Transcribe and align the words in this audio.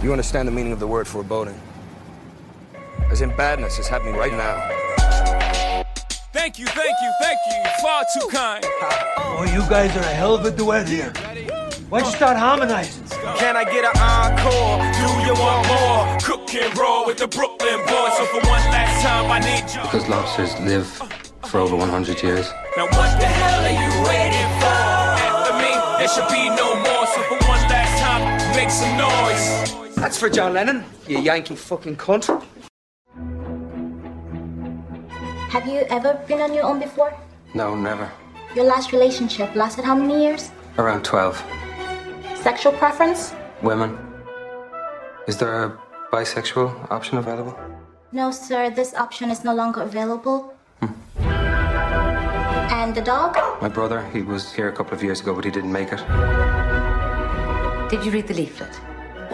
You 0.00 0.12
understand 0.12 0.46
the 0.46 0.52
meaning 0.52 0.72
of 0.72 0.78
the 0.78 0.86
word 0.86 1.08
foreboding? 1.08 1.60
As 3.10 3.20
in 3.20 3.34
badness 3.36 3.80
is 3.80 3.88
happening 3.88 4.14
right 4.14 4.30
now. 4.32 5.84
Thank 6.32 6.56
you, 6.56 6.66
thank 6.66 6.94
you, 7.02 7.12
thank 7.20 7.38
you. 7.50 7.70
Far 7.82 8.04
too 8.14 8.28
kind. 8.28 8.64
Oh, 9.18 9.44
you 9.52 9.68
guys 9.68 9.94
are 9.96 10.00
a 10.00 10.14
hell 10.14 10.36
of 10.36 10.44
a 10.44 10.52
duet 10.52 10.88
here. 10.88 11.12
Why'd 11.90 12.04
you 12.04 12.12
start 12.12 12.36
harmonizing? 12.36 13.02
Can 13.38 13.56
I 13.56 13.64
get 13.64 13.84
an 13.84 13.98
encore? 13.98 14.78
Do 14.94 15.08
you 15.26 15.34
want 15.34 15.66
more? 15.66 16.18
Cook 16.22 16.54
and 16.54 16.78
roll 16.78 17.04
with 17.04 17.18
the 17.18 17.26
Brooklyn 17.26 17.80
boys. 17.80 18.16
So 18.18 18.24
for 18.26 18.46
one 18.46 18.62
last 18.70 19.02
time, 19.02 19.28
I 19.32 19.40
need 19.40 19.68
you. 19.74 19.82
Because 19.82 20.08
lobsters 20.08 20.54
live 20.60 20.86
for 21.50 21.58
over 21.58 21.74
100 21.74 22.22
years. 22.22 22.48
Now 22.76 22.84
what 22.84 23.18
the 23.18 23.26
hell 23.26 23.64
are 23.66 23.74
you 23.74 23.90
waiting 24.06 24.50
for? 24.62 24.78
After 25.26 25.54
me, 25.58 25.74
there 25.98 26.08
should 26.08 26.28
be 26.30 26.48
no 26.54 26.76
more. 26.86 27.06
So 27.08 27.22
for 27.22 27.38
one 27.48 27.66
last 27.66 27.98
time, 28.00 28.22
make 28.54 28.70
some 28.70 28.96
noise. 28.96 29.87
That's 30.00 30.16
for 30.16 30.30
John 30.30 30.54
Lennon, 30.54 30.84
you 31.08 31.18
Yankee 31.18 31.56
fucking 31.56 31.96
cunt. 31.96 32.26
Have 35.50 35.66
you 35.66 35.80
ever 35.90 36.22
been 36.28 36.40
on 36.40 36.54
your 36.54 36.62
own 36.62 36.78
before? 36.78 37.12
No, 37.52 37.74
never. 37.74 38.08
Your 38.54 38.64
last 38.64 38.92
relationship 38.92 39.56
lasted 39.56 39.84
how 39.84 39.96
many 39.96 40.22
years? 40.22 40.52
Around 40.78 41.04
12. 41.04 41.42
Sexual 42.36 42.74
preference? 42.74 43.34
Women. 43.60 43.98
Is 45.26 45.36
there 45.36 45.64
a 45.64 45.78
bisexual 46.12 46.92
option 46.92 47.18
available? 47.18 47.58
No, 48.12 48.30
sir, 48.30 48.70
this 48.70 48.94
option 48.94 49.32
is 49.32 49.42
no 49.42 49.52
longer 49.52 49.82
available. 49.82 50.54
Hmm. 50.80 50.92
And 52.70 52.94
the 52.94 53.02
dog? 53.02 53.36
My 53.60 53.68
brother, 53.68 54.08
he 54.12 54.22
was 54.22 54.52
here 54.52 54.68
a 54.68 54.72
couple 54.72 54.94
of 54.94 55.02
years 55.02 55.20
ago, 55.20 55.34
but 55.34 55.44
he 55.44 55.50
didn't 55.50 55.72
make 55.72 55.88
it. 55.92 55.98
Did 57.90 58.04
you 58.04 58.12
read 58.12 58.28
the 58.28 58.34
leaflet? 58.34 58.80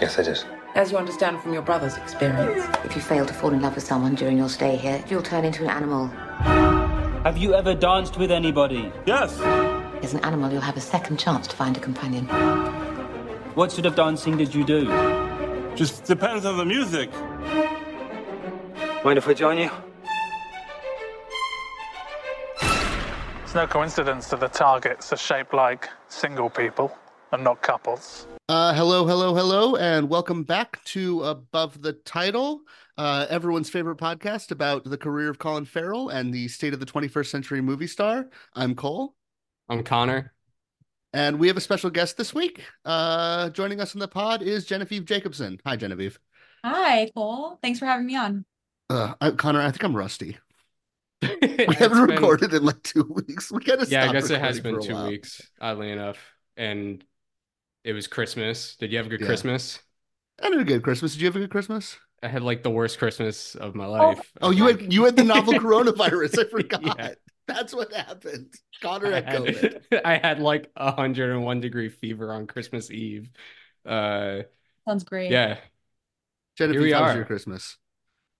Yes, 0.04 0.18
I 0.18 0.22
did. 0.22 0.44
As 0.74 0.92
you 0.92 0.98
understand 0.98 1.40
from 1.40 1.54
your 1.54 1.62
brother's 1.62 1.96
experience, 1.96 2.62
if 2.84 2.94
you 2.94 3.00
fail 3.00 3.24
to 3.24 3.32
fall 3.32 3.54
in 3.54 3.62
love 3.62 3.74
with 3.74 3.84
someone 3.84 4.14
during 4.14 4.36
your 4.36 4.50
stay 4.50 4.76
here, 4.76 5.02
you'll 5.08 5.22
turn 5.22 5.46
into 5.46 5.62
an 5.62 5.70
animal. 5.70 6.08
Have 7.24 7.38
you 7.38 7.54
ever 7.54 7.74
danced 7.74 8.18
with 8.18 8.30
anybody? 8.30 8.92
Yes. 9.06 9.40
As 10.04 10.12
an 10.12 10.20
animal, 10.20 10.52
you'll 10.52 10.60
have 10.60 10.76
a 10.76 10.82
second 10.82 11.18
chance 11.18 11.46
to 11.46 11.56
find 11.56 11.74
a 11.78 11.80
companion. 11.80 12.26
What 13.54 13.72
sort 13.72 13.86
of 13.86 13.96
dancing 13.96 14.36
did 14.36 14.54
you 14.54 14.62
do? 14.62 14.88
Just 15.74 16.04
depends 16.04 16.44
on 16.44 16.58
the 16.58 16.66
music. 16.66 17.10
Mind 19.02 19.16
if 19.16 19.26
I 19.26 19.32
join 19.32 19.56
you? 19.56 19.70
It's 23.42 23.54
no 23.54 23.66
coincidence 23.66 24.26
that 24.28 24.40
the 24.40 24.48
targets 24.48 25.14
are 25.14 25.16
shaped 25.16 25.54
like 25.54 25.88
single 26.08 26.50
people 26.50 26.94
and 27.32 27.44
not 27.44 27.62
couples. 27.62 28.26
Uh, 28.48 28.74
hello, 28.74 29.06
hello, 29.06 29.34
hello, 29.34 29.76
and 29.76 30.08
welcome 30.08 30.42
back 30.44 30.82
to 30.84 31.22
Above 31.24 31.80
the 31.80 31.94
Title, 31.94 32.60
uh, 32.98 33.26
everyone's 33.30 33.70
favorite 33.70 33.96
podcast 33.98 34.50
about 34.50 34.84
the 34.84 34.98
career 34.98 35.30
of 35.30 35.38
Colin 35.38 35.64
Farrell 35.64 36.10
and 36.10 36.32
the 36.32 36.48
state 36.48 36.74
of 36.74 36.80
the 36.80 36.86
21st 36.86 37.26
century 37.26 37.60
movie 37.60 37.86
star. 37.86 38.26
I'm 38.54 38.74
Cole. 38.74 39.14
I'm 39.68 39.82
Connor. 39.82 40.32
And 41.12 41.38
we 41.38 41.48
have 41.48 41.56
a 41.56 41.60
special 41.60 41.90
guest 41.90 42.16
this 42.16 42.34
week. 42.34 42.62
Uh, 42.84 43.48
joining 43.50 43.80
us 43.80 43.94
in 43.94 44.00
the 44.00 44.08
pod 44.08 44.42
is 44.42 44.66
Genevieve 44.66 45.04
Jacobson. 45.04 45.58
Hi, 45.64 45.76
Genevieve. 45.76 46.18
Hi, 46.64 47.10
Cole. 47.14 47.58
Thanks 47.62 47.78
for 47.78 47.86
having 47.86 48.06
me 48.06 48.16
on. 48.16 48.44
Uh, 48.90 49.14
I, 49.20 49.30
Connor, 49.30 49.60
I 49.60 49.70
think 49.70 49.84
I'm 49.84 49.96
rusty. 49.96 50.36
we 51.22 51.28
haven't 51.76 52.06
been- 52.06 52.16
recorded 52.16 52.52
in 52.52 52.64
like 52.64 52.82
two 52.82 53.10
weeks. 53.10 53.50
We 53.50 53.60
gotta 53.64 53.86
Yeah, 53.86 54.08
I 54.08 54.12
guess 54.12 54.28
it 54.28 54.40
has 54.40 54.60
been 54.60 54.80
two 54.82 54.92
while. 54.94 55.08
weeks, 55.08 55.40
oddly 55.60 55.90
enough. 55.90 56.18
And 56.56 57.02
it 57.84 57.92
was 57.92 58.06
Christmas. 58.06 58.76
Did 58.76 58.90
you 58.92 58.98
have 58.98 59.06
a 59.06 59.10
good 59.10 59.20
Yeah. 59.20 59.26
Christmas? 59.26 59.80
I 60.42 60.48
had 60.48 60.58
a 60.58 60.64
good 60.64 60.82
Christmas. 60.82 61.12
Did 61.12 61.22
you 61.22 61.26
have 61.28 61.36
a 61.36 61.40
good 61.40 61.50
Christmas? 61.50 61.98
I 62.22 62.28
had 62.28 62.42
like 62.42 62.62
the 62.62 62.70
worst 62.70 62.98
Christmas 62.98 63.54
of 63.54 63.74
my 63.74 63.86
life. 63.86 64.32
Oh, 64.40 64.50
I 64.50 64.50
you 64.50 64.66
had 64.66 64.92
you 64.92 65.04
had 65.04 65.16
the 65.16 65.24
novel 65.24 65.54
coronavirus. 65.58 66.38
I 66.46 66.48
forgot. 66.50 66.82
Yeah. 66.98 67.14
That's 67.46 67.74
what 67.74 67.92
happened. 67.92 68.54
Connor 68.80 69.12
I 69.12 69.20
had 69.20 69.26
COVID. 69.26 69.82
I 70.04 70.16
had 70.16 70.40
like 70.40 70.70
a 70.76 70.86
101 70.86 71.60
degree 71.60 71.90
fever 71.90 72.32
on 72.32 72.46
Christmas 72.46 72.90
Eve. 72.90 73.28
Uh, 73.84 74.42
Sounds 74.88 75.04
great. 75.04 75.30
yeah. 75.30 75.58
Genevieve, 76.56 76.82
we 76.82 76.92
how 76.92 77.02
was 77.04 77.14
your 77.14 77.24
Christmas? 77.24 77.76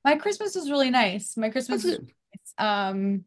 My 0.04 0.16
Christmas 0.16 0.54
was 0.54 0.70
really 0.70 0.90
nice. 0.90 1.36
My 1.36 1.50
Christmas 1.50 1.82
That's 1.82 1.98
was 1.98 1.98
good. 1.98 2.14
um 2.58 3.24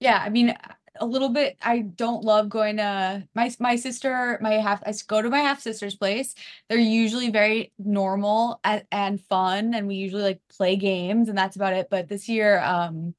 yeah, 0.00 0.18
I 0.18 0.28
mean 0.30 0.54
a 1.00 1.06
little 1.06 1.28
bit 1.30 1.56
I 1.62 1.80
don't 1.80 2.24
love 2.24 2.48
going 2.48 2.78
to 2.78 3.26
my 3.34 3.52
my 3.60 3.76
sister, 3.76 4.38
my 4.40 4.52
half 4.54 4.82
i 4.86 4.92
go 5.06 5.22
to 5.22 5.30
my 5.30 5.40
half 5.40 5.60
sister's 5.60 5.96
place. 5.96 6.34
They're 6.68 6.78
usually 6.78 7.30
very 7.30 7.72
normal 7.78 8.60
and, 8.64 8.84
and 8.92 9.20
fun 9.20 9.74
and 9.74 9.86
we 9.88 9.96
usually 9.96 10.22
like 10.22 10.40
play 10.48 10.76
games 10.76 11.28
and 11.28 11.36
that's 11.38 11.56
about 11.56 11.74
it. 11.74 11.88
But 11.90 12.08
this 12.08 12.28
year 12.28 12.60
um 12.60 13.14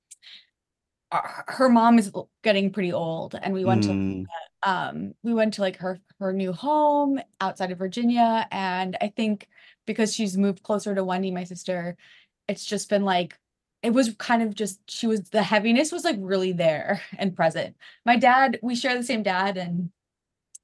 her 1.12 1.70
mom 1.70 1.98
is 2.00 2.12
getting 2.44 2.72
pretty 2.72 2.92
old 2.92 3.36
and 3.42 3.54
we 3.54 3.64
went 3.66 3.84
to 3.84 3.92
Mm, 3.94 4.26
um 4.64 5.14
we 5.24 5.34
went 5.34 5.54
to 5.54 5.62
like 5.62 5.78
her 5.78 6.00
her 6.20 6.34
new 6.34 6.52
home 6.52 7.20
outside 7.40 7.72
of 7.72 7.78
Virginia 7.78 8.48
and 8.52 8.98
I 9.00 9.10
think 9.16 9.48
because 9.86 10.14
she's 10.14 10.38
moved 10.38 10.64
closer 10.64 10.94
to 10.94 11.04
Wendy 11.04 11.32
my 11.32 11.46
sister 11.46 11.96
it's 12.48 12.66
just 12.66 12.90
been 12.90 13.04
like 13.06 13.38
it 13.88 13.94
was 13.94 14.14
kind 14.20 14.44
of 14.44 14.54
just 14.54 14.80
she 14.92 15.08
was 15.08 15.30
the 15.30 15.42
heaviness 15.42 15.94
was 15.94 16.04
like 16.04 16.18
really 16.20 16.52
there 16.52 17.02
and 17.18 17.36
present 17.36 17.76
my 18.06 18.18
dad 18.18 18.60
we 18.62 18.76
share 18.76 18.96
the 18.98 19.04
same 19.04 19.24
dad 19.24 19.56
and 19.58 19.90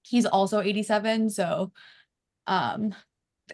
he's 0.03 0.25
also 0.25 0.59
87 0.59 1.29
so 1.29 1.71
um 2.47 2.93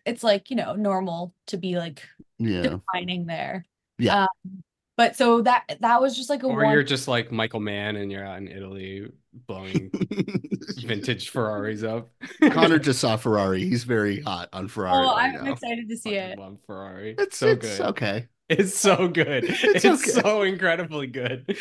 it's 0.05 0.23
like 0.23 0.49
you 0.49 0.55
know 0.55 0.73
normal 0.75 1.35
to 1.47 1.57
be 1.57 1.77
like 1.77 2.01
yeah. 2.39 2.61
declining 2.63 3.27
there 3.27 3.65
Yeah. 3.99 4.23
um, 4.23 4.63
but 4.97 5.15
so 5.15 5.41
that 5.43 5.77
that 5.81 6.01
was 6.01 6.17
just 6.17 6.29
like 6.31 6.41
a 6.43 6.47
Or 6.47 6.63
one 6.63 6.73
you're 6.73 6.83
just 6.83 7.07
like 7.07 7.31
Michael 7.31 7.59
Mann 7.59 7.95
and 7.95 8.11
you're 8.11 8.25
out 8.25 8.39
in 8.39 8.47
Italy 8.47 9.11
blowing 9.47 9.91
vintage 10.85 11.29
Ferraris 11.29 11.83
up. 11.83 12.09
Connor 12.51 12.79
just 12.89 12.99
saw 12.99 13.15
Ferrari. 13.17 13.61
He's 13.63 13.83
very 13.83 14.21
hot 14.21 14.49
on 14.53 14.67
Ferrari. 14.67 15.05
oh 15.05 15.15
right 15.15 15.35
i'm 15.37 15.45
now. 15.45 15.51
excited 15.53 15.87
to 15.87 15.95
see 15.97 16.15
Fucking 16.15 16.31
it 16.31 16.39
love 16.39 16.57
Ferrari. 16.65 17.15
It's 17.19 17.37
so 17.37 17.49
it's 17.49 17.77
good. 17.77 17.81
okay. 17.93 18.27
It's 18.49 18.75
so 18.77 19.07
good. 19.07 19.43
It's 19.49 19.85
It's, 19.85 19.85
okay. 19.85 20.21
so 20.21 20.41
incredibly 20.41 21.07
good. 21.07 21.55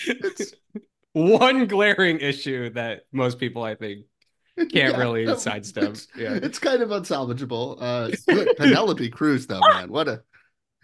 One 1.12 1.66
glaring 1.66 2.20
issue 2.20 2.70
that 2.70 3.02
most 3.12 3.38
people, 3.38 3.62
I 3.62 3.74
think, 3.74 4.06
can't 4.56 4.72
Yeah, 4.72 4.96
really 4.96 5.24
no, 5.24 5.36
sidestep. 5.36 5.90
It's, 5.90 6.08
Yeah. 6.16 6.38
it's 6.42 6.58
kind 6.58 6.82
of 6.82 6.90
unsalvageable. 6.90 7.76
Uh. 7.80 8.54
Penelope 8.56 9.08
Cruz, 9.10 9.46
though, 9.46 9.60
man, 9.60 9.90
what 9.90 10.08
a 10.08 10.22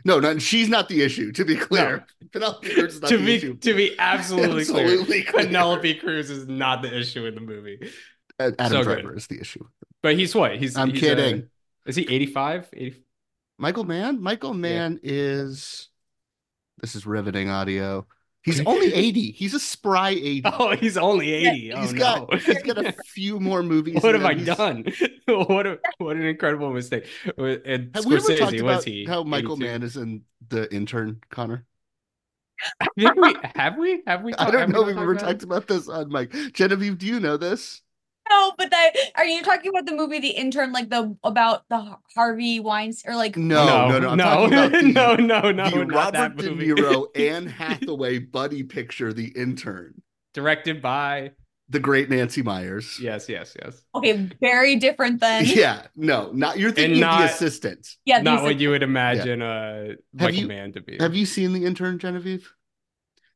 no, 0.07 0.21
no, 0.21 0.39
she's 0.39 0.69
not 0.69 0.89
the 0.91 1.01
issue. 1.03 1.33
To 1.33 1.45
be 1.47 1.57
clear, 1.57 2.05
Penelope 2.33 2.69
Cruz 2.75 2.97
is 2.97 3.01
not 3.01 3.09
to 3.09 3.17
the 3.17 3.25
be 3.25 3.35
issue. 3.37 3.57
to 3.57 3.75
be 3.75 3.99
absolutely, 3.99 4.61
Absolutely 4.61 5.23
clear, 5.23 5.25
clear. 5.25 5.47
Penelope 5.47 5.95
Cruz 5.95 6.29
is 6.31 6.47
not 6.47 6.83
the 6.83 6.95
issue 6.95 7.25
in 7.27 7.35
the 7.35 7.41
movie. 7.41 7.91
Adam 8.39 8.69
so 8.69 8.85
good. 8.85 9.01
Driver 9.03 9.17
is 9.17 9.27
the 9.29 9.41
issue. 9.41 9.65
But 10.03 10.17
he's 10.17 10.35
what? 10.35 10.57
He's 10.59 10.77
I'm 10.77 10.91
he's, 10.91 11.01
kidding. 11.01 11.43
uh, 11.43 11.47
is 11.87 11.97
he 11.97 12.03
85? 12.09 12.69
80, 12.75 13.03
Michael 13.59 13.85
Mann. 13.85 14.21
Michael 14.23 14.53
Mann 14.55 15.01
is. 15.03 15.89
This 16.85 16.95
is 16.95 17.07
riveting 17.07 17.49
audio. 17.49 18.07
He's 18.43 18.61
only 18.67 18.93
eighty. 18.93 19.31
He's 19.31 19.55
a 19.55 19.59
spry 19.59 20.11
eighty. 20.11 20.43
Oh, 20.45 20.77
he's 20.77 20.99
only 20.99 21.33
80. 21.33 21.71
He's 21.81 21.95
oh 21.95 21.97
got 21.97 22.31
no. 22.31 22.37
he's 22.45 22.63
got 22.63 22.77
a 22.77 22.93
few 23.07 23.41
more 23.41 23.63
movies. 23.63 24.03
what 24.03 24.15
have 24.15 24.23
I. 24.23 24.35
He's- 24.35 24.55
done? 24.55 24.85
what 25.25 25.67
a 25.67 25.79
what 25.97 26.17
an 26.17 26.27
incredible 26.27 26.71
mistake. 26.71 27.07
And 27.39 27.91
Have 27.95 28.05
we 28.05 28.17
ever 28.17 28.37
talked 28.37 28.61
about 28.61 28.85
he? 28.85 29.07
how 29.07 29.23
Michael 29.23 29.55
82? 29.55 29.67
Mann 29.67 29.83
is 29.83 29.97
in 29.97 30.25
the 30.47 30.71
intern, 30.75 31.23
Connor? 31.31 31.65
I 32.81 32.87
think 32.99 33.17
we 33.17 33.35
have 33.55 33.79
we 33.79 34.03
have 34.07 34.23
we 34.23 34.35
I 34.39 34.51
don't 34.51 34.69
know 34.69 34.83
if 34.83 34.89
we've 34.89 34.99
ever 34.99 35.15
talked 35.15 35.43
about 35.43 35.67
this 35.67 35.89
on 35.89 36.11
Mike. 36.11 36.35
Genevieve, 36.53 36.99
do 36.99 37.07
you 37.07 37.21
know 37.21 37.39
this? 37.39 37.81
No 38.31 38.53
but 38.57 38.71
that 38.71 38.91
are 39.17 39.25
you 39.25 39.43
talking 39.43 39.69
about 39.71 39.87
the 39.87 39.95
movie 39.95 40.19
the 40.19 40.29
intern 40.31 40.73
like 40.73 40.89
the 40.91 41.17
about 41.25 41.65
the 41.69 41.97
harvey 42.15 42.59
weinstein 42.61 43.13
or 43.13 43.17
like 43.17 43.37
No, 43.37 43.89
no, 43.89 43.99
no. 43.99 44.09
I'm 44.11 44.17
no, 44.19 44.25
talking 44.25 44.53
about 44.55 44.73
the, 44.73 44.83
no, 44.83 45.15
no, 45.17 45.51
no, 45.53 45.71
the 45.71 45.85
not 45.85 46.13
that 46.15 46.31
Robert 46.31 46.43
De. 46.43 46.51
Niro, 46.75 47.07
Anne 47.17 47.47
Hathaway 47.47 48.19
buddy 48.19 48.63
picture, 48.63 49.13
The 49.13 49.29
Intern, 49.37 50.01
Directed 50.33 50.81
by 50.81 51.33
the 51.69 51.81
great 51.81 52.11
Nancy 52.11 52.43
Meyers. 52.43 52.99
yes, 53.01 53.29
yes, 53.29 53.57
yes. 53.63 53.83
okay 53.95 54.29
very 54.41 54.77
different 54.77 55.21
than 55.21 55.45
Yeah, 55.47 55.87
no, 55.97 56.31
not 56.33 56.59
you're 56.59 56.73
thinking 56.73 56.97
of 57.03 57.09
not- 57.11 57.19
the 57.21 57.25
assistant. 57.27 57.87
yeah 58.05 58.21
Not 58.21 58.37
these- 58.37 58.43
what 58.45 58.61
you 58.61 58.71
would 58.71 58.83
imagine 58.83 59.43
uh 59.43 59.85
Have 59.89 59.97
Michael 60.13 60.35
you- 60.41 60.49
Mann 60.49 60.73
to 60.73 60.81
be. 60.81 60.97
Have 60.99 61.15
you 61.15 61.27
seen 61.27 61.53
The 61.53 61.65
Intern, 61.65 61.99
Genevieve? 61.99 62.53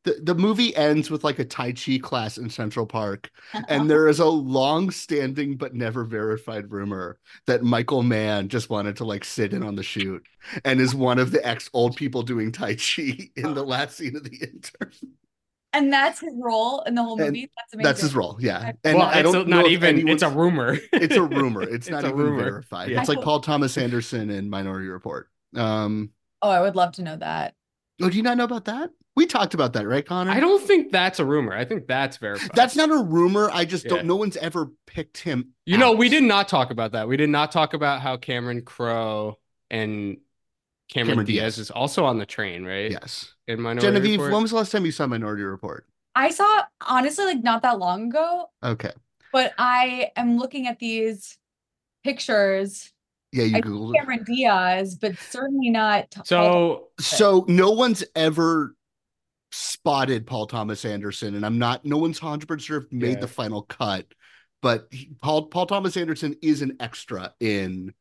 The, 0.09 0.21
the 0.23 0.35
movie 0.35 0.75
ends 0.77 1.11
with 1.11 1.25
like 1.25 1.39
a 1.39 1.45
Tai 1.45 1.73
Chi 1.73 1.99
class 1.99 2.39
in 2.39 2.51
Central 2.51 2.87
Park, 2.87 3.31
and 3.69 3.91
there 3.91 4.09
is 4.09 4.21
a 4.21 4.27
long-standing 4.27 5.57
but 5.57 5.75
never 5.75 6.05
verified 6.05 6.71
rumor 6.71 7.19
that 7.47 7.63
Michael 7.63 8.03
Mann 8.03 8.49
just 8.49 8.71
wanted 8.71 8.97
to 8.97 9.05
like 9.05 9.25
sit 9.25 9.53
in 9.53 9.63
on 9.63 9.75
the 9.77 9.83
shoot, 9.83 10.25
and 10.65 10.81
is 10.81 10.95
one 10.95 11.19
of 11.19 11.31
the 11.33 11.45
ex 11.47 11.69
old 11.73 11.97
people 11.97 12.23
doing 12.23 12.53
Tai 12.53 12.75
Chi 12.77 13.31
in 13.37 13.55
the 13.55 13.65
last 13.65 13.97
scene 13.97 14.17
of 14.17 14.25
The 14.25 14.37
Intern. 14.37 14.93
And 15.75 15.93
that's 15.93 16.21
his 16.21 16.33
role 16.37 16.81
in 16.83 16.95
the 16.95 17.03
whole 17.05 17.21
And 17.21 17.29
movie. 17.29 17.51
That's 17.57 17.75
amazing. 17.75 17.85
That's 17.85 18.01
his 18.01 18.15
role, 18.15 18.39
yeah. 18.41 18.73
And 18.85 18.97
well, 18.97 19.07
I 19.07 19.21
it's 19.21 19.33
don't 19.33 19.49
not 19.49 19.65
know 19.65 19.67
even. 19.67 20.09
It's 20.09 20.23
a 20.23 20.31
rumor. 20.31 20.79
It's 20.93 21.17
a 21.17 21.23
rumor. 21.23 21.63
It's, 21.69 21.91
not 21.91 22.05
a 22.05 22.09
even 22.09 22.17
rumor. 22.17 22.43
verified. 22.45 22.91
Yeah. 22.91 23.01
It's 23.01 23.09
like 23.09 23.21
Paul 23.21 23.41
Thomas 23.41 23.77
Anderson 23.77 24.31
in 24.31 24.49
Minority 24.49 24.89
Report. 24.89 25.29
Um, 25.55 26.11
Oh, 26.43 26.51
I 26.51 26.61
would 26.61 26.77
love 26.77 26.93
to 26.93 27.03
know 27.03 27.17
that. 27.17 27.55
oh, 28.03 28.09
do 28.11 28.17
you 28.17 28.23
not 28.23 28.37
know 28.37 28.45
about 28.45 28.67
that? 28.67 28.91
We 29.19 29.27
talked 29.27 29.53
about 29.53 29.73
that, 29.73 29.85
right, 29.89 30.07
Connor? 30.07 30.31
I 30.31 30.39
don't 30.39 30.63
think 30.65 30.93
that's 30.93 31.19
a 31.19 31.25
rumor. 31.25 31.53
I 31.53 31.65
think 31.65 31.89
that's 31.89 32.19
verified. 32.19 32.51
That's 32.55 32.77
not 32.77 32.89
a 32.91 33.03
rumor. 33.03 33.51
I 33.53 33.65
just 33.65 33.85
Yeah. 33.85 33.97
don't. 33.97 34.07
No 34.07 34.15
one's 34.15 34.37
ever 34.37 34.71
picked 34.87 35.19
him. 35.19 35.55
You 35.67 35.77
know, 35.77 35.91
we 35.93 36.09
did 36.09 36.23
not 36.23 36.47
talk 36.47 36.71
about 36.71 36.93
that. 36.93 37.09
We 37.09 37.17
did 37.17 37.29
not 37.29 37.51
talk 37.51 37.75
about 37.75 38.01
how 38.01 38.17
Cameron 38.17 38.63
Crowe 38.63 39.37
and 39.71 40.19
Cameron, 40.89 41.15
Cameron 41.15 41.27
Diaz, 41.27 41.57
Diaz. 41.57 41.59
is 41.59 41.71
also 41.73 42.05
on 42.05 42.19
the 42.19 42.27
train, 42.27 42.65
right? 42.65 42.93
Yes. 42.93 43.35
In 43.49 43.61
Minority 43.61 43.87
Genevieve, 43.89 44.21
Report. 44.21 44.33
when 44.35 44.43
was 44.43 44.53
the 44.53 44.57
last 44.59 44.71
time 44.71 44.87
you 44.87 44.93
saw 44.93 45.07
Minority 45.09 45.43
Report? 45.43 45.85
I 46.15 46.31
saw 46.31 46.63
honestly 46.87 47.25
like 47.25 47.43
not 47.43 47.63
that 47.63 47.81
long 47.81 48.09
ago, 48.11 48.47
Okay. 48.63 48.93
but 49.33 49.53
I 49.59 50.13
am 50.15 50.39
looking 50.39 50.69
at 50.69 50.79
these 50.79 51.37
pictures. 52.05 52.93
Yeah, 53.33 53.45
you 53.45 53.57
I 53.57 53.61
googled 53.61 53.93
see 53.93 53.99
it. 53.99 54.01
Cameron 54.01 54.25
Diaz, 54.25 54.95
but 54.95 55.19
certainly 55.19 55.71
not. 55.71 56.15
So 56.25 56.89
So 57.01 57.45
no 57.49 57.73
one's 57.73 58.03
ever 58.17 58.75
spotted 59.51 60.27
Paul 60.27 60.47
Thomas 60.47 60.85
Anderson, 60.85 61.35
and 61.35 61.45
I'm 61.47 61.59
not. 61.59 61.85
No 61.85 61.97
one's 61.99 62.19
hundred 62.19 62.47
percent 62.49 62.63
sure 62.63 62.79
if 62.79 62.93
made 62.93 63.15
Yeah. 63.17 63.21
the 63.21 63.29
final 63.29 63.63
cut, 63.63 64.07
but 64.63 64.89
he- 64.91 65.11
Paul 65.23 65.47
Paul 65.47 65.67
Thomas 65.67 65.97
Anderson 65.97 66.37
is 66.43 66.63
an 66.63 66.77
extra 66.81 67.33
in 67.41 67.93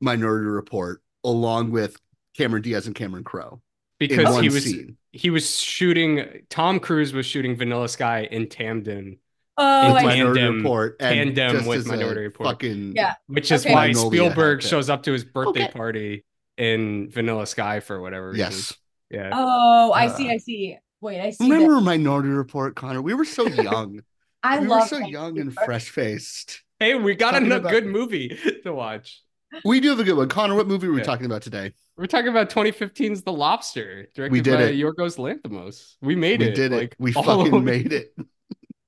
Minority 0.00 0.46
Report, 0.46 1.02
along 1.24 1.70
with 1.70 1.96
Cameron 2.36 2.62
Diaz 2.62 2.86
and 2.86 2.94
Cameron 2.96 3.24
Crowe. 3.24 3.60
because 3.98 4.40
he 4.40 4.48
was 4.48 4.64
scene. 4.64 4.96
he 5.12 5.30
was 5.30 5.60
shooting 5.60 6.44
Tom 6.50 6.80
Cruise 6.80 7.12
was 7.12 7.24
shooting 7.24 7.54
Vanilla 7.54 7.88
Sky 7.88 8.26
in 8.30 8.46
Tamden, 8.46 9.18
Oh, 9.56 9.86
in 9.86 9.92
I 9.92 10.00
see. 10.00 10.06
Minority 10.06 10.40
tandem, 10.40 10.56
Report 10.56 10.96
and 10.98 11.36
tandem 11.36 11.66
with 11.66 11.86
Minority 11.86 12.22
Report. 12.22 12.48
Fucking 12.48 12.94
Yeah. 12.96 13.14
which 13.28 13.52
is 13.52 13.64
Okay. 13.64 13.72
why 13.72 13.86
Magnolia 13.88 14.10
Spielberg 14.18 14.62
had 14.62 14.68
shows 14.68 14.90
up 14.90 15.04
to 15.04 15.12
his 15.12 15.24
birthday 15.24 15.64
Okay. 15.64 15.72
party 15.72 16.24
in 16.58 17.10
Vanilla 17.10 17.46
Sky 17.46 17.78
for 17.78 18.00
whatever 18.00 18.30
reason. 18.30 18.38
yes. 18.50 18.74
Yeah. 19.12 19.30
Oh, 19.32 19.92
I 19.92 20.08
see. 20.08 20.28
Uh, 20.28 20.32
I 20.32 20.36
see. 20.38 20.78
Wait, 21.00 21.20
I 21.20 21.30
see. 21.30 21.44
Remember 21.50 21.74
that. 21.74 21.80
Minority 21.82 22.28
Report, 22.30 22.74
Connor? 22.74 23.02
We 23.02 23.14
were 23.14 23.24
so 23.24 23.46
young. 23.46 24.00
I 24.42 24.58
we 24.58 24.66
love 24.66 24.82
were 24.82 24.86
so 24.88 24.94
Minority 24.96 25.12
young 25.12 25.38
and 25.38 25.54
fresh 25.54 25.90
faced. 25.90 26.62
Hey, 26.80 26.94
we 26.94 27.14
got 27.14 27.32
Talking 27.32 27.52
a 27.52 27.56
about- 27.56 27.70
good 27.70 27.86
movie 27.86 28.36
to 28.64 28.72
watch. 28.72 29.22
We 29.64 29.80
do 29.80 29.90
have 29.90 30.00
a 30.00 30.04
good 30.04 30.16
one. 30.16 30.28
Connor, 30.30 30.54
what 30.54 30.66
movie 30.66 30.86
are 30.86 30.92
we 30.92 30.98
Yeah. 30.98 31.04
talking 31.04 31.26
about 31.26 31.42
today? 31.42 31.74
We're 31.98 32.06
talking 32.06 32.28
about 32.28 32.48
2015's 32.48 33.22
The 33.22 33.32
Lobster, 33.32 34.08
directed 34.14 34.32
We 34.32 34.40
did 34.40 34.54
by 34.56 34.62
it. 34.64 34.76
Yorgos 34.76 35.18
Lanthimos. 35.18 35.96
We 36.00 36.16
made 36.16 36.40
we 36.40 36.46
it. 36.46 36.48
We 36.50 36.54
did 36.54 36.72
it. 36.72 36.76
like, 36.76 36.96
we 36.98 37.12
fucking 37.12 37.62
made 37.64 37.92
it. 37.92 38.14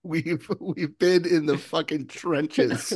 We've 0.03 0.49
we've 0.61 0.99
been 0.99 1.27
in 1.27 1.45
the 1.47 1.59
fucking 1.59 2.07
trenches. 2.09 2.93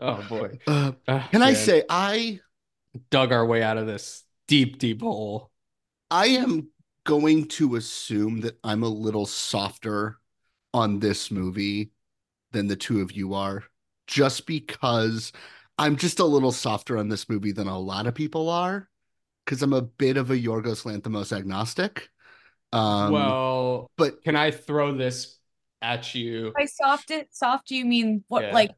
oh 0.00 0.24
boy. 0.28 0.58
Uh, 0.66 0.92
Ah, 1.08 1.28
can 1.32 1.42
I 1.42 1.54
say 1.54 1.82
I 1.88 2.38
dug 3.10 3.32
our 3.32 3.44
way 3.44 3.62
out 3.62 3.78
of 3.78 3.86
this 3.86 4.22
deep, 4.46 4.78
deep 4.78 5.02
hole. 5.02 5.50
I 6.10 6.26
am 6.28 6.68
going 7.04 7.46
to 7.48 7.76
assume 7.76 8.40
that 8.42 8.58
I'm 8.64 8.82
a 8.82 8.88
little 8.88 9.26
softer 9.26 10.18
on 10.74 11.00
this 11.00 11.30
movie 11.30 11.90
than 12.52 12.66
the 12.66 12.76
two 12.76 13.00
of 13.00 13.12
you 13.12 13.34
are, 13.34 13.64
just 14.06 14.46
because 14.46 15.32
I'm 15.78 15.96
just 15.96 16.18
a 16.18 16.24
little 16.24 16.52
softer 16.52 16.98
on 16.98 17.08
this 17.08 17.28
movie 17.28 17.52
than 17.52 17.68
a 17.68 17.78
lot 17.78 18.06
of 18.06 18.14
people 18.14 18.48
are, 18.48 18.88
because 19.44 19.62
I'm 19.62 19.72
a 19.72 19.82
bit 19.82 20.16
of 20.16 20.30
a 20.30 20.36
Yorgos 20.36 20.84
Lanthimos 20.84 21.36
agnostic. 21.36 22.08
Um, 22.72 23.12
well, 23.12 23.90
but 23.96 24.22
can 24.24 24.36
I 24.36 24.50
throw 24.50 24.94
this 24.94 25.38
at 25.80 26.14
you? 26.14 26.52
By 26.56 26.66
soft 26.66 27.10
it, 27.10 27.28
soft, 27.34 27.68
do 27.68 27.76
you 27.76 27.84
mean 27.84 28.24
what? 28.28 28.44
Yeah. 28.44 28.52
Like, 28.52 28.70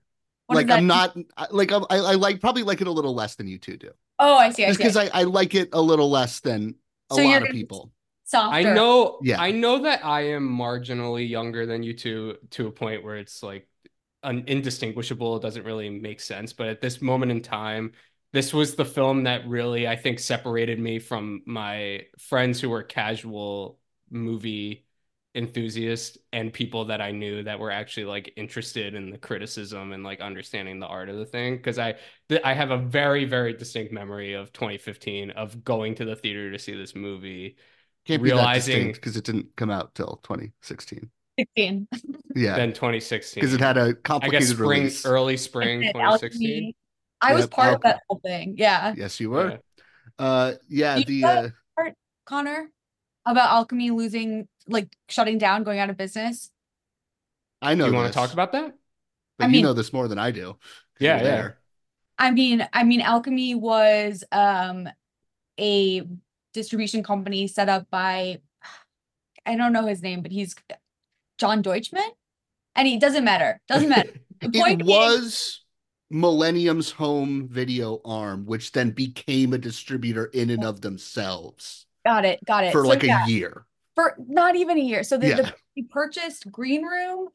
what 0.46 0.56
like 0.56 0.70
I'm 0.70 0.86
not 0.86 1.16
I- 1.36 1.46
like 1.50 1.72
I, 1.72 1.78
I 1.90 2.14
like 2.14 2.40
probably 2.40 2.62
like 2.64 2.80
it 2.80 2.86
a 2.86 2.92
little 2.92 3.14
less 3.14 3.36
than 3.36 3.46
you 3.46 3.58
two 3.58 3.76
do, 3.76 3.90
Oh, 4.18 4.36
I 4.36 4.50
see. 4.50 4.64
I 4.64 4.68
just 4.68 4.78
see. 4.78 4.84
because 4.84 4.96
I, 4.96 5.10
I 5.12 5.22
like 5.24 5.54
it 5.54 5.70
a 5.72 5.80
little 5.80 6.10
less 6.10 6.40
than 6.40 6.74
a 7.10 7.14
So 7.14 7.22
lot 7.22 7.42
of 7.42 7.50
people. 7.50 7.92
Softer. 8.24 8.56
I 8.56 8.62
know, 8.62 9.18
Yeah. 9.22 9.40
I 9.40 9.50
know 9.50 9.82
that 9.82 10.04
I 10.04 10.28
am 10.28 10.48
marginally 10.48 11.28
younger 11.28 11.66
than 11.66 11.82
you 11.82 11.94
two 11.94 12.36
to 12.50 12.68
a 12.68 12.72
point 12.72 13.02
where 13.02 13.16
it's 13.16 13.42
like 13.42 13.68
un- 14.22 14.44
indistinguishable. 14.46 15.36
It 15.36 15.42
doesn't 15.42 15.64
really 15.64 15.90
make 15.90 16.20
sense. 16.20 16.52
But 16.52 16.68
at 16.68 16.80
this 16.80 17.02
moment 17.02 17.32
in 17.32 17.42
time, 17.42 17.92
this 18.32 18.54
was 18.54 18.76
the 18.76 18.84
film 18.84 19.24
that 19.24 19.48
really, 19.48 19.88
I 19.88 19.96
think, 19.96 20.20
separated 20.20 20.78
me 20.78 21.00
from 21.00 21.42
my 21.46 22.06
friends 22.18 22.60
who 22.60 22.70
were 22.70 22.84
casual 22.84 23.80
movie 24.10 24.86
enthusiasts 25.34 26.18
and 26.32 26.52
people 26.52 26.86
that 26.86 27.00
I 27.00 27.12
knew 27.12 27.42
that 27.44 27.58
were 27.60 27.70
actually 27.70 28.06
like 28.06 28.32
interested 28.36 28.94
in 28.94 29.10
the 29.10 29.18
criticism 29.18 29.92
and 29.92 30.02
like 30.02 30.20
understanding 30.20 30.80
the 30.80 30.86
art 30.86 31.08
of 31.08 31.16
the 31.16 31.24
thing. 31.26 31.56
Because 31.56 31.78
I, 31.78 31.94
th- 32.28 32.40
I 32.44 32.54
have 32.54 32.70
a 32.70 32.78
very, 32.78 33.24
very 33.24 33.52
distinct 33.52 33.92
memory 33.92 34.34
of 34.34 34.52
2015 34.52 35.30
of 35.30 35.62
going 35.64 35.94
to 35.96 36.04
the 36.04 36.16
theater 36.16 36.50
to 36.50 36.58
see 36.58 36.74
this 36.74 36.94
movie 36.96 37.56
Can't 38.06 38.22
realizing- 38.22 38.92
because 38.92 39.16
it 39.16 39.24
didn't 39.24 39.54
come 39.56 39.70
out 39.70 39.94
till 39.94 40.20
2016. 40.24 41.10
16. 41.38 41.88
Yeah, 42.36 42.56
then 42.56 42.72
2016 42.72 43.40
because 43.40 43.54
it 43.54 43.60
had 43.60 43.78
a 43.78 43.94
complicated 43.94 44.40
guess 44.48 44.54
spring, 44.56 44.80
release. 44.82 45.06
early 45.06 45.36
spring 45.38 45.80
2016. 45.82 46.72
I 47.22 47.32
was 47.34 47.42
Yep, 47.44 47.50
part 47.50 47.74
of 47.74 47.80
that 47.82 48.00
whole 48.08 48.20
thing. 48.24 48.54
Yeah. 48.58 48.94
Yes, 48.96 49.20
you 49.20 49.30
were. 49.30 49.50
Yeah. 49.52 49.56
Uh, 50.18 50.52
yeah, 50.68 50.96
You 50.96 51.04
the 51.04 51.20
know 51.22 51.28
uh, 51.28 51.42
that 51.42 51.52
part, 51.76 51.94
Connor, 52.26 52.70
about 53.26 53.50
Alchemy 53.52 53.90
losing, 53.90 54.48
like 54.70 54.88
shutting 55.08 55.38
down, 55.38 55.62
going 55.64 55.78
out 55.78 55.90
of 55.90 55.96
business. 55.96 56.50
I 57.62 57.74
know 57.74 57.86
you 57.86 57.92
want 57.94 58.06
to 58.12 58.12
talk 58.18 58.32
about 58.32 58.52
that? 58.52 58.72
but 59.38 59.44
I 59.44 59.46
you 59.48 59.52
mean- 59.52 59.62
know 59.64 59.72
this 59.74 59.92
more 59.92 60.08
than 60.08 60.18
I 60.18 60.30
do. 60.30 60.56
Yeah, 60.98 61.16
yeah. 61.18 61.22
there. 61.22 61.58
I 62.18 62.30
mean, 62.30 62.66
I 62.72 62.84
mean, 62.84 63.00
Alchemy 63.00 63.54
was 63.54 64.24
um 64.32 64.88
a 65.58 66.02
distribution 66.52 67.02
company 67.02 67.46
set 67.46 67.68
up 67.68 67.88
by 67.90 68.40
I 69.46 69.56
don't 69.56 69.72
know 69.72 69.86
his 69.86 70.02
name, 70.02 70.22
but 70.22 70.30
he's 70.32 70.54
John 71.38 71.62
Deutschman. 71.62 72.08
And 72.76 72.86
he 72.86 72.98
doesn't 72.98 73.24
matter. 73.24 73.60
Doesn't 73.68 73.88
matter. 73.88 74.10
The 74.40 74.48
point 74.50 74.80
It 74.80 74.86
being- 74.86 74.88
was 74.98 75.60
Millennium's 76.10 76.90
home 76.90 77.46
video 77.48 78.00
arm, 78.06 78.46
which 78.46 78.72
then 78.72 78.90
became 78.90 79.52
a 79.52 79.58
distributor 79.58 80.24
in 80.26 80.48
and 80.50 80.64
of 80.64 80.80
themselves 80.80 81.84
got 82.06 82.24
it, 82.24 82.40
got 82.46 82.64
it. 82.64 82.72
for 82.72 82.82
So, 82.84 82.88
like 82.88 83.02
yeah, 83.02 83.26
a 83.26 83.28
year. 83.28 83.66
For 83.94 84.16
not 84.28 84.56
even 84.56 84.78
a 84.78 84.80
year. 84.80 85.02
So 85.02 85.16
the, 85.16 85.28
Yeah. 85.28 85.36
the 85.36 85.54
he 85.74 85.82
purchased 85.82 86.50
Green 86.50 86.84
Room, 86.84 87.28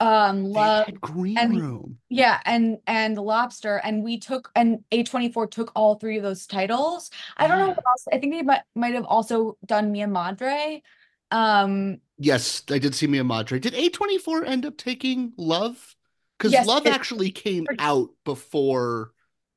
um, 0.00 0.44
Love, 0.44 0.88
Green 1.00 1.36
and- 1.38 1.60
Room. 1.60 1.98
yeah, 2.08 2.40
and 2.44 2.78
and 2.86 3.16
Lobster, 3.16 3.76
and 3.82 4.02
we 4.02 4.18
took 4.18 4.50
and 4.54 4.84
A24 4.92 5.50
took 5.50 5.72
all 5.74 5.96
three 5.96 6.16
of 6.16 6.22
those 6.22 6.46
titles. 6.46 7.10
I 7.36 7.48
don't 7.48 7.58
know 7.58 7.68
what 7.68 7.78
else. 7.78 8.04
I 8.12 8.18
think 8.18 8.32
they 8.34 8.42
might 8.42 8.62
might 8.74 8.94
have 8.94 9.04
also 9.04 9.56
done 9.66 9.92
Mia 9.92 10.06
Madre. 10.08 10.82
Um, 11.30 11.98
Yes, 12.16 12.62
I 12.70 12.78
did 12.78 12.94
see 12.94 13.08
Mia 13.08 13.24
Madre. 13.24 13.58
Did 13.58 13.74
A24 13.74 14.46
end 14.46 14.64
up 14.64 14.76
taking 14.76 15.32
Love? 15.36 15.96
Because 16.38 16.52
Yes, 16.52 16.66
Love 16.66 16.86
it- 16.86 16.92
actually 16.94 17.32
came 17.32 17.66
out 17.80 18.10
before 18.24 19.12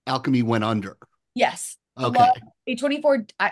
Alchemy 0.07 0.41
went 0.41 0.63
under. 0.63 0.97
yes, 1.35 1.77
Okay. 1.99 2.31
A24. 2.67 3.29
I, 3.39 3.51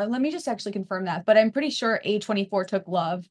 uh, 0.00 0.06
let 0.06 0.20
me 0.20 0.30
just 0.30 0.48
actually 0.48 0.72
confirm 0.72 1.04
that, 1.04 1.26
but 1.26 1.36
I'm 1.36 1.50
pretty 1.50 1.70
sure 1.70 2.00
A24 2.04 2.66
took 2.66 2.88
Love. 2.88 3.28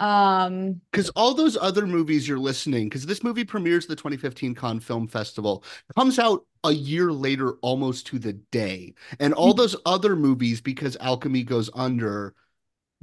Um, 0.00 0.80
Because 0.92 1.10
all 1.10 1.34
those 1.34 1.56
other 1.56 1.86
movies 1.86 2.28
you're 2.28 2.38
listening, 2.38 2.88
because 2.88 3.06
this 3.06 3.24
movie 3.24 3.44
premieres 3.44 3.86
the 3.86 3.96
2015 3.96 4.54
Cannes 4.54 4.80
Film 4.80 5.08
Festival, 5.08 5.64
comes 5.96 6.18
out 6.18 6.44
a 6.64 6.72
year 6.72 7.12
later, 7.12 7.52
almost 7.62 8.06
to 8.08 8.18
the 8.18 8.32
day. 8.32 8.94
And 9.18 9.34
all 9.34 9.54
those 9.54 9.76
other 9.86 10.14
movies, 10.16 10.60
because 10.60 10.96
Alchemy 11.00 11.42
goes 11.42 11.70
under, 11.74 12.34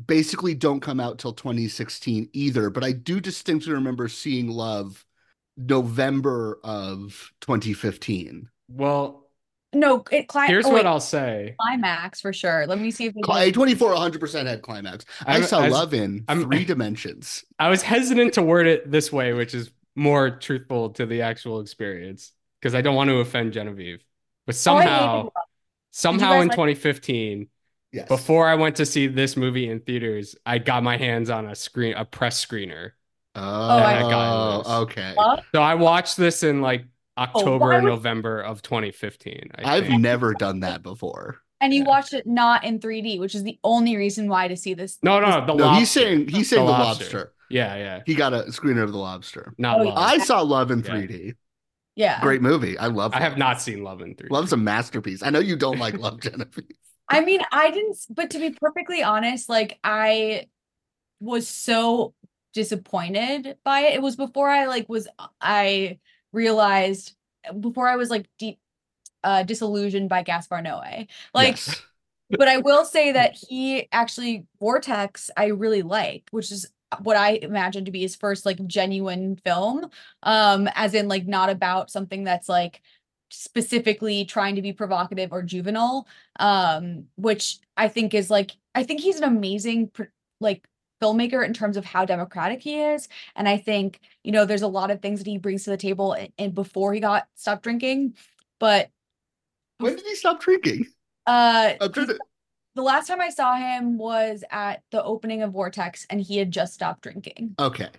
basically 0.06 0.56
don't 0.56 0.80
come 0.80 1.00
out 1.00 1.20
till 1.20 1.34
2016 1.34 2.30
either. 2.34 2.70
But 2.70 2.84
I 2.84 2.92
do 2.92 3.20
distinctly 3.20 3.74
remember 3.74 4.08
seeing 4.08 4.48
Love 4.50 5.06
November 5.58 6.60
of 6.64 7.32
2015. 7.42 8.50
Well, 8.70 9.25
no, 9.76 10.04
it 10.12 10.28
cli- 10.28 10.48
here's 10.48 10.66
oh, 10.66 10.70
what 10.70 10.76
wait, 10.84 10.86
I'll 10.86 11.00
say. 11.00 11.56
climax 11.60 12.22
for 12.22 12.34
sure. 12.34 12.66
Let 12.68 12.80
me 12.80 12.90
see 12.92 13.06
if 13.06 13.14
they 13.14 13.22
Cli- 13.22 13.52
did- 13.52 13.56
A24 13.56 13.96
100% 13.96 14.48
had 14.48 14.62
climax. 14.62 15.06
I 15.26 15.34
I'm- 15.34 15.44
saw 15.44 15.64
as- 15.64 15.72
Love 15.72 15.94
in 15.94 16.24
I'm- 16.28 16.44
three 16.44 16.66
dimensions. 16.66 17.44
I 17.60 17.70
was 17.70 17.82
hesitant 17.82 18.34
to 18.34 18.42
word 18.42 18.68
it 18.68 18.90
this 18.90 19.12
way, 19.12 19.34
which 19.34 19.54
is 19.54 19.72
more 19.96 20.30
truthful 20.32 20.90
to 20.92 21.06
the 21.06 21.22
actual 21.22 21.60
experience 21.60 22.32
because 22.62 22.74
I 22.76 22.82
don't 22.82 22.96
want 22.96 23.10
to 23.10 23.18
offend 23.20 23.54
Genevieve. 23.54 24.04
But 24.48 24.56
Oh, 24.68 24.76
I 24.76 24.82
hated 24.82 24.90
somehow, 24.90 25.16
Love. 25.24 25.32
somehow 25.92 26.30
guys 26.34 26.42
in 26.44 26.48
like- 26.50 26.56
2015, 26.56 27.48
Yes. 27.92 28.08
before 28.08 28.48
I 28.48 28.56
went 28.56 28.76
to 28.78 28.86
see 28.86 29.08
this 29.08 29.38
movie 29.38 29.70
in 29.70 29.80
theaters, 29.80 30.36
I 30.46 30.58
got 30.58 30.84
my 30.84 30.98
hands 30.98 31.30
on 31.30 31.46
a 31.48 31.56
screen, 31.56 31.94
a 31.96 32.04
press 32.04 32.44
screener. 32.46 32.92
Oh, 33.36 33.42
oh 33.42 33.78
I- 33.78 34.02
got 34.02 34.66
okay. 34.84 35.14
Love? 35.18 35.40
So 35.54 35.62
I 35.62 35.76
watched 35.76 36.18
this 36.18 36.44
in 36.44 36.62
like 36.62 36.86
Oh, 37.18 37.22
October 37.24 37.66
why 37.66 37.76
or 37.78 37.82
would- 37.82 37.90
November 37.90 38.42
of 38.42 38.62
2015. 38.62 39.52
I 39.56 39.78
I've 39.78 39.88
think. 39.88 40.02
never 40.02 40.34
done 40.34 40.62
that 40.62 40.84
before. 40.84 41.42
and 41.62 41.74
you 41.74 41.84
watched 41.86 42.14
it 42.14 42.28
not 42.28 42.64
in 42.66 42.80
3D, 42.80 43.20
which 43.20 43.34
is 43.36 43.44
the 43.44 43.58
only 43.64 43.96
reason 43.96 44.28
why 44.28 44.48
to 44.50 44.58
see 44.58 44.74
this. 44.74 44.98
No, 45.02 45.20
no, 45.20 45.46
the 45.46 45.54
no, 45.54 45.66
lobster. 45.66 45.80
he's 45.80 45.92
saying 45.92 46.28
he's 46.28 46.50
saying 46.50 46.66
The 46.66 46.72
the, 46.74 46.78
Lobster. 46.78 47.04
lobster. 47.06 47.32
Yeah, 47.50 47.76
yeah. 47.76 48.02
He 48.06 48.16
got 48.16 48.34
a 48.34 48.44
screener 48.50 48.84
of 48.84 48.92
the 48.92 48.98
lobster. 48.98 49.54
Not 49.58 49.80
Oh, 49.80 49.84
love. 49.84 49.98
I 49.98 50.18
saw 50.18 50.42
Love 50.42 50.72
in 50.72 50.80
Yeah. 50.80 50.92
3D. 50.92 51.34
Yeah. 51.96 52.22
Great 52.22 52.42
movie. 52.42 52.78
I 52.78 52.88
love. 52.88 53.14
I 53.14 53.20
have 53.22 53.38
not 53.38 53.62
seen 53.62 53.84
Love 53.84 54.02
in 54.02 54.16
3D. 54.16 54.30
Love's 54.32 54.52
a 54.52 54.58
masterpiece. 54.58 55.24
I 55.24 55.30
know 55.30 55.40
you 55.40 55.56
don't 55.56 55.80
like 55.80 55.98
Love, 55.98 56.20
Genevieve. 56.22 56.66
I 57.08 57.22
mean, 57.22 57.40
I 57.52 57.72
didn't, 57.72 57.98
but 58.10 58.32
to 58.32 58.40
be 58.40 58.50
perfectly 58.50 59.02
honest, 59.04 59.48
like 59.48 59.80
I 59.84 60.48
was 61.22 61.48
so 61.48 62.14
disappointed 62.54 63.58
by 63.64 63.82
it. 63.82 63.94
It 63.96 64.02
was 64.02 64.16
before 64.16 64.50
I 64.50 64.66
like 64.66 64.90
was 64.90 65.08
I 65.40 66.00
realized 66.36 67.16
before 67.60 67.88
I 67.88 67.96
was 67.96 68.10
like 68.10 68.28
deep 68.38 68.60
uh 69.24 69.44
disillusioned 69.44 70.10
by 70.10 70.24
Gaspar 70.24 70.62
Noé. 70.62 71.08
Like 71.34 71.52
Yes. 71.52 71.82
but 72.38 72.48
I 72.48 72.58
will 72.58 72.86
say 72.86 73.12
that 73.12 73.36
he 73.36 73.88
actually 73.92 74.46
Vortex 74.60 75.30
I 75.38 75.48
really 75.48 75.82
like, 75.84 76.28
which 76.32 76.52
is 76.52 76.68
what 77.02 77.18
I 77.18 77.32
imagine 77.42 77.86
to 77.86 77.92
be 77.92 78.02
his 78.02 78.16
first 78.16 78.46
like 78.46 78.66
genuine 78.68 79.36
film. 79.38 79.90
Um, 80.24 80.70
as 80.76 80.94
in 80.94 81.08
like 81.08 81.28
not 81.28 81.50
about 81.50 81.92
something 81.92 82.24
that's 82.24 82.50
like 82.50 82.82
specifically 83.30 84.26
trying 84.26 84.56
to 84.56 84.62
be 84.62 84.74
provocative 84.74 85.32
or 85.32 85.44
juvenile. 85.44 86.08
Um, 86.40 87.06
which 87.16 87.60
I 87.78 87.88
think 87.88 88.14
is 88.14 88.30
like 88.30 88.52
I 88.74 88.84
think 88.84 89.02
he's 89.02 89.18
an 89.18 89.24
amazing 89.24 89.92
like 90.40 90.68
filmmaker 91.06 91.46
in 91.46 91.54
terms 91.54 91.78
of 91.78 91.86
how 91.86 92.06
democratic 92.06 92.62
he 92.62 92.80
is. 92.82 93.08
And 93.36 93.48
I 93.48 93.58
think, 93.58 94.00
you 94.24 94.32
know, 94.32 94.46
there's 94.46 94.62
a 94.62 94.68
lot 94.68 94.92
of 94.92 95.02
things 95.02 95.20
that 95.20 95.28
he 95.30 95.38
brings 95.38 95.64
to 95.66 95.70
the 95.70 95.78
table 95.78 96.14
and, 96.14 96.30
and 96.38 96.54
before 96.56 96.94
he 96.94 97.00
got 97.00 97.28
stopped 97.36 97.64
drinking. 97.64 98.16
But 98.60 98.90
When 99.80 99.96
did 99.96 100.06
he 100.06 100.16
stop 100.16 100.42
drinking? 100.42 100.86
uh 101.28 101.74
to. 101.74 102.18
the 102.76 102.82
last 102.84 103.08
time 103.08 103.20
I 103.20 103.30
saw 103.30 103.56
him 103.56 103.98
was 103.98 104.44
at 104.52 104.84
the 104.92 105.04
opening 105.04 105.42
of 105.42 105.54
Vortex 105.54 106.06
and 106.10 106.22
he 106.22 106.38
had 106.38 106.52
just 106.52 106.74
stopped 106.74 107.02
drinking. 107.02 107.56
Okay. 107.60 107.90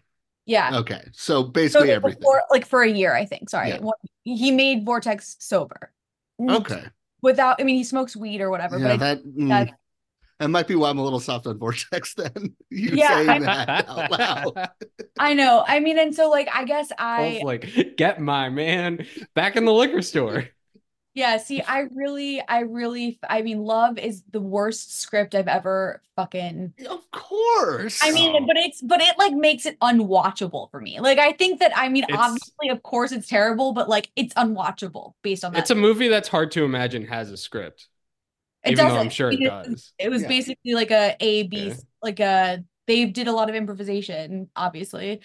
Yeah. 0.46 0.78
Okay. 0.78 1.02
So 1.12 1.42
So 1.42 1.42
basically 1.44 1.88
like 1.88 1.96
everything. 1.96 2.20
before- 2.20 2.44
like 2.50 2.66
for 2.66 2.82
a 2.82 2.88
year, 2.90 3.14
I 3.14 3.24
think. 3.24 3.50
Sorry. 3.50 3.70
Yeah. 3.70 3.80
He 4.22 4.50
made 4.52 4.84
Vortex 4.84 5.36
sober. 5.40 5.92
Okay. 6.40 6.84
Without 7.22 7.60
I 7.60 7.64
mean 7.64 7.76
he 7.76 7.84
smokes 7.84 8.14
weed 8.14 8.40
or 8.40 8.50
whatever, 8.50 8.78
Yeah, 8.78 8.88
but 8.88 9.00
that 9.00 9.24
mm, 9.26 9.48
that- 9.48 9.70
that 10.38 10.48
might 10.48 10.66
be 10.68 10.74
why 10.74 10.90
I'm 10.90 10.98
a 10.98 11.04
little 11.04 11.20
soft 11.20 11.46
on 11.46 11.58
Vortex. 11.58 12.14
Then 12.16 12.54
you 12.70 12.90
Yeah, 12.94 13.08
saying 13.24 13.46
I- 13.46 13.64
that 13.64 13.88
out 13.88 14.10
loud. 14.10 14.68
I 15.18 15.34
know. 15.34 15.64
I 15.66 15.80
mean, 15.80 15.98
and 15.98 16.14
so 16.14 16.28
like 16.30 16.48
I 16.52 16.64
guess 16.64 16.90
I 16.98 17.38
Paul's 17.40 17.44
like, 17.44 17.94
get 17.96 18.20
my 18.20 18.48
man 18.50 19.06
back 19.34 19.56
in 19.56 19.64
the 19.64 19.72
liquor 19.72 20.02
store. 20.02 20.48
Yeah, 21.14 21.38
see, 21.38 21.62
I 21.62 21.86
really, 21.94 22.42
I 22.46 22.58
really, 22.60 23.18
I 23.26 23.40
mean, 23.40 23.60
Love 23.62 23.96
is 23.96 24.22
the 24.32 24.40
worst 24.42 25.00
script 25.00 25.34
I've 25.34 25.48
ever 25.48 26.02
fucking. 26.14 26.74
Of 26.90 27.10
course. 27.10 28.00
I 28.02 28.12
mean, 28.12 28.46
but 28.46 28.58
it's, 28.58 28.82
but 28.82 29.00
it 29.00 29.16
like 29.16 29.32
makes 29.32 29.64
it 29.64 29.80
unwatchable 29.80 30.70
for 30.70 30.78
me. 30.78 31.00
Like, 31.00 31.18
I 31.18 31.32
think 31.32 31.60
that, 31.60 31.72
I 31.74 31.88
mean, 31.88 32.02
It's- 32.04 32.18
obviously, 32.20 32.68
of 32.68 32.82
course, 32.82 33.12
it's 33.12 33.28
terrible, 33.28 33.72
but 33.72 33.88
like, 33.88 34.10
it's 34.14 34.34
unwatchable 34.34 35.14
based 35.22 35.42
on 35.42 35.54
that. 35.54 35.60
It's 35.60 35.70
a 35.70 35.74
movie 35.74 36.08
that's 36.08 36.28
hard 36.28 36.50
to 36.50 36.64
imagine 36.66 37.06
has 37.06 37.30
a 37.30 37.38
script. 37.38 37.88
It 38.66 38.72
even 38.72 38.84
though 38.84 38.90
doesn't. 38.90 39.00
I'm 39.06 39.10
sure 39.10 39.30
it 39.30 39.40
It- 39.40 39.48
does. 39.48 39.92
It 39.98 40.08
was 40.10 40.22
Yeah. 40.22 40.28
basically 40.28 40.74
like 40.74 40.90
a 40.90 41.16
A 41.20 41.44
B, 41.44 41.68
Yeah. 41.68 41.74
like 42.02 42.20
a 42.20 42.64
they 42.86 43.04
did 43.06 43.26
a 43.26 43.32
lot 43.32 43.48
of 43.48 43.54
improvisation, 43.56 44.48
obviously, 44.54 45.20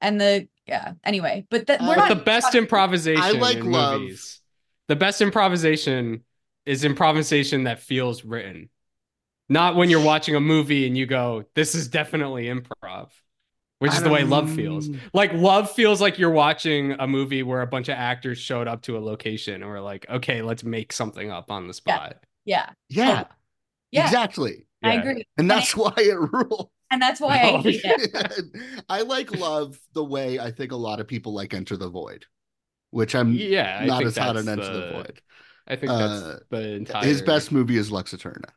and 0.00 0.20
the 0.20 0.48
yeah. 0.66 0.92
Anyway, 1.04 1.46
but 1.50 1.66
that 1.68 1.80
Uh, 1.80 1.84
we're 1.84 1.94
but 1.94 1.96
But 2.02 2.08
not. 2.08 2.18
the 2.18 2.24
best 2.24 2.54
improvisation 2.54 3.22
I 3.22 3.30
like 3.32 3.58
in 3.58 3.70
Love. 3.70 4.00
movies. 4.00 4.40
The 4.88 4.96
best 4.96 5.20
improvisation 5.20 6.24
is 6.64 6.84
improvisation 6.84 7.64
that 7.64 7.78
feels 7.80 8.24
written. 8.24 8.68
Not 9.48 9.76
when 9.76 9.90
you're 9.90 10.02
watching 10.02 10.34
a 10.34 10.40
movie 10.40 10.86
and 10.86 10.98
you 10.98 11.06
go, 11.06 11.44
this 11.54 11.74
is 11.76 11.86
definitely 11.88 12.46
improv. 12.46 13.10
Which 13.78 13.92
is 13.92 14.02
the 14.02 14.08
way 14.08 14.24
love 14.24 14.50
feels. 14.54 14.88
Like 15.12 15.34
love 15.34 15.70
feels 15.70 16.00
like 16.00 16.18
you're 16.18 16.30
watching 16.30 16.92
a 16.92 17.06
movie 17.06 17.42
where 17.42 17.60
a 17.60 17.66
bunch 17.66 17.88
of 17.90 17.96
actors 17.98 18.38
showed 18.38 18.66
up 18.66 18.80
to 18.82 18.96
a 18.96 19.00
location 19.00 19.56
and 19.62 19.66
were 19.70 19.82
like, 19.82 20.08
okay, 20.08 20.40
let's 20.40 20.64
make 20.64 20.92
something 20.94 21.30
up 21.30 21.50
on 21.50 21.68
the 21.68 21.74
spot. 21.74 22.16
yeah, 22.16 22.25
yeah, 22.46 22.70
yeah, 22.88 23.24
exactly. 23.92 24.66
I 24.82 24.94
agree, 24.94 25.26
And 25.36 25.50
that's 25.50 25.76
why 25.76 25.92
it 25.96 26.16
rules. 26.18 26.68
and 26.90 27.02
that's 27.02 27.20
why 27.20 27.38
I 27.38 27.50
Oh, 27.50 27.58
hate 27.62 27.80
it. 27.84 28.82
I 28.88 29.02
like 29.02 29.32
Love 29.32 29.78
the 29.94 30.04
way 30.04 30.38
I 30.38 30.50
think 30.52 30.72
a 30.72 30.76
lot 30.76 31.00
of 31.00 31.08
people 31.08 31.32
like 31.32 31.52
Enter 31.54 31.76
the 31.76 31.88
Void, 31.88 32.26
which 32.90 33.14
I'm 33.14 33.32
Yeah, 33.32 33.84
not 33.84 34.04
as 34.04 34.16
hot 34.16 34.34
that's 34.34 34.46
on 34.46 34.52
Enter 34.60 34.72
the, 34.72 34.80
the- 34.86 34.92
Void. 34.92 35.22
I 35.66 35.74
think 35.76 35.90
Uh, 35.90 36.36
the 36.50 36.74
entire 36.74 37.04
His 37.04 37.22
best 37.22 37.50
movie 37.50 37.76
is 37.76 37.90
Lux 37.90 38.12
Eterna. 38.14 38.48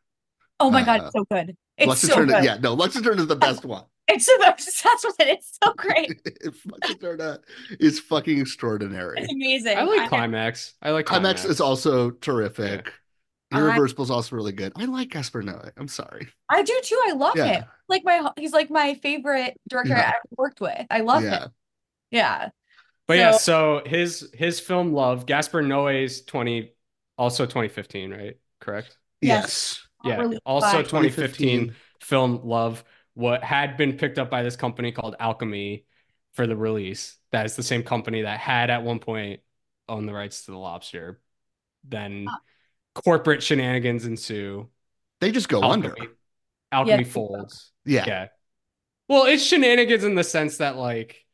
Oh 0.60 0.70
my 0.70 0.84
god, 0.84 1.00
Uh, 1.02 1.04
it's 1.06 1.14
so 1.14 1.26
good. 1.32 1.56
It's 1.78 1.88
Lux 1.88 2.02
so 2.02 2.14
Eterna, 2.14 2.34
good. 2.34 2.44
yeah, 2.44 2.58
no, 2.62 2.74
Lux 2.76 2.96
Eterna 2.96 3.22
is 3.22 3.28
the 3.28 3.36
best 3.36 3.66
one. 3.66 3.84
It's 4.12 4.26
so 4.26 4.34
that's 4.40 4.84
what 5.04 5.16
it 5.20 5.38
is. 5.40 5.58
So 5.64 5.72
great. 5.74 6.20
Lux 6.66 6.90
Eterna 6.92 7.40
is 7.80 8.00
fucking 8.00 8.40
extraordinary. 8.40 9.20
It's 9.22 9.32
amazing. 9.32 9.78
I 9.78 9.84
like 9.84 10.10
Climax. 10.10 10.74
I 10.82 10.90
like 10.92 11.06
Climax 11.06 11.46
is 11.46 11.62
also 11.62 12.12
terrific. 12.12 12.88
I- 12.88 12.92
Irreversible 13.52 14.04
is 14.04 14.12
also 14.12 14.36
really 14.36 14.52
good. 14.52 14.74
I 14.76 14.86
like 14.86 15.10
Gaspar 15.10 15.42
Noé. 15.42 15.72
I'm 15.78 15.88
sorry. 15.88 16.28
I 16.50 16.62
do 16.62 16.80
too. 16.84 17.02
I 17.08 17.14
love 17.14 17.36
Yeah. 17.36 17.46
him. 17.46 17.64
Like 17.88 18.04
my 18.06 18.32
he's 18.38 18.54
like 18.54 18.70
my 18.70 18.94
favorite 18.96 19.60
director 19.68 19.94
Yeah. 19.94 20.02
I 20.02 20.10
ever 20.10 20.20
worked 20.38 20.62
with. 20.62 20.86
I 20.92 21.02
love 21.02 21.24
yeah. 21.24 21.40
him. 21.46 21.50
Yeah. 22.12 22.50
But 23.08 23.18
yeah, 23.18 23.32
So- 23.32 23.82
so 23.82 23.90
his 23.90 24.30
his 24.36 24.60
film 24.60 24.94
Love, 24.94 25.26
Gaspar 25.26 25.64
Noé's 25.64 26.22
20 26.22 26.74
also 27.18 27.46
2015, 27.48 28.12
right? 28.12 28.36
Correct? 28.60 28.96
Yes. 29.22 29.82
Yeah. 30.04 30.18
Released 30.18 30.42
Also 30.46 30.72
by- 30.72 30.84
2015 30.84 31.76
film 32.02 32.42
Love 32.44 32.84
what 33.16 33.44
had 33.44 33.76
been 33.78 33.98
picked 33.98 34.20
up 34.20 34.30
by 34.30 34.44
this 34.44 34.56
company 34.56 34.92
called 34.92 35.16
Alchemy 35.20 35.86
for 36.34 36.46
the 36.46 36.56
release. 36.56 37.18
That 37.32 37.46
is 37.48 37.56
the 37.56 37.64
same 37.64 37.82
company 37.84 38.22
that 38.22 38.40
had 38.40 38.70
at 38.70 38.84
one 38.84 39.00
point 39.00 39.42
owned 39.90 40.08
the 40.08 40.14
rights 40.14 40.46
to 40.46 40.52
the 40.52 40.58
lobster. 40.58 41.20
Then 41.84 42.28
Ah. 42.30 42.38
Corporate 43.04 43.44
shenanigans 43.44 44.06
ensue. 44.06 44.68
They 45.22 45.32
just 45.32 45.50
go 45.50 45.62
under. 45.62 45.90
Alchemy, 45.90 46.08
Alchemy 46.72 47.04
Yeah. 47.04 47.10
folds. 47.10 47.72
Yeah. 47.86 48.04
Yeah. 48.08 48.28
Well, 49.08 49.26
it's 49.26 49.44
shenanigans 49.44 50.04
in 50.04 50.16
the 50.16 50.24
sense 50.24 50.58
that 50.58 50.76
like 50.78 51.26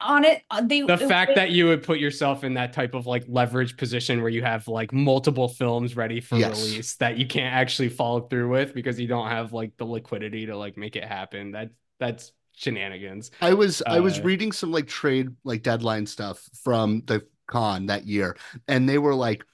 On 0.00 0.24
it, 0.24 0.42
uh, 0.50 0.60
they 0.62 0.80
the 0.82 0.94
it- 0.94 1.08
fact 1.08 1.30
it- 1.32 1.34
that 1.36 1.50
you 1.52 1.66
would 1.66 1.82
put 1.84 1.98
yourself 2.00 2.42
in 2.44 2.54
that 2.54 2.72
type 2.72 2.94
of 2.94 3.06
like 3.06 3.24
leverage 3.28 3.76
position 3.76 4.20
where 4.20 4.30
you 4.30 4.42
have 4.42 4.66
like 4.66 4.92
multiple 4.92 5.48
films 5.48 5.96
ready 5.96 6.20
for 6.20 6.36
Yes. 6.36 6.60
release 6.60 6.96
that 6.96 7.16
you 7.18 7.26
can't 7.26 7.54
actually 7.54 7.88
follow 7.88 8.20
through 8.22 8.48
with 8.48 8.74
because 8.74 8.98
you 8.98 9.06
don't 9.06 9.28
have 9.28 9.52
like 9.52 9.76
the 9.76 9.84
liquidity 9.86 10.46
to 10.46 10.56
like 10.56 10.76
make 10.76 10.96
it 10.96 11.04
happen. 11.04 11.52
That 11.52 11.70
that's 12.00 12.32
shenanigans. 12.56 13.30
I 13.40 13.54
was 13.54 13.80
I 13.86 14.00
was 14.00 14.18
Uh, 14.18 14.22
reading 14.24 14.50
some 14.52 14.72
like 14.72 14.88
trade 14.88 15.28
like 15.44 15.62
deadline 15.62 16.06
stuff 16.06 16.50
from 16.64 17.02
the 17.06 17.24
con 17.46 17.86
that 17.86 18.06
year, 18.06 18.36
and 18.66 18.88
they 18.88 18.98
were 18.98 19.14
like 19.14 19.44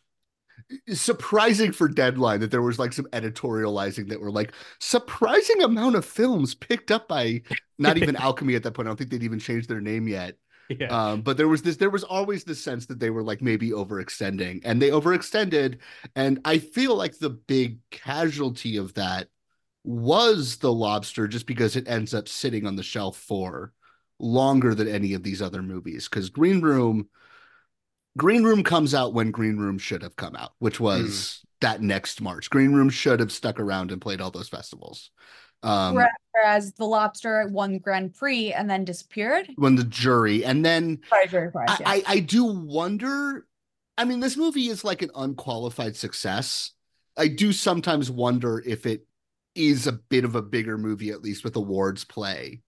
surprising 0.93 1.73
for 1.73 1.89
deadline 1.89 2.41
that 2.41 2.51
there 2.51 2.63
was 2.63 2.79
like 2.79 2.93
some 2.93 3.07
editorializing 3.07 4.09
that 4.09 4.21
were 4.21 4.31
like 4.31 4.53
surprising 4.81 5.63
amount 5.63 5.97
of 5.97 6.05
films 6.05 6.55
picked 6.55 6.91
up 6.91 7.09
by 7.09 7.41
not 7.79 7.97
even 7.97 8.17
alchemy 8.17 8.55
at 8.55 8.63
that 8.63 8.73
point 8.75 8.87
i 8.87 8.91
don't 8.91 8.97
think 8.97 9.11
they'd 9.11 9.23
even 9.23 9.39
changed 9.39 9.69
their 9.69 9.81
name 9.81 10.07
yet 10.07 10.37
Yeah. 10.69 10.89
um 10.89 11.23
but 11.23 11.39
there 11.39 11.49
was 11.49 11.63
this 11.63 11.77
there 11.77 11.89
was 11.89 12.05
always 12.05 12.45
this 12.45 12.63
sense 12.63 12.85
that 12.87 13.01
they 13.01 13.09
were 13.11 13.23
like 13.23 13.41
maybe 13.41 13.71
overextending 13.71 14.61
and 14.65 14.81
they 14.83 14.91
overextended 14.91 15.79
and 16.15 16.41
i 16.45 16.59
feel 16.59 16.95
like 16.95 17.19
the 17.19 17.31
big 17.31 17.79
casualty 17.91 18.77
of 18.77 18.93
that 18.95 19.29
was 19.85 20.59
the 20.59 20.73
lobster 20.73 21.27
just 21.27 21.47
because 21.47 21.77
it 21.77 21.89
ends 21.89 22.13
up 22.13 22.29
sitting 22.29 22.67
on 22.67 22.77
the 22.77 22.83
shelf 22.83 23.17
for 23.17 23.73
longer 24.19 24.75
than 24.75 24.89
any 24.89 25.15
of 25.15 25.23
these 25.23 25.41
other 25.41 25.63
movies 25.63 26.09
because 26.09 26.29
green 26.29 26.61
room 26.61 27.09
green 28.19 28.43
room 28.45 28.63
comes 28.63 28.95
out 28.95 29.15
when 29.15 29.31
green 29.31 29.57
room 29.57 29.79
should 29.79 30.03
have 30.03 30.17
come 30.17 30.37
out 30.37 30.53
which 30.59 30.79
was 30.79 31.41
that 31.61 31.81
next 31.81 32.21
march 32.21 32.51
green 32.51 32.73
room 32.73 32.91
should 32.91 33.21
have 33.21 33.33
stuck 33.33 33.59
around 33.59 33.91
and 33.91 34.01
played 34.01 34.21
all 34.21 34.31
those 34.31 34.49
festivals 34.49 35.11
um 35.63 35.95
whereas- 35.95 36.11
whereas 36.33 36.73
the 36.75 36.85
lobster 36.85 37.49
won 37.51 37.79
Grand 37.79 38.15
Prix 38.15 38.53
and 38.53 38.71
then 38.71 38.85
disappeared. 38.85 39.49
when 39.57 39.75
the 39.75 39.83
jury 39.85 40.45
and 40.45 40.65
then 40.65 41.01
Sorry, 41.09 41.27
jury 41.27 41.51
prize. 41.51 41.67
I, 41.71 41.77
yeah. 41.81 41.89
I 41.89 42.03
I 42.17 42.21
do 42.21 42.45
wonder. 42.45 43.47
I 43.97 44.05
mean, 44.05 44.21
this 44.21 44.37
movie 44.37 44.69
is 44.69 44.85
like 44.85 45.03
an 45.03 45.11
unqualified 45.17 45.97
success. 45.97 46.71
I 47.17 47.27
do 47.27 47.53
sometimes 47.53 48.09
wonder 48.09 48.63
if 48.65 48.87
it 48.87 49.05
is 49.57 49.89
a 49.89 49.93
bit 49.93 50.25
of 50.25 50.37
a 50.37 50.43
bigger 50.43 50.79
movie, 50.79 51.11
at 51.11 51.23
least 51.23 51.43
with 51.43 51.57
awards 51.57 52.05
play, 52.05 52.63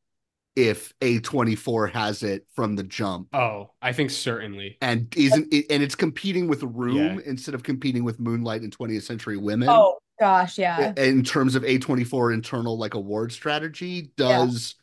if 0.56 0.92
A24 1.00 1.92
has 1.92 2.22
it 2.22 2.46
from 2.54 2.76
the 2.76 2.82
jump 2.82 3.28
Oh, 3.34 3.70
I 3.80 3.92
think 3.92 4.10
certainly. 4.10 4.78
and 4.82 5.12
isn't 5.16 5.52
it, 5.52 5.66
and 5.70 5.82
it's 5.82 5.94
competing 5.94 6.48
with 6.48 6.62
Room 6.62 6.96
Yeah. 6.96 7.20
instead 7.24 7.54
of 7.54 7.62
competing 7.62 8.04
with 8.04 8.18
Moonlight 8.20 8.62
and 8.62 8.76
20th 8.76 9.02
Century 9.04 9.36
Women. 9.36 9.68
oh 9.70 9.98
gosh, 10.18 10.58
yeah. 10.58 10.92
in 10.96 11.22
terms 11.24 11.54
of 11.54 11.62
A24 11.62 12.34
internal 12.34 12.76
like 12.78 12.94
award 12.94 13.32
strategy, 13.32 14.10
does 14.16 14.74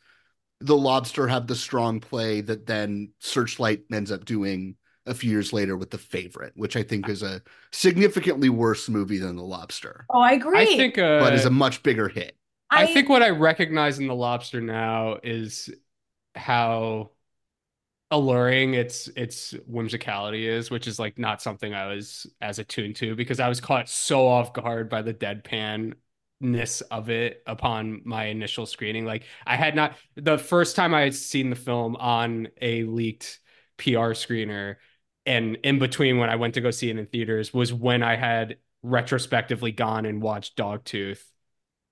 the 0.60 0.76
lobster 0.76 1.28
have 1.28 1.46
the 1.46 1.54
strong 1.54 2.00
play 2.00 2.40
that 2.40 2.66
then 2.66 3.10
Searchlight 3.20 3.82
ends 3.92 4.10
up 4.10 4.24
doing 4.24 4.74
a 5.06 5.14
few 5.14 5.30
years 5.30 5.52
later 5.52 5.76
with 5.76 5.90
The 5.90 5.98
Favorite, 5.98 6.52
which 6.56 6.76
I 6.76 6.82
think 6.82 7.08
is 7.08 7.22
a 7.22 7.40
significantly 7.72 8.48
worse 8.48 8.88
movie 8.88 9.18
than 9.18 9.36
The 9.36 9.42
Lobster, 9.42 10.04
Oh, 10.10 10.20
I 10.20 10.32
agree. 10.32 10.58
I 10.60 10.64
think 10.66 10.98
uh, 10.98 11.20
but 11.20 11.32
is 11.34 11.44
a 11.46 11.50
much 11.50 11.82
bigger 11.82 12.08
hit. 12.08 12.36
I 12.70 12.86
think 12.86 13.08
what 13.08 13.22
I 13.22 13.30
recognize 13.30 13.98
in 13.98 14.06
the 14.06 14.14
lobster 14.14 14.60
now 14.60 15.18
is 15.22 15.70
how 16.34 17.10
alluring 18.10 18.74
its 18.74 19.08
its 19.08 19.52
whimsicality 19.70 20.44
is, 20.44 20.70
which 20.70 20.86
is 20.86 20.98
like 20.98 21.18
not 21.18 21.42
something 21.42 21.74
I 21.74 21.86
was 21.88 22.26
as 22.40 22.58
attuned 22.58 22.96
to 22.96 23.14
because 23.14 23.40
I 23.40 23.48
was 23.48 23.60
caught 23.60 23.88
so 23.88 24.26
off 24.26 24.52
guard 24.52 24.88
by 24.88 25.02
the 25.02 25.12
deadpan-ness 25.14 26.80
of 26.82 27.10
it 27.10 27.42
upon 27.46 28.02
my 28.04 28.26
initial 28.26 28.66
screening. 28.66 29.04
Like 29.04 29.24
I 29.46 29.56
had 29.56 29.74
not 29.74 29.96
the 30.16 30.38
first 30.38 30.76
time 30.76 30.94
I 30.94 31.02
had 31.02 31.14
seen 31.14 31.50
the 31.50 31.56
film 31.56 31.96
on 31.96 32.48
a 32.60 32.84
leaked 32.84 33.40
PR 33.76 34.14
screener 34.14 34.76
and 35.26 35.56
in 35.62 35.78
between 35.78 36.18
when 36.18 36.30
I 36.30 36.36
went 36.36 36.54
to 36.54 36.60
go 36.60 36.70
see 36.70 36.90
it 36.90 36.98
in 36.98 37.06
theaters 37.06 37.52
was 37.52 37.72
when 37.72 38.02
I 38.02 38.16
had 38.16 38.56
retrospectively 38.82 39.72
gone 39.72 40.06
and 40.06 40.22
watched 40.22 40.56
Dogtooth 40.56 41.22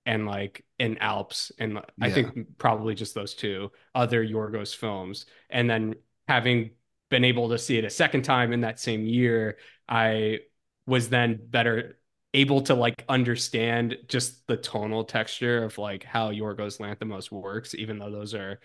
and 0.07 0.25
like 0.25 0.63
in 0.79 0.97
Alps 0.99 1.51
and 1.59 1.79
I 2.01 2.09
think 2.09 2.57
probably 2.57 2.95
just 2.95 3.13
those 3.13 3.35
two 3.35 3.71
other 3.93 4.25
Yorgos 4.25 4.73
films. 4.73 5.25
And 5.49 5.69
then 5.69 5.95
having 6.29 6.71
been 7.09 7.25
able 7.25 7.49
to 7.49 7.57
see 7.57 7.77
it 7.77 7.83
a 7.83 7.89
second 7.89 8.23
time 8.23 8.53
in 8.53 8.61
that 8.61 8.79
same 8.79 9.05
year 9.05 9.57
I 9.87 10.39
was 10.85 11.09
then 11.09 11.39
better 11.49 11.99
able 12.33 12.61
to 12.61 12.73
like 12.73 13.03
understand 13.09 13.97
just 14.07 14.47
the 14.47 14.57
tonal 14.57 15.03
texture 15.03 15.63
of 15.63 15.77
like 15.77 16.03
how 16.03 16.31
Yorgos 16.31 16.79
Lanthimos 16.79 17.29
works 17.29 17.75
even 17.75 17.99
though 17.99 18.11
those 18.11 18.33
are 18.33 18.59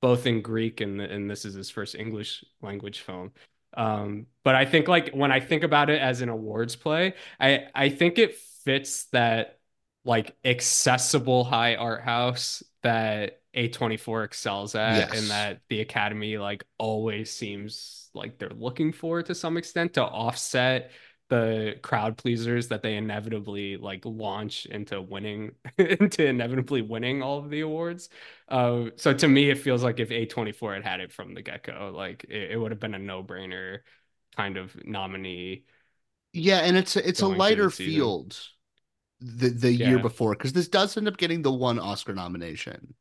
both 0.00 0.26
in 0.26 0.42
Greek 0.42 0.80
and 0.80 1.00
and 1.00 1.30
this 1.30 1.44
is 1.44 1.54
his 1.54 1.70
first 1.70 1.94
English 1.94 2.44
language 2.60 3.00
film. 3.00 3.30
Um 3.76 4.26
but 4.42 4.56
I 4.56 4.64
think 4.64 4.88
like 4.88 5.10
when 5.14 5.30
I 5.30 5.38
think 5.38 5.62
about 5.62 5.90
it 5.90 6.02
as 6.02 6.22
an 6.22 6.28
awards 6.28 6.74
play 6.74 7.14
I 7.38 7.66
I 7.72 7.88
think 7.88 8.18
it 8.18 8.34
fits 8.64 9.04
that 9.06 9.60
like 10.04 10.36
accessible 10.44 11.44
high 11.44 11.76
art 11.76 12.02
house 12.02 12.62
that 12.82 13.40
A24 13.54 14.24
excels 14.24 14.74
at 14.74 15.12
Yes. 15.12 15.12
and 15.12 15.30
that 15.30 15.60
the 15.68 15.80
Academy 15.80 16.38
like 16.38 16.64
always 16.78 17.30
seems 17.30 18.10
like 18.14 18.38
they're 18.38 18.50
looking 18.50 18.92
for 18.92 19.22
to 19.22 19.34
some 19.34 19.56
extent 19.56 19.94
to 19.94 20.02
offset 20.02 20.90
the 21.28 21.78
crowd 21.82 22.18
pleasers 22.18 22.68
that 22.68 22.82
they 22.82 22.96
inevitably 22.96 23.78
like 23.78 24.04
launch 24.04 24.66
into 24.66 25.00
winning 25.00 25.52
into 25.78 26.26
inevitably 26.26 26.82
winning 26.82 27.22
all 27.22 27.38
of 27.38 27.48
the 27.48 27.60
awards. 27.60 28.10
Uh, 28.48 28.86
so 28.96 29.14
to 29.14 29.28
me, 29.28 29.48
it 29.48 29.58
feels 29.58 29.82
like 29.82 29.98
if 29.98 30.10
A24 30.10 30.74
had 30.74 30.84
had 30.84 31.00
it 31.00 31.12
from 31.12 31.32
the 31.34 31.40
get-go, 31.42 31.92
like 31.94 32.24
it, 32.28 32.52
it 32.52 32.56
would 32.58 32.70
have 32.70 32.80
been 32.80 32.94
a 32.94 32.98
no-brainer 32.98 33.78
kind 34.36 34.56
of 34.58 34.76
nominee. 34.84 35.64
Yeah, 36.32 36.58
and 36.58 36.76
it's 36.76 36.96
a, 36.96 37.08
it's 37.08 37.22
a 37.22 37.28
lighter 37.28 37.70
field 37.70 38.38
the 39.22 39.48
the 39.50 39.72
year 39.72 39.98
before 39.98 40.34
because 40.34 40.52
this 40.52 40.68
does 40.68 40.96
end 40.96 41.08
up 41.08 41.16
getting 41.16 41.42
the 41.42 41.52
one 41.52 41.78
Oscar 41.78 42.14
nomination, 42.14 42.94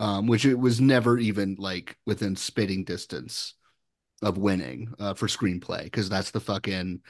um, 0.00 0.26
which 0.26 0.44
it 0.44 0.54
was 0.54 0.80
never 0.80 1.18
even 1.18 1.56
like 1.58 1.96
within 2.06 2.36
spitting 2.36 2.84
distance 2.84 3.54
of 4.22 4.38
winning 4.38 4.94
uh, 4.98 5.14
for 5.14 5.26
screenplay 5.26 5.84
because 5.84 6.08
that's 6.08 6.30
the 6.30 6.40
fucking 6.40 7.00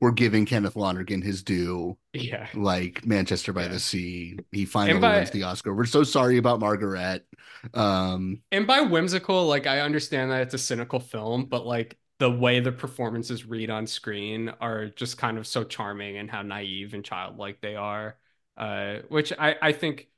we're 0.00 0.10
giving 0.10 0.44
Kenneth 0.44 0.76
Lonergan 0.76 1.22
his 1.22 1.42
due. 1.42 1.96
Yeah. 2.12 2.48
Like 2.54 3.06
Manchester 3.06 3.52
by 3.54 3.68
the 3.68 3.78
Sea, 3.80 4.38
he 4.52 4.66
finally 4.66 5.00
by- 5.00 5.16
wins 5.16 5.30
the 5.30 5.44
Oscar. 5.44 5.74
We're 5.74 5.86
so 5.86 6.02
sorry 6.02 6.36
about 6.36 6.60
Margaret. 6.60 7.26
Um, 7.72 8.42
And 8.52 8.66
by 8.66 8.82
whimsical, 8.82 9.46
like 9.46 9.66
I 9.66 9.80
understand 9.80 10.30
that 10.30 10.42
it's 10.42 10.54
a 10.54 10.58
cynical 10.58 11.00
film, 11.00 11.46
but 11.46 11.64
like 11.66 11.96
the 12.18 12.30
way 12.30 12.60
the 12.60 12.72
performances 12.72 13.44
read 13.44 13.70
on 13.70 13.86
screen 13.86 14.48
are 14.60 14.88
just 14.88 15.18
kind 15.18 15.38
of 15.38 15.46
so 15.46 15.64
charming 15.64 16.16
and 16.16 16.30
how 16.30 16.42
naive 16.42 16.94
and 16.94 17.04
childlike 17.04 17.60
they 17.60 17.76
are. 17.76 18.16
Uh, 18.56 19.00
which 19.08 19.32
I, 19.38 19.54
I 19.60 19.72
think 19.72 20.08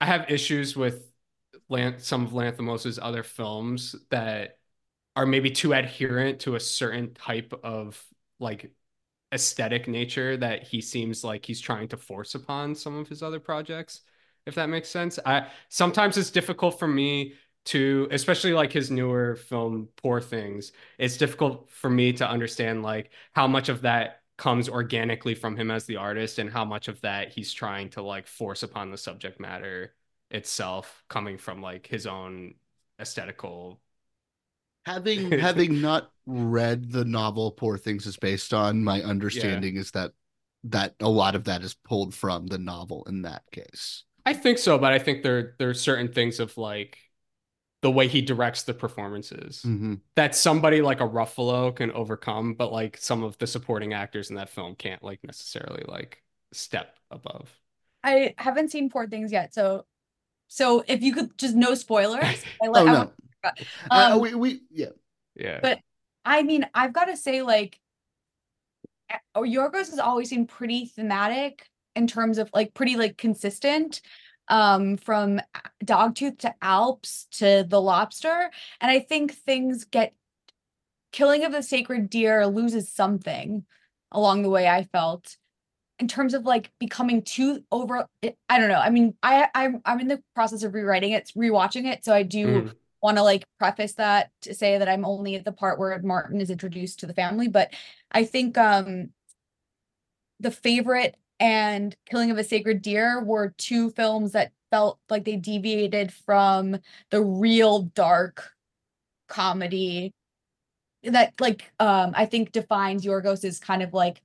I 0.00 0.06
have 0.06 0.30
issues 0.30 0.76
with 0.76 1.12
some 1.98 2.24
of 2.24 2.32
Lanthimos's 2.32 2.98
other 2.98 3.22
films 3.22 3.96
that 4.10 4.58
are 5.16 5.26
maybe 5.26 5.50
too 5.50 5.72
adherent 5.72 6.40
to 6.40 6.54
a 6.56 6.60
certain 6.60 7.14
type 7.14 7.52
of 7.64 8.02
like 8.38 8.72
aesthetic 9.32 9.88
nature 9.88 10.36
that 10.36 10.62
he 10.62 10.80
seems 10.80 11.24
like 11.24 11.44
he's 11.44 11.60
trying 11.60 11.88
to 11.88 11.96
force 11.96 12.34
upon 12.34 12.74
some 12.74 12.96
of 12.98 13.08
his 13.08 13.22
other 13.22 13.40
projects 13.40 14.02
if 14.46 14.54
that 14.54 14.68
makes 14.68 14.88
sense 14.88 15.18
i 15.26 15.48
sometimes 15.68 16.16
it's 16.16 16.30
difficult 16.30 16.78
for 16.78 16.86
me 16.86 17.34
to 17.66 18.08
especially 18.10 18.52
like 18.52 18.72
his 18.72 18.90
newer 18.90 19.36
film 19.36 19.88
poor 19.96 20.20
things 20.20 20.72
it's 20.98 21.16
difficult 21.16 21.70
for 21.70 21.90
me 21.90 22.12
to 22.12 22.28
understand 22.28 22.82
like 22.82 23.10
how 23.34 23.46
much 23.46 23.68
of 23.68 23.82
that 23.82 24.22
comes 24.38 24.68
organically 24.68 25.34
from 25.34 25.56
him 25.56 25.70
as 25.70 25.84
the 25.86 25.96
artist 25.96 26.38
and 26.38 26.50
how 26.50 26.64
much 26.64 26.88
of 26.88 27.00
that 27.00 27.32
he's 27.32 27.52
trying 27.52 27.88
to 27.88 28.02
like 28.02 28.26
force 28.26 28.62
upon 28.62 28.90
the 28.90 28.98
subject 28.98 29.40
matter 29.40 29.94
itself 30.30 31.04
coming 31.08 31.38
from 31.38 31.62
like 31.62 31.86
his 31.86 32.06
own 32.06 32.54
aesthetical 33.00 33.80
having 34.86 35.30
having 35.38 35.80
not 35.80 36.10
read 36.26 36.90
the 36.90 37.04
novel 37.04 37.50
Poor 37.50 37.76
Things 37.76 38.06
is 38.06 38.16
based 38.16 38.54
on, 38.54 38.82
my 38.82 39.02
understanding 39.02 39.76
is 39.76 39.90
that 39.90 40.12
that 40.64 40.94
a 41.00 41.08
lot 41.08 41.34
of 41.34 41.44
that 41.44 41.62
is 41.62 41.74
pulled 41.74 42.14
from 42.14 42.46
the 42.46 42.58
novel 42.58 43.04
in 43.08 43.22
that 43.22 43.42
case. 43.52 44.04
I 44.24 44.32
think 44.32 44.58
so, 44.58 44.78
but 44.78 44.92
I 44.92 44.98
think 44.98 45.22
there 45.22 45.54
there 45.58 45.68
are 45.68 45.74
certain 45.74 46.12
things 46.12 46.40
of 46.40 46.56
like 46.56 46.98
the 47.86 47.90
way 47.92 48.08
he 48.08 48.20
directs 48.20 48.64
the 48.64 48.74
performances 48.74 49.62
Mhm. 49.64 50.00
that 50.16 50.34
somebody 50.34 50.82
like 50.82 51.00
a 51.00 51.06
Ruffalo 51.08 51.72
can 51.76 51.92
overcome, 51.92 52.54
but 52.54 52.72
like 52.72 52.96
some 52.96 53.22
of 53.22 53.38
the 53.38 53.46
supporting 53.46 53.92
actors 53.94 54.28
in 54.28 54.34
that 54.34 54.48
film 54.48 54.74
can't 54.74 55.04
like 55.04 55.22
necessarily 55.22 55.84
like 55.86 56.20
step 56.52 56.96
above. 57.12 57.48
I 58.02 58.34
haven't 58.38 58.72
seen 58.72 58.90
Poor 58.90 59.06
Things 59.06 59.30
yet, 59.30 59.54
so 59.54 59.86
so 60.48 60.82
if 60.88 61.00
you 61.00 61.14
could 61.14 61.38
just 61.38 61.54
no 61.54 61.74
spoilers. 61.76 62.22
I 62.60 62.66
Oh 62.66 62.70
let, 62.72 62.82
I 62.82 62.92
no, 62.92 62.98
want- 62.98 63.12
Uh, 63.44 64.10
um, 64.14 64.20
we 64.20 64.34
we 64.34 64.60
yeah. 64.72 64.88
Yeah. 65.36 65.60
But 65.62 65.78
I 66.24 66.42
mean, 66.42 66.66
I've 66.74 66.92
got 66.92 67.04
to 67.04 67.16
say, 67.16 67.42
like, 67.42 67.78
a- 69.12 69.20
oh, 69.36 69.42
Yorgos 69.42 69.90
has 69.90 70.00
always 70.00 70.28
seemed 70.30 70.48
pretty 70.48 70.86
thematic 70.86 71.68
in 71.94 72.08
terms 72.08 72.38
of 72.38 72.50
like 72.52 72.74
pretty 72.74 72.96
like 72.96 73.16
consistent 73.16 74.00
um 74.48 74.96
from 74.96 75.38
A- 75.38 75.84
Dogtooth 75.84 76.38
to 76.40 76.54
Alps 76.62 77.26
to 77.32 77.64
The 77.68 77.80
Lobster. 77.80 78.50
And 78.80 78.90
I 78.90 79.00
think 79.00 79.32
things 79.32 79.84
get 79.84 80.14
Killing 81.12 81.44
of 81.44 81.52
the 81.52 81.62
Sacred 81.62 82.10
Deer 82.10 82.46
loses 82.46 82.92
something 82.92 83.64
along 84.12 84.42
the 84.42 84.50
way, 84.50 84.68
I 84.68 84.84
felt. 84.84 85.36
In 85.98 86.08
terms 86.08 86.34
of 86.34 86.44
like 86.44 86.70
becoming 86.78 87.22
too 87.22 87.64
over, 87.72 88.06
I 88.50 88.58
don't 88.58 88.68
know. 88.68 88.80
I 88.80 88.90
mean, 88.90 89.14
I 89.22 89.48
I'm 89.54 89.80
I'm 89.86 90.00
in 90.00 90.08
the 90.08 90.22
process 90.34 90.62
of 90.62 90.74
rewriting 90.74 91.12
it, 91.12 91.32
rewatching 91.34 91.90
it, 91.90 92.04
so 92.04 92.12
I 92.12 92.22
do 92.22 92.64
Mm. 92.64 92.74
want 93.00 93.16
to 93.16 93.22
like 93.22 93.44
preface 93.58 93.94
that 93.94 94.30
to 94.42 94.52
say 94.54 94.76
that 94.78 94.88
I'm 94.88 95.06
only 95.06 95.36
at 95.36 95.44
the 95.44 95.52
part 95.52 95.78
where 95.78 95.98
Martin 96.02 96.40
is 96.40 96.50
introduced 96.50 97.00
to 97.00 97.06
the 97.06 97.14
family, 97.14 97.48
but 97.48 97.72
I 98.12 98.24
think 98.24 98.58
um 98.58 99.10
the 100.40 100.50
favorite 100.50 101.16
and 101.40 101.94
Killing 102.06 102.30
of 102.30 102.38
a 102.38 102.44
Sacred 102.44 102.82
Deer 102.82 103.22
were 103.22 103.54
two 103.58 103.90
films 103.90 104.32
that 104.32 104.52
felt 104.70 104.98
like 105.10 105.24
they 105.24 105.36
deviated 105.36 106.12
from 106.12 106.78
the 107.10 107.22
real 107.22 107.82
dark 107.82 108.52
comedy 109.28 110.14
that 111.04 111.34
like 111.40 111.72
um 111.80 112.12
I 112.14 112.26
think 112.26 112.52
defines 112.52 113.04
Yorgos's 113.04 113.60
kind 113.60 113.82
of 113.82 113.92
like 113.94 114.22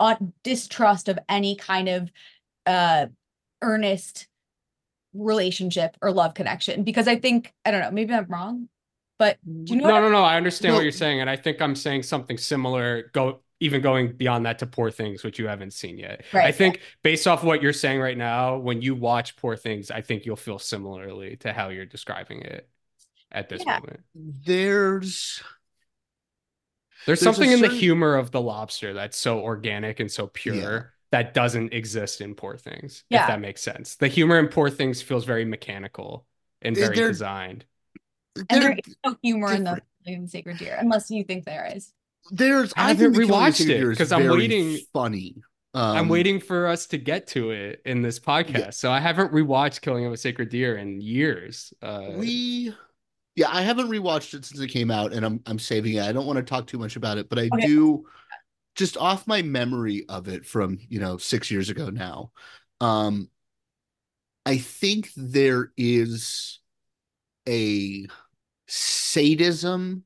on 0.00 0.32
distrust 0.44 1.08
of 1.08 1.18
any 1.28 1.56
kind 1.56 1.88
of 1.88 2.10
uh 2.66 3.06
earnest 3.62 4.28
relationship 5.14 5.96
or 6.02 6.12
love 6.12 6.34
connection 6.34 6.84
because 6.84 7.08
I 7.08 7.16
think 7.18 7.52
I 7.64 7.70
don't 7.72 7.80
know 7.80 7.90
maybe 7.90 8.14
I'm 8.14 8.26
wrong 8.26 8.68
but 9.18 9.38
do 9.64 9.74
you 9.74 9.82
know 9.82 9.90
no, 9.90 10.00
no, 10.00 10.08
no. 10.10 10.22
I 10.24 10.36
understand 10.36 10.74
No. 10.74 10.78
what 10.78 10.82
you're 10.82 10.92
saying, 10.92 11.20
and 11.20 11.30
I 11.30 11.36
think 11.36 11.60
I'm 11.60 11.74
saying 11.76 12.02
something 12.04 12.38
similar. 12.38 13.10
Go 13.12 13.40
even 13.60 13.80
going 13.80 14.12
beyond 14.16 14.44
that 14.46 14.58
to 14.58 14.66
Poor 14.66 14.90
Things, 14.90 15.24
which 15.24 15.38
you 15.38 15.46
haven't 15.48 15.72
seen 15.72 15.96
yet. 15.98 16.24
I 16.32 16.36
Right, 16.36 16.54
think 16.54 16.80
based 17.02 17.26
off 17.26 17.42
what 17.42 17.62
you're 17.62 17.72
saying 17.72 18.00
right 18.00 18.16
now, 18.18 18.58
when 18.58 18.82
you 18.82 18.94
watch 18.94 19.36
Poor 19.36 19.56
Things, 19.56 19.90
I 19.90 20.02
think 20.02 20.26
you'll 20.26 20.36
feel 20.36 20.58
similarly 20.58 21.36
to 21.38 21.52
how 21.52 21.68
you're 21.70 21.86
describing 21.86 22.42
it 22.42 22.68
at 23.32 23.48
this 23.48 23.62
Yeah. 23.66 23.78
moment. 23.80 24.00
There's 24.14 25.42
There's, 27.06 27.20
There's 27.20 27.22
a 27.22 27.24
something 27.24 27.52
in 27.52 27.60
the 27.60 27.68
humor 27.68 28.16
of 28.16 28.30
the 28.32 28.40
lobster 28.40 28.92
that's 28.92 29.16
so 29.16 29.40
organic 29.40 30.00
and 30.00 30.10
so 30.10 30.26
pure 30.26 30.92
that 31.12 31.34
doesn't 31.34 31.72
exist 31.72 32.20
in 32.20 32.34
Poor 32.34 32.56
Things. 32.56 33.04
Yeah. 33.10 33.22
If 33.22 33.28
that 33.28 33.40
makes 33.40 33.62
sense. 33.62 33.94
The 33.96 34.08
humor 34.08 34.38
in 34.38 34.48
Poor 34.48 34.70
Things 34.70 35.00
feels 35.02 35.24
very 35.24 35.44
mechanical 35.44 36.26
and 36.62 36.74
very 36.76 36.96
They're- 36.96 37.08
designed. 37.08 37.64
and 38.36 38.46
there, 38.50 38.60
there 38.70 38.78
is 38.86 38.96
no 39.04 39.16
humor 39.22 39.52
in 39.52 39.64
the 39.64 39.80
in 40.04 40.22
the 40.22 40.28
Sacred 40.28 40.58
Deer 40.58 40.76
unless 40.78 41.10
you 41.10 41.24
think 41.24 41.44
there 41.44 41.70
is 41.74 41.92
there's 42.30 42.72
I 42.76 42.84
I, 42.84 42.88
haven't 42.88 43.12
the 43.12 43.20
rewatched 43.20 43.68
it, 43.68 43.88
because 43.90 44.12
I'm 44.12 44.28
waiting- 44.28 44.78
Funny. 44.92 45.34
I'm 45.74 46.04
Um, 46.04 46.08
waiting 46.08 46.40
for 46.40 46.68
us 46.68 46.86
to 46.86 46.96
get 46.96 47.26
to 47.28 47.50
it 47.50 47.82
in 47.84 48.00
this 48.00 48.18
podcast. 48.18 48.74
So 48.74 48.90
I 48.90 48.98
haven't 48.98 49.30
rewatched 49.32 49.82
Killing 49.82 50.06
of 50.06 50.12
a 50.12 50.16
Sacred 50.16 50.48
Deer 50.48 50.76
in 50.78 51.02
years. 51.02 51.74
Uh, 51.82 52.12
we 52.14 52.72
Yeah, 53.34 53.50
I 53.52 53.60
haven't 53.60 53.88
rewatched 53.90 54.32
it 54.32 54.46
since 54.46 54.58
it 54.58 54.68
came 54.68 54.90
out, 54.90 55.12
and 55.12 55.26
I'm 55.26 55.42
I'm 55.44 55.58
saving 55.58 55.96
it. 55.96 56.02
I 56.04 56.12
don't 56.12 56.24
want 56.26 56.38
to 56.38 56.42
talk 56.42 56.66
too 56.66 56.78
much 56.78 56.96
about 56.96 57.18
it, 57.18 57.28
but 57.28 57.38
I 57.38 57.50
Okay. 57.52 57.66
do 57.66 58.06
just 58.74 58.96
off 58.96 59.26
my 59.26 59.42
memory 59.42 60.06
of 60.08 60.28
it 60.28 60.46
from, 60.46 60.78
you 60.88 60.98
know, 61.00 61.18
six 61.18 61.50
years 61.50 61.68
ago 61.68 61.90
now. 61.90 62.32
Um, 62.80 63.28
I 64.46 64.56
think 64.56 65.10
there 65.14 65.72
is 65.76 66.58
a 67.46 68.06
sadism 68.66 70.04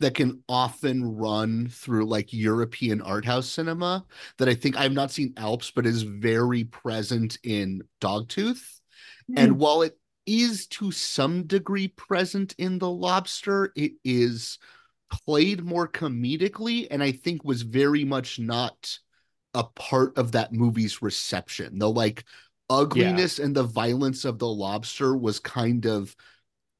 that 0.00 0.14
can 0.14 0.42
often 0.48 1.16
run 1.16 1.68
through 1.68 2.06
like 2.06 2.32
European 2.32 3.02
art 3.02 3.24
house 3.24 3.48
cinema 3.48 4.04
that 4.38 4.48
I 4.48 4.54
think 4.54 4.76
I've 4.76 4.92
not 4.92 5.10
seen 5.10 5.34
Alps, 5.36 5.72
but 5.74 5.86
is 5.86 6.02
very 6.02 6.64
present 6.64 7.38
in 7.42 7.82
Dogtooth. 8.00 8.80
And 9.36 9.52
mm. 9.52 9.56
while 9.56 9.82
it 9.82 9.98
is 10.26 10.66
to 10.68 10.90
some 10.92 11.44
degree 11.44 11.88
present 11.88 12.54
in 12.58 12.78
The 12.78 12.90
Lobster, 12.90 13.72
it 13.74 13.92
is 14.04 14.58
played 15.10 15.64
more 15.64 15.88
comedically 15.88 16.86
and 16.90 17.02
I 17.02 17.12
think 17.12 17.42
was 17.42 17.62
very 17.62 18.04
much 18.04 18.38
not 18.38 18.98
a 19.54 19.64
part 19.64 20.16
of 20.18 20.32
that 20.32 20.52
movie's 20.52 21.02
reception. 21.02 21.78
The 21.78 21.90
like 21.90 22.24
ugliness 22.70 23.38
and 23.38 23.56
the 23.56 23.62
violence 23.62 24.24
of 24.24 24.38
The 24.38 24.46
Lobster 24.46 25.16
was 25.16 25.40
kind 25.40 25.86
of 25.86 26.14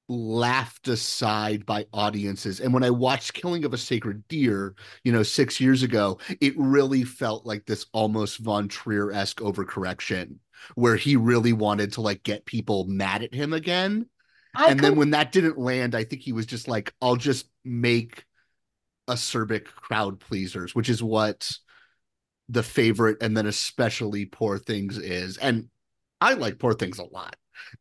laughed 0.09 0.89
aside 0.89 1.67
by 1.67 1.87
audiences. 1.93 2.61
And 2.61 2.73
when 2.73 2.83
I 2.85 2.91
watched 2.91 3.35
Killing 3.35 3.65
of 3.65 3.75
a 3.75 3.79
Sacred 3.79 4.27
Deer, 4.29 4.75
you 5.05 5.13
know, 5.13 5.23
six 5.23 5.61
years 5.61 5.83
ago, 5.83 6.19
it 6.41 6.55
really 6.57 7.05
felt 7.05 7.45
like 7.47 7.67
this 7.67 7.87
almost 7.93 8.39
Von 8.39 8.69
Trier 8.69 9.13
esque 9.13 9.39
overcorrection 9.41 10.37
where 10.75 10.97
he 10.97 11.17
really 11.17 11.53
wanted 11.53 11.93
to 11.93 12.01
like 12.01 12.23
get 12.23 12.47
people 12.47 12.85
mad 12.87 13.23
at 13.23 13.35
him 13.35 13.53
again. 13.53 14.07
I 14.55 14.69
and 14.69 14.83
then 14.83 14.97
when 14.97 15.11
that 15.11 15.33
didn't 15.33 15.59
land, 15.59 15.95
I 15.95 16.05
think 16.05 16.23
he 16.23 16.33
was 16.33 16.47
just 16.47 16.69
like, 16.69 16.95
I'll 17.03 17.17
just 17.17 17.49
make 17.65 18.25
acerbic 19.09 19.67
crowd 19.67 20.21
pleasers, 20.21 20.75
which 20.75 20.89
is 20.89 21.03
what 21.03 21.51
the 22.49 22.63
favorite 22.63 23.19
and 23.23 23.37
then 23.37 23.47
especially 23.47 24.27
Poor 24.27 24.59
Things 24.59 24.99
is. 24.99 25.37
And 25.39 25.69
I 26.21 26.35
like 26.35 26.59
Poor 26.59 26.75
Things 26.75 26.99
a 26.99 27.05
lot. 27.05 27.37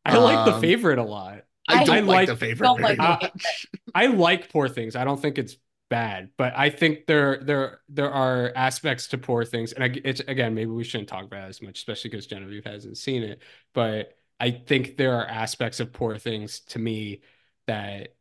I 0.08 0.18
like 0.18 0.44
the 0.44 0.52
Um, 0.52 0.60
favorite 0.60 0.98
a 0.98 1.04
lot. 1.04 1.44
I 1.68 1.80
I 1.80 1.84
don't 1.84 2.06
like, 2.06 2.16
like- 2.16 2.28
the 2.28 2.36
favorite 2.36 2.80
like 2.80 2.98
much. 2.98 3.66
I 3.94 4.06
like 4.06 4.50
Poor 4.50 4.68
Things. 4.68 4.96
I 4.96 5.04
don't 5.04 5.20
think 5.20 5.38
it's 5.38 5.56
bad, 5.90 6.30
but 6.36 6.52
I 6.56 6.70
think 6.70 7.06
there 7.06 7.38
there 7.42 7.80
there 7.88 8.10
are 8.10 8.52
aspects 8.54 9.08
to 9.08 9.18
Poor 9.18 9.44
Things, 9.44 9.72
and 9.72 9.84
I, 9.84 10.00
it's 10.04 10.20
again 10.20 10.54
maybe 10.54 10.70
we 10.70 10.84
shouldn't 10.84 11.08
talk 11.08 11.24
about 11.24 11.44
it 11.44 11.48
as 11.48 11.62
much, 11.62 11.78
especially 11.78 12.10
because 12.10 12.26
Genevieve 12.26 12.64
hasn't 12.64 12.96
seen 12.98 13.22
it. 13.22 13.42
But 13.74 14.16
I 14.40 14.50
think 14.50 14.96
there 14.96 15.14
are 15.14 15.26
aspects 15.26 15.80
of 15.80 15.92
Poor 15.92 16.18
Things 16.18 16.60
to 16.60 16.78
me 16.78 17.22
that 17.66 18.14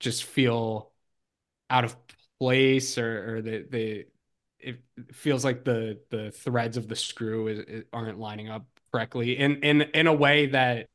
just 0.00 0.24
feel 0.24 0.92
out 1.70 1.84
of 1.84 1.96
place, 2.40 2.98
or 2.98 3.36
or 3.36 3.42
the 3.42 3.66
the 3.68 4.06
it 4.60 4.80
feels 5.12 5.44
like 5.44 5.64
the 5.64 6.00
the 6.10 6.30
threads 6.30 6.76
of 6.76 6.88
the 6.88 6.96
screw 6.96 7.48
is, 7.48 7.58
is 7.60 7.84
aren't 7.92 8.18
lining 8.18 8.48
up 8.48 8.66
correctly 8.92 9.38
in 9.38 9.62
in 9.62 9.82
in 9.82 10.06
a 10.06 10.12
way 10.12 10.46
that 10.46 10.88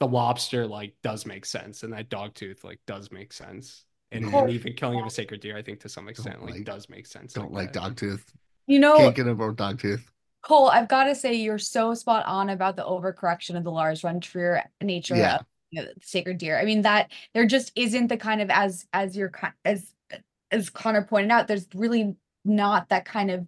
the 0.00 0.06
lobster 0.06 0.66
like 0.66 0.94
does 1.02 1.24
make 1.26 1.44
sense 1.46 1.82
and 1.82 1.92
that 1.92 2.08
dog 2.08 2.34
tooth 2.34 2.64
like 2.64 2.80
does 2.86 3.10
make 3.12 3.32
sense 3.32 3.84
and, 4.12 4.24
and 4.26 4.50
even 4.50 4.72
killing 4.74 5.00
of 5.00 5.06
a 5.06 5.10
sacred 5.10 5.40
deer 5.40 5.56
i 5.56 5.62
think 5.62 5.80
to 5.80 5.88
some 5.88 6.08
extent 6.08 6.42
like, 6.42 6.54
like- 6.54 6.64
does 6.64 6.88
make 6.88 7.06
sense 7.06 7.32
Don't 7.32 7.52
like 7.52 7.72
dog 7.72 7.96
tooth. 7.96 8.24
you 8.66 8.78
know, 8.78 8.96
Can't 8.96 9.14
get 9.14 9.26
over 9.26 9.52
Dogtooth. 9.52 10.02
Cole, 10.42 10.68
I've 10.68 10.88
got 10.88 11.04
to 11.04 11.14
say 11.14 11.34
you're 11.34 11.58
so 11.58 11.94
spot 11.94 12.26
on 12.26 12.50
about 12.50 12.76
the 12.76 12.84
overcorrection 12.84 13.56
of 13.56 13.64
the 13.64 13.70
Lars 13.70 14.02
von 14.02 14.20
Trier 14.20 14.62
nature 14.82 15.16
Yeah. 15.16 15.36
of 15.36 15.46
you 15.70 15.82
know, 15.82 15.88
Sacred 16.02 16.38
Deer. 16.38 16.58
I 16.58 16.64
mean 16.66 16.82
that 16.82 17.10
there 17.32 17.46
just 17.46 17.72
isn't 17.76 18.08
the 18.08 18.16
kind 18.18 18.42
of 18.42 18.50
as 18.50 18.86
as 18.92 19.16
you're 19.16 19.32
as 19.64 19.92
as 20.50 20.70
Connor 20.70 21.02
pointed 21.02 21.30
out, 21.30 21.46
there's 21.48 21.66
really 21.74 22.14
not 22.44 22.90
that 22.90 23.04
kind 23.06 23.30
of 23.30 23.46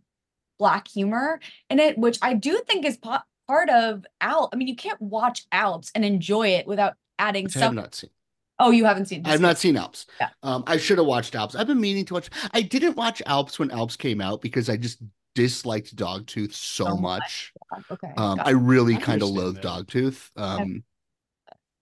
black 0.59 0.89
humor 0.89 1.39
in 1.71 1.79
it, 1.79 1.99
which 1.99 2.19
I 2.23 2.33
do 2.35 2.61
think 2.67 2.85
is 2.87 2.97
po- 2.97 3.19
part 3.47 3.69
of 3.71 4.05
Al. 4.21 4.49
I 4.53 4.57
mean, 4.57 4.69
you 4.69 4.77
can't 4.77 5.01
watch 5.01 5.47
Alps 5.53 5.91
and 5.95 6.05
enjoy 6.05 6.49
it 6.49 6.67
without 6.67 6.95
adding 7.19 7.45
Which 7.45 7.57
I 7.57 7.61
have 7.61 7.75
not 7.75 7.95
seen. 7.95 8.11
Oh, 8.59 8.71
you 8.71 8.85
haven't 8.87 9.07
seen. 9.07 9.23
I've 9.27 9.41
not 9.41 9.59
seen 9.59 9.77
Alps. 9.77 10.07
Yeah. 10.21 10.31
Um, 10.43 10.65
I 10.67 10.79
should 10.79 10.99
have 10.99 11.07
watched 11.07 11.35
Alps. 11.35 11.55
I've 11.55 11.67
been 11.67 11.81
meaning 11.81 12.05
to 12.07 12.15
watch. 12.15 12.31
I 12.53 12.63
didn't 12.63 12.97
watch 12.97 13.21
Alps 13.27 13.59
when 13.59 13.71
Alps 13.71 13.97
came 13.97 14.21
out 14.21 14.41
because 14.41 14.71
I 14.71 14.77
just 14.79 14.99
disliked 15.35 15.95
Dogtooth 15.95 16.55
so 16.55 16.87
So 16.87 16.97
much. 16.97 17.53
yet. 17.77 17.85
Okay. 17.91 18.13
Um, 18.17 18.41
I 18.43 18.51
really 18.51 18.97
kind 18.97 19.23
of 19.23 19.29
understand 19.29 19.37
loathe. 19.37 19.61
Dogtooth. 19.61 20.31
Um, 20.37 20.85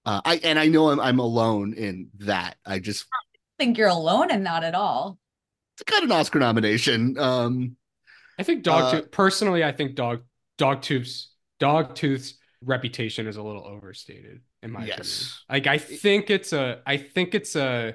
uh, 0.05 0.20
I 0.24 0.37
and 0.42 0.59
I 0.59 0.66
know 0.66 0.90
I'm 0.90 1.00
I'm 1.00 1.18
alone 1.20 1.74
in 1.74 2.11
that. 2.20 2.57
I 2.66 2.79
just 2.81 3.07
think 3.59 3.79
you're 3.79 3.88
alone 3.88 4.31
in 4.33 4.42
that 4.44 4.64
at 4.64 4.74
all. 4.74 5.18
it's 5.77 5.85
got 5.85 6.03
an 6.03 6.12
Oscar 6.12 6.40
nomination. 6.40 7.16
Um, 7.18 7.77
i 8.37 8.42
think 8.42 8.66
Uh, 8.66 8.72
dogtooth 8.92 9.12
personally 9.12 9.62
i 9.62 9.70
think 9.70 9.94
dog 9.94 10.22
dogtooth's 10.59 11.31
dogtooth's 11.59 12.35
reputation 12.62 13.27
is 13.27 13.37
a 13.37 13.43
little 13.43 13.64
overstated 13.67 14.40
in 14.62 14.71
my 14.71 14.81
opinion 14.81 14.99
yes. 14.99 15.45
like 15.51 15.67
i 15.67 15.79
think 15.79 16.31
it's 16.31 16.53
a 16.53 16.81
i 16.87 16.97
think 16.97 17.35
it's 17.35 17.57
a 17.57 17.95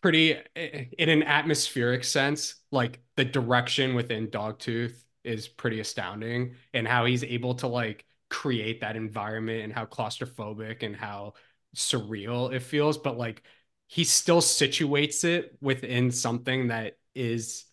pretty 0.00 0.36
in 0.54 1.08
an 1.08 1.22
atmospheric 1.22 2.04
sense 2.04 2.56
like 2.70 3.00
the 3.16 3.24
direction 3.24 3.94
within 3.94 4.28
dogtooth 4.28 5.02
is 5.22 5.48
pretty 5.48 5.80
astounding 5.80 6.54
and 6.72 6.86
how 6.86 7.04
he's 7.04 7.24
able 7.24 7.54
to 7.54 7.66
like 7.66 8.04
create 8.28 8.80
that 8.80 8.96
environment 8.96 9.62
and 9.62 9.72
how 9.72 9.86
claustrophobic 9.86 10.82
and 10.82 10.96
how 10.96 11.32
surreal 11.74 12.52
it 12.52 12.60
feels 12.60 12.98
but 12.98 13.16
like 13.16 13.42
he 13.86 14.04
still 14.04 14.40
situates 14.40 15.24
it 15.24 15.56
within 15.60 16.10
something 16.10 16.68
that 16.68 16.98
is 17.14 17.64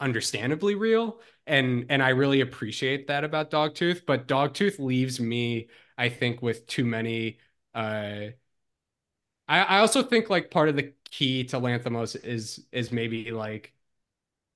understandably 0.00 0.74
real 0.74 1.20
and 1.46 1.86
and 1.90 2.02
I 2.02 2.10
really 2.10 2.40
appreciate 2.40 3.08
that 3.08 3.24
about 3.24 3.50
Dogtooth 3.50 4.06
but 4.06 4.28
Dogtooth 4.28 4.78
leaves 4.78 5.18
me 5.20 5.68
I 5.96 6.08
think 6.08 6.42
with 6.42 6.66
too 6.66 6.84
many 6.84 7.38
uh 7.74 8.28
I 9.48 9.60
I 9.62 9.78
also 9.80 10.02
think 10.02 10.30
like 10.30 10.50
part 10.50 10.68
of 10.68 10.76
the 10.76 10.92
key 11.10 11.44
to 11.44 11.56
Lanthimos 11.60 12.22
is 12.24 12.64
is 12.72 12.92
maybe 12.92 13.30
like 13.30 13.72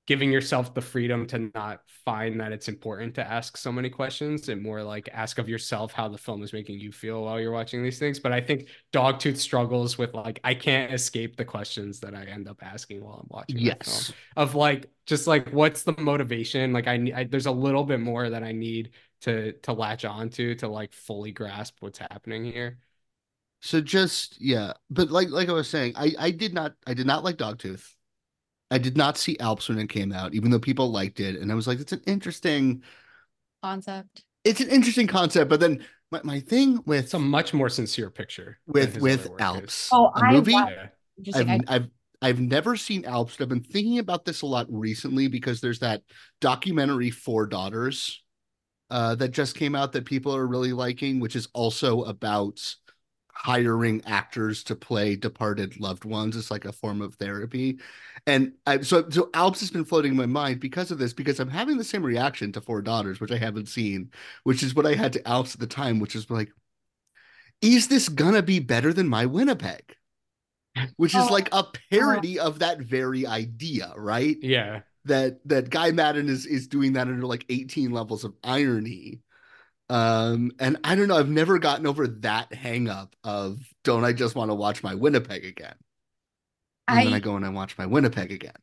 giving 0.05 0.31
yourself 0.31 0.73
the 0.73 0.81
freedom 0.81 1.25
to 1.27 1.49
not 1.55 1.81
find 2.05 2.39
that 2.41 2.51
it's 2.51 2.67
important 2.67 3.15
to 3.15 3.25
ask 3.25 3.55
so 3.57 3.71
many 3.71 3.89
questions 3.89 4.49
and 4.49 4.61
more 4.61 4.83
like 4.83 5.07
ask 5.13 5.37
of 5.37 5.47
yourself 5.47 5.93
how 5.93 6.09
the 6.09 6.17
film 6.17 6.43
is 6.43 6.51
making 6.53 6.79
you 6.79 6.91
feel 6.91 7.23
while 7.23 7.39
you're 7.39 7.51
watching 7.53 7.81
these 7.83 7.99
things 7.99 8.19
but 8.19 8.33
I 8.33 8.41
think 8.41 8.67
Dogtooth 8.91 9.37
struggles 9.37 9.97
with 9.97 10.13
like 10.13 10.39
I 10.43 10.55
can't 10.55 10.93
escape 10.93 11.37
the 11.37 11.45
questions 11.45 11.99
that 12.01 12.13
I 12.15 12.23
end 12.25 12.47
up 12.49 12.59
asking 12.61 13.03
while 13.03 13.15
I'm 13.21 13.27
watching 13.29 13.61
Yes. 13.61 14.13
of 14.35 14.55
like 14.55 14.89
just 15.05 15.27
like 15.27 15.49
what's 15.49 15.83
the 15.83 15.95
motivation 15.99 16.73
like 16.73 16.87
I, 16.87 17.11
I 17.15 17.23
there's 17.25 17.45
a 17.45 17.51
little 17.51 17.83
bit 17.83 17.99
more 17.99 18.29
that 18.29 18.43
I 18.43 18.51
need 18.51 18.91
to 19.21 19.53
to 19.53 19.73
latch 19.73 20.05
onto 20.05 20.55
to 20.55 20.67
like 20.67 20.93
fully 20.93 21.31
grasp 21.31 21.77
what's 21.81 21.99
happening 21.99 22.45
here 22.45 22.77
So 23.61 23.81
just 23.81 24.39
yeah, 24.41 24.73
but 24.89 25.09
like 25.09 25.29
like 25.29 25.49
I 25.49 25.53
was 25.53 25.69
saying, 25.69 25.93
I 25.95 26.13
I 26.19 26.31
did 26.31 26.53
not 26.53 26.75
I 26.85 26.93
did 26.93 27.07
not 27.07 27.23
like 27.23 27.37
Dogtooth. 27.37 27.95
I 28.73 28.77
did 28.79 28.97
not 28.97 29.17
see 29.17 29.37
Alps 29.39 29.69
when 29.69 29.79
it 29.79 29.87
came 29.89 30.11
out, 30.11 30.33
even 30.33 30.49
though 30.51 30.59
people 30.59 30.91
liked 30.91 31.19
it, 31.19 31.35
and 31.39 31.51
I 31.51 31.55
was 31.55 31.67
like, 31.67 31.79
it's 31.79 31.91
an 31.93 32.01
interesting, 32.07 32.83
Concept. 33.61 34.23
it's 34.43 34.59
an 34.61 34.69
interesting 34.69 35.07
concept. 35.07 35.49
But 35.49 35.59
then 35.59 35.85
my, 36.11 36.21
my 36.23 36.39
thing 36.39 36.79
with 36.85 37.05
it's 37.05 37.13
a 37.13 37.19
much 37.19 37.53
more 37.53 37.69
sincere 37.69 38.09
picture 38.09 38.59
with 38.67 38.99
with 38.99 39.29
Alps, 39.39 39.85
is. 39.85 39.89
Oh, 39.91 40.07
a 40.15 40.19
I 40.25 40.31
movie. 40.33 40.53
wa- 40.53 40.69
Yeah. 40.69 40.87
I've 41.35 41.49
I- 41.49 41.59
I've 41.67 41.87
I've 42.21 42.39
never 42.39 42.75
seen 42.75 43.05
Alps. 43.05 43.35
But 43.37 43.43
I've 43.45 43.49
been 43.49 43.63
thinking 43.63 43.99
about 43.99 44.25
this 44.25 44.41
a 44.41 44.45
lot 44.47 44.65
recently 44.69 45.27
because 45.27 45.61
there's 45.61 45.79
that 45.79 46.01
documentary 46.41 47.09
Four 47.11 47.45
Daughters 47.47 48.21
uh, 48.89 49.15
that 49.15 49.29
just 49.31 49.55
came 49.55 49.75
out 49.75 49.91
that 49.93 50.05
people 50.05 50.35
are 50.35 50.45
really 50.47 50.73
liking, 50.73 51.19
which 51.19 51.35
is 51.35 51.47
also 51.53 52.03
about 52.03 52.59
hiring 53.33 54.01
actors 54.05 54.63
to 54.65 54.75
play 54.75 55.15
departed 55.15 55.79
loved 55.79 56.05
ones. 56.05 56.35
It's 56.37 56.51
like 56.51 56.65
a 56.65 56.71
form 56.71 57.01
of 57.01 57.15
therapy, 57.15 57.79
and 58.27 58.53
I, 58.65 58.81
so 58.81 59.09
so 59.09 59.29
Alps 59.33 59.59
has 59.61 59.71
been 59.71 59.85
floating 59.85 60.11
in 60.11 60.17
my 60.17 60.25
mind 60.25 60.59
because 60.59 60.91
of 60.91 60.97
this 60.99 61.13
because 61.13 61.39
I'm 61.39 61.49
having 61.49 61.77
the 61.77 61.83
same 61.83 62.03
reaction 62.03 62.51
to 62.53 62.61
Four 62.61 62.81
Daughters, 62.81 63.19
which 63.19 63.31
I 63.31 63.37
haven't 63.37 63.67
seen, 63.69 64.11
which 64.43 64.63
is 64.63 64.75
what 64.75 64.85
I 64.85 64.95
had 64.95 65.13
to 65.13 65.27
Alps 65.27 65.53
at 65.55 65.59
the 65.59 65.67
time, 65.67 65.99
which 65.99 66.15
is 66.15 66.29
like, 66.29 66.51
is 67.61 67.87
this 67.87 68.09
gonna 68.09 68.43
be 68.43 68.59
better 68.59 68.93
than 68.93 69.07
my 69.07 69.25
Winnipeg? 69.25 69.95
Which 70.97 71.15
is 71.15 71.29
Oh, 71.29 71.31
like 71.31 71.49
a 71.49 71.55
uh-huh. 71.57 71.71
parody 71.91 72.39
of 72.39 72.59
that 72.59 72.79
very 72.79 73.25
idea, 73.27 73.93
right? 73.97 74.37
yeah 74.41 74.81
That 75.05 75.39
that 75.49 75.69
Guy 75.71 75.91
Maddin 75.91 76.29
is 76.29 76.45
is 76.45 76.67
doing 76.67 76.93
that 76.93 77.07
under 77.09 77.25
like 77.27 77.45
18 77.49 77.91
levels 77.91 78.23
of 78.23 78.35
irony. 78.43 79.22
Um, 79.89 80.51
and 80.59 80.77
I 80.83 80.95
don't 80.95 81.07
know, 81.07 81.17
I've 81.17 81.29
never 81.29 81.59
gotten 81.59 81.85
over 81.85 82.07
that 82.07 82.53
hang 82.53 82.89
up 82.89 83.15
of 83.23 83.59
don't 83.83 84.03
I 84.05 84.13
just 84.13 84.35
want 84.35 84.49
to 84.49 84.55
watch 84.55 84.81
my 84.81 84.95
Winnipeg 84.95 85.45
again? 85.45 85.75
And 86.87 86.99
then 87.07 87.13
I- 87.13 87.17
I 87.17 87.19
go 87.19 87.35
and 87.35 87.45
I 87.45 87.49
watch 87.49 87.77
my 87.77 87.85
Winnipeg 87.85 88.31
again. 88.31 88.55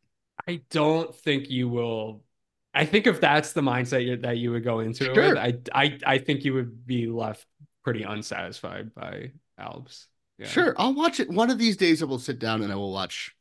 I 0.49 0.63
don't 0.71 1.15
think 1.15 1.51
you 1.51 1.69
will. 1.69 2.25
I 2.73 2.87
think 2.87 3.07
if 3.07 3.21
that's 3.21 3.53
the 3.53 3.61
mindset 3.61 4.05
you 4.07 4.17
that 4.19 4.39
you 4.39 4.53
would 4.53 4.65
go 4.65 4.81
into 4.81 5.11
it 5.11 5.15
Sure. 5.15 5.35
with, 5.35 5.39
I, 5.39 5.59
I 5.75 5.99
I 6.07 6.19
think 6.19 6.45
you 6.45 6.55
would 6.55 6.87
be 6.87 7.07
left 7.07 7.47
pretty 7.85 8.03
unsatisfied 8.05 8.95
by 8.95 9.33
Alps 9.59 10.07
Yeah. 10.39 10.47
Sure, 10.47 10.75
I'll 10.79 10.95
watch 10.95 11.21
it. 11.21 11.29
One 11.29 11.51
of 11.51 11.59
these 11.59 11.77
days, 11.77 12.03
I 12.03 12.07
will 12.07 12.19
sit 12.19 12.39
down 12.39 12.63
and 12.63 12.73
I 12.73 12.77
will 12.77 12.93
watch 12.93 13.35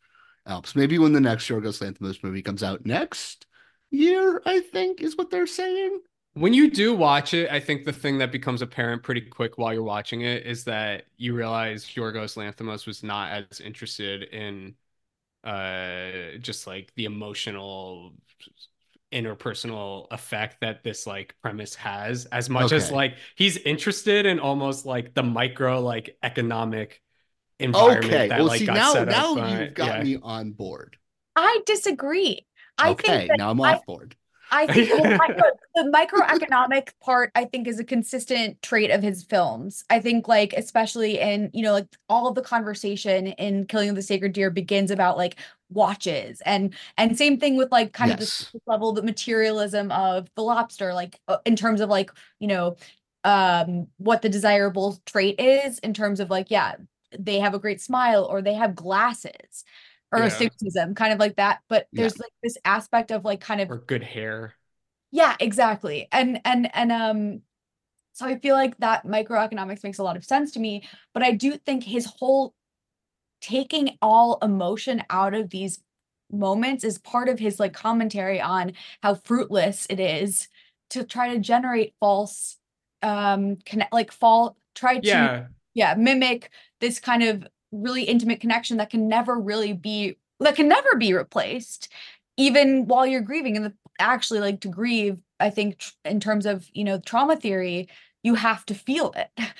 Alps. 0.45 0.75
Maybe 0.75 0.99
when 0.99 1.13
the 1.13 1.21
next 1.21 1.47
Yorgos 1.47 1.81
Lanthimos 1.81 2.23
movie 2.23 2.41
comes 2.41 2.63
out 2.63 2.85
next 2.85 3.45
year, 3.91 4.41
I 4.45 4.59
think 4.59 5.01
is 5.01 5.15
what 5.15 5.29
they're 5.29 5.47
saying. 5.47 6.01
When 6.39 6.53
you 6.53 6.71
do 6.71 6.95
watch 6.95 7.33
it, 7.33 7.51
I 7.51 7.59
think 7.59 7.83
the 7.83 7.91
thing 7.91 8.19
that 8.19 8.31
becomes 8.31 8.61
apparent 8.61 9.03
pretty 9.03 9.19
quick 9.19 9.57
while 9.57 9.73
you're 9.73 9.83
watching 9.83 10.21
it 10.21 10.45
is 10.45 10.63
that 10.63 11.03
you 11.17 11.33
realize 11.35 11.85
Yorgos 11.85 12.37
Lanthimos 12.37 12.87
was 12.87 13.03
not 13.03 13.31
as 13.31 13.59
interested 13.59 14.23
in 14.23 14.75
uh 15.43 16.37
just 16.41 16.67
like 16.67 16.93
the 16.95 17.05
emotional 17.05 18.13
interpersonal 19.11 20.07
effect 20.11 20.61
that 20.61 20.83
this 20.83 21.07
like 21.07 21.35
premise 21.41 21.75
has 21.75 22.25
as 22.27 22.49
much 22.49 22.71
as 22.71 22.91
like 22.91 23.17
he's 23.35 23.57
interested 23.57 24.25
in 24.25 24.39
almost 24.39 24.85
like 24.85 25.13
the 25.15 25.23
micro 25.23 25.81
like 25.81 26.17
economic 26.23 27.01
environment 27.59 28.11
Okay, 28.11 28.29
that 28.29 28.39
well, 28.39 28.47
like 28.47 28.59
see 28.59 28.65
got 28.65 28.75
now, 28.75 28.93
set 28.93 29.09
now 29.09 29.33
up 29.33 29.37
you've 29.37 29.73
got 29.73 29.97
yeah. 29.97 30.03
me 30.03 30.17
on 30.21 30.51
board. 30.51 30.97
I 31.35 31.61
disagree. 31.65 32.45
I 32.77 32.91
okay, 32.91 33.25
think 33.25 33.27
that 33.27 33.37
now 33.37 33.49
I'm 33.51 33.61
I- 33.63 33.79
off 33.79 33.85
board. 33.85 34.15
I 34.51 34.67
think 34.67 34.89
the, 34.89 35.13
micro, 35.17 35.43
the 35.75 35.91
microeconomic 35.93 36.89
part, 37.01 37.31
I 37.35 37.45
think, 37.45 37.67
is 37.67 37.79
a 37.79 37.83
consistent 37.83 38.61
trait 38.61 38.89
of 38.91 39.03
his 39.03 39.23
films. 39.23 39.83
I 39.89 39.99
think, 39.99 40.27
like, 40.27 40.53
especially 40.53 41.19
in, 41.19 41.51
you 41.53 41.61
know, 41.61 41.73
like 41.73 41.87
all 42.09 42.27
of 42.27 42.35
the 42.35 42.41
conversation 42.41 43.27
in 43.27 43.65
Killing 43.65 43.89
of 43.89 43.95
the 43.95 44.01
Sacred 44.01 44.33
Deer 44.33 44.49
begins 44.49 44.91
about 44.91 45.17
like 45.17 45.35
watches 45.71 46.41
and 46.47 46.73
and 46.97 47.15
same 47.15 47.39
thing 47.39 47.55
with 47.55 47.71
like 47.71 47.93
kind 47.93 48.11
of 48.11 48.17
Yes. 48.19 48.49
this 48.51 48.61
level, 48.65 48.91
the 48.91 49.03
materialism 49.03 49.91
of 49.91 50.27
the 50.35 50.41
lobster, 50.41 50.93
like 50.95 51.19
uh, 51.27 51.37
in 51.45 51.55
terms 51.55 51.79
of 51.81 51.89
like, 51.89 52.09
you 52.39 52.47
know, 52.47 52.75
um 53.25 53.87
what 53.97 54.21
the 54.21 54.29
desirable 54.29 54.99
trait 55.05 55.39
is 55.39 55.77
in 55.79 55.93
terms 55.93 56.19
of 56.19 56.29
like, 56.29 56.49
yeah, 56.49 56.75
they 57.17 57.39
have 57.39 57.53
a 57.53 57.59
great 57.59 57.81
smile 57.81 58.25
or 58.25 58.41
they 58.41 58.53
have 58.53 58.75
glasses 58.75 59.63
or 60.11 60.23
Yeah. 60.23 60.25
astigmatism, 60.25 60.95
kind 60.95 61.13
of 61.13 61.19
like 61.19 61.35
that. 61.37 61.61
But 61.69 61.87
Yeah. 61.91 62.09
there's 62.09 62.19
like 62.19 62.31
this 62.43 62.57
aspect 62.65 63.11
of 63.11 63.25
like 63.25 63.41
kind 63.41 63.61
of 63.61 63.69
or 63.69 63.77
good 63.77 64.03
hair 64.03 64.55
yeah, 65.11 65.35
exactly. 65.39 66.07
And 66.11 66.39
and 66.45 66.69
and 66.75 66.91
um 66.91 67.41
so 68.13 68.25
I 68.27 68.39
feel 68.39 68.55
like 68.55 68.77
that 68.79 69.05
microeconomics 69.05 69.83
makes 69.83 69.99
a 69.99 70.03
lot 70.03 70.17
of 70.17 70.25
sense 70.25 70.51
to 70.53 70.59
me, 70.59 70.83
but 71.13 71.23
I 71.23 71.33
do 71.33 71.57
think 71.57 71.83
his 71.83 72.05
whole 72.05 72.53
taking 73.41 73.97
all 74.01 74.39
emotion 74.41 75.03
out 75.09 75.33
of 75.35 75.49
these 75.51 75.81
moments 76.31 76.83
is 76.83 76.99
part 76.99 77.29
of 77.29 77.39
his 77.39 77.59
like 77.59 77.73
commentary 77.73 78.41
on 78.41 78.73
how 79.03 79.15
fruitless 79.15 79.87
it 79.89 79.99
is 79.99 80.47
to 80.91 81.03
try 81.03 81.33
to 81.33 81.39
generate 81.39 81.95
false 81.99 82.57
um 83.03 83.57
connect 83.65 83.93
like 83.93 84.11
fall 84.11 84.57
try 84.75 84.99
to 84.99 85.29
yeah 85.29 85.47
yeah 85.75 85.95
mimic 85.95 86.51
this 86.81 86.99
kind 86.99 87.23
of 87.23 87.47
really 87.71 88.03
intimate 88.03 88.39
connection 88.41 88.77
that 88.77 88.89
can 88.89 89.07
never 89.07 89.39
really 89.39 89.73
be 89.73 90.17
that 90.39 90.55
can 90.55 90.67
never 90.67 90.95
be 90.95 91.13
replaced 91.13 91.89
even 92.37 92.87
while 92.87 93.05
you're 93.05 93.21
grieving. 93.21 93.57
And 93.57 93.65
the, 93.65 93.73
actually 93.99 94.39
like 94.39 94.61
to 94.61 94.69
grieve 94.69 95.17
i 95.41 95.49
think 95.49 95.77
tr- 95.77 95.91
in 96.05 96.21
terms 96.21 96.45
of 96.45 96.69
you 96.73 96.85
know 96.85 96.99
trauma 96.99 97.35
theory 97.35 97.89
you 98.23 98.35
have 98.35 98.65
to 98.65 98.73
feel 98.73 99.13
it. 99.15 99.29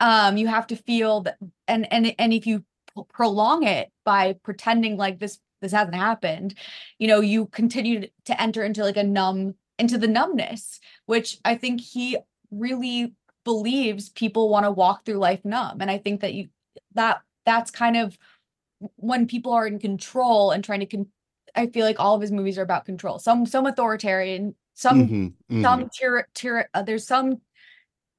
Um 0.00 0.36
you 0.36 0.48
have 0.48 0.66
to 0.66 0.76
feel 0.76 1.20
that 1.20 1.38
and 1.68 1.90
and 1.92 2.12
and 2.18 2.32
if 2.32 2.48
you 2.48 2.64
prolong 3.10 3.62
it 3.62 3.92
by 4.04 4.32
pretending 4.42 4.96
like 4.96 5.20
this 5.20 5.38
this 5.62 5.70
hasn't 5.70 5.94
happened 5.94 6.56
you 6.98 7.06
know 7.06 7.20
you 7.20 7.46
continue 7.46 8.08
to 8.24 8.42
enter 8.42 8.64
into 8.64 8.82
like 8.82 8.96
a 8.96 9.04
numb 9.04 9.54
into 9.78 9.96
the 9.96 10.08
numbness 10.08 10.80
which 11.06 11.38
i 11.44 11.54
think 11.54 11.80
he 11.80 12.16
really 12.50 13.14
believes 13.44 14.08
people 14.08 14.48
want 14.48 14.64
to 14.64 14.70
walk 14.70 15.04
through 15.04 15.18
life 15.18 15.44
numb. 15.44 15.80
And 15.80 15.90
i 15.90 15.98
think 15.98 16.22
that 16.22 16.34
you 16.34 16.48
that 16.94 17.22
that's 17.44 17.70
kind 17.70 17.96
of 17.96 18.16
when 18.96 19.26
people 19.26 19.52
are 19.52 19.66
in 19.66 19.78
control 19.78 20.50
and 20.50 20.64
trying 20.64 20.80
to 20.80 20.86
con- 20.86 21.06
i 21.54 21.66
feel 21.66 21.84
like 21.86 22.00
all 22.00 22.14
of 22.14 22.20
his 22.20 22.32
movies 22.32 22.58
are 22.58 22.62
about 22.62 22.84
control 22.84 23.18
some 23.18 23.46
some 23.46 23.66
authoritarian 23.66 24.54
some 24.74 25.08
Mhm, 25.08 25.32
mhm. 25.50 25.62
some 25.62 25.88
tyr- 25.90 26.28
tyr- 26.34 26.68
uh, 26.74 26.82
there's 26.82 27.06
some 27.06 27.40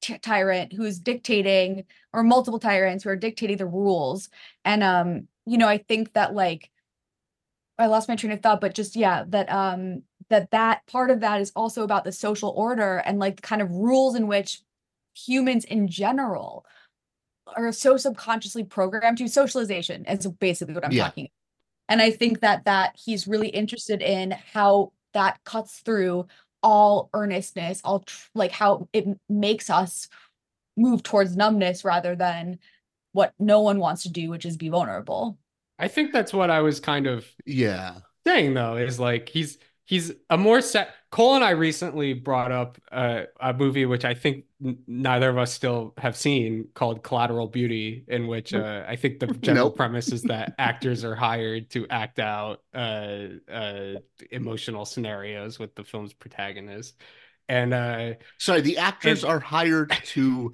ty- 0.01 0.17
tyrant 0.17 0.73
who's 0.73 0.99
dictating 0.99 1.85
or 2.13 2.23
multiple 2.23 2.59
tyrants 2.59 3.03
who 3.03 3.09
are 3.09 3.15
dictating 3.15 3.57
the 3.57 3.65
rules 3.65 4.29
and 4.63 4.83
um 4.83 5.27
you 5.45 5.57
know 5.57 5.67
i 5.67 5.77
think 5.77 6.13
that 6.13 6.33
like 6.33 6.71
i 7.77 7.87
lost 7.87 8.07
my 8.07 8.15
train 8.15 8.31
of 8.31 8.41
thought 8.41 8.61
but 8.61 8.73
just 8.73 8.95
yeah 8.95 9.23
that 9.27 9.51
um 9.51 10.01
that 10.29 10.49
that 10.51 10.85
part 10.87 11.11
of 11.11 11.19
that 11.19 11.41
is 11.41 11.51
also 11.55 11.83
about 11.83 12.03
the 12.03 12.11
social 12.11 12.49
order 12.55 12.97
and 13.05 13.19
like 13.19 13.35
the 13.35 13.41
kind 13.41 13.61
of 13.61 13.69
rules 13.71 14.15
in 14.15 14.27
which 14.27 14.61
humans 15.13 15.65
in 15.65 15.87
general 15.87 16.65
are 17.47 17.71
so 17.71 17.97
subconsciously 17.97 18.63
programmed 18.63 19.17
to 19.19 19.27
socialization 19.27 20.05
is 20.05 20.25
basically 20.27 20.73
what 20.73 20.85
i'm 20.85 20.91
Yeah. 20.91 21.05
talking 21.05 21.29
and 21.89 22.01
i 22.01 22.11
think 22.11 22.41
that 22.41 22.65
that 22.65 22.95
he's 22.97 23.27
really 23.27 23.49
interested 23.49 24.01
in 24.01 24.31
how 24.53 24.91
that 25.13 25.43
cuts 25.43 25.79
through 25.79 26.27
all 26.63 27.09
earnestness 27.13 27.81
all 27.83 27.99
tr- 27.99 28.27
like 28.33 28.51
how 28.51 28.87
it 28.93 29.05
makes 29.29 29.69
us 29.69 30.07
move 30.77 31.03
towards 31.03 31.35
numbness 31.37 31.85
rather 31.85 32.15
than 32.15 32.59
what 33.13 33.33
no 33.39 33.61
one 33.61 33.79
wants 33.79 34.03
to 34.03 34.09
do 34.09 34.29
which 34.29 34.45
is 34.45 34.57
be 34.57 34.69
vulnerable 34.69 35.37
i 35.79 35.87
think 35.87 36.11
that's 36.11 36.33
what 36.33 36.49
i 36.49 36.61
was 36.61 36.79
kind 36.79 37.07
of 37.07 37.25
Yeah. 37.45 37.99
saying 38.25 38.55
though 38.55 38.75
is 38.77 38.99
like 38.99 39.29
he's 39.29 39.57
he's 39.85 40.11
a 40.31 40.37
more 40.37 40.61
set 40.61 40.89
cole 41.15 41.35
and 41.35 41.43
i 41.43 41.51
recently 41.51 42.13
brought 42.13 42.51
up 42.51 42.77
uh, 42.91 43.21
a 43.39 43.53
movie 43.53 43.85
which 43.85 44.03
i 44.05 44.13
think 44.13 44.45
n- 44.63 44.77
neither 44.87 45.29
of 45.29 45.37
us 45.37 45.53
still 45.53 45.93
have 45.97 46.15
seen 46.15 46.67
called 46.73 47.01
collateral 47.03 47.47
beauty 47.47 48.03
in 48.07 48.27
which 48.27 48.53
uh, 48.53 48.83
i 48.87 48.95
think 48.95 49.19
the 49.19 49.27
general 49.47 49.67
Nope. 49.67 49.77
premise 49.77 50.11
is 50.11 50.23
that 50.23 50.53
actors 50.59 51.05
are 51.05 51.15
hired 51.15 51.69
to 51.71 51.87
act 51.89 52.19
out 52.19 52.61
uh, 52.73 53.27
uh, 53.49 53.93
emotional 54.31 54.85
scenarios 54.85 55.57
with 55.57 55.73
the 55.75 55.83
film's 55.83 56.13
protagonist 56.13 56.99
and 57.47 57.73
uh, 57.73 58.13
Sorry, 58.39 58.61
the 58.61 58.79
actors 58.79 59.23
And- 59.23 59.31
are 59.33 59.39
hired 59.39 59.91
to. 59.91 60.53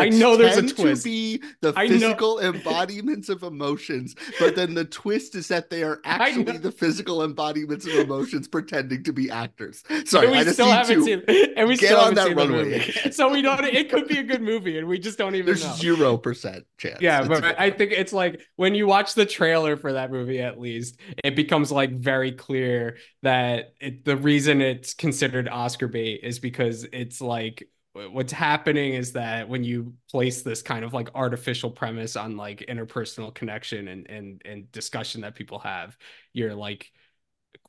I 0.00 0.08
know 0.08 0.36
there's 0.36 0.56
a 0.56 0.62
twist. 0.74 1.02
To 1.02 1.08
be 1.08 1.42
the 1.60 1.72
I 1.76 1.86
know- 1.86 1.92
physical 1.98 2.38
embodiments 2.40 3.28
of 3.28 3.42
emotions, 3.42 4.14
but 4.38 4.54
then 4.56 4.74
the 4.74 4.84
twist 4.84 5.34
is 5.34 5.48
that 5.48 5.70
they 5.70 5.82
are 5.82 6.00
actually 6.04 6.58
the 6.58 6.72
physical 6.72 7.22
embodiments 7.22 7.86
of 7.86 7.94
emotions 7.94 8.48
pretending 8.48 9.02
to 9.04 9.12
be 9.12 9.30
actors. 9.30 9.82
Sorry, 10.04 10.26
and 10.26 10.32
we 10.32 10.38
I 10.40 10.44
just 10.44 10.56
still 10.56 10.66
haven't 10.70 10.96
to 10.98 11.04
seen 11.04 11.22
and 11.56 11.68
we 11.68 11.76
still 11.76 11.98
haven't 12.00 12.18
seen 12.18 12.36
the 12.36 12.42
runway. 12.42 12.64
movie. 12.78 12.92
so 13.12 13.30
we 13.30 13.42
don't 13.42 13.64
it 13.64 13.90
could 13.90 14.08
be 14.08 14.18
a 14.18 14.22
good 14.22 14.42
movie 14.42 14.78
and 14.78 14.86
we 14.88 14.98
just 14.98 15.18
don't 15.18 15.34
even 15.34 15.46
There's 15.46 15.64
know 15.64 15.72
zero 15.74 16.16
percent 16.16 16.64
chance. 16.78 17.00
Yeah, 17.00 17.20
It's 17.20 17.28
but 17.28 17.58
I 17.58 17.70
think 17.70 17.92
it's 17.92 18.12
like 18.12 18.40
when 18.56 18.74
you 18.74 18.86
watch 18.86 19.14
the 19.14 19.26
trailer 19.26 19.76
for 19.76 19.92
that 19.94 20.10
movie, 20.10 20.40
at 20.40 20.58
least, 20.60 20.98
it 21.24 21.34
becomes 21.36 21.72
like 21.72 21.90
very 21.92 22.32
clear 22.32 22.98
that 23.22 23.74
it, 23.80 24.04
the 24.04 24.16
reason 24.16 24.60
it's 24.60 24.94
considered 24.94 25.48
Oscar 25.48 25.88
bait 25.88 26.20
is 26.22 26.38
because 26.38 26.86
it's 26.92 27.20
like 27.20 27.68
what's 28.10 28.32
happening 28.32 28.94
is 28.94 29.12
that 29.12 29.48
when 29.48 29.64
you 29.64 29.94
place 30.10 30.42
this 30.42 30.62
kind 30.62 30.84
of 30.84 30.92
like 30.92 31.08
artificial 31.14 31.70
premise 31.70 32.16
on 32.16 32.36
like 32.36 32.64
interpersonal 32.68 33.34
connection 33.34 33.88
and 33.88 34.08
and 34.10 34.42
and 34.44 34.70
discussion 34.72 35.22
that 35.22 35.34
people 35.34 35.58
have, 35.60 35.96
you're 36.32 36.54
like 36.54 36.90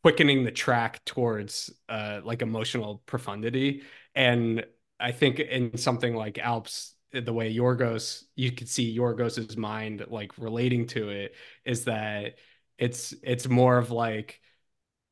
quickening 0.04 0.44
the 0.44 0.52
track 0.52 1.04
towards 1.06 1.72
uh 1.90 2.22
like 2.24 2.42
emotional 2.42 3.02
profundity. 3.06 3.84
And 4.16 4.66
i 5.00 5.12
think 5.12 5.40
in 5.40 5.78
something 5.78 6.16
like 6.16 6.38
alps 6.38 6.94
the 7.12 7.34
way 7.34 7.54
yorgos 7.54 8.24
you 8.36 8.52
could 8.52 8.68
see 8.68 8.96
yorgos's 8.98 9.56
mind 9.56 10.06
like 10.10 10.38
relating 10.38 10.88
to 10.88 11.10
it 11.10 11.36
is 11.66 11.86
that 11.86 12.36
it's 12.78 13.14
it's 13.24 13.48
more 13.48 13.78
of 13.78 13.92
like 13.92 14.42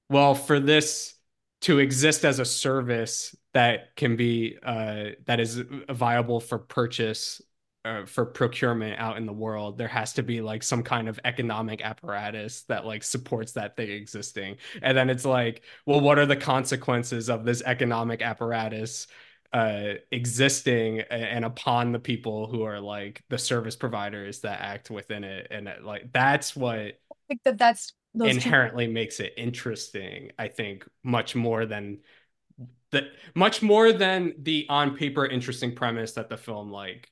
well 0.09 0.35
for 0.35 0.59
this 0.59 1.13
to 1.61 1.79
exist 1.79 2.25
as 2.25 2.39
a 2.39 2.45
service 2.45 3.35
that 3.55 3.95
can 3.95 4.17
be 4.17 4.57
uh 4.63 5.05
that 5.25 5.39
is 5.39 5.63
viable 5.89 6.39
for 6.41 6.59
purchase 6.59 7.41
uh, 7.85 8.03
for 8.05 8.25
procurement 8.25 8.99
out 8.99 9.15
in 9.15 9.25
the 9.25 9.33
world 9.33 9.77
there 9.77 9.87
has 9.87 10.13
to 10.13 10.23
be 10.23 10.41
like 10.41 10.61
some 10.61 10.83
kind 10.83 11.07
of 11.07 11.19
economic 11.23 11.81
apparatus 11.81 12.63
that 12.63 12.85
like 12.85 13.03
supports 13.03 13.53
that 13.53 13.77
thing 13.77 13.89
existing. 13.91 14.57
And 14.81 14.97
then 14.97 15.09
it's 15.09 15.23
like 15.25 15.63
well 15.85 16.01
what 16.01 16.19
are 16.19 16.25
the 16.25 16.35
consequences 16.35 17.29
of 17.29 17.45
this 17.45 17.61
economic 17.65 18.21
apparatus 18.21 19.07
uh 19.53 19.93
existing 20.11 21.01
and 21.01 21.45
upon 21.45 21.91
the 21.91 21.99
people 21.99 22.47
who 22.47 22.63
are 22.63 22.79
like 22.81 23.23
the 23.29 23.37
service 23.37 23.75
providers 23.77 24.41
that 24.41 24.59
act 24.61 24.89
within 24.91 25.23
it? 25.23 25.47
And 25.51 25.67
it, 25.67 25.83
like 25.83 26.11
that's 26.11 26.55
what 26.55 26.79
i 26.79 26.93
think 27.29 27.41
that 27.43 27.57
that's 27.57 27.93
two 28.17 28.25
inherently 28.25 28.87
makes 28.87 29.19
it 29.19 29.33
interesting 29.37 30.31
i 30.39 30.47
think 30.47 30.87
much 31.03 31.35
more 31.35 31.65
than 31.65 31.99
the 32.95 33.09
much 33.35 33.61
more 33.61 33.91
than 33.91 34.33
the 34.39 34.65
on 34.69 34.95
paper 34.95 35.25
interesting 35.25 35.75
premise 35.75 36.13
that 36.13 36.29
the 36.29 36.37
film 36.37 36.71
like 36.71 37.11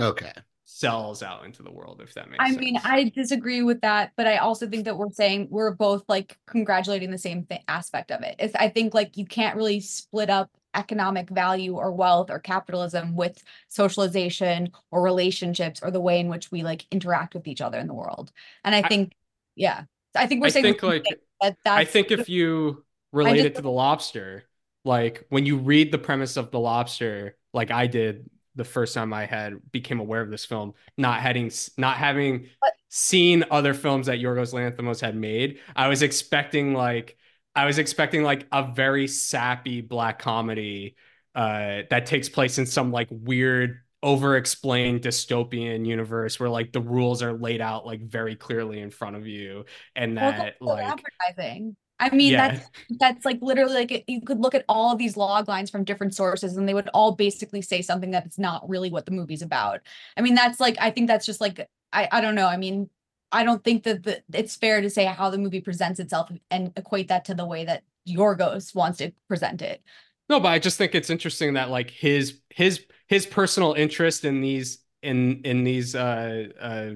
okay. 0.00 0.32
sells 0.64 1.22
out 1.22 1.44
into 1.44 1.62
the 1.62 1.70
world 1.70 2.00
if 2.02 2.14
that 2.14 2.28
makes 2.30 2.42
I 2.42 2.48
sense 2.48 2.60
mean, 2.60 2.80
I 2.82 3.12
disagree 3.14 3.62
with 3.62 3.80
that, 3.82 4.12
but 4.16 4.26
I 4.26 4.38
also 4.38 4.68
think 4.68 4.84
that 4.86 4.96
we're 4.96 5.10
saying 5.10 5.48
we're 5.50 5.72
both 5.72 6.04
like 6.08 6.38
congratulating 6.46 7.10
the 7.10 7.18
same 7.18 7.44
thing 7.44 7.62
aspect 7.68 8.10
of 8.10 8.22
it. 8.22 8.36
It's, 8.38 8.54
I 8.54 8.68
think 8.68 8.94
like 8.94 9.16
you 9.16 9.26
can't 9.26 9.56
really 9.56 9.80
split 9.80 10.30
up 10.30 10.50
economic 10.74 11.28
value 11.28 11.76
or 11.76 11.92
wealth 11.92 12.30
or 12.30 12.38
capitalism 12.38 13.16
with 13.16 13.42
socialization 13.68 14.70
or 14.90 15.02
relationships 15.02 15.80
or 15.82 15.90
the 15.90 16.00
way 16.00 16.20
in 16.20 16.28
which 16.28 16.50
we 16.50 16.62
like 16.62 16.86
interact 16.90 17.34
with 17.34 17.48
each 17.48 17.60
other 17.60 17.78
in 17.78 17.88
the 17.88 17.94
world. 17.94 18.32
And 18.64 18.74
I 18.74 18.82
think, 18.82 19.12
yeah, 19.56 19.84
I 20.14 20.26
think 20.26 20.40
we're 20.40 20.46
I 20.46 20.50
saying 20.50 20.64
think 20.64 20.82
like 20.82 21.04
that 21.40 21.56
that's 21.64 21.76
I 21.76 21.84
think 21.84 22.10
if 22.10 22.28
you 22.28 22.84
relate 23.12 23.44
it 23.44 23.56
to 23.56 23.62
the 23.62 23.70
lobster, 23.70 24.44
like 24.84 25.24
when 25.28 25.46
you 25.46 25.58
read 25.58 25.92
the 25.92 25.98
premise 25.98 26.36
of 26.36 26.50
the 26.50 26.60
lobster, 26.60 27.36
like 27.52 27.70
I 27.70 27.86
did 27.86 28.28
the 28.54 28.64
first 28.64 28.94
time 28.94 29.12
I 29.12 29.26
had 29.26 29.54
became 29.70 30.00
aware 30.00 30.20
of 30.20 30.30
this 30.30 30.44
film, 30.44 30.74
not 30.96 31.20
having 31.20 31.50
not 31.76 31.96
having 31.96 32.48
seen 32.88 33.44
other 33.50 33.74
films 33.74 34.06
that 34.06 34.18
Yorgos 34.18 34.52
Lanthimos 34.52 35.00
had 35.00 35.14
made, 35.16 35.60
I 35.76 35.88
was 35.88 36.02
expecting 36.02 36.74
like 36.74 37.16
I 37.54 37.66
was 37.66 37.78
expecting 37.78 38.22
like 38.22 38.46
a 38.52 38.72
very 38.72 39.06
sappy 39.06 39.80
black 39.80 40.18
comedy 40.18 40.96
uh 41.34 41.82
that 41.90 42.06
takes 42.06 42.28
place 42.28 42.58
in 42.58 42.66
some 42.66 42.90
like 42.90 43.08
weird 43.10 43.80
over-explained 44.02 45.02
dystopian 45.02 45.86
universe 45.86 46.40
where 46.40 46.48
like 46.48 46.72
the 46.72 46.80
rules 46.80 47.22
are 47.22 47.34
laid 47.34 47.60
out 47.60 47.84
like 47.84 48.00
very 48.00 48.34
clearly 48.34 48.80
in 48.80 48.90
front 48.90 49.14
of 49.14 49.26
you 49.26 49.64
and 49.94 50.16
that 50.16 50.56
so 50.58 50.64
like 50.64 50.86
advertising. 50.86 51.76
I 52.00 52.10
mean, 52.14 52.32
Yeah. 52.32 52.38
that's 52.38 52.70
that's 52.98 53.24
like 53.26 53.38
literally 53.42 53.74
like 53.74 54.04
you 54.08 54.22
could 54.22 54.40
look 54.40 54.54
at 54.54 54.64
all 54.68 54.92
of 54.92 54.98
these 54.98 55.16
log 55.16 55.48
lines 55.48 55.70
from 55.70 55.84
different 55.84 56.14
sources 56.14 56.56
and 56.56 56.68
they 56.68 56.74
would 56.74 56.88
all 56.94 57.12
basically 57.12 57.62
say 57.62 57.82
something 57.82 58.10
that's 58.10 58.38
not 58.38 58.68
really 58.68 58.90
what 58.90 59.06
the 59.06 59.12
movie's 59.12 59.42
about. 59.42 59.80
I 60.16 60.22
mean, 60.22 60.34
that's 60.34 60.60
like 60.60 60.76
I 60.80 60.90
think 60.90 61.08
that's 61.08 61.26
just 61.26 61.40
like 61.40 61.68
I 61.92 62.08
I 62.10 62.20
don't 62.20 62.34
know. 62.34 62.46
I 62.48 62.56
mean, 62.56 62.90
I 63.32 63.44
don't 63.44 63.62
think 63.62 63.84
that 63.84 64.02
the, 64.02 64.22
it's 64.32 64.56
fair 64.56 64.80
to 64.80 64.90
say 64.90 65.04
how 65.04 65.30
the 65.30 65.38
movie 65.38 65.60
presents 65.60 66.00
itself 66.00 66.30
and 66.50 66.72
equate 66.76 67.08
that 67.08 67.26
to 67.26 67.34
the 67.34 67.46
way 67.46 67.64
that 67.66 67.84
Yorgos 68.08 68.74
wants 68.74 68.98
to 68.98 69.12
present 69.28 69.62
it. 69.62 69.82
No, 70.28 70.38
but 70.40 70.48
I 70.48 70.58
just 70.58 70.78
think 70.78 70.94
it's 70.94 71.10
interesting 71.10 71.54
that 71.54 71.70
like 71.70 71.90
his 71.90 72.40
his 72.50 72.84
his 73.08 73.26
personal 73.26 73.72
interest 73.74 74.24
in 74.24 74.40
these 74.40 74.78
in 75.02 75.42
in 75.44 75.64
these 75.64 75.94
uh 75.94 76.48
uh 76.60 76.90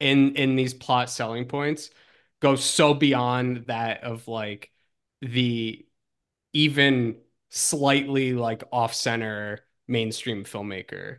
in 0.00 0.36
in 0.36 0.56
these 0.56 0.74
plot 0.74 1.10
selling 1.10 1.46
points 1.46 1.90
goes 2.40 2.64
so 2.64 2.94
beyond 2.94 3.66
that 3.66 4.04
of 4.04 4.28
like 4.28 4.70
the 5.22 5.86
even 6.52 7.16
slightly 7.50 8.32
like 8.32 8.62
off-center 8.72 9.60
mainstream 9.86 10.44
filmmaker 10.44 11.18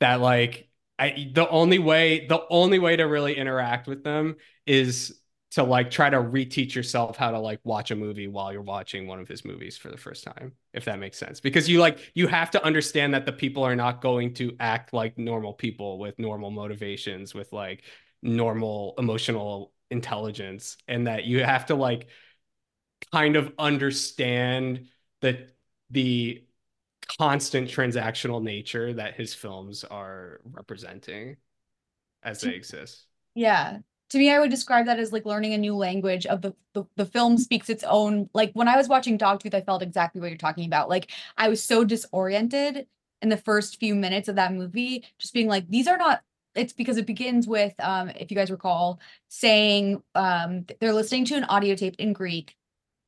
that 0.00 0.20
like 0.20 0.68
I 0.98 1.30
the 1.34 1.48
only 1.48 1.78
way 1.78 2.26
the 2.26 2.42
only 2.50 2.78
way 2.78 2.96
to 2.96 3.04
really 3.04 3.36
interact 3.36 3.86
with 3.86 4.04
them 4.04 4.36
is 4.66 5.20
to 5.52 5.64
like 5.64 5.90
try 5.90 6.08
to 6.08 6.16
reteach 6.16 6.74
yourself 6.74 7.16
how 7.16 7.32
to 7.32 7.38
like 7.38 7.60
watch 7.64 7.90
a 7.90 7.96
movie 7.96 8.28
while 8.28 8.52
you're 8.52 8.62
watching 8.62 9.06
one 9.06 9.18
of 9.18 9.26
his 9.26 9.44
movies 9.44 9.76
for 9.76 9.90
the 9.90 9.96
first 9.96 10.24
time 10.24 10.52
if 10.72 10.84
that 10.84 10.98
makes 10.98 11.18
sense. 11.18 11.40
Because 11.40 11.68
you 11.68 11.80
like 11.80 12.12
you 12.14 12.26
have 12.26 12.50
to 12.52 12.64
understand 12.64 13.14
that 13.14 13.26
the 13.26 13.32
people 13.32 13.62
are 13.64 13.76
not 13.76 14.00
going 14.00 14.34
to 14.34 14.56
act 14.60 14.92
like 14.92 15.18
normal 15.18 15.52
people 15.52 15.98
with 15.98 16.18
normal 16.18 16.50
motivations 16.50 17.34
with 17.34 17.52
like 17.52 17.82
normal 18.22 18.94
emotional 18.98 19.72
intelligence 19.90 20.76
and 20.88 21.06
that 21.06 21.24
you 21.24 21.42
have 21.44 21.66
to 21.66 21.74
like 21.74 22.08
kind 23.12 23.36
of 23.36 23.52
understand 23.58 24.88
the 25.20 25.48
the 25.90 26.44
constant 27.18 27.68
transactional 27.68 28.42
nature 28.42 28.92
that 28.94 29.14
his 29.14 29.34
films 29.34 29.84
are 29.84 30.40
representing 30.44 31.36
as 32.22 32.40
they 32.42 32.54
exist 32.54 33.06
Yeah. 33.34 33.78
To 34.10 34.18
me, 34.18 34.30
I 34.30 34.40
would 34.40 34.50
describe 34.50 34.86
that 34.86 34.98
as 34.98 35.12
like 35.12 35.24
learning 35.24 35.54
a 35.54 35.58
new 35.58 35.76
language 35.76 36.26
of 36.26 36.42
the, 36.42 36.54
the 36.74 36.84
the 36.96 37.06
film 37.06 37.38
speaks 37.38 37.70
its 37.70 37.84
own 37.84 38.28
like 38.34 38.50
when 38.54 38.68
I 38.68 38.76
was 38.76 38.88
watching 38.88 39.18
Dogtooth, 39.18 39.54
I 39.54 39.60
felt 39.60 39.82
exactly 39.82 40.20
what 40.20 40.30
you're 40.30 40.36
talking 40.38 40.66
about. 40.66 40.88
Like 40.88 41.10
I 41.38 41.48
was 41.48 41.62
so 41.62 41.84
disoriented 41.84 42.86
in 43.22 43.28
the 43.28 43.36
first 43.36 43.78
few 43.78 43.94
minutes 43.94 44.28
of 44.28 44.36
that 44.36 44.52
movie, 44.52 45.04
just 45.18 45.32
being 45.34 45.46
like, 45.48 45.68
these 45.68 45.86
are 45.86 45.98
not 45.98 46.22
it's 46.54 46.72
because 46.72 46.96
it 46.98 47.06
begins 47.06 47.46
with 47.46 47.74
um, 47.80 48.10
if 48.10 48.30
you 48.30 48.36
guys 48.36 48.50
recall, 48.50 49.00
saying 49.28 50.02
um 50.14 50.66
they're 50.80 50.92
listening 50.94 51.24
to 51.26 51.36
an 51.36 51.44
audio 51.44 51.74
tape 51.74 51.96
in 51.98 52.12
Greek, 52.12 52.56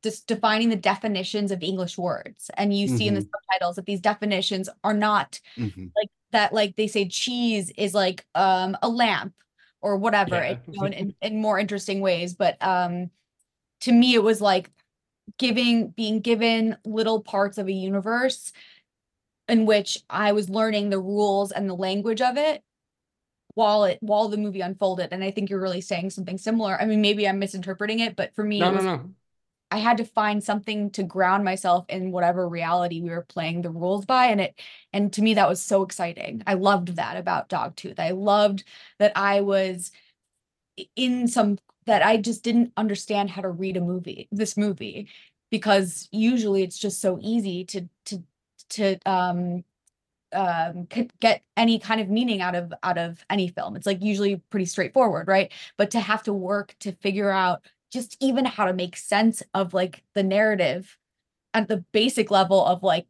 just 0.02 0.26
defining 0.26 0.68
the 0.70 0.76
definitions 0.76 1.50
of 1.52 1.62
English 1.62 1.98
words. 1.98 2.50
And 2.56 2.76
you 2.76 2.88
see 2.88 3.08
in 3.08 3.14
the 3.14 3.20
Mhm. 3.22 3.28
subtitles 3.50 3.76
that 3.76 3.86
these 3.86 4.00
definitions 4.00 4.68
are 4.84 4.94
not 4.94 5.40
Mhm. 5.58 5.92
like 5.96 6.08
that 6.32 6.52
like 6.54 6.76
they 6.76 6.86
say 6.88 7.08
cheese 7.08 7.70
is 7.76 7.94
like 7.94 8.26
um 8.34 8.76
a 8.82 8.88
lamp 8.88 9.34
or 9.82 9.96
whatever 9.96 10.36
Yeah. 10.36 10.56
you 10.70 10.80
know, 10.80 10.86
in, 10.86 10.92
in, 10.94 11.14
in 11.22 11.40
more 11.42 11.58
interesting 11.58 12.00
ways 12.00 12.34
but 12.34 12.56
um 12.62 13.10
to 13.80 13.92
me 13.92 14.14
it 14.14 14.22
was 14.22 14.40
like 14.40 14.70
giving 15.38 15.88
being 15.90 16.20
given 16.20 16.76
little 16.84 17.22
parts 17.22 17.58
of 17.58 17.68
a 17.68 17.72
universe 17.72 18.52
in 19.48 19.66
which 19.66 19.98
i 20.10 20.32
was 20.32 20.48
learning 20.50 20.90
the 20.90 21.00
rules 21.00 21.52
and 21.52 21.68
the 21.68 21.74
language 21.74 22.20
of 22.20 22.36
it 22.36 22.62
while 23.54 23.84
it 23.84 23.98
while 24.00 24.28
the 24.28 24.36
movie 24.36 24.60
unfolded 24.60 25.08
and 25.12 25.22
i 25.22 25.30
think 25.30 25.50
you're 25.50 25.60
really 25.60 25.80
saying 25.80 26.10
something 26.10 26.38
similar 26.38 26.80
i 26.80 26.86
mean 26.86 27.00
maybe 27.00 27.28
i'm 27.28 27.38
misinterpreting 27.38 28.00
it 28.00 28.16
but 28.16 28.34
for 28.34 28.44
me 28.44 28.60
no 28.60 28.68
it 28.68 28.70
no 28.70 28.76
was 28.76 28.84
no 28.84 29.10
I 29.72 29.78
had 29.78 29.96
to 29.96 30.04
find 30.04 30.44
something 30.44 30.90
to 30.90 31.02
ground 31.02 31.46
myself 31.46 31.86
in 31.88 32.12
whatever 32.12 32.46
reality 32.46 33.00
we 33.00 33.08
were 33.08 33.22
playing 33.26 33.62
the 33.62 33.70
rules 33.70 34.04
by. 34.04 34.26
And 34.26 34.38
it, 34.38 34.60
and 34.92 35.10
to 35.14 35.22
me, 35.22 35.32
that 35.32 35.48
was 35.48 35.62
so 35.62 35.82
exciting. 35.82 36.42
I 36.46 36.54
loved 36.54 36.96
that 36.96 37.16
about 37.16 37.48
Dogtooth. 37.48 37.98
I 37.98 38.10
loved 38.10 38.64
that 38.98 39.12
I 39.16 39.40
was 39.40 39.90
in 40.94 41.26
some, 41.26 41.58
that 41.86 42.04
I 42.04 42.18
just 42.18 42.44
didn't 42.44 42.74
understand 42.76 43.30
how 43.30 43.40
to 43.40 43.48
read 43.48 43.78
a 43.78 43.80
movie, 43.80 44.28
this 44.30 44.58
movie, 44.58 45.08
because 45.50 46.06
usually 46.12 46.62
it's 46.62 46.78
just 46.78 47.00
so 47.00 47.18
easy 47.22 47.64
to, 47.64 47.88
to, 48.04 48.22
to, 48.68 48.98
um, 49.06 49.64
um 50.32 50.86
get 51.20 51.42
any 51.56 51.78
kind 51.78 52.00
of 52.00 52.08
meaning 52.08 52.40
out 52.40 52.54
of 52.54 52.72
out 52.82 52.98
of 52.98 53.24
any 53.30 53.48
film. 53.48 53.76
It's 53.76 53.86
like 53.86 54.02
usually 54.02 54.36
pretty 54.50 54.66
straightforward 54.66 55.28
right? 55.28 55.52
But 55.76 55.90
to 55.92 56.00
have 56.00 56.22
to 56.24 56.32
work 56.32 56.74
to 56.80 56.92
figure 56.92 57.30
out 57.30 57.62
just 57.92 58.16
even 58.20 58.44
how 58.44 58.64
to 58.64 58.72
make 58.72 58.96
sense 58.96 59.42
of 59.54 59.74
like 59.74 60.02
the 60.14 60.22
narrative 60.22 60.96
at 61.54 61.68
the 61.68 61.84
basic 61.92 62.30
level 62.30 62.64
of 62.64 62.82
like 62.82 63.06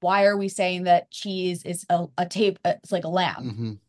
why 0.00 0.24
are 0.24 0.36
we 0.36 0.48
saying 0.48 0.84
that 0.84 1.10
cheese 1.10 1.62
is 1.64 1.86
a, 1.88 2.06
a 2.18 2.26
tape 2.26 2.58
uh, 2.64 2.74
it's 2.82 2.92
like 2.92 3.04
a 3.04 3.08
lamb? 3.08 3.80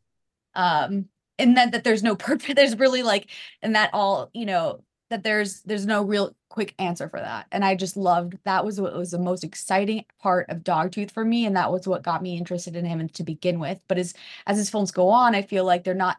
Mhm. 0.55 0.59
um 0.61 1.05
and 1.39 1.57
then 1.57 1.71
that 1.71 1.83
there's 1.83 2.03
no 2.03 2.15
purpose 2.27 2.53
there's 2.55 2.77
really 2.77 3.03
like 3.03 3.29
and 3.61 3.75
that 3.75 3.89
all 3.93 4.29
you 4.33 4.45
know 4.45 4.83
that 5.13 5.23
there's 5.23 5.61
there's 5.61 5.85
no 5.85 6.03
real 6.03 6.35
quick 6.49 6.73
answer 6.79 7.07
for 7.07 7.19
that. 7.19 7.45
And 7.51 7.63
i 7.63 7.75
just 7.75 7.95
loved 7.95 8.37
that 8.43 8.65
was 8.65 8.81
what 8.81 8.95
was 8.95 9.11
the 9.11 9.19
most 9.19 9.43
exciting 9.43 10.05
part 10.19 10.49
of 10.49 10.63
dogtooth 10.63 11.11
for 11.11 11.23
me 11.23 11.45
and 11.45 11.55
that 11.55 11.71
was 11.71 11.87
what 11.87 12.03
got 12.03 12.21
me 12.21 12.37
interested 12.37 12.75
in 12.75 12.85
him 12.85 13.07
to 13.09 13.23
begin 13.23 13.59
with. 13.59 13.79
But 13.87 13.99
as 13.99 14.13
as 14.47 14.57
his 14.57 14.69
films 14.69 14.91
go 14.91 15.09
on 15.09 15.35
i 15.35 15.41
feel 15.41 15.65
like 15.65 15.83
they're 15.83 15.93
not 15.93 16.17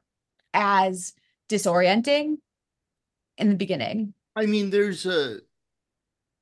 as 0.54 1.12
disorienting 1.48 2.38
in 3.36 3.48
the 3.48 3.56
beginning. 3.56 4.14
I 4.36 4.46
mean, 4.46 4.70
there's 4.70 5.06
a 5.06 5.40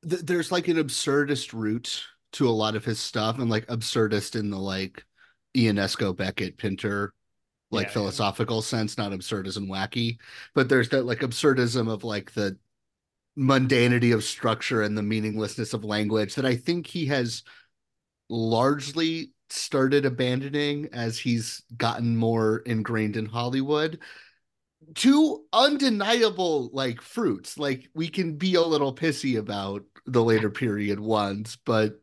th- 0.08 0.22
there's 0.22 0.52
like 0.52 0.68
an 0.68 0.76
absurdist 0.76 1.52
root 1.52 2.04
to 2.32 2.48
a 2.48 2.50
lot 2.50 2.76
of 2.76 2.84
his 2.84 3.00
stuff, 3.00 3.38
and 3.38 3.50
like 3.50 3.66
absurdist 3.66 4.38
in 4.38 4.50
the 4.50 4.58
like 4.58 5.04
Ionesco 5.56 6.16
Beckett 6.16 6.56
Pinter 6.56 7.12
like 7.72 7.88
Yeah, 7.88 7.88
yeah. 7.88 7.92
philosophical 7.92 8.62
sense, 8.62 8.98
not 8.98 9.12
absurdism 9.12 9.68
wacky, 9.68 10.18
but 10.54 10.68
there's 10.68 10.90
that 10.90 11.04
like 11.06 11.20
absurdism 11.20 11.90
of 11.90 12.04
like 12.04 12.32
the 12.32 12.56
mundanity 13.38 14.14
of 14.14 14.24
structure 14.24 14.82
and 14.82 14.96
the 14.96 15.02
meaninglessness 15.02 15.74
of 15.74 15.84
language 15.84 16.34
that 16.34 16.46
I 16.46 16.56
think 16.56 16.86
he 16.86 17.06
has 17.06 17.42
largely 18.28 19.32
started 19.50 20.04
abandoning 20.06 20.88
as 20.92 21.18
he's 21.18 21.62
gotten 21.76 22.16
more 22.16 22.58
ingrained 22.66 23.16
in 23.16 23.26
Hollywood 23.26 23.98
two 24.94 25.44
undeniable 25.52 26.70
like 26.72 27.00
fruits 27.00 27.56
like 27.58 27.88
we 27.94 28.08
can 28.08 28.36
be 28.36 28.54
a 28.56 28.62
little 28.62 28.94
pissy 28.94 29.38
about 29.38 29.84
the 30.06 30.22
later 30.22 30.50
period 30.50 30.98
ones 30.98 31.56
but 31.64 32.00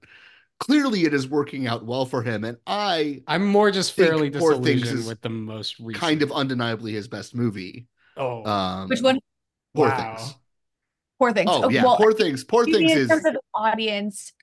clearly 0.59 1.03
it 1.05 1.13
is 1.13 1.27
working 1.27 1.67
out 1.67 1.85
well 1.85 2.05
for 2.05 2.21
him 2.23 2.43
and 2.43 2.57
i 2.67 3.21
i'm 3.27 3.45
more 3.45 3.71
just 3.71 3.93
fairly 3.93 4.29
disillusioned 4.29 5.05
with 5.05 5.21
the 5.21 5.29
most 5.29 5.79
recent 5.79 5.99
kind 5.99 6.21
of 6.21 6.31
undeniably 6.31 6.93
his 6.93 7.07
best 7.07 7.35
movie. 7.35 7.87
Oh. 8.17 8.43
Um 8.43 8.87
which 8.87 9.01
one? 9.01 9.19
Poor 9.75 9.91
Wow. 9.91 9.91
things. 9.91 10.37
Poor 11.19 11.33
things. 11.33 11.57
Oh 11.57 11.67
yeah 11.69 11.85
well, 11.85 11.97
poor 11.97 12.13
things. 12.13 12.43
Poor 12.43 12.65
things 12.67 12.93
in 12.93 12.99
is 12.99 13.09
terms 13.09 13.25
of 13.25 13.33
the 13.33 13.41
audience? 13.53 14.33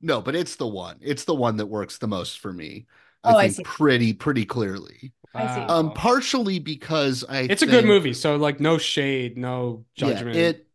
No 0.00 0.20
but 0.22 0.34
it's 0.34 0.56
the 0.56 0.66
one. 0.66 0.98
It's 1.00 1.24
the 1.24 1.34
one 1.34 1.56
that 1.58 1.66
works 1.66 1.98
the 1.98 2.08
most 2.08 2.38
for 2.38 2.52
me 2.52 2.86
Oh, 3.24 3.30
I 3.30 3.34
i 3.36 3.48
think 3.48 3.48
see. 3.48 3.64
pretty 3.64 4.12
pretty 4.14 4.44
clearly. 4.46 5.12
I 5.34 5.46
see. 5.46 5.68
um 5.68 5.92
partially 5.92 6.58
because 6.58 7.24
i 7.28 7.40
it's 7.48 7.62
a 7.62 7.66
good 7.66 7.84
movie 7.84 8.14
so 8.14 8.36
like 8.36 8.60
no 8.60 8.78
shade 8.78 9.36
no 9.36 9.84
yeah, 9.96 10.24
judgment. 10.24 10.30
it 10.32 10.66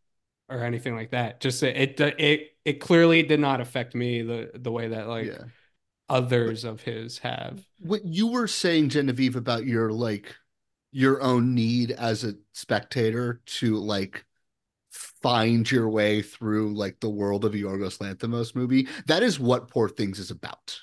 or 0.48 0.62
anything 0.62 0.94
like 0.94 1.10
that 1.10 1.40
just 1.40 1.62
it 1.62 2.00
it 2.00 2.20
it, 2.20 2.48
it 2.64 2.80
clearly 2.80 3.22
did 3.22 3.40
not 3.40 3.60
affect 3.60 3.94
me 3.94 4.22
the 4.22 4.50
the 4.54 4.70
way 4.70 4.88
that 4.88 5.08
like 5.08 5.26
yeah 5.26 5.44
others 6.08 6.64
of 6.64 6.80
his 6.80 7.18
have 7.18 7.60
what 7.80 8.04
you 8.04 8.28
were 8.28 8.46
saying 8.46 8.88
genevieve 8.88 9.34
about 9.34 9.66
your 9.66 9.90
like 9.90 10.36
your 10.92 11.20
own 11.20 11.52
need 11.54 11.90
as 11.90 12.22
a 12.22 12.34
spectator 12.52 13.40
to 13.44 13.76
like 13.76 14.24
find 15.22 15.70
your 15.70 15.88
way 15.88 16.22
through 16.22 16.72
like 16.74 17.00
the 17.00 17.10
world 17.10 17.44
of 17.44 17.52
a 17.54 17.56
Yorgos 17.58 17.98
Lanthimos 17.98 18.54
movie. 18.54 18.88
That 19.06 19.22
is 19.22 19.40
what 19.40 19.68
Poor 19.68 19.88
Things 19.88 20.18
is 20.18 20.30
about. 20.30 20.78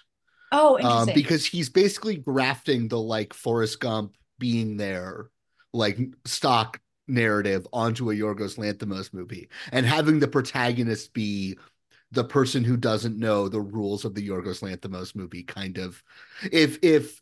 Oh, 0.52 0.76
Um, 0.82 1.10
interesting. 1.10 1.16
because 1.16 1.46
he's 1.46 1.70
basically 1.70 2.18
grafting 2.18 2.88
the 2.88 3.00
like 3.00 3.34
Forrest 3.34 3.80
Gump 3.80 4.16
being 4.40 4.78
there, 4.78 5.30
like 5.74 5.98
stock 6.26 6.80
narrative 7.08 7.68
onto 7.74 8.12
a 8.12 8.14
Yorgos 8.14 8.58
Lanthimos 8.58 9.14
movie 9.14 9.50
and 9.72 9.86
having 9.86 10.20
the 10.20 10.28
protagonist 10.28 11.14
be 11.14 11.58
the 12.12 12.24
person 12.24 12.64
who 12.64 12.78
doesn't 12.78 13.18
know 13.18 13.50
the 13.50 13.60
rules 13.62 14.06
of 14.06 14.14
the 14.16 14.28
Yorgos 14.28 14.62
Lanthimos 14.62 15.16
movie 15.16 15.44
kind 15.44 15.78
of 15.78 16.02
if 16.52 16.80
if 16.82 17.20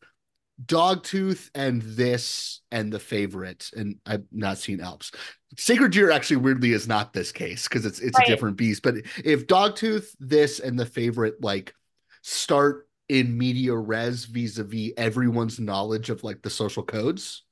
Dogtooth 0.63 1.49
and 1.55 1.81
this 1.81 2.61
and 2.71 2.91
the 2.93 2.99
favorite 2.99 3.71
and 3.75 3.95
I've 4.05 4.25
not 4.31 4.59
seen 4.59 4.79
Alps. 4.81 5.11
Sacred 5.57 5.91
Deer 5.91 6.11
actually 6.11 6.37
weirdly 6.37 6.73
is 6.73 6.87
not 6.87 7.13
this 7.13 7.31
case 7.31 7.67
because 7.67 7.85
it's 7.85 7.99
it's 7.99 8.17
Right. 8.17 8.27
a 8.27 8.31
different 8.31 8.57
beast 8.57 8.83
but 8.83 8.95
if 9.23 9.47
Dogtooth 9.47 10.15
this 10.19 10.59
and 10.59 10.77
the 10.77 10.85
favorite 10.85 11.41
like 11.41 11.73
start 12.21 12.87
in 13.09 13.37
media 13.37 13.75
res 13.75 14.25
vis-a-vis 14.25 14.91
everyone's 14.97 15.59
knowledge 15.59 16.09
of 16.09 16.23
like 16.23 16.41
the 16.43 16.49
social 16.49 16.83
codes 16.83 17.43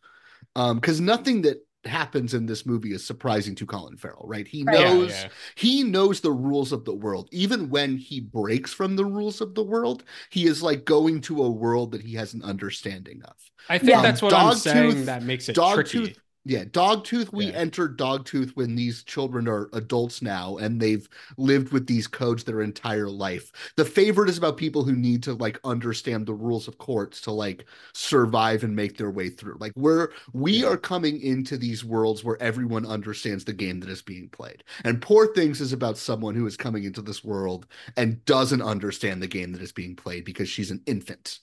um 0.55 0.75
because 0.77 1.01
nothing 1.01 1.41
that 1.41 1.57
happens 1.85 2.33
in 2.33 2.45
this 2.45 2.65
movie 2.65 2.93
is 2.93 3.05
surprising 3.05 3.55
to 3.55 3.65
Colin 3.65 3.95
Farrell 3.97 4.25
right 4.27 4.47
he 4.47 4.63
Right. 4.63 4.79
Yeah, 4.79 4.93
knows 4.93 5.11
yeah. 5.11 5.29
he 5.55 5.83
knows 5.83 6.19
the 6.21 6.31
rules 6.31 6.71
of 6.73 6.83
the 6.85 6.93
world 6.93 7.29
even 7.31 7.69
when 7.69 7.97
he 7.97 8.19
breaks 8.19 8.73
from 8.73 8.95
the 8.97 9.05
rules 9.05 9.39
of 9.41 9.55
the 9.55 9.63
world 9.63 10.03
he 10.29 10.45
is 10.45 10.61
like 10.61 10.83
going 10.85 11.21
to 11.21 11.43
a 11.43 11.49
world 11.49 11.91
that 11.91 12.01
he 12.01 12.15
has 12.15 12.33
an 12.33 12.43
understanding 12.43 13.21
of 13.23 13.35
I 13.69 13.77
think 13.77 13.89
Yeah. 13.91 14.01
that's 14.01 14.21
what 14.21 14.33
I'm 14.33 14.55
saying 14.55 15.05
that 15.05 15.23
makes 15.23 15.47
it 15.47 15.53
tricky. 15.55 16.17
Yeah 16.49 16.63
Dogtooth 16.65 17.31
we 17.31 17.45
Yeah. 17.45 17.51
entered 17.51 17.97
Dogtooth 17.97 18.51
when 18.55 18.75
these 18.75 19.03
children 19.03 19.47
are 19.47 19.69
adults 19.73 20.21
now 20.21 20.57
and 20.57 20.81
they've 20.81 21.07
lived 21.37 21.71
with 21.71 21.85
these 21.85 22.07
codes 22.07 22.43
their 22.43 22.61
entire 22.61 23.07
life 23.07 23.51
the 23.75 23.85
favorite 23.85 24.29
is 24.29 24.37
about 24.39 24.57
people 24.57 24.83
who 24.83 24.93
need 24.95 25.21
to 25.23 25.33
like 25.35 25.59
understand 25.63 26.25
the 26.25 26.33
rules 26.33 26.67
of 26.67 26.79
courts 26.79 27.21
to 27.21 27.31
like 27.31 27.65
survive 27.93 28.63
and 28.63 28.75
make 28.75 28.97
their 28.97 29.11
way 29.11 29.29
through 29.29 29.57
like 29.59 29.73
we're 29.75 30.09
we 30.33 30.53
Yeah. 30.63 30.69
are 30.69 30.77
coming 30.77 31.21
into 31.21 31.55
these 31.57 31.85
worlds 31.85 32.23
where 32.23 32.41
everyone 32.41 32.85
understands 32.85 33.45
the 33.45 33.53
game 33.53 33.79
that 33.81 33.89
is 33.89 34.01
being 34.01 34.27
played 34.29 34.63
and 34.83 35.01
poor 35.01 35.27
things 35.33 35.61
is 35.61 35.71
about 35.73 35.97
someone 35.99 36.33
who 36.35 36.47
is 36.47 36.57
coming 36.57 36.83
into 36.83 37.01
this 37.03 37.23
world 37.23 37.67
and 37.95 38.25
doesn't 38.25 38.61
understand 38.63 39.21
the 39.21 39.27
game 39.27 39.51
that 39.51 39.61
is 39.61 39.71
being 39.71 39.95
played 39.95 40.25
because 40.25 40.49
she's 40.49 40.71
an 40.71 40.81
infant 40.87 41.39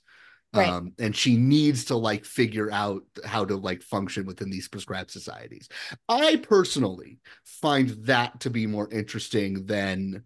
Right. 0.57 0.69
um 0.69 0.93
and 0.99 1.15
she 1.15 1.37
needs 1.37 1.85
to 1.87 1.97
like 1.97 2.25
figure 2.25 2.71
out 2.73 3.03
how 3.25 3.45
to 3.45 3.57
like 3.57 3.83
function 3.83 4.27
within 4.27 4.51
these 4.51 4.69
prescribed 4.69 5.11
societies 5.11 5.69
i 6.09 6.37
personally 6.37 7.19
find 7.45 7.91
that 8.07 8.41
to 8.41 8.51
be 8.51 8.67
more 8.67 8.89
interesting 8.91 9.67
than 9.67 10.23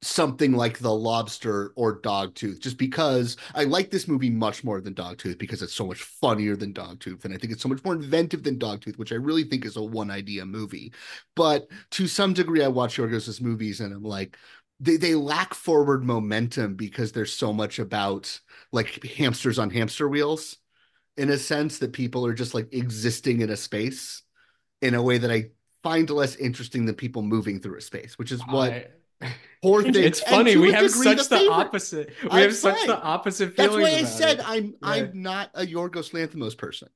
something 0.00 0.52
like 0.52 0.78
the 0.78 0.94
lobster 0.94 1.72
or 1.74 2.00
dogtooth 2.00 2.60
just 2.60 2.78
because 2.78 3.36
i 3.56 3.64
like 3.64 3.90
this 3.90 4.06
movie 4.06 4.30
much 4.30 4.62
more 4.62 4.80
than 4.80 4.94
dogtooth 4.94 5.38
because 5.38 5.60
it's 5.60 5.74
so 5.74 5.84
much 5.84 6.02
funnier 6.02 6.54
than 6.54 6.72
dogtooth 6.72 7.24
and 7.24 7.34
i 7.34 7.36
think 7.36 7.52
it's 7.52 7.62
so 7.62 7.68
much 7.68 7.82
more 7.84 7.94
inventive 7.94 8.44
than 8.44 8.56
dogtooth 8.60 8.96
which 8.96 9.10
i 9.10 9.16
really 9.16 9.42
think 9.42 9.64
is 9.64 9.76
a 9.76 9.82
one 9.82 10.08
idea 10.08 10.46
movie 10.46 10.92
but 11.34 11.66
to 11.90 12.06
some 12.06 12.32
degree 12.32 12.62
i 12.62 12.68
watch 12.68 12.96
yorgos's 12.96 13.40
movies 13.40 13.80
and 13.80 13.92
i'm 13.92 14.04
like 14.04 14.36
they, 14.80 14.96
they 14.96 15.14
lack 15.14 15.54
forward 15.54 16.04
momentum 16.04 16.74
because 16.74 17.12
there's 17.12 17.32
so 17.32 17.52
much 17.52 17.78
about 17.78 18.38
like 18.72 19.02
hamsters 19.04 19.58
on 19.58 19.70
hamster 19.70 20.08
wheels 20.08 20.56
in 21.16 21.30
a 21.30 21.38
sense 21.38 21.78
that 21.78 21.92
people 21.92 22.24
are 22.26 22.34
just 22.34 22.54
like 22.54 22.68
existing 22.72 23.40
in 23.40 23.50
a 23.50 23.56
space 23.56 24.22
in 24.82 24.94
a 24.94 25.02
way 25.02 25.18
that 25.18 25.30
I 25.30 25.50
find 25.82 26.08
less 26.10 26.36
interesting 26.36 26.86
than 26.86 26.94
people 26.94 27.22
moving 27.22 27.60
through 27.60 27.78
a 27.78 27.80
space, 27.80 28.18
which 28.18 28.30
is 28.32 28.40
what 28.46 28.72
I- 28.72 28.86
poor 29.62 29.82
things. 29.82 29.96
it's 29.96 30.20
funny 30.20 30.56
we 30.56 30.70
have 30.72 30.86
degree, 30.86 31.02
such 31.02 31.28
the 31.28 31.38
the, 31.38 31.50
opposite 31.50 32.10
we 32.22 32.28
I'm 32.30 32.42
have 32.42 32.54
such 32.54 32.80
the 32.82 32.94
fine. 32.94 33.00
opposite 33.02 33.56
That's 33.56 33.74
feelings 33.74 33.82
why 33.92 33.98
I 33.98 34.04
said 34.04 34.38
it. 34.38 34.48
I'm 34.48 34.74
Right. 34.80 35.02
I'm 35.10 35.22
not 35.22 35.50
a 35.54 35.66
Yorgos 35.66 36.12
Lanthimos 36.12 36.56
person. 36.56 36.88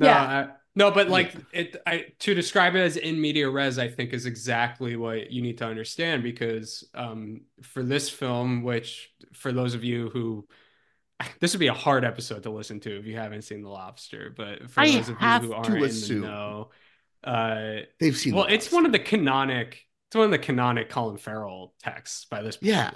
No, 0.00 0.06
Yeah. 0.06 0.22
I, 0.22 0.48
no, 0.78 0.92
but 0.92 1.08
like 1.08 1.34
it, 1.52 1.76
I 1.86 2.06
to 2.20 2.34
describe 2.34 2.76
it 2.76 2.78
as 2.78 2.96
in 2.96 3.20
media 3.20 3.50
res, 3.50 3.80
I 3.80 3.88
think 3.88 4.12
is 4.12 4.26
exactly 4.26 4.94
what 4.94 5.32
you 5.32 5.42
need 5.42 5.58
to 5.58 5.66
understand 5.66 6.22
because 6.22 6.88
um, 6.94 7.40
for 7.62 7.82
this 7.82 8.08
film, 8.08 8.62
which 8.62 9.10
for 9.32 9.50
those 9.50 9.74
of 9.74 9.82
you 9.82 10.08
who 10.10 10.46
this 11.40 11.52
would 11.52 11.58
be 11.58 11.66
a 11.66 11.74
hard 11.74 12.04
episode 12.04 12.44
to 12.44 12.50
listen 12.50 12.78
to 12.80 12.96
if 12.96 13.06
you 13.06 13.16
haven't 13.16 13.42
seen 13.42 13.62
The 13.62 13.68
Lobster, 13.68 14.32
but 14.36 14.70
for 14.70 14.82
I 14.82 14.92
those 14.92 15.08
of 15.08 15.16
you 15.20 15.28
who 15.48 15.52
aren't 15.52 15.68
in 15.68 16.20
the 16.20 16.20
know, 16.20 16.70
uh, 17.24 17.80
They've 17.98 18.16
seen. 18.16 18.36
well, 18.36 18.46
The 18.46 18.54
it's 18.54 18.70
one 18.70 18.86
of 18.86 18.92
the 18.92 19.00
canonic, 19.00 19.84
it's 20.08 20.14
one 20.16 20.26
of 20.26 20.30
the 20.30 20.38
canonic 20.38 20.90
Colin 20.90 21.16
Farrell 21.16 21.74
texts 21.82 22.24
by 22.26 22.42
this. 22.42 22.56
point. 22.56 22.68
Yeah. 22.68 22.92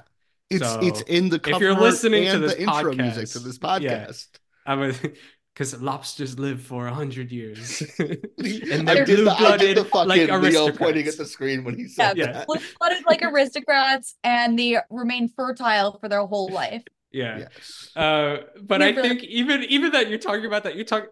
It's 0.51 0.63
So, 0.63 0.79
it's 0.83 1.01
in 1.03 1.31
the 1.31 1.41
cover 1.41 1.57
if 1.57 1.63
you're 1.63 1.75
listening 1.75 2.31
to 2.31 2.39
this 2.39 2.55
the 2.55 2.61
intro 2.61 2.93
podcast, 2.93 2.97
music 2.97 3.29
to 3.31 3.39
this 3.41 3.59
yeah. 3.61 3.69
podcast. 4.07 4.29
I 4.67 4.75
would 4.77 5.17
because 5.55 5.81
lobsters 5.81 6.39
live 6.39 6.63
for 6.63 6.87
a 6.87 6.95
hundred 6.95 7.31
years, 7.31 7.83
and 7.99 8.89
they're 8.89 9.05
the, 9.05 9.05
blue-blooded 9.05 9.77
the 9.77 9.85
fucking 9.85 10.09
like 10.09 10.21
Leo 10.31 10.37
aristocrats. 10.41 10.79
pointing 10.79 11.07
at 11.07 11.17
the 11.19 11.27
screen 11.27 11.65
when 11.65 11.77
he 11.77 11.87
yeah, 11.97 12.09
said 12.09 12.17
Yeah. 12.17 12.33
that. 12.33 12.47
blooded 12.47 13.05
like 13.07 13.23
aristocrats, 13.23 14.15
and 14.25 14.59
they 14.59 14.79
remain 14.91 15.29
fertile 15.29 15.99
for 16.01 16.09
their 16.09 16.25
whole 16.27 16.51
life. 16.51 16.85
Yeah. 17.15 17.41
Yes. 17.41 17.91
Uh, 17.95 18.39
but 18.63 18.81
Yeah, 18.81 18.87
I 18.89 18.93
think 18.95 19.23
even 19.25 19.65
even 19.65 19.93
that 19.93 20.09
you're 20.09 20.19
talking 20.19 20.47
about 20.47 20.65
that 20.65 20.77
you're 20.77 20.87
talking. 20.87 21.11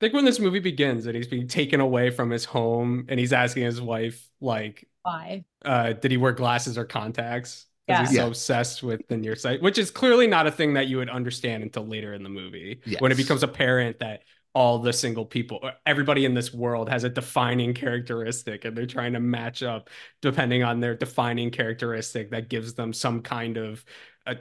Think 0.00 0.14
when 0.14 0.24
this 0.24 0.38
movie 0.38 0.60
begins 0.60 1.06
and 1.06 1.16
he's 1.16 1.26
being 1.26 1.48
taken 1.48 1.80
away 1.80 2.10
from 2.10 2.30
his 2.30 2.44
home 2.44 3.06
and 3.08 3.18
he's 3.18 3.32
asking 3.32 3.64
his 3.64 3.80
wife 3.80 4.28
like, 4.40 4.88
Why? 5.02 5.44
uh, 5.64 5.94
did 5.94 6.12
he 6.12 6.16
wear 6.16 6.32
glasses 6.32 6.78
or 6.78 6.84
contacts? 6.84 7.66
Because 7.88 8.00
Yeah. 8.00 8.06
he's 8.08 8.16
Yeah. 8.16 8.22
so 8.22 8.28
obsessed 8.28 8.82
with 8.82 9.08
the 9.08 9.16
nearsight, 9.16 9.62
which 9.62 9.78
is 9.78 9.90
clearly 9.90 10.26
not 10.26 10.46
a 10.46 10.50
thing 10.50 10.74
that 10.74 10.88
you 10.88 10.98
would 10.98 11.10
understand 11.10 11.62
until 11.62 11.86
later 11.86 12.12
in 12.14 12.22
the 12.22 12.28
movie 12.28 12.80
when 12.98 13.12
it 13.12 13.16
becomes 13.16 13.42
apparent 13.42 13.98
that 14.00 14.22
all 14.54 14.78
the 14.80 14.92
single 14.92 15.24
people, 15.24 15.70
everybody 15.86 16.24
in 16.24 16.34
this 16.34 16.52
world 16.52 16.88
has 16.88 17.04
a 17.04 17.08
defining 17.08 17.74
characteristic 17.74 18.64
and 18.64 18.76
they're 18.76 18.86
trying 18.86 19.12
to 19.14 19.20
match 19.20 19.62
up 19.62 19.88
depending 20.20 20.62
on 20.62 20.80
their 20.80 20.94
defining 20.94 21.50
characteristic 21.50 22.30
that 22.30 22.48
gives 22.48 22.74
them 22.74 22.92
some 22.92 23.22
kind 23.22 23.56
of 23.56 23.84
a, 24.26 24.36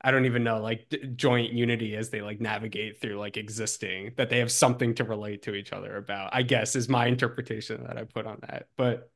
I 0.00 0.10
don't 0.10 0.26
even 0.26 0.44
know, 0.44 0.60
like 0.60 0.92
joint 1.16 1.52
unity 1.52 1.96
as 1.96 2.10
they 2.10 2.20
like 2.20 2.40
navigate 2.40 3.00
through 3.00 3.18
like 3.18 3.36
existing, 3.36 4.12
that 4.16 4.28
they 4.30 4.38
have 4.38 4.52
something 4.52 4.94
to 4.96 5.04
relate 5.04 5.42
to 5.42 5.54
each 5.54 5.72
other 5.72 5.96
about, 5.96 6.30
I 6.34 6.42
guess 6.42 6.76
is 6.76 6.88
my 6.88 7.06
interpretation 7.06 7.84
that 7.84 7.96
I 7.96 8.04
put 8.04 8.26
on 8.26 8.38
that. 8.48 8.68
But 8.76 9.10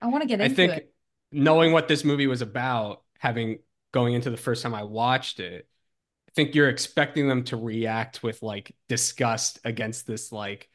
I 0.00 0.06
want 0.08 0.22
to 0.22 0.28
get 0.28 0.40
I 0.40 0.44
into 0.44 0.54
think 0.54 0.72
it. 0.72 0.94
Knowing 1.32 1.72
what 1.72 1.88
this 1.88 2.04
movie 2.04 2.26
was 2.26 2.42
about, 2.42 3.02
having 3.18 3.58
going 3.92 4.14
into 4.14 4.30
the 4.30 4.36
first 4.36 4.62
time 4.62 4.74
I 4.74 4.84
watched 4.84 5.40
it, 5.40 5.68
I 6.28 6.32
think 6.34 6.54
you're 6.54 6.68
expecting 6.68 7.28
them 7.28 7.44
to 7.44 7.56
react 7.56 8.22
with 8.22 8.42
like 8.42 8.74
disgust 8.88 9.60
against 9.64 10.06
this 10.06 10.32
like 10.32 10.68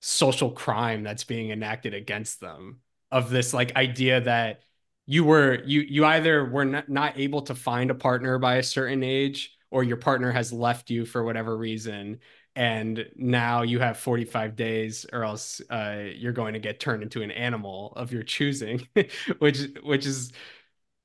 social 0.00 0.50
crime 0.50 1.02
that's 1.02 1.24
being 1.24 1.50
enacted 1.50 1.94
against 1.94 2.40
them 2.40 2.80
of 3.10 3.30
this 3.30 3.52
like 3.52 3.76
idea 3.76 4.20
that 4.22 4.60
you 5.06 5.24
were 5.24 5.62
you 5.64 5.80
you 5.80 6.04
either 6.04 6.44
were 6.44 6.64
not, 6.64 6.88
not 6.88 7.18
able 7.18 7.42
to 7.42 7.54
find 7.54 7.90
a 7.90 7.94
partner 7.94 8.38
by 8.38 8.56
a 8.56 8.62
certain 8.62 9.02
age 9.02 9.56
or 9.70 9.82
your 9.82 9.96
partner 9.96 10.30
has 10.30 10.52
left 10.52 10.90
you 10.90 11.04
for 11.04 11.24
whatever 11.24 11.56
reason 11.56 12.18
and 12.58 13.08
now 13.14 13.62
you 13.62 13.78
have 13.78 13.96
45 13.96 14.56
days 14.56 15.06
or 15.12 15.22
else 15.22 15.62
uh, 15.70 16.06
you're 16.12 16.32
going 16.32 16.54
to 16.54 16.58
get 16.58 16.80
turned 16.80 17.04
into 17.04 17.22
an 17.22 17.30
animal 17.30 17.92
of 17.94 18.10
your 18.10 18.24
choosing 18.24 18.86
which 19.38 19.60
which 19.84 20.04
is 20.04 20.32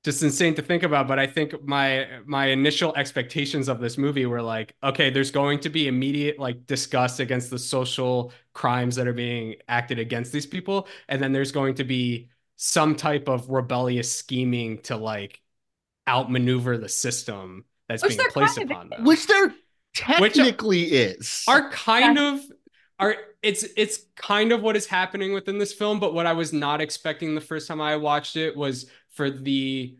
just 0.03 0.23
insane 0.23 0.55
to 0.55 0.63
think 0.63 0.81
about. 0.81 1.07
But 1.07 1.19
i 1.19 1.27
think 1.27 1.63
my 1.63 2.07
my 2.25 2.47
initial 2.47 2.95
expectations 2.95 3.69
of 3.69 3.79
this 3.79 3.99
movie 3.99 4.25
were 4.25 4.41
like 4.41 4.75
okay 4.83 5.11
there's 5.11 5.29
going 5.29 5.59
to 5.59 5.69
be 5.69 5.87
immediate 5.87 6.39
like 6.39 6.65
disgust 6.65 7.19
against 7.19 7.51
the 7.51 7.59
social 7.59 8.33
crimes 8.53 8.95
that 8.95 9.07
are 9.07 9.13
being 9.13 9.55
acted 9.67 9.99
against 9.99 10.31
these 10.31 10.47
people. 10.47 10.87
And 11.07 11.21
then 11.21 11.33
there's 11.33 11.51
going 11.51 11.75
to 11.75 11.83
be 11.83 12.29
some 12.55 12.95
type 12.95 13.27
of 13.29 13.49
rebellious 13.49 14.11
scheming 14.11 14.81
to 14.83 14.97
like 14.97 15.39
outmaneuver 16.07 16.79
the 16.79 16.89
system 16.89 17.65
that's 17.87 18.01
Which 18.01 18.17
being 18.17 18.29
placed 18.29 18.57
upon 18.57 18.89
them. 18.89 19.03
Which 19.03 19.27
there 19.27 19.53
technically 19.93 20.83
is. 20.83 21.43
are 21.47 21.69
kind 21.69 22.17
of 22.17 22.41
are 22.99 23.15
it's 23.41 23.65
it's 23.75 23.99
kind 24.15 24.51
of 24.51 24.61
what 24.61 24.75
is 24.75 24.85
happening 24.85 25.33
within 25.33 25.57
this 25.57 25.73
film 25.73 25.99
but 25.99 26.13
what 26.13 26.25
i 26.25 26.33
was 26.33 26.53
not 26.53 26.81
expecting 26.81 27.35
the 27.35 27.41
first 27.41 27.67
time 27.67 27.81
i 27.81 27.95
watched 27.95 28.35
it 28.35 28.55
was 28.55 28.89
for 29.09 29.29
the 29.29 29.97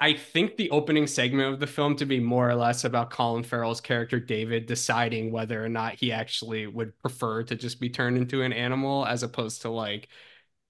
i 0.00 0.12
think 0.12 0.56
the 0.56 0.70
opening 0.70 1.06
segment 1.06 1.52
of 1.52 1.60
the 1.60 1.66
film 1.66 1.94
to 1.96 2.04
be 2.06 2.18
more 2.18 2.48
or 2.48 2.54
less 2.54 2.84
about 2.84 3.10
colin 3.10 3.42
farrell's 3.42 3.80
character 3.80 4.18
david 4.18 4.66
deciding 4.66 5.30
whether 5.30 5.64
or 5.64 5.68
not 5.68 5.94
he 5.94 6.12
actually 6.12 6.66
would 6.66 6.98
prefer 6.98 7.42
to 7.42 7.54
just 7.54 7.80
be 7.80 7.88
turned 7.88 8.16
into 8.16 8.42
an 8.42 8.52
animal 8.52 9.06
as 9.06 9.22
opposed 9.22 9.62
to 9.62 9.70
like 9.70 10.08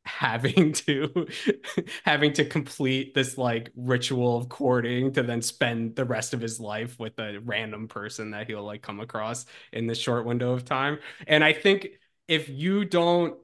having 0.05 0.73
to 0.73 1.27
having 2.05 2.33
to 2.33 2.45
complete 2.45 3.15
this 3.15 3.37
like 3.37 3.71
ritual 3.77 4.37
of 4.37 4.49
courting 4.49 5.13
to 5.13 5.23
then 5.23 5.43
spend 5.43 5.95
the 5.95 6.05
rest 6.05 6.35
of 6.35 6.41
his 6.41 6.59
life 6.59 6.99
with 6.99 7.19
a 7.19 7.39
random 7.45 7.87
person 7.87 8.31
that 8.31 8.47
he'll 8.47 8.65
like 8.65 8.83
come 8.83 9.01
across 9.01 9.47
in 9.73 9.87
this 9.87 9.99
short 9.99 10.25
window 10.25 10.53
of 10.53 10.65
time. 10.65 10.99
And 11.27 11.45
i 11.45 11.53
think 11.53 11.89
if 12.29 12.49
you 12.49 12.85
don't 12.85 13.37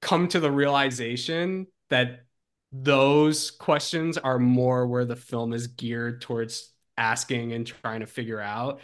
come 0.00 0.28
to 0.28 0.40
the 0.40 0.50
realization 0.50 1.66
that 1.90 2.26
those 2.72 3.50
questions 3.50 4.18
are 4.18 4.38
more 4.38 4.86
where 4.86 5.04
the 5.04 5.16
film 5.16 5.52
is 5.52 5.68
geared 5.68 6.20
towards 6.20 6.72
asking 6.98 7.52
and 7.52 7.66
trying 7.66 8.00
to 8.00 8.06
figure 8.06 8.40
out 8.40 8.80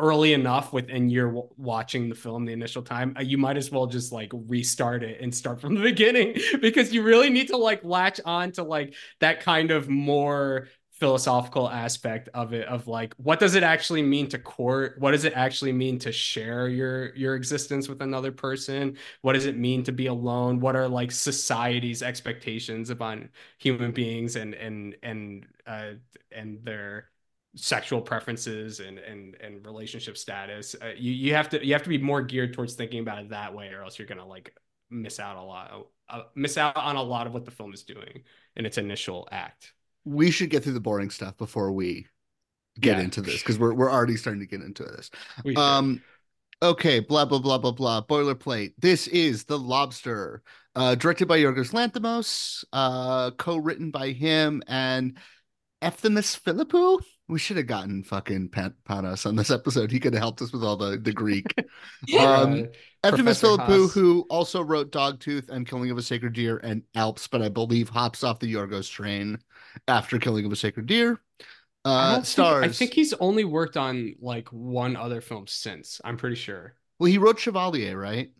early 0.00 0.32
enough 0.32 0.72
within 0.72 1.08
your 1.10 1.26
w- 1.28 1.48
watching 1.56 2.08
the 2.08 2.14
film 2.14 2.44
the 2.44 2.52
initial 2.52 2.82
time 2.82 3.14
uh, 3.18 3.22
you 3.22 3.38
might 3.38 3.56
as 3.56 3.70
well 3.70 3.86
just 3.86 4.12
like 4.12 4.30
restart 4.32 5.02
it 5.02 5.20
and 5.20 5.34
start 5.34 5.60
from 5.60 5.74
the 5.74 5.82
beginning 5.92 6.34
because 6.60 6.92
you 6.92 7.02
really 7.02 7.30
need 7.30 7.48
to 7.48 7.56
like 7.56 7.84
latch 7.84 8.20
on 8.24 8.50
to 8.52 8.62
like 8.62 8.94
that 9.20 9.40
kind 9.40 9.70
of 9.70 9.88
more 9.88 10.68
philosophical 10.92 11.68
aspect 11.68 12.28
of 12.34 12.52
it 12.52 12.68
of 12.68 12.86
like 12.86 13.14
what 13.16 13.40
does 13.40 13.54
it 13.54 13.62
actually 13.62 14.02
mean 14.02 14.28
to 14.28 14.38
court? 14.38 14.96
What 14.98 15.12
does 15.12 15.24
it 15.24 15.32
actually 15.34 15.72
mean 15.72 15.98
to 16.00 16.12
share 16.12 16.68
your 16.68 17.14
your 17.16 17.34
existence 17.36 17.88
with 17.88 18.02
another 18.02 18.30
person? 18.30 18.98
What 19.22 19.32
does 19.32 19.46
it 19.46 19.56
mean 19.56 19.82
to 19.84 19.92
be 19.92 20.06
alone? 20.06 20.60
What 20.60 20.76
are 20.76 20.86
like 20.88 21.10
society's 21.10 22.02
expectations 22.02 22.90
upon 22.90 23.30
human 23.58 23.92
beings 23.92 24.36
and 24.36 24.54
and 24.54 24.94
and 25.02 25.46
uh 25.66 25.92
and 26.32 26.62
their 26.64 27.09
sexual 27.56 28.00
preferences 28.00 28.80
and 28.80 28.98
and 28.98 29.34
and 29.40 29.66
relationship 29.66 30.16
status 30.16 30.76
uh, 30.82 30.92
you 30.96 31.12
you 31.12 31.34
have 31.34 31.48
to 31.48 31.64
you 31.66 31.72
have 31.72 31.82
to 31.82 31.88
be 31.88 31.98
more 31.98 32.22
geared 32.22 32.52
towards 32.54 32.74
thinking 32.74 33.00
about 33.00 33.18
it 33.18 33.30
that 33.30 33.52
way 33.54 33.68
or 33.68 33.82
else 33.82 33.98
you're 33.98 34.06
gonna 34.08 34.26
like 34.26 34.54
miss 34.88 35.18
out 35.18 35.36
a 35.36 35.42
lot 35.42 35.86
uh, 36.08 36.22
miss 36.36 36.56
out 36.56 36.76
on 36.76 36.96
a 36.96 37.02
lot 37.02 37.26
of 37.26 37.34
what 37.34 37.44
the 37.44 37.50
film 37.50 37.72
is 37.72 37.82
doing 37.82 38.22
in 38.56 38.64
its 38.66 38.78
initial 38.78 39.28
act 39.32 39.72
we 40.04 40.30
should 40.30 40.48
get 40.48 40.62
through 40.62 40.72
the 40.74 40.80
boring 40.80 41.10
stuff 41.10 41.36
before 41.36 41.72
we 41.72 42.06
get 42.78 42.98
Yeah. 42.98 43.04
into 43.04 43.20
this 43.20 43.42
because 43.42 43.58
we're 43.58 43.74
we're 43.74 43.90
already 43.90 44.16
starting 44.16 44.40
to 44.40 44.46
get 44.46 44.62
into 44.62 44.84
this. 44.84 45.10
Um 45.56 46.02
okay, 46.62 47.00
blah 47.00 47.24
blah 47.24 47.38
blah 47.40 47.58
blah 47.58 47.72
blah. 47.72 48.02
Boilerplate. 48.02 48.74
This 48.78 49.08
is 49.08 49.44
The 49.44 49.58
Lobster. 49.58 50.42
Uh 50.74 50.94
directed 50.94 51.26
by 51.26 51.38
Yorgos 51.38 51.72
Lanthimos, 51.72 52.64
uh 52.72 53.32
co-written 53.32 53.90
by 53.90 54.12
him 54.12 54.62
and 54.68 55.18
Efthimis 55.82 56.38
Filippou. 56.40 57.00
We 57.30 57.38
should 57.38 57.56
have 57.56 57.66
gotten 57.66 58.02
fucking 58.02 58.48
Pan- 58.50 58.74
Panos 58.88 59.24
on 59.26 59.36
this 59.36 59.50
episode. 59.50 59.90
He 59.90 60.00
could 60.00 60.12
have 60.14 60.20
helped 60.22 60.42
us 60.42 60.52
with 60.52 60.62
all 60.64 60.76
the, 60.76 60.98
the 60.98 61.12
Greek. 61.12 61.46
um, 62.18 62.68
Uh, 63.02 63.08
Efthimis 63.08 63.40
Professor 63.40 63.46
Filippou, 63.46 63.90
who 63.92 64.26
also 64.28 64.62
wrote 64.62 64.90
Dogtooth 64.92 65.48
and 65.48 65.66
Killing 65.66 65.90
of 65.90 65.96
a 65.96 66.02
Sacred 66.02 66.34
Deer 66.34 66.58
and 66.58 66.82
Alps, 66.94 67.28
but 67.28 67.40
I 67.40 67.48
believe 67.48 67.88
hops 67.88 68.22
off 68.24 68.40
the 68.40 68.52
Yorgos 68.52 68.90
train 68.90 69.38
after 69.88 70.18
Killing 70.18 70.44
of 70.44 70.52
a 70.52 70.56
Sacred 70.56 70.86
Deer. 70.86 71.20
Uh, 71.84 72.12
don't 72.12 72.14
think- 72.16 72.26
stars. 72.26 72.64
I 72.64 72.68
think 72.68 72.92
he's 72.92 73.14
only 73.14 73.44
worked 73.44 73.76
on 73.78 74.14
like 74.20 74.48
one 74.48 74.96
other 74.96 75.20
film 75.22 75.46
since. 75.46 76.00
I'm 76.04 76.16
pretty 76.18 76.36
sure. 76.36 76.74
well, 76.98 77.10
he 77.10 77.16
wrote 77.16 77.38
Chevalier, 77.38 77.96
right? 77.96 78.30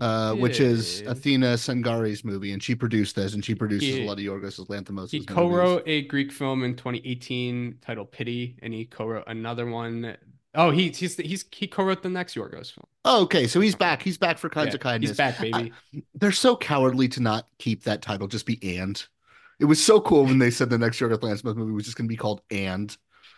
Uh, 0.00 0.34
which 0.34 0.60
is. 0.60 1.02
Athina 1.02 1.54
Tsangari's 1.54 2.24
movie, 2.24 2.52
and 2.52 2.62
she 2.62 2.74
produced 2.74 3.16
this, 3.16 3.34
and 3.34 3.44
she 3.44 3.54
produces 3.54 3.94
He- 3.96 4.04
a 4.04 4.06
lot 4.06 4.18
of 4.18 4.24
Yorgos 4.24 4.58
Lanthimos. 4.68 5.10
He 5.10 5.24
co-wrote 5.24 5.82
a 5.86 6.02
Greek 6.02 6.32
film 6.32 6.64
in 6.64 6.76
2018 6.76 7.78
titled 7.80 8.10
Pity, 8.12 8.56
and 8.62 8.72
he 8.72 8.84
co-wrote 8.86 9.24
another 9.26 9.66
one. 9.66 10.16
Oh, 10.54 10.70
he 10.70 10.90
he's 10.90 11.16
he's 11.16 11.44
he 11.50 11.66
co-wrote 11.66 12.02
the 12.02 12.08
next 12.08 12.34
Yorgos 12.34 12.72
film. 12.72 12.86
Oh, 13.04 13.22
okay, 13.22 13.46
so 13.46 13.60
he's 13.60 13.74
back. 13.74 14.02
He's 14.02 14.18
back 14.18 14.38
for 14.38 14.48
Kinds 14.48 14.68
Yeah, 14.68 14.74
of 14.74 14.80
Kindness. 14.80 15.10
He's 15.10 15.16
back, 15.16 15.38
baby. 15.38 15.72
I- 15.94 16.02
they're 16.14 16.32
so 16.32 16.56
cowardly 16.56 17.08
to 17.08 17.20
not 17.20 17.48
keep 17.58 17.84
that 17.84 18.02
title 18.02 18.28
just 18.28 18.46
be 18.46 18.78
and. 18.78 19.04
It 19.60 19.66
was 19.66 19.82
so 19.84 20.00
cool 20.00 20.24
when 20.24 20.38
they 20.38 20.50
said 20.50 20.68
the 20.70 20.78
next 20.78 20.98
Yorgos 20.98 21.18
Lanthimos 21.20 21.54
movie 21.56 21.72
was 21.72 21.84
just 21.84 21.96
going 21.96 22.06
to 22.08 22.12
be 22.12 22.16
called 22.16 22.42
and. 22.50 22.96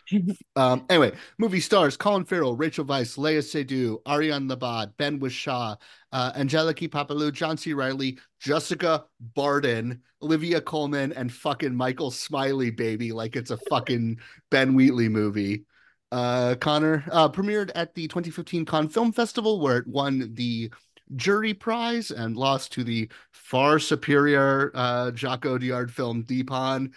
um, 0.57 0.85
anyway, 0.89 1.13
movie 1.39 1.61
stars 1.61 1.97
Colin 1.97 2.25
Farrell, 2.25 2.57
Rachel 2.57 2.85
Weisz, 2.85 3.19
Léa 3.19 3.39
Seydoux, 3.43 3.99
Ariane 4.07 4.47
Labed, 4.49 4.97
Ben 4.97 5.19
Whishaw, 5.19 5.77
uh, 6.17 6.33
Angeliki 6.33 6.89
Papoulia, 6.89 7.31
John 7.31 7.59
C. 7.59 7.75
Reilly, 7.75 8.19
Jessica 8.41 9.05
Barden, 9.35 10.01
Olivia 10.23 10.63
Colman, 10.63 11.13
and 11.13 11.31
fucking 11.31 11.75
Michael 11.75 12.11
Smiley, 12.11 12.71
baby, 12.71 13.13
like 13.13 13.37
it's 13.37 13.51
a 13.51 13.59
fucking 13.69 14.19
Ben 14.51 14.75
Wheatley 14.75 15.11
movie. 15.11 15.67
Uh, 16.11 16.55
Connor 16.59 17.05
uh, 17.13 17.29
premiered 17.29 17.71
at 17.75 17.95
the 17.95 18.09
2015 18.09 18.65
Cannes 18.65 18.89
Film 18.89 19.13
Festival, 19.13 19.61
where 19.61 19.77
it 19.77 19.87
won 19.87 20.31
the 20.33 20.71
jury 21.17 21.53
prize 21.53 22.11
and 22.11 22.35
lost 22.35 22.73
to 22.73 22.83
the 22.83 23.09
far 23.31 23.79
superior 23.79 24.73
uh 24.75 25.13
Jacques 25.13 25.45
Audiard 25.45 25.91
film 25.91 26.25
Dheepan. 26.25 26.93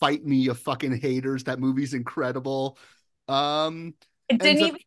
Fight 0.00 0.24
me, 0.24 0.36
you 0.36 0.54
fucking 0.54 0.98
haters. 0.98 1.44
That 1.44 1.60
movie's 1.60 1.94
incredible. 1.94 2.78
Um 3.28 3.94
It 4.28 4.40
didn't 4.40 4.66
even 4.66 4.80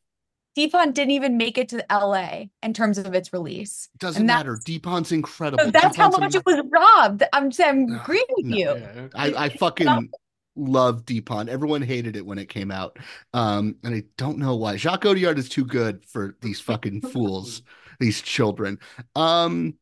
Dheepan 0.58 0.94
didn't 0.94 1.12
even 1.12 1.38
make 1.38 1.58
it 1.58 1.70
to 1.70 1.86
LA 1.92 2.46
in 2.64 2.74
terms 2.74 2.98
of 2.98 3.14
its 3.14 3.34
release. 3.34 3.90
doesn't 3.98 4.22
And 4.22 4.28
matter. 4.28 4.58
Dheepan's 4.66 5.12
incredible. 5.12 5.70
That's 5.72 5.98
how 5.98 6.10
much 6.10 6.36
it 6.36 6.46
was 6.46 6.62
robbed. 6.70 7.24
I'm 7.34 7.52
saying 7.52 7.92
I'm 7.92 8.00
agreeing 8.00 8.26
with 8.38 8.46
no. 8.46 8.56
you. 8.56 9.10
I, 9.16 9.46
I 9.46 9.50
fucking 9.50 10.12
love 10.56 11.06
Dheepan. 11.06 11.50
Everyone 11.50 11.82
hated 11.82 12.16
it 12.16 12.26
when 12.26 12.38
it 12.38 12.48
came 12.48 12.72
out. 12.72 12.98
Um, 13.34 13.76
and 13.84 13.94
I 13.94 14.04
don't 14.18 14.38
know 14.38 14.56
why. 14.56 14.78
Jacques 14.78 15.04
Audiard 15.04 15.38
is 15.38 15.50
too 15.50 15.66
good 15.66 16.06
for 16.06 16.38
these 16.42 16.62
fucking 16.62 17.02
fools, 17.02 17.62
these 18.00 18.22
children. 18.22 18.80
Um, 19.16 19.76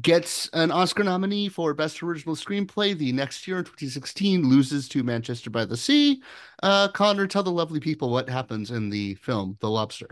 gets 0.00 0.48
an 0.54 0.70
Oscar 0.70 1.04
nominee 1.04 1.48
for 1.48 1.74
Best 1.74 2.02
Original 2.02 2.34
Screenplay 2.34 2.96
the 2.96 3.12
next 3.12 3.46
year 3.46 3.58
in 3.58 3.64
2016, 3.64 4.48
loses 4.48 4.88
to 4.88 5.02
Manchester 5.02 5.50
by 5.50 5.64
the 5.64 5.76
Sea. 5.76 6.22
Uh, 6.62 6.88
Connor, 6.88 7.26
tell 7.26 7.42
the 7.42 7.50
lovely 7.52 7.80
people 7.80 8.10
what 8.10 8.28
happens 8.28 8.70
in 8.70 8.88
the 8.88 9.14
film 9.16 9.56
The 9.60 9.68
Lobster. 9.68 10.08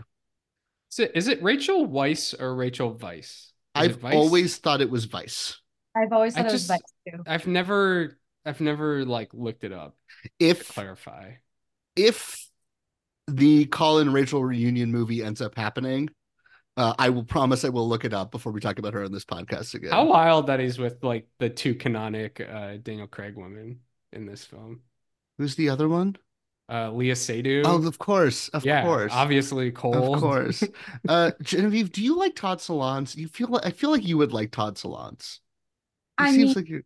Is 0.91 0.99
it 0.99 1.11
is 1.15 1.27
it 1.29 1.41
Rachel 1.41 1.85
Weiss 1.85 2.33
or 2.33 2.53
Rachel 2.53 2.93
Weiss? 2.93 3.25
Is 3.27 3.51
I've 3.75 4.03
Weiss? 4.03 4.13
always 4.13 4.57
thought 4.57 4.81
it 4.81 4.89
was 4.89 5.05
Vice. 5.05 5.57
I've 5.95 6.11
always 6.11 6.35
I 6.35 6.41
thought 6.43 6.49
it 6.49 6.53
was 6.53 6.67
just- 6.67 6.67
Vice 6.67 7.13
too. 7.15 7.23
I've 7.25 7.47
never 7.47 8.17
I've 8.45 8.59
never 8.61 9.05
like 9.05 9.33
looked 9.33 9.63
it 9.63 9.71
up 9.71 9.95
to 10.23 10.29
If 10.39 10.73
clarify. 10.73 11.33
if 11.95 12.47
the 13.27 13.65
Colin 13.67 14.11
Rachel 14.11 14.43
reunion 14.43 14.91
movie 14.91 15.23
ends 15.23 15.41
up 15.41 15.55
happening, 15.55 16.09
uh, 16.77 16.93
I 16.97 17.09
will 17.09 17.23
promise 17.25 17.65
I 17.65 17.69
will 17.69 17.87
look 17.87 18.05
it 18.05 18.13
up 18.13 18.31
before 18.31 18.51
we 18.51 18.61
talk 18.61 18.79
about 18.79 18.93
her 18.93 19.03
on 19.03 19.11
this 19.11 19.25
podcast 19.25 19.73
again. 19.73 19.91
How 19.91 20.05
wild 20.05 20.47
that 20.47 20.59
is 20.59 20.77
with 20.79 21.03
like 21.03 21.27
the 21.39 21.49
two 21.49 21.75
canonic 21.75 22.39
uh 22.41 22.77
Daniel 22.77 23.07
Craig 23.07 23.35
women 23.35 23.81
in 24.13 24.25
this 24.25 24.45
film. 24.45 24.81
Who's 25.37 25.55
the 25.55 25.69
other 25.69 25.89
one? 25.89 26.15
Uh 26.69 26.89
Léa 26.91 27.13
Seydoux. 27.15 27.63
Oh, 27.65 27.85
of 27.85 27.97
course, 27.99 28.47
of 28.49 28.65
yeah, 28.65 28.81
course, 28.81 29.11
obviously 29.11 29.71
Cole. 29.71 30.15
of 30.15 30.21
course. 30.21 30.69
uh, 31.07 31.31
Genevieve, 31.41 31.91
do 31.91 32.01
you 32.03 32.15
like 32.17 32.35
Todd 32.35 32.59
Solondz? 32.59 33.15
You 33.15 33.27
feel 33.27 33.47
like 33.49 33.65
I 33.65 33.71
feel 33.71 33.91
like 33.91 34.05
you 34.05 34.17
would 34.17 34.31
like 34.33 34.51
Todd 34.51 34.75
Solondz. 34.77 35.39
He 36.17 36.25
I 36.25 36.31
seems 36.31 36.55
mean, 36.55 36.55
like 36.55 36.69
you're. 36.69 36.83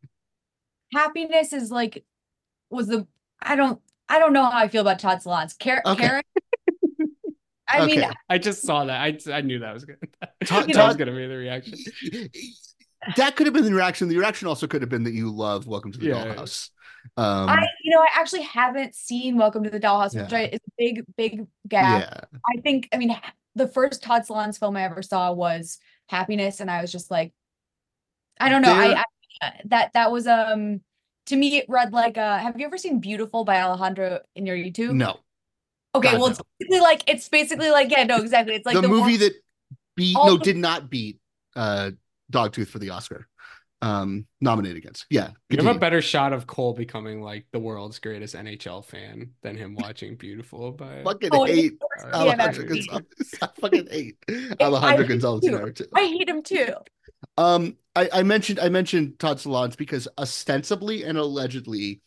happiness 0.94 1.54
is 1.54 1.72
like 1.72 2.04
was 2.70 2.88
the 2.88 3.08
I 3.42 3.56
don't 3.56 3.82
I 4.10 4.20
don't 4.20 4.34
know 4.34 4.44
how 4.46 4.58
I 4.60 4.68
feel 4.68 4.82
about 4.82 5.00
Todd 5.00 5.20
Solondz. 5.24 5.58
Car- 5.58 5.84
Okay. 5.86 6.08
Karen. 6.08 6.24
I 7.68 7.86
mean, 7.86 8.04
I 8.30 8.38
just 8.38 8.62
saw 8.64 8.86
that. 8.86 9.00
I 9.02 9.18
I 9.32 9.42
knew 9.42 9.60
that 9.60 9.74
was 9.74 9.86
gonna 9.86 9.98
Todd- 10.46 10.68
that 10.74 10.88
was 10.88 10.96
gonna 10.96 11.12
be 11.12 11.28
the 11.28 11.36
reaction. 11.36 11.78
That 13.18 13.36
could 13.36 13.46
have 13.46 13.54
been 13.54 13.66
the 13.66 13.74
reaction. 13.74 14.08
The 14.08 14.18
reaction 14.18 14.48
also 14.48 14.66
could 14.66 14.82
have 14.82 14.90
been 14.90 15.04
that 15.04 15.14
you 15.14 15.30
love 15.32 15.68
Welcome 15.68 15.92
to 15.92 16.00
the 16.00 16.08
Yeah. 16.08 16.26
Dollhouse. 16.26 16.72
Um, 17.18 17.50
I 17.50 17.68
you 17.84 17.92
know 17.94 18.02
I 18.02 18.08
actually 18.16 18.42
haven't 18.42 18.96
seen 18.96 19.38
Welcome 19.38 19.64
to 19.64 19.70
the 19.70 19.80
Dollhouse, 19.80 20.20
which 20.20 20.32
Yeah. 20.32 20.38
I, 20.40 20.44
is 20.46 20.60
a 20.60 20.72
big 20.76 21.04
big 21.16 21.46
gap. 21.68 22.02
yeah, 22.02 22.40
I 22.48 22.62
think 22.62 22.90
I 22.92 22.98
mean 22.98 23.16
the 23.54 23.68
first 23.68 24.02
Todd 24.02 24.24
Solondz 24.28 24.58
film 24.58 24.76
I 24.76 24.86
ever 24.86 25.04
saw 25.04 25.32
was 25.34 25.78
Happiness, 26.10 26.60
and 26.62 26.72
I 26.72 26.82
was 26.82 26.92
just 26.92 27.12
like, 27.12 27.32
I 28.40 28.50
don't 28.50 28.64
know. 28.64 28.74
I, 28.74 29.04
I 29.44 29.52
that 29.66 29.94
that 29.94 30.12
was 30.12 30.26
um 30.26 30.82
to 31.28 31.36
me 31.36 31.58
it 31.58 31.66
read 31.70 31.94
like 31.94 32.18
uh 32.18 32.40
have 32.40 32.60
you 32.60 32.66
ever 32.66 32.80
seen 32.80 33.00
Biutiful 33.02 33.46
by 33.46 33.62
Alejandro 33.62 34.22
Inarritu? 34.36 34.94
no, 34.94 35.20
Okay, 35.98 36.12
God, 36.12 36.20
well 36.20 36.28
no. 36.30 36.32
it's 36.32 36.42
basically 36.60 36.80
like 36.82 37.04
it's 37.08 37.30
basically 37.30 37.70
like 37.72 37.92
yeah 37.92 38.04
no 38.04 38.18
exactly 38.18 38.56
it's 38.56 38.66
like 38.66 38.76
the, 38.76 38.82
the, 38.82 38.88
movie 38.88 39.12
one- 39.12 39.20
that 39.20 39.34
beat 39.96 40.16
all 40.16 40.28
no 40.28 40.38
the- 40.38 40.44
did 40.44 40.58
not 40.58 40.90
beat 40.90 41.20
uh 41.56 41.92
Dogtooth 42.32 42.68
for 42.68 42.80
the 42.80 42.90
Oscar. 42.90 43.28
Um, 43.82 44.26
nominated 44.42 44.78
against. 44.78 45.06
Yeah, 45.12 45.32
You 45.50 45.62
have 45.62 45.76
a 45.76 45.78
better 45.80 46.02
shot 46.02 46.34
of 46.34 46.48
Cole 46.48 46.74
becoming 46.74 47.22
like 47.22 47.46
the 47.52 47.60
world's 47.60 48.00
greatest 48.00 48.34
NHL 48.34 48.84
fan 48.84 49.32
than 49.44 49.56
him 49.58 49.76
watching 49.76 50.18
Biutiful 50.18 50.76
by 50.76 51.04
fucking 51.06 51.30
Oh, 51.32 51.44
hate 51.44 51.74
yeah, 52.00 52.12
Alejandro. 52.16 52.64
Gonzalez. 52.66 53.04
I 53.44 53.48
fucking 53.60 53.88
hate 53.92 54.18
Alejandro 54.60 55.04
hate 55.04 55.08
Gonzalez 55.10 55.44
you. 55.44 55.52
Inarritu. 55.52 55.86
I 55.94 56.06
hate 56.06 56.28
him 56.28 56.42
too. 56.42 56.74
Um, 57.38 57.76
I, 57.96 58.10
I 58.12 58.24
mentioned 58.24 58.60
I 58.60 58.70
mentioned 58.70 59.20
Todd 59.20 59.38
Solondz 59.38 59.78
because 59.78 60.08
ostensibly 60.18 61.04
and 61.04 61.18
allegedly, 61.20 62.02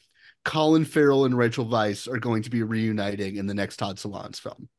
Colin 0.48 0.86
Farrell 0.86 1.26
and 1.26 1.36
Rachel 1.36 1.66
Weisz 1.66 2.08
are 2.10 2.18
going 2.18 2.42
to 2.42 2.48
be 2.48 2.62
reuniting 2.62 3.36
in 3.36 3.46
the 3.46 3.52
next 3.52 3.76
Todd 3.76 3.98
Solondz 3.98 4.40
film. 4.40 4.70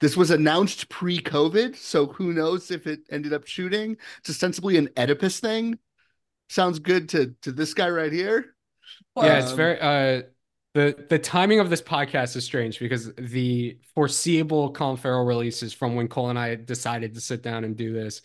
This 0.00 0.16
was 0.16 0.30
announced 0.30 0.88
pre-COVID, 0.88 1.74
so 1.74 2.06
who 2.06 2.32
knows 2.32 2.70
if 2.70 2.86
it 2.86 3.00
ended 3.10 3.32
up 3.32 3.44
shooting. 3.44 3.96
It's 4.20 4.30
ostensibly 4.30 4.76
an 4.76 4.88
Oedipus 4.96 5.40
thing. 5.40 5.80
Sounds 6.48 6.78
good 6.78 7.08
to 7.08 7.34
to 7.42 7.50
this 7.50 7.74
guy 7.74 7.90
right 7.90 8.12
here. 8.12 8.54
Yeah, 9.16 9.40
it's 9.40 9.50
Um, 9.50 9.56
very 9.56 9.80
uh 9.80 10.22
the 10.74 11.06
the 11.08 11.18
timing 11.18 11.58
of 11.58 11.70
this 11.70 11.82
podcast 11.82 12.36
is 12.36 12.44
strange 12.44 12.78
because 12.78 13.12
the 13.16 13.78
foreseeable 13.96 14.70
Colin 14.70 14.96
Farrell 14.96 15.24
releases 15.24 15.72
from 15.72 15.96
when 15.96 16.06
Cole 16.06 16.30
and 16.30 16.38
I 16.38 16.54
decided 16.54 17.14
to 17.14 17.20
sit 17.20 17.42
down 17.42 17.64
and 17.64 17.76
do 17.76 17.92
this 17.92 18.22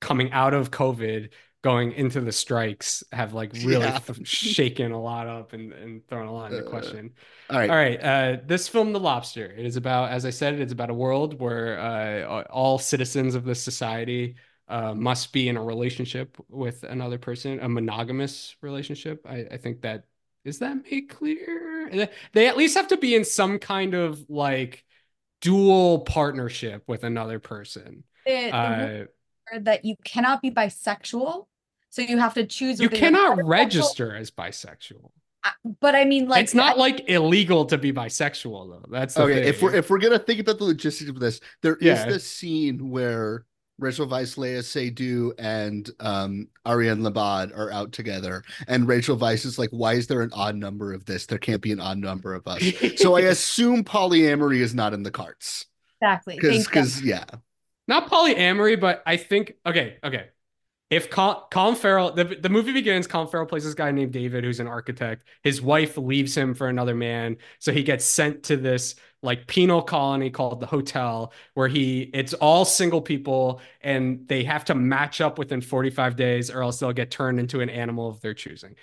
coming 0.00 0.30
out 0.30 0.54
of 0.54 0.70
COVID 0.70 1.30
going 1.62 1.92
into 1.92 2.20
the 2.20 2.30
strikes 2.32 3.02
have 3.12 3.34
like 3.34 3.52
really 3.64 3.84
Yeah. 3.84 3.98
th- 3.98 4.26
shaken 4.26 4.92
a 4.92 5.00
lot 5.00 5.26
up 5.26 5.52
and, 5.54 5.72
and 5.72 6.06
thrown 6.06 6.28
a 6.28 6.32
lot 6.32 6.52
into 6.52 6.64
Uh, 6.64 6.70
question. 6.70 7.10
all 7.50 7.58
right. 7.58 7.70
All 7.70 7.76
right. 7.76 8.02
Uh, 8.02 8.36
this 8.46 8.68
film, 8.68 8.92
The 8.92 9.00
Lobster, 9.00 9.46
it 9.46 9.66
is 9.66 9.76
about, 9.76 10.10
as 10.10 10.24
I 10.24 10.30
said, 10.30 10.60
it's 10.60 10.72
about 10.72 10.90
a 10.90 10.94
world 10.94 11.40
where 11.40 11.78
uh, 11.80 12.42
all 12.50 12.78
citizens 12.78 13.34
of 13.34 13.44
this 13.44 13.60
society 13.62 14.36
uh, 14.68 14.94
must 14.94 15.32
be 15.32 15.48
in 15.48 15.56
a 15.56 15.62
relationship 15.64 16.36
with 16.48 16.84
another 16.84 17.18
person, 17.18 17.58
a 17.60 17.68
monogamous 17.68 18.54
relationship. 18.60 19.24
I, 19.26 19.46
I 19.50 19.56
think 19.56 19.80
that 19.80 20.04
is 20.44 20.60
that 20.60 20.76
made 20.90 21.08
clear. 21.08 21.88
They- 21.90 22.10
They 22.34 22.48
at 22.48 22.56
least 22.56 22.76
have 22.76 22.88
to 22.88 22.96
be 22.98 23.14
in 23.16 23.24
some 23.24 23.58
kind 23.58 23.94
of 23.94 24.24
like 24.28 24.84
dual 25.40 26.00
partnership 26.00 26.82
with 26.86 27.02
another 27.02 27.38
person. 27.38 28.04
The- 28.26 28.50
the 28.50 28.56
Uh, 28.56 28.68
rules 28.78 28.90
are 28.90 29.08
that 29.60 29.84
you 29.84 29.96
cannot 30.04 30.42
be 30.42 30.50
bisexual, 30.50 31.46
so 31.90 32.02
you 32.02 32.18
have 32.18 32.34
to 32.34 32.44
choose. 32.46 32.80
you 32.80 32.88
cannot 32.88 33.44
register 33.44 34.14
as 34.14 34.30
bisexual. 34.30 35.10
But 35.80 35.94
I 35.94 36.04
mean, 36.04 36.28
like 36.28 36.42
it's 36.44 36.54
not 36.54 36.76
I- 36.76 36.78
like 36.80 37.08
illegal 37.08 37.64
to 37.66 37.78
be 37.78 37.92
bisexual 37.92 38.68
though. 38.70 38.84
That's 38.90 39.14
the 39.14 39.22
okay, 39.22 39.34
thing. 39.34 39.44
if 39.44 39.62
we're 39.62 39.74
if 39.74 39.88
we're 39.90 39.98
gonna 39.98 40.18
think 40.18 40.40
about 40.40 40.58
the 40.58 40.64
logistics 40.64 41.08
of 41.08 41.18
this, 41.20 41.40
there 41.62 41.76
is 41.76 41.84
Yeah. 41.86 42.04
this 42.06 42.26
scene 42.26 42.90
where 42.90 43.44
Rachel 43.78 44.08
Weisz, 44.08 44.36
Léa 44.36 44.58
Seydoux, 44.58 45.32
and 45.38 45.88
um, 46.00 46.48
Ariane 46.66 47.02
Labed 47.04 47.52
are 47.52 47.70
out 47.70 47.92
together, 47.92 48.42
and 48.66 48.88
Rachel 48.88 49.16
Weisz 49.16 49.46
is 49.46 49.56
like, 49.56 49.70
"Why 49.70 49.94
is 49.94 50.08
there 50.08 50.20
an 50.22 50.30
odd 50.32 50.56
number 50.56 50.92
of 50.92 51.04
this? 51.04 51.26
There 51.26 51.38
can't 51.38 51.62
be 51.62 51.70
an 51.70 51.78
odd 51.80 51.98
number 51.98 52.34
of 52.34 52.46
us." 52.48 52.60
so 52.96 53.16
I 53.16 53.20
assume 53.32 53.84
polyamory 53.84 54.58
is 54.58 54.74
not 54.74 54.92
in 54.94 55.04
the 55.04 55.12
cards 55.12 55.66
exactly 56.02 56.34
because 56.40 56.66
because 56.66 57.02
yeah, 57.02 57.24
not 57.88 58.10
polyamory, 58.10 58.80
but 58.80 59.02
I 59.06 59.16
think 59.16 59.54
okay, 59.66 59.98
okay. 60.04 60.28
If 60.90 61.10
Col- 61.10 61.46
Colin 61.50 61.74
Farrell, 61.74 62.12
the, 62.12 62.24
the 62.24 62.48
movie 62.48 62.72
begins, 62.72 63.06
Colin 63.06 63.28
Farrell 63.28 63.44
plays 63.44 63.64
this 63.64 63.74
guy 63.74 63.90
named 63.90 64.10
David, 64.10 64.42
who's 64.42 64.58
an 64.58 64.66
architect. 64.66 65.28
His 65.42 65.60
wife 65.60 65.98
leaves 65.98 66.34
him 66.34 66.54
for 66.54 66.66
another 66.66 66.94
man, 66.94 67.36
so 67.58 67.72
he 67.72 67.82
gets 67.82 68.06
sent 68.06 68.44
to 68.44 68.56
this 68.56 68.94
like 69.22 69.46
penal 69.46 69.82
colony 69.82 70.30
called 70.30 70.60
the 70.60 70.66
Hotel, 70.66 71.32
where 71.54 71.68
he 71.68 72.10
it's 72.14 72.32
all 72.34 72.64
single 72.64 73.02
people, 73.02 73.60
and 73.82 74.26
they 74.28 74.44
have 74.44 74.64
to 74.66 74.74
match 74.74 75.20
up 75.20 75.38
within 75.38 75.60
45 75.60 76.16
days, 76.16 76.50
or 76.50 76.62
else 76.62 76.78
they'll 76.78 76.92
get 76.92 77.10
turned 77.10 77.38
into 77.38 77.60
an 77.60 77.68
animal 77.68 78.08
of 78.08 78.20
their 78.22 78.34
choosing. 78.34 78.76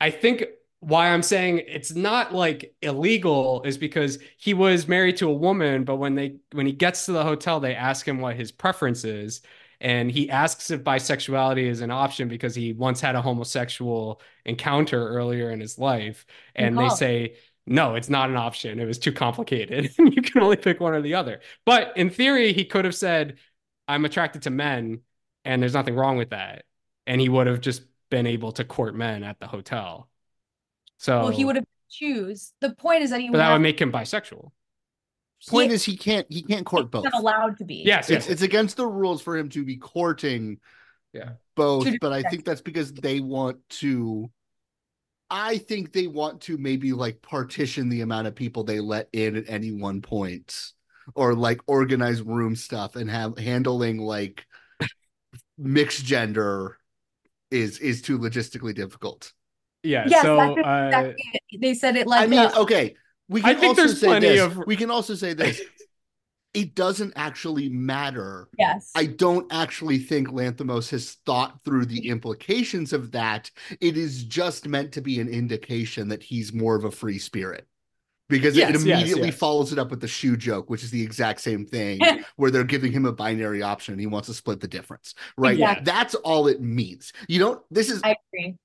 I 0.00 0.10
think 0.10 0.44
why 0.80 1.10
I'm 1.10 1.22
saying 1.22 1.62
it's 1.66 1.94
not 1.94 2.34
like 2.34 2.74
illegal 2.80 3.62
is 3.64 3.76
because 3.76 4.18
he 4.38 4.54
was 4.54 4.88
married 4.88 5.18
to 5.18 5.28
a 5.28 5.34
woman, 5.34 5.84
but 5.84 5.96
when 5.96 6.14
they 6.14 6.36
when 6.52 6.66
he 6.66 6.72
gets 6.72 7.06
to 7.06 7.12
the 7.12 7.22
hotel, 7.22 7.60
they 7.60 7.74
ask 7.74 8.06
him 8.08 8.20
what 8.20 8.36
his 8.36 8.50
preference 8.50 9.04
is. 9.04 9.42
And 9.82 10.10
he 10.10 10.28
asks 10.28 10.70
if 10.70 10.84
bisexuality 10.84 11.64
is 11.64 11.80
an 11.80 11.90
option 11.90 12.28
because 12.28 12.54
he 12.54 12.74
once 12.74 13.00
had 13.00 13.14
a 13.14 13.22
homosexual 13.22 14.20
encounter 14.44 15.08
earlier 15.08 15.50
in 15.50 15.60
his 15.60 15.78
life. 15.78 16.26
And 16.54 16.78
they 16.78 16.90
say, 16.90 17.36
no, 17.66 17.94
it's 17.94 18.10
not 18.10 18.28
an 18.28 18.36
option. 18.36 18.78
It 18.78 18.84
was 18.84 18.98
too 18.98 19.12
complicated. 19.12 19.90
you 19.98 20.20
can 20.20 20.42
only 20.42 20.56
pick 20.56 20.80
one 20.80 20.92
or 20.92 21.00
the 21.00 21.14
other. 21.14 21.40
But 21.64 21.96
in 21.96 22.10
theory, 22.10 22.52
he 22.52 22.66
could 22.66 22.84
have 22.84 22.94
said, 22.94 23.38
I'm 23.88 24.04
attracted 24.04 24.42
to 24.42 24.50
men, 24.50 25.00
and 25.46 25.62
there's 25.62 25.74
nothing 25.74 25.94
wrong 25.94 26.18
with 26.18 26.30
that. 26.30 26.64
And 27.06 27.18
he 27.18 27.30
would 27.30 27.46
have 27.46 27.62
just 27.62 27.82
been 28.10 28.26
able 28.26 28.52
to 28.52 28.64
court 28.64 28.94
men 28.94 29.22
at 29.22 29.40
the 29.40 29.46
hotel. 29.46 30.09
So 31.00 31.20
well, 31.20 31.28
he 31.30 31.44
would 31.46 31.56
have 31.56 31.64
choose. 31.90 32.52
The 32.60 32.74
point 32.74 33.02
is 33.02 33.10
that 33.10 33.20
he 33.20 33.26
but 33.28 33.32
would 33.32 33.38
that 33.40 33.52
would 33.54 33.62
make 33.62 33.80
him 33.80 33.90
bisexual. 33.90 34.50
point 35.48 35.72
is 35.72 35.82
he 35.82 35.96
can't 35.96 36.26
he 36.30 36.42
can't 36.42 36.66
court 36.66 36.90
both. 36.90 37.04
not 37.04 37.14
allowed 37.14 37.56
to 37.58 37.64
be. 37.64 37.82
Yes, 37.86 38.10
It's 38.10 38.26
yes. 38.26 38.28
it's 38.28 38.42
against 38.42 38.76
the 38.76 38.86
rules 38.86 39.22
for 39.22 39.36
him 39.36 39.48
to 39.48 39.64
be 39.64 39.76
courting 39.78 40.58
Yeah. 41.14 41.30
both, 41.56 41.88
but 42.00 42.12
I 42.12 42.22
think 42.22 42.44
that's 42.44 42.60
because 42.60 42.92
they 42.92 43.20
want 43.20 43.56
to. 43.80 44.30
I 45.30 45.58
think 45.58 45.92
they 45.92 46.06
want 46.06 46.42
to 46.42 46.58
maybe 46.58 46.92
like 46.92 47.22
partition 47.22 47.88
the 47.88 48.02
amount 48.02 48.26
of 48.26 48.34
people 48.34 48.64
they 48.64 48.80
let 48.80 49.08
in 49.12 49.36
at 49.36 49.44
any 49.48 49.70
one 49.72 50.02
point, 50.02 50.72
or 51.14 51.34
like 51.34 51.60
organize 51.66 52.20
room 52.20 52.54
stuff 52.56 52.96
and 52.96 53.08
have 53.10 53.38
handling 53.38 53.98
like 53.98 54.44
mixed 55.56 56.04
gender 56.04 56.78
is 57.50 57.78
is 57.78 58.02
too 58.02 58.18
logistically 58.18 58.74
difficult. 58.74 59.32
Yeah. 59.82 60.04
Yes, 60.08 60.22
so 60.22 60.36
that's 60.36 60.58
uh, 60.66 60.86
exactly 60.86 61.58
they 61.60 61.74
said 61.74 61.96
it 61.96 62.06
like 62.06 62.22
I 62.22 62.26
mean, 62.26 62.50
okay, 62.56 62.96
we 63.28 63.40
I 63.42 63.52
can 63.52 63.60
think 63.60 63.68
also 63.70 63.82
there's 63.82 64.00
say 64.00 64.06
plenty 64.06 64.28
this. 64.28 64.40
of- 64.40 64.66
We 64.66 64.76
can 64.76 64.90
also 64.90 65.14
say 65.14 65.32
this. 65.34 65.60
it 66.52 66.74
doesn't 66.74 67.12
actually 67.14 67.68
matter 67.68 68.48
yes. 68.58 68.90
I 68.96 69.06
don't 69.06 69.46
actually 69.52 69.98
think 70.00 70.28
Lanthimos 70.28 70.90
has 70.90 71.12
thought 71.24 71.60
through 71.64 71.86
the 71.86 72.08
implications 72.08 72.92
of 72.92 73.12
that. 73.12 73.50
It 73.80 73.96
is 73.96 74.24
just 74.24 74.66
meant 74.66 74.90
to 74.92 75.00
be 75.00 75.20
an 75.20 75.28
indication 75.28 76.08
that 76.08 76.24
he's 76.24 76.52
more 76.52 76.74
of 76.74 76.84
a 76.84 76.90
free 76.90 77.18
spirit. 77.18 77.68
Because 78.28 78.56
Yes, 78.56 78.70
it 78.70 78.86
yes, 78.86 79.00
immediately 79.00 79.28
yes. 79.28 79.38
follows 79.38 79.72
it 79.72 79.78
up 79.78 79.90
with 79.90 80.00
the 80.00 80.06
shoe 80.08 80.36
joke, 80.36 80.70
which 80.70 80.82
is 80.84 80.90
the 80.92 81.02
exact 81.02 81.40
same 81.40 81.66
thing, 81.66 82.00
where 82.36 82.50
they're 82.50 82.62
giving 82.64 82.92
him 82.92 83.04
a 83.04 83.12
binary 83.12 83.62
option 83.62 83.92
and 83.94 84.00
he 84.00 84.06
wants 84.06 84.26
to 84.28 84.34
split 84.34 84.60
the 84.60 84.68
difference. 84.68 85.14
Right. 85.36 85.54
Exactly. 85.54 85.84
That's 85.84 86.14
all 86.16 86.46
it 86.48 86.60
means. 86.60 87.12
You 87.28 87.38
don't, 87.40 87.62
this 87.70 87.90
is, 87.90 88.00
I 88.04 88.14
agree. 88.32 88.56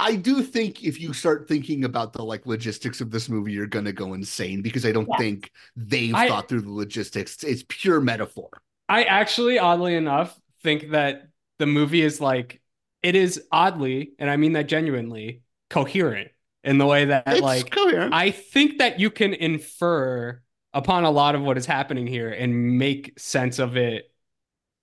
I 0.00 0.16
do 0.16 0.42
think 0.42 0.82
if 0.82 1.00
you 1.00 1.12
start 1.12 1.46
thinking 1.46 1.84
about 1.84 2.12
the 2.12 2.22
like 2.24 2.46
logistics 2.46 3.00
of 3.00 3.10
this 3.10 3.28
movie, 3.28 3.52
you're 3.52 3.66
going 3.66 3.84
to 3.84 3.92
go 3.92 4.14
insane 4.14 4.62
because 4.62 4.84
I 4.86 4.92
don't 4.92 5.08
Yes. 5.10 5.18
think 5.20 5.50
they've 5.76 6.14
I- 6.14 6.28
thought 6.28 6.48
through 6.48 6.62
the 6.62 6.72
logistics. 6.72 7.42
It's 7.44 7.64
pure 7.68 8.00
metaphor. 8.00 8.48
I 8.88 9.04
actually, 9.04 9.58
oddly 9.58 9.94
enough, 9.94 10.36
think 10.62 10.90
that 10.90 11.28
the 11.58 11.66
movie 11.66 12.02
is 12.02 12.20
like 12.20 12.60
it 13.02 13.14
is 13.14 13.42
oddly, 13.52 14.12
and 14.18 14.28
I 14.28 14.36
mean 14.36 14.52
that 14.54 14.66
genuinely, 14.68 15.42
coherent 15.70 16.30
in 16.64 16.76
the 16.78 16.86
way 16.86 17.06
that 17.06 17.24
It's 17.26 17.40
like 17.40 17.70
coherent. 17.70 18.12
I 18.12 18.30
think 18.30 18.78
that 18.78 19.00
you 19.00 19.10
can 19.10 19.32
infer 19.32 20.42
upon 20.74 21.04
a 21.04 21.10
lot 21.10 21.34
of 21.34 21.42
what 21.42 21.56
is 21.56 21.66
happening 21.66 22.06
here 22.06 22.30
and 22.30 22.78
make 22.78 23.18
sense 23.18 23.58
of 23.58 23.76
it 23.76 24.10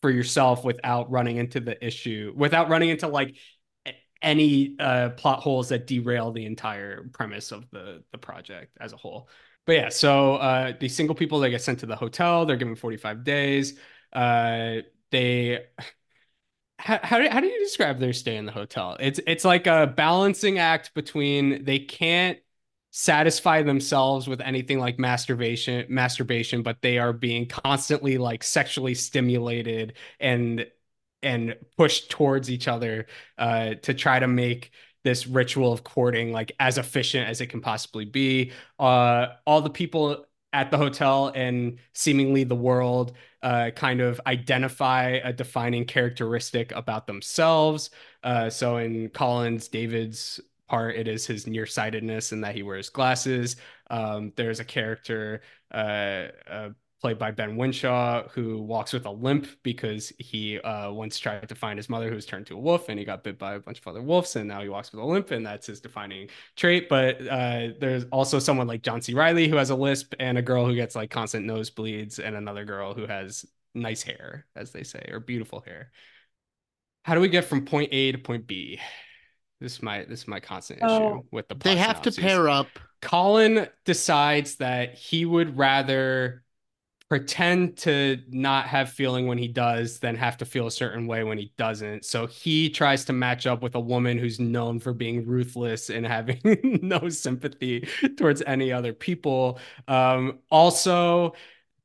for 0.02 0.10
yourself 0.10 0.64
without 0.64 1.12
running 1.12 1.38
into 1.38 1.60
the 1.60 1.84
issue, 1.86 2.34
without 2.36 2.70
running 2.70 2.90
into 2.90 3.08
like 3.08 3.36
any 4.22 4.76
uh 4.80 5.10
plot 5.12 5.40
holes 5.42 5.70
that 5.70 5.88
derail 5.88 6.32
the 6.32 6.46
entire 6.46 7.10
premise 7.14 7.52
of 7.52 7.70
the 7.72 8.04
the 8.12 8.18
project 8.18 8.78
as 8.80 8.94
a 8.94 8.98
whole. 8.98 9.30
But 9.66 9.74
yeah, 9.74 9.90
so 9.90 10.36
uh 10.36 10.74
the 10.80 10.90
single 10.90 11.16
people 11.16 11.40
that 11.42 11.50
get 11.50 11.62
sent 11.62 11.80
to 11.80 11.86
the 11.86 11.96
hotel, 11.96 12.46
they're 12.46 12.58
given 12.58 12.76
45 12.76 13.24
days. 13.24 13.80
Uh 14.14 14.78
they 15.12 15.66
how, 16.80 17.00
how, 17.02 17.20
do, 17.20 17.28
how 17.30 17.40
do 17.40 17.48
you 17.48 17.60
describe 17.60 18.00
their 18.00 18.14
stay 18.14 18.38
in 18.38 18.46
the 18.46 18.52
hotel? 18.52 18.98
It's 19.00 19.20
it's 19.26 19.44
like 19.44 19.68
a 19.68 19.88
balancing 19.88 20.60
act 20.60 20.94
between 20.94 21.64
they 21.64 21.80
can't 21.80 22.38
satisfy 22.92 23.62
themselves 23.62 24.28
with 24.28 24.42
anything 24.42 24.80
like 24.80 24.98
masturbation 24.98 25.86
masturbation 25.88 26.64
but 26.64 26.82
they 26.82 26.98
are 26.98 27.14
being 27.14 27.46
constantly 27.46 28.18
like 28.18 28.44
sexually 28.44 28.96
stimulated 28.96 29.94
and 30.20 30.66
and 31.24 31.56
push 31.78 32.02
towards 32.08 32.50
each 32.50 32.68
other 32.68 33.08
uh 33.38 33.74
to 33.82 33.94
try 33.94 34.20
to 34.20 34.28
make 34.28 34.72
this 35.04 35.28
ritual 35.28 35.72
of 35.74 35.84
courting 35.84 36.32
like 36.32 36.52
as 36.60 36.78
efficient 36.78 37.28
as 37.28 37.42
it 37.42 37.48
can 37.48 37.62
possibly 37.62 38.06
be 38.06 38.52
uh 38.80 39.28
all 39.46 39.62
the 39.62 39.70
people 39.70 40.26
at 40.54 40.72
the 40.72 40.78
hotel 40.78 41.32
and 41.36 41.78
seemingly 41.94 42.44
the 42.44 42.56
world 42.56 43.14
uh, 43.44 43.70
kind 43.76 44.02
of 44.02 44.20
identify 44.26 45.20
a 45.24 45.32
defining 45.32 45.86
characteristic 45.86 46.72
about 46.72 47.06
themselves. 47.06 47.92
Uh, 48.24 48.50
so 48.50 48.78
in 48.78 49.10
Collins, 49.10 49.68
David's 49.68 50.40
part, 50.68 50.96
it 50.96 51.08
is 51.08 51.26
his 51.26 51.48
nearsightedness 51.48 52.32
and 52.32 52.44
that 52.44 52.56
he 52.56 52.64
wears 52.64 52.90
glasses. 52.90 53.58
Um, 53.90 54.34
there's 54.36 54.60
a 54.60 54.66
character 54.66 55.42
uh, 55.72 56.28
played 57.02 57.20
by 57.20 57.32
Ben 57.32 57.56
Whishaw 57.56 58.28
who 58.32 58.60
walks 58.62 58.92
with 58.92 59.06
a 59.06 59.12
limp 59.12 59.48
because 59.64 60.12
he 60.18 60.60
uh, 60.60 60.92
once 60.92 61.20
tried 61.20 61.48
to 61.50 61.56
find 61.56 61.78
his 61.78 61.90
mother 61.90 62.10
who 62.10 62.16
was 62.16 62.26
turned 62.26 62.48
to 62.48 62.56
a 62.56 62.60
wolf 62.60 62.90
and 62.90 62.98
he 62.98 63.06
got 63.06 63.24
bit 63.24 63.38
by 63.38 63.54
a 63.56 63.60
bunch 63.60 63.80
of 63.80 63.88
other 63.88 64.02
wolves 64.02 64.36
and 64.36 64.48
now 64.48 64.62
he 64.62 64.70
walks 64.70 64.92
with 64.92 65.02
a 65.02 65.06
limp 65.06 65.32
and 65.32 65.46
that's 65.46 65.68
his 65.68 65.80
defining 65.80 66.28
trait. 66.56 66.90
But 66.90 67.22
uh, 67.28 67.70
there's 67.80 68.06
also 68.12 68.40
someone 68.40 68.68
like 68.68 68.82
John 68.82 69.02
C. 69.02 69.14
Reilly 69.14 69.48
who 69.48 69.58
has 69.58 69.70
a 69.70 69.76
lisp 69.76 70.14
and 70.20 70.38
a 70.38 70.42
girl 70.42 70.66
who 70.66 70.74
gets 70.76 70.96
like 70.96 71.12
constant 71.12 71.46
nosebleeds 71.46 72.20
and 72.20 72.36
another 72.36 72.66
girl 72.66 72.94
who 72.94 73.06
has 73.06 73.46
nice 73.76 74.02
hair, 74.02 74.48
as 74.56 74.72
they 74.72 74.84
say, 74.84 75.08
or 75.12 75.20
beautiful 75.20 75.62
hair. 75.62 75.92
How 77.04 77.16
do 77.16 77.22
we 77.22 77.30
get 77.30 77.46
from 77.46 77.66
point 77.66 77.90
A 77.94 78.12
to 78.12 78.18
point 78.18 78.48
B? 78.48 78.80
This 79.60 79.74
is 79.74 79.82
my 79.84 80.04
this 80.06 80.22
is 80.22 80.28
my 80.28 80.40
constant 80.40 80.80
issue 80.80 80.88
Oh. 80.92 81.26
with 81.32 81.48
the 81.48 81.56
They 81.56 81.76
plot 81.76 81.78
have 81.78 82.02
to 82.04 82.12
pair 82.12 82.50
up. 82.50 82.68
Colin 83.02 83.68
decides 83.86 84.56
that 84.58 84.96
he 84.96 85.26
would 85.26 85.58
rather 85.58 86.44
pretend 87.10 87.78
to 87.78 88.18
not 88.30 88.68
have 88.68 88.90
feeling 88.90 89.28
when 89.28 89.38
he 89.38 89.48
does 89.48 90.00
then 90.00 90.16
have 90.16 90.36
to 90.38 90.46
feel 90.46 90.68
a 90.68 90.72
certain 90.72 91.08
way 91.08 91.24
when 91.24 91.38
he 91.38 91.54
doesn't. 91.58 92.04
So 92.04 92.28
he 92.28 92.70
tries 92.70 93.06
to 93.06 93.14
match 93.14 93.48
up 93.48 93.62
with 93.62 93.76
a 93.76 93.80
woman 93.80 94.18
who's 94.18 94.40
known 94.42 94.80
for 94.80 94.94
being 94.94 95.26
ruthless 95.26 95.90
and 95.90 96.06
having 96.06 96.42
no 96.84 97.08
sympathy 97.10 97.88
towards 98.18 98.42
any 98.42 98.74
other 98.74 98.94
people. 98.94 99.60
Um, 99.88 100.40
also, 100.52 101.34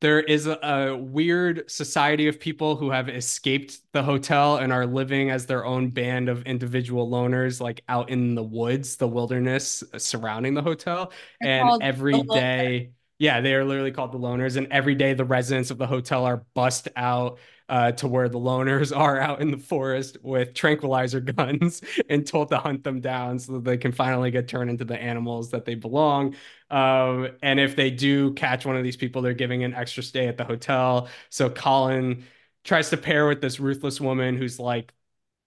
there 0.01 0.21
is 0.21 0.47
a, 0.49 0.59
a 0.63 0.97
weird 0.97 1.71
society 1.71 2.27
of 2.27 2.41
people 2.41 2.75
who 2.75 2.91
have 2.91 3.09
escaped 3.09 3.79
the 3.93 4.03
hotel 4.03 4.57
and 4.57 4.73
are 4.73 4.85
living 4.87 5.31
as 5.31 5.47
their 5.47 5.65
own 5.65 5.91
band 5.91 6.29
of 6.29 6.43
individual 6.43 7.09
loners, 7.09 7.61
like 7.61 7.83
out 7.89 8.11
in 8.11 8.35
the 8.35 8.43
woods, 8.43 8.97
the 8.97 9.07
wilderness 9.07 9.85
surrounding 9.99 10.55
the 10.55 10.63
hotel. 10.63 11.13
They're 11.41 11.51
and 11.51 11.73
every 11.81 11.81
day 11.81 11.81
every 11.81 12.23
the 12.23 12.25
loners. 12.25 12.43
day, 12.59 12.91
yeah, 13.23 13.41
they 13.41 13.55
are 13.55 13.65
literally 13.65 13.93
called 13.93 14.11
the 14.11 14.19
loners. 14.19 14.57
And 14.57 14.67
every 14.73 14.97
day, 14.97 15.15
the 15.15 15.25
residents 15.25 15.71
of 15.71 15.79
the 15.79 15.87
hotel 15.87 16.25
are 16.25 16.39
bussed 16.55 16.89
out 16.97 17.39
uh, 17.69 17.93
to 17.93 18.09
where 18.09 18.29
the 18.29 18.39
loners 18.39 18.95
are 18.97 19.21
out 19.21 19.41
in 19.41 19.53
the 19.53 19.59
forest 19.59 20.17
with 20.23 20.55
tranquilizer 20.55 21.21
guns 21.37 21.83
and 22.09 22.27
told 22.27 22.49
to 22.49 22.59
hunt 22.59 22.83
them 22.83 23.01
down 23.01 23.39
so 23.39 23.53
that 23.53 23.65
they 23.65 23.77
can 23.77 23.93
finally 23.93 24.33
get 24.33 24.49
turned 24.49 24.71
into 24.71 24.85
the 24.85 25.01
animals 25.01 25.53
that 25.53 25.65
they 25.65 25.77
belong. 25.77 26.35
Um, 26.69 27.29
and 27.43 27.61
if 27.61 27.77
they 27.77 27.91
do 27.93 28.33
catch 28.35 28.67
one 28.67 28.77
of 28.77 28.83
these 28.83 28.97
people, 28.97 29.23
they're 29.23 29.35
giving 29.35 29.63
an 29.63 29.73
extra 29.73 30.03
stay 30.03 30.27
at 30.27 30.37
the 30.37 30.45
hotel. 30.45 31.09
So 31.31 31.49
Colin 31.49 32.25
tries 32.65 32.91
to 32.91 32.97
pair 32.97 33.29
with 33.29 33.41
this 33.41 33.61
ruthless 33.61 34.01
woman 34.01 34.37
who's 34.37 34.59
like 34.59 34.93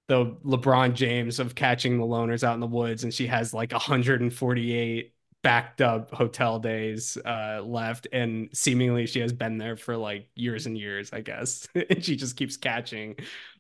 the 0.08 0.26
LeBron 0.46 0.94
James 0.94 1.40
of 1.40 1.56
catching 1.56 1.98
the 1.98 2.06
loners 2.06 2.44
out 2.44 2.54
in 2.54 2.60
the 2.60 2.68
woods, 2.68 3.04
and 3.04 3.14
she 3.14 3.28
has 3.28 3.54
like 3.54 3.72
148 3.72 5.15
backed 5.46 5.80
up 5.80 6.10
hotel 6.10 6.58
days 6.58 7.20
uh 7.24 7.62
left 7.64 8.08
and 8.12 8.50
seemingly 8.52 9.06
she 9.06 9.20
has 9.20 9.32
been 9.32 9.60
there 9.60 9.78
for 9.78 9.96
like 9.96 10.28
years 10.34 10.66
and 10.66 10.76
years 10.76 11.12
i 11.14 11.22
guess. 11.22 11.68
And 11.92 12.04
she 12.04 12.16
just 12.16 12.36
keeps 12.36 12.58
catching 12.58 13.16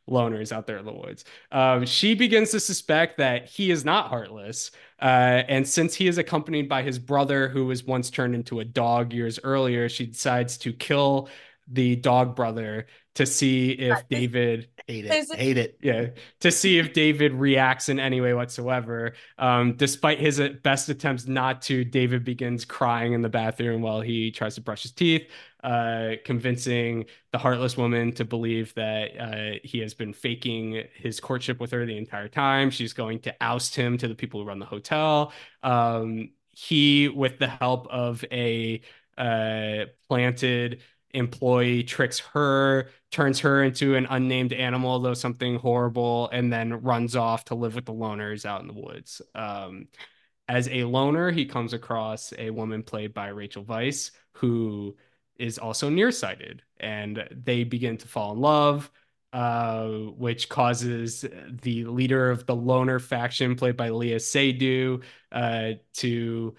loners 0.09 0.51
out 0.51 0.65
there 0.65 0.77
in 0.79 0.85
the 0.85 0.91
woods. 0.91 1.25
Um 1.51 1.85
she 1.85 2.15
begins 2.15 2.49
to 2.51 2.59
suspect 2.59 3.19
that 3.19 3.45
he 3.45 3.69
is 3.69 3.85
not 3.85 4.09
heartless 4.09 4.71
uh 4.99 5.43
and 5.47 5.67
since 5.67 5.93
he 5.93 6.07
is 6.07 6.17
accompanied 6.17 6.67
by 6.67 6.81
his 6.81 6.97
brother 6.97 7.49
who 7.49 7.67
was 7.67 7.83
once 7.83 8.09
turned 8.09 8.33
into 8.33 8.61
a 8.61 8.65
dog 8.65 9.13
years 9.13 9.39
earlier 9.43 9.87
she 9.87 10.07
decides 10.07 10.57
to 10.57 10.73
kill 10.73 11.29
the 11.67 11.95
dog 11.97 12.35
brother 12.35 12.87
to 13.13 13.27
see 13.27 13.71
if 13.73 14.07
david 14.09 14.69
Hate 14.87 15.05
it. 15.05 15.29
a- 15.31 15.35
Hate 15.35 15.57
it. 15.57 15.77
yeah 15.81 16.07
to 16.41 16.51
see 16.51 16.77
if 16.77 16.93
david 16.93 17.33
reacts 17.33 17.89
in 17.89 17.99
any 17.99 18.21
way 18.21 18.33
whatsoever 18.35 19.13
um, 19.39 19.73
despite 19.77 20.19
his 20.19 20.39
uh, 20.39 20.49
best 20.63 20.89
attempts 20.89 21.25
not 21.25 21.61
to 21.63 21.83
david 21.83 22.23
begins 22.23 22.65
crying 22.65 23.13
in 23.13 23.21
the 23.23 23.29
bathroom 23.29 23.81
while 23.81 24.01
he 24.01 24.29
tries 24.29 24.55
to 24.55 24.61
brush 24.61 24.83
his 24.83 24.91
teeth 24.91 25.23
uh, 25.63 26.11
convincing 26.23 27.05
the 27.31 27.37
heartless 27.39 27.75
woman 27.75 28.11
to 28.11 28.23
believe 28.23 28.71
that 28.75 29.09
uh, 29.19 29.57
he 29.63 29.79
has 29.79 29.95
been 29.95 30.13
faking 30.13 30.83
his 30.93 31.19
courtship 31.19 31.59
with 31.59 31.71
her 31.71 31.83
the 31.87 31.97
entire 31.97 32.27
time 32.27 32.69
she's 32.69 32.93
going 32.93 33.19
to 33.19 33.33
oust 33.41 33.75
him 33.75 33.97
to 33.97 34.07
the 34.07 34.13
people 34.15 34.39
who 34.39 34.47
run 34.47 34.59
the 34.59 34.65
hotel 34.65 35.33
um, 35.63 36.29
he 36.51 37.09
with 37.09 37.39
the 37.39 37.47
help 37.47 37.87
of 37.87 38.23
a 38.31 38.81
uh, 39.17 39.85
planted 40.07 40.81
employee 41.15 41.83
tricks 41.83 42.19
her, 42.19 42.89
turns 43.11 43.39
her 43.39 43.63
into 43.63 43.95
an 43.95 44.05
unnamed 44.09 44.53
animal, 44.53 44.99
though 44.99 45.13
something 45.13 45.55
horrible, 45.57 46.29
and 46.31 46.51
then 46.51 46.81
runs 46.81 47.15
off 47.15 47.45
to 47.45 47.55
live 47.55 47.75
with 47.75 47.85
the 47.85 47.93
loners 47.93 48.45
out 48.45 48.61
in 48.61 48.67
the 48.67 48.73
woods. 48.73 49.21
Um, 49.33 49.87
as 50.47 50.67
a 50.69 50.83
loner, 50.83 51.31
he 51.31 51.45
comes 51.45 51.73
across 51.73 52.33
a 52.37 52.51
woman 52.51 52.83
played 52.83 53.13
by 53.13 53.29
Rachel 53.29 53.63
Weisz, 53.63 54.11
who 54.33 54.95
is 55.37 55.57
also 55.57 55.89
nearsighted, 55.89 56.61
and 56.79 57.27
they 57.31 57.63
begin 57.63 57.97
to 57.97 58.07
fall 58.07 58.33
in 58.33 58.41
love. 58.41 58.91
Uh, 59.33 59.87
which 60.15 60.47
causes 60.47 61.25
the 61.61 61.83
leader 61.83 62.31
of 62.31 62.45
the 62.45 62.55
loner 62.55 62.99
faction, 62.99 63.57
played 63.57 63.75
by 63.75 63.89
Léa 63.89 64.15
Seydoux, 64.15 65.03
uh, 65.33 65.73
to 65.91 66.55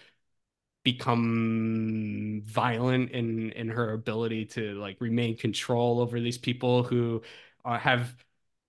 become 0.86 2.42
violent 2.46 3.10
in 3.10 3.50
in 3.52 3.68
her 3.68 3.92
ability 3.92 4.46
to 4.46 4.74
like 4.76 4.96
remain 5.00 5.36
control 5.36 6.00
over 6.00 6.20
these 6.20 6.38
people 6.38 6.84
who 6.84 7.22
uh, 7.64 7.76
have 7.78 8.14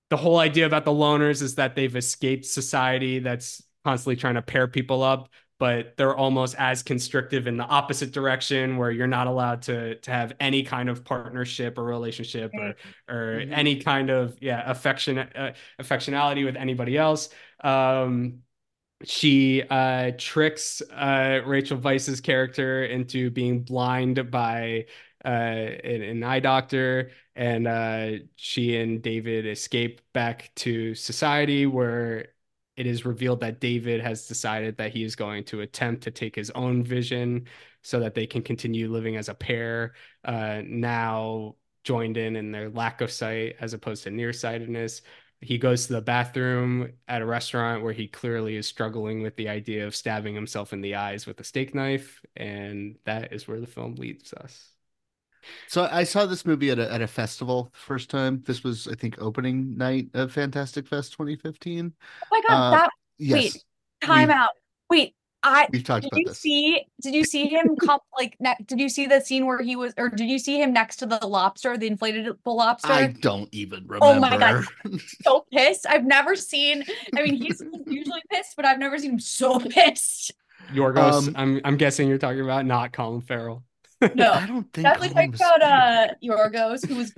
the 0.09 0.17
whole 0.17 0.37
idea 0.39 0.65
about 0.65 0.85
the 0.85 0.91
loners 0.91 1.41
is 1.41 1.55
that 1.55 1.75
they've 1.75 1.95
escaped 1.95 2.45
society 2.45 3.19
that's 3.19 3.63
constantly 3.85 4.15
trying 4.15 4.35
to 4.35 4.41
pair 4.41 4.67
people 4.67 5.03
up 5.03 5.29
but 5.59 5.97
they're 5.97 6.15
almost 6.15 6.55
as 6.59 6.83
constrictive 6.83 7.47
in 7.47 7.57
the 7.57 7.63
opposite 7.65 8.11
direction 8.11 8.77
where 8.77 8.91
you're 8.91 9.07
not 9.07 9.27
allowed 9.27 9.61
to 9.63 9.95
to 9.99 10.11
have 10.11 10.33
any 10.39 10.63
kind 10.63 10.89
of 10.89 11.03
partnership 11.05 11.77
or 11.77 11.83
relationship 11.83 12.57
or 12.57 12.75
or 13.09 13.43
Mhm. 13.45 13.51
any 13.51 13.75
kind 13.79 14.09
of 14.09 14.37
yeah 14.41 14.63
affection 14.69 15.17
uh, 15.19 15.53
affectionality 15.79 16.45
with 16.45 16.55
anybody 16.55 16.97
else 16.97 17.29
um 17.63 18.41
she 19.03 19.63
uh 19.69 20.11
tricks 20.17 20.81
uh 20.91 21.41
Rachel 21.45 21.77
Weisz's 21.77 22.19
character 22.21 22.83
into 22.85 23.29
being 23.29 23.61
blind 23.63 24.31
by 24.31 24.85
uh 25.23 25.27
an, 25.27 26.01
an 26.01 26.23
eye 26.23 26.39
doctor. 26.39 27.11
And 27.35 27.67
uh 27.67 28.25
she 28.35 28.77
and 28.77 29.01
David 29.01 29.45
escape 29.45 30.01
back 30.13 30.51
to 30.57 30.95
society 30.95 31.65
where 31.65 32.29
it 32.75 32.85
is 32.85 33.05
revealed 33.05 33.39
that 33.41 33.59
David 33.59 34.01
has 34.01 34.27
decided 34.27 34.77
that 34.77 34.91
he 34.93 35.03
is 35.03 35.15
going 35.15 35.43
to 35.45 35.61
attempt 35.61 36.03
to 36.03 36.11
take 36.11 36.35
his 36.35 36.49
own 36.51 36.83
vision 36.83 37.47
so 37.81 37.99
that 37.99 38.13
they 38.15 38.27
can 38.27 38.41
continue 38.41 38.89
living 38.91 39.15
as 39.15 39.29
a 39.29 39.33
pair 39.35 39.93
uh 40.25 40.61
now 40.65 41.55
joined 41.83 42.17
in 42.17 42.35
in 42.35 42.51
their 42.51 42.69
lack 42.69 43.01
of 43.01 43.11
sight 43.11 43.55
as 43.61 43.73
opposed 43.73 44.03
to 44.03 44.09
nearsightedness 44.11 45.01
he 45.41 45.57
goes 45.57 45.87
to 45.87 45.93
the 45.93 46.01
bathroom 46.01 46.91
at 47.07 47.21
a 47.21 47.25
restaurant 47.25 47.83
where 47.83 47.93
he 47.93 48.07
clearly 48.07 48.55
is 48.55 48.67
struggling 48.67 49.21
with 49.21 49.35
the 49.35 49.49
idea 49.49 49.85
of 49.87 49.95
stabbing 49.95 50.33
himself 50.35 50.73
in 50.73 50.81
the 50.81 50.95
eyes 50.95 51.25
with 51.27 51.39
a 51.39 51.43
steak 51.43 51.75
knife 51.75 52.21
and 52.35 52.97
that 53.05 53.33
is 53.33 53.47
where 53.47 53.59
the 53.59 53.67
film 53.67 53.95
leads 53.95 54.33
us 54.33 54.71
So 55.67 55.87
I 55.91 56.03
saw 56.03 56.25
this 56.25 56.45
movie 56.45 56.71
at 56.71 56.79
a 56.79 56.91
at 56.91 57.01
a 57.01 57.07
festival 57.07 57.69
the 57.73 57.79
first 57.79 58.09
time. 58.09 58.43
This 58.45 58.63
was, 58.63 58.87
I 58.87 58.95
think, 58.95 59.15
opening 59.21 59.77
night 59.77 60.09
of 60.13 60.31
Fantastic 60.33 60.87
Fest 60.87 61.13
2015. 61.13 61.93
Oh 62.23 62.27
my 62.31 62.41
god, 62.47 62.55
Uh, 62.55 62.71
that 62.71 62.89
yes, 63.17 63.33
wait, 63.55 63.63
time 64.01 64.27
we've- 64.29 64.33
out. 64.33 64.49
Wait, 64.89 65.15
I 65.43 65.67
We've 65.71 65.83
talked 65.83 66.03
did 66.03 66.11
about 66.13 66.19
you 66.19 66.25
this. 66.27 66.39
see 66.39 66.81
did 67.01 67.13
you 67.13 67.23
see 67.23 67.47
him 67.47 67.75
come 67.75 67.99
like 68.17 68.35
ne- 68.39 68.55
did 68.65 68.79
you 68.79 68.89
see 68.89 69.05
the 69.05 69.21
scene 69.21 69.45
where 69.45 69.61
he 69.61 69.75
was 69.75 69.93
or 69.97 70.09
did 70.09 70.27
you 70.29 70.39
see 70.39 70.59
him 70.61 70.73
next 70.73 70.97
to 70.97 71.05
the 71.05 71.25
lobster, 71.25 71.77
the 71.77 71.89
inflatable 71.89 72.37
lobster? 72.45 72.91
I 72.91 73.07
don't 73.07 73.49
even 73.51 73.85
remember. 73.87 74.05
Oh 74.05 74.19
my 74.19 74.37
god, 74.37 74.65
so 75.21 75.45
pissed. 75.51 75.85
I've 75.87 76.05
never 76.05 76.35
seen 76.35 76.83
I 77.15 77.23
mean 77.23 77.35
he's 77.35 77.61
usually 77.85 78.21
pissed, 78.31 78.55
but 78.55 78.65
I've 78.65 78.79
never 78.79 78.97
seen 78.97 79.11
him 79.11 79.19
so 79.19 79.59
pissed. 79.69 80.33
Yorgos 80.73 81.27
Um, 81.27 81.33
I'm 81.37 81.61
I'm 81.63 81.77
guessing 81.77 82.09
you're 82.09 82.17
talking 82.17 82.41
about 82.41 82.65
not 82.65 82.91
Colin 82.91 83.21
Farrell 83.21 83.63
No. 84.15 84.31
I 84.33 84.45
don't 84.47 84.71
think 84.73 84.85
Definitely 84.85 85.09
Colin 85.09 85.31
talking 85.33 85.61
about 85.61 85.61
uh 85.61 86.13
Yorgos, 86.23 86.85
who 86.87 86.95
was 86.95 87.13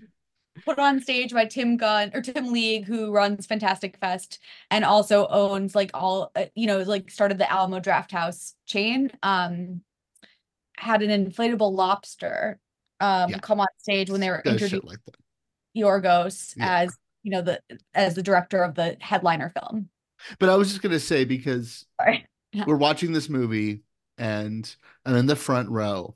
put 0.65 0.79
on 0.79 1.01
stage 1.01 1.33
by 1.33 1.45
Tim 1.45 1.77
Gunn 1.77 2.11
or 2.13 2.21
Tim 2.21 2.51
League, 2.51 2.85
who 2.85 3.11
runs 3.11 3.45
Fantastic 3.45 3.97
Fest 3.97 4.39
and 4.71 4.83
also 4.85 5.27
owns 5.27 5.75
like 5.75 5.91
all 5.93 6.31
uh, 6.35 6.45
you 6.55 6.67
know, 6.67 6.79
like 6.79 7.09
started 7.11 7.37
the 7.37 7.51
Alamo 7.51 7.79
Drafthouse 7.79 8.53
chain. 8.65 9.11
Um, 9.23 9.81
had 10.77 11.01
an 11.01 11.09
inflatable 11.25 11.73
lobster 11.73 12.59
um 13.01 13.29
Yeah. 13.31 13.39
come 13.39 13.59
on 13.59 13.67
stage 13.77 14.09
when 14.09 14.21
they 14.21 14.29
were 14.29 14.41
does 14.43 14.53
introducing 14.61 14.87
like. 14.87 14.99
Yorgos 15.75 16.53
Yeah. 16.57 16.79
as 16.83 16.97
you 17.23 17.31
know 17.31 17.41
the 17.41 17.61
as 17.93 18.15
the 18.15 18.23
director 18.23 18.63
of 18.63 18.75
the 18.75 18.97
headliner 18.99 19.49
film. 19.49 19.89
But 20.39 20.49
I 20.49 20.55
was 20.55 20.69
just 20.69 20.81
gonna 20.81 20.99
say 20.99 21.25
because 21.25 21.85
Yeah. 22.53 22.63
we're 22.65 22.77
watching 22.77 23.11
this 23.13 23.29
movie 23.29 23.83
and 24.17 24.73
I'm 25.05 25.15
in 25.15 25.25
the 25.27 25.35
front 25.35 25.69
row. 25.69 26.15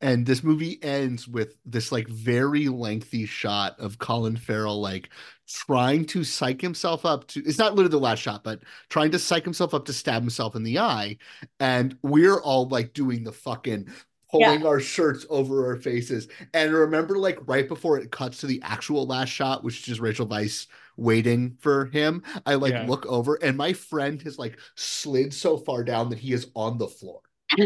And 0.00 0.26
this 0.26 0.42
movie 0.42 0.82
ends 0.82 1.28
with 1.28 1.56
this 1.64 1.92
like 1.92 2.08
very 2.08 2.68
lengthy 2.68 3.26
shot 3.26 3.78
of 3.78 3.98
Colin 3.98 4.36
Farrell 4.36 4.80
like 4.80 5.10
trying 5.48 6.04
to 6.06 6.24
psych 6.24 6.60
himself 6.60 7.04
up 7.04 7.26
to 7.28 7.40
it's 7.44 7.58
not 7.58 7.74
literally 7.74 7.90
the 7.90 7.98
last 7.98 8.20
shot, 8.20 8.42
but 8.44 8.60
trying 8.88 9.10
to 9.12 9.18
psych 9.18 9.44
himself 9.44 9.74
up 9.74 9.84
to 9.86 9.92
stab 9.92 10.22
himself 10.22 10.54
in 10.56 10.62
the 10.62 10.78
eye. 10.78 11.16
And 11.60 11.96
we're 12.02 12.40
all 12.40 12.68
like 12.68 12.92
doing 12.94 13.24
the 13.24 13.32
fucking 13.32 13.88
pulling 14.30 14.64
our 14.64 14.80
shirts 14.80 15.26
over 15.30 15.66
our 15.66 15.76
faces. 15.76 16.28
And 16.54 16.72
remember, 16.72 17.18
like 17.18 17.38
right 17.46 17.68
before 17.68 17.98
it 17.98 18.10
cuts 18.10 18.38
to 18.38 18.46
the 18.46 18.60
actual 18.62 19.06
last 19.06 19.28
shot, 19.28 19.62
which 19.62 19.78
is 19.78 19.82
just 19.84 20.00
Rachel 20.00 20.26
Weisz 20.26 20.66
waiting 20.96 21.56
for 21.60 21.86
him, 21.86 22.22
I 22.46 22.54
like 22.54 22.72
Yeah. 22.74 22.84
look 22.86 23.04
over 23.06 23.34
and 23.42 23.56
my 23.56 23.72
friend 23.72 24.20
has 24.22 24.38
like 24.38 24.58
slid 24.74 25.34
so 25.34 25.56
far 25.58 25.84
down 25.84 26.08
that 26.10 26.18
he 26.18 26.32
is 26.32 26.48
on 26.54 26.78
the 26.78 26.88
floor. 26.88 27.20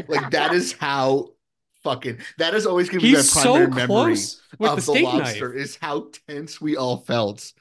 Like 0.08 0.30
that 0.30 0.52
is 0.54 0.72
how 0.72 1.30
fucking 1.86 2.18
that 2.38 2.54
is 2.54 2.66
always 2.66 2.88
gonna 2.88 3.00
be 3.00 3.08
he's 3.08 3.34
my 3.34 3.42
so 3.42 3.54
primary 3.54 3.86
memory 3.86 4.12
with 4.58 4.70
of 4.70 4.86
the 4.86 4.92
the, 4.92 5.02
lobster 5.02 5.48
knife 5.54 5.62
is 5.62 5.76
how 5.76 6.08
tense 6.28 6.60
we 6.60 6.76
all 6.76 6.98
felt. 6.98 7.52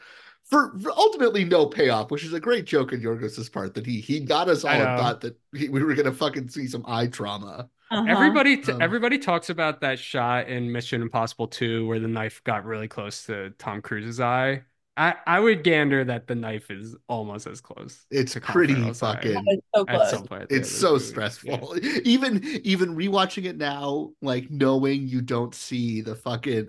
For, 0.44 0.78
for 0.80 0.92
ultimately 0.92 1.44
no 1.44 1.66
payoff, 1.66 2.12
which 2.12 2.24
is 2.24 2.34
a 2.34 2.40
great 2.40 2.66
joke 2.66 2.94
on 2.94 3.00
Yorgos's 3.02 3.50
part 3.50 3.74
that 3.74 3.86
he 3.86 4.00
he 4.00 4.20
got 4.20 4.48
us 4.48 4.64
all 4.64 4.72
I 4.72 4.76
and 4.76 5.00
thought 5.00 5.22
that 5.22 5.38
he, 5.54 5.70
we 5.70 5.84
were 5.84 5.96
gonna 5.96 6.12
fucking 6.12 6.50
see 6.50 6.68
some 6.68 6.84
eye 6.88 7.08
trauma. 7.08 7.70
Uh-huh. 7.92 8.06
Everybody, 8.08 8.58
t- 8.58 8.72
Um, 8.72 8.82
everybody 8.82 9.20
talks 9.20 9.50
about 9.50 9.82
that 9.82 10.00
shot 10.00 10.48
in 10.48 10.72
Mission 10.72 11.02
Impossible 11.04 11.48
2 11.48 11.88
where 11.88 12.00
the 12.00 12.08
knife 12.08 12.44
got 12.44 12.66
really 12.66 12.88
close 12.88 13.26
to 13.28 13.52
Tom 13.60 13.82
Cruise's 13.82 14.20
eye. 14.20 14.64
I, 14.98 15.16
I 15.28 15.40
would 15.40 15.64
gander 15.64 16.04
that 16.06 16.28
the 16.28 16.36
knife 16.36 16.72
is 16.72 16.96
almost 17.08 17.48
as 17.48 17.62
close. 17.62 18.06
It's 18.12 18.34
to 18.34 18.40
Colin 18.42 18.64
pretty 18.64 18.92
fucking. 18.92 19.58
It's 19.58 19.68
so 19.76 19.86
at 19.88 20.06
close. 20.06 20.08
some 20.08 20.26
point 20.26 20.44
at 20.44 20.52
the 20.52 20.60
end 20.62 20.68
It's 20.68 20.70
of 20.70 20.76
so 20.80 20.98
this 20.98 21.00
movie. 21.00 21.26
Yeah. 21.42 21.60
stressful. 21.60 21.78
Even 22.06 22.44
even 22.64 22.96
rewatching 22.96 23.46
it 23.46 23.58
now, 23.58 24.12
like 24.22 24.50
knowing 24.52 25.08
you 25.08 25.22
don't 25.22 25.56
see 25.56 26.02
the 26.02 26.16
fucking 26.16 26.68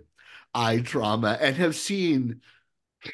eye 0.55 0.81
trauma 0.81 1.37
and 1.41 1.55
have 1.57 1.77
seen 1.77 2.41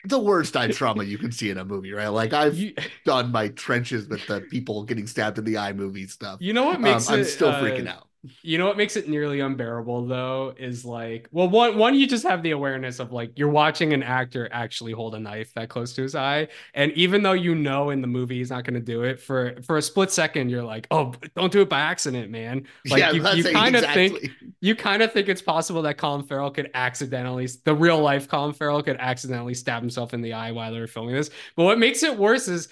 the 0.04 0.18
worst 0.20 0.56
eye 0.56 0.68
trauma 0.68 1.04
you 1.04 1.18
can 1.18 1.32
see 1.32 1.50
in 1.50 1.58
a 1.58 1.64
movie, 1.64 1.92
right? 1.92 2.08
Like 2.08 2.32
I've 2.34 2.58
You, 2.58 2.74
done 3.04 3.32
my 3.32 3.48
trenches 3.48 4.08
with 4.08 4.26
the 4.26 4.42
people 4.42 4.84
getting 4.84 5.06
stabbed 5.08 5.38
in 5.38 5.44
the 5.44 5.58
eye 5.58 5.72
movie 5.74 6.06
stuff. 6.08 6.40
you 6.40 6.52
know 6.52 6.64
what 6.64 6.80
Um, 6.82 6.82
makes 6.82 7.08
I'm 7.08 7.24
still 7.24 7.52
uh, 7.52 7.54
freaking 7.54 7.88
out. 7.88 8.08
You 8.42 8.56
know 8.56 8.66
what 8.66 8.76
makes 8.76 8.94
it 8.96 9.08
nearly 9.08 9.40
unbearable 9.40 10.06
though 10.06 10.54
is 10.56 10.84
like 10.84 11.28
well 11.32 11.48
one 11.48 11.76
one 11.76 11.96
you 11.96 12.06
just 12.06 12.24
have 12.24 12.44
the 12.44 12.52
awareness 12.52 13.00
of 13.00 13.10
like 13.10 13.36
you're 13.36 13.48
watching 13.48 13.92
an 13.92 14.04
actor 14.04 14.48
actually 14.52 14.92
hold 14.92 15.16
a 15.16 15.18
knife 15.18 15.52
that 15.54 15.68
close 15.68 15.92
to 15.94 16.02
his 16.02 16.14
eye 16.14 16.46
and 16.74 16.92
even 16.92 17.24
though 17.24 17.32
you 17.32 17.52
know 17.52 17.90
in 17.90 18.00
the 18.00 18.06
movie 18.06 18.38
he's 18.38 18.50
not 18.50 18.62
going 18.62 18.74
to 18.74 18.80
do 18.80 19.02
it 19.02 19.20
for 19.20 19.60
for 19.62 19.76
a 19.76 19.82
split 19.82 20.12
second 20.12 20.50
you're 20.50 20.62
like 20.62 20.86
oh 20.92 21.12
don't 21.34 21.50
do 21.50 21.62
it 21.62 21.68
by 21.68 21.80
accident 21.80 22.30
man 22.30 22.64
like 22.86 23.00
yeah, 23.00 23.10
you, 23.10 23.26
you 23.30 23.42
kind 23.52 23.74
of 23.74 23.82
exactly. 23.82 24.08
think 24.08 24.30
you 24.60 24.76
kind 24.76 25.02
of 25.02 25.12
think 25.12 25.28
it's 25.28 25.42
possible 25.42 25.82
that 25.82 25.98
Colin 25.98 26.22
Farrell 26.22 26.52
could 26.52 26.70
accidentally 26.74 27.48
the 27.64 27.74
real 27.74 27.98
life 27.98 28.28
Colin 28.28 28.52
Farrell 28.52 28.84
could 28.84 28.98
accidentally 29.00 29.54
stab 29.54 29.82
himself 29.82 30.14
in 30.14 30.22
the 30.22 30.32
eye 30.32 30.52
while 30.52 30.72
they 30.72 30.78
were 30.78 30.86
filming 30.86 31.16
this 31.16 31.30
but 31.56 31.64
what 31.64 31.76
makes 31.76 32.04
it 32.04 32.16
worse 32.16 32.46
is 32.46 32.68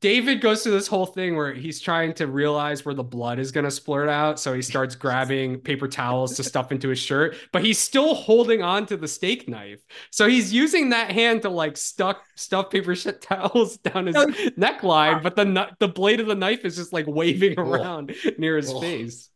David 0.00 0.40
goes 0.40 0.62
through 0.62 0.72
this 0.72 0.86
whole 0.86 1.06
thing 1.06 1.36
where 1.36 1.52
he's 1.52 1.80
trying 1.80 2.14
to 2.14 2.26
realize 2.26 2.84
where 2.84 2.94
the 2.94 3.02
blood 3.02 3.38
is 3.38 3.52
going 3.52 3.64
to 3.64 3.70
splurt 3.70 4.08
out. 4.08 4.40
So 4.40 4.54
he 4.54 4.62
starts 4.62 4.94
grabbing 4.94 5.60
paper 5.60 5.86
towels 5.86 6.36
to 6.36 6.44
stuff 6.44 6.72
into 6.72 6.88
his 6.88 6.98
shirt, 6.98 7.36
but 7.52 7.62
he's 7.62 7.78
still 7.78 8.14
holding 8.14 8.62
on 8.62 8.86
to 8.86 8.96
the 8.96 9.08
steak 9.08 9.48
knife. 9.48 9.80
So 10.10 10.28
he's 10.28 10.52
using 10.52 10.90
that 10.90 11.10
hand 11.10 11.42
to 11.42 11.50
like 11.50 11.76
stuck 11.76 12.22
stuff 12.36 12.70
paper 12.70 12.94
towels 13.20 13.76
down 13.78 14.06
his 14.06 14.16
neckline, 14.16 15.22
but 15.22 15.36
the 15.36 15.68
the 15.78 15.88
blade 15.88 16.20
of 16.20 16.26
the 16.26 16.34
knife 16.34 16.64
is 16.64 16.76
just 16.76 16.92
like 16.92 17.06
waving 17.06 17.54
around 17.58 18.14
near 18.38 18.56
his 18.56 18.72
face. 18.72 19.28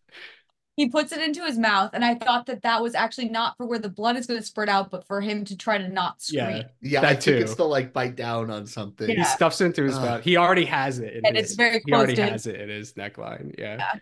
He 0.76 0.88
puts 0.90 1.10
it 1.10 1.20
into 1.22 1.42
his 1.44 1.58
mouth, 1.58 1.90
and 1.94 2.04
I 2.04 2.14
thought 2.16 2.46
that 2.46 2.62
that 2.62 2.82
was 2.82 2.94
actually 2.94 3.30
not 3.30 3.56
for 3.56 3.66
where 3.66 3.78
the 3.78 3.88
blood 3.88 4.16
is 4.16 4.26
going 4.26 4.38
to 4.38 4.44
spurt 4.46 4.68
out, 4.68 4.90
but 4.90 5.06
for 5.06 5.22
him 5.22 5.44
to 5.46 5.56
try 5.56 5.78
to 5.78 5.88
not 5.88 6.20
scream. 6.20 6.38
Yeah. 6.50 6.62
Yeah, 6.82 7.00
That 7.00 7.06
I 7.08 7.12
think 7.14 7.22
too. 7.22 7.34
it's 7.36 7.54
to 7.54 7.64
like 7.64 7.94
bite 7.94 8.14
down 8.14 8.50
on 8.50 8.66
something. 8.66 9.08
yeah. 9.08 9.16
He 9.16 9.24
stuffs 9.24 9.60
it 9.62 9.66
into 9.66 9.84
his 9.84 9.96
Ugh. 9.96 10.02
mouth. 10.04 10.22
He 10.22 10.36
already 10.36 10.66
has 10.66 10.98
it. 10.98 11.14
in 11.14 11.24
And 11.24 11.34
his- 11.36 11.46
it's 11.46 11.54
very 11.56 11.80
He 11.86 11.92
already 11.94 12.14
to- 12.16 12.26
has 12.26 12.46
it 12.46 12.60
in 12.60 12.68
his 12.68 12.92
neckline. 12.92 13.54
Yeah. 13.58 13.76
Yeah. 13.78 14.00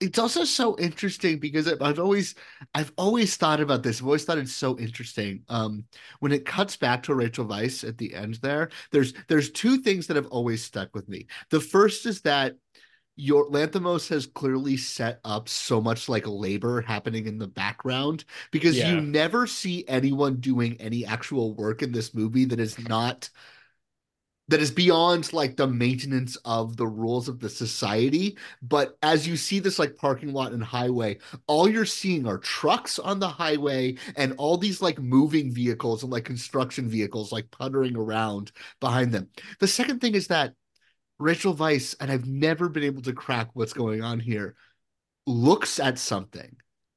it's 0.00 0.18
also 0.18 0.44
so 0.44 0.76
interesting 0.78 1.38
because 1.38 1.66
I've- 1.66 1.82
I've 1.82 1.98
always 2.00 2.34
I've 2.74 2.92
always 2.98 3.36
thought 3.36 3.60
about 3.60 3.82
this. 3.82 4.00
I've 4.00 4.06
always 4.06 4.24
thought 4.24 4.36
it's 4.36 4.52
so 4.52 4.78
interesting. 4.78 5.44
Um, 5.48 5.84
when 6.20 6.32
it 6.32 6.44
cuts 6.44 6.76
back 6.76 7.04
to 7.04 7.14
Rachel 7.14 7.46
Weisz 7.46 7.88
at 7.88 7.96
the 7.96 8.12
end 8.12 8.34
there, 8.42 8.68
there's 8.90 9.14
there's 9.28 9.50
two 9.50 9.78
things 9.78 10.06
that 10.08 10.16
have 10.16 10.26
always 10.26 10.62
stuck 10.62 10.94
with 10.94 11.08
me. 11.08 11.26
The 11.48 11.60
first 11.60 12.04
is 12.04 12.20
that 12.22 12.56
your 13.16 13.48
Lanthimos 13.50 14.08
has 14.08 14.26
clearly 14.26 14.76
set 14.76 15.20
up 15.24 15.48
so 15.48 15.80
much 15.80 16.08
like 16.08 16.26
labor 16.26 16.80
happening 16.80 17.26
in 17.26 17.38
the 17.38 17.46
background 17.46 18.24
because 18.50 18.76
Yeah. 18.76 18.90
you 18.90 19.00
never 19.00 19.46
see 19.46 19.84
anyone 19.86 20.40
doing 20.40 20.76
any 20.80 21.06
actual 21.06 21.54
work 21.54 21.82
in 21.82 21.92
this 21.92 22.14
movie 22.14 22.44
that 22.46 22.58
is 22.60 22.78
not 22.78 23.30
that 24.48 24.60
is 24.60 24.70
beyond 24.70 25.32
like 25.32 25.56
the 25.56 25.66
maintenance 25.66 26.36
of 26.44 26.76
the 26.76 26.86
rules 26.86 27.28
of 27.28 27.40
the 27.40 27.48
society 27.48 28.36
but 28.62 28.96
as 29.02 29.26
you 29.26 29.36
see 29.36 29.58
this 29.58 29.78
like 29.78 29.96
parking 29.96 30.32
lot 30.34 30.52
and 30.52 30.62
highway 30.62 31.16
all 31.46 31.68
you're 31.68 31.86
seeing 31.86 32.26
are 32.26 32.38
trucks 32.38 32.98
on 32.98 33.18
the 33.18 33.28
highway 33.28 33.96
and 34.16 34.34
all 34.36 34.58
these 34.58 34.82
like 34.82 34.98
moving 34.98 35.50
vehicles 35.52 36.02
and 36.02 36.12
like 36.12 36.24
construction 36.24 36.88
vehicles 36.88 37.32
like 37.32 37.50
puttering 37.50 37.96
around 37.96 38.52
behind 38.80 39.12
them 39.12 39.28
the 39.60 39.66
second 39.68 40.00
thing 40.00 40.14
is 40.14 40.26
that 40.26 40.52
rachel 41.18 41.54
weisz 41.54 41.94
and 42.00 42.10
i've 42.10 42.26
never 42.26 42.68
been 42.68 42.82
able 42.82 43.02
to 43.02 43.12
crack 43.12 43.48
what's 43.54 43.72
going 43.72 44.02
on 44.02 44.18
here 44.18 44.54
looks 45.26 45.78
at 45.78 45.98
something 45.98 46.56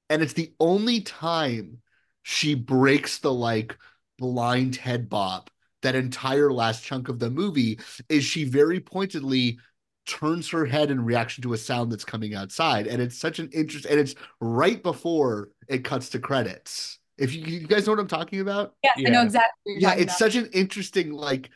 and 0.09 0.21
it's 0.21 0.33
the 0.33 0.53
only 0.59 1.01
time 1.01 1.81
she 2.23 2.55
breaks 2.55 3.19
the 3.19 3.33
like 3.33 3.77
blind 4.17 4.75
head 4.75 5.09
bob 5.09 5.49
that 5.83 5.95
entire 5.95 6.51
last 6.51 6.83
chunk 6.83 7.07
of 7.07 7.19
the 7.19 7.29
movie 7.29 7.79
is 8.09 8.23
she 8.23 8.43
very 8.43 8.79
pointedly 8.79 9.59
turns 10.05 10.49
her 10.49 10.65
head 10.65 10.89
in 10.89 11.03
reaction 11.03 11.41
to 11.43 11.53
a 11.53 11.57
sound 11.57 11.91
that's 11.91 12.05
coming 12.05 12.33
outside 12.33 12.87
and 12.87 13.01
it's 13.01 13.17
such 13.17 13.39
an 13.39 13.49
interest 13.53 13.85
and 13.85 13.99
it's 13.99 14.15
right 14.39 14.81
before 14.81 15.49
it 15.67 15.83
cuts 15.83 16.09
to 16.09 16.19
credits 16.19 16.99
if 17.17 17.33
you, 17.35 17.43
you 17.43 17.67
guys 17.67 17.85
know 17.85 17.93
what 17.93 17.99
i'm 17.99 18.07
talking 18.07 18.39
about 18.39 18.73
yeah, 18.83 18.91
I 18.97 19.09
know 19.09 19.23
exactly. 19.23 19.75
Yeah 19.77 19.93
it's 19.93 20.03
about. 20.03 20.17
such 20.17 20.35
an 20.35 20.49
interesting 20.53 21.11
like 21.11 21.49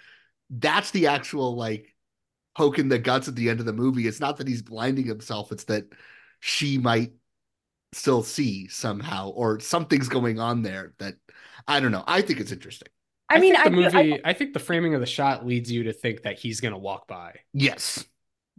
that's 0.49 0.91
the 0.91 1.07
actual 1.07 1.55
like 1.55 1.90
poke 2.55 2.79
in 2.79 2.89
the 2.89 2.99
guts 2.99 3.27
at 3.27 3.35
the 3.35 3.49
end 3.49 3.59
of 3.59 3.65
the 3.65 3.73
movie 3.73 4.07
it's 4.07 4.19
not 4.19 4.37
that 4.37 4.47
he's 4.47 4.61
blinding 4.61 5.05
himself 5.05 5.51
it's 5.51 5.63
that 5.65 5.85
she 6.39 6.77
might 6.77 7.13
still 7.93 8.23
see 8.23 8.67
somehow 8.67 9.29
or 9.29 9.59
something's 9.59 10.07
going 10.09 10.39
on 10.39 10.61
there 10.61 10.93
that 10.99 11.13
i 11.67 11.79
don't 11.79 11.91
know 11.91 12.03
i 12.07 12.21
think 12.21 12.39
it's 12.39 12.51
interesting 12.51 12.87
I 13.29 13.39
mean, 13.39 13.53
think 13.53 13.65
I, 13.65 13.69
the 13.69 13.75
do- 13.75 13.97
I- 13.97 14.03
movie. 14.03 14.21
I, 14.25 14.33
think 14.33 14.51
the 14.51 14.59
framing 14.59 14.93
of 14.93 14.99
the 14.99 15.05
shot 15.05 15.45
leads 15.45 15.71
you 15.71 15.83
to 15.83 15.93
think 15.93 16.23
that 16.23 16.37
he's 16.37 16.59
gonna 16.59 16.77
walk 16.77 17.07
by. 17.07 17.35
yes 17.53 18.03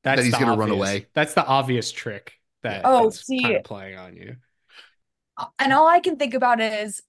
That's 0.02 0.22
he's 0.24 0.32
gonna 0.34 0.56
run 0.56 0.70
away. 0.70 1.08
That's 1.12 1.34
the 1.34 1.44
obvious 1.44 1.92
trick 1.92 2.32
that 2.62 2.80
Oh, 2.84 3.04
that's 3.04 3.26
see- 3.26 3.42
kind 3.42 3.56
of 3.56 3.64
playing 3.64 3.98
on 3.98 4.16
you. 4.16 4.36
and 5.58 5.74
all 5.74 5.86
I 5.86 6.00
can 6.00 6.16
think 6.16 6.32
about 6.32 6.58
is 6.62 7.02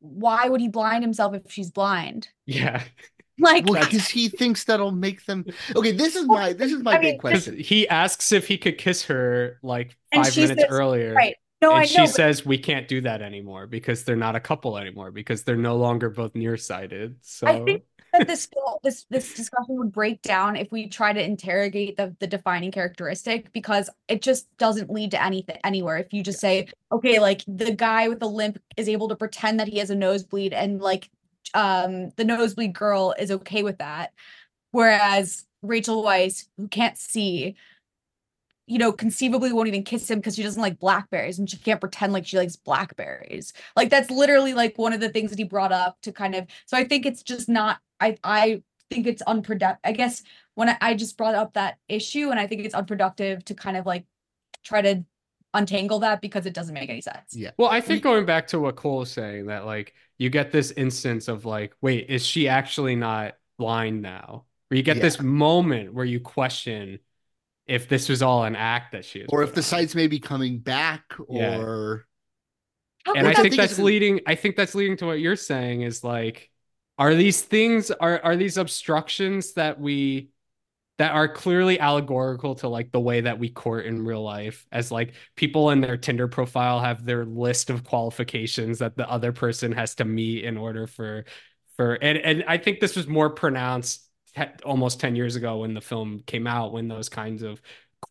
why 0.00 0.48
would 0.48 0.60
he 0.60 0.66
blind 0.66 1.04
himself 1.04 1.34
if 1.34 1.52
she's 1.52 1.70
blind? 1.70 2.28
Yeah, 2.46 2.82
Like, 3.38 3.66
well 3.66 3.82
because 3.82 4.08
he 4.08 4.28
thinks 4.28 4.64
that'll 4.64 4.92
make 4.92 5.24
them 5.24 5.46
okay 5.76 5.92
this 5.92 6.16
is 6.16 6.26
my 6.26 6.52
this 6.52 6.70
is 6.70 6.82
my 6.82 6.92
I 6.92 6.98
big 6.98 7.18
because 7.18 7.44
question 7.44 7.58
he 7.58 7.88
asks 7.88 8.30
if 8.30 8.46
he 8.46 8.58
could 8.58 8.76
kiss 8.78 9.04
her 9.04 9.58
like 9.62 9.96
five 10.14 10.36
minutes 10.36 10.62
says- 10.62 10.70
earlier, 10.70 11.14
right? 11.14 11.36
No, 11.62 11.70
and 11.70 11.80
I 11.80 11.84
she 11.84 11.98
know. 11.98 12.04
but- 12.04 12.14
says 12.14 12.44
we 12.44 12.58
can't 12.58 12.88
do 12.88 13.00
that 13.02 13.22
anymore 13.22 13.66
because 13.66 14.04
they're 14.04 14.16
not 14.16 14.34
a 14.36 14.40
couple 14.40 14.76
anymore 14.76 15.10
because 15.12 15.44
they're 15.44 15.56
no 15.56 15.76
longer 15.76 16.10
both 16.10 16.34
nearsighted. 16.34 17.16
So 17.20 17.46
I 17.46 17.64
think 17.64 17.84
that 18.12 18.26
this 18.26 18.48
this 18.82 19.06
this 19.08 19.32
discussion 19.32 19.76
would 19.78 19.92
break 19.92 20.20
down 20.22 20.56
if 20.56 20.70
we 20.72 20.88
try 20.88 21.12
to 21.12 21.22
interrogate 21.24 21.96
the 21.96 22.14
the 22.18 22.26
defining 22.26 22.72
characteristic 22.72 23.52
because 23.52 23.88
it 24.08 24.22
just 24.22 24.54
doesn't 24.58 24.90
lead 24.90 25.12
to 25.12 25.24
anything 25.24 25.56
anywhere. 25.64 25.96
If 25.98 26.12
you 26.12 26.22
just 26.22 26.40
say, 26.40 26.66
okay, 26.90 27.20
like 27.20 27.42
the 27.46 27.72
guy 27.72 28.08
with 28.08 28.20
the 28.20 28.28
limp 28.28 28.58
is 28.76 28.88
able 28.88 29.08
to 29.08 29.16
pretend 29.16 29.60
that 29.60 29.68
he 29.68 29.78
has 29.78 29.90
a 29.90 29.94
nosebleed 29.96 30.52
and 30.52 30.80
like 30.80 31.08
um 31.54 32.10
the 32.16 32.24
nosebleed 32.24 32.74
girl 32.74 33.14
is 33.18 33.30
okay 33.30 33.62
with 33.62 33.78
that. 33.78 34.12
Whereas 34.70 35.44
Rachel 35.62 36.02
Weisz, 36.02 36.46
who 36.56 36.66
can't 36.68 36.98
see, 36.98 37.56
you 38.66 38.78
know, 38.78 38.92
conceivably 38.92 39.52
won't 39.52 39.68
even 39.68 39.84
kiss 39.84 40.10
him 40.10 40.18
because 40.18 40.34
she 40.36 40.42
doesn't 40.42 40.62
like 40.62 40.78
blackberries 40.78 41.38
and 41.38 41.48
she 41.48 41.56
can't 41.58 41.80
pretend 41.80 42.12
like 42.12 42.26
she 42.26 42.38
likes 42.38 42.56
blackberries. 42.56 43.52
Like 43.76 43.90
that's 43.90 44.10
literally 44.10 44.54
like 44.54 44.78
one 44.78 44.92
of 44.92 45.00
the 45.00 45.08
things 45.08 45.30
that 45.30 45.38
he 45.38 45.44
brought 45.44 45.72
up 45.72 45.98
to 46.02 46.12
kind 46.12 46.34
of 46.34 46.46
so 46.66 46.76
I 46.76 46.84
think 46.84 47.06
it's 47.06 47.22
just 47.22 47.48
not 47.48 47.78
I 48.00 48.16
I 48.24 48.62
think 48.90 49.06
it's 49.06 49.22
unproductive. 49.22 49.80
I 49.84 49.92
guess 49.92 50.22
when 50.54 50.68
I, 50.68 50.76
I 50.80 50.94
just 50.94 51.16
brought 51.16 51.34
up 51.34 51.54
that 51.54 51.78
issue 51.88 52.30
and 52.30 52.38
I 52.40 52.46
think 52.46 52.64
it's 52.64 52.74
unproductive 52.74 53.44
to 53.46 53.54
kind 53.54 53.76
of 53.76 53.86
like 53.86 54.04
try 54.64 54.82
to 54.82 55.04
untangle 55.54 55.98
that 56.00 56.20
because 56.20 56.46
it 56.46 56.54
doesn't 56.54 56.74
make 56.74 56.88
any 56.88 57.00
sense. 57.00 57.34
yeah 57.34 57.50
Well, 57.58 57.68
I 57.68 57.80
think 57.80 58.02
going 58.02 58.24
back 58.24 58.46
to 58.48 58.60
what 58.60 58.76
Cole 58.76 58.98
was 58.98 59.10
saying, 59.10 59.46
that 59.46 59.66
like 59.66 59.94
you 60.22 60.30
get 60.30 60.52
this 60.52 60.70
instance 60.70 61.26
of 61.28 61.44
like, 61.44 61.74
wait, 61.80 62.06
is 62.08 62.24
she 62.24 62.48
actually 62.48 62.94
not 62.96 63.34
blind 63.58 64.02
now? 64.02 64.44
Or 64.70 64.76
you 64.76 64.82
get 64.82 64.96
Yeah. 64.96 65.02
this 65.02 65.20
moment 65.20 65.92
where 65.92 66.04
you 66.04 66.20
question 66.20 67.00
if 67.66 67.88
this 67.88 68.08
was 68.08 68.22
all 68.22 68.44
an 68.44 68.56
act 68.56 68.92
that 68.92 69.04
she 69.04 69.20
is. 69.20 69.26
or 69.30 69.42
if 69.42 69.54
the 69.54 69.62
sites 69.62 69.94
may 69.94 70.06
be 70.06 70.18
coming 70.20 70.58
back 70.58 71.02
Yeah. 71.28 71.58
or 71.58 72.06
How 73.04 73.14
and 73.14 73.26
I 73.26 73.34
think 73.34 73.42
think 73.42 73.56
that's 73.56 73.72
it's- 73.72 73.84
leading. 73.84 74.20
I 74.26 74.34
think 74.36 74.54
that's 74.56 74.74
leading 74.74 74.96
to 74.98 75.06
what 75.06 75.18
you're 75.20 75.36
saying 75.36 75.82
is 75.82 76.04
like, 76.04 76.50
are 76.98 77.14
these 77.14 77.40
things 77.42 77.90
are 77.90 78.20
are 78.22 78.36
these 78.36 78.56
obstructions 78.58 79.54
that 79.54 79.80
we 79.80 80.28
that 80.98 81.12
are 81.12 81.28
clearly 81.28 81.80
allegorical 81.80 82.54
to 82.56 82.68
like 82.68 82.92
the 82.92 83.00
way 83.00 83.22
that 83.22 83.38
we 83.38 83.48
court 83.48 83.86
in 83.86 84.04
real 84.04 84.22
life 84.22 84.66
as 84.70 84.90
like 84.90 85.14
people 85.36 85.70
in 85.70 85.80
their 85.80 85.96
Tinder 85.96 86.28
profile 86.28 86.80
have 86.80 87.04
their 87.04 87.24
list 87.24 87.70
of 87.70 87.84
qualifications 87.84 88.78
that 88.78 88.96
the 88.96 89.08
other 89.10 89.32
person 89.32 89.72
has 89.72 89.94
to 89.96 90.04
meet 90.04 90.44
in 90.44 90.56
order 90.56 90.86
for 90.86 91.24
for 91.76 91.94
and 91.94 92.18
and 92.18 92.44
I 92.46 92.58
think 92.58 92.80
this 92.80 92.96
was 92.96 93.06
more 93.06 93.30
pronounced 93.30 94.08
almost 94.64 95.00
10 95.00 95.16
years 95.16 95.36
ago 95.36 95.58
when 95.58 95.74
the 95.74 95.80
film 95.80 96.20
came 96.26 96.46
out 96.46 96.72
when 96.72 96.88
those 96.88 97.08
kinds 97.08 97.42
of 97.42 97.60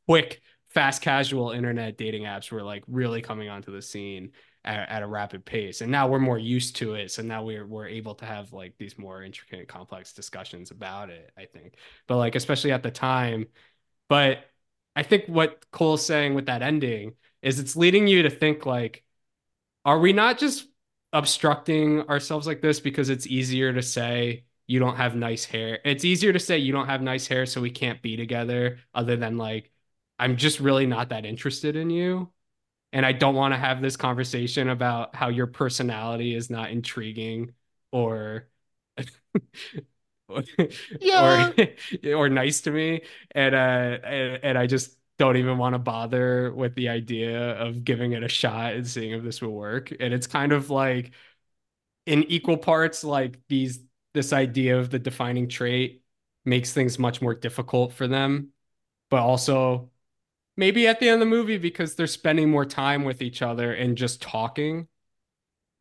quick 0.07 0.41
fast 0.69 1.01
casual 1.01 1.51
internet 1.51 1.97
dating 1.97 2.23
apps 2.23 2.51
were 2.51 2.63
like 2.63 2.83
really 2.87 3.21
coming 3.21 3.49
onto 3.49 3.71
the 3.71 3.81
scene 3.81 4.31
at, 4.63 4.89
at 4.89 5.03
a 5.03 5.07
rapid 5.07 5.45
pace 5.45 5.81
and 5.81 5.91
now 5.91 6.07
we're 6.07 6.19
more 6.19 6.37
used 6.37 6.75
to 6.75 6.93
it 6.95 7.11
so 7.11 7.21
now 7.21 7.43
we're 7.43 7.65
we're 7.65 7.87
able 7.87 8.15
to 8.15 8.25
have 8.25 8.53
like 8.53 8.73
these 8.77 8.97
more 8.97 9.23
intricate 9.23 9.67
complex 9.67 10.13
discussions 10.13 10.71
about 10.71 11.09
it 11.09 11.31
i 11.37 11.45
think 11.45 11.75
but 12.07 12.17
like 12.17 12.35
especially 12.35 12.71
at 12.71 12.83
the 12.83 12.91
time 12.91 13.47
but 14.07 14.45
i 14.95 15.03
think 15.03 15.25
what 15.27 15.65
cole's 15.71 16.05
saying 16.05 16.33
with 16.33 16.45
that 16.45 16.61
ending 16.61 17.13
is 17.41 17.59
it's 17.59 17.75
leading 17.75 18.07
you 18.07 18.23
to 18.23 18.29
think 18.29 18.65
like 18.65 19.03
are 19.85 19.99
we 19.99 20.13
not 20.13 20.37
just 20.37 20.67
obstructing 21.13 22.01
ourselves 22.09 22.47
like 22.47 22.61
this 22.61 22.79
because 22.79 23.09
it's 23.09 23.27
easier 23.27 23.73
to 23.73 23.81
say 23.81 24.45
you 24.67 24.79
don't 24.79 24.95
have 24.95 25.15
nice 25.15 25.43
hair. 25.43 25.79
It's 25.83 26.05
easier 26.05 26.31
to 26.31 26.39
say 26.39 26.57
you 26.59 26.71
don't 26.71 26.87
have 26.87 27.01
nice 27.01 27.27
hair, 27.27 27.45
so 27.45 27.59
we 27.59 27.71
can't 27.71 28.01
be 28.01 28.15
together, 28.15 28.79
other 28.93 29.17
than 29.17 29.37
like, 29.37 29.69
I'm 30.17 30.37
just 30.37 30.59
really 30.61 30.85
not 30.85 31.09
that 31.09 31.25
interested 31.25 31.75
in 31.75 31.89
you. 31.89 32.31
And 32.93 33.05
I 33.05 33.13
don't 33.13 33.35
want 33.35 33.53
to 33.53 33.57
have 33.57 33.81
this 33.81 33.95
conversation 33.97 34.69
about 34.69 35.15
how 35.15 35.29
your 35.29 35.47
personality 35.47 36.35
is 36.35 36.49
not 36.49 36.71
intriguing 36.71 37.53
or 37.91 38.47
Yeah. 40.99 41.51
or 41.51 41.53
or 42.05 42.29
nice 42.29 42.61
to 42.61 42.71
me. 42.71 43.01
And 43.31 43.55
uh 43.55 43.57
and, 44.03 44.39
and 44.43 44.57
I 44.57 44.67
just 44.67 44.97
don't 45.17 45.37
even 45.37 45.57
want 45.57 45.73
to 45.75 45.79
bother 45.79 46.53
with 46.53 46.75
the 46.75 46.89
idea 46.89 47.51
of 47.59 47.83
giving 47.83 48.13
it 48.13 48.23
a 48.23 48.27
shot 48.27 48.73
and 48.73 48.87
seeing 48.87 49.11
if 49.11 49.23
this 49.23 49.41
will 49.41 49.51
work. 49.53 49.91
And 49.99 50.13
it's 50.13 50.27
kind 50.27 50.51
of 50.51 50.69
like 50.69 51.13
in 52.05 52.23
equal 52.25 52.57
parts, 52.57 53.03
like 53.03 53.39
these 53.49 53.81
this 54.13 54.33
idea 54.33 54.79
of 54.79 54.89
the 54.91 54.99
defining 54.99 55.47
trait 55.49 56.03
makes 56.45 56.73
things 56.73 56.99
much 56.99 57.21
more 57.21 57.35
difficult 57.35 57.93
for 57.93 58.07
them, 58.07 58.49
but 59.09 59.21
also 59.21 59.91
maybe 60.61 60.87
at 60.87 60.99
the 60.99 61.09
end 61.09 61.15
of 61.15 61.19
the 61.21 61.25
movie 61.35 61.57
because 61.57 61.95
they're 61.95 62.05
spending 62.07 62.49
more 62.49 62.65
time 62.65 63.03
with 63.03 63.21
each 63.23 63.41
other 63.41 63.73
and 63.73 63.97
just 63.97 64.21
talking, 64.21 64.87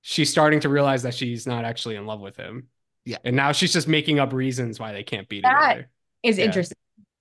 she's 0.00 0.30
starting 0.30 0.60
to 0.60 0.70
realize 0.70 1.02
that 1.02 1.14
she's 1.14 1.46
not 1.46 1.66
actually 1.66 1.96
in 1.96 2.06
love 2.06 2.20
with 2.20 2.36
him. 2.36 2.68
Yeah. 3.04 3.18
And 3.24 3.36
now 3.36 3.52
she's 3.52 3.72
just 3.74 3.86
making 3.86 4.18
up 4.18 4.32
reasons 4.32 4.80
why 4.80 4.92
they 4.92 5.02
can't 5.02 5.28
be 5.28 5.42
That 5.42 5.60
together. 5.60 5.90
is 6.22 6.38
Yeah. 6.38 6.46
interesting. 6.46 6.78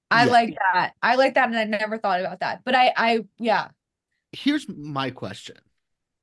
I 0.09 0.25
Yeah. 0.25 0.31
like 0.31 0.57
that. 0.73 0.93
I 1.03 1.15
like 1.15 1.33
that, 1.35 1.49
and 1.49 1.57
I 1.57 1.65
never 1.65 1.97
thought 1.97 2.21
about 2.21 2.39
that. 2.39 2.61
But 2.63 2.75
I, 2.75 2.93
I, 2.95 3.25
yeah, 3.37 3.67
here's 4.31 4.67
my 4.69 5.11
question 5.11 5.57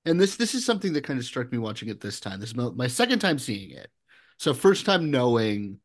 and 0.05 0.21
this 0.21 0.37
this 0.37 0.55
is 0.55 0.65
something 0.65 0.93
that 0.93 1.03
kind 1.05 1.19
of 1.19 1.25
struck 1.25 1.51
me 1.51 1.59
watching 1.59 1.89
it 1.89 2.01
this 2.01 2.21
time 2.21 2.39
this 2.39 2.51
is 2.51 2.55
my, 2.55 2.71
my 2.71 2.87
second 2.87 3.19
time 3.19 3.39
seeing 3.39 3.73
it 3.73 3.91
so 4.39 4.55
first 4.55 4.87
time 4.87 5.11
knowing 5.11 5.81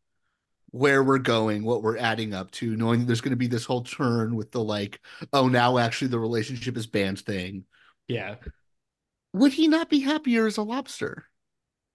where 0.72 1.04
we're 1.04 1.18
going 1.18 1.64
what 1.64 1.84
we're 1.84 1.98
adding 1.98 2.34
up 2.34 2.50
to 2.52 2.76
knowing 2.78 3.00
that 3.02 3.06
there's 3.06 3.22
going 3.22 3.32
to 3.32 3.36
be 3.38 3.48
this 3.48 3.66
whole 3.66 3.82
turn 3.84 4.36
with 4.36 4.52
the 4.52 4.64
like 4.64 5.00
oh 5.34 5.48
now 5.48 5.78
actually 5.78 6.08
the 6.08 6.20
relationship 6.20 6.78
is 6.78 6.88
banned 6.88 7.20
thing 7.20 7.66
Yeah. 8.08 8.36
would 9.34 9.54
he 9.54 9.68
not 9.68 9.90
be 9.90 10.00
happier 10.00 10.48
as 10.48 10.58
a 10.58 10.64
lobster 10.64 11.26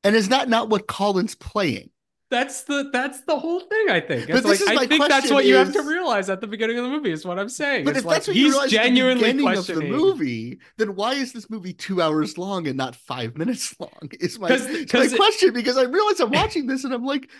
and 0.05 0.15
is 0.15 0.29
that 0.29 0.49
not 0.49 0.69
what 0.69 0.87
colin's 0.87 1.35
playing 1.35 1.91
That's 2.29 2.65
the 2.65 2.91
that's 2.93 3.21
the 3.23 3.39
whole 3.39 3.61
thing. 3.61 3.87
I 3.89 4.01
think. 4.01 4.27
But 4.27 4.43
this 4.43 4.45
like 4.45 4.61
is 4.61 4.67
my 4.67 4.83
I 4.83 4.87
think 4.89 5.09
that's 5.09 5.31
what 5.31 5.45
you 5.47 5.55
have 5.57 5.73
to 5.73 5.83
realize 5.83 6.29
at 6.29 6.41
the 6.41 6.49
beginning 6.49 6.77
of 6.77 6.83
the 6.85 6.91
movie. 6.91 7.13
Is 7.13 7.25
what 7.25 7.39
I'm 7.39 7.49
saying. 7.49 7.85
but 7.85 7.91
It's 7.91 8.01
if 8.01 8.05
like 8.05 8.15
that's 8.17 8.27
what 8.29 8.37
you 8.37 8.45
he's 8.47 8.53
realize 8.53 8.75
at 8.75 8.83
the 8.83 8.89
genuinely 8.89 9.33
beginning 9.33 9.57
of 9.59 9.67
the 9.67 9.81
movie, 9.83 10.59
then 10.77 10.97
why 10.97 11.15
is 11.15 11.33
this 11.33 11.49
movie 11.49 11.73
two 11.73 12.03
hours 12.03 12.37
long 12.37 12.67
and 12.67 12.77
not 12.77 12.97
five 12.97 13.37
minutes 13.39 13.75
long? 13.79 14.11
Is 14.19 14.41
my, 14.41 14.49
'Cause- 14.49 14.67
is 14.67 14.91
'cause 14.91 15.11
my 15.11 15.15
it- 15.15 15.17
question 15.17 15.53
because 15.55 15.77
I 15.79 15.85
realize 15.85 16.19
I'm 16.19 16.31
watching 16.33 16.67
this 16.67 16.83
and 16.83 16.93
I'm 16.93 17.05
like, 17.05 17.31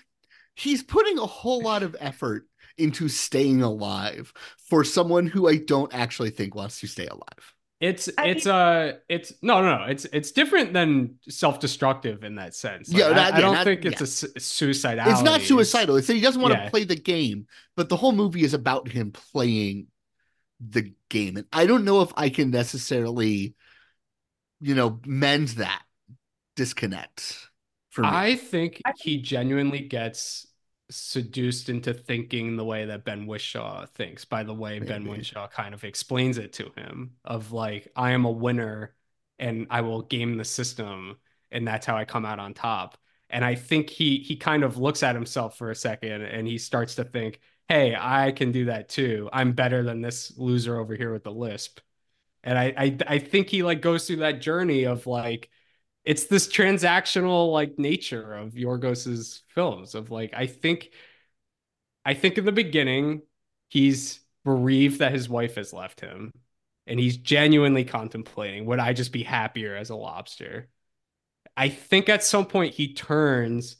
he's 0.57 0.83
putting 0.83 1.19
a 1.19 1.27
whole 1.27 1.63
lot 1.63 1.85
of 1.85 1.95
effort 2.01 2.49
into 2.77 3.09
staying 3.09 3.63
alive 3.63 4.33
for 4.69 4.83
someone 4.83 5.27
who 5.29 5.49
I 5.49 5.57
don't 5.57 5.95
actually 5.95 6.31
think 6.31 6.55
wants 6.55 6.81
to 6.81 6.89
stay 6.89 7.07
alive. 7.07 7.55
It's 7.79 8.09
it's 8.19 8.47
uh 8.47 8.95
it's 9.07 9.35
no 9.43 9.61
no 9.61 9.77
no 9.79 9.85
it's 9.85 10.07
it's 10.07 10.33
different 10.33 10.73
than 10.73 11.17
self-destructive 11.29 12.25
in 12.25 12.37
that 12.37 12.55
sense. 12.55 12.91
Like, 12.91 13.01
Yeah, 13.01 13.09
I, 13.09 13.13
that- 13.13 13.35
I 13.35 13.37
yeah, 13.37 13.43
don't 13.43 13.55
not- 13.55 13.65
think 13.65 13.85
it's 13.85 14.01
yeah. 14.01 14.05
a 14.05 14.41
su- 14.41 14.73
suicidality. 14.73 15.13
It's 15.13 15.23
not 15.23 15.43
suicidal. 15.43 15.97
It's 15.97 16.07
that 16.07 16.15
he 16.15 16.23
doesn't 16.23 16.41
want 16.41 16.55
yeah. 16.55 16.65
to 16.65 16.71
play 16.71 16.85
the 16.85 16.97
game, 16.97 17.47
but 17.77 17.91
the 17.91 17.97
whole 17.97 18.13
movie 18.13 18.45
is 18.45 18.55
about 18.55 18.89
him 18.89 19.13
playing 19.13 19.89
the 20.59 20.95
game. 21.11 21.37
And 21.37 21.47
I 21.53 21.67
don't 21.67 21.85
know 21.85 22.01
if 22.01 22.13
I 22.17 22.31
can 22.31 22.51
necessarily, 22.51 23.55
you 24.61 24.75
know, 24.75 24.99
mend 25.05 25.49
that 25.49 25.83
disconnect 26.57 27.51
for 27.91 28.03
me. 28.03 28.09
I 28.11 28.37
think 28.37 28.81
he 28.97 29.21
genuinely 29.21 29.81
gets 29.81 30.46
seduced 30.91 31.69
into 31.69 31.93
thinking 31.93 32.57
the 32.57 32.65
way 32.65 32.85
that 32.87 33.05
Ben 33.05 33.27
Whishaw 33.27 33.87
thinks 33.89 34.25
by 34.25 34.45
the 34.45 34.55
way 34.55 34.79
Ben 34.79 35.05
Whishaw 35.05 35.51
kind 35.51 35.75
of 35.75 35.85
explains 35.85 36.39
it 36.39 36.53
to 36.55 36.71
him 36.77 37.17
of 37.25 37.53
like 37.53 37.91
I 37.97 38.13
am 38.13 38.25
a 38.25 38.31
winner 38.31 38.95
and 39.39 39.67
I 39.71 39.81
will 39.81 40.03
game 40.03 40.37
the 40.37 40.45
system 40.45 41.19
and 41.51 41.67
that's 41.67 41.87
how 41.87 41.97
I 41.97 42.05
come 42.05 42.25
out 42.25 42.39
on 42.39 42.55
top. 42.55 42.99
And 43.31 43.45
I 43.45 43.55
think 43.57 43.91
he 43.91 44.19
he 44.19 44.37
kind 44.37 44.63
of 44.63 44.79
looks 44.79 45.03
at 45.03 45.15
himself 45.17 45.59
for 45.59 45.71
a 45.71 45.75
second 45.75 46.23
and 46.23 46.47
he 46.47 46.59
starts 46.59 46.95
to 46.97 47.05
think, 47.05 47.41
"Hey, 47.69 47.97
I 47.99 48.31
can 48.33 48.53
do 48.53 48.67
that 48.67 48.89
too. 48.89 49.29
I'm 49.33 49.53
better 49.53 49.83
than 49.83 50.01
this 50.01 50.37
loser 50.39 50.79
over 50.79 50.95
here 50.95 51.13
with 51.13 51.25
the 51.25 51.33
lisp." 51.33 51.81
And 52.45 52.59
I 52.59 52.75
I 52.77 52.99
I 53.09 53.19
think 53.19 53.49
he 53.51 53.63
like 53.63 53.81
goes 53.83 54.07
through 54.07 54.17
that 54.17 54.41
journey 54.41 54.85
of 54.85 55.07
like 55.07 55.51
it's 56.07 56.27
this 56.27 56.47
transactional 56.47 57.53
like 57.53 57.79
nature 57.79 58.35
of 58.35 58.55
Yorgos's 58.55 59.43
films 59.49 59.95
of 59.95 60.11
like 60.11 60.33
I 60.35 60.47
think 60.47 60.91
I 62.05 62.15
think 62.15 62.39
in 62.39 62.45
the 62.45 62.53
beginning 62.53 63.23
he's 63.69 64.21
bereaved 64.45 65.01
that 65.01 65.13
his 65.13 65.29
wife 65.29 65.57
has 65.57 65.73
left 65.73 66.01
him 66.01 66.33
and 66.87 67.01
he's 67.01 67.17
genuinely 67.17 67.85
contemplating 67.85 68.67
would 68.67 68.79
I 68.79 68.93
just 68.93 69.13
be 69.13 69.25
happier 69.25 69.75
as 69.75 69.91
a 69.91 69.97
lobster. 69.97 70.69
I 71.57 71.69
think 71.69 72.09
at 72.09 72.23
some 72.23 72.47
point 72.47 72.75
he 72.75 72.95
turns 72.95 73.77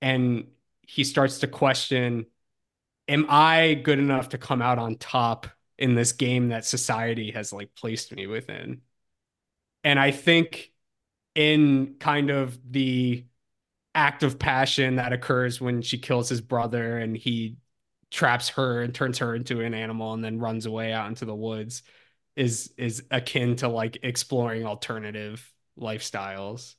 and 0.00 0.46
he 0.82 1.04
starts 1.04 1.40
to 1.40 1.46
question 1.46 2.26
am 3.08 3.26
I 3.28 3.74
good 3.74 3.98
enough 3.98 4.30
to 4.30 4.38
come 4.38 4.62
out 4.62 4.78
on 4.78 4.96
top 4.96 5.48
in 5.78 5.94
this 5.94 6.12
game 6.12 6.48
that 6.48 6.64
society 6.64 7.32
has 7.32 7.52
like 7.52 7.74
placed 7.74 8.14
me 8.14 8.26
within? 8.26 8.80
And 9.84 9.98
I 9.98 10.12
think 10.12 10.71
in 11.34 11.96
kind 12.00 12.30
of 12.30 12.58
the 12.70 13.24
act 13.94 14.22
of 14.22 14.38
passion 14.38 14.96
that 14.96 15.12
occurs 15.12 15.60
when 15.60 15.82
she 15.82 15.98
kills 15.98 16.28
his 16.28 16.40
brother 16.40 16.98
and 16.98 17.16
he 17.16 17.56
traps 18.10 18.50
her 18.50 18.82
and 18.82 18.94
turns 18.94 19.18
her 19.18 19.34
into 19.34 19.60
an 19.60 19.74
animal 19.74 20.14
and 20.14 20.24
then 20.24 20.38
runs 20.38 20.66
away 20.66 20.92
out 20.92 21.08
into 21.08 21.24
the 21.24 21.34
woods 21.34 21.82
is 22.36 22.72
is 22.78 23.04
akin 23.10 23.56
to 23.56 23.68
like 23.68 23.98
exploring 24.02 24.66
alternative 24.66 25.52
lifestyles. 25.78 26.74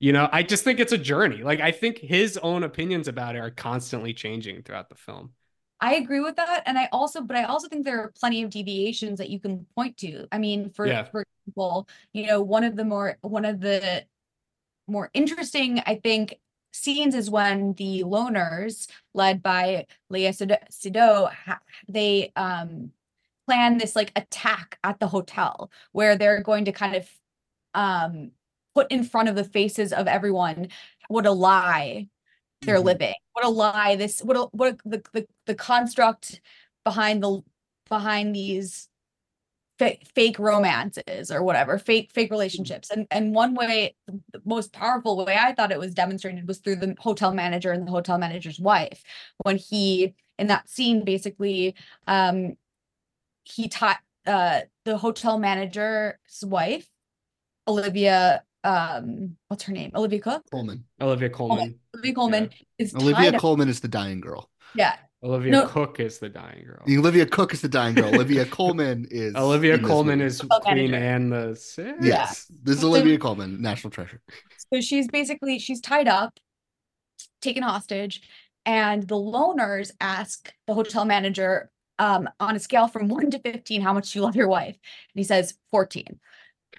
You 0.00 0.12
know, 0.12 0.28
I 0.32 0.42
just 0.42 0.64
think 0.64 0.80
it's 0.80 0.92
a 0.92 0.98
journey. 0.98 1.42
Like 1.42 1.60
I 1.60 1.72
think 1.72 1.98
his 1.98 2.36
own 2.38 2.62
opinions 2.64 3.08
about 3.08 3.36
it 3.36 3.40
are 3.40 3.50
constantly 3.50 4.14
changing 4.14 4.62
throughout 4.62 4.88
the 4.88 4.96
film. 4.96 5.32
I 5.80 5.96
agree 5.96 6.20
with 6.20 6.36
that, 6.36 6.62
and 6.66 6.78
I 6.78 6.88
also, 6.92 7.20
but 7.20 7.36
I 7.36 7.44
also 7.44 7.68
think 7.68 7.84
there 7.84 8.00
are 8.00 8.12
plenty 8.18 8.42
of 8.42 8.50
deviations 8.50 9.18
that 9.18 9.28
you 9.30 9.38
can 9.40 9.66
point 9.74 9.96
to. 9.98 10.26
I 10.32 10.38
mean, 10.38 10.70
for 10.70 10.86
Yeah. 10.88 11.08
for 11.10 11.24
example, 11.46 11.88
you 12.12 12.26
know, 12.26 12.40
one 12.42 12.64
of 12.64 12.76
the 12.76 12.84
more 12.84 13.18
one 13.22 13.44
of 13.44 13.60
the 13.60 14.04
more 14.86 15.10
interesting, 15.14 15.80
I 15.86 15.96
think, 15.96 16.38
scenes 16.72 17.14
is 17.14 17.30
when 17.30 17.72
the 17.74 18.02
loners, 18.04 18.88
led 19.14 19.42
by 19.42 19.86
Seydoux, 20.12 21.30
ha- 21.32 21.60
they 21.88 22.32
um 22.36 22.92
plan 23.46 23.78
this 23.78 23.94
like 23.94 24.10
attack 24.16 24.78
at 24.84 24.98
the 25.00 25.06
hotel 25.08 25.70
where 25.92 26.16
they're 26.16 26.42
going 26.42 26.64
to 26.66 26.72
kind 26.72 26.96
of 26.96 27.08
um 27.74 28.30
put 28.74 28.90
in 28.90 29.04
front 29.04 29.28
of 29.28 29.36
the 29.36 29.44
faces 29.44 29.92
of 29.92 30.06
everyone 30.08 30.68
what 31.08 31.26
a 31.26 31.30
lie 31.30 32.08
they're 32.62 32.78
Mhm. 32.80 32.84
living 32.84 33.14
what 33.34 33.44
a 33.44 33.48
lie 33.50 33.96
this 33.96 34.20
what 34.20 34.36
a, 34.36 34.42
what 34.52 34.74
a, 34.74 34.88
the, 34.88 35.02
the 35.12 35.28
the 35.46 35.54
construct 35.54 36.40
behind 36.84 37.22
the 37.22 37.42
behind 37.88 38.34
these 38.34 38.88
fa- 39.78 39.96
fake 40.14 40.38
romances 40.38 41.30
or 41.30 41.42
whatever 41.42 41.78
fake 41.78 42.10
fake 42.12 42.30
relationships. 42.30 42.90
And 42.90 43.06
and 43.10 43.34
one 43.34 43.54
way 43.54 43.94
the 44.32 44.40
most 44.44 44.72
powerful 44.72 45.24
way 45.24 45.36
i 45.38 45.52
thought 45.52 45.72
it 45.72 45.78
was 45.78 45.94
demonstrated 45.94 46.46
was 46.48 46.58
through 46.58 46.76
the 46.76 46.94
hotel 46.98 47.32
manager 47.34 47.72
and 47.72 47.86
the 47.86 47.90
hotel 47.92 48.18
manager's 48.18 48.60
wife. 48.60 49.02
When 49.42 49.56
he 49.56 50.14
in 50.38 50.46
that 50.48 50.68
scene 50.68 51.04
basically 51.04 51.74
um 52.06 52.56
he 53.44 53.68
taught 53.68 53.98
uh 54.26 54.60
the 54.84 54.96
hotel 54.96 55.38
manager's 55.38 56.42
wife 56.42 56.88
olivia 57.68 58.42
um 58.64 59.36
what's 59.48 59.64
her 59.64 59.72
name? 59.72 59.90
Olivia 59.94 60.20
cook? 60.20 60.42
Colman. 60.50 60.84
Olivia 61.00 61.28
Colman. 61.28 61.78
olivia 61.94 62.14
colman 62.14 62.50
is 62.78 62.94
Olivia 62.94 63.14
tied 63.14 63.34
up- 63.34 63.40
Colman 63.40 63.68
is 63.68 63.80
the 63.80 63.88
dying 63.88 64.20
girl. 64.20 64.48
yeah 64.74 64.96
Olivia 65.24 65.52
No. 65.52 65.66
Cooke 65.66 66.00
is 66.00 66.18
the 66.18 66.28
dying 66.28 66.64
girl. 66.66 66.82
Olivia 66.86 67.24
Cooke 67.26 67.54
is 67.54 67.62
the 67.62 67.68
dying 67.68 67.94
girl. 67.94 68.14
Olivia 68.14 68.44
Colman 68.58 69.06
is 69.10 69.34
Olivia 69.34 69.78
Colman 69.78 70.20
is 70.20 70.40
Hotel 70.40 70.60
Queen 70.60 70.90
manager. 70.90 70.96
Anne 71.04 71.30
the 71.30 71.56
Sixth. 71.56 72.04
Yes, 72.04 72.46
this 72.62 72.76
is 72.76 72.80
So- 72.82 72.88
Olivia 72.88 73.18
Colman, 73.18 73.60
national 73.62 73.90
treasure. 73.90 74.20
So 74.72 74.80
she's 74.80 75.08
basically 75.08 75.58
she's 75.58 75.80
tied 75.80 76.08
up, 76.08 76.38
taken 77.40 77.62
hostage, 77.62 78.22
and 78.66 79.02
the 79.08 79.16
loners 79.16 79.90
ask 80.00 80.52
the 80.66 80.74
hotel 80.74 81.04
manager 81.04 81.70
um, 81.98 82.28
on 82.40 82.56
a 82.56 82.58
scale 82.58 82.88
from 82.88 83.08
one 83.08 83.30
to 83.30 83.38
fifteen, 83.38 83.80
how 83.80 83.92
much 83.92 84.12
do 84.12 84.18
you 84.18 84.24
love 84.24 84.36
your 84.36 84.48
wife? 84.48 84.74
And 84.74 85.20
he 85.20 85.24
says 85.24 85.54
fourteen, 85.70 86.18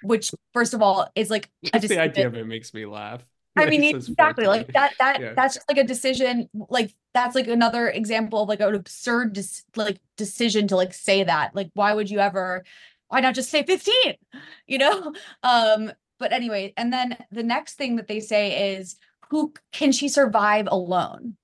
which 0.02 0.30
first 0.52 0.74
of 0.74 0.82
all 0.82 1.08
is 1.14 1.30
like 1.30 1.48
a 1.72 1.80
Just 1.80 1.88
the 1.88 1.98
idea 2.00 2.26
of 2.26 2.34
it 2.34 2.46
makes 2.46 2.74
me 2.74 2.86
laugh. 2.86 3.24
I 3.56 3.66
mean, 3.70 3.84
exactly 3.84 4.46
like 4.46 4.72
that. 4.72 4.94
That 4.98 5.20
Yeah. 5.20 5.32
that's 5.34 5.54
just 5.54 5.68
like 5.68 5.78
a 5.78 5.84
decision. 5.84 6.48
Like 6.68 6.94
that's 7.14 7.34
like 7.34 7.48
another 7.48 7.88
example 7.88 8.42
of 8.42 8.48
like 8.48 8.60
an 8.60 8.74
absurd 8.74 9.32
dis- 9.32 9.64
like 9.76 9.98
decision 10.16 10.68
to 10.68 10.76
like 10.76 10.92
say 10.94 11.24
that. 11.24 11.54
Like, 11.54 11.70
why 11.74 11.94
would 11.94 12.10
you 12.10 12.18
ever? 12.18 12.64
Why 13.08 13.20
not 13.20 13.34
just 13.34 13.50
say 13.50 13.62
fifteen? 13.62 14.14
You 14.66 14.78
know. 14.78 15.12
Um. 15.42 15.92
but 16.18 16.32
anyway, 16.32 16.72
and 16.76 16.92
then 16.92 17.16
the 17.30 17.42
next 17.42 17.74
thing 17.74 17.96
that 17.96 18.08
they 18.08 18.20
say 18.20 18.74
is, 18.76 18.96
who 19.30 19.52
can 19.72 19.92
she 19.92 20.08
survive 20.08 20.66
alone? 20.70 21.36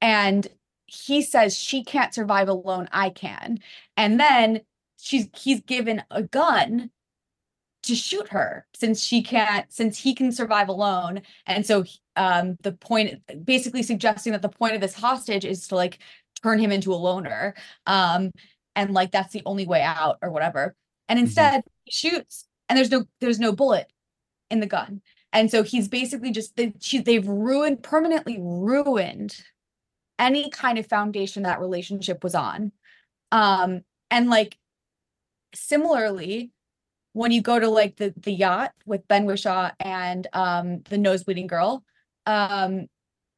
And 0.00 0.46
he 0.86 1.22
says 1.22 1.56
she 1.56 1.82
can't 1.82 2.14
survive 2.14 2.48
alone, 2.48 2.88
I 2.92 3.10
can. 3.10 3.58
And 3.96 4.20
then 4.20 4.60
she's 4.98 5.28
he's 5.34 5.60
given 5.60 6.02
a 6.10 6.22
gun 6.22 6.90
to 7.84 7.94
shoot 7.94 8.28
her 8.28 8.66
since 8.74 9.02
she 9.02 9.22
can't 9.22 9.70
since 9.72 9.98
he 9.98 10.14
can 10.14 10.32
survive 10.32 10.68
alone. 10.68 11.22
And 11.46 11.64
so 11.66 11.84
um 12.16 12.56
the 12.62 12.72
point 12.72 13.22
basically 13.44 13.82
suggesting 13.82 14.32
that 14.32 14.42
the 14.42 14.48
point 14.48 14.74
of 14.74 14.80
this 14.80 14.94
hostage 14.94 15.44
is 15.44 15.68
to 15.68 15.76
like 15.76 15.98
turn 16.42 16.58
him 16.58 16.72
into 16.72 16.92
a 16.92 16.96
loner 16.96 17.54
um 17.86 18.30
and 18.76 18.92
like 18.92 19.12
that's 19.12 19.32
the 19.32 19.42
only 19.46 19.66
way 19.66 19.82
out 19.82 20.18
or 20.22 20.30
whatever. 20.30 20.74
And 21.08 21.18
instead 21.18 21.62
he 21.84 21.92
shoots 21.92 22.46
and 22.68 22.76
there's 22.76 22.90
no 22.90 23.04
there's 23.20 23.38
no 23.40 23.52
bullet 23.52 23.90
in 24.50 24.60
the 24.60 24.66
gun. 24.66 25.02
And 25.32 25.50
so 25.50 25.64
he's 25.64 25.88
basically 25.88 26.30
just 26.30 26.56
they, 26.56 26.72
she, 26.80 27.00
they've 27.00 27.26
ruined 27.26 27.82
permanently 27.82 28.38
ruined 28.40 29.36
any 30.18 30.48
kind 30.48 30.78
of 30.78 30.86
foundation 30.86 31.42
that 31.42 31.60
relationship 31.60 32.22
was 32.24 32.34
on. 32.34 32.72
Um 33.30 33.82
and 34.10 34.30
like 34.30 34.56
similarly 35.54 36.50
when 37.14 37.30
you 37.30 37.40
go 37.40 37.58
to 37.58 37.68
like 37.68 37.96
the 37.96 38.12
the 38.18 38.32
yacht 38.32 38.72
with 38.84 39.08
Ben 39.08 39.24
Whishaw 39.24 39.70
and 39.80 40.26
um 40.34 40.82
the 40.90 40.98
nosebleeding 40.98 41.46
girl, 41.46 41.82
um 42.26 42.86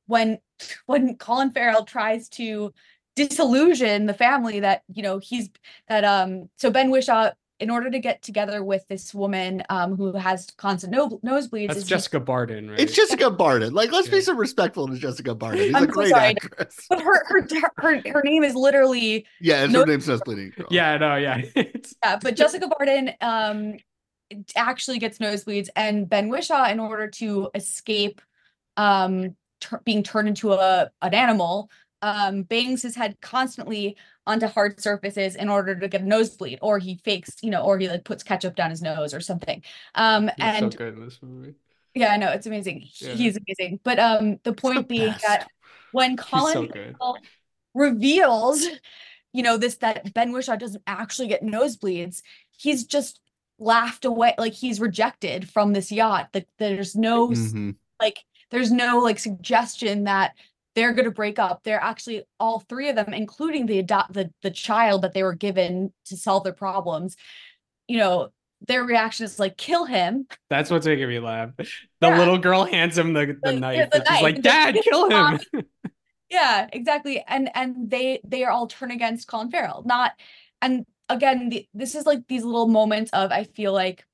when 0.06 0.38
when 0.86 1.16
Colin 1.16 1.52
Farrell 1.52 1.84
tries 1.84 2.28
to 2.30 2.72
disillusion 3.14 4.06
the 4.06 4.14
family 4.14 4.60
that 4.60 4.82
you 4.92 5.02
know 5.02 5.18
he's 5.18 5.48
that 5.88 6.04
um 6.04 6.50
so 6.56 6.70
Ben 6.70 6.90
Whishaw 6.90 7.30
in 7.58 7.70
order 7.70 7.90
to 7.90 7.98
get 7.98 8.20
together 8.22 8.62
with 8.62 8.86
this 8.88 9.14
woman 9.14 9.62
um 9.70 9.96
who 9.96 10.12
has 10.12 10.46
constant 10.58 10.92
no- 10.92 11.18
nosebleeds 11.24 11.68
That's 11.68 11.78
is 11.80 11.84
he- 11.84 11.88
Jessica 11.90 12.20
Barden, 12.20 12.70
right? 12.70 12.78
It's 12.80 12.92
Jessica 12.94 13.30
Barden. 13.30 13.72
Like, 13.72 13.92
let's 13.92 14.08
be 14.08 14.20
some 14.20 14.36
respectful 14.36 14.86
to 14.88 14.96
Jessica 14.98 15.34
Barden. 15.34 15.64
She's 15.64 15.74
a 15.74 15.78
I'm 15.78 15.84
so 15.86 15.90
great 15.92 16.08
sorry. 16.10 16.24
actress. 16.36 16.76
but 16.90 17.00
her 17.00 17.24
her 17.28 17.48
her 17.78 18.02
her 18.12 18.22
name 18.24 18.44
is 18.44 18.54
literally 18.54 19.26
Yeah, 19.40 19.64
and 19.64 19.72
No- 19.72 19.80
her 19.80 19.86
name's 19.86 20.06
Nosebleeding 20.08 20.52
Girl. 20.56 20.66
Yeah, 20.70 20.96
no, 20.98 21.16
yeah. 21.16 21.42
Yeah, 22.04 22.18
but 22.22 22.36
Jessica 22.36 22.68
Barden 22.68 23.12
um 23.20 23.74
actually 24.56 24.98
gets 24.98 25.18
nosebleeds, 25.18 25.68
and 25.76 26.08
Ben 26.08 26.28
Whishaw, 26.28 26.70
in 26.70 26.80
order 26.80 27.08
to 27.08 27.48
escape 27.54 28.20
um 28.76 29.34
tur- 29.60 29.80
being 29.84 30.02
turned 30.02 30.28
into 30.28 30.52
a 30.52 30.90
an 31.00 31.14
animal, 31.14 31.70
um 32.02 32.42
bangs 32.42 32.82
his 32.82 32.94
head 32.96 33.16
constantly 33.22 33.96
onto 34.26 34.46
hard 34.46 34.80
surfaces 34.80 35.36
in 35.36 35.48
order 35.48 35.74
to 35.78 35.88
get 35.88 36.02
a 36.02 36.04
nosebleed, 36.04 36.58
or 36.62 36.78
he 36.78 36.96
fakes, 37.04 37.36
you 37.42 37.50
know, 37.50 37.62
or 37.62 37.78
he 37.78 37.88
like 37.88 38.04
puts 38.04 38.22
ketchup 38.22 38.56
down 38.56 38.70
his 38.70 38.82
nose 38.82 39.14
or 39.14 39.20
something. 39.20 39.62
Um 39.94 40.24
He's 40.24 40.32
and 40.38 40.72
so 40.72 40.78
good 40.78 40.94
in 40.94 41.04
this 41.04 41.18
movie. 41.22 41.54
yeah, 41.94 42.12
I 42.12 42.16
know 42.16 42.30
it's 42.30 42.46
amazing. 42.46 42.86
Yeah. 42.96 43.14
He's 43.14 43.36
amazing. 43.36 43.80
But 43.84 43.98
um 43.98 44.38
the 44.42 44.52
point 44.52 44.88
being 44.88 45.12
best. 45.12 45.26
that 45.26 45.48
when 45.92 46.16
Colin 46.16 46.70
so 47.00 47.16
reveals, 47.74 48.64
you 49.32 49.42
know, 49.42 49.56
this 49.56 49.76
that 49.76 50.12
Ben 50.14 50.32
Whishaw 50.32 50.58
doesn't 50.58 50.82
actually 50.86 51.28
get 51.28 51.42
nosebleeds, 51.42 52.22
he's 52.50 52.84
just 52.84 53.20
laughed 53.58 54.04
away, 54.04 54.34
like 54.38 54.52
he's 54.52 54.80
rejected 54.80 55.48
from 55.48 55.72
this 55.72 55.92
yacht. 55.92 56.28
That 56.32 56.46
there's 56.58 56.94
no 56.94 57.28
Mhm. 57.28 57.76
like 58.00 58.24
there's 58.50 58.70
no 58.70 58.98
like 58.98 59.18
suggestion 59.18 60.04
that 60.04 60.34
they're 60.76 60.92
going 60.92 61.06
to 61.06 61.10
break 61.10 61.40
up. 61.40 61.62
They're 61.64 61.82
actually 61.82 62.22
all 62.38 62.60
three 62.60 62.88
of 62.88 62.94
them, 62.94 63.12
including 63.12 63.66
the 63.66 63.80
adopt 63.80 64.12
the 64.12 64.30
the 64.42 64.50
child 64.52 65.02
that 65.02 65.12
they 65.14 65.24
were 65.24 65.34
given 65.34 65.92
to 66.04 66.16
solve 66.16 66.44
their 66.44 66.52
problems. 66.52 67.16
You 67.88 67.98
know, 67.98 68.28
their 68.68 68.84
reaction 68.84 69.24
is 69.24 69.40
like 69.40 69.56
kill 69.56 69.86
him. 69.86 70.26
That's 70.50 70.70
what's 70.70 70.86
making 70.86 71.08
me 71.08 71.18
laugh. 71.18 71.50
The 71.58 72.08
Yeah. 72.08 72.18
little 72.18 72.36
girl 72.38 72.64
hands 72.64 72.96
him 72.98 73.14
the, 73.14 73.26
the 73.42 73.52
The- 73.52 73.58
knife. 73.58 73.90
the 73.90 73.98
she's 74.00 74.08
knife, 74.10 74.22
like, 74.22 74.42
Dad, 74.42 74.76
kill 74.84 75.10
him. 75.10 75.40
Yeah, 76.28 76.66
exactly. 76.72 77.24
And 77.26 77.48
and 77.54 77.88
they 77.88 78.20
they 78.24 78.42
are 78.44 78.50
all 78.50 78.66
turn 78.66 78.90
against 78.90 79.28
Colin 79.28 79.50
Farrell. 79.50 79.82
Not 79.86 80.12
and 80.60 80.84
again, 81.08 81.48
the, 81.50 81.66
this 81.72 81.94
is 81.94 82.04
like 82.04 82.26
these 82.26 82.42
little 82.44 82.66
moments 82.66 83.10
of 83.12 83.30
I 83.30 83.44
feel 83.44 83.72
like 83.72 84.04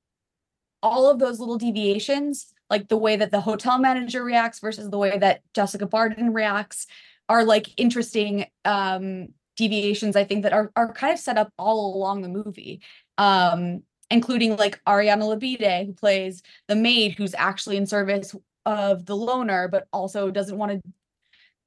all 0.83 1.09
of 1.09 1.17
those 1.17 1.39
little 1.39 1.57
deviations, 1.57 2.52
like 2.73 2.87
the 2.89 2.97
way 2.97 3.15
that 3.15 3.31
the 3.31 3.41
hotel 3.41 3.77
manager 3.77 4.23
reacts 4.23 4.59
versus 4.59 4.89
the 4.89 4.97
way 4.97 5.17
that 5.17 5.41
Jessica 5.53 5.85
Barden 5.85 6.33
reacts, 6.33 6.87
are 7.29 7.43
like 7.45 7.67
interesting 7.77 8.45
um 8.65 9.27
deviations 9.55 10.15
I 10.15 10.23
think 10.23 10.43
that 10.43 10.53
are 10.53 10.71
are 10.75 10.91
kind 10.93 11.13
of 11.13 11.19
set 11.19 11.37
up 11.37 11.49
all 11.57 11.95
along 11.95 12.21
the 12.21 12.29
movie. 12.29 12.81
Um 13.17 13.83
including 14.09 14.57
like 14.57 14.81
Ariane 14.87 15.21
Labed 15.21 15.87
who 15.87 15.93
plays 15.93 16.41
the 16.67 16.75
maid 16.75 17.13
who's 17.13 17.35
actually 17.35 17.77
in 17.77 17.85
service 17.87 18.35
of 18.65 19.05
the 19.05 19.15
loner 19.15 19.67
but 19.67 19.87
also 19.93 20.31
doesn't 20.31 20.57
want 20.57 20.71
to 20.73 20.91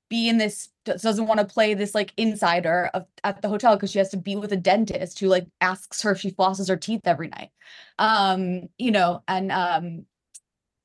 be 0.09 0.29
in 0.29 0.39
this 0.39 0.69
does- 0.85 1.03
doesn't 1.03 1.27
want 1.27 1.41
to 1.41 1.47
play 1.47 1.75
this 1.75 1.95
like 1.95 2.13
insider 2.17 2.91
of 2.95 3.07
at 3.25 3.43
the 3.43 3.49
hotel 3.49 3.75
because 3.77 3.91
she 3.91 3.99
has 3.99 4.11
to 4.11 4.17
be 4.17 4.37
with 4.37 4.53
a 4.53 4.57
dentist 4.57 5.19
who 5.19 5.29
like 5.29 5.47
asks 5.61 6.03
her 6.03 6.13
if 6.13 6.21
she 6.21 6.31
flosses 6.31 6.69
her 6.69 6.77
teeth 6.77 7.03
every 7.07 7.29
night 7.29 7.51
um 7.99 8.69
you 8.79 8.91
know 8.91 9.23
and 9.29 9.51
um 9.53 10.07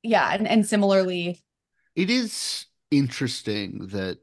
yeah 0.02 0.32
and, 0.34 0.46
and 0.48 0.66
similarly 0.66 1.42
It 1.94 2.10
is 2.10 2.66
interesting 2.90 3.88
that, 3.88 4.18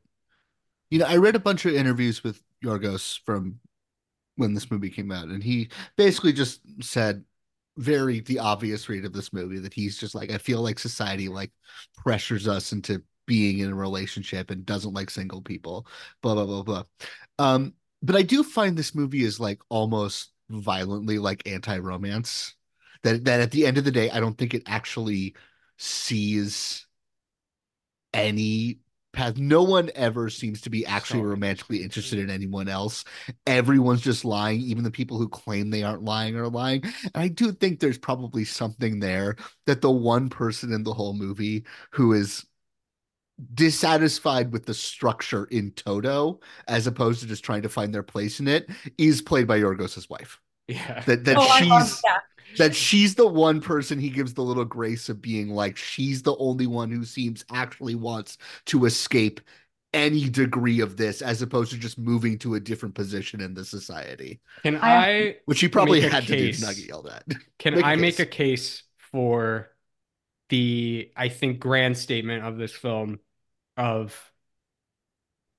you 0.89 0.99
know, 0.99 1.05
I 1.05 1.17
read 1.17 1.35
a 1.35 1.39
bunch 1.39 1.65
of 1.65 1.73
interviews 1.73 2.23
with 2.23 2.41
Yorgos 2.63 3.19
from 3.25 3.59
when 4.35 4.53
this 4.53 4.71
movie 4.71 4.89
came 4.89 5.11
out, 5.11 5.27
and 5.27 5.43
he 5.43 5.69
basically 5.95 6.33
just 6.33 6.61
said 6.81 7.23
very 7.77 8.21
the 8.21 8.39
obvious 8.39 8.89
read 8.89 9.05
of 9.05 9.13
this 9.13 9.31
movie 9.31 9.59
that 9.59 9.73
he's 9.73 9.97
just 9.97 10.15
like, 10.15 10.31
I 10.31 10.37
feel 10.37 10.61
like 10.61 10.79
society 10.79 11.29
like 11.29 11.51
pressures 11.95 12.47
us 12.47 12.71
into 12.71 13.03
being 13.25 13.59
in 13.59 13.71
a 13.71 13.75
relationship 13.75 14.49
and 14.49 14.65
doesn't 14.65 14.93
like 14.95 15.09
single 15.11 15.41
people, 15.41 15.85
blah 16.21 16.33
blah 16.33 16.45
blah 16.45 16.63
blah. 16.63 16.83
Um, 17.37 17.73
but 18.01 18.15
I 18.15 18.23
do 18.23 18.43
find 18.43 18.75
this 18.75 18.95
movie 18.95 19.23
is 19.23 19.39
like 19.39 19.61
almost 19.69 20.31
violently 20.49 21.19
like 21.19 21.47
anti-romance. 21.47 22.55
That 23.03 23.25
that 23.25 23.41
at 23.41 23.51
the 23.51 23.65
end 23.65 23.77
of 23.77 23.85
the 23.85 23.91
day, 23.91 24.09
I 24.09 24.19
don't 24.19 24.37
think 24.37 24.53
it 24.53 24.63
actually 24.65 25.35
sees 25.79 26.85
any 28.13 28.79
path. 29.13 29.37
No 29.37 29.63
one 29.63 29.89
ever 29.95 30.29
seems 30.29 30.61
to 30.61 30.69
be 30.69 30.85
actually 30.85 31.21
So 31.21 31.25
romantically 31.25 31.83
interested 31.83 32.19
in 32.19 32.29
anyone 32.29 32.67
else. 32.67 33.05
Everyone's 33.47 34.01
just 34.01 34.25
lying. 34.25 34.61
Even 34.61 34.83
the 34.83 34.91
people 34.91 35.17
who 35.17 35.27
claim 35.27 35.69
they 35.69 35.83
aren't 35.83 36.03
lying 36.03 36.35
are 36.35 36.47
lying. 36.49 36.83
And 36.83 37.11
I 37.15 37.27
do 37.27 37.51
think 37.51 37.79
there's 37.79 37.97
probably 37.97 38.45
something 38.45 38.99
there 38.99 39.35
that 39.65 39.81
the 39.81 39.91
one 39.91 40.29
person 40.29 40.71
in 40.73 40.83
the 40.83 40.93
whole 40.93 41.13
movie 41.13 41.65
who 41.91 42.13
is 42.13 42.45
dissatisfied 43.53 44.51
with 44.51 44.65
the 44.65 44.73
structure 44.73 45.45
in 45.45 45.71
toto 45.71 46.41
as 46.67 46.87
opposed 46.87 47.21
to 47.21 47.27
just 47.27 47.43
trying 47.43 47.61
to 47.61 47.69
find 47.69 47.93
their 47.93 48.03
place 48.03 48.41
in 48.41 48.49
it 48.49 48.69
is 48.97 49.21
played 49.21 49.47
by 49.47 49.57
Yorgos's 49.57 50.09
wife 50.09 50.41
yeah. 50.67 51.01
that 51.05 51.23
that 51.25 51.37
Oh, 51.37 51.47
I 51.49 51.61
love 51.61 51.87
she's 51.87 52.03
that. 52.57 52.57
that 52.57 52.75
she's 52.75 53.15
the 53.15 53.27
one 53.27 53.61
person 53.61 53.99
he 53.99 54.09
gives 54.09 54.33
the 54.33 54.41
little 54.43 54.65
grace 54.65 55.09
of 55.09 55.21
being 55.21 55.49
like 55.49 55.77
she's 55.77 56.21
the 56.23 56.35
only 56.37 56.67
one 56.67 56.91
who 56.91 57.05
seems 57.05 57.43
actually 57.51 57.95
wants 57.95 58.37
to 58.65 58.85
escape 58.85 59.41
any 59.93 60.29
degree 60.29 60.81
of 60.81 60.97
this 60.97 61.21
as 61.21 61.41
opposed 61.41 61.71
to 61.71 61.77
just 61.77 61.97
moving 61.97 62.37
to 62.37 62.55
a 62.55 62.59
different 62.59 62.93
position 62.93 63.41
in 63.41 63.53
the 63.55 63.65
society 63.65 64.39
Can 64.63 64.75
I- 64.77 65.05
I 65.31 65.35
which 65.45 65.61
he 65.61 65.67
probably 65.67 66.01
Make 66.01 66.11
a 66.13 66.15
had 66.15 66.27
to 66.27 66.35
do 66.35 66.35
case. 66.35 66.59
to 66.59 66.65
Nugget 66.65 66.85
yell 66.87 67.01
that 67.03 67.23
Can 67.59 67.75
Make 67.75 67.85
a 67.85 67.87
I 67.87 67.95
make 67.95 68.19
a 68.19 68.25
case 68.25 68.83
for 69.11 69.69
the 70.49 71.11
I 71.15 71.29
think 71.29 71.59
grand 71.59 71.97
statement 71.97 72.43
of 72.45 72.57
this 72.57 72.73
film 72.73 73.19
of 73.77 74.31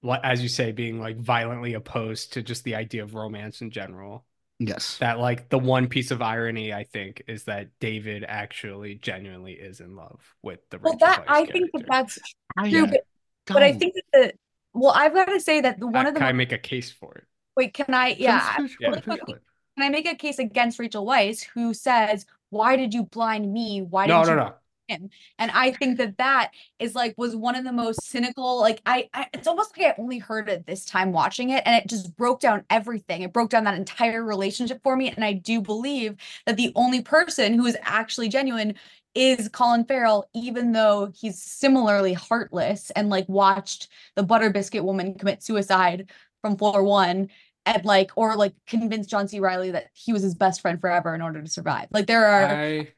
like 0.03 0.20
as 0.24 0.43
you 0.43 0.49
say 0.49 0.72
being 0.72 0.99
like 1.01 1.16
violently 1.18 1.74
opposed 1.74 2.34
to 2.34 2.43
just 2.43 2.64
the 2.64 2.74
idea 2.74 3.03
of 3.03 3.14
romance 3.14 3.61
in 3.61 3.70
general 3.70 4.24
yes 4.61 4.99
that 4.99 5.19
like 5.19 5.49
the 5.49 5.59
one 5.59 5.89
piece 5.89 6.11
of 6.11 6.21
irony 6.23 6.73
I 6.73 6.85
think 6.85 7.23
is 7.27 7.45
that 7.45 7.69
David 7.81 8.25
actually 8.29 8.95
genuinely 8.97 9.55
is 9.55 9.81
in 9.81 9.97
love 9.97 10.21
with 10.43 10.61
the 10.71 10.79
well 10.79 10.93
Rachel 10.93 11.07
that 11.09 11.27
Weisz 11.27 11.31
i 11.31 11.45
think 11.47 11.71
that 11.73 11.87
character. 11.89 11.89
that's 11.91 12.19
I, 12.59 12.70
true 12.70 12.85
uh, 12.85 12.87
but, 12.87 13.01
but 13.47 13.62
i 13.62 13.70
don't. 13.70 13.78
think 13.81 13.95
that 13.95 14.05
the 14.12 14.32
well 14.74 14.93
i've 14.95 15.15
got 15.15 15.24
to 15.24 15.41
say 15.41 15.62
that 15.62 15.81
the 15.81 15.87
one 15.87 16.07
of 16.07 16.15
the 16.15 16.20
can 16.20 16.28
I 16.28 16.32
make 16.32 16.53
a 16.53 16.59
case 16.59 16.91
for 16.93 17.15
it 17.16 17.24
wait 17.57 17.73
can 17.74 17.93
i 17.95 18.15
yeah 18.19 18.55
Finish- 18.57 18.77
finish 18.77 19.03
Yeah. 19.07 19.16
what, 19.27 19.27
can 19.27 19.39
i 19.78 19.89
make 19.89 20.07
a 20.07 20.15
case 20.15 20.39
against 20.39 20.78
rachel 20.78 21.07
weisz 21.07 21.43
who 21.55 21.73
says 21.74 22.27
why 22.51 22.77
did 22.77 22.93
you 22.93 23.05
blind 23.05 23.51
me 23.53 23.81
why 23.81 24.07
no 24.07 24.23
didn't 24.23 24.37
no 24.37 24.43
you 24.45 24.49
no 24.51 24.55
him. 24.91 25.11
And 25.39 25.51
i 25.53 25.71
think 25.71 25.99
that 25.99 26.19
that 26.19 26.51
is 26.79 26.95
like 26.95 27.15
was 27.17 27.37
one 27.37 27.57
of 27.57 27.65
the 27.65 27.73
most 27.73 28.03
cynical 28.03 28.61
like 28.61 28.83
I, 28.85 29.09
I 29.15 29.27
it's 29.33 29.47
almost 29.47 29.77
like 29.77 29.87
i 29.87 30.01
only 30.01 30.19
heard 30.19 30.49
it 30.49 30.67
this 30.67 30.85
time 30.85 31.12
watching 31.12 31.51
it 31.51 31.62
and 31.65 31.77
it 31.77 31.89
just 31.89 32.17
broke 32.17 32.41
down 32.41 32.65
everything. 32.71 33.23
It 33.23 33.33
broke 33.33 33.51
down 33.51 33.65
that 33.65 33.79
entire 33.79 34.25
relationship 34.25 34.81
for 34.83 34.97
me 34.97 35.11
and 35.11 35.25
i 35.25 35.33
do 35.33 35.61
believe 35.61 36.17
that 36.47 36.57
the 36.57 36.73
only 36.75 37.03
person 37.03 37.55
who 37.55 37.67
is 37.67 37.77
actually 37.83 38.29
genuine 38.29 38.75
is 39.15 39.49
colin 39.49 39.85
farrell 39.85 40.29
even 40.35 40.73
though 40.73 41.12
he's 41.15 41.41
similarly 41.41 42.12
heartless 42.12 42.91
and 42.91 43.09
like 43.09 43.29
watched 43.29 43.89
the 44.17 44.23
butter 44.23 44.51
biscuit 44.51 44.85
woman 44.85 45.15
commit 45.15 45.43
suicide 45.43 46.11
from 46.43 46.57
floor 46.57 46.83
one 46.83 47.29
and 47.67 47.85
like 47.85 48.11
or 48.17 48.37
like 48.37 48.55
convinced 48.67 49.11
john 49.11 49.29
c. 49.29 49.41
Reilly 49.41 49.71
that 49.73 49.89
he 49.93 50.12
was 50.12 50.23
his 50.23 50.35
best 50.35 50.61
friend 50.61 50.81
forever 50.81 51.15
in 51.15 51.23
order 51.23 51.43
to 51.43 51.49
survive. 51.49 51.89
Like 51.91 52.07
there 52.07 52.27
are 52.27 52.47
I 52.47 52.89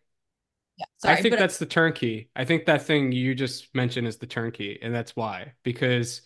Yeah, 0.82 0.86
sorry, 0.98 1.18
I 1.18 1.22
think 1.22 1.32
but- 1.32 1.38
that's 1.38 1.59
the 1.59 1.66
turnkey. 1.66 2.28
I 2.34 2.44
think 2.44 2.66
that 2.66 2.82
thing 2.82 3.12
you 3.12 3.34
just 3.34 3.74
mentioned 3.74 4.06
is 4.09 4.16
the 4.18 4.26
turnkey, 4.26 4.78
and 4.82 4.94
that's 4.94 5.14
why 5.14 5.52
because 5.62 6.22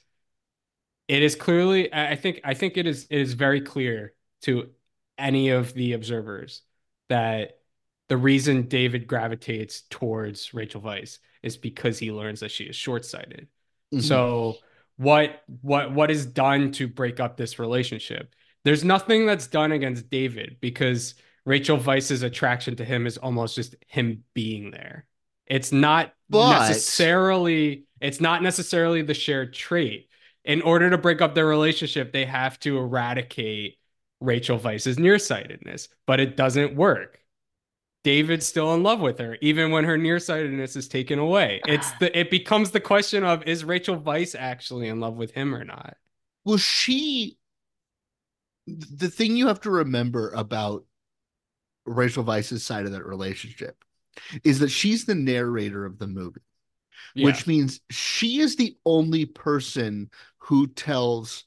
it 1.08 1.22
is 1.22 1.36
clearly. 1.36 1.92
I 1.92 2.12
I 2.12 2.16
think 2.16 2.40
I 2.44 2.54
think 2.54 2.76
it 2.76 2.86
is 2.86 3.06
it 3.10 3.20
is 3.20 3.34
very 3.34 3.60
clear 3.60 4.14
to 4.42 4.70
any 5.18 5.50
of 5.50 5.72
the 5.74 5.92
observers 5.92 6.62
that 7.08 7.58
the 8.08 8.16
reason 8.16 8.62
David 8.68 9.06
gravitates 9.06 9.82
towards 9.90 10.54
Rachel 10.54 10.80
Weisz 10.80 11.18
is 11.42 11.56
because 11.56 11.98
he 11.98 12.12
learns 12.12 12.40
that 12.40 12.50
she 12.50 12.64
is 12.64 12.76
short-sighted. 12.76 13.48
Mhm. 13.92 14.02
So 14.02 14.58
what 14.96 15.42
what 15.62 15.92
what 15.92 16.10
is 16.10 16.26
done 16.26 16.72
to 16.72 16.88
break 16.88 17.20
up 17.20 17.36
this 17.36 17.58
relationship? 17.58 18.34
There's 18.64 18.84
nothing 18.84 19.26
that's 19.26 19.46
done 19.46 19.72
against 19.72 20.10
David 20.10 20.56
because 20.60 21.14
Rachel 21.46 21.78
Weisz's 21.78 22.22
attraction 22.22 22.76
to 22.76 22.84
him 22.84 23.06
is 23.06 23.16
almost 23.16 23.54
just 23.54 23.76
him 23.86 24.24
being 24.34 24.72
there. 24.72 25.06
It's 25.46 25.72
not 25.72 26.12
But- 26.28 26.58
necessarily 26.68 27.84
it's 28.00 28.20
not 28.20 28.42
necessarily 28.42 29.00
the 29.00 29.14
shared 29.14 29.54
trait. 29.54 30.08
In 30.44 30.60
order 30.60 30.90
to 30.90 30.98
break 30.98 31.22
up 31.22 31.34
their 31.34 31.46
relationship, 31.46 32.12
they 32.12 32.26
have 32.26 32.60
to 32.60 32.76
eradicate 32.76 33.78
Rachel 34.20 34.58
Weisz's 34.58 34.98
nearsightedness, 34.98 35.88
but 36.06 36.20
it 36.20 36.36
doesn't 36.36 36.74
work. 36.76 37.20
David's 38.04 38.46
still 38.46 38.74
in 38.74 38.82
love 38.82 39.00
with 39.00 39.18
her, 39.18 39.36
even 39.40 39.70
when 39.72 39.84
her 39.84 39.98
nearsightedness 39.98 40.76
is 40.76 40.88
taken 40.88 41.18
away. 41.18 41.60
It's 41.66 41.90
the 41.92 42.16
it 42.16 42.30
becomes 42.30 42.70
the 42.70 42.80
question 42.80 43.24
of 43.24 43.44
is 43.44 43.64
Rachel 43.64 43.98
Weisz 43.98 44.36
actually 44.38 44.88
in 44.88 45.00
love 45.00 45.14
with 45.14 45.30
him 45.32 45.54
or 45.54 45.64
not? 45.64 45.96
Well, 46.44 46.58
she. 46.58 47.38
The 48.66 49.08
thing 49.10 49.36
you 49.36 49.46
have 49.46 49.60
to 49.62 49.70
remember 49.70 50.30
about 50.30 50.84
Rachel 51.86 52.24
Weisz's 52.24 52.64
side 52.64 52.86
of 52.86 52.92
that 52.92 53.06
relationship 53.06 53.82
is 54.44 54.58
that 54.58 54.70
she's 54.70 55.04
the 55.04 55.14
narrator 55.14 55.84
of 55.84 55.98
the 55.98 56.06
movie, 56.06 56.40
which 57.14 57.46
means 57.46 57.80
she 57.90 58.40
is 58.40 58.56
the 58.56 58.76
only 58.84 59.24
person 59.24 60.10
who 60.38 60.66
tells 60.66 61.44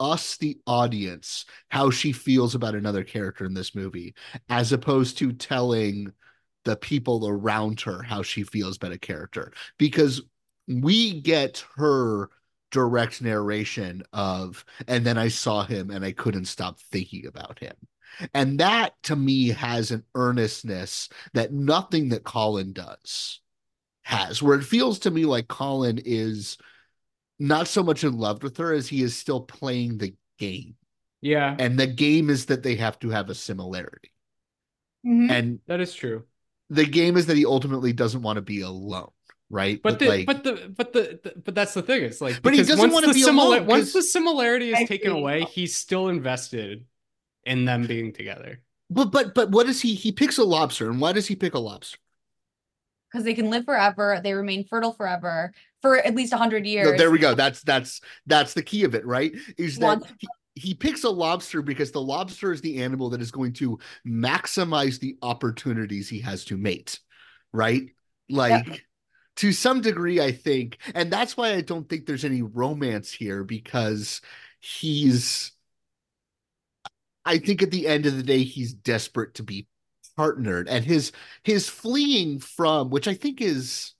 us, 0.00 0.36
the 0.36 0.58
audience, 0.66 1.44
how 1.68 1.90
she 1.90 2.12
feels 2.12 2.54
about 2.54 2.74
another 2.74 3.04
character 3.04 3.44
in 3.44 3.54
this 3.54 3.74
movie, 3.74 4.14
as 4.48 4.72
opposed 4.72 5.18
to 5.18 5.32
telling 5.32 6.12
the 6.64 6.76
people 6.76 7.26
around 7.28 7.80
her 7.80 8.02
how 8.02 8.22
she 8.22 8.42
feels 8.42 8.76
about 8.76 8.92
a 8.92 8.98
character. 8.98 9.52
Because 9.78 10.22
we 10.68 11.20
get 11.20 11.64
her 11.76 12.30
direct 12.70 13.22
narration 13.22 14.02
of, 14.12 14.64
and 14.88 15.04
then 15.04 15.18
I 15.18 15.28
saw 15.28 15.64
him 15.64 15.90
and 15.90 16.04
I 16.04 16.12
couldn't 16.12 16.46
stop 16.46 16.80
thinking 16.80 17.26
about 17.26 17.58
him. 17.58 17.74
And 18.34 18.60
that 18.60 18.94
to 19.04 19.16
me 19.16 19.48
has 19.48 19.90
an 19.90 20.04
earnestness 20.14 21.08
that 21.34 21.52
nothing 21.52 22.10
that 22.10 22.24
Colin 22.24 22.72
does 22.72 23.40
has, 24.02 24.42
where 24.42 24.58
it 24.58 24.64
feels 24.64 25.00
to 25.00 25.10
me 25.10 25.24
like 25.24 25.48
Colin 25.48 26.00
is 26.04 26.58
not 27.38 27.68
so 27.68 27.82
much 27.82 28.04
in 28.04 28.18
love 28.18 28.42
with 28.42 28.56
her 28.58 28.72
as 28.72 28.88
he 28.88 29.02
is 29.02 29.16
still 29.16 29.40
playing 29.40 29.98
the 29.98 30.14
game. 30.38 30.74
Yeah. 31.20 31.54
And 31.58 31.78
the 31.78 31.86
game 31.86 32.30
is 32.30 32.46
that 32.46 32.62
they 32.62 32.76
have 32.76 32.98
to 33.00 33.10
have 33.10 33.30
a 33.30 33.34
similarity. 33.34 34.12
Mhm. 35.06 35.30
And 35.30 35.58
that 35.66 35.80
is 35.80 35.94
true. 35.94 36.24
The 36.70 36.84
game 36.84 37.16
is 37.16 37.26
that 37.26 37.36
he 37.36 37.44
ultimately 37.44 37.92
doesn't 37.92 38.22
want 38.22 38.36
to 38.36 38.42
be 38.42 38.60
alone, 38.62 39.10
right? 39.50 39.80
But 39.82 39.98
the, 39.98 40.08
like, 40.08 40.26
but 40.26 40.42
the 40.44 40.72
but 40.76 40.92
the, 40.92 41.20
the- 41.22 41.34
but 41.44 41.54
that's 41.54 41.74
the 41.74 41.82
thing. 41.82 42.02
It's 42.02 42.20
like 42.20 42.40
But 42.42 42.54
he 42.54 42.62
doesn't 42.62 42.90
wanna 42.90 43.12
be 43.12 43.22
simila- 43.22 43.46
alone, 43.58 43.66
once 43.66 43.86
'cause- 43.86 43.92
the 43.94 44.02
similarity 44.02 44.70
is 44.70 44.78
I 44.78 44.84
taken 44.84 45.10
away, 45.12 45.44
he's 45.44 45.76
still 45.76 46.08
invested 46.08 46.84
in 47.44 47.64
them 47.64 47.86
being 47.86 48.12
together. 48.12 48.60
but 48.90 49.12
but 49.12 49.34
but 49.34 49.50
what 49.50 49.68
is 49.68 49.80
he? 49.80 49.94
He 49.94 50.12
picks 50.12 50.38
a 50.38 50.44
lobster, 50.44 50.90
and 50.90 51.00
why 51.00 51.12
does 51.12 51.26
he 51.26 51.36
pick 51.36 51.54
a 51.54 51.58
lobster? 51.58 51.98
because 53.12 53.24
they 53.24 53.34
can 53.34 53.50
live 53.50 53.64
forever, 53.64 54.20
they 54.22 54.32
remain 54.32 54.64
fertile 54.64 54.92
forever 54.92 55.52
for 55.82 55.98
at 55.98 56.14
least 56.14 56.32
hundred 56.32 56.66
years. 56.66 56.90
No, 56.90 56.96
there 56.96 57.10
we 57.10 57.18
go. 57.18 57.34
That's 57.34 57.62
that's 57.62 58.00
that's 58.26 58.54
the 58.54 58.62
key 58.62 58.84
of 58.84 58.94
it, 58.94 59.04
right? 59.04 59.32
Is 59.58 59.78
that 59.78 59.86
Wants- 59.86 60.12
he, 60.18 60.28
he 60.54 60.74
picks 60.74 61.04
a 61.04 61.10
lobster 61.10 61.62
because 61.62 61.92
the 61.92 62.00
lobster 62.00 62.52
is 62.52 62.60
the 62.60 62.82
animal 62.82 63.10
that 63.10 63.20
is 63.20 63.30
going 63.30 63.52
to 63.54 63.78
maximize 64.06 64.98
the 64.98 65.16
opportunities 65.22 66.08
he 66.08 66.20
has 66.20 66.44
to 66.46 66.56
mate, 66.56 67.00
right? 67.52 67.90
Like 68.30 68.84
to 69.36 69.52
some 69.52 69.80
degree, 69.80 70.20
I 70.20 70.32
think, 70.32 70.78
and 70.94 71.10
that's 71.10 71.36
why 71.36 71.52
I 71.52 71.60
don't 71.60 71.88
think 71.88 72.06
there's 72.06 72.24
any 72.24 72.42
romance 72.42 73.12
here 73.12 73.44
because 73.44 74.20
he's 74.60 75.52
I 77.24 77.38
think 77.38 77.62
at 77.62 77.70
the 77.70 77.86
end 77.86 78.06
of 78.06 78.16
the 78.16 78.22
day, 78.22 78.42
he's 78.44 78.72
desperate 78.72 79.34
to 79.34 79.42
be 79.42 79.66
partnered, 80.16 80.68
and 80.68 80.84
his 80.84 81.12
his 81.44 81.68
fleeing 81.68 82.38
from, 82.40 82.90
which 82.90 83.08
I 83.08 83.14
think 83.14 83.40
is, 83.40 83.94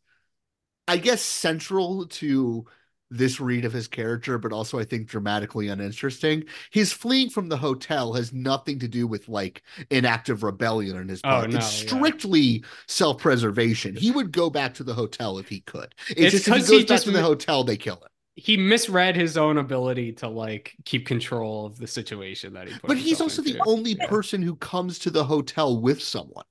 I 0.88 0.96
guess, 0.98 1.22
central 1.22 2.06
to 2.06 2.66
this 3.10 3.40
read 3.40 3.64
of 3.66 3.72
his 3.74 3.88
character, 3.88 4.38
but 4.38 4.52
also 4.52 4.78
I 4.78 4.84
think 4.84 5.06
dramatically 5.06 5.68
uninteresting. 5.68 6.44
His 6.70 6.92
fleeing 6.92 7.28
from 7.28 7.48
the 7.48 7.58
hotel 7.58 8.14
has 8.14 8.32
nothing 8.32 8.78
to 8.80 8.88
do 8.88 9.06
with 9.06 9.28
like 9.28 9.62
an 9.90 10.06
act 10.06 10.28
of 10.30 10.42
rebellion 10.42 10.96
on 10.96 11.08
his 11.08 11.20
Oh, 11.24 11.28
part. 11.28 11.50
no, 11.50 11.58
it's 11.58 11.82
yeah. 11.82 11.88
strictly 11.88 12.64
self-preservation. 12.88 13.96
He 13.96 14.10
would 14.10 14.32
go 14.32 14.48
back 14.50 14.74
to 14.74 14.84
the 14.84 14.94
hotel 14.94 15.38
if 15.38 15.48
he 15.48 15.60
could. 15.60 15.94
It's, 16.16 16.32
It's 16.34 16.44
just 16.44 16.46
he 16.46 16.62
goes 16.62 16.68
he 16.70 16.78
back 16.84 16.86
just 16.86 17.04
to 17.04 17.10
the 17.10 17.22
hotel, 17.22 17.64
they 17.64 17.76
kill 17.76 17.96
him. 17.96 18.08
He 18.34 18.56
misread 18.56 19.14
his 19.14 19.36
own 19.36 19.58
ability 19.58 20.12
to 20.14 20.28
like 20.28 20.74
keep 20.84 21.06
control 21.06 21.66
of 21.66 21.78
the 21.78 21.86
situation 21.86 22.54
that 22.54 22.66
he 22.66 22.74
put 22.74 22.88
But 22.88 22.96
he's 22.96 23.18
himself 23.18 23.22
also 23.22 23.42
the 23.42 23.58
into. 23.58 23.68
only 23.68 23.94
person 23.94 24.42
who 24.42 24.56
comes 24.56 24.98
to 25.00 25.10
the 25.10 25.24
hotel 25.24 25.80
with 25.80 26.02
someone 26.02 26.44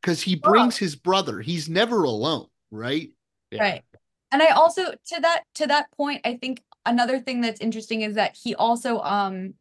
because 0.00 0.22
he 0.22 0.34
brings 0.34 0.76
his 0.76 0.96
brother. 0.96 1.40
He's 1.40 1.68
never 1.68 2.04
alone, 2.04 2.46
right? 2.70 3.10
Right. 3.58 3.82
And 4.32 4.42
I 4.42 4.48
also 4.48 4.92
to 4.92 5.20
that 5.20 5.44
to 5.56 5.66
that 5.66 5.90
point, 5.96 6.22
I 6.24 6.36
think 6.36 6.62
another 6.84 7.20
thing 7.20 7.40
that's 7.40 7.60
interesting 7.60 8.02
is 8.02 8.14
that 8.14 8.36
he 8.36 8.54
also 8.54 9.00
um 9.00 9.54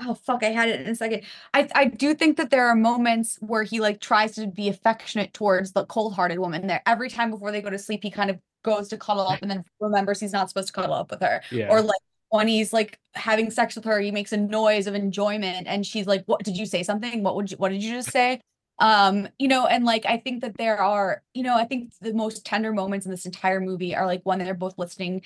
oh 0.00 0.14
fuck, 0.14 0.42
I 0.44 0.50
had 0.50 0.68
it 0.68 0.80
in 0.80 0.88
a 0.88 0.94
second. 0.94 1.24
I 1.54 1.68
I 1.74 1.84
do 1.86 2.14
think 2.14 2.36
that 2.38 2.50
there 2.50 2.66
are 2.68 2.74
moments 2.76 3.38
where 3.40 3.62
he 3.64 3.80
like 3.80 4.00
tries 4.00 4.34
to 4.36 4.46
be 4.46 4.68
affectionate 4.68 5.32
towards 5.34 5.72
the 5.72 5.84
cold-hearted 5.86 6.38
woman 6.38 6.66
there. 6.66 6.82
Every 6.86 7.10
time 7.10 7.30
before 7.30 7.52
they 7.52 7.62
go 7.62 7.70
to 7.70 7.78
sleep, 7.78 8.02
he 8.02 8.10
kind 8.10 8.30
of 8.30 8.38
goes 8.62 8.88
to 8.88 8.96
cuddle 8.96 9.26
up 9.26 9.40
and 9.42 9.50
then 9.50 9.64
remembers 9.80 10.20
he's 10.20 10.32
not 10.32 10.48
supposed 10.48 10.68
to 10.68 10.72
cuddle 10.72 10.94
up 10.94 11.10
with 11.10 11.20
her. 11.20 11.42
Yeah. 11.50 11.68
Or 11.70 11.82
like 11.82 12.00
when 12.30 12.48
he's 12.48 12.72
like 12.72 12.98
having 13.14 13.50
sex 13.50 13.74
with 13.74 13.84
her, 13.84 14.00
he 14.00 14.10
makes 14.10 14.32
a 14.32 14.36
noise 14.36 14.86
of 14.86 14.94
enjoyment 14.94 15.66
and 15.66 15.84
she's 15.86 16.06
like, 16.06 16.24
What 16.26 16.42
did 16.42 16.56
you 16.56 16.66
say 16.66 16.82
something? 16.82 17.22
What 17.22 17.36
would 17.36 17.50
you 17.50 17.56
what 17.56 17.70
did 17.70 17.82
you 17.82 17.92
just 17.92 18.10
say? 18.10 18.40
um 18.80 19.28
you 19.38 19.46
know 19.46 19.66
and 19.66 19.84
like 19.84 20.04
i 20.06 20.16
think 20.16 20.40
that 20.40 20.56
there 20.56 20.78
are 20.78 21.22
you 21.34 21.42
know 21.42 21.54
i 21.54 21.64
think 21.64 21.92
the 22.00 22.12
most 22.14 22.44
tender 22.44 22.72
moments 22.72 23.04
in 23.04 23.10
this 23.10 23.26
entire 23.26 23.60
movie 23.60 23.94
are 23.94 24.06
like 24.06 24.22
when 24.24 24.38
they're 24.38 24.54
both 24.54 24.78
listening 24.78 25.22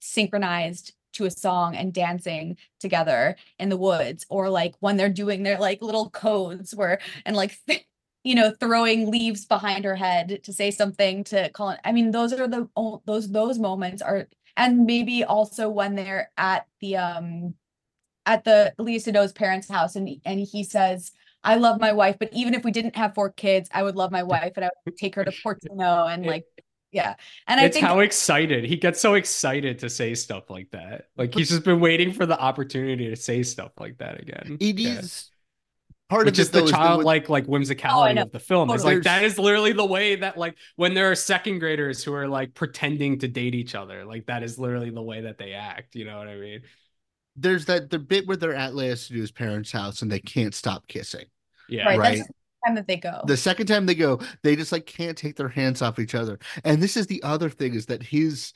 synchronized 0.00 0.92
to 1.12 1.24
a 1.24 1.30
song 1.30 1.74
and 1.74 1.92
dancing 1.92 2.56
together 2.78 3.34
in 3.58 3.70
the 3.70 3.76
woods 3.76 4.26
or 4.28 4.48
like 4.48 4.74
when 4.80 4.96
they're 4.96 5.08
doing 5.08 5.42
their 5.42 5.58
like 5.58 5.82
little 5.82 6.10
codes 6.10 6.74
where 6.74 7.00
and 7.24 7.34
like 7.34 7.58
you 8.24 8.34
know 8.34 8.52
throwing 8.60 9.10
leaves 9.10 9.44
behind 9.46 9.84
her 9.84 9.94
head 9.96 10.40
to 10.44 10.52
say 10.52 10.70
something 10.70 11.24
to 11.24 11.48
call 11.50 11.70
it 11.70 11.80
i 11.84 11.92
mean 11.92 12.10
those 12.10 12.32
are 12.32 12.48
the 12.48 12.68
o- 12.76 13.02
those 13.06 13.30
those 13.30 13.58
moments 13.58 14.02
are 14.02 14.28
and 14.56 14.86
maybe 14.86 15.24
also 15.24 15.68
when 15.68 15.94
they're 15.94 16.30
at 16.36 16.66
the 16.80 16.96
um 16.96 17.54
at 18.26 18.44
the 18.44 18.74
Léa 18.78 18.96
Seydoux's 18.96 19.32
parents' 19.32 19.68
house 19.70 19.96
and 19.96 20.08
and 20.24 20.40
he 20.40 20.62
says, 20.62 21.12
I 21.42 21.56
love 21.56 21.80
my 21.80 21.92
wife, 21.92 22.16
but 22.18 22.28
even 22.32 22.54
if 22.54 22.62
we 22.62 22.70
didn't 22.70 22.96
have 22.96 23.14
four 23.14 23.30
kids, 23.30 23.70
I 23.72 23.82
would 23.82 23.96
love 23.96 24.12
my 24.12 24.22
wife 24.22 24.52
and 24.56 24.66
I 24.66 24.70
would 24.84 24.96
take 24.96 25.14
her 25.14 25.24
to 25.24 25.32
Portino 25.42 26.06
and 26.06 26.26
like 26.26 26.44
yeah. 26.92 27.14
And 27.46 27.60
I 27.60 27.64
it's 27.64 27.74
think 27.74 27.86
how 27.86 28.00
excited 28.00 28.64
he 28.64 28.76
gets 28.76 29.00
so 29.00 29.14
excited 29.14 29.78
to 29.80 29.90
say 29.90 30.14
stuff 30.14 30.50
like 30.50 30.70
that. 30.72 31.06
Like 31.16 31.34
he's 31.34 31.48
just 31.48 31.64
been 31.64 31.80
waiting 31.80 32.12
for 32.12 32.26
the 32.26 32.38
opportunity 32.38 33.08
to 33.08 33.16
say 33.16 33.42
stuff 33.42 33.72
like 33.78 33.98
that 33.98 34.20
again. 34.20 34.56
It 34.60 34.78
Yeah. 34.78 35.00
is 35.00 35.30
part 36.08 36.26
Which 36.26 36.38
of 36.38 36.40
is 36.40 36.50
the 36.50 36.60
though, 36.60 36.64
is 36.64 36.70
that 36.70 36.76
childlike 36.76 37.28
like 37.28 37.46
whimsicality 37.46 38.14
know. 38.14 38.22
of 38.22 38.32
the 38.32 38.40
film. 38.40 38.70
It's 38.70 38.82
Totally. 38.82 38.96
like 38.96 39.04
that 39.04 39.24
is 39.24 39.38
literally 39.38 39.72
the 39.72 39.86
way 39.86 40.16
that 40.16 40.36
like 40.36 40.56
when 40.76 40.94
there 40.94 41.10
are 41.10 41.14
second 41.14 41.58
graders 41.58 42.02
who 42.02 42.14
are 42.14 42.28
like 42.28 42.54
pretending 42.54 43.18
to 43.20 43.28
date 43.28 43.54
each 43.54 43.74
other, 43.74 44.04
like 44.04 44.26
that 44.26 44.42
is 44.42 44.58
literally 44.58 44.90
the 44.90 45.02
way 45.02 45.22
that 45.22 45.38
they 45.38 45.52
act. 45.52 45.94
You 45.94 46.04
know 46.04 46.18
what 46.18 46.28
I 46.28 46.36
mean? 46.36 46.62
there's 47.40 47.66
that 47.66 47.90
the 47.90 47.98
bit 47.98 48.26
where 48.26 48.36
they're 48.36 48.54
at 48.54 48.72
Léa 48.72 48.92
Seydoux's 48.92 49.30
parents' 49.30 49.72
house 49.72 50.02
and 50.02 50.10
they 50.10 50.18
can't 50.18 50.54
stop 50.54 50.86
kissing. 50.88 51.26
Yeah. 51.68 51.84
right, 51.86 51.98
right. 51.98 52.16
that's 52.18 52.28
the 52.28 52.34
time 52.66 52.74
that 52.74 52.86
they 52.88 52.96
go. 52.96 53.22
The 53.26 53.36
second 53.36 53.66
time 53.66 53.86
they 53.86 53.94
go, 53.94 54.20
they 54.42 54.56
just 54.56 54.72
like 54.72 54.86
can't 54.86 55.16
take 55.16 55.36
their 55.36 55.48
hands 55.48 55.80
off 55.80 55.98
each 55.98 56.14
other. 56.14 56.38
And 56.64 56.82
this 56.82 56.96
is 56.96 57.06
the 57.06 57.22
other 57.22 57.48
thing 57.48 57.74
is 57.74 57.86
that 57.86 58.02
his 58.02 58.52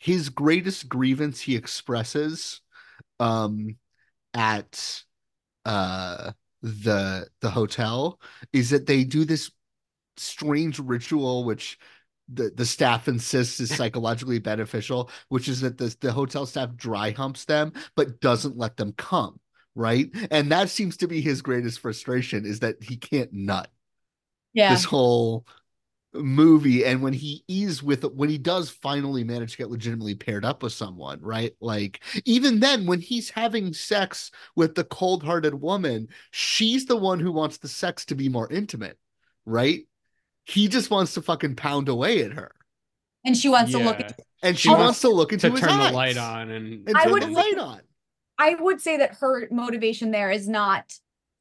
his 0.00 0.28
greatest 0.28 0.88
grievance 0.88 1.40
he 1.40 1.56
expresses 1.56 2.60
um 3.20 3.76
at 4.34 5.02
uh 5.64 6.32
the 6.62 7.26
the 7.40 7.50
hotel 7.50 8.20
is 8.52 8.70
that 8.70 8.86
they 8.86 9.04
do 9.04 9.24
this 9.24 9.50
strange 10.16 10.78
ritual 10.78 11.44
which 11.44 11.78
the, 12.28 12.50
the 12.54 12.66
staff 12.66 13.08
insists 13.08 13.60
is 13.60 13.74
psychologically 13.76 14.38
beneficial, 14.38 15.10
which 15.28 15.48
is 15.48 15.60
that 15.62 15.78
the, 15.78 15.94
the 16.00 16.12
hotel 16.12 16.46
staff 16.46 16.74
dry 16.76 17.10
humps 17.10 17.44
them 17.44 17.72
but 17.94 18.20
doesn't 18.20 18.56
let 18.56 18.76
them 18.76 18.92
come, 18.92 19.40
right? 19.74 20.10
And 20.30 20.52
that 20.52 20.68
seems 20.68 20.96
to 20.98 21.08
be 21.08 21.20
his 21.20 21.42
greatest 21.42 21.80
frustration 21.80 22.44
is 22.44 22.60
that 22.60 22.82
he 22.82 22.96
can't 22.96 23.32
nut 23.32 23.70
yeah. 24.52 24.70
this 24.70 24.84
whole 24.84 25.46
movie 26.14 26.84
and 26.86 27.02
when 27.02 27.12
he 27.12 27.44
is 27.48 27.82
with 27.82 28.02
when 28.14 28.30
he 28.30 28.38
does 28.38 28.70
finally 28.70 29.22
manage 29.24 29.52
to 29.52 29.58
get 29.58 29.70
legitimately 29.70 30.14
paired 30.14 30.42
up 30.44 30.62
with 30.62 30.72
someone 30.72 31.20
right 31.20 31.52
like 31.60 32.00
even 32.24 32.60
then 32.60 32.86
when 32.86 32.98
he's 32.98 33.28
having 33.28 33.74
sex 33.74 34.30
with 34.56 34.74
the 34.74 34.84
cold-hearted 34.84 35.54
woman 35.54 36.08
she's 36.30 36.86
the 36.86 36.96
one 36.96 37.20
who 37.20 37.30
wants 37.30 37.58
the 37.58 37.68
sex 37.68 38.06
to 38.06 38.14
be 38.14 38.28
more 38.30 38.50
intimate 38.50 38.98
right 39.44 39.80
he 40.46 40.66
just 40.66 40.90
wants 40.90 41.12
to 41.12 41.20
fucking 41.20 41.54
pound 41.54 41.90
away 41.90 42.22
at 42.22 42.32
her 42.32 42.52
and 43.26 43.36
she 43.36 43.50
wants 43.50 43.70
to 43.72 43.78
look 43.78 43.98
Yeah. 44.00 44.06
at 44.06 44.20
and 44.42 44.56
she 44.56 44.62
She 44.62 44.68
wants 44.70 44.82
wants 44.82 45.00
to 45.02 45.08
look 45.10 45.32
into 45.34 45.48
to 45.48 45.52
his 45.52 45.60
turn 45.60 45.70
eyes 45.72 45.90
the 45.90 45.96
light 45.96 46.16
on 46.16 46.50
and 46.50 46.88
and 46.88 46.96
I 46.96 47.04
turn 47.04 47.12
would 47.12 47.22
the 47.22 47.26
say- 47.26 47.32
light 47.34 47.58
on 47.58 47.80
I 48.38 48.54
would 48.54 48.80
say 48.80 48.96
that 48.96 49.16
her 49.16 49.46
motivation 49.50 50.10
there 50.10 50.30
is 50.30 50.48
not 50.48 50.94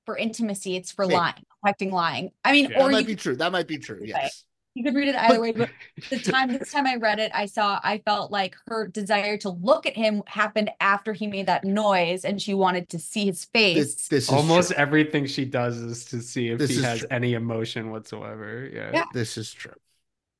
for 0.07 0.17
intimacy, 0.17 0.75
it's 0.75 0.91
for 0.91 1.05
Maybe. 1.05 1.15
lying, 1.17 1.33
protecting 1.61 1.91
lying. 1.91 2.31
I 2.43 2.53
mean, 2.53 2.69
Yeah. 2.71 2.77
or 2.79 2.85
that 2.85 2.91
might 2.91 2.99
you 3.01 3.05
be 3.07 3.15
true 3.15 3.35
that 3.37 3.51
might 3.53 3.67
be 3.67 3.77
true 3.77 3.97
Okay. 3.97 4.07
yes 4.07 4.43
you 4.77 4.83
could 4.83 4.95
read 4.95 5.07
it 5.09 5.15
either 5.15 5.39
way, 5.41 5.51
but 5.53 5.71
the 6.09 6.19
time 6.19 6.51
this 6.51 6.71
time 6.71 6.85
I 6.87 6.95
read 6.95 7.19
it, 7.19 7.31
I 7.33 7.45
saw 7.47 7.79
I 7.83 7.99
felt 7.99 8.31
like 8.31 8.55
her 8.67 8.87
desire 8.87 9.37
to 9.39 9.49
look 9.49 9.85
at 9.85 9.95
him 9.95 10.23
happened 10.27 10.69
after 10.79 11.13
he 11.13 11.27
made 11.27 11.47
that 11.47 11.63
noise 11.63 12.25
and 12.25 12.41
she 12.41 12.53
wanted 12.53 12.89
to 12.89 12.99
see 12.99 13.25
his 13.25 13.45
face. 13.45 13.75
this, 13.75 14.07
this 14.07 14.29
is 14.29 14.29
almost 14.29 14.69
true. 14.69 14.77
everything 14.77 15.25
she 15.25 15.45
does 15.45 15.77
is 15.77 16.05
to 16.05 16.21
see 16.21 16.49
if 16.49 16.59
This 16.59 16.69
he 16.69 16.81
has 16.81 16.99
true. 16.99 17.07
any 17.11 17.33
emotion 17.33 17.91
whatsoever. 17.91 18.69
Yeah. 18.71 18.91
Yeah. 18.93 19.05
this 19.13 19.37
is 19.37 19.51
true 19.51 19.73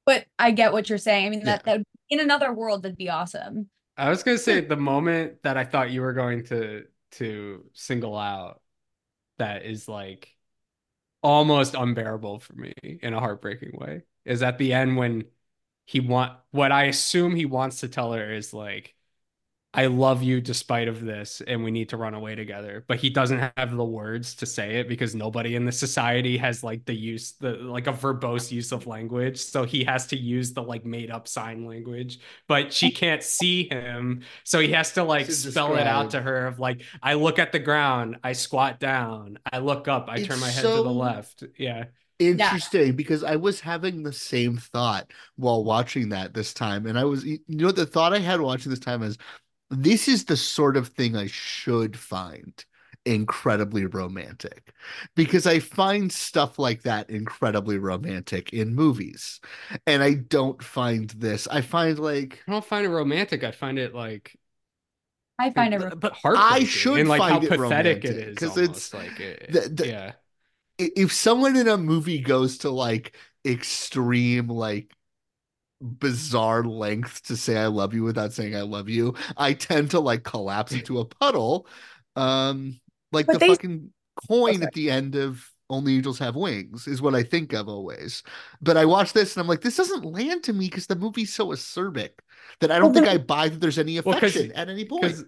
but 0.06 0.26
I 0.40 0.52
get 0.52 0.72
what 0.72 0.88
you're 0.90 0.98
saying. 0.98 1.26
I 1.26 1.30
mean 1.30 1.44
that, 1.44 1.64
Yeah. 1.66 1.78
that 1.78 1.86
in 2.10 2.20
another 2.22 2.54
world 2.54 2.84
that'd 2.84 2.98
be 2.98 3.10
awesome. 3.10 3.70
I 3.98 4.10
was 4.10 4.24
gonna 4.24 4.38
say 4.38 4.62
the 4.62 4.78
moment 4.78 5.44
that 5.44 5.58
I 5.58 5.66
thought 5.66 5.92
you 5.92 6.02
were 6.02 6.14
going 6.14 6.44
to 6.46 6.86
to 7.14 7.66
single 7.74 8.18
out 8.18 8.62
that 9.38 9.66
is 9.66 9.88
like 9.88 10.36
almost 11.24 11.74
unbearable 11.74 12.40
for 12.40 12.54
me 12.54 12.74
in 12.84 13.14
a 13.14 13.20
heartbreaking 13.20 13.72
way 13.74 14.04
is 14.28 14.44
at 14.44 14.58
the 14.58 14.74
end 14.74 14.98
when 14.98 15.26
he 15.86 16.00
want 16.02 16.38
what 16.52 16.72
I 16.72 16.86
assume 16.86 17.36
he 17.36 17.46
wants 17.46 17.82
to 17.82 17.88
tell 17.90 18.14
her 18.14 18.34
is 18.34 18.54
like 18.54 18.96
I 19.74 19.88
love 19.88 20.24
you 20.24 20.42
despite 20.42 20.88
of 20.88 21.02
this 21.04 21.40
and 21.46 21.64
we 21.64 21.70
need 21.70 21.90
to 21.90 21.98
run 21.98 22.16
away 22.16 22.34
together. 22.34 22.84
But 22.88 22.98
he 22.98 23.12
doesn't 23.12 23.52
have 23.58 23.76
the 23.76 23.86
words 23.86 24.34
to 24.36 24.48
say 24.48 24.78
it 24.78 24.88
because 24.90 25.14
nobody 25.14 25.56
in 25.56 25.66
the 25.66 25.72
society 25.72 26.38
has 26.38 26.64
like 26.64 26.86
the 26.86 26.96
use 26.96 27.34
the 27.34 27.52
like 27.52 27.86
a 27.86 27.92
verbose 27.94 28.52
use 28.52 28.72
of 28.72 28.88
language. 28.88 29.38
So 29.40 29.66
he 29.66 29.84
has 29.84 30.08
to 30.08 30.18
use 30.18 30.54
the 30.54 30.64
like 30.64 30.84
made 30.86 31.12
up 31.12 31.28
sign 31.28 31.66
language 31.66 32.20
but 32.48 32.74
she 32.74 32.92
can't 32.92 33.22
see 33.22 33.70
him. 33.70 34.24
So 34.46 34.60
he 34.60 34.72
has 34.72 34.94
to 34.94 35.04
like 35.04 35.28
To 35.28 35.34
spell 35.34 35.76
it 35.76 35.86
out 35.86 36.12
to 36.12 36.22
her 36.22 36.48
of 36.48 36.60
like 36.60 36.82
I 37.04 37.14
look 37.14 37.38
at 37.38 37.52
the 37.52 37.60
ground 37.60 38.18
I 38.24 38.34
squat 38.34 38.80
down 38.80 39.38
I 39.52 39.60
look 39.60 39.88
up 39.88 40.10
I 40.10 40.18
It's 40.18 40.28
turn 40.28 40.40
my 40.40 40.50
head 40.50 40.72
to 40.72 40.82
the 40.82 40.92
left. 40.92 41.44
Yeah 41.58 41.86
Interesting 42.20 42.96
because 42.96 43.24
I 43.24 43.36
was 43.36 43.60
having 43.60 44.04
the 44.04 44.14
same 44.14 44.58
thought 44.58 45.12
while 45.36 45.64
watching 45.64 46.10
that 46.10 46.34
this 46.34 46.54
time. 46.54 46.86
And 46.88 46.98
I 46.98 47.04
was, 47.04 47.24
you 47.26 47.40
know, 47.48 47.72
the 47.72 47.86
thought 47.86 48.14
I 48.14 48.20
had 48.20 48.42
watching 48.42 48.70
this 48.72 48.80
time 48.80 49.04
is 49.04 49.18
this 49.70 50.08
is 50.08 50.26
the 50.26 50.38
sort 50.38 50.78
of 50.78 50.88
thing 50.90 51.16
I 51.16 51.28
should 51.28 51.98
find 51.98 52.54
incredibly 53.06 53.86
romantic 53.86 54.74
because 55.16 55.48
I 55.48 55.60
find 55.60 56.12
stuff 56.12 56.60
like 56.60 56.82
that 56.84 57.10
incredibly 57.10 57.78
romantic 57.78 58.52
in 58.52 58.74
movies. 58.76 59.40
And 59.86 60.04
I 60.04 60.16
don't 60.16 60.62
find 60.64 61.10
this. 61.12 61.48
I 61.48 61.62
find 61.62 62.00
like, 62.00 62.44
I 62.48 62.52
don't 62.52 62.66
find 62.66 62.86
it 62.86 62.90
romantic 62.90 63.44
I 63.44 63.52
find 63.52 63.78
it 63.80 63.94
like 63.94 64.36
I 65.40 65.52
find 65.52 65.74
it 65.74 66.00
but 66.00 66.14
heartbreaking 66.14 66.54
I 66.56 66.64
should 66.66 67.00
and 67.02 67.10
like 67.10 67.22
how 67.22 67.28
find 67.30 67.44
it 67.44 67.50
pathetic 67.50 68.06
it 68.06 68.08
romantic, 68.10 68.28
is 68.30 68.36
'cause 68.38 68.58
almost 68.58 68.94
it's- 68.94 68.94
like 68.94 69.20
it, 69.20 69.52
the- 69.52 69.70
the- 69.70 69.88
yeah 69.88 70.12
i- 70.12 70.14
if 70.78 71.12
someone 71.12 71.56
in 71.56 71.68
a 71.68 71.78
movie 71.78 72.20
goes 72.20 72.60
to 72.60 72.70
like 72.70 73.16
extreme 73.46 74.48
like 74.48 74.94
bizarre 75.82 76.64
lengths 76.64 77.22
to 77.22 77.38
say 77.38 77.58
I 77.58 77.68
love 77.68 77.94
you 77.94 78.04
without 78.04 78.34
saying 78.34 78.56
I 78.56 78.62
love 78.62 78.90
you, 78.90 79.16
I 79.38 79.54
tend 79.54 79.92
to 79.92 80.00
like 80.00 80.24
collapse 80.24 80.72
into 80.72 81.00
a 81.00 81.06
puddle. 81.06 81.68
Um 82.16 82.80
like 83.12 83.28
But 83.28 83.34
the 83.34 83.40
they- 83.40 83.48
fucking 83.50 83.92
coin 84.28 84.64
at 84.64 84.74
the 84.74 84.90
end 84.90 85.16
of 85.16 85.48
Only 85.70 85.96
Angels 85.98 86.18
Have 86.20 86.36
Wings 86.36 86.88
is 86.88 87.02
what 87.02 87.14
I 87.14 87.22
think 87.24 87.54
of 87.54 87.68
always. 87.68 88.24
But 88.62 88.76
I 88.78 88.86
watch 88.86 89.14
this 89.14 89.36
and 89.36 89.42
I'm 89.42 89.48
like, 89.48 89.62
this 89.62 89.78
doesn't 89.78 90.04
land 90.06 90.44
to 90.46 90.54
me 90.54 90.66
because 90.68 90.88
the 90.88 90.96
movie's 90.96 91.34
so 91.34 91.50
acerbic 91.50 92.12
that 92.60 92.72
I 92.72 92.76
don't 92.80 92.86
Well, 92.86 92.94
think 92.94 93.06
the- 93.06 93.12
I 93.12 93.18
buy 93.20 93.50
that 93.50 93.60
there's 93.62 93.78
any 93.80 94.00
Well, 94.00 94.20
'cause- 94.20 94.36
affection 94.36 94.52
at 94.54 94.70
any 94.70 94.86
point. 94.86 95.04
because 95.04 95.20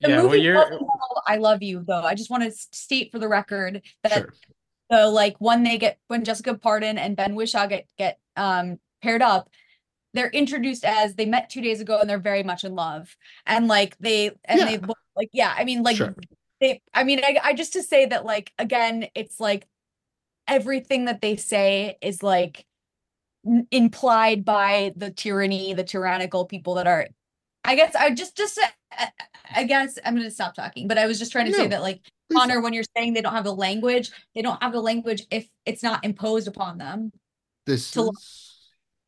The 0.00 0.08
yeah 0.08 0.16
well 0.16 0.24
movie 0.30 0.40
you're 0.40 0.80
I 1.26 1.36
love 1.36 1.62
you 1.62 1.84
though. 1.86 2.02
I 2.02 2.14
just 2.14 2.30
want 2.30 2.42
to 2.44 2.50
state 2.50 3.12
for 3.12 3.18
the 3.18 3.28
record 3.28 3.82
that 4.02 4.12
Sure. 4.12 4.34
The 4.92 5.06
like 5.08 5.36
when 5.38 5.62
they 5.62 5.78
get 5.78 5.98
when 6.08 6.22
Jessica 6.22 6.52
Barden 6.52 6.98
and 6.98 7.16
Ben 7.16 7.34
Whishaw 7.34 7.66
get 7.66 7.86
get 7.96 8.18
um 8.36 8.78
paired 9.00 9.22
up, 9.22 9.48
they're 10.12 10.28
introduced 10.28 10.84
as 10.84 11.14
they 11.14 11.24
met 11.24 11.48
two 11.48 11.62
days 11.62 11.80
ago 11.80 11.98
and 11.98 12.10
they're 12.10 12.18
very 12.18 12.42
much 12.42 12.62
in 12.62 12.74
love. 12.74 13.16
And 13.46 13.68
like 13.68 13.96
they 14.00 14.32
and 14.44 14.60
Yeah. 14.60 14.64
they 14.66 14.78
like 15.16 15.30
yeah, 15.32 15.54
I 15.56 15.64
mean 15.64 15.82
like 15.82 15.96
Sure. 15.96 16.14
they 16.60 16.82
I 16.92 17.04
mean 17.04 17.20
I, 17.24 17.38
I 17.42 17.54
just 17.54 17.72
to 17.72 17.82
say 17.82 18.04
that 18.04 18.26
like 18.26 18.52
again 18.58 19.06
it's 19.14 19.40
like 19.40 19.66
everything 20.46 21.06
that 21.06 21.22
they 21.22 21.36
say 21.36 21.96
is 22.02 22.22
like 22.22 22.66
n- 23.46 23.66
implied 23.70 24.44
by 24.44 24.92
the 24.96 25.10
tyranny, 25.10 25.72
the 25.72 25.84
tyrannical 25.84 26.44
people 26.44 26.74
that 26.74 26.86
are 26.86 27.08
I 27.64 27.76
guess 27.76 27.94
I 27.94 28.10
just 28.10 28.36
just 28.36 28.58
I 29.54 29.64
guess 29.64 29.98
I'm 30.04 30.14
going 30.14 30.26
to 30.26 30.30
stop 30.30 30.54
talking, 30.54 30.86
but 30.86 30.98
I 30.98 31.06
was 31.06 31.18
just 31.18 31.32
trying 31.32 31.46
to 31.46 31.54
say 31.54 31.68
that 31.68 31.80
like 31.80 32.02
Connor 32.32 32.60
when 32.60 32.72
you're 32.72 32.84
saying 32.96 33.14
they 33.14 33.22
don't 33.22 33.34
have 33.34 33.44
the 33.44 33.54
language, 33.54 34.10
they 34.34 34.42
don't 34.42 34.62
have 34.62 34.72
the 34.72 34.80
language 34.80 35.22
if 35.30 35.46
it's 35.66 35.82
not 35.82 36.04
imposed 36.04 36.48
upon 36.48 36.78
them. 36.78 37.12
This 37.66 37.90
to- 37.92 38.10
is 38.10 38.52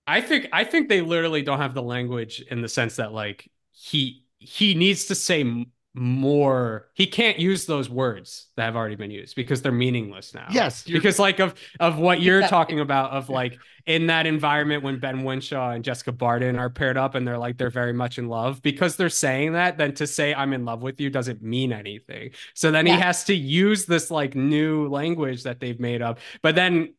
I 0.06 0.20
think 0.20 0.48
I 0.52 0.64
think 0.64 0.88
they 0.88 1.00
literally 1.00 1.42
don't 1.42 1.58
have 1.60 1.74
the 1.74 1.82
language 1.82 2.40
in 2.50 2.60
the 2.60 2.68
sense 2.68 2.96
that 2.96 3.12
like 3.12 3.50
he 3.72 4.26
he 4.38 4.74
needs 4.74 5.06
to 5.06 5.14
say 5.14 5.40
m- 5.40 5.72
more. 5.94 6.88
He 6.94 7.06
can't 7.06 7.38
use 7.38 7.66
those 7.66 7.88
words 7.88 8.48
that 8.56 8.64
have 8.64 8.76
already 8.76 8.96
been 8.96 9.10
used 9.12 9.36
because 9.36 9.62
they're 9.62 9.72
meaningless 9.72 10.34
now. 10.34 10.46
Yes, 10.50 10.82
because 10.84 11.18
like 11.18 11.38
of 11.38 11.54
of 11.80 11.98
what 11.98 12.20
you're 12.20 12.38
Exactly. 12.40 12.56
talking 12.56 12.80
about 12.80 13.12
of 13.12 13.28
like 13.28 13.58
in 13.86 14.08
that 14.08 14.26
environment 14.26 14.82
when 14.82 14.98
Ben 14.98 15.22
Winshaw 15.24 15.70
and 15.74 15.84
Jessica 15.84 16.10
Barden 16.10 16.56
are 16.58 16.68
paired 16.70 16.96
up 16.96 17.14
and 17.14 17.26
they're 17.26 17.38
like 17.38 17.58
they're 17.58 17.70
very 17.70 17.92
much 17.92 18.18
in 18.18 18.28
love 18.28 18.60
because 18.62 18.96
they're 18.96 19.08
saying 19.08 19.52
that. 19.52 19.78
Then 19.78 19.94
to 19.94 20.06
say 20.06 20.34
I'm 20.34 20.52
in 20.52 20.64
love 20.64 20.82
with 20.82 21.00
you 21.00 21.10
doesn't 21.10 21.42
mean 21.42 21.72
anything. 21.72 22.30
So 22.54 22.70
then 22.70 22.86
Yeah. 22.86 22.96
he 22.96 23.00
has 23.00 23.24
to 23.24 23.34
use 23.34 23.86
this 23.86 24.10
like 24.10 24.34
new 24.34 24.88
language 24.88 25.44
that 25.44 25.60
they've 25.60 25.78
made 25.78 26.02
up, 26.02 26.18
but 26.42 26.54
then 26.56 26.94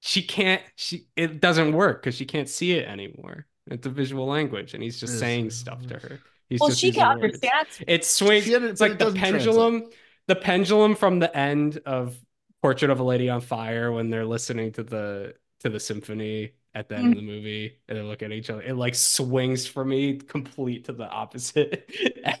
she 0.00 0.22
can't 0.22 0.62
she 0.76 1.06
it 1.16 1.40
doesn't 1.40 1.72
work 1.72 2.02
because 2.02 2.14
she 2.14 2.26
can't 2.26 2.48
see 2.48 2.72
it 2.72 2.86
anymore 2.86 3.46
it's 3.70 3.86
a 3.86 3.90
visual 3.90 4.26
language 4.26 4.74
and 4.74 4.82
he's 4.82 5.00
just 5.00 5.14
Yes. 5.14 5.20
saying 5.20 5.50
stuff 5.50 5.86
to 5.86 5.98
her 5.98 6.20
he's 6.48 6.60
Well, 6.60 6.68
just 6.68 6.80
she 6.80 6.88
using 6.88 6.92
can 6.92 7.12
words. 7.12 7.40
understand. 7.42 7.66
it 7.86 8.04
swings 8.04 8.44
She 8.44 8.54
under- 8.54 8.68
it's 8.68 8.80
like 8.80 8.92
it 8.92 8.98
the 8.98 9.06
doesn't 9.06 9.20
pendulum 9.20 9.90
the 10.26 10.36
pendulum 10.36 10.94
from 10.94 11.18
the 11.18 11.34
end 11.36 11.78
of 11.86 12.16
portrait 12.62 12.90
of 12.90 13.00
a 13.00 13.04
lady 13.04 13.28
on 13.28 13.40
fire 13.40 13.92
when 13.92 14.10
they're 14.10 14.24
listening 14.24 14.72
to 14.72 14.82
the 14.82 15.34
to 15.60 15.68
the 15.68 15.80
symphony 15.80 16.52
at 16.74 16.88
the 16.88 16.96
end 16.96 17.08
of 17.08 17.14
the 17.16 17.22
mm. 17.22 17.26
movie 17.26 17.78
and 17.88 17.96
they 17.98 18.02
look 18.02 18.22
at 18.22 18.32
each 18.32 18.50
other 18.50 18.62
it 18.62 18.74
like 18.74 18.94
swings 18.94 19.66
for 19.66 19.84
me 19.84 20.16
complete 20.16 20.84
to 20.86 20.92
the 20.92 21.08
opposite 21.08 21.88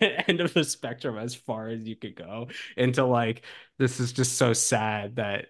end 0.28 0.40
of 0.40 0.52
the 0.54 0.64
spectrum 0.64 1.18
as 1.18 1.34
far 1.34 1.68
as 1.68 1.86
you 1.86 1.94
could 1.96 2.16
go 2.16 2.48
into 2.76 3.04
like 3.04 3.44
this 3.78 4.00
is 4.00 4.12
just 4.12 4.36
so 4.36 4.52
sad 4.52 5.16
that 5.16 5.46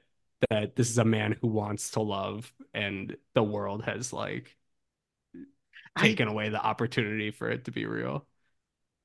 that 0.50 0.76
this 0.76 0.90
is 0.90 0.98
a 0.98 1.04
man 1.04 1.36
who 1.40 1.48
wants 1.48 1.92
to 1.92 2.00
love 2.00 2.52
and 2.74 3.16
the 3.34 3.42
world 3.42 3.82
has 3.84 4.12
like 4.12 4.56
I- 5.96 6.16
taken 6.16 6.28
away 6.28 6.48
the 6.50 6.62
opportunity 6.64 7.30
for 7.30 7.48
it 7.50 7.64
to 7.66 7.70
be 7.72 7.86
real 7.86 8.26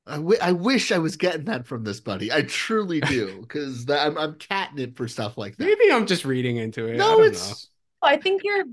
I, 0.10 0.16
w- 0.18 0.40
I 0.42 0.52
wish 0.52 0.92
I 0.92 0.98
was 0.98 1.16
getting 1.16 1.46
that 1.46 1.66
from 1.66 1.84
this 1.84 2.00
buddy. 2.00 2.32
I 2.32 2.42
truly 2.44 3.00
do 3.02 3.42
because 3.42 3.90
I'm 3.90 4.18
I'm 4.18 4.36
catnip 4.36 4.98
for 4.98 5.08
stuff 5.08 5.38
like 5.38 5.58
that. 5.58 5.66
maybe 5.66 5.92
i'm 5.92 6.06
just 6.06 6.26
reading 6.26 6.58
into 6.58 6.88
it 6.88 6.96
I 6.96 6.98
no, 6.98 7.18
don't 7.18 7.26
it's 7.28 7.70
I 8.02 8.18
think 8.18 8.44
you're 8.44 8.66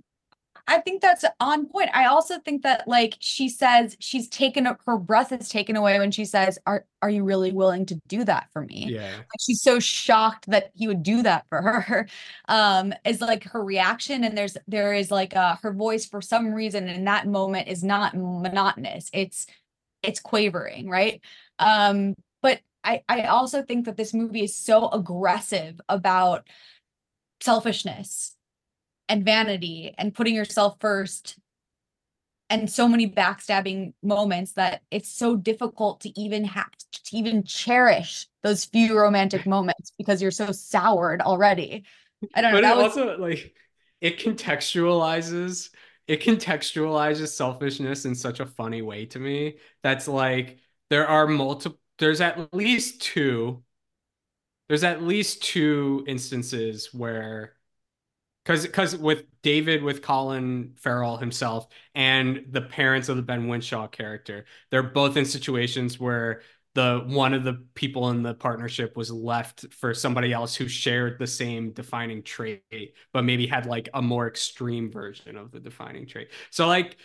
I 0.69 0.79
think 0.81 1.01
that's 1.01 1.25
on 1.39 1.67
point. 1.67 1.91
I 1.95 2.07
also 2.07 2.41
think 2.41 2.63
that 2.63 2.89
like 2.89 3.17
she 3.21 3.49
says 3.49 3.97
she's 4.01 4.29
taken 4.29 4.67
her 4.87 4.99
breath 4.99 5.31
is 5.31 5.49
taken 5.49 5.77
away 5.77 5.99
when 5.99 6.11
she 6.11 6.25
says, 6.25 6.59
Are 6.67 6.85
are 7.03 7.11
you 7.11 7.23
really 7.23 7.53
willing 7.53 7.87
to 7.87 7.95
do 8.09 8.25
that 8.25 8.49
for 8.53 8.63
me? 8.63 8.87
yeah 8.91 9.11
like 9.19 9.41
she's 9.41 9.63
so 9.63 9.79
shocked 9.79 10.47
that 10.49 10.73
he 10.75 10.89
would 10.89 11.03
do 11.05 11.23
that 11.23 11.47
for 11.49 11.63
her 11.63 12.09
um 12.49 12.93
is 13.05 13.21
like 13.21 13.45
her 13.45 13.63
reaction 13.63 14.25
and 14.25 14.37
there's 14.37 14.57
there 14.67 14.93
is 14.93 15.11
like 15.11 15.37
uh 15.37 15.57
her 15.63 15.73
voice 15.73 16.05
for 16.05 16.21
some 16.21 16.53
reason 16.53 16.89
in 16.89 17.05
that 17.05 17.27
moment 17.29 17.69
is 17.69 17.85
not 17.85 18.15
monotonous 18.17 19.09
it's 19.13 19.47
it's 20.03 20.21
quavering 20.21 20.89
right 20.89 21.21
um 21.59 22.15
but 22.43 22.61
i 22.85 23.03
i 23.09 23.23
also 23.23 23.63
think 23.63 23.87
that 23.87 23.97
this 23.97 24.15
movie 24.15 24.45
is 24.45 24.55
so 24.55 24.89
aggressive 24.91 25.81
about 25.89 26.47
selfishness 27.41 28.37
and 29.09 29.25
vanity 29.25 29.95
and 29.99 30.15
putting 30.15 30.35
yourself 30.35 30.77
first 30.81 31.39
and 32.49 32.71
so 32.71 32.87
many 32.87 33.11
backstabbing 33.11 33.93
moments 34.03 34.53
that 34.53 34.83
it's 34.91 35.09
so 35.09 35.37
difficult 35.37 36.01
to 36.01 36.21
even 36.21 36.45
have 36.45 36.71
to 36.93 37.17
even 37.17 37.43
cherish 37.43 38.27
those 38.43 38.65
few 38.65 38.97
romantic 38.97 39.47
moments 39.47 39.93
because 39.99 40.23
you're 40.23 40.31
so 40.31 40.53
soured 40.53 41.21
already. 41.21 41.85
I 42.35 42.41
don't 42.41 42.53
know. 42.53 42.61
but 42.61 42.65
it 42.65 42.77
was 42.77 42.97
also 42.97 43.19
like 43.19 43.55
it 44.01 44.19
contextualizes 44.19 45.71
it 46.07 46.23
contextualizes 46.23 47.29
selfishness 47.29 48.05
in 48.05 48.15
such 48.15 48.41
a 48.41 48.47
funny 48.47 48.83
way 48.83 49.07
to 49.07 49.19
me. 49.19 49.57
That's 49.83 50.09
like 50.09 50.59
there 50.91 51.07
are 51.09 51.27
multiple 51.27 51.79
there's 51.99 52.21
at 52.21 52.53
least 52.55 53.01
two 53.03 53.63
there's 54.69 54.85
at 54.85 55.03
least 55.03 55.43
two 55.43 56.05
instances 56.09 56.93
where 56.93 57.55
because 58.45 58.67
because 58.67 58.97
with 58.97 59.25
David 59.43 59.83
with 59.83 60.03
Colin 60.03 60.75
Farrell 60.77 61.17
himself 61.17 61.69
and 61.95 62.47
the 62.51 62.63
parents 62.63 63.09
of 63.09 63.17
the 63.17 63.23
Ben 63.23 63.49
Winshaw 63.49 63.89
character, 63.91 64.47
they're 64.71 64.83
both 64.83 65.17
in 65.17 65.25
situations 65.25 65.99
where 65.99 66.43
the 66.77 67.03
one 67.07 67.33
of 67.33 67.43
the 67.43 67.55
people 67.75 68.11
in 68.11 68.23
the 68.23 68.35
partnership 68.35 68.97
was 68.97 69.11
left 69.11 69.65
for 69.73 69.95
somebody 69.95 70.33
else 70.33 70.55
who 70.55 70.69
shared 70.69 71.19
the 71.19 71.27
same 71.27 71.73
defining 71.73 72.23
trait, 72.23 72.63
but 73.15 73.25
maybe 73.25 73.47
had 73.47 73.65
like 73.65 73.89
a 73.95 74.03
more 74.03 74.29
extreme 74.29 74.93
version 74.93 75.37
of 75.37 75.51
the 75.51 75.59
defining 75.59 76.07
trait. 76.07 76.29
So 76.51 76.69
like 76.69 76.99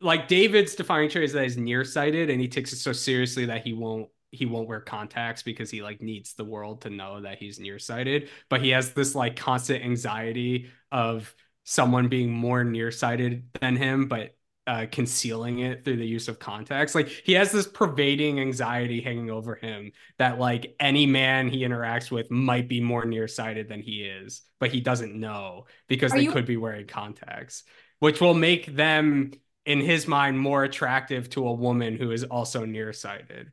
like 0.00 0.26
David's 0.26 0.74
defining 0.74 1.08
trait 1.08 1.24
is 1.24 1.32
that 1.32 1.44
he's 1.44 1.56
nearsighted 1.56 2.30
and 2.30 2.40
he 2.40 2.48
takes 2.48 2.72
it 2.72 2.76
so 2.76 2.92
seriously 2.92 3.46
that 3.46 3.64
he 3.64 3.72
won't 3.72 4.08
he 4.32 4.44
won't 4.44 4.66
wear 4.66 4.80
contacts 4.80 5.42
because 5.44 5.70
he 5.70 5.82
like 5.82 6.02
needs 6.02 6.34
the 6.34 6.44
world 6.44 6.82
to 6.82 6.90
know 6.90 7.20
that 7.20 7.38
he's 7.38 7.60
nearsighted 7.60 8.28
but 8.48 8.60
he 8.60 8.70
has 8.70 8.92
this 8.92 9.14
like 9.14 9.36
constant 9.36 9.84
anxiety 9.84 10.68
of 10.90 11.34
someone 11.64 12.08
being 12.08 12.30
more 12.30 12.64
nearsighted 12.64 13.44
than 13.60 13.76
him 13.76 14.08
but 14.08 14.34
uh, 14.66 14.86
concealing 14.92 15.58
it 15.58 15.84
through 15.84 15.96
the 15.96 16.06
use 16.06 16.28
of 16.28 16.38
contacts 16.38 16.94
like 16.94 17.08
he 17.08 17.32
has 17.32 17.50
this 17.50 17.66
pervading 17.66 18.38
anxiety 18.38 19.00
hanging 19.00 19.28
over 19.28 19.56
him 19.56 19.90
that 20.18 20.38
like 20.38 20.76
any 20.78 21.04
man 21.04 21.48
he 21.48 21.62
interacts 21.62 22.12
with 22.12 22.30
might 22.30 22.68
be 22.68 22.80
more 22.80 23.04
nearsighted 23.04 23.68
than 23.68 23.80
he 23.80 24.04
is 24.04 24.42
but 24.60 24.70
he 24.70 24.80
doesn't 24.80 25.18
know 25.18 25.64
because 25.88 26.12
Are 26.12 26.18
they 26.18 26.24
you- 26.24 26.32
could 26.32 26.46
be 26.46 26.56
wearing 26.56 26.86
contacts 26.86 27.64
which 27.98 28.20
will 28.20 28.34
make 28.34 28.66
them 28.74 29.32
in 29.64 29.80
his 29.80 30.08
mind 30.08 30.38
more 30.38 30.64
attractive 30.64 31.30
to 31.30 31.46
a 31.46 31.52
woman 31.52 31.96
who 31.96 32.10
is 32.10 32.24
also 32.24 32.64
nearsighted. 32.64 33.52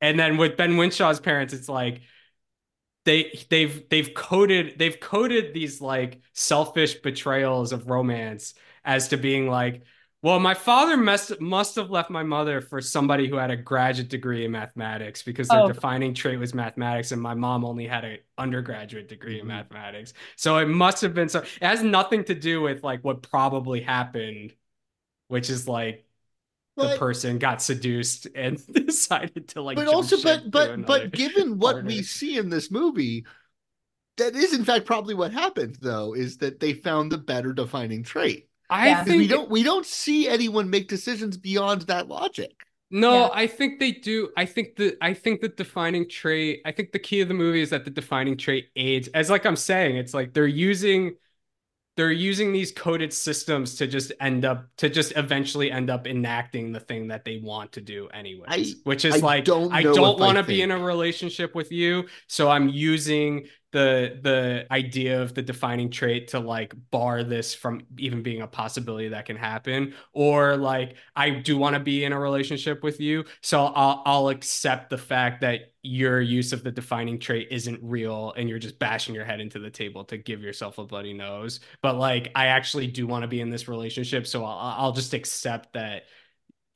And 0.00 0.18
then 0.18 0.36
with 0.38 0.56
Ben 0.56 0.76
Winshaw's 0.76 1.20
parents, 1.20 1.54
it's 1.54 1.68
like 1.68 2.00
they 3.04 3.38
they've 3.48 3.88
they've 3.88 4.12
coded 4.12 4.78
they've 4.78 4.98
coded 4.98 5.54
these 5.54 5.80
like 5.80 6.20
selfish 6.32 6.94
betrayals 6.96 7.72
of 7.72 7.88
romance 7.88 8.54
as 8.84 9.08
to 9.08 9.16
being 9.16 9.48
like, 9.48 9.82
well, 10.26 10.40
my 10.40 10.54
father 10.54 10.96
must 10.96 11.40
must 11.40 11.76
have 11.76 11.88
left 11.88 12.10
my 12.10 12.24
mother 12.24 12.60
for 12.60 12.80
somebody 12.80 13.28
who 13.28 13.36
had 13.36 13.52
a 13.52 13.56
graduate 13.56 14.08
degree 14.08 14.44
in 14.44 14.50
mathematics 14.50 15.22
because 15.22 15.46
their 15.46 15.60
Oh. 15.60 15.68
defining 15.68 16.14
trait 16.14 16.40
was 16.40 16.52
mathematics, 16.52 17.12
and 17.12 17.22
my 17.22 17.34
mom 17.34 17.64
only 17.64 17.86
had 17.86 18.04
an 18.04 18.18
undergraduate 18.36 19.08
degree 19.08 19.34
in 19.34 19.42
mm-hmm. 19.42 19.54
mathematics. 19.54 20.14
So 20.34 20.58
it 20.58 20.66
must 20.66 21.00
have 21.02 21.14
been 21.14 21.28
so. 21.28 21.42
It 21.42 21.62
has 21.62 21.84
nothing 21.84 22.24
to 22.24 22.34
do 22.34 22.60
with 22.60 22.82
like 22.82 23.04
what 23.04 23.22
probably 23.22 23.80
happened, 23.80 24.52
which 25.28 25.48
is 25.48 25.68
like 25.68 26.04
the 26.76 26.96
person 26.98 27.38
got 27.38 27.62
seduced 27.62 28.26
and 28.34 28.60
decided 28.72 29.46
to 29.50 29.62
like 29.62 29.76
but 29.76 29.86
also 29.86 30.20
but 30.24 30.50
but 30.50 30.84
but 30.86 31.12
given 31.12 31.56
what 31.56 31.84
we 31.84 32.02
see 32.02 32.36
in 32.36 32.50
this 32.50 32.68
movie 32.72 33.24
that 34.16 34.34
is 34.34 34.52
in 34.52 34.64
fact 34.64 34.86
probably 34.86 35.14
what 35.14 35.32
happened 35.32 35.78
though 35.80 36.14
is 36.14 36.38
that 36.38 36.58
they 36.58 36.72
found 36.72 37.12
the 37.12 37.16
better 37.16 37.52
defining 37.52 38.02
trait 38.02 38.45
I 38.68 38.88
Yeah. 38.88 39.04
think 39.04 39.18
we 39.18 39.26
don't 39.28 39.50
we 39.50 39.62
don't 39.62 39.86
see 39.86 40.28
anyone 40.28 40.70
make 40.70 40.88
decisions 40.88 41.36
beyond 41.36 41.82
that 41.82 42.08
logic 42.08 42.52
No, 42.90 43.24
Yeah. 43.24 43.30
I 43.32 43.46
think 43.48 43.80
they 43.80 43.90
do. 43.92 44.30
I 44.36 44.46
think 44.46 44.76
the 44.76 44.96
I 45.00 45.12
think 45.14 45.40
the 45.40 45.48
defining 45.48 46.08
trait, 46.08 46.62
I 46.64 46.70
think 46.72 46.92
the 46.92 47.00
key 47.00 47.20
of 47.20 47.28
the 47.28 47.34
movie 47.34 47.60
is 47.60 47.70
that 47.70 47.84
the 47.84 47.90
defining 47.90 48.36
trait 48.36 48.68
aids 48.76 49.08
as 49.08 49.28
like 49.30 49.44
I'm 49.44 49.56
saying, 49.56 49.96
it's 49.96 50.14
like 50.14 50.32
they're 50.34 50.46
using 50.46 51.16
they're 51.96 52.12
using 52.12 52.52
these 52.52 52.72
coded 52.72 53.12
systems 53.12 53.74
to 53.76 53.86
just 53.86 54.12
end 54.20 54.44
up 54.44 54.68
to 54.76 54.88
just 54.90 55.12
eventually 55.16 55.70
end 55.72 55.88
up 55.90 56.06
enacting 56.06 56.72
the 56.72 56.80
thing 56.80 57.08
that 57.08 57.24
they 57.24 57.38
want 57.38 57.72
to 57.72 57.80
do 57.80 58.08
anyways. 58.08 58.46
I- 58.76 58.80
which 58.84 59.04
is 59.04 59.22
I 59.22 59.26
like 59.26 59.44
don't 59.44 59.72
I 59.72 59.82
don't 59.82 60.18
want 60.20 60.36
to 60.38 60.44
be 60.44 60.60
in 60.62 60.70
a 60.70 60.78
relationship 60.78 61.54
with 61.54 61.72
you, 61.72 62.06
so 62.28 62.50
I'm 62.50 62.68
using 62.68 63.46
the 63.72 64.18
the 64.22 64.66
idea 64.70 65.20
of 65.20 65.34
the 65.34 65.42
defining 65.42 65.90
trait 65.90 66.28
to 66.28 66.38
like 66.38 66.74
bar 66.90 67.24
this 67.24 67.54
from 67.54 67.82
even 67.98 68.22
being 68.22 68.40
a 68.40 68.46
possibility 68.46 69.08
that 69.08 69.26
can 69.26 69.36
happen 69.36 69.92
or 70.12 70.56
like 70.56 70.96
I 71.14 71.30
do 71.30 71.58
want 71.58 71.74
to 71.74 71.80
be 71.80 72.04
in 72.04 72.12
a 72.12 72.18
relationship 72.18 72.82
with 72.82 73.00
you 73.00 73.24
so 73.42 73.66
I'll 73.66 74.02
I'll 74.06 74.28
accept 74.28 74.90
the 74.90 74.98
fact 74.98 75.40
that 75.40 75.72
your 75.82 76.20
use 76.20 76.52
of 76.52 76.64
the 76.64 76.70
defining 76.70 77.18
trait 77.18 77.48
isn't 77.50 77.78
real 77.82 78.32
and 78.36 78.48
you're 78.48 78.58
just 78.58 78.78
bashing 78.78 79.14
your 79.14 79.24
head 79.24 79.40
into 79.40 79.58
the 79.58 79.70
table 79.70 80.04
to 80.04 80.18
give 80.18 80.42
yourself 80.42 80.78
a 80.78 80.84
bloody 80.84 81.12
nose. 81.12 81.60
But 81.80 81.96
like 81.96 82.32
I 82.34 82.46
actually 82.46 82.88
do 82.88 83.06
want 83.06 83.22
to 83.22 83.28
be 83.28 83.40
in 83.40 83.50
this 83.50 83.68
relationship 83.68 84.26
so 84.26 84.44
I'll 84.44 84.74
I'll 84.78 84.92
just 84.92 85.14
accept 85.14 85.72
that 85.74 86.04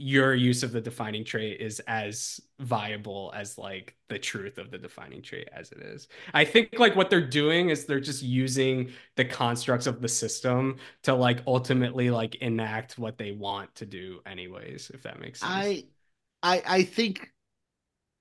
your 0.01 0.35
use 0.35 0.63
of 0.63 0.73
the 0.73 0.81
defining 0.81 1.25
trait 1.25 1.61
is 1.61 1.79
as 1.81 2.41
viable 2.59 3.31
as 3.37 3.59
like 3.59 3.95
the 4.09 4.19
truth 4.19 4.57
of 4.57 4.71
the 4.71 4.79
defining 4.79 5.21
trait 5.21 5.49
as 5.53 5.73
it 5.73 5.79
is. 5.81 6.09
I 6.33 6.45
think 6.47 6.79
like 6.79 6.97
what 6.97 7.11
they're 7.11 7.27
doing 7.27 7.69
is 7.69 7.85
they're 7.85 8.01
just 8.01 8.23
using 8.23 8.93
the 9.17 9.27
constructs 9.27 9.87
of 9.87 10.01
the 10.01 10.09
system 10.09 10.77
to 11.03 11.15
like 11.15 11.43
ultimately 11.47 12.11
like 12.11 12.37
enact 12.37 12.99
what 12.99 13.19
they 13.19 13.33
want 13.33 13.75
to 13.77 13.87
do 13.87 14.21
anyways, 14.25 14.91
if 14.95 15.03
that 15.03 15.21
makes 15.21 15.41
sense. 15.41 15.53
i 15.55 15.85
i 16.43 16.63
i 16.67 16.83
think 16.83 17.31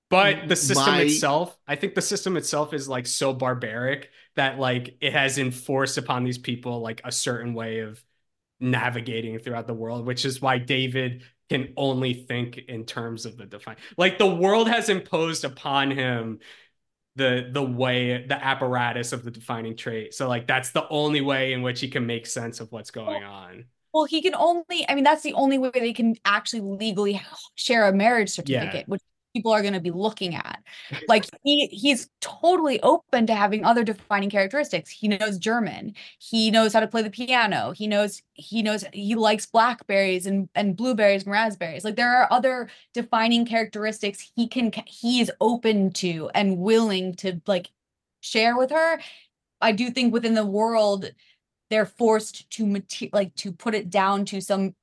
But 0.08 0.48
the 0.48 0.56
system 0.56 0.96
My- 0.96 1.02
itself, 1.02 1.56
I 1.68 1.76
think 1.76 1.94
the 1.94 2.02
system 2.02 2.36
itself 2.36 2.74
is 2.74 2.88
like 2.88 3.06
so 3.06 3.32
barbaric 3.32 4.10
that 4.34 4.58
like 4.58 4.96
it 5.00 5.12
has 5.12 5.38
enforced 5.38 5.98
upon 5.98 6.24
these 6.24 6.38
people 6.38 6.80
like 6.80 7.00
a 7.04 7.12
certain 7.12 7.54
way 7.54 7.80
of 7.80 8.02
navigating 8.60 9.38
throughout 9.38 9.66
the 9.66 9.74
world, 9.74 10.06
which 10.06 10.24
is 10.24 10.42
why 10.42 10.58
David 10.58 11.24
can 11.50 11.72
only 11.76 12.14
think 12.14 12.58
in 12.68 12.84
terms 12.84 13.26
of 13.26 13.36
the 13.36 13.44
define. 13.44 13.76
Like 13.96 14.18
the 14.18 14.26
world 14.26 14.68
has 14.68 14.88
imposed 14.88 15.44
upon 15.44 15.90
him 15.90 16.38
the 17.16 17.50
the 17.52 17.62
way 17.62 18.24
the 18.26 18.42
apparatus 18.42 19.12
of 19.12 19.24
the 19.24 19.30
defining 19.30 19.76
trait. 19.76 20.14
So 20.14 20.28
like 20.28 20.46
that's 20.46 20.70
the 20.70 20.88
only 20.88 21.20
way 21.20 21.52
in 21.52 21.62
which 21.62 21.80
he 21.80 21.88
can 21.88 22.06
make 22.06 22.26
sense 22.26 22.60
of 22.60 22.70
what's 22.70 22.90
going 22.90 23.24
on. 23.24 23.64
Well, 23.92 24.04
he 24.04 24.22
can 24.22 24.36
only, 24.36 24.88
I 24.88 24.94
mean, 24.94 25.02
that's 25.02 25.22
the 25.22 25.32
only 25.32 25.58
way 25.58 25.72
they 25.74 25.92
can 25.92 26.14
actually 26.24 26.60
legally 26.60 27.20
share 27.56 27.88
a 27.88 27.92
marriage 27.92 28.30
certificate, 28.30 28.86
which 28.86 29.02
people 29.32 29.52
are 29.52 29.62
going 29.62 29.74
to 29.74 29.80
be 29.80 29.90
looking 29.90 30.34
at. 30.34 30.62
Like 31.08 31.24
he 31.42 31.66
he's 31.66 32.08
totally 32.20 32.80
open 32.82 33.26
to 33.26 33.34
having 33.34 33.64
other 33.64 33.82
defining 33.82 34.30
characteristics. 34.30 34.90
He 34.90 35.08
knows 35.08 35.38
German. 35.38 35.94
He 36.18 36.50
knows 36.50 36.72
how 36.72 36.80
to 36.80 36.86
play 36.86 37.02
the 37.02 37.10
piano. 37.10 37.72
He 37.72 37.86
knows 37.88 38.22
he 38.34 38.62
knows 38.62 38.84
he 38.92 39.14
likes 39.16 39.46
blackberries 39.46 40.26
and 40.26 40.48
and 40.54 40.76
blueberries 40.76 41.24
and 41.24 41.32
raspberries. 41.32 41.84
Like 41.84 41.96
there 41.96 42.14
are 42.14 42.28
other 42.30 42.68
defining 42.94 43.44
characteristics 43.44 44.30
he 44.36 44.46
can 44.46 44.72
he 44.86 45.20
is 45.20 45.32
open 45.40 45.92
to 45.94 46.30
and 46.34 46.58
willing 46.58 47.14
to 47.16 47.40
like 47.46 47.70
share 48.20 48.56
with 48.56 48.70
her. 48.70 49.00
I 49.60 49.72
do 49.72 49.90
think 49.90 50.12
within 50.12 50.34
the 50.34 50.46
world 50.46 51.10
they're 51.70 51.86
forced 51.86 52.50
to 52.50 52.66
mater- 52.66 53.08
like 53.12 53.34
to 53.36 53.52
put 53.52 53.74
it 53.74 53.90
down 53.90 54.24
to 54.26 54.40
some 54.40 54.74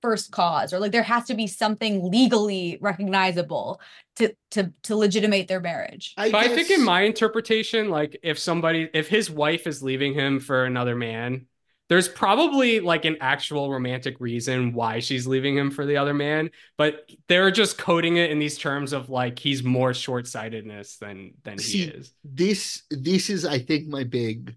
first 0.00 0.30
cause 0.30 0.72
or 0.72 0.78
like 0.78 0.92
there 0.92 1.02
has 1.02 1.24
to 1.24 1.34
be 1.34 1.46
something 1.46 2.10
legally 2.10 2.78
recognizable 2.80 3.80
to 4.16 4.32
to 4.50 4.72
to 4.82 4.96
legitimate 4.96 5.48
their 5.48 5.60
marriage. 5.60 6.14
I, 6.16 6.30
But 6.30 6.44
I 6.44 6.48
think 6.54 6.70
in 6.70 6.84
my 6.84 7.02
interpretation, 7.02 7.88
like 7.90 8.18
if 8.22 8.38
somebody, 8.38 8.88
if 8.94 9.08
his 9.08 9.30
wife 9.30 9.66
is 9.66 9.82
leaving 9.82 10.14
him 10.14 10.40
for 10.40 10.64
another 10.64 10.94
man, 10.94 11.46
there's 11.88 12.08
probably 12.08 12.80
like 12.80 13.04
an 13.04 13.16
actual 13.20 13.70
romantic 13.72 14.20
reason 14.20 14.72
why 14.74 15.00
she's 15.00 15.26
leaving 15.26 15.56
him 15.56 15.70
for 15.70 15.86
the 15.86 15.96
other 15.96 16.14
man, 16.14 16.50
but 16.76 17.10
they're 17.28 17.50
just 17.50 17.78
coding 17.78 18.18
it 18.18 18.30
in 18.30 18.38
these 18.38 18.58
terms 18.58 18.92
of 18.92 19.08
like 19.08 19.38
he's 19.38 19.62
more 19.62 19.94
short-sightedness 19.94 20.98
than 20.98 21.32
than 21.44 21.58
he 21.58 21.78
is. 21.84 22.12
this 22.24 22.82
this 22.90 23.30
is 23.30 23.44
i 23.46 23.58
think 23.58 23.88
my 23.88 24.04
big 24.04 24.56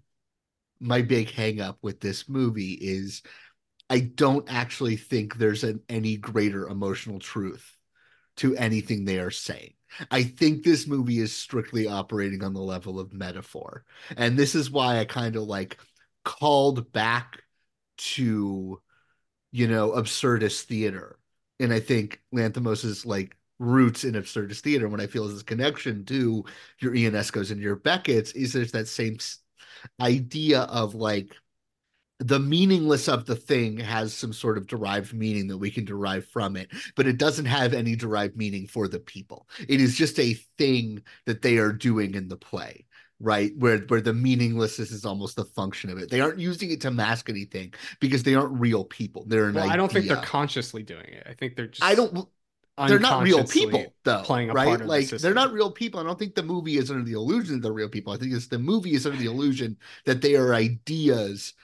my 0.80 1.00
big 1.00 1.30
hang 1.30 1.60
up 1.60 1.78
with 1.82 2.00
this 2.00 2.28
movie 2.28 2.72
is 2.72 3.22
i 3.92 4.00
don't 4.00 4.50
actually 4.50 4.96
think 4.96 5.36
there's 5.36 5.64
an 5.64 5.80
any 5.88 6.16
greater 6.16 6.66
emotional 6.68 7.18
truth 7.18 7.76
to 8.36 8.56
anything 8.56 9.04
they 9.04 9.18
are 9.18 9.30
saying. 9.30 9.74
I 10.10 10.22
think 10.22 10.62
this 10.62 10.86
movie 10.86 11.18
is 11.18 11.36
strictly 11.36 11.86
operating 11.86 12.42
on 12.42 12.54
the 12.54 12.62
level 12.62 12.98
of 12.98 13.12
metaphor. 13.12 13.84
And 14.16 14.38
this 14.38 14.54
is 14.54 14.70
why 14.70 14.98
i 14.98 15.04
kind 15.04 15.36
of 15.36 15.42
like 15.42 15.78
called 16.24 16.92
back 16.92 17.42
to 17.98 18.80
you 19.50 19.68
know 19.68 19.90
absurdist 19.90 20.62
theater. 20.62 21.18
And 21.60 21.72
i 21.72 21.80
think 21.80 22.20
lanthimos's 22.32 23.04
like 23.06 23.36
roots 23.58 24.04
in 24.04 24.14
absurdist 24.14 24.60
theater 24.60 24.88
what 24.88 25.00
i 25.00 25.06
feel 25.06 25.24
is 25.26 25.34
this 25.34 25.42
connection 25.44 26.04
to 26.06 26.44
your 26.80 26.92
ionescos 26.94 27.52
and 27.52 27.60
your 27.60 27.76
beckett's 27.76 28.32
is 28.32 28.52
there's 28.52 28.72
that 28.72 28.88
same 28.88 29.18
idea 30.00 30.62
of 30.62 30.96
like 30.96 31.36
the 32.22 32.38
meaningless 32.38 33.08
of 33.08 33.26
the 33.26 33.36
thing 33.36 33.76
has 33.78 34.14
some 34.14 34.32
sort 34.32 34.56
of 34.56 34.66
derived 34.66 35.12
meaning 35.12 35.48
that 35.48 35.58
we 35.58 35.70
can 35.70 35.84
derive 35.84 36.24
from 36.26 36.56
it 36.56 36.68
but 36.96 37.06
it 37.06 37.18
doesn't 37.18 37.46
have 37.46 37.74
any 37.74 37.96
derived 37.96 38.36
meaning 38.36 38.66
for 38.66 38.88
the 38.88 39.00
people 39.00 39.48
it 39.68 39.80
is 39.80 39.96
just 39.96 40.18
a 40.18 40.34
thing 40.58 41.02
that 41.26 41.42
they 41.42 41.58
are 41.58 41.72
doing 41.72 42.14
in 42.14 42.28
the 42.28 42.36
play 42.36 42.84
right? 43.22 43.52
Where 43.56 43.78
where 43.78 44.00
the 44.00 44.12
meaninglessness 44.12 44.90
is 44.90 45.04
almost 45.04 45.36
the 45.36 45.44
function 45.44 45.90
of 45.90 45.98
it. 45.98 46.10
They 46.10 46.20
aren't 46.20 46.40
using 46.40 46.70
it 46.70 46.80
to 46.82 46.90
mask 46.90 47.30
anything 47.30 47.72
because 48.00 48.24
they 48.24 48.34
aren't 48.34 48.60
real 48.60 48.84
people. 48.84 49.24
They're 49.26 49.46
an 49.46 49.54
Well, 49.54 49.70
I 49.70 49.76
don't 49.76 49.90
think 49.90 50.08
they're 50.08 50.16
consciously 50.16 50.82
doing 50.82 51.06
it. 51.06 51.26
I 51.28 51.34
think 51.34 51.56
they're 51.56 51.68
just 51.68 51.82
I 51.82 51.94
don't. 51.94 52.28
They're 52.88 52.98
not 52.98 53.22
real 53.22 53.44
people, 53.44 53.94
though, 54.02 54.22
playing 54.22 54.50
a 54.50 54.54
right? 54.54 54.66
part 54.66 54.80
of 54.80 54.86
the 54.86 54.92
like 54.92 55.08
they're 55.08 55.34
not 55.34 55.52
real 55.52 55.70
people. 55.70 56.00
I 56.00 56.04
don't 56.04 56.18
think 56.18 56.34
the 56.34 56.42
movie 56.42 56.78
is 56.78 56.90
under 56.90 57.04
the 57.04 57.12
illusion 57.12 57.56
that 57.56 57.62
they're 57.62 57.72
real 57.72 57.88
people. 57.88 58.12
I 58.12 58.16
think 58.16 58.32
it's 58.32 58.48
the 58.48 58.58
movie 58.58 58.94
is 58.94 59.06
under 59.06 59.18
the 59.18 59.26
illusion 59.26 59.76
that 60.04 60.20
they 60.20 60.36
are 60.36 60.54
ideas 60.54 61.54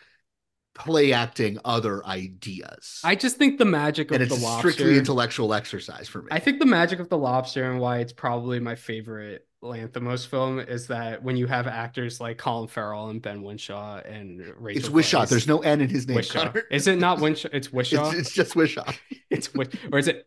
play 0.79 1.13
acting 1.13 1.59
other 1.65 2.05
ideas. 2.07 3.01
I 3.05 3.15
just 3.15 3.37
think 3.37 3.59
the 3.59 3.65
magic 3.65 4.11
of 4.11 4.15
and 4.15 4.23
it's 4.23 4.35
the 4.35 4.41
a 4.41 4.45
lobster 4.47 4.71
strictly 4.71 4.97
intellectual 4.99 5.53
exercise 5.55 6.09
for 6.09 6.23
me. 6.23 6.29
I 6.31 6.39
think 6.39 6.59
the 6.61 6.67
magic 6.67 7.01
of 7.01 7.09
the 7.09 7.19
lobster 7.19 7.71
and 7.71 7.81
why 7.81 7.99
it's 7.99 8.13
probably 8.13 8.61
my 8.61 8.75
favorite 8.75 9.45
Lanthimos 9.63 10.25
film 10.25 10.61
is 10.61 10.87
that 10.87 11.21
when 11.25 11.37
you 11.37 11.49
have 11.49 11.67
actors 11.67 12.21
like 12.21 12.39
Colin 12.39 12.69
Farrell 12.69 13.09
and 13.09 13.21
Ben 13.21 13.43
Winshaw 13.43 13.97
and 14.09 14.41
Rachel 14.57 14.79
it's 14.79 14.89
Whishaw. 14.89 15.25
Weisz- 15.25 15.29
There's 15.31 15.49
no 15.49 15.59
N 15.59 15.81
in 15.81 15.89
his 15.89 16.07
name. 16.07 16.17
Whishaw. 16.19 16.55
Is 16.71 16.87
it 16.87 16.97
not 17.01 17.19
Winshaw? 17.19 17.51
It's 17.53 17.69
Whishaw. 17.69 18.11
It's, 18.13 18.21
it's 18.21 18.33
just 18.33 18.55
Whishaw. 18.55 18.95
It's 19.31 19.53
Wish, 19.53 19.69
or 19.93 19.99
is 19.99 20.09
it 20.09 20.27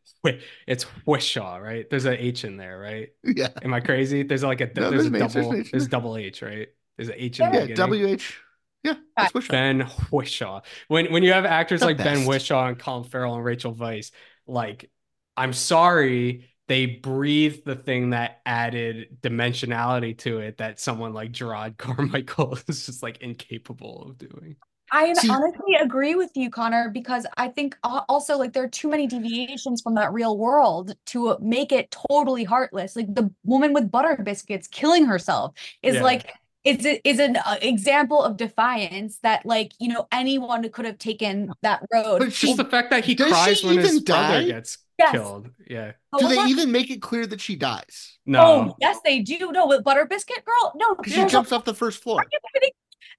it's 0.68 0.84
Whishaw, 1.08 1.60
right? 1.60 1.90
There's 1.90 2.06
an 2.06 2.18
H 2.20 2.46
in 2.46 2.58
there, 2.58 2.78
right? 2.78 3.10
Yeah. 3.24 3.48
Am 3.64 3.74
I 3.74 3.80
crazy? 3.80 4.22
There's 4.22 4.44
like 4.44 4.62
a 4.62 4.68
No, 4.76 4.92
there's 4.92 5.08
a 5.08 5.10
there's 5.10 5.24
H, 5.26 5.34
there's 5.34 5.48
double 5.48 5.56
H 5.56 5.66
in 5.66 5.70
there's 5.72 5.88
double 5.88 6.18
H, 6.18 6.42
right? 6.44 6.68
There's 6.98 7.10
an 7.10 7.16
H 7.18 7.40
in 7.40 7.52
the 7.52 7.68
Yeah. 7.70 7.76
W 7.76 8.08
H. 8.08 8.40
Yeah, 8.84 8.96
it's 9.18 9.32
Whishaw. 9.34 9.50
Ben 9.52 9.82
Whishaw. 10.12 10.62
When 10.88 11.12
when 11.12 11.24
you 11.24 11.34
have 11.34 11.46
actors 11.46 11.82
The 11.82 11.88
like 11.88 11.98
Ben 11.98 12.26
Whishaw 12.26 12.68
and 12.68 12.80
Colin 12.80 13.04
Farrell 13.04 13.36
and 13.36 13.44
Rachel 13.46 13.76
Weisz, 13.76 14.12
like 14.48 14.90
I'm 15.38 15.54
sorry, 15.54 16.50
they 16.68 16.86
breathed 16.88 17.66
the 17.66 17.76
thing 17.76 18.12
that 18.12 18.42
added 18.46 19.18
dimensionality 19.22 20.18
to 20.20 20.40
it 20.40 20.58
that 20.58 20.80
someone 20.80 21.14
like 21.14 21.32
Gerard 21.32 21.78
Carmichael 21.78 22.58
is 22.68 22.86
just 22.86 23.04
like 23.04 23.18
incapable 23.22 24.04
of 24.10 24.18
doing. 24.18 24.56
I 24.94 25.14
See- 25.14 25.30
honestly 25.30 25.76
agree 25.80 26.16
with 26.16 26.32
you, 26.36 26.50
Connor, 26.50 26.90
because 26.90 27.26
I 27.38 27.48
think 27.48 27.78
also 27.84 28.38
like 28.38 28.52
there 28.52 28.64
are 28.64 28.70
too 28.70 28.90
many 28.90 29.08
deviations 29.08 29.82
from 29.82 29.96
that 29.96 30.12
real 30.12 30.38
world 30.38 30.94
to 31.08 31.38
make 31.40 31.72
it 31.72 31.96
totally 32.10 32.44
heartless. 32.44 32.98
Like 32.98 33.14
the 33.16 33.32
woman 33.46 33.72
with 33.72 33.90
butter 33.90 34.20
biscuits 34.22 34.68
killing 34.68 35.06
herself 35.06 35.54
is 35.82 35.96
Yeah. 35.96 36.04
like 36.04 36.34
it's 36.64 36.86
is 37.04 37.20
an 37.20 37.38
uh, 37.38 37.58
example 37.62 38.22
of 38.24 38.38
defiance 38.38 39.18
that 39.24 39.46
like 39.46 39.72
you 39.80 39.88
know 39.90 40.08
anyone 40.12 40.68
could 40.70 40.86
have 40.86 40.98
taken 40.98 41.52
that 41.64 41.82
road. 41.92 42.20
But 42.20 42.28
It's 42.30 42.40
just 42.40 42.58
the 42.58 42.66
fact 42.66 42.92
that 42.92 43.04
he 43.06 43.16
Does 43.16 43.32
cries 43.32 43.60
she 43.60 43.68
when 43.68 43.78
his 43.78 43.92
even 43.92 44.04
brother 44.04 44.44
gets 44.46 44.78
Yes. 45.00 45.12
killed. 45.14 45.50
Yeah. 45.68 45.94
Do 46.20 46.28
they 46.28 46.36
that? 46.36 46.50
even 46.50 46.72
make 46.72 46.92
it 46.92 47.02
clear 47.02 47.26
that 47.26 47.42
she 47.42 47.56
dies? 47.56 48.20
No. 48.28 48.42
Oh 48.42 48.76
yes, 48.80 49.00
they 49.04 49.22
do. 49.22 49.52
No, 49.52 49.66
with 49.66 49.84
butter 49.84 50.06
biscuit 50.06 50.46
girl. 50.46 50.74
No, 50.76 50.94
Because 50.94 51.14
she 51.14 51.20
there's 51.20 51.32
a 51.32 51.34
jumps 51.34 51.52
off 51.52 51.66
the 51.66 51.74
first 51.74 52.04
floor. 52.04 52.20
Are 52.20 52.26
you 52.32 52.40
kidding? 52.54 52.70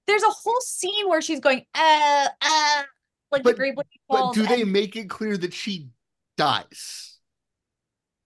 There's 0.07 0.23
a 0.23 0.29
whole 0.29 0.61
scene 0.61 1.09
where 1.09 1.21
she's 1.21 1.41
going, 1.41 1.65
uh, 1.75 2.27
uh, 2.41 2.83
like 3.31 3.43
the 3.43 3.49
But- 3.49 3.55
Great 3.57 3.77
Lake 3.77 3.87
But 4.07 4.17
Falls. 4.17 4.35
do 4.35 4.45
they 4.47 4.63
make 4.63 4.95
it 4.95 5.09
clear 5.09 5.35
that 5.37 5.53
she 5.53 5.89
dies? 6.37 7.17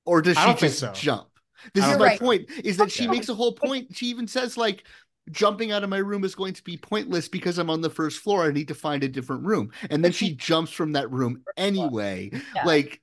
Or 0.06 0.22
does 0.22 0.38
she 0.38 0.54
just 0.54 0.80
so. 0.80 0.92
jump? 0.94 1.28
This 1.74 1.86
is 1.86 1.98
my 1.98 2.10
think 2.10 2.20
so. 2.20 2.26
point, 2.26 2.50
is 2.64 2.78
that 2.78 2.92
she 2.92 3.08
makes 3.08 3.28
a 3.30 3.34
whole 3.34 3.54
point. 3.54 3.96
She 3.96 4.06
even 4.08 4.28
says, 4.28 4.56
like, 4.56 4.84
jumping 5.32 5.72
out 5.72 5.84
of 5.84 5.90
my 5.90 5.98
room 5.98 6.24
is 6.24 6.36
going 6.36 6.54
to 6.54 6.64
be 6.64 6.78
pointless 6.78 7.28
because 7.28 7.58
I'm 7.58 7.70
on 7.70 7.82
the 7.82 7.90
first 7.90 8.20
floor. 8.20 8.44
I 8.46 8.52
need 8.52 8.68
to 8.70 8.76
find 8.76 9.04
a 9.04 9.08
different 9.08 9.46
room. 9.46 9.72
And 9.90 10.04
then 10.04 10.12
she 10.12 10.36
jumps 10.36 10.72
from 10.72 10.94
that 10.94 11.12
room 11.12 11.44
anyway. 11.58 12.32
Yeah. 12.56 12.66
Like, 12.66 13.02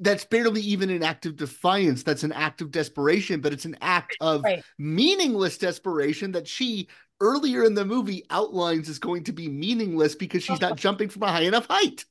that's 0.00 0.24
barely 0.24 0.60
even 0.60 0.90
an 0.90 1.02
act 1.02 1.26
of 1.26 1.36
defiance. 1.36 2.04
That's 2.04 2.22
an 2.22 2.32
act 2.32 2.60
of 2.60 2.70
desperation, 2.70 3.40
but 3.40 3.52
it's 3.52 3.64
an 3.64 3.76
act 3.80 4.16
of 4.20 4.44
Right. 4.44 4.62
meaningless 4.78 5.58
desperation 5.58 6.32
that 6.32 6.46
she 6.46 6.88
earlier 7.20 7.64
in 7.64 7.74
the 7.74 7.84
movie 7.84 8.24
outlines 8.30 8.88
is 8.88 8.98
going 8.98 9.24
to 9.24 9.32
be 9.32 9.48
meaningless 9.48 10.14
because 10.14 10.42
she's 10.42 10.60
not 10.60 10.76
jumping 10.76 11.08
from 11.08 11.24
a 11.24 11.32
high 11.32 11.42
enough 11.42 11.66
height. 11.68 12.04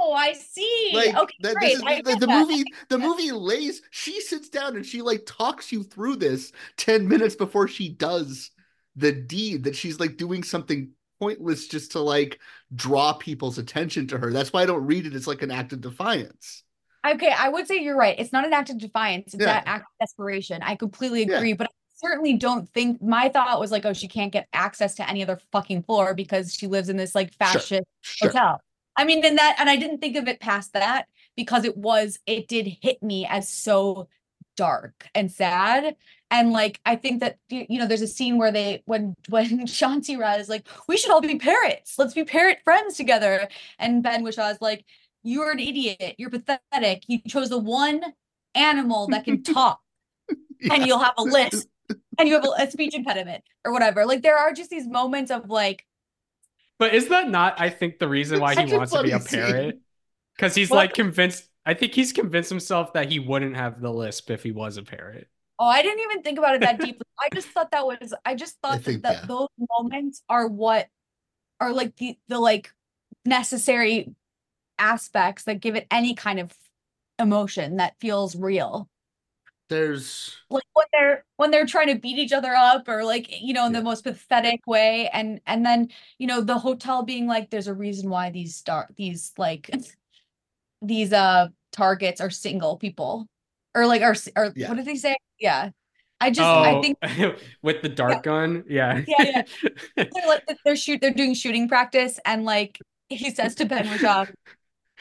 Oh, 0.00 0.12
I 0.12 0.32
see. 0.34 0.90
Like 0.94 1.16
okay, 1.16 1.34
that- 1.40 1.54
great. 1.56 1.72
is 1.72 1.80
the, 1.80 2.16
the 2.20 2.26
movie. 2.28 2.62
The 2.88 2.98
movie 2.98 3.32
lays. 3.32 3.82
She 3.90 4.20
sits 4.20 4.48
down 4.48 4.76
and 4.76 4.86
she 4.86 5.02
like 5.02 5.24
talks 5.26 5.72
you 5.72 5.82
through 5.82 6.16
this 6.16 6.52
ten 6.76 7.08
minutes 7.08 7.34
before 7.34 7.66
she 7.68 7.88
does 7.88 8.50
the 8.96 9.10
deed. 9.12 9.64
That 9.64 9.74
she's 9.76 9.98
like 9.98 10.16
doing 10.16 10.42
something 10.44 10.90
pointless 11.20 11.66
just 11.66 11.92
to 11.92 12.00
like 12.00 12.38
draw 12.74 13.12
people's 13.12 13.58
attention 13.58 14.06
to 14.08 14.18
her. 14.18 14.32
That's 14.32 14.52
why 14.52 14.62
I 14.62 14.66
don't 14.66 14.86
read 14.86 15.04
it 15.06 15.14
as 15.14 15.26
like 15.26 15.42
an 15.42 15.50
act 15.50 15.72
of 15.72 15.80
defiance. 15.80 16.62
Okay, 17.06 17.32
I 17.36 17.48
would 17.48 17.66
say 17.66 17.78
you're 17.82 17.96
right. 17.96 18.14
It's 18.18 18.32
not 18.32 18.44
an 18.44 18.52
act 18.52 18.70
of 18.70 18.78
defiance. 18.78 19.34
It's 19.34 19.42
Yeah. 19.42 19.58
an 19.58 19.64
act 19.66 19.82
of 19.82 20.06
desperation. 20.06 20.62
I 20.62 20.76
completely 20.76 21.24
Yeah. 21.24 21.36
agree, 21.38 21.54
but 21.54 21.66
I 21.66 21.70
certainly 21.96 22.34
don't 22.36 22.68
think 22.72 23.02
my 23.02 23.28
thought 23.30 23.58
was 23.58 23.72
like, 23.72 23.84
oh, 23.84 23.92
she 23.92 24.06
can't 24.06 24.30
get 24.32 24.46
access 24.52 24.94
to 24.96 25.08
any 25.08 25.22
other 25.24 25.40
fucking 25.50 25.82
floor 25.84 26.14
because 26.14 26.54
she 26.54 26.66
lives 26.68 26.88
in 26.88 26.96
this 26.96 27.14
like 27.16 27.34
fascist 27.34 27.82
Sure. 28.02 28.28
hotel. 28.28 28.60
I 28.98 29.04
mean, 29.04 29.24
and 29.24 29.38
that, 29.38 29.56
and 29.60 29.70
I 29.70 29.76
didn't 29.76 29.98
think 29.98 30.16
of 30.16 30.26
it 30.26 30.40
past 30.40 30.72
that 30.72 31.06
because 31.36 31.64
it 31.64 31.76
was, 31.76 32.18
it 32.26 32.48
did 32.48 32.66
hit 32.82 33.00
me 33.00 33.26
as 33.30 33.48
so 33.48 34.08
dark 34.56 35.08
and 35.14 35.30
sad. 35.30 35.94
And 36.32 36.50
like, 36.50 36.80
I 36.84 36.96
think 36.96 37.20
that 37.20 37.38
you 37.48 37.78
know, 37.78 37.86
there's 37.86 38.02
a 38.02 38.08
scene 38.08 38.38
where 38.38 38.50
they, 38.50 38.82
when 38.86 39.14
when 39.28 39.66
Shanti 39.66 40.18
Rad 40.18 40.40
is 40.40 40.48
like, 40.48 40.66
we 40.88 40.96
should 40.96 41.12
all 41.12 41.20
be 41.20 41.38
parrots. 41.38 41.94
Let's 41.96 42.12
be 42.12 42.24
parrot 42.24 42.58
friends 42.64 42.96
together. 42.96 43.48
And 43.78 44.02
Ben 44.02 44.24
Whishaw 44.24 44.50
is 44.50 44.60
like, 44.60 44.84
you're 45.22 45.52
an 45.52 45.60
idiot. 45.60 46.16
You're 46.18 46.30
pathetic. 46.30 47.04
You 47.06 47.20
chose 47.28 47.50
the 47.50 47.58
one 47.58 48.02
animal 48.56 49.06
that 49.08 49.24
can 49.24 49.42
talk, 49.44 49.80
and 50.70 50.86
you'll 50.86 50.98
have 50.98 51.14
a 51.18 51.22
list, 51.22 51.68
and 52.18 52.28
you 52.28 52.34
have 52.34 52.44
a, 52.44 52.62
a 52.62 52.70
speech 52.70 52.94
impediment 52.94 53.44
or 53.64 53.72
whatever. 53.72 54.04
Like 54.04 54.22
there 54.22 54.36
are 54.36 54.52
just 54.52 54.70
these 54.70 54.88
moments 54.88 55.30
of 55.30 55.48
like, 55.48 55.86
But 56.78 56.94
is 56.94 57.08
that 57.08 57.28
not, 57.28 57.60
I 57.60 57.70
think, 57.70 57.98
the 57.98 58.08
reason 58.08 58.40
why 58.40 58.54
he 58.54 58.66
wants 58.66 58.92
to 58.92 59.00
be 59.00 59.10
a 59.10 59.18
funny 59.18 59.20
scene. 59.20 59.40
parrot? 59.40 59.80
Because 60.36 60.54
he's 60.54 60.70
What? 60.70 60.76
like 60.76 60.94
convinced, 60.94 61.48
I 61.66 61.74
think 61.74 61.94
he's 61.94 62.12
convinced 62.12 62.50
himself 62.50 62.92
that 62.94 63.10
he 63.10 63.18
wouldn't 63.18 63.56
have 63.56 63.80
the 63.80 63.92
lisp 63.92 64.30
if 64.30 64.42
he 64.42 64.52
was 64.52 64.76
a 64.76 64.82
parrot. 64.82 65.28
Oh, 65.58 65.66
I 65.66 65.82
didn't 65.82 66.00
even 66.00 66.22
think 66.22 66.38
about 66.38 66.54
it 66.54 66.60
that 66.60 66.80
deeply. 66.80 67.06
I 67.18 67.28
just 67.34 67.48
thought 67.48 67.72
that 67.72 67.84
was 67.86 68.14
I 68.24 68.34
just 68.36 68.58
thought 68.62 68.84
that, 68.84 68.84
think, 68.84 69.02
that 69.02 69.18
yeah. 69.22 69.26
those 69.26 69.48
moments 69.78 70.22
are 70.28 70.46
what 70.46 70.88
are 71.60 71.72
like 71.72 71.96
the 71.96 72.18
the 72.28 72.38
like 72.38 72.72
necessary 73.24 74.14
aspects 74.78 75.44
that 75.44 75.60
give 75.60 75.76
it 75.76 75.86
any 75.90 76.14
kind 76.14 76.40
of 76.40 76.52
emotion 77.18 77.76
that 77.78 77.96
feels 78.00 78.36
real. 78.36 78.88
There's 79.68 80.36
Like 80.50 80.64
when 80.72 80.86
they're 80.92 81.24
when 81.36 81.50
they're 81.50 81.66
trying 81.66 81.88
to 81.88 81.98
beat 82.00 82.18
each 82.18 82.32
other 82.32 82.54
up 82.54 82.88
or 82.88 83.04
like, 83.04 83.28
you 83.42 83.52
know, 83.52 83.66
in 83.66 83.72
the 83.72 83.82
most 83.82 84.04
pathetic 84.04 84.66
way 84.66 85.08
and 85.12 85.40
and 85.46 85.64
then, 85.64 85.88
you 86.18 86.26
know, 86.26 86.40
the 86.40 86.58
hotel 86.58 87.02
being 87.02 87.26
like 87.26 87.50
there's 87.50 87.66
a 87.68 87.74
reason 87.74 88.08
why 88.08 88.30
these 88.30 88.56
star 88.56 88.88
these 88.96 89.32
like 89.36 89.70
these 90.82 91.12
uh 91.12 91.48
targets 91.72 92.20
are 92.20 92.30
single 92.30 92.76
people 92.78 93.28
or 93.74 93.86
like 93.86 94.02
are 94.02 94.12
s- 94.12 94.28
or 94.36 94.54
Yeah. 94.54 94.68
what 94.68 94.76
did 94.76 94.86
they 94.86 94.96
say? 94.96 95.16
Yeah. 95.38 95.70
I 96.20 96.30
just 96.30 96.56
I 96.56 96.74
oh, 96.74 96.82
think 96.82 96.98
with 97.62 97.82
the 97.82 97.88
dart 97.88 98.22
gun, 98.24 98.64
yeah, 98.68 99.02
Yeah, 99.06 99.42
they're 99.96 100.26
like 100.26 100.44
they're 100.64 100.76
shoot 100.76 101.00
they're 101.00 101.12
doing 101.14 101.34
shooting 101.34 101.68
practice 101.68 102.18
and 102.24 102.44
like 102.44 102.78
he 103.08 103.30
says 103.30 103.54
to 103.56 103.66
Ben 103.66 103.88
Whishaw, 103.88 104.26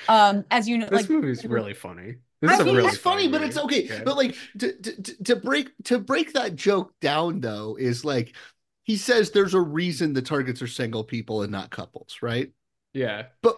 um, 0.08 0.46
as 0.52 0.70
you 0.70 0.78
know, 0.78 0.90
this 0.90 0.92
like 0.92 1.10
movie's 1.10 1.46
really 1.46 1.74
funny. 1.74 2.18
This 2.42 2.52
I 2.52 2.54
is 2.56 2.60
a 2.60 2.66
mean, 2.66 2.76
really 2.76 2.88
it's 2.90 2.98
funny, 2.98 3.28
but 3.28 3.42
it's 3.42 3.58
okay. 3.58 3.84
Yeah. 3.86 4.04
But 4.04 4.16
like 4.18 4.36
to, 4.60 4.74
to 4.74 5.02
to- 5.02 5.24
to 5.24 5.36
break 5.36 5.72
to 5.86 6.00
break 6.00 6.34
that 6.34 6.56
joke 6.56 6.94
down 7.02 7.40
though 7.42 7.76
is 7.80 8.06
like 8.06 8.36
he 8.84 8.96
says 8.98 9.32
there's 9.32 9.54
a 9.54 9.60
reason 9.62 10.14
the 10.14 10.22
targets 10.22 10.62
are 10.62 10.68
single 10.68 11.04
people 11.04 11.42
and 11.42 11.52
not 11.52 11.70
couples, 11.72 12.18
right? 12.22 12.52
yeah, 12.94 13.24
But 13.42 13.58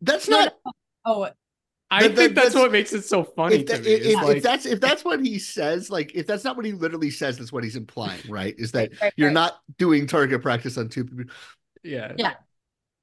that's 0.00 0.28
No, 0.28 0.38
not 0.44 0.54
oh 1.04 1.28
I 1.90 2.02
That- 2.02 2.08
that- 2.08 2.16
think 2.16 2.34
that's, 2.34 2.48
that's- 2.48 2.54
what 2.62 2.70
makes 2.72 2.92
it 2.92 3.02
so 3.04 3.24
funny 3.24 3.56
if, 3.56 3.66
to 3.66 3.72
that, 3.74 3.84
me. 3.84 3.90
if, 3.92 4.02
if- 4.06 4.14
like, 4.16 4.36
if 4.38 4.42
that's 4.42 4.66
if 4.66 4.80
that's 4.80 5.04
what 5.04 5.20
he 5.24 5.38
says, 5.38 5.90
like 5.90 6.12
if 6.14 6.26
that's 6.26 6.44
not 6.44 6.56
what 6.56 6.66
he 6.66 6.72
literally 6.72 7.10
says, 7.10 7.38
that's 7.38 7.52
what 7.52 7.64
he's 7.64 7.76
implying, 7.76 8.20
right? 8.28 8.54
Is 8.58 8.72
that 8.72 8.90
Right, 8.90 9.00
right, 9.02 9.12
you're 9.16 9.28
right. 9.28 9.34
not 9.34 9.58
doing 9.78 10.06
target 10.06 10.40
practice 10.42 10.76
on 10.78 10.88
two 10.88 11.04
people. 11.04 11.24
yeah, 11.82 12.12
Yeah. 12.16 12.34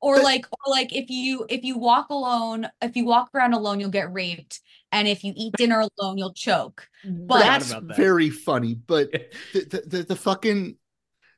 or 0.01 0.15
But- 0.15 0.23
like 0.23 0.45
or 0.51 0.71
like 0.71 0.93
if 0.95 1.09
you 1.09 1.45
if 1.49 1.63
you 1.63 1.77
walk 1.77 2.09
alone, 2.09 2.67
if 2.81 2.95
you 2.95 3.05
walk 3.05 3.29
around 3.33 3.53
alone, 3.53 3.79
you'll 3.79 3.89
get 3.89 4.11
raped, 4.13 4.61
and 4.95 5.07
if 5.07 5.23
you 5.23 5.33
eat 5.35 5.53
dinner 5.57 5.83
alone, 5.99 6.17
you'll 6.17 6.33
choke. 6.33 6.87
Mm-hmm. 7.05 7.27
But 7.27 7.39
that's 7.39 7.69
that. 7.69 7.83
very 7.95 8.29
funny, 8.29 8.73
but 8.75 9.11
the, 9.53 9.59
the, 9.59 9.83
the, 9.97 10.03
the 10.03 10.15
fucking 10.15 10.77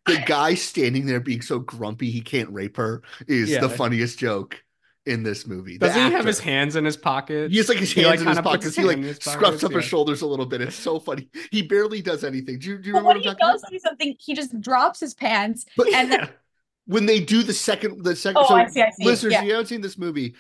the 0.05 0.23
guy 0.25 0.53
standing 0.55 1.05
there 1.05 1.19
being 1.19 1.41
so 1.41 1.59
grumpy 1.59 2.09
he 2.11 2.21
can't 2.21 2.49
rape 2.51 2.77
her 2.77 3.01
is 3.27 3.49
Yeah. 3.49 3.59
the 3.59 3.69
funniest 3.69 4.17
joke 4.19 4.63
in 5.05 5.23
this 5.23 5.45
movie. 5.47 5.77
Doesn't 5.77 6.01
he 6.01 6.11
have 6.11 6.25
his 6.25 6.39
hands 6.39 6.75
in 6.77 6.85
his 6.85 6.95
pocket? 6.97 7.51
He 7.51 7.57
has 7.57 7.67
like 7.69 7.77
his 7.77 7.91
He, 7.91 8.01
hands 8.01 8.21
in 8.21 8.27
his 8.27 8.37
kinda 8.37 8.49
puts 8.49 8.63
pockets. 8.65 8.75
He 8.77 8.83
like 8.83 8.97
hand 8.99 9.15
scruffs 9.19 9.41
pockets, 9.41 9.63
up 9.63 9.71
his 9.73 9.85
shoulders 9.85 10.21
a 10.21 10.27
little 10.27 10.45
bit. 10.45 10.61
It's 10.61 10.75
so 10.75 10.99
funny. 10.99 11.29
He 11.51 11.61
barely 11.61 12.01
does 12.01 12.23
anything. 12.23 12.59
Do 12.59 12.69
you, 12.69 12.77
do 12.77 12.87
you 12.87 12.93
remember 12.93 13.07
when 13.09 13.21
he 13.21 13.27
I'm 13.29 13.35
talking 13.35 13.59
does 13.71 13.81
something, 13.83 14.15
he 14.19 14.33
just 14.33 14.59
drops 14.61 14.99
his 14.99 15.13
pants 15.13 15.65
But 15.75 15.93
and 15.93 16.11
then 16.11 16.29
when 16.87 17.05
they 17.05 17.19
do 17.19 17.43
the 17.43 17.53
second, 17.53 18.03
the 18.03 18.15
second. 18.15 18.43
Oh, 18.43 18.47
so 18.47 18.55
I 18.55 18.67
see, 18.67 18.81
I 18.81 18.91
see. 18.91 19.03
listeners, 19.05 19.33
Yeah. 19.33 19.39
if 19.41 19.45
you 19.45 19.51
haven't 19.51 19.67
seen 19.67 19.81
this 19.81 19.97
movie, 19.97 20.35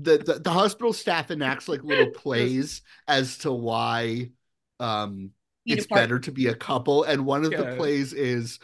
the, 0.00 0.18
the 0.18 0.34
the 0.40 0.50
hospital 0.50 0.92
staff 0.92 1.30
enacts 1.30 1.68
like 1.68 1.84
little 1.84 2.06
plays 2.10 2.82
as 3.08 3.38
to 3.38 3.52
why, 3.52 4.30
um, 4.78 5.30
Need 5.64 5.78
it's 5.78 5.86
a 5.86 5.88
partner. 5.88 6.10
better 6.10 6.18
to 6.20 6.32
be 6.32 6.48
a 6.48 6.54
couple. 6.54 7.04
And 7.04 7.26
one 7.26 7.44
of 7.44 7.56
the 7.56 7.66
plays 7.66 8.12
is 8.12 8.58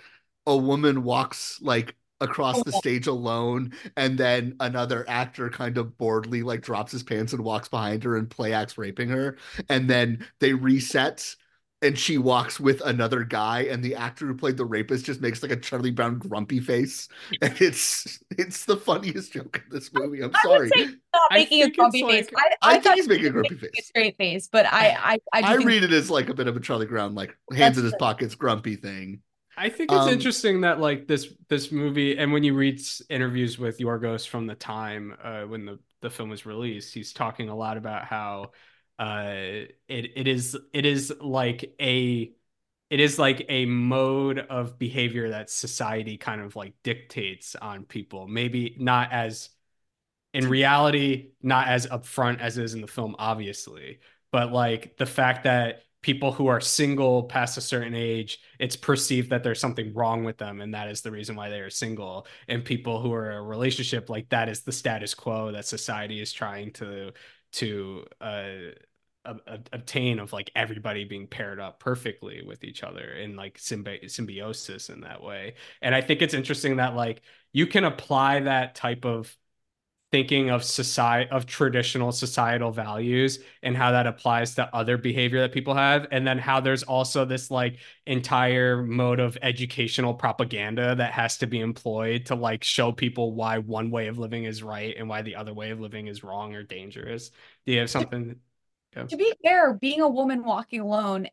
a 0.47 0.57
woman 0.57 1.03
walks 1.03 1.61
like 1.63 1.97
across 2.21 2.63
the 2.63 2.73
Oh. 2.73 2.79
stage 2.81 3.07
alone, 3.07 3.73
and 3.97 4.19
then 4.19 4.57
another 4.61 5.05
actor 5.09 5.51
kind 5.51 5.79
of 5.79 5.99
boredly 5.99 6.43
like 6.43 6.63
drops 6.63 6.93
his 6.93 7.03
pants 7.03 7.33
and 7.33 7.45
walks 7.45 7.69
behind 7.69 8.05
her 8.05 8.17
and 8.17 8.31
play 8.31 8.53
acts 8.53 8.79
raping 8.79 9.09
her. 9.11 9.37
And 9.69 9.89
then 9.91 10.27
they 10.41 10.55
reset 10.55 11.37
and 11.87 11.99
she 11.99 12.19
walks 12.19 12.59
with 12.61 12.81
another 12.83 13.25
guy, 13.25 13.63
and 13.63 13.83
the 13.83 13.95
actor 13.95 14.27
who 14.27 14.35
played 14.35 14.57
the 14.57 14.65
rapist 14.65 15.07
just 15.07 15.21
makes 15.21 15.43
like 15.43 15.53
a 15.53 15.57
Charlie 15.57 15.91
Brown 15.91 16.19
grumpy 16.19 16.61
face. 16.61 17.09
And 17.43 17.61
it's 17.61 18.19
it's 18.31 18.65
the 18.65 18.77
funniest 18.77 19.33
joke 19.33 19.63
in 19.65 19.75
this 19.75 19.91
movie. 19.93 20.23
I'm 20.23 20.33
I 20.35 20.43
sorry. 20.43 20.71
would 20.75 20.75
say 20.75 20.85
not 21.15 21.23
I 21.31 21.39
making 21.39 21.63
a 21.63 21.65
think 21.67 21.69
it's 21.69 21.77
grumpy 21.77 22.03
like- 22.03 22.29
face. 22.29 22.29
I, 22.37 22.55
I 22.63 22.77
I, 22.77 22.79
think 22.81 22.85
thought 22.85 22.95
he's 22.97 23.09
making 23.09 23.27
a 23.27 23.31
grumpy 23.31 23.55
making 23.55 23.71
face. 23.75 23.87
straight 23.89 24.17
face, 24.17 24.49
but 24.49 24.67
I 24.67 25.19
I 25.33 25.41
I, 25.43 25.53
I 25.53 25.55
read 25.57 25.85
it 25.85 25.93
as 25.93 26.11
like 26.11 26.29
a 26.29 26.35
bit 26.35 26.49
of 26.49 26.57
a 26.57 26.61
Charlie 26.61 26.87
Brown, 26.87 27.15
like 27.15 27.37
hands 27.55 27.79
in 27.79 27.85
his 27.85 27.95
pockets, 27.99 28.35
grumpy 28.35 28.77
thing. 28.77 29.23
I 29.57 29.71
think 29.71 29.91
it's 29.91 30.03
Um, 30.03 30.11
interesting 30.11 30.61
that 30.63 30.81
like 30.81 31.07
this 31.07 31.33
this 31.49 31.73
movie, 31.73 32.19
and 32.19 32.33
when 32.33 32.45
you 32.45 32.55
read 32.55 32.81
interviews 33.09 33.59
with 33.59 33.79
Yorgos 33.79 34.27
from 34.29 34.47
the 34.47 34.55
time 34.55 35.17
uh, 35.23 35.43
when 35.45 35.65
the 35.65 35.79
the 36.03 36.11
film 36.11 36.29
was 36.29 36.45
released, 36.45 36.93
he's 36.93 37.13
talking 37.15 37.49
a 37.49 37.57
lot 37.57 37.77
about 37.79 38.05
how 38.05 38.51
uh, 38.99 39.33
it 39.35 39.73
it 39.89 40.29
is 40.29 40.57
it 40.73 40.87
is 40.87 41.13
like 41.21 41.75
a 41.81 42.33
it 42.91 43.01
is 43.01 43.19
like 43.19 43.45
a 43.49 43.67
mode 43.67 44.39
of 44.39 44.79
behavior 44.79 45.31
that 45.31 45.51
society 45.51 46.17
kind 46.17 46.41
of 46.41 46.57
like 46.57 46.75
dictates 46.83 47.57
on 47.57 47.85
people. 47.85 48.29
Maybe 48.29 48.77
not 48.79 49.13
as 49.13 49.51
in 50.35 50.49
reality, 50.49 51.31
not 51.43 51.69
as 51.69 51.87
upfront 51.87 52.41
as 52.41 52.59
it 52.59 52.65
is 52.65 52.75
in 52.75 52.81
the 52.81 52.87
film, 52.87 53.17
obviously, 53.19 54.01
but 54.33 54.53
like 54.53 54.97
the 54.99 55.07
fact 55.07 55.45
that 55.45 55.83
people 56.03 56.31
who 56.31 56.47
are 56.47 56.61
single 56.61 57.25
past 57.25 57.57
a 57.59 57.61
certain 57.61 57.95
age, 57.95 58.41
it's 58.61 58.77
perceived 58.77 59.31
that 59.31 59.43
there's 59.43 59.61
something 59.61 59.93
wrong 59.95 60.25
with 60.25 60.37
them, 60.39 60.61
and 60.61 60.75
that 60.75 60.89
is 60.89 61.01
the 61.03 61.11
reason 61.11 61.37
why 61.37 61.49
they 61.49 61.61
are 61.61 61.71
single. 61.71 62.27
And 62.49 62.65
people 62.65 63.01
who 63.01 63.13
are 63.13 63.31
in 63.31 63.37
a 63.39 63.43
relationship, 63.43 64.09
like 64.11 64.29
that 64.29 64.49
is 64.49 64.61
the 64.61 64.73
status 64.73 65.15
quo 65.15 65.53
that 65.53 65.67
society 65.67 66.21
is 66.21 66.33
trying 66.33 66.73
to 66.75 67.13
to 67.53 68.05
uh 68.21 68.49
obtain 69.73 70.19
of 70.19 70.33
like 70.33 70.51
everybody 70.55 71.05
being 71.05 71.27
paired 71.27 71.61
up 71.61 71.81
perfectly 71.81 72.43
with 72.47 72.65
each 72.65 72.83
other 72.83 73.13
in 73.15 73.37
like 73.37 73.59
symbi- 73.59 74.11
symbiosis 74.11 74.89
in 74.89 75.01
that 75.01 75.23
way. 75.23 75.55
And 75.83 75.95
I 75.95 76.01
think 76.01 76.23
it's 76.23 76.35
interesting 76.35 76.77
that 76.77 76.95
like 76.97 77.23
you 77.53 77.67
can 77.67 77.85
apply 77.85 78.41
that 78.41 78.75
type 78.75 79.05
of 79.05 79.37
thinking 80.13 80.51
of 80.51 80.63
society 80.63 81.29
of 81.31 81.47
traditional 81.47 82.13
societal 82.13 82.71
values 82.71 83.41
and 83.63 83.77
how 83.77 83.91
that 83.91 84.07
applies 84.07 84.55
to 84.55 84.75
other 84.75 84.97
behavior 84.97 85.41
that 85.41 85.53
people 85.53 85.75
have 85.75 86.07
and 86.13 86.25
then 86.25 86.39
how 86.39 86.61
there's 86.61 86.85
also 86.85 87.25
this 87.25 87.51
like 87.51 87.79
entire 88.07 88.83
mode 88.83 89.19
of 89.19 89.37
educational 89.43 90.15
propaganda 90.15 90.95
that 90.95 91.13
has 91.13 91.39
to 91.39 91.47
be 91.47 91.59
employed 91.59 92.25
to 92.25 92.37
like 92.37 92.63
show 92.63 92.93
people 92.93 93.35
why 93.35 93.59
one 93.59 93.91
way 93.91 94.07
of 94.07 94.17
living 94.17 94.45
is 94.45 94.63
right 94.63 94.95
and 94.97 95.09
why 95.09 95.23
the 95.23 95.35
other 95.35 95.53
way 95.53 95.71
of 95.71 95.81
living 95.81 96.07
is 96.07 96.23
wrong 96.23 96.55
or 96.55 96.63
dangerous 96.63 97.31
do 97.67 97.73
you 97.73 97.81
have 97.81 97.91
something 97.91 98.37
To 99.05 99.17
be 99.17 99.33
fair, 99.45 99.75
being 99.75 100.01
a 100.01 100.09
woman 100.09 100.45
walking 100.45 100.81
alone 100.81 101.29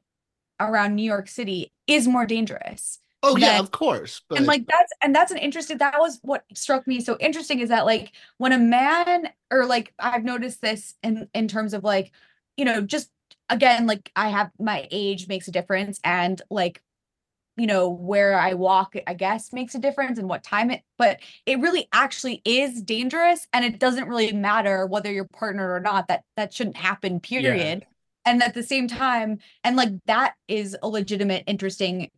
around 0.59 0.95
New 0.95 1.03
York 1.03 1.27
City 1.27 1.71
is 1.87 2.07
more 2.07 2.25
dangerous. 2.25 2.99
Oh 3.25 3.37
yeah, 3.37 3.57
of 3.59 3.71
course. 3.71 4.21
But 4.27 4.39
and 4.39 4.47
like 4.47 4.67
that's 4.67 4.91
and 5.01 5.15
that's 5.15 5.31
an 5.31 5.37
interesting 5.37 5.77
that 5.77 5.97
was 5.97 6.19
what 6.23 6.43
struck 6.53 6.85
me 6.85 6.99
so 6.99 7.17
interesting 7.21 7.59
is 7.59 7.69
that 7.69 7.85
like 7.85 8.11
when 8.37 8.51
a 8.51 8.57
man 8.57 9.29
or 9.49 9.65
like 9.65 9.93
I've 9.97 10.25
noticed 10.25 10.61
this 10.61 10.95
in 11.01 11.29
in 11.33 11.47
terms 11.47 11.73
of 11.73 11.85
like 11.85 12.11
you 12.57 12.65
know 12.65 12.81
just 12.81 13.09
again 13.49 13.87
like 13.87 14.11
I 14.17 14.27
have 14.27 14.51
my 14.59 14.87
age 14.91 15.29
makes 15.29 15.47
a 15.47 15.51
difference 15.51 16.01
and 16.03 16.41
like 16.49 16.81
you 17.57 17.67
know 17.67 17.89
where 17.89 18.37
I 18.37 18.53
walk 18.53 18.95
I 19.05 19.13
guess 19.13 19.53
makes 19.53 19.75
a 19.75 19.79
difference 19.79 20.17
and 20.17 20.27
what 20.27 20.43
time 20.43 20.71
it 20.71 20.81
but 20.97 21.19
it 21.45 21.59
really 21.59 21.87
actually 21.93 22.41
is 22.45 22.81
dangerous 22.81 23.47
and 23.53 23.63
it 23.63 23.79
doesn't 23.79 24.07
really 24.07 24.31
matter 24.33 24.87
whether 24.87 25.11
you're 25.11 25.25
partnered 25.25 25.71
or 25.71 25.79
not 25.79 26.07
that 26.07 26.23
that 26.35 26.53
shouldn't 26.53 26.77
happen 26.77 27.19
period. 27.19 27.85
And 28.25 28.41
at 28.41 28.53
the 28.53 28.63
same 28.63 28.87
time 28.87 29.39
and 29.63 29.75
like 29.75 29.89
that 30.05 30.35
is 30.47 30.77
a 30.81 30.87
legitimate 30.87 31.43
interesting 31.45 32.09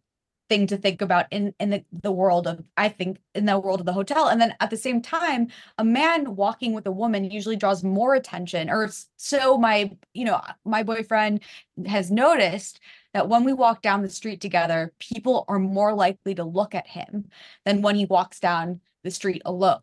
thing 0.47 0.67
to 0.67 0.77
think 0.77 1.01
about 1.01 1.25
in 1.31 1.53
in 1.59 1.71
the, 1.71 1.83
the 2.03 2.11
world 2.11 2.45
of 2.45 2.63
i 2.77 2.87
think 2.87 3.17
in 3.33 3.45
the 3.45 3.59
world 3.59 3.79
of 3.79 3.85
the 3.85 3.93
hotel. 3.93 4.27
And 4.27 4.39
then 4.39 4.53
at 4.59 4.69
the 4.69 4.77
same 4.77 5.01
time 5.01 5.47
a 5.77 5.83
man 5.83 6.35
walking 6.35 6.73
with 6.73 6.85
a 6.85 6.91
woman 6.91 7.29
usually 7.29 7.55
draws 7.55 7.83
more 7.83 8.15
attention 8.15 8.69
or 8.69 8.89
so 9.17 9.57
my 9.57 9.91
you 10.13 10.23
know 10.23 10.39
my 10.63 10.83
boyfriend 10.83 11.41
has 11.87 12.11
noticed 12.11 12.79
that 13.15 13.27
when 13.27 13.43
we 13.43 13.53
walk 13.53 13.81
down 13.81 14.03
the 14.03 14.09
street 14.09 14.39
together 14.39 14.93
people 14.99 15.45
are 15.47 15.57
more 15.57 15.93
likely 15.93 16.35
to 16.35 16.43
look 16.43 16.75
at 16.75 16.85
him 16.87 17.25
than 17.65 17.81
when 17.81 17.95
he 17.95 18.05
walks 18.05 18.39
down 18.39 18.79
the 19.03 19.09
street 19.09 19.41
alone 19.45 19.79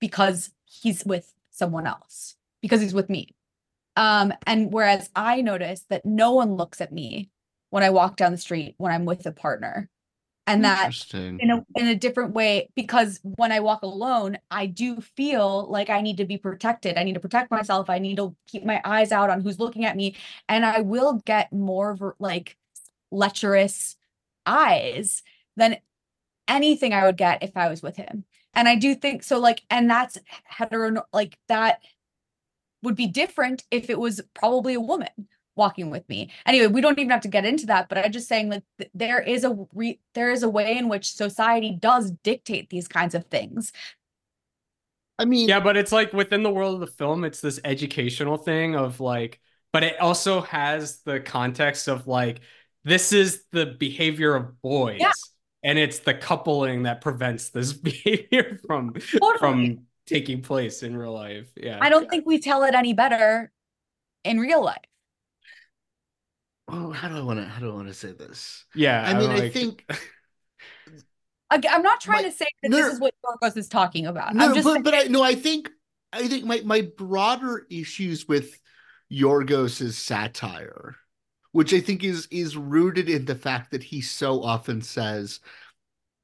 because 0.00 0.50
he's 0.66 1.04
with 1.04 1.32
someone 1.50 1.86
else 1.86 2.36
because 2.60 2.82
he's 2.82 2.94
with 2.94 3.08
me 3.08 3.34
um 3.96 4.32
and 4.46 4.72
whereas 4.72 5.08
i 5.16 5.40
notice 5.40 5.86
that 5.88 6.04
no 6.04 6.32
one 6.32 6.54
looks 6.56 6.80
at 6.82 6.92
me 6.92 7.30
when 7.70 7.82
I 7.82 7.90
walk 7.90 8.16
down 8.16 8.32
the 8.32 8.38
street 8.38 8.74
when 8.76 8.92
I'm 8.92 9.04
with 9.04 9.24
a 9.26 9.32
partner. 9.32 9.88
And 10.50 10.64
that 10.64 11.14
in 11.14 11.50
a 11.50 11.64
in 11.76 11.88
a 11.88 11.94
different 11.94 12.34
way 12.34 12.68
because 12.74 13.20
when 13.22 13.52
I 13.52 13.60
walk 13.60 13.82
alone, 13.82 14.38
I 14.50 14.66
do 14.66 15.00
feel 15.00 15.66
like 15.70 15.90
I 15.90 16.00
need 16.00 16.16
to 16.18 16.24
be 16.24 16.38
protected. 16.38 16.96
I 16.96 17.02
need 17.02 17.14
to 17.14 17.20
protect 17.20 17.50
myself. 17.50 17.88
I 17.88 17.98
need 17.98 18.16
to 18.16 18.34
keep 18.46 18.64
my 18.64 18.80
eyes 18.84 19.12
out 19.12 19.30
on 19.30 19.40
who's 19.40 19.58
looking 19.58 19.84
at 19.84 19.96
me 19.96 20.16
and 20.48 20.64
I 20.64 20.80
will 20.80 21.14
get 21.24 21.52
more 21.52 22.16
like 22.18 22.56
lecherous 23.10 23.96
eyes 24.46 25.22
than 25.56 25.78
anything 26.48 26.92
I 26.92 27.04
would 27.04 27.16
get 27.16 27.42
if 27.42 27.56
I 27.56 27.68
was 27.68 27.82
with 27.82 27.96
him. 27.96 28.24
And 28.54 28.68
I 28.68 28.74
do 28.74 28.94
think 28.94 29.22
so 29.22 29.38
like 29.38 29.62
and 29.70 29.88
that's 29.88 30.18
hetero 30.44 31.04
like 31.12 31.38
that 31.48 31.80
would 32.82 32.96
be 32.96 33.06
different 33.06 33.62
if 33.70 33.90
it 33.90 33.98
was 33.98 34.20
probably 34.34 34.74
a 34.74 34.80
woman 34.80 35.28
walking 35.56 35.90
with 35.90 36.08
me. 36.08 36.30
Anyway, 36.46 36.66
we 36.68 36.80
don't 36.80 36.98
even 36.98 37.10
have 37.10 37.20
to 37.22 37.28
get 37.28 37.44
into 37.44 37.66
that, 37.66 37.88
but 37.88 37.98
I'm 37.98 38.12
just 38.12 38.28
saying 38.28 38.48
like 38.50 38.62
th- 38.78 38.90
there 38.94 39.20
is 39.20 39.44
a 39.44 39.56
re- 39.74 40.00
there 40.14 40.30
is 40.30 40.42
a 40.42 40.48
way 40.48 40.76
in 40.78 40.88
which 40.88 41.12
society 41.12 41.76
does 41.78 42.10
dictate 42.22 42.70
these 42.70 42.88
kinds 42.88 43.14
of 43.14 43.24
things. 43.26 43.72
I 45.18 45.26
mean, 45.26 45.48
yeah 45.48 45.60
but 45.60 45.76
it's 45.76 45.92
like 45.92 46.12
within 46.14 46.42
the 46.42 46.50
world 46.50 46.74
of 46.74 46.80
the 46.80 46.86
film 46.86 47.24
it's 47.24 47.42
this 47.42 47.60
educational 47.62 48.38
thing 48.38 48.74
of 48.74 49.00
like 49.00 49.38
but 49.72 49.84
it 49.84 50.00
also 50.00 50.40
has 50.40 51.02
the 51.02 51.20
context 51.20 51.88
of 51.88 52.06
like 52.06 52.40
this 52.84 53.12
is 53.12 53.44
the 53.52 53.66
behavior 53.66 54.34
of 54.34 54.60
boys 54.62 54.96
Yeah. 54.98 55.12
and 55.62 55.78
it's 55.78 55.98
the 55.98 56.14
coupling 56.14 56.84
that 56.84 57.02
prevents 57.02 57.50
this 57.50 57.72
behavior 57.90 58.58
from 58.66 58.94
Totally. 58.94 59.38
from 59.38 59.78
taking 60.06 60.40
place 60.40 60.82
in 60.82 60.96
real 60.96 61.12
life 61.12 61.50
yeah 61.54 61.78
I 61.82 61.90
don't 61.90 62.08
think 62.08 62.24
we 62.24 62.40
tell 62.40 62.62
it 62.64 62.74
any 62.74 62.94
better 62.94 63.52
in 64.24 64.40
real 64.40 64.64
life. 64.64 64.78
Oh, 66.72 66.90
how 66.90 67.08
do 67.08 67.16
I 67.16 67.20
want 67.20 67.40
to 67.40 67.46
how 67.46 67.60
do 67.60 67.70
I 67.70 67.74
want 67.74 67.88
to 67.88 67.94
say 67.94 68.12
this? 68.12 68.64
yeah 68.74 69.02
I 69.06 69.18
mean, 69.18 69.30
I 69.30 69.48
think 69.48 69.84
I'm 71.50 71.82
not 71.82 72.00
trying 72.00 72.22
My- 72.22 72.30
to 72.30 72.34
say 72.34 72.46
that 72.62 72.70
no, 72.70 72.76
this 72.76 72.94
is 72.94 73.00
what 73.00 73.14
Yorgos 73.24 73.56
is 73.56 73.68
talking 73.68 74.06
about. 74.06 74.34
no, 74.34 74.46
I'm 74.48 74.54
just 74.54 74.64
but 74.64 74.82
but 74.84 74.94
I 74.94 75.02
no, 75.04 75.22
I 75.22 75.34
think 75.34 75.70
I 76.12 76.28
think 76.28 76.44
my 76.44 76.62
my 76.64 76.88
broader 76.96 77.66
issues 77.70 78.26
with 78.28 78.60
Yorgos's 79.12 79.98
satire, 79.98 80.96
which 81.52 81.74
I 81.74 81.80
think 81.80 82.04
is 82.04 82.28
is 82.30 82.56
rooted 82.56 83.08
in 83.08 83.24
the 83.24 83.34
fact 83.34 83.72
that 83.72 83.82
he 83.82 84.00
so 84.00 84.42
often 84.42 84.82
says 84.82 85.40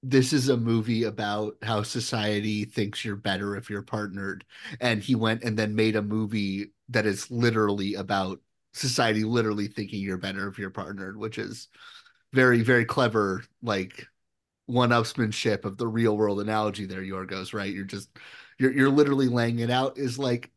this 0.03 0.33
is 0.33 0.49
a 0.49 0.57
movie 0.57 1.05
about 1.05 1.57
how 1.63 1.83
society 1.83 2.65
thinks 2.65 3.05
you're 3.05 3.17
better 3.17 3.57
if 3.57 3.69
you're 3.69 3.83
partnered 3.83 4.45
and 4.81 5.03
he 5.03 5.17
went 5.17 5.43
and 5.43 5.59
then 5.59 5.75
made 5.75 5.97
a 5.97 6.03
movie 6.03 6.71
that 6.91 7.07
is 7.07 7.29
literally 7.31 7.95
about 7.95 8.39
society 8.77 9.25
literally 9.25 9.69
thinking 9.69 10.01
you're 10.01 10.19
better 10.19 10.49
if 10.49 10.59
you're 10.59 10.71
partnered 10.71 11.17
which 11.17 11.39
is 11.39 11.69
very 12.33 12.63
very 12.63 12.85
clever 12.85 13.43
like 13.63 14.07
one-upsmanship 14.67 15.65
of 15.65 15.79
the 15.79 15.87
real 15.87 16.17
world 16.17 16.41
analogy 16.41 16.87
there 16.87 17.03
yorgos 17.03 17.55
right? 17.55 17.73
You're 17.73 17.85
just 17.85 18.11
you're, 18.59 18.73
you're 18.73 18.91
literally 18.91 19.29
laying 19.29 19.61
it 19.61 19.71
out 19.71 19.97
is 19.97 20.19
like 20.19 20.51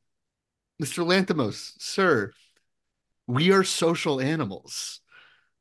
mr 0.82 1.06
lanthimos 1.06 1.74
sir 1.78 2.32
we 3.30 3.52
are 3.52 3.64
social 3.64 4.20
animals. 4.20 5.02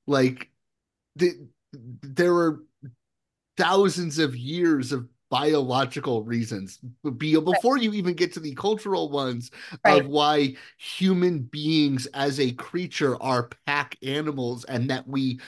Like 0.06 0.50
the, 1.16 1.34
there 1.74 2.34
are 2.34 2.60
thousands 3.58 4.18
of 4.18 4.34
years 4.34 4.90
of 4.90 5.06
biological 5.30 6.22
reasons 6.24 6.78
be, 7.16 7.38
before 7.38 7.76
you 7.76 7.92
even 7.92 8.14
get 8.14 8.32
to 8.32 8.40
the 8.40 8.54
cultural 8.54 9.10
ones 9.10 9.50
Right. 9.84 10.02
of 10.02 10.08
why 10.08 10.56
human 10.78 11.40
beings 11.40 12.06
as 12.14 12.40
a 12.40 12.52
creature 12.52 13.20
are 13.22 13.50
pack 13.66 13.96
animals 14.02 14.64
and 14.64 14.90
that 14.90 15.06
we 15.06 15.40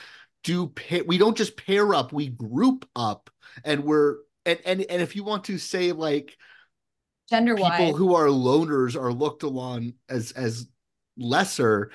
do 0.44 0.68
pair, 0.68 1.04
we 1.04 1.18
don't 1.18 1.36
just 1.36 1.56
pair 1.56 1.94
up 1.94 2.12
we 2.12 2.28
group 2.28 2.88
up 2.96 3.30
and 3.64 3.84
we're 3.84 4.16
and 4.46 4.58
and, 4.64 4.82
and 4.82 5.02
if 5.02 5.16
you 5.16 5.24
want 5.24 5.44
to 5.44 5.58
say 5.58 5.92
like 5.92 6.36
gender 7.28 7.54
wise 7.54 7.78
people 7.78 7.94
who 7.94 8.14
are 8.14 8.26
loners 8.26 9.00
are 9.00 9.12
looked 9.12 9.42
along 9.42 9.94
as 10.08 10.32
as 10.32 10.66
lesser 11.16 11.90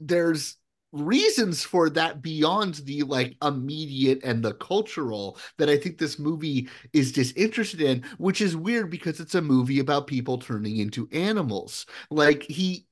there's 0.00 0.56
reasons 0.92 1.64
for 1.64 1.88
that 1.90 2.20
beyond 2.22 2.74
the 2.76 3.02
like 3.02 3.36
immediate 3.42 4.20
and 4.22 4.42
the 4.44 4.54
cultural 4.54 5.38
that 5.58 5.68
I 5.68 5.76
think 5.76 5.98
this 5.98 6.18
movie 6.18 6.68
is 6.92 7.12
disinterested 7.12 7.80
in, 7.80 8.04
which 8.18 8.40
is 8.40 8.56
weird 8.56 8.90
because 8.90 9.18
it's 9.20 9.34
a 9.34 9.42
movie 9.42 9.80
about 9.80 10.06
people 10.06 10.38
turning 10.38 10.76
into 10.78 11.08
animals. 11.12 11.86
Like 12.10 12.42
he 12.44 12.86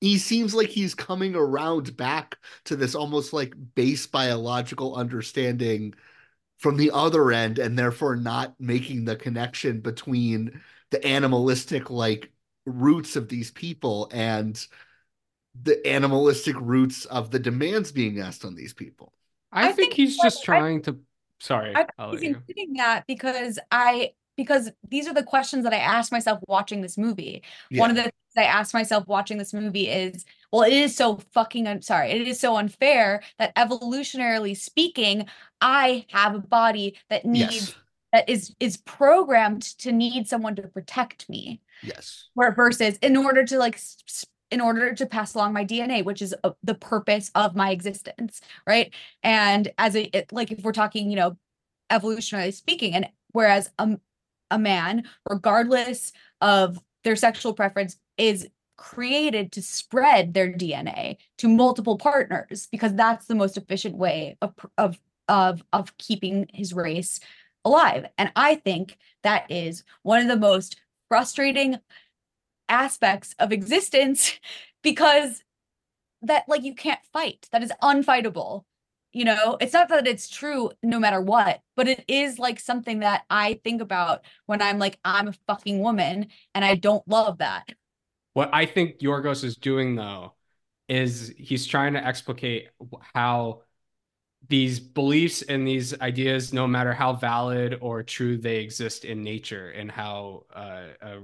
he 0.00 0.18
seems 0.18 0.54
like 0.54 0.68
he's 0.68 0.94
coming 0.94 1.34
around 1.34 1.96
back 1.96 2.36
to 2.64 2.76
this 2.76 2.94
almost 2.94 3.32
like 3.32 3.54
base 3.74 4.06
biological 4.06 4.94
understanding 4.94 5.94
from 6.58 6.76
the 6.76 6.90
other 6.92 7.32
end 7.32 7.58
and 7.58 7.78
therefore 7.78 8.16
not 8.16 8.54
making 8.60 9.04
the 9.04 9.16
connection 9.16 9.80
between 9.80 10.60
the 10.90 11.04
animalistic 11.06 11.90
like 11.90 12.30
roots 12.66 13.16
of 13.16 13.28
these 13.28 13.50
people 13.50 14.08
and 14.12 14.66
the 15.62 15.86
animalistic 15.86 16.56
roots 16.60 17.04
of 17.06 17.30
the 17.30 17.38
demands 17.38 17.92
being 17.92 18.20
asked 18.20 18.44
on 18.44 18.54
these 18.54 18.72
people. 18.72 19.12
I, 19.52 19.72
think, 19.72 19.94
he's 19.94 20.16
just 20.18 20.44
trying 20.44 20.82
to. 20.82 20.98
Sorry, 21.40 21.74
I 21.76 21.86
I'll 21.98 22.10
was 22.10 22.22
including 22.22 22.74
that 22.74 23.06
because 23.06 23.58
I 23.70 24.12
because 24.36 24.70
these 24.88 25.06
are 25.06 25.14
the 25.14 25.22
questions 25.22 25.62
that 25.64 25.72
I 25.72 25.78
asked 25.78 26.10
myself 26.10 26.40
watching 26.48 26.80
this 26.80 26.98
movie. 26.98 27.42
One 27.70 27.90
of 27.90 27.96
the 27.96 28.02
things 28.02 28.14
I 28.36 28.44
asked 28.44 28.74
myself 28.74 29.06
watching 29.06 29.38
this 29.38 29.52
movie 29.52 29.88
is, 29.88 30.24
well, 30.52 30.62
it 30.62 30.72
is 30.72 30.96
so 30.96 31.18
fucking 31.32 31.68
I'm 31.68 31.82
sorry, 31.82 32.10
it 32.10 32.26
is 32.26 32.40
so 32.40 32.56
unfair 32.56 33.22
that 33.38 33.54
evolutionarily 33.54 34.56
speaking, 34.56 35.26
I 35.60 36.06
have 36.10 36.34
a 36.34 36.40
body 36.40 36.96
that 37.10 37.24
needs 37.24 37.54
Yes. 37.54 37.74
that 38.12 38.28
is 38.28 38.54
is 38.58 38.76
programmed 38.78 39.62
to 39.78 39.92
need 39.92 40.26
someone 40.26 40.56
to 40.56 40.62
protect 40.62 41.28
me. 41.28 41.60
Yes. 41.82 42.28
Where 42.34 42.52
versus 42.52 42.96
in 43.02 43.16
order 43.16 43.44
to 43.44 43.58
like 43.58 43.74
s- 43.74 43.98
s- 44.08 44.26
in 44.50 44.60
order 44.60 44.94
to 44.94 45.06
pass 45.06 45.34
along 45.34 45.52
my 45.52 45.64
DNA, 45.64 46.04
which 46.04 46.22
is 46.22 46.34
uh, 46.44 46.50
the 46.62 46.74
purpose 46.74 47.30
of 47.34 47.56
my 47.56 47.70
existence, 47.70 48.40
right? 48.66 48.92
And 49.22 49.72
as 49.78 49.96
a 49.96 50.04
it, 50.16 50.32
like 50.32 50.52
if 50.52 50.62
we're 50.62 50.72
talking, 50.72 51.10
you 51.10 51.16
know, 51.16 51.36
evolutionarily 51.90 52.54
speaking, 52.54 52.94
and 52.94 53.08
whereas 53.32 53.70
a, 53.78 53.98
a 54.50 54.58
man, 54.58 55.04
regardless 55.28 56.12
of 56.40 56.78
their 57.04 57.16
sexual 57.16 57.54
preference, 57.54 57.96
is 58.16 58.48
created 58.76 59.52
to 59.52 59.62
spread 59.62 60.34
their 60.34 60.52
DNA 60.52 61.16
to 61.38 61.48
multiple 61.48 61.96
partners 61.96 62.66
because 62.70 62.94
that's 62.94 63.26
the 63.26 63.34
most 63.34 63.56
efficient 63.56 63.96
way 63.96 64.36
of 64.42 64.54
of 64.78 64.98
of 65.28 65.62
of 65.72 65.96
keeping 65.98 66.46
his 66.52 66.72
race 66.72 67.20
alive. 67.64 68.06
And 68.18 68.30
I 68.36 68.56
think 68.56 68.98
that 69.22 69.50
is 69.50 69.84
one 70.02 70.20
of 70.20 70.28
the 70.28 70.36
most 70.36 70.76
frustrating 71.08 71.78
aspects 72.68 73.34
of 73.38 73.52
existence 73.52 74.38
because 74.82 75.42
that 76.22 76.44
like 76.48 76.62
you 76.62 76.74
can't 76.74 77.00
fight. 77.12 77.48
That 77.52 77.62
is 77.62 77.72
unfightable. 77.82 78.64
You 79.12 79.24
know, 79.24 79.56
it's 79.60 79.72
not 79.72 79.88
that 79.90 80.08
it's 80.08 80.28
true 80.28 80.72
no 80.82 80.98
matter 80.98 81.20
what, 81.20 81.60
but 81.76 81.86
it 81.86 82.04
is 82.08 82.38
like 82.38 82.58
something 82.58 83.00
that 83.00 83.24
I 83.30 83.60
think 83.62 83.80
about 83.80 84.24
when 84.46 84.60
I'm 84.60 84.80
like, 84.80 84.98
I'm 85.04 85.28
a 85.28 85.34
fucking 85.46 85.78
woman 85.78 86.26
and 86.52 86.64
I 86.64 86.74
don't 86.74 87.06
love 87.06 87.38
that. 87.38 87.68
What 88.32 88.50
I 88.52 88.66
think 88.66 88.98
Yorgos 88.98 89.44
is 89.44 89.56
doing 89.56 89.94
though 89.94 90.34
is 90.88 91.32
he's 91.38 91.66
trying 91.66 91.92
to 91.92 92.04
explicate 92.04 92.68
how 93.14 93.62
these 94.48 94.78
beliefs 94.80 95.42
and 95.42 95.66
these 95.66 95.98
ideas, 96.00 96.52
no 96.52 96.66
matter 96.66 96.92
how 96.92 97.14
valid 97.14 97.78
or 97.80 98.02
true 98.02 98.36
they 98.36 98.56
exist 98.58 99.04
in 99.04 99.22
nature, 99.22 99.70
and 99.70 99.90
how 99.90 100.44
uh, 100.54 100.88
uh, 101.00 101.16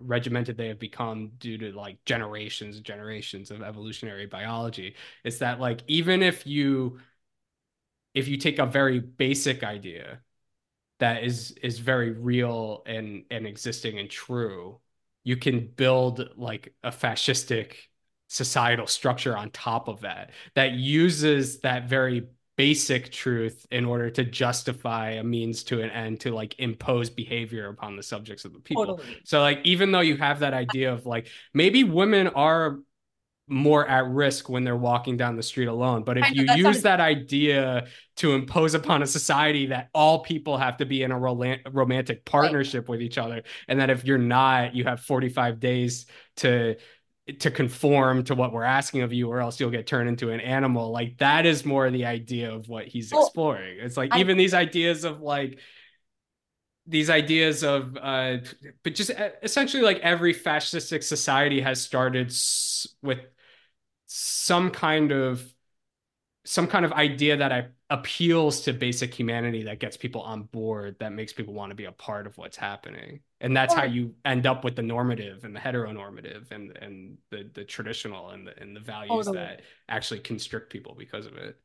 regimented 0.00 0.56
they 0.56 0.68
have 0.68 0.78
become 0.78 1.30
due 1.38 1.56
to 1.58 1.72
like 1.72 2.04
generations 2.04 2.76
and 2.76 2.84
generations 2.84 3.50
of 3.50 3.62
evolutionary 3.62 4.26
biology, 4.26 4.94
is 5.24 5.38
that 5.38 5.60
like 5.60 5.82
even 5.86 6.22
if 6.22 6.46
you 6.46 6.98
if 8.14 8.28
you 8.28 8.36
take 8.36 8.58
a 8.58 8.66
very 8.66 8.98
basic 8.98 9.62
idea 9.62 10.20
that 10.98 11.24
is 11.24 11.52
is 11.62 11.78
very 11.78 12.10
real 12.10 12.82
and 12.86 13.24
and 13.30 13.46
existing 13.46 13.98
and 13.98 14.10
true 14.10 14.78
you 15.24 15.36
can 15.36 15.66
build 15.76 16.28
like 16.36 16.74
a 16.82 16.90
fascistic 16.90 17.74
societal 18.28 18.86
structure 18.86 19.36
on 19.36 19.50
top 19.50 19.88
of 19.88 20.00
that 20.00 20.30
that 20.54 20.72
uses 20.72 21.60
that 21.60 21.88
very 21.88 22.26
basic 22.58 23.12
truth 23.12 23.64
in 23.70 23.84
order 23.84 24.10
to 24.10 24.24
justify 24.24 25.12
a 25.12 25.22
means 25.22 25.62
to 25.62 25.80
an 25.80 25.90
end 25.90 26.18
to 26.18 26.34
like 26.34 26.58
impose 26.58 27.08
behavior 27.08 27.68
upon 27.68 27.94
the 27.94 28.02
subjects 28.02 28.44
of 28.44 28.52
the 28.52 28.58
people 28.58 28.84
Totally. 28.84 29.20
so 29.24 29.40
like 29.40 29.60
even 29.62 29.92
though 29.92 30.00
you 30.00 30.16
have 30.16 30.40
that 30.40 30.54
idea 30.54 30.92
of 30.92 31.06
like 31.06 31.28
maybe 31.54 31.84
women 31.84 32.26
are 32.26 32.80
more 33.50 33.86
at 33.86 34.06
risk 34.08 34.48
when 34.48 34.64
they're 34.64 34.76
walking 34.76 35.16
down 35.16 35.34
the 35.36 35.42
street 35.42 35.68
alone. 35.68 36.02
But 36.02 36.18
if 36.18 36.24
know, 36.24 36.28
you 36.34 36.46
that 36.46 36.58
use 36.58 36.64
sounded- 36.64 36.82
that 36.82 37.00
idea 37.00 37.86
to 38.16 38.34
impose 38.34 38.74
upon 38.74 39.02
a 39.02 39.06
society 39.06 39.66
that 39.66 39.88
all 39.94 40.18
people 40.18 40.58
have 40.58 40.76
to 40.78 40.84
be 40.84 41.02
in 41.02 41.12
a 41.12 41.18
romantic 41.18 42.24
partnership 42.26 42.90
with 42.90 43.00
each 43.00 43.16
other, 43.16 43.42
and 43.66 43.80
that 43.80 43.88
if 43.88 44.04
you're 44.04 44.18
not, 44.18 44.74
you 44.74 44.84
have 44.84 45.00
45 45.00 45.60
days 45.60 46.04
to 46.36 46.76
to 47.40 47.50
conform 47.50 48.24
to 48.24 48.34
what 48.34 48.52
we're 48.52 48.62
asking 48.64 49.02
of 49.02 49.12
you, 49.12 49.28
or 49.28 49.40
else 49.40 49.60
you'll 49.60 49.70
get 49.70 49.86
turned 49.86 50.08
into 50.08 50.30
an 50.30 50.40
animal. 50.40 50.90
Like 50.90 51.18
that 51.18 51.46
is 51.46 51.64
more 51.64 51.90
the 51.90 52.06
idea 52.06 52.52
of 52.52 52.68
what 52.68 52.86
he's 52.86 53.12
Well, 53.12 53.24
exploring. 53.24 53.78
It's 53.80 53.96
like 53.96 54.14
I- 54.14 54.20
even 54.20 54.36
these 54.36 54.54
ideas 54.54 55.04
of 55.04 55.20
like 55.20 55.58
these 56.86 57.10
ideas 57.10 57.62
of 57.64 57.96
uh 58.00 58.38
but 58.82 58.94
just 58.94 59.10
uh, 59.10 59.30
essentially 59.42 59.82
like 59.82 59.98
every 59.98 60.32
fascistic 60.34 61.02
society 61.04 61.60
has 61.60 61.82
started 61.82 62.28
s- 62.28 62.88
with 63.02 63.18
some 64.06 64.70
kind 64.70 65.12
of 65.12 65.44
some 66.44 66.66
kind 66.66 66.84
of 66.84 66.92
idea 66.92 67.36
that 67.38 67.52
I, 67.52 67.68
appeals 67.90 68.60
to 68.62 68.72
basic 68.74 69.14
humanity 69.14 69.62
that 69.62 69.78
gets 69.80 69.96
people 69.96 70.20
on 70.20 70.42
board 70.44 70.96
that 71.00 71.10
makes 71.12 71.32
people 71.32 71.54
want 71.54 71.70
to 71.70 71.74
be 71.74 71.86
a 71.86 71.92
part 71.92 72.26
of 72.26 72.36
what's 72.36 72.56
happening 72.56 73.20
and 73.40 73.56
that's 73.56 73.72
how 73.72 73.84
you 73.84 74.14
end 74.26 74.46
up 74.46 74.62
with 74.62 74.76
the 74.76 74.82
normative 74.82 75.44
and 75.44 75.56
the 75.56 75.60
heteronormative 75.60 76.50
and 76.50 76.76
and 76.78 77.16
the 77.30 77.50
the 77.54 77.64
traditional 77.64 78.30
and 78.30 78.46
the 78.46 78.58
and 78.60 78.76
the 78.76 78.80
values 78.80 79.30
Totally. 79.30 79.30
that 79.30 79.62
actually 79.88 80.20
constrict 80.20 80.70
people 80.70 80.94
because 80.98 81.24
of 81.24 81.36
it 81.36 81.58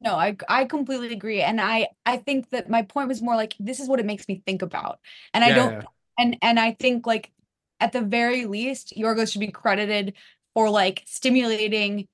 No, 0.00 0.14
I 0.14 0.36
I 0.48 0.64
completely 0.64 1.12
agree. 1.12 1.42
And 1.42 1.60
I 1.60 1.88
I 2.06 2.18
think 2.18 2.50
that 2.50 2.68
my 2.70 2.82
point 2.82 3.08
was 3.08 3.20
more 3.22 3.34
like 3.36 3.54
this 3.58 3.80
is 3.80 3.88
what 3.88 4.00
it 4.00 4.06
makes 4.06 4.28
me 4.28 4.42
think 4.46 4.62
about. 4.62 5.00
And 5.34 5.44
I 5.44 5.50
Yeah, 5.50 5.52
don't 5.52 5.84
and 6.18 6.36
and 6.42 6.58
I 6.60 6.72
think 6.72 7.06
like 7.06 7.32
at 7.80 7.92
the 7.92 8.02
very 8.02 8.46
least, 8.46 8.92
Yorgos 8.96 9.32
should 9.32 9.40
be 9.40 9.50
credited 9.50 10.14
for 10.54 10.70
like 10.70 11.02
stimulating 11.06 12.08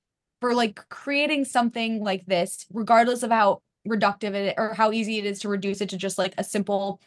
for 0.45 0.53
like 0.53 0.87
creating 0.89 1.43
something 1.43 2.03
like 2.03 2.23
this, 2.27 2.67
regardless 2.71 3.23
of 3.23 3.31
how 3.31 3.63
reductive 3.87 4.35
it 4.35 4.53
or 4.59 4.75
how 4.75 4.91
easy 4.91 5.17
it 5.17 5.25
is 5.25 5.39
to 5.39 5.49
reduce 5.49 5.81
it 5.81 5.89
to 5.89 5.97
just 5.97 6.19
like 6.19 6.35
a 6.37 6.43
simple 6.43 7.01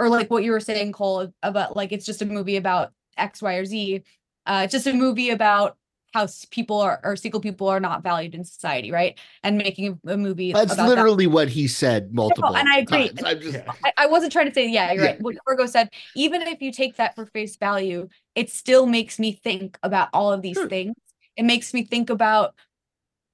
or 0.00 0.08
like 0.08 0.28
what 0.32 0.42
you 0.42 0.50
were 0.50 0.58
saying, 0.58 0.90
Cole, 0.90 1.32
about 1.44 1.76
like 1.76 1.92
it's 1.92 2.04
just 2.04 2.22
a 2.22 2.26
movie 2.26 2.56
about 2.56 2.90
X, 3.16 3.40
Y, 3.40 3.54
or 3.54 3.64
Z. 3.64 4.02
Uh, 4.46 4.62
it's 4.64 4.72
just 4.72 4.88
a 4.88 4.92
movie 4.92 5.30
about 5.30 5.76
how 6.12 6.26
people 6.50 6.80
are 6.80 6.98
or 7.04 7.14
single 7.14 7.40
people 7.40 7.68
are 7.68 7.78
not 7.78 8.02
valued 8.02 8.34
in 8.34 8.42
society, 8.42 8.90
right? 8.90 9.16
And 9.44 9.58
making 9.58 10.00
a, 10.04 10.14
a 10.14 10.16
movie 10.16 10.50
That's 10.50 10.72
about 10.72 10.78
that. 10.78 10.88
literally 10.88 11.28
what 11.28 11.50
he 11.50 11.68
said 11.68 12.12
multiple 12.12 12.56
and 12.56 12.68
I 12.68 12.78
agree. 12.78 13.12
just 13.12 13.60
I, 13.84 13.92
I 13.96 14.06
wasn't 14.06 14.32
trying 14.32 14.48
to 14.48 14.54
say, 14.54 14.68
yeah, 14.68 14.90
you're 14.90 15.04
Yeah. 15.04 15.10
right. 15.10 15.20
What 15.20 15.36
Virgo 15.48 15.66
said, 15.66 15.88
even 16.16 16.42
if 16.42 16.60
you 16.60 16.72
take 16.72 16.96
that 16.96 17.14
for 17.14 17.26
face 17.26 17.54
value, 17.54 18.08
it 18.34 18.50
still 18.50 18.86
makes 18.86 19.20
me 19.20 19.30
think 19.30 19.78
about 19.84 20.08
all 20.12 20.32
of 20.32 20.42
these 20.42 20.58
things. 20.58 20.96
It 21.36 21.44
makes 21.44 21.72
me 21.72 21.84
think 21.84 22.10
about 22.10 22.54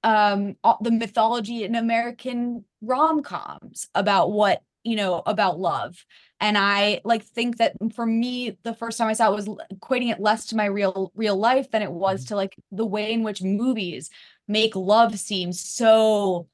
um 0.03 0.55
the 0.81 0.91
mythology 0.91 1.63
in 1.63 1.75
American 1.75 2.63
rom-coms 2.81 3.87
about 3.93 4.31
what, 4.31 4.61
you 4.83 4.95
know, 4.95 5.21
about 5.25 5.59
love. 5.59 6.05
And 6.39 6.57
I 6.57 7.01
like 7.03 7.23
think 7.23 7.57
that 7.57 7.73
for 7.93 8.05
me, 8.05 8.57
the 8.63 8.73
first 8.73 8.97
time 8.97 9.09
I 9.09 9.13
saw 9.13 9.31
it 9.31 9.35
was 9.35 9.49
equating 9.73 10.11
it 10.11 10.21
less 10.21 10.45
to 10.47 10.55
my 10.55 10.65
real 10.65 11.11
real 11.15 11.35
life 11.35 11.71
than 11.71 11.81
it 11.81 11.91
was 11.91 12.25
to 12.25 12.35
like 12.35 12.55
the 12.71 12.85
way 12.85 13.11
in 13.11 13.23
which 13.23 13.41
movies 13.41 14.09
make 14.47 14.75
love 14.75 15.19
seem 15.19 15.51
so 15.53 16.47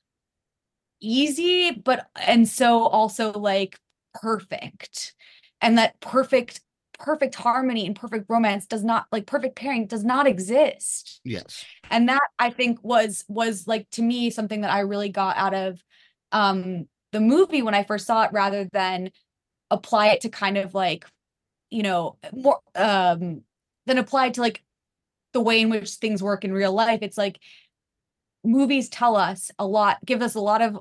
easy 1.02 1.72
but 1.72 2.08
and 2.16 2.48
so 2.48 2.84
also 2.88 3.32
like 3.34 3.80
perfect 4.14 5.14
and 5.62 5.78
that 5.78 6.00
perfect 6.00 6.62
perfect 6.98 7.36
harmony 7.36 7.86
and 7.86 7.96
perfect 7.96 8.26
romance 8.30 8.66
does 8.66 8.84
not 8.84 9.06
like 9.12 9.26
perfect 9.26 9.56
pairing 9.56 9.88
does 9.88 10.04
not 10.04 10.28
exist 10.28 11.22
yes. 11.24 11.66
and 11.90 12.10
that 12.10 12.22
i 12.40 12.50
think 12.50 12.84
was 12.84 13.24
was 13.28 13.68
like 13.68 13.90
to 13.90 14.02
me 14.02 14.30
something 14.30 14.62
that 14.62 14.72
i 14.72 14.80
really 14.80 15.10
got 15.10 15.38
out 15.38 15.54
of 15.54 15.82
um 16.32 16.88
the 17.12 17.20
movie 17.20 17.62
when 17.62 17.74
i 17.74 17.84
first 17.84 18.06
saw 18.08 18.24
it 18.24 18.32
rather 18.34 18.68
than 18.72 19.10
apply 19.72 20.08
it 20.08 20.22
to 20.22 20.30
kind 20.30 20.58
of 20.58 20.74
like 20.74 21.06
you 21.70 21.84
know 21.84 22.18
more 22.32 22.60
um 22.76 23.42
than 23.86 23.98
apply 23.98 24.28
it 24.28 24.36
to 24.36 24.42
like 24.42 24.64
the 25.34 25.42
way 25.42 25.62
in 25.62 25.70
which 25.70 25.92
things 25.96 26.24
work 26.24 26.46
in 26.46 26.54
real 26.54 26.74
life 26.74 27.00
it's 27.02 27.18
like 27.18 27.40
movies 28.44 28.90
tell 28.90 29.16
us 29.16 29.52
a 29.60 29.66
lot 29.66 29.98
give 30.06 30.22
us 30.22 30.36
a 30.36 30.40
lot 30.40 30.62
of 30.62 30.78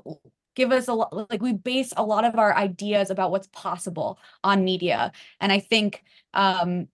give 0.55 0.71
us 0.71 0.87
a 0.87 0.93
lot 0.93 1.29
like 1.29 1.41
we 1.41 1.53
base 1.53 1.93
a 1.97 2.03
lot 2.03 2.25
of 2.25 2.37
our 2.37 2.55
ideas 2.55 3.09
about 3.09 3.31
what's 3.31 3.47
possible 3.47 4.19
on 4.43 4.63
media. 4.63 5.11
And 5.39 5.51
i 5.51 5.59
think 5.59 6.03
um 6.33 6.87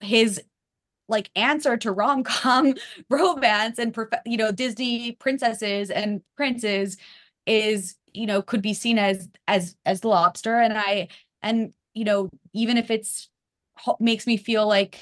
his 0.00 0.40
like 1.08 1.30
answer 1.36 1.76
to 1.76 1.92
rom-com 1.92 2.74
romance 3.10 3.78
and 3.78 3.92
prof- 3.92 4.08
you 4.24 4.36
know 4.36 4.52
Disney 4.52 5.12
princesses 5.12 5.90
and 5.90 6.22
princes 6.36 6.96
is 7.46 7.96
you 8.12 8.26
know 8.26 8.42
could 8.42 8.62
be 8.62 8.74
seen 8.74 8.98
as 8.98 9.28
as 9.48 9.76
as 9.84 10.00
the 10.00 10.08
lobster. 10.08 10.56
And 10.56 10.72
I 10.76 11.08
and 11.42 11.72
you 11.94 12.04
know 12.04 12.30
even 12.52 12.76
if 12.78 12.90
it's 12.90 13.28
makes 13.98 14.26
me 14.26 14.36
feel 14.36 14.66
like 14.66 14.98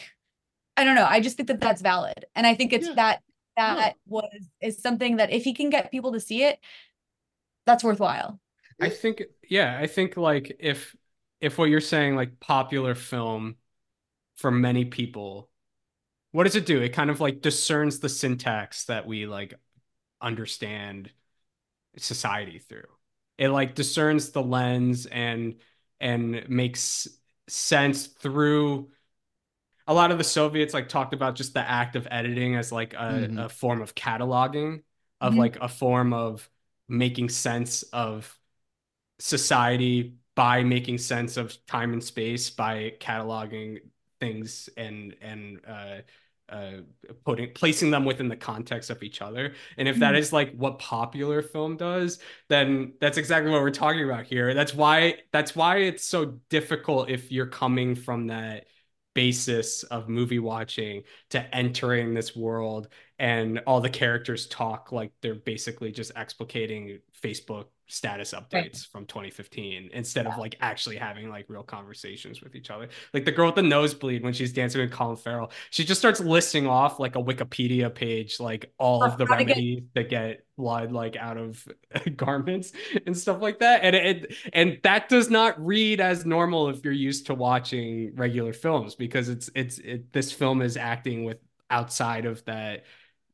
I 0.77 0.85
don't 0.85 0.95
know 0.95 1.07
I 1.09 1.21
just 1.21 1.37
think 1.37 1.49
that 1.49 1.61
that's 1.61 1.83
valid. 1.83 2.25
And 2.35 2.47
I 2.47 2.55
think 2.55 2.73
it's 2.73 2.87
Yeah. 2.89 2.95
that 2.95 3.23
that 3.57 3.97
was 4.07 4.31
is 4.63 4.81
something 4.81 5.17
that 5.17 5.31
if 5.33 5.45
he 5.45 5.53
can 5.53 5.69
get 5.69 5.91
people 5.91 6.13
to 6.13 6.21
see 6.21 6.45
it 6.45 6.59
that's 7.69 7.85
worthwhile 7.85 8.41
I 8.81 8.91
think 8.91 9.23
yeah, 9.49 9.77
I 9.81 9.87
think 9.87 10.17
like 10.17 10.57
if 10.61 10.95
if 11.41 11.59
what 11.59 11.67
you're 11.71 11.81
saying 11.81 12.17
like 12.17 12.41
popular 12.41 12.95
film 12.95 13.57
for 14.37 14.51
many 14.51 14.85
people, 14.87 15.51
what 16.33 16.45
does 16.45 16.57
it 16.57 16.67
do? 16.67 16.83
It 16.83 16.91
kind 16.91 17.11
of 17.11 17.21
like 17.21 17.43
discerns 17.43 18.01
the 18.01 18.09
syntax 18.09 18.87
that 18.87 19.07
we 19.07 19.27
like 19.27 19.55
understand 20.21 21.13
society 21.99 22.59
through. 22.61 22.89
It 23.39 23.51
like 23.51 23.75
discerns 23.75 24.31
the 24.31 24.43
lens 24.43 25.07
and 25.07 25.57
and 26.01 26.49
makes 26.49 27.09
sense 27.49 28.07
through 28.09 28.91
a 29.87 29.95
lot 29.95 30.11
of 30.11 30.19
the 30.19 30.25
Soviets 30.25 30.75
like 30.75 30.89
talked 30.89 31.15
about 31.15 31.35
just 31.35 31.55
the 31.55 31.61
act 31.61 31.97
of 31.97 32.07
editing 32.11 32.57
as 32.57 32.71
like 32.71 32.95
a, 32.95 33.29
Mhm. 33.29 33.45
a 33.47 33.49
form 33.49 33.81
of 33.81 33.95
cataloging, 33.95 34.83
of 35.21 35.35
Mhm. 35.35 35.39
like 35.39 35.57
a 35.61 35.69
form 35.69 36.13
of 36.13 36.49
making 36.89 37.29
sense 37.29 37.83
of 37.93 38.39
society 39.19 40.15
by 40.35 40.63
making 40.63 40.99
sense 40.99 41.37
of 41.37 41.57
time 41.67 41.93
and 41.93 42.03
space 42.05 42.51
by 42.51 42.93
cataloging 43.01 43.79
things 44.21 44.69
and 44.77 45.17
and 45.21 45.61
uh 45.67 45.97
uh 46.49 46.73
putting 47.25 47.53
placing 47.53 47.91
them 47.91 48.05
within 48.05 48.29
the 48.29 48.37
context 48.37 48.91
of 48.91 49.03
each 49.03 49.21
other 49.21 49.55
and 49.77 49.89
if 49.89 49.99
that 49.99 50.15
Mhm. 50.15 50.19
like 50.33 50.55
what 50.57 50.79
popular 50.79 51.43
film 51.43 51.77
does 51.77 52.19
then 52.49 52.95
that's 53.01 53.19
exactly 53.19 53.51
what 53.51 53.61
we're 53.63 53.71
talking 53.71 54.05
about 54.05 54.25
here 54.27 54.55
that's 54.55 54.75
why 54.75 55.17
that's 55.33 55.55
why 55.57 55.79
it's 55.79 56.05
so 56.05 56.39
difficult 56.49 57.11
if 57.11 57.31
you're 57.33 57.47
coming 57.47 57.95
from 57.95 58.29
that 58.29 58.67
basis 59.15 59.83
of 59.85 60.09
movie 60.09 60.39
watching 60.39 61.03
to 61.31 61.55
entering 61.55 62.15
this 62.15 62.37
world 62.37 62.89
and 63.19 63.61
all 63.67 63.81
the 63.81 63.91
characters 63.91 64.47
talk 64.47 64.93
like 64.93 65.13
they're 65.23 65.35
basically 65.35 65.91
just 65.91 66.15
explicating 66.15 67.01
Facebook 67.23 67.67
status 67.89 68.35
updates 68.35 68.87
from 68.87 69.07
2015 69.07 69.91
instead 69.93 70.27
of 70.27 70.37
like 70.37 70.57
actually 70.61 70.97
having 70.97 71.31
like 71.31 71.47
real 71.49 71.63
conversations 71.63 72.43
with 72.43 72.55
each 72.55 72.71
other. 72.71 72.89
Like 73.15 73.25
the 73.25 73.33
girl 73.33 73.47
with 73.47 73.57
the 73.57 73.63
nosebleed 73.63 74.23
when 74.23 74.35
she's 74.35 74.53
dancing 74.53 74.83
with 74.83 74.93
Colin 74.93 75.17
Farrell, 75.17 75.51
she 75.71 75.85
just 75.85 75.99
starts 75.99 76.21
listing 76.21 76.67
off 76.67 77.01
like 77.01 77.17
a 77.17 77.23
Wikipedia 77.23 77.93
page, 77.93 78.39
like 78.39 78.73
all 78.79 79.03
of 79.03 79.17
the 79.17 79.25
to 79.25 79.31
get- 79.31 79.39
remedies 79.39 79.83
that 79.95 80.11
get 80.11 80.45
blood 80.57 80.93
like 80.93 81.17
out 81.17 81.39
of 81.39 81.67
garments 82.17 82.73
and 83.07 83.17
stuff 83.17 83.41
like 83.41 83.61
that. 83.61 83.83
And 83.83 83.97
it 83.97 84.35
and 84.53 84.79
that 84.83 85.09
does 85.09 85.31
not 85.31 85.65
read 85.65 86.01
as 86.01 86.27
normal 86.27 86.69
if 86.69 86.85
you're 86.85 86.93
used 86.93 87.27
to 87.27 87.35
watching 87.35 88.13
regular 88.15 88.53
films 88.53 88.95
because 88.95 89.29
it's 89.29 89.51
it's 89.55 89.79
it, 89.79 90.13
this 90.13 90.31
film 90.31 90.63
is 90.63 90.77
acting 90.77 91.25
with 91.25 91.39
outside 91.71 92.27
of 92.27 92.45
that 92.45 92.85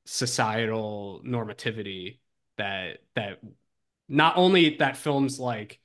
societal 0.06 1.22
normativity 1.24 2.18
that 2.56 2.98
that 3.14 3.40
not 4.09 4.36
only 4.36 4.76
that 4.76 4.97
films 4.97 5.40
like 5.40 5.81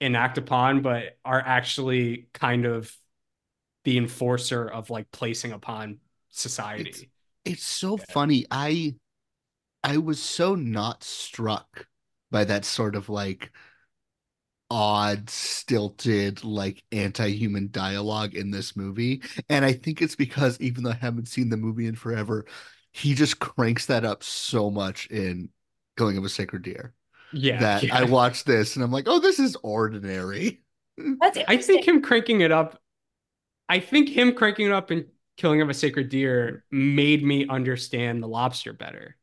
enact 0.00 0.38
upon 0.38 0.82
but 0.82 1.18
are 1.24 1.40
actually 1.40 2.28
kind 2.32 2.64
of 2.64 2.94
the 3.84 3.98
enforcer 3.98 4.66
of 4.66 4.90
like 4.90 5.10
placing 5.10 5.52
upon 5.52 5.98
society 6.30 7.10
It's 7.44 7.64
so 7.64 7.96
funny. 7.96 8.46
I 8.50 8.94
I 9.82 9.98
was 9.98 10.22
so 10.22 10.54
not 10.54 11.04
struck 11.04 11.86
by 12.30 12.44
that 12.44 12.64
sort 12.64 12.96
of 12.96 13.08
like 13.08 13.50
odd, 14.70 15.30
stilted, 15.30 16.42
like 16.42 16.82
anti-human 16.90 17.70
dialogue 17.70 18.34
in 18.34 18.50
this 18.50 18.76
movie. 18.76 19.22
And 19.48 19.64
I 19.64 19.72
think 19.72 20.02
it's 20.02 20.16
because 20.16 20.60
even 20.60 20.82
though 20.84 20.90
I 20.90 20.94
haven't 20.94 21.28
seen 21.28 21.48
the 21.50 21.56
movie 21.56 21.86
in 21.86 21.94
forever, 21.94 22.46
he 22.94 23.14
just 23.14 23.40
cranks 23.40 23.86
that 23.88 24.04
up 24.06 24.24
so 24.24 24.70
much 24.70 25.08
in 25.08 25.50
Killing 25.98 26.18
of 26.18 26.24
a 26.24 26.30
Sacred 26.30 26.62
Deer. 26.62 26.94
yeah 27.32 27.58
that 27.58 27.82
yeah. 27.82 27.90
I 27.92 28.04
watched 28.04 28.46
this 28.46 28.76
and 28.76 28.84
I'm 28.84 28.92
like, 28.92 29.08
oh, 29.08 29.18
this 29.20 29.38
is 29.38 29.56
ordinary. 29.62 30.62
that's 31.20 31.38
I 31.48 31.56
think 31.56 31.86
him 31.86 32.02
cranking 32.02 32.40
it 32.40 32.52
up 32.52 32.80
I 33.68 33.80
think 33.80 34.08
him 34.08 34.34
cranking 34.34 34.66
it 34.66 34.72
up 34.72 34.90
and 34.90 35.06
killing 35.36 35.60
of 35.62 35.70
a 35.70 35.74
sacred 35.74 36.08
deer 36.10 36.64
made 36.70 37.24
me 37.24 37.46
understand 37.48 38.22
the 38.22 38.28
lobster 38.28 38.72
better 38.72 39.16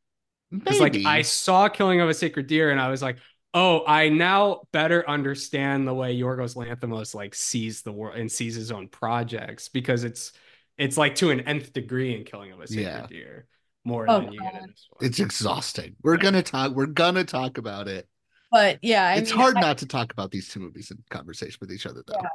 Because 0.52 0.80
like 0.80 0.99
I 1.06 1.22
saw 1.23 1.69
Killing 1.69 2.02
of 2.02 2.10
a 2.10 2.14
Sacred 2.14 2.48
Deer 2.48 2.72
and 2.72 2.80
I 2.81 2.89
was 2.89 3.02
like, 3.02 3.18
oh, 3.53 3.85
I 3.88 4.10
now 4.10 4.64
better 4.73 5.07
understand 5.10 5.88
the 5.88 5.93
way 5.93 6.18
Yorgos 6.18 6.56
Lanthimos 6.56 7.15
like 7.15 7.35
sees 7.35 7.84
the 7.84 7.91
world 7.93 8.18
and 8.18 8.31
sees 8.31 8.56
his 8.56 8.72
own 8.72 8.88
projects 8.89 9.69
because 9.69 10.03
it's 10.03 10.34
it's 10.77 10.98
like 10.98 11.15
to 11.15 11.31
an 11.31 11.41
nth 11.41 11.73
degree 11.73 12.15
in 12.15 12.23
Killing 12.26 12.52
of 12.52 12.60
a 12.61 12.68
Sacred 12.68 12.84
Yeah. 12.84 13.07
Deer 13.07 13.48
more 13.83 14.05
Oh, 14.09 14.21
than 14.21 14.33
you 14.33 14.39
get 14.39 14.53
in 14.53 14.59
God. 14.61 14.69
this 14.69 14.87
one. 14.89 15.05
It's 15.07 15.19
exhausting. 15.19 15.95
We're 16.03 16.17
gonna 16.17 16.43
talk. 16.43 16.73
We're 16.73 16.85
gonna 16.87 17.23
talk 17.23 17.57
about 17.57 17.87
it. 17.87 18.07
but 18.51 18.79
yeah 18.81 19.05
I 19.07 19.15
it's 19.15 19.31
mean, 19.31 19.39
hard 19.39 19.57
I- 19.57 19.61
not 19.61 19.77
to 19.79 19.85
talk 19.85 20.11
about 20.11 20.31
these 20.31 20.49
two 20.49 20.59
movies 20.59 20.91
in 20.91 21.03
conversation 21.09 21.57
with 21.61 21.71
each 21.71 21.85
other, 21.85 22.03
though. 22.05 22.15
Yeah. 22.21 22.27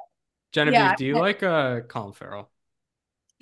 Genevieve, 0.52 0.74
Yeah, 0.80 0.94
do 0.96 1.04
you 1.04 1.16
I- 1.16 1.20
like 1.20 1.42
uh 1.42 1.80
Colin 1.82 2.12
Farrell? 2.14 2.50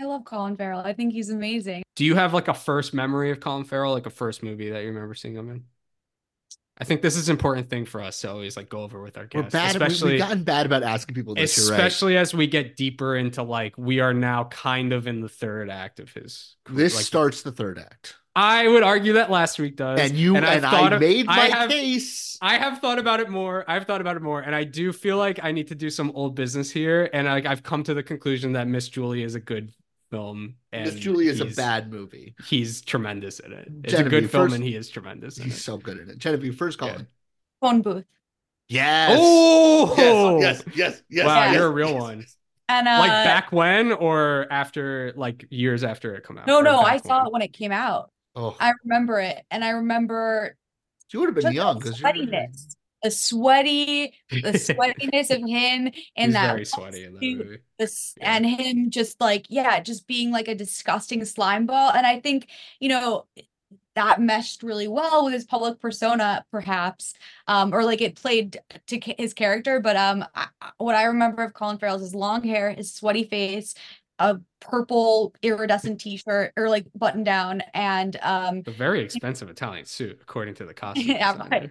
I 0.00 0.04
love 0.06 0.24
Colin 0.24 0.56
Farrell 0.56 0.80
I 0.80 0.92
think 0.92 1.12
he's 1.12 1.30
amazing 1.30 1.84
Do 1.94 2.04
you 2.04 2.16
have 2.16 2.34
like 2.34 2.48
a 2.48 2.54
first 2.54 2.92
memory 2.94 3.30
of 3.30 3.38
Colin 3.38 3.64
Farrell, 3.64 3.92
like 3.92 4.06
a 4.06 4.10
first 4.10 4.42
movie 4.42 4.70
that 4.70 4.80
you 4.82 4.88
remember 4.88 5.14
seeing 5.14 5.34
him 5.36 5.50
in? 5.50 5.64
I 6.76 6.84
think 6.84 7.02
this 7.02 7.16
is 7.16 7.28
an 7.28 7.34
important 7.34 7.70
thing 7.70 7.84
for 7.84 8.00
us 8.00 8.20
to 8.22 8.30
always 8.30 8.56
like 8.56 8.68
go 8.68 8.80
over 8.80 9.00
with 9.00 9.16
our 9.16 9.28
We're 9.32 9.42
guests, 9.42 9.52
bad. 9.52 9.78
we- 9.78 9.86
especially 9.86 10.10
We've 10.12 10.20
gotten 10.20 10.42
bad 10.42 10.66
about 10.66 10.82
asking 10.82 11.14
people 11.14 11.34
this. 11.36 11.56
You're 11.56 11.70
right. 11.70 11.74
especially 11.86 12.16
as 12.16 12.34
we 12.34 12.46
get 12.48 12.76
deeper 12.76 13.14
into 13.16 13.42
like 13.44 13.78
we 13.78 14.00
are 14.00 14.12
now 14.12 14.44
kind 14.44 14.92
of 14.92 15.06
in 15.06 15.20
the 15.20 15.28
third 15.28 15.70
act 15.70 16.00
of 16.00 16.12
his 16.12 16.56
This 16.68 16.96
like, 16.96 17.04
starts 17.04 17.42
the 17.42 17.52
third 17.52 17.78
act, 17.78 18.16
I 18.34 18.66
would 18.66 18.82
argue 18.82 19.12
that 19.12 19.30
last 19.30 19.60
week 19.60 19.76
does. 19.76 20.00
and 20.00 20.18
you 20.18 20.34
and, 20.34 20.44
I've 20.44 20.64
I 20.64 20.70
thought 20.70 20.92
of- 20.94 21.00
made 21.00 21.26
my 21.26 21.38
I 21.42 21.48
have, 21.50 21.70
case. 21.70 22.36
I 22.42 22.58
have 22.58 22.80
thought 22.80 22.98
about 22.98 23.20
it 23.20 23.30
more. 23.30 23.64
I've 23.68 23.84
thought 23.86 24.00
about 24.00 24.16
it 24.16 24.22
more, 24.22 24.40
and 24.40 24.52
I 24.54 24.64
do 24.64 24.92
feel 24.92 25.16
like 25.16 25.38
I 25.44 25.52
need 25.52 25.68
to 25.68 25.76
do 25.76 25.88
some 25.90 26.10
old 26.16 26.34
business 26.34 26.72
here. 26.72 27.08
And 27.12 27.28
like 27.28 27.46
I've 27.46 27.62
come 27.62 27.84
to 27.84 27.94
the 27.94 28.02
conclusion 28.02 28.52
that 28.54 28.66
Miss 28.66 28.88
Julie 28.88 29.22
is 29.22 29.36
a 29.36 29.40
good 29.40 29.70
film. 30.10 30.56
And 30.72 30.84
Miss 30.86 30.94
Julie 31.00 31.28
is 31.28 31.40
a 31.40 31.46
bad 31.46 31.90
movie. 31.90 32.34
He's 32.46 32.80
tremendous 32.82 33.40
in 33.40 33.52
it. 33.52 33.68
It's 33.84 33.94
a 33.94 34.02
good 34.04 34.30
film, 34.30 34.46
first- 34.46 34.54
and 34.56 34.64
he 34.64 34.74
is 34.76 34.88
tremendous 34.88 35.38
in 35.38 35.44
He's 35.44 35.56
it. 35.56 35.60
so 35.60 35.76
good 35.76 35.98
in 35.98 36.10
it. 36.10 36.18
Genevieve, 36.18 36.56
first 36.56 36.78
call 36.78 36.88
Yeah. 36.88 37.02
phone 37.60 37.82
booth 37.82 38.04
Yes. 38.68 39.16
Oh, 39.20 40.38
Yes. 40.40 40.62
Yes. 40.66 40.76
Yes. 40.76 41.02
Yes. 41.10 41.26
wow, 41.26 41.44
yes, 41.44 41.54
you're 41.54 41.66
a 41.66 41.70
real 41.70 41.90
yes, 41.90 42.00
one. 42.00 42.26
and 42.68 42.88
uh 42.88 42.98
Like 42.98 43.10
back 43.10 43.52
when, 43.52 43.92
or 43.92 44.46
after, 44.50 45.12
like 45.16 45.46
years 45.50 45.84
after 45.84 46.14
it 46.14 46.24
come 46.24 46.38
out. 46.38 46.46
no 46.46 46.60
no 46.60 46.78
I 46.80 46.96
saw 46.96 47.18
when? 47.18 47.26
it 47.26 47.32
when 47.32 47.42
it 47.42 47.52
came 47.52 47.72
out 47.72 48.10
Oh, 48.36 48.56
I 48.58 48.72
remember 48.84 49.20
it 49.20 49.44
and 49.50 49.62
I 49.64 49.70
remember 49.70 50.56
she 51.08 51.18
would 51.18 51.26
have 51.28 51.34
been 51.36 51.52
young 51.52 51.78
the 51.78 51.84
because 51.84 52.00
sweatiness 52.00 52.74
the 53.04 53.10
sweaty 53.10 54.14
the 54.30 54.52
sweatiness 54.58 55.30
of 55.30 55.38
him 55.48 55.86
and 55.86 55.92
He's 56.16 56.32
that 56.32 56.50
very 56.52 56.64
sweaty 56.64 57.04
in 57.04 57.14
that 57.14 57.20
movie. 57.22 57.58
this 57.78 58.14
Yeah. 58.20 58.34
and 58.34 58.46
him 58.46 58.90
just 58.90 59.20
like 59.20 59.46
yeah 59.50 59.78
just 59.80 60.06
being 60.08 60.32
like 60.32 60.48
a 60.48 60.54
disgusting 60.56 61.24
slime 61.24 61.66
ball 61.66 61.92
and 61.92 62.06
i 62.06 62.18
think 62.18 62.48
you 62.80 62.88
know 62.88 63.26
that 63.94 64.20
meshed 64.20 64.62
really 64.64 64.88
well 64.88 65.24
with 65.24 65.34
his 65.34 65.44
public 65.44 65.78
persona 65.80 66.44
perhaps 66.50 67.14
um 67.46 67.72
or 67.72 67.84
like 67.84 68.00
it 68.00 68.16
played 68.16 68.58
to 68.88 68.98
his 69.18 69.34
character 69.34 69.78
but 69.80 69.96
um 69.96 70.24
I, 70.34 70.48
what 70.78 70.94
i 70.96 71.04
remember 71.04 71.42
of 71.44 71.52
colin 71.54 71.78
farrell 71.78 71.96
is 71.96 72.02
his 72.02 72.14
long 72.14 72.42
hair 72.42 72.70
his 72.72 72.92
sweaty 72.92 73.24
face 73.24 73.74
a 74.20 74.38
purple 74.60 75.34
iridescent 75.42 76.00
t-shirt 76.00 76.52
or 76.56 76.68
like 76.68 76.86
button 76.94 77.24
down 77.24 77.62
and 77.74 78.16
um 78.22 78.62
A 78.66 78.70
very 78.70 79.00
expensive 79.00 79.50
Italian 79.50 79.84
suit, 79.86 80.18
according 80.22 80.54
to 80.54 80.64
the 80.64 80.72
costume. 80.82 81.08
Yeah, 81.08 81.36
right. 81.50 81.70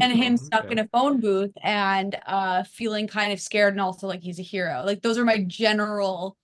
and 0.00 0.12
him 0.12 0.36
film. 0.36 0.38
stuck 0.38 0.70
in 0.72 0.78
a 0.80 0.88
phone 0.88 1.20
booth 1.20 1.52
and 1.62 2.16
uh 2.26 2.64
feeling 2.64 3.06
kind 3.06 3.32
of 3.32 3.40
scared 3.40 3.74
and 3.74 3.80
also 3.80 4.06
like 4.08 4.20
he's 4.20 4.38
a 4.40 4.42
hero 4.42 4.82
like 4.84 5.00
those 5.02 5.16
are 5.16 5.24
my 5.24 5.44
general 5.44 6.36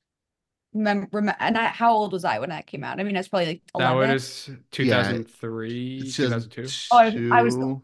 mem- 0.73 1.09
rem- 1.12 1.35
and 1.40 1.59
I, 1.59 1.66
how 1.66 1.93
old 1.93 2.12
was 2.12 2.24
i 2.24 2.39
when 2.39 2.51
that 2.51 2.66
came 2.66 2.85
out 2.85 3.01
i 3.01 3.02
mean 3.02 3.16
i 3.16 3.19
was 3.20 3.28
probably 3.28 3.47
like 3.47 3.62
That 3.77 3.93
11 3.93 4.12
was 4.14 4.51
2003, 4.70 5.98
It's 6.05 6.16
2002. 6.16 6.66
Oh, 6.93 6.97
I 6.98 7.05
was- 7.10 7.32
I 7.32 7.43
was 7.43 7.55
two- 7.56 7.82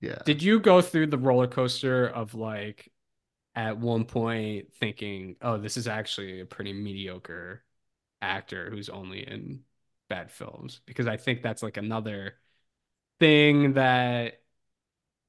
Yeah. 0.00 0.18
Did 0.26 0.42
you 0.42 0.60
go 0.60 0.82
through 0.82 1.06
the 1.06 1.18
roller 1.18 1.46
coaster 1.46 2.06
of 2.06 2.34
like 2.34 2.90
at 3.56 3.78
one 3.78 4.06
point 4.06 4.74
thinking, 4.74 5.36
oh, 5.42 5.58
this 5.58 5.78
is 5.78 5.88
actually 5.88 6.40
a 6.40 6.46
pretty 6.46 6.74
mediocre 6.74 7.64
actor 8.22 8.70
who's 8.70 8.88
only 8.90 9.26
in 9.28 9.62
bad 10.10 10.30
films? 10.32 10.80
Because 10.86 11.06
I 11.08 11.16
think 11.18 11.42
that's 11.42 11.62
like 11.62 11.78
another 11.78 12.34
thing 13.20 13.74
that 13.74 14.40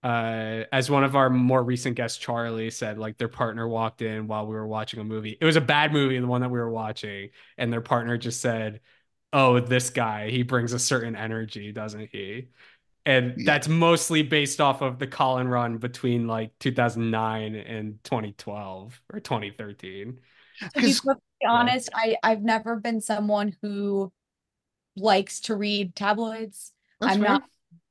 uh 0.04 0.64
as 0.72 0.90
one 0.92 1.04
of 1.04 1.16
our 1.16 1.30
more 1.30 1.64
recent 1.64 1.96
guests 1.96 2.18
charlie 2.20 2.70
said 2.70 3.00
like 3.00 3.18
their 3.18 3.28
partner 3.28 3.68
walked 3.68 4.02
in 4.02 4.28
while 4.28 4.46
we 4.46 4.54
were 4.54 4.68
watching 4.68 5.00
a 5.00 5.04
movie 5.04 5.36
it 5.42 5.46
was 5.46 5.56
a 5.56 5.62
bad 5.62 5.92
movie 5.92 6.20
the 6.20 6.28
one 6.28 6.42
that 6.42 6.50
we 6.52 6.60
were 6.60 6.70
watching 6.70 7.30
and 7.58 7.74
their 7.74 7.82
partner 7.82 8.16
just 8.18 8.40
said 8.40 8.80
oh 9.34 9.60
this 9.60 9.90
guy 9.90 10.30
he 10.30 10.44
brings 10.44 10.72
a 10.74 10.80
certain 10.80 11.16
energy 11.16 11.72
doesn't 11.72 12.10
he 12.12 12.48
and 13.08 13.36
Yeah. 13.36 13.46
that's 13.46 13.70
mostly 13.70 14.24
based 14.24 14.62
off 14.62 14.82
of 14.82 15.00
the 15.00 15.08
Colin 15.08 15.48
run 15.50 15.80
between 15.80 16.28
like 16.28 16.58
2009 16.60 17.56
and 17.56 18.04
2012 18.04 19.02
or 19.14 19.22
2013 19.22 20.20
To 20.76 20.82
be 20.82 20.94
perfectly 20.96 21.48
honest, 21.48 21.90
I 21.94 22.18
I've 22.24 22.42
never 22.44 22.76
been 22.78 23.02
someone 23.02 23.56
who 23.62 24.12
likes 24.98 25.42
to 25.42 25.56
read 25.56 25.96
tabloids. 25.96 26.74
That's 27.00 27.16
I'm 27.16 27.18
fair. 27.18 27.38
not 27.38 27.44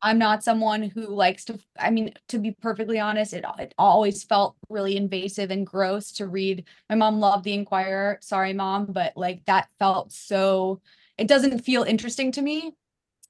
I'm 0.03 0.19
not 0.19 0.45
someone 0.45 0.83
who 0.85 1.09
likes 1.09 1.45
to 1.47 1.59
I 1.79 1.91
mean, 1.91 2.15
to 2.29 2.39
be 2.39 2.53
perfectly 2.53 2.99
honest, 3.01 3.35
it 3.35 3.45
it 3.59 3.75
always 3.79 4.25
felt 4.25 4.57
really 4.71 4.97
invasive 4.97 5.51
and 5.51 5.67
gross 5.67 6.13
to 6.15 6.27
read. 6.29 6.67
My 6.91 6.97
mom 6.97 7.21
loved 7.21 7.45
the 7.45 7.55
Inquirer. 7.55 8.19
Sorry, 8.23 8.53
mom, 8.55 8.87
but 8.89 9.17
like 9.17 9.45
that 9.47 9.69
felt 9.79 10.13
so 10.13 10.81
it 11.19 11.29
doesn't 11.29 11.61
feel 11.61 11.85
interesting 11.85 12.33
to 12.33 12.43
me. 12.43 12.75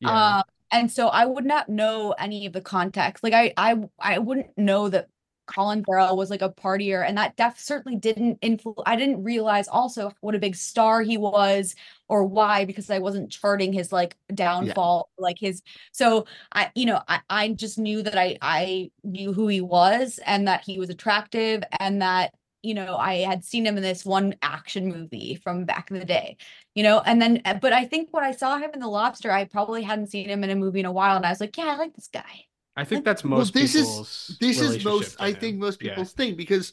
yeah 0.00 0.32
Um, 0.32 0.42
and 0.70 0.90
so 0.90 1.08
I 1.08 1.24
would 1.24 1.44
not 1.44 1.68
know 1.68 2.12
any 2.18 2.46
of 2.46 2.52
the 2.52 2.60
context. 2.60 3.22
Like 3.22 3.34
I, 3.34 3.52
I, 3.56 3.76
I 3.98 4.18
wouldn't 4.18 4.56
know 4.56 4.88
that 4.88 5.08
Colin 5.46 5.84
Farrell 5.84 6.16
was 6.16 6.28
like 6.28 6.42
a 6.42 6.50
partier, 6.50 7.06
and 7.06 7.16
that 7.16 7.36
def 7.36 7.58
certainly 7.58 7.96
didn't 7.96 8.38
influence. 8.42 8.82
I 8.84 8.96
didn't 8.96 9.22
realize 9.22 9.68
also 9.68 10.12
what 10.20 10.34
a 10.34 10.40
big 10.40 10.56
star 10.56 11.02
he 11.02 11.16
was, 11.16 11.74
or 12.08 12.24
why, 12.24 12.64
because 12.64 12.90
I 12.90 12.98
wasn't 12.98 13.30
charting 13.30 13.72
his 13.72 13.92
like 13.92 14.16
downfall, 14.34 15.08
like 15.18 15.38
his. 15.38 15.62
So 15.92 16.26
I, 16.52 16.70
you 16.74 16.86
know, 16.86 17.00
I, 17.08 17.20
I 17.30 17.48
just 17.50 17.78
knew 17.78 18.02
that 18.02 18.18
I, 18.18 18.36
I 18.42 18.90
knew 19.04 19.32
who 19.32 19.46
he 19.46 19.60
was, 19.60 20.18
and 20.26 20.48
that 20.48 20.64
he 20.64 20.78
was 20.78 20.90
attractive, 20.90 21.62
and 21.78 22.02
that 22.02 22.34
you 22.62 22.74
know 22.74 22.96
I 22.96 23.18
had 23.18 23.44
seen 23.44 23.64
him 23.64 23.76
in 23.76 23.82
this 23.84 24.04
one 24.04 24.34
action 24.42 24.88
movie 24.88 25.40
from 25.42 25.64
back 25.64 25.90
in 25.92 25.98
the 25.98 26.04
day 26.04 26.36
you 26.76 26.82
know 26.84 27.00
and 27.04 27.20
then 27.20 27.42
uh, 27.44 27.54
but 27.54 27.72
i 27.72 27.84
think 27.84 28.08
when 28.12 28.22
i 28.24 28.30
saw 28.30 28.58
him 28.58 28.70
in 28.72 28.80
the 28.80 28.88
lobster 28.88 29.32
i 29.32 29.44
probably 29.44 29.82
hadn't 29.82 30.06
seen 30.08 30.28
him 30.28 30.44
in 30.44 30.50
a 30.50 30.54
movie 30.54 30.80
in 30.80 30.86
a 30.86 30.92
while 30.92 31.16
and 31.16 31.26
i 31.26 31.30
was 31.30 31.40
like 31.40 31.56
yeah 31.56 31.64
i 31.66 31.76
like 31.76 31.94
this 31.94 32.08
guy 32.12 32.44
I 32.78 32.84
think 32.84 33.06
that's 33.06 33.24
Well, 33.24 33.30
most 33.30 33.54
this 33.54 33.74
is 33.74 34.36
this 34.38 34.60
is 34.60 34.84
most 34.84 35.16
I 35.18 35.32
him. 35.32 35.40
think 35.40 35.58
most 35.58 35.80
Yeah. 35.80 35.90
people's 35.90 36.12
thing 36.12 36.36
because 36.36 36.72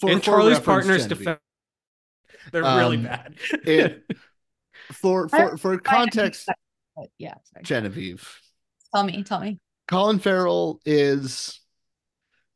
for 0.00 0.10
and 0.10 0.22
for 0.24 0.32
Charlie's 0.32 0.58
reference, 0.58 0.64
partners 0.64 1.02
Genevieve, 1.02 1.18
defense 1.18 1.40
they're 2.50 2.62
really 2.62 2.96
Um, 2.96 3.04
bad 3.04 3.34
it- 3.66 4.04
for 4.92 5.28
for 5.28 5.56
for 5.58 5.78
context, 5.78 6.48
yeah 7.18 7.34
sorry. 7.44 7.64
Genevieve, 7.64 8.40
tell 8.94 9.04
me 9.04 9.22
tell 9.24 9.40
me 9.40 9.58
Colin 9.88 10.18
Farrell 10.18 10.80
is 10.86 11.60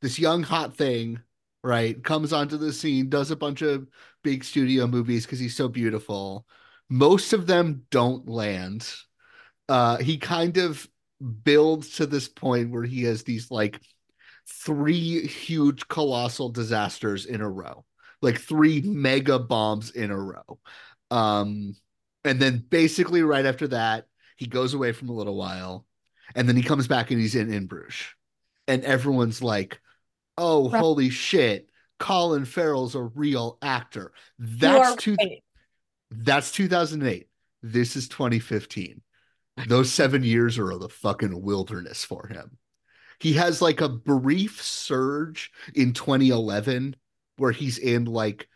this 0.02 0.18
young 0.18 0.42
hot 0.42 0.76
thing, 0.76 1.20
right? 1.62 2.02
Comes 2.02 2.32
onto 2.32 2.56
the 2.56 2.72
scene, 2.72 3.08
does 3.08 3.30
a 3.30 3.36
bunch 3.36 3.62
of 3.62 3.86
big 4.26 4.42
studio 4.42 4.88
movies 4.88 5.24
because 5.24 5.38
he's 5.38 5.54
so 5.54 5.68
beautiful. 5.68 6.44
Most 6.90 7.32
of 7.32 7.46
them 7.46 7.84
don't 7.92 8.28
land. 8.28 8.84
Uh, 9.68 9.98
he 9.98 10.18
kind 10.18 10.56
of 10.56 10.84
builds 11.44 11.90
to 11.90 12.06
this 12.06 12.26
point 12.26 12.72
where 12.72 12.82
he 12.82 13.04
has 13.04 13.22
these 13.22 13.52
like 13.52 13.80
three 14.48 15.24
huge 15.28 15.86
colossal 15.86 16.48
disasters 16.48 17.24
in 17.24 17.40
a 17.40 17.48
row, 17.48 17.84
like 18.20 18.40
three 18.40 18.80
mega 18.80 19.38
bombs 19.38 19.92
in 19.92 20.10
a 20.10 20.20
row. 20.20 20.58
Um, 21.12 21.76
and 22.24 22.40
then 22.40 22.64
basically 22.68 23.22
right 23.22 23.46
after 23.46 23.68
that, 23.68 24.06
he 24.36 24.48
goes 24.48 24.74
away 24.74 24.90
from 24.90 25.08
a 25.08 25.14
little 25.14 25.36
while, 25.36 25.86
and 26.34 26.48
then 26.48 26.56
he 26.56 26.64
comes 26.64 26.88
back 26.88 27.12
and 27.12 27.20
he's 27.20 27.36
in 27.36 27.52
In 27.54 27.66
Bruges, 27.68 28.08
and 28.66 28.82
everyone's 28.84 29.40
like, 29.40 29.80
"Oh, 30.36 30.68
holy 30.68 31.10
shit! 31.10 31.70
Colin 31.98 32.44
Farrell's 32.44 32.94
a 32.94 33.02
real 33.02 33.58
actor." 33.62 34.12
That's 34.38 34.96
two. 34.96 35.16
right. 35.18 35.42
That's 36.10 36.52
2008. 36.52 37.28
This 37.62 37.96
is 37.96 38.08
2015. 38.08 39.02
Those 39.66 39.90
seven 39.90 40.22
years 40.22 40.58
are 40.58 40.76
the 40.76 40.88
fucking 40.88 41.42
wilderness 41.42 42.04
for 42.04 42.28
him. 42.28 42.58
He 43.18 43.32
has 43.34 43.62
like 43.62 43.80
a 43.80 43.88
brief 43.88 44.62
surge 44.62 45.50
in 45.74 45.94
2011 45.94 46.94
where 47.38 47.52
he's 47.52 47.78
in 47.78 48.04
like 48.04 48.48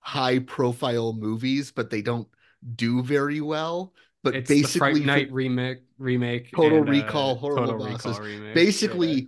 high 0.00 0.40
profile 0.40 1.12
movies, 1.12 1.70
but 1.70 1.90
they 1.90 2.02
don't 2.02 2.28
do 2.74 3.02
very 3.02 3.40
well. 3.40 3.94
But 4.24 4.34
it's 4.34 4.48
the 4.48 4.62
basically, 4.62 4.90
Fright 4.94 5.04
Night 5.06 5.32
remake 5.32 5.78
remake 5.98 6.50
Total 6.52 6.78
and, 6.78 6.88
uh, 6.88 6.92
Recall, 6.92 7.36
Horrible 7.36 7.66
Total 7.74 7.86
Bosses. 7.86 8.18
Recall 8.18 8.24
remake. 8.26 8.54
basically, 8.54 9.12
Yeah. 9.12 9.26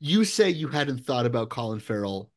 you 0.00 0.24
say 0.24 0.50
you 0.50 0.68
hadn't 0.68 1.06
thought 1.06 1.26
about 1.26 1.48
Colin 1.48 1.78
Farrell 1.78 2.30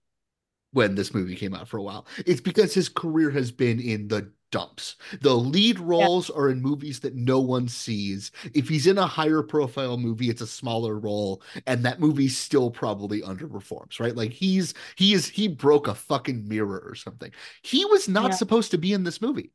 when 0.72 0.96
this 0.96 1.14
movie 1.14 1.36
came 1.36 1.54
out 1.56 1.68
for 1.68 1.78
a 1.78 1.84
while. 1.84 2.06
It's 2.26 2.42
because 2.42 2.74
his 2.74 2.90
career 2.90 3.30
has 3.32 3.52
been 3.52 3.80
in 3.80 4.08
the 4.08 4.32
dumps. 4.52 4.96
The 5.22 5.36
lead 5.36 5.80
roles 5.80 6.30
are 6.30 6.50
in 6.50 6.62
movies 6.62 7.00
that 7.02 7.16
no 7.16 7.40
one 7.40 7.68
sees. 7.68 8.32
If 8.54 8.68
he's 8.70 8.88
in 8.88 8.98
a 8.98 9.06
higher 9.06 9.42
profile 9.44 9.98
movie, 9.98 10.30
it's 10.30 10.42
a 10.42 10.48
smaller 10.48 10.98
role, 11.00 11.42
and 11.68 11.84
that 11.86 12.00
movie 12.00 12.28
still 12.28 12.70
probably 12.72 13.22
underperforms, 13.22 14.00
right? 14.00 14.16
Like 14.16 14.32
he's 14.32 14.74
he 14.96 15.14
is 15.14 15.28
he 15.28 15.48
broke 15.48 15.88
a 15.88 15.96
fucking 15.96 16.48
mirror 16.48 16.84
or 16.86 16.96
something. 16.96 17.32
He 17.64 17.86
was 17.86 18.08
not 18.08 18.32
Yeah. 18.32 18.38
supposed 18.38 18.72
to 18.72 18.78
be 18.78 18.94
in 18.94 19.04
this 19.04 19.22
movie. 19.22 19.52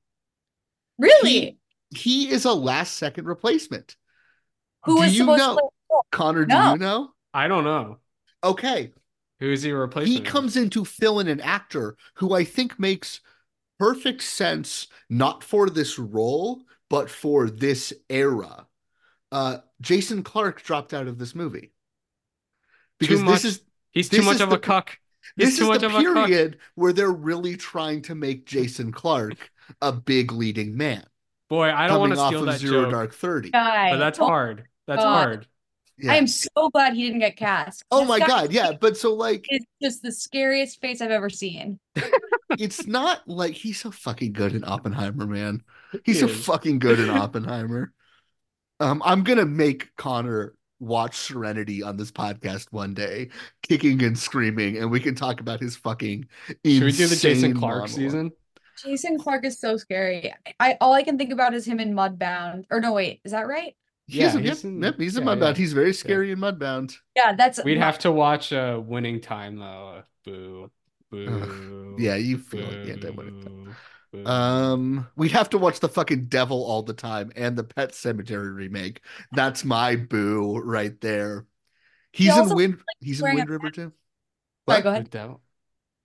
really 0.98 1.58
He 1.90 2.30
is 2.30 2.44
a 2.44 2.52
last 2.52 2.94
second 2.96 3.26
replacement. 3.26 3.96
who 4.84 4.96
do 4.96 5.00
was 5.02 5.12
you 5.12 5.18
supposed 5.22 5.38
know? 5.38 5.54
to 5.56 5.60
play? 5.60 5.70
Connor, 6.12 6.44
do 6.44 6.54
No. 6.54 6.72
you 6.72 6.78
know? 6.78 7.10
I 7.32 7.48
don't 7.48 7.64
know 7.64 7.98
Okay. 8.42 8.92
Who 9.44 9.52
is 9.52 9.62
he 9.62 9.72
replacing 9.72 10.12
he 10.12 10.20
comes 10.20 10.56
in 10.56 10.70
to 10.70 10.84
fill 10.84 11.20
in 11.20 11.28
an 11.28 11.40
actor 11.40 11.96
who 12.14 12.32
I 12.34 12.44
think 12.44 12.78
makes 12.80 13.20
perfect 13.78 14.22
sense, 14.22 14.86
not 15.10 15.44
for 15.44 15.68
this 15.68 15.98
role, 15.98 16.62
but 16.88 17.10
for 17.10 17.50
this 17.50 17.92
era. 18.08 18.66
Uh, 19.30 19.58
Jason 19.82 20.22
Clarke 20.22 20.62
dropped 20.62 20.94
out 20.94 21.08
of 21.08 21.18
this 21.18 21.34
movie 21.34 21.72
because 22.98 23.20
much. 23.20 23.42
this 23.42 23.44
is 23.56 23.60
he's 23.92 24.08
this 24.08 24.20
too 24.20 24.24
much 24.24 24.40
of 24.40 24.48
the- 24.50 24.56
a 24.56 24.58
cuck 24.58 24.98
he's 25.36 25.48
this 25.48 25.58
too 25.58 25.64
is 25.64 25.68
much 25.68 25.80
the 25.80 25.86
of 25.88 25.94
a 25.94 25.98
period 26.00 26.58
where 26.74 26.92
they're 26.92 27.10
really 27.10 27.56
trying 27.56 28.00
to 28.02 28.14
make 28.14 28.46
Jason 28.46 28.92
Clarke 28.92 29.50
a 29.82 29.92
big 29.92 30.32
leading 30.32 30.76
man. 30.76 31.04
boy 31.50 31.70
I 31.70 31.86
don't 31.88 32.00
want 32.00 32.12
coming 32.12 32.16
to 32.16 32.22
off 32.22 32.28
steal 32.28 32.40
of 32.40 32.46
that 32.46 32.60
Zero 32.60 32.82
joke 32.84 32.92
Dark 32.92 33.14
Thirty. 33.14 33.50
guy 33.50 33.90
but 33.90 33.98
that's 33.98 34.18
Oh, 34.18 34.26
hard 34.26 34.64
that's 34.86 35.02
God. 35.02 35.24
hard 35.26 35.46
Yeah. 35.96 36.12
i 36.12 36.16
am 36.16 36.26
so 36.26 36.70
glad 36.70 36.94
he 36.94 37.04
didn't 37.04 37.20
get 37.20 37.36
cast 37.36 37.84
oh 37.92 38.00
This 38.00 38.08
my 38.08 38.18
guy 38.18 38.26
god, 38.26 38.52
yeah. 38.52 38.72
But 38.80 38.96
so 38.96 39.14
like 39.14 39.46
it's 39.48 39.66
just 39.80 40.02
the 40.02 40.10
scariest 40.12 40.80
face 40.80 41.00
i've 41.00 41.10
ever 41.12 41.30
seen 41.30 41.78
it's 42.58 42.86
not 42.86 43.26
like 43.26 43.54
he's 43.54 43.80
so 43.80 43.90
fucking 43.90 44.32
good 44.32 44.54
in 44.54 44.64
Oppenheimer, 44.64 45.26
man. 45.26 45.62
He's 46.04 46.20
so 46.20 46.28
fucking 46.28 46.78
good 46.78 47.00
in 47.00 47.10
Oppenheimer. 47.22 47.92
Um, 48.80 49.02
I'm 49.04 49.22
gonna 49.24 49.46
make 49.46 49.94
Connor 49.96 50.54
watch 50.80 51.16
Serenity 51.16 51.82
on 51.82 51.96
this 51.96 52.10
podcast 52.10 52.66
one 52.70 52.94
day, 52.94 53.30
kicking 53.62 54.02
and 54.02 54.18
screaming, 54.18 54.78
and 54.78 54.90
we 54.90 55.00
can 55.00 55.14
talk 55.14 55.40
about 55.40 55.60
his 55.60 55.76
fucking. 55.76 56.26
should 56.48 56.58
we 56.64 56.72
do 56.92 57.06
the 57.06 57.16
Jason 57.16 57.30
insane 57.30 57.54
Clarke 57.54 57.74
monologue. 57.74 57.90
season 57.90 58.32
jason 58.84 59.16
clarke 59.16 59.44
is 59.44 59.60
so 59.60 59.76
scary 59.76 60.34
I 60.58 60.76
all 60.80 60.92
i 60.92 61.04
can 61.04 61.16
think 61.16 61.30
about 61.32 61.54
is 61.54 61.64
him 61.64 61.78
in 61.78 61.94
mudbound 61.94 62.64
or 62.72 62.80
no 62.80 62.92
wait 62.92 63.20
is 63.24 63.30
that 63.30 63.46
right 63.46 63.76
He's 64.06 64.16
Yeah, 64.16 64.36
in, 64.36 64.44
yep, 64.44 64.54
he's 64.54 64.64
in- 64.64 64.82
yep, 64.82 64.98
he's 64.98 65.16
in 65.16 65.24
yeah, 65.26 65.34
Mudbound. 65.34 65.40
yeah. 65.40 65.54
He's 65.54 65.72
very 65.72 65.92
scary 65.94 66.30
in 66.32 66.38
Mudbound. 66.38 66.96
yeah 67.16 67.32
that's 67.34 67.62
we'd 67.64 67.78
have 67.78 67.98
to 68.00 68.12
watch 68.12 68.52
uh 68.52 68.80
winning 68.84 69.20
time 69.20 69.56
though 69.58 70.02
boo 70.24 70.70
boo 71.10 71.96
Yeah, 71.98 72.16
you 72.16 72.38
feel 72.38 72.62
like 72.66 72.84
the 72.84 72.92
anti-winning 72.92 73.40
boo, 73.40 73.74
boo. 74.12 74.26
Um, 74.30 75.06
we'd 75.16 75.32
have 75.32 75.50
to 75.50 75.58
watch 75.58 75.80
the 75.80 75.88
fucking 75.88 76.26
Devil 76.26 76.62
all 76.64 76.82
the 76.82 76.92
time 76.94 77.32
and 77.36 77.56
the 77.56 77.64
Pet 77.64 77.92
Sematary 77.92 78.54
remake. 78.54 79.00
That's 79.32 79.64
my 79.64 79.96
boo 79.96 80.58
right 80.58 80.98
there. 81.00 81.46
He's 82.12 82.32
in 82.34 82.42
also, 82.42 82.54
Wind. 82.54 82.80
He's 83.00 83.20
in 83.20 83.34
Wind 83.34 83.48
River 83.48 83.70
too. 83.70 83.80
Sorry, 83.82 83.92
What? 84.66 84.82
go 84.84 84.90
The 84.90 84.94
ahead 84.96 85.10
devil 85.10 85.40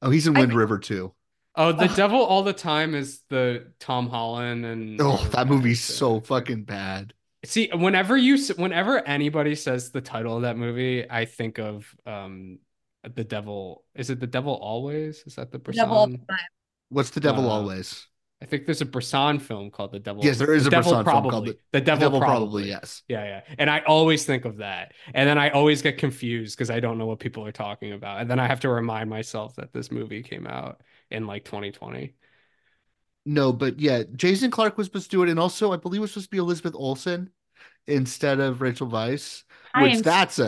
Oh, 0.01 0.09
he's 0.09 0.25
in 0.25 0.35
I 0.35 0.39
Wind 0.39 0.51
think- 0.51 0.59
River 0.59 0.79
too. 0.79 1.13
Oh, 1.55 1.71
the 1.73 1.85
Ugh. 1.85 1.95
devil 1.95 2.19
all 2.23 2.43
the 2.43 2.53
time 2.53 2.95
is 2.95 3.21
the 3.29 3.73
Tom 3.79 4.07
Holland 4.09 4.65
and 4.65 4.99
Oh, 5.01 5.17
that 5.33 5.47
movie's 5.47 5.81
so 5.83 6.19
fucking 6.21 6.63
bad. 6.63 7.13
See, 7.45 7.69
whenever 7.73 8.17
you 8.17 8.37
whenever 8.55 8.99
anybody 9.07 9.55
says 9.55 9.91
the 9.91 10.01
title 10.01 10.35
of 10.35 10.41
that 10.41 10.57
movie, 10.57 11.09
I 11.09 11.25
think 11.25 11.57
of 11.57 11.85
um 12.05 12.59
the 13.15 13.23
devil. 13.23 13.85
Is 13.95 14.09
it 14.09 14.19
the 14.19 14.27
devil 14.27 14.53
always? 14.55 15.23
Is 15.25 15.35
that 15.35 15.51
the 15.51 15.59
The 15.59 15.71
devil 15.71 15.95
all 15.97 16.07
the 16.07 16.17
time. 16.17 16.37
What's 16.89 17.11
the 17.11 17.19
Devil 17.19 17.45
Uh, 17.49 17.53
Always? 17.53 18.07
I 18.41 18.45
think 18.45 18.65
there's 18.65 18.81
a 18.81 18.85
Bresson 18.85 19.37
film 19.37 19.69
called 19.69 19.91
The 19.91 19.99
Devil. 19.99 20.23
Yes, 20.25 20.37
there 20.39 20.53
is 20.53 20.63
The 20.63 20.69
a 20.69 20.71
Devil 20.71 20.93
Bresson 20.93 21.05
film 21.11 21.29
called 21.29 21.45
The- 21.45 21.51
The 21.51 21.57
The 21.73 21.81
Devil, 21.81 21.99
Devil 22.09 22.19
probably. 22.19 22.63
probably 22.63 22.69
yes. 22.69 23.03
Yeah, 23.07 23.23
yeah. 23.25 23.55
And 23.59 23.69
I 23.69 23.79
always 23.81 24.25
think 24.25 24.45
of 24.45 24.57
that. 24.57 24.93
And 25.13 25.29
then 25.29 25.37
I 25.37 25.49
always 25.49 25.81
get 25.83 25.97
confused 25.99 26.57
because 26.57 26.71
I 26.71 26.79
don't 26.79 26.97
know 26.97 27.05
what 27.05 27.19
people 27.19 27.45
are 27.45 27.51
talking 27.51 27.91
about. 27.91 28.21
And 28.21 28.29
then 28.31 28.39
I 28.39 28.47
have 28.47 28.61
to 28.61 28.69
remind 28.69 29.09
myself 29.09 29.55
that 29.57 29.71
this 29.71 29.91
movie 29.91 30.23
came 30.23 30.47
out 30.47 30.81
in 31.11 31.27
like 31.27 31.45
2020. 31.45 32.15
No, 33.25 33.53
but 33.53 33.79
yeah, 33.79 34.03
Jason 34.15 34.49
Clarke 34.49 34.77
was 34.77 34.87
supposed 34.87 35.11
to 35.11 35.17
do 35.17 35.23
it, 35.23 35.29
and 35.29 35.39
also 35.39 35.71
I 35.73 35.77
believe 35.77 35.99
it 35.99 36.01
was 36.01 36.11
supposed 36.11 36.27
to 36.27 36.31
be 36.31 36.37
Elizabeth 36.37 36.73
Olsen 36.75 37.29
instead 37.87 38.39
of 38.39 38.61
Rachel 38.61 38.87
Weisz, 38.87 39.43
which 39.75 39.95
am 39.95 40.01
that's 40.01 40.39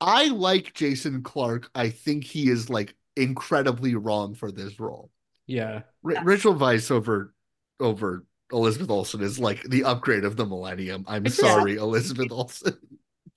I 0.00 0.26
like 0.28 0.74
Jason 0.74 1.22
Clarke. 1.22 1.70
I 1.74 1.88
think 1.90 2.24
he 2.24 2.50
is 2.50 2.68
like 2.68 2.94
incredibly 3.16 3.94
wrong 3.94 4.34
for 4.34 4.52
this 4.52 4.78
role. 4.78 5.10
Yeah. 5.46 5.82
R- 6.04 6.24
Rachel 6.24 6.54
Weisz 6.54 6.90
over 6.90 7.34
over 7.80 8.24
Elizabeth 8.52 8.90
Olsen 8.90 9.22
is 9.22 9.38
like 9.38 9.62
the 9.62 9.84
upgrade 9.84 10.24
of 10.24 10.36
the 10.36 10.44
millennium. 10.46 11.04
I'm 11.08 11.26
It's- 11.26 11.38
sorry, 11.40 11.76
Elizabeth 11.76 12.30
Olsen. 12.30 12.76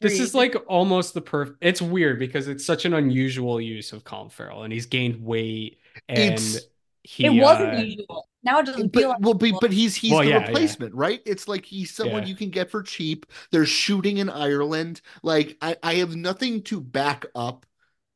This 0.01 0.19
is 0.19 0.33
like 0.33 0.55
almost 0.67 1.13
the 1.13 1.19
perfect. 1.21 1.57
It's 1.61 1.81
weird 1.81 2.19
because 2.19 2.47
it's 2.47 2.65
such 2.65 2.85
an 2.85 2.93
unusual 2.93 3.59
use 3.59 3.91
of 3.91 4.05
Colin 4.05 4.29
Farrell, 4.29 4.63
and 4.63 4.71
he's 4.71 4.85
gained 4.85 5.21
weight, 5.23 5.79
and 6.07 6.33
It's- 6.35 6.59
he 7.03 7.25
it 7.25 7.29
wasn't 7.31 7.73
uh, 7.73 7.77
usual. 7.77 8.27
Now 8.43 8.59
it 8.59 8.65
doesn't 8.65 8.93
feel 8.93 9.09
But 9.09 9.09
like 9.09 9.19
well, 9.19 9.33
but, 9.33 9.51
but 9.59 9.71
he's 9.71 9.95
he's 9.95 10.11
Well, 10.11 10.23
the 10.23 10.31
yeah, 10.31 10.39
yeah. 10.45 10.47
replacement, 10.47 10.95
right? 10.95 11.21
It's 11.25 11.47
like 11.47 11.65
he's 11.65 11.93
someone 11.93 12.23
Yeah. 12.23 12.29
you 12.29 12.35
can 12.35 12.49
get 12.49 12.71
for 12.71 12.81
cheap. 12.83 13.25
They're 13.51 13.65
shooting 13.65 14.17
in 14.17 14.29
Ireland. 14.29 15.01
Like 15.23 15.57
I, 15.61 15.77
I 15.83 15.95
have 15.95 16.15
nothing 16.15 16.63
to 16.63 16.81
back 16.81 17.25
up 17.35 17.65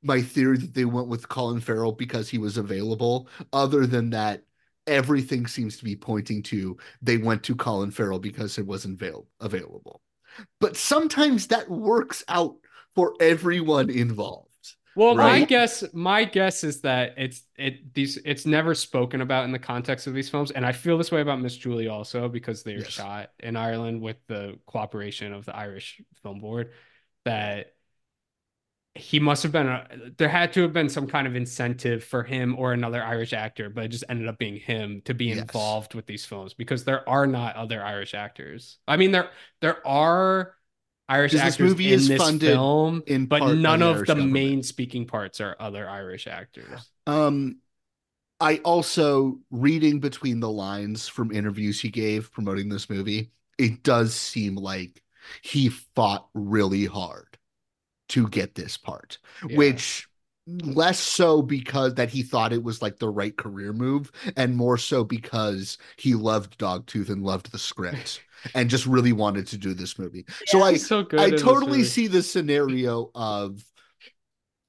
my 0.01 0.21
theory 0.21 0.57
that 0.57 0.73
they 0.73 0.85
went 0.85 1.07
with 1.07 1.29
Colin 1.29 1.61
Farrell 1.61 1.93
because 1.93 2.29
he 2.29 2.37
was 2.37 2.57
available, 2.57 3.29
other 3.53 3.85
than 3.87 4.11
that 4.11 4.43
everything 4.87 5.47
seems 5.47 5.77
to 5.77 5.85
be 5.85 5.95
pointing 5.95 6.43
to 6.43 6.77
they 7.01 7.17
went 7.17 7.43
to 7.43 7.55
Colin 7.55 7.91
Farrell 7.91 8.19
because 8.19 8.57
it 8.57 8.65
wasn't 8.65 9.01
avail- 9.01 9.27
available. 9.39 10.01
But 10.59 10.77
sometimes 10.77 11.47
that 11.47 11.69
works 11.69 12.23
out 12.27 12.55
for 12.95 13.15
everyone 13.19 13.89
involved. 13.89 14.52
Well, 14.95 15.15
my 15.15 15.41
guess, 15.41 15.83
my 15.93 16.23
guess 16.23 16.63
is 16.63 16.81
that 16.81 17.15
it's 17.17 17.41
it 17.57 17.93
these 17.95 18.17
it's 18.17 18.45
never 18.45 18.75
spoken 18.75 19.21
about 19.21 19.45
in 19.45 19.51
the 19.51 19.57
context 19.57 20.05
of 20.05 20.13
these 20.13 20.29
films, 20.29 20.51
and 20.51 20.63
I 20.65 20.71
feel 20.71 20.99
this 20.99 21.11
way 21.11 21.21
about 21.21 21.41
Miss 21.41 21.57
Julie 21.57 21.87
also 21.87 22.29
because 22.29 22.61
they 22.61 22.77
were 22.77 22.83
Yes. 22.83 22.85
shot 22.85 23.31
in 23.39 23.55
Ireland 23.55 24.01
with 24.01 24.17
the 24.27 24.59
cooperation 24.67 25.33
of 25.33 25.45
the 25.45 25.55
Irish 25.55 25.99
Film 26.21 26.39
Board. 26.39 26.73
That 27.25 27.73
he 28.95 29.19
must 29.19 29.41
have 29.41 29.51
been 29.51 29.67
a, 29.67 29.87
there 30.17 30.29
had 30.29 30.53
to 30.53 30.61
have 30.61 30.73
been 30.73 30.87
some 30.89 31.07
kind 31.07 31.25
of 31.25 31.35
incentive 31.35 32.03
for 32.03 32.21
him 32.23 32.55
or 32.59 32.73
another 32.73 33.03
Irish 33.03 33.33
actor, 33.33 33.69
but 33.69 33.85
it 33.85 33.87
just 33.87 34.03
ended 34.07 34.27
up 34.27 34.37
being 34.37 34.57
him 34.57 35.01
to 35.05 35.15
be 35.15 35.31
Yes. 35.31 35.31
involved 35.31 35.95
with 35.95 36.05
these 36.05 36.25
films 36.25 36.53
because 36.53 36.83
there 36.83 37.07
are 37.09 37.25
not 37.25 37.55
other 37.55 37.83
Irish 37.83 38.13
actors. 38.13 38.77
I 38.87 38.97
mean, 38.97 39.11
there 39.11 39.31
there 39.61 39.85
are 39.87 40.55
Irish 41.09 41.31
this 41.33 41.41
actors 41.41 41.59
movie 41.59 41.87
in 41.93 41.93
is 41.93 42.07
this 42.07 42.17
funded 42.21 42.51
film, 42.51 43.03
in 43.07 43.25
but 43.25 43.43
none 43.55 43.81
of 43.81 43.97
Irish 43.97 44.07
the 44.07 44.15
government. 44.15 44.31
main 44.31 44.63
speaking 44.63 45.05
parts 45.05 45.41
are 45.41 45.55
other 45.59 45.87
Irish 45.89 46.27
actors. 46.27 46.91
Um, 47.07 47.57
I 48.39 48.57
also 48.57 49.39
reading 49.51 49.99
between 49.99 50.39
the 50.39 50.49
lines 50.49 51.07
from 51.07 51.31
interviews 51.31 51.79
he 51.81 51.89
gave 51.89 52.31
promoting 52.31 52.69
this 52.69 52.89
movie, 52.89 53.31
it 53.57 53.83
does 53.83 54.13
seem 54.15 54.55
like 54.55 55.01
he 55.41 55.69
fought 55.69 56.27
really 56.33 56.85
hard 56.85 57.37
to 58.09 58.27
get 58.27 58.55
this 58.55 58.77
part, 58.77 59.17
Yeah. 59.47 59.57
which 59.57 60.07
less 60.45 60.99
so 60.99 61.41
because 61.41 61.93
that 61.95 62.09
he 62.09 62.21
thought 62.21 62.51
it 62.51 62.63
was 62.63 62.81
like 62.81 62.99
the 62.99 63.07
right 63.09 63.37
career 63.37 63.71
move 63.71 64.11
and 64.35 64.57
more 64.57 64.77
so 64.77 65.05
because 65.05 65.77
he 65.95 66.15
loved 66.15 66.57
Dogtooth 66.57 67.09
and 67.09 67.23
loved 67.23 67.51
the 67.53 67.57
script 67.57 68.21
and 68.55 68.69
just 68.69 68.85
really 68.85 69.13
wanted 69.13 69.47
to 69.47 69.57
do 69.57 69.73
this 69.73 69.97
movie. 69.99 70.25
So 70.47 70.61
I 70.63 70.77
so 70.77 71.03
good 71.03 71.19
I 71.19 71.29
totally 71.31 71.83
see 71.83 72.07
the 72.07 72.23
scenario 72.23 73.11
of 73.15 73.63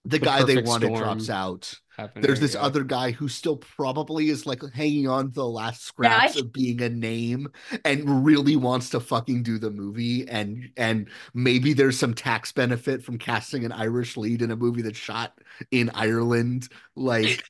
the, 0.05 0.19
The 0.19 0.19
guy 0.19 0.43
they 0.45 0.55
perfect 0.57 0.69
wanted 0.69 0.95
drops 0.97 1.31
out. 1.31 1.73
happening, 1.97 2.23
There's 2.27 2.39
this 2.41 2.53
yeah. 2.55 2.61
other 2.61 2.85
guy 2.85 3.11
who 3.13 3.27
still 3.27 3.57
probably 3.57 4.29
is 4.29 4.45
like 4.45 4.63
hanging 4.75 5.09
on 5.09 5.29
to 5.29 5.33
the 5.33 5.47
last 5.47 5.93
Yeah, 5.99 6.15
I- 6.19 6.27
scraps 6.27 6.41
of 6.41 6.53
being 6.53 6.83
a 6.83 6.91
name 6.91 7.49
and 7.87 8.25
really 8.25 8.55
wants 8.57 8.91
to 8.91 9.01
fucking 9.01 9.45
do 9.45 9.59
the 9.59 9.71
movie 9.71 10.29
and 10.29 10.69
and 10.77 11.09
maybe 11.33 11.73
there's 11.73 11.99
some 11.99 12.13
tax 12.13 12.53
benefit 12.53 13.03
from 13.03 13.17
casting 13.17 13.65
an 13.65 13.73
Irish 13.73 14.17
lead 14.19 14.43
in 14.43 14.51
a 14.51 14.57
movie 14.57 14.83
that's 14.83 14.99
shot 14.99 15.39
in 15.71 15.91
Ireland 15.95 16.69
like 16.97 17.43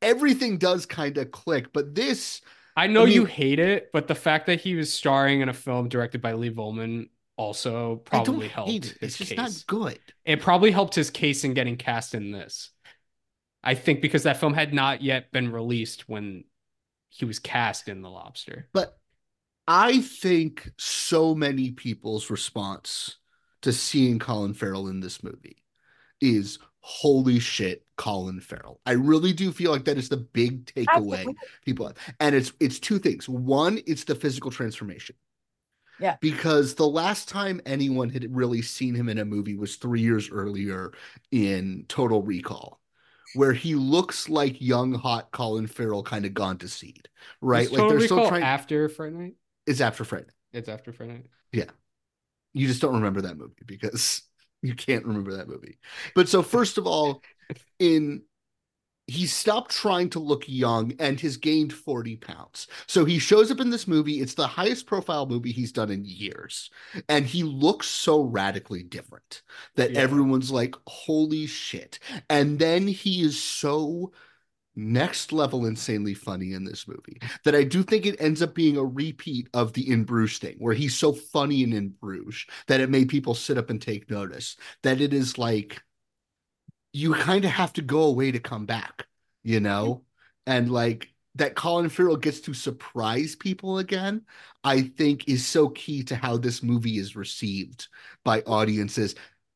everything 0.00 0.58
does 0.58 0.86
kind 0.86 1.18
of 1.18 1.30
click 1.32 1.72
but 1.72 1.94
this 1.94 2.40
I 2.76 2.86
know 2.86 3.02
I 3.02 3.06
mean- 3.06 3.14
you 3.14 3.24
hate 3.24 3.58
it, 3.58 3.90
but 3.92 4.08
the 4.08 4.14
fact 4.14 4.46
that 4.46 4.60
he 4.60 4.74
was 4.74 4.92
starring 4.92 5.40
in 5.40 5.48
a 5.48 5.54
film 5.54 5.88
directed 5.88 6.22
by 6.22 6.32
Liv 6.32 6.54
Ullmann 6.54 7.08
also 7.36 7.96
probably 7.96 8.48
helped 8.48 8.70
it 8.70 8.98
it's 9.00 9.16
just 9.16 9.30
case. 9.30 9.38
not 9.38 9.64
good 9.66 9.98
It 10.26 10.42
probably 10.42 10.70
helped 10.70 10.94
his 10.94 11.08
case 11.08 11.42
in 11.42 11.54
getting 11.54 11.76
cast 11.78 12.14
in 12.14 12.32
this. 12.32 12.70
I 13.64 13.74
think 13.74 14.02
because 14.02 14.24
that 14.24 14.38
film 14.38 14.52
had 14.52 14.74
not 14.74 15.02
yet 15.02 15.32
been 15.32 15.50
released 15.50 16.06
when 16.06 16.44
he 17.08 17.24
was 17.24 17.38
cast 17.38 17.88
in 17.88 18.02
The 18.02 18.10
Lobster. 18.10 18.68
But 18.72 18.96
I 19.66 20.00
think 20.00 20.70
so 20.78 21.34
many 21.34 21.70
people's 21.70 22.30
response 22.30 23.16
to 23.62 23.72
seeing 23.72 24.18
Colin 24.18 24.54
Farrell 24.54 24.88
in 24.88 25.00
this 25.00 25.22
movie 25.22 25.64
is 26.20 26.58
holy 26.80 27.38
shit, 27.38 27.84
Colin 27.96 28.40
Farrell. 28.40 28.80
I 28.86 28.92
really 28.92 29.32
do 29.32 29.52
feel 29.52 29.70
like 29.70 29.84
that 29.84 29.98
is 29.98 30.08
the 30.08 30.16
big 30.16 30.66
takeaway 30.66 30.86
Absolutely. 30.88 31.36
people 31.64 31.86
have. 31.88 31.96
And 32.20 32.34
it's 32.34 32.52
it's 32.60 32.78
two 32.80 32.98
things. 32.98 33.28
One, 33.28 33.80
it's 33.86 34.04
the 34.04 34.14
physical 34.14 34.50
transformation. 34.50 35.16
Yeah. 35.98 36.16
Because 36.20 36.74
the 36.74 36.88
last 36.88 37.28
time 37.28 37.60
anyone 37.66 38.08
had 38.08 38.34
really 38.34 38.62
seen 38.62 38.94
him 38.94 39.08
in 39.10 39.18
a 39.18 39.24
movie 39.24 39.54
was 39.56 39.76
three 39.76 40.00
years 40.00 40.30
earlier 40.30 40.92
in 41.30 41.84
Total 41.88 42.22
Recall, 42.22 42.80
where 43.34 43.52
he 43.52 43.74
looks 43.74 44.28
like 44.28 44.60
young, 44.60 44.94
hot 44.94 45.30
Colin 45.30 45.66
Farrell 45.66 46.02
kind 46.02 46.24
of 46.24 46.32
gone 46.34 46.56
to 46.58 46.68
seed, 46.68 47.08
right? 47.42 47.66
Is 47.66 47.72
like 47.72 47.82
Total 47.82 47.90
they're 47.90 48.00
still 48.00 48.20
Recall 48.20 48.28
trying. 48.28 48.42
after 48.42 48.88
Friday 48.88 49.16
Night. 49.16 49.34
it's 49.66 49.80
after 49.82 50.04
Friday. 50.04 50.30
It's 50.52 50.68
after 50.68 50.92
Friday 50.92 51.12
Night. 51.12 51.26
Yeah. 51.52 51.70
You 52.54 52.66
just 52.66 52.80
don't 52.80 52.94
remember 52.94 53.20
that 53.22 53.36
movie 53.36 53.62
because 53.66 54.22
you 54.62 54.74
can't 54.74 55.04
remember 55.06 55.36
that 55.36 55.48
movie. 55.48 55.78
But 56.14 56.28
so 56.28 56.42
first 56.42 56.78
of 56.78 56.86
all, 56.86 57.22
in 57.78 58.22
he 59.06 59.26
stopped 59.26 59.72
trying 59.72 60.08
to 60.08 60.20
look 60.20 60.44
young 60.46 60.92
and 61.00 61.20
has 61.20 61.36
gained 61.36 61.72
40 61.72 62.16
pounds. 62.16 62.68
So 62.86 63.04
he 63.04 63.18
shows 63.18 63.50
up 63.50 63.58
in 63.58 63.70
this 63.70 63.88
movie. 63.88 64.20
It's 64.20 64.34
the 64.34 64.46
highest 64.46 64.86
profile 64.86 65.26
movie 65.26 65.50
he's 65.50 65.72
done 65.72 65.90
in 65.90 66.04
years. 66.04 66.70
And 67.08 67.26
he 67.26 67.42
looks 67.42 67.88
so 67.88 68.22
radically 68.22 68.84
different 68.84 69.42
that 69.74 69.92
Yeah. 69.92 69.98
everyone's 69.98 70.52
like, 70.52 70.76
holy 70.86 71.46
shit. 71.46 71.98
And 72.28 72.60
then 72.60 72.86
he 72.86 73.22
is 73.22 73.42
so 73.42 74.12
next 74.76 75.32
level 75.32 75.66
insanely 75.66 76.14
funny 76.14 76.52
in 76.52 76.64
this 76.64 76.86
movie 76.86 77.20
that 77.44 77.54
I 77.54 77.64
do 77.64 77.82
think 77.82 78.06
it 78.06 78.20
ends 78.20 78.40
up 78.40 78.54
being 78.54 78.76
a 78.76 78.84
repeat 78.84 79.48
of 79.52 79.72
the 79.72 79.90
In 79.90 80.04
Bruges 80.04 80.38
thing, 80.38 80.56
where 80.58 80.74
he's 80.74 80.96
so 80.96 81.12
funny 81.12 81.62
in 81.62 81.72
In 81.72 81.88
Bruges 81.88 82.46
that 82.68 82.80
it 82.80 82.90
made 82.90 83.08
people 83.08 83.34
sit 83.34 83.58
up 83.58 83.70
and 83.70 83.80
take 83.80 84.10
notice. 84.10 84.56
That 84.82 85.00
it 85.00 85.12
is 85.12 85.38
like 85.38 85.82
you 86.92 87.14
kind 87.14 87.44
of 87.44 87.50
have 87.50 87.72
to 87.74 87.82
go 87.82 88.02
away 88.02 88.32
to 88.32 88.40
come 88.40 88.66
back, 88.66 89.06
you 89.42 89.60
know? 89.60 90.04
Mm-hmm. 90.46 90.52
And 90.52 90.72
like 90.72 91.12
that 91.36 91.54
Colin 91.54 91.88
Farrell 91.88 92.16
gets 92.16 92.40
to 92.40 92.54
surprise 92.54 93.36
people 93.36 93.78
again, 93.78 94.22
I 94.64 94.82
think 94.82 95.28
is 95.28 95.46
so 95.46 95.68
key 95.68 96.02
to 96.04 96.16
how 96.16 96.36
this 96.36 96.62
movie 96.62 96.98
is 96.98 97.14
received 97.14 97.88
by 98.24 98.40
audiences 98.42 99.14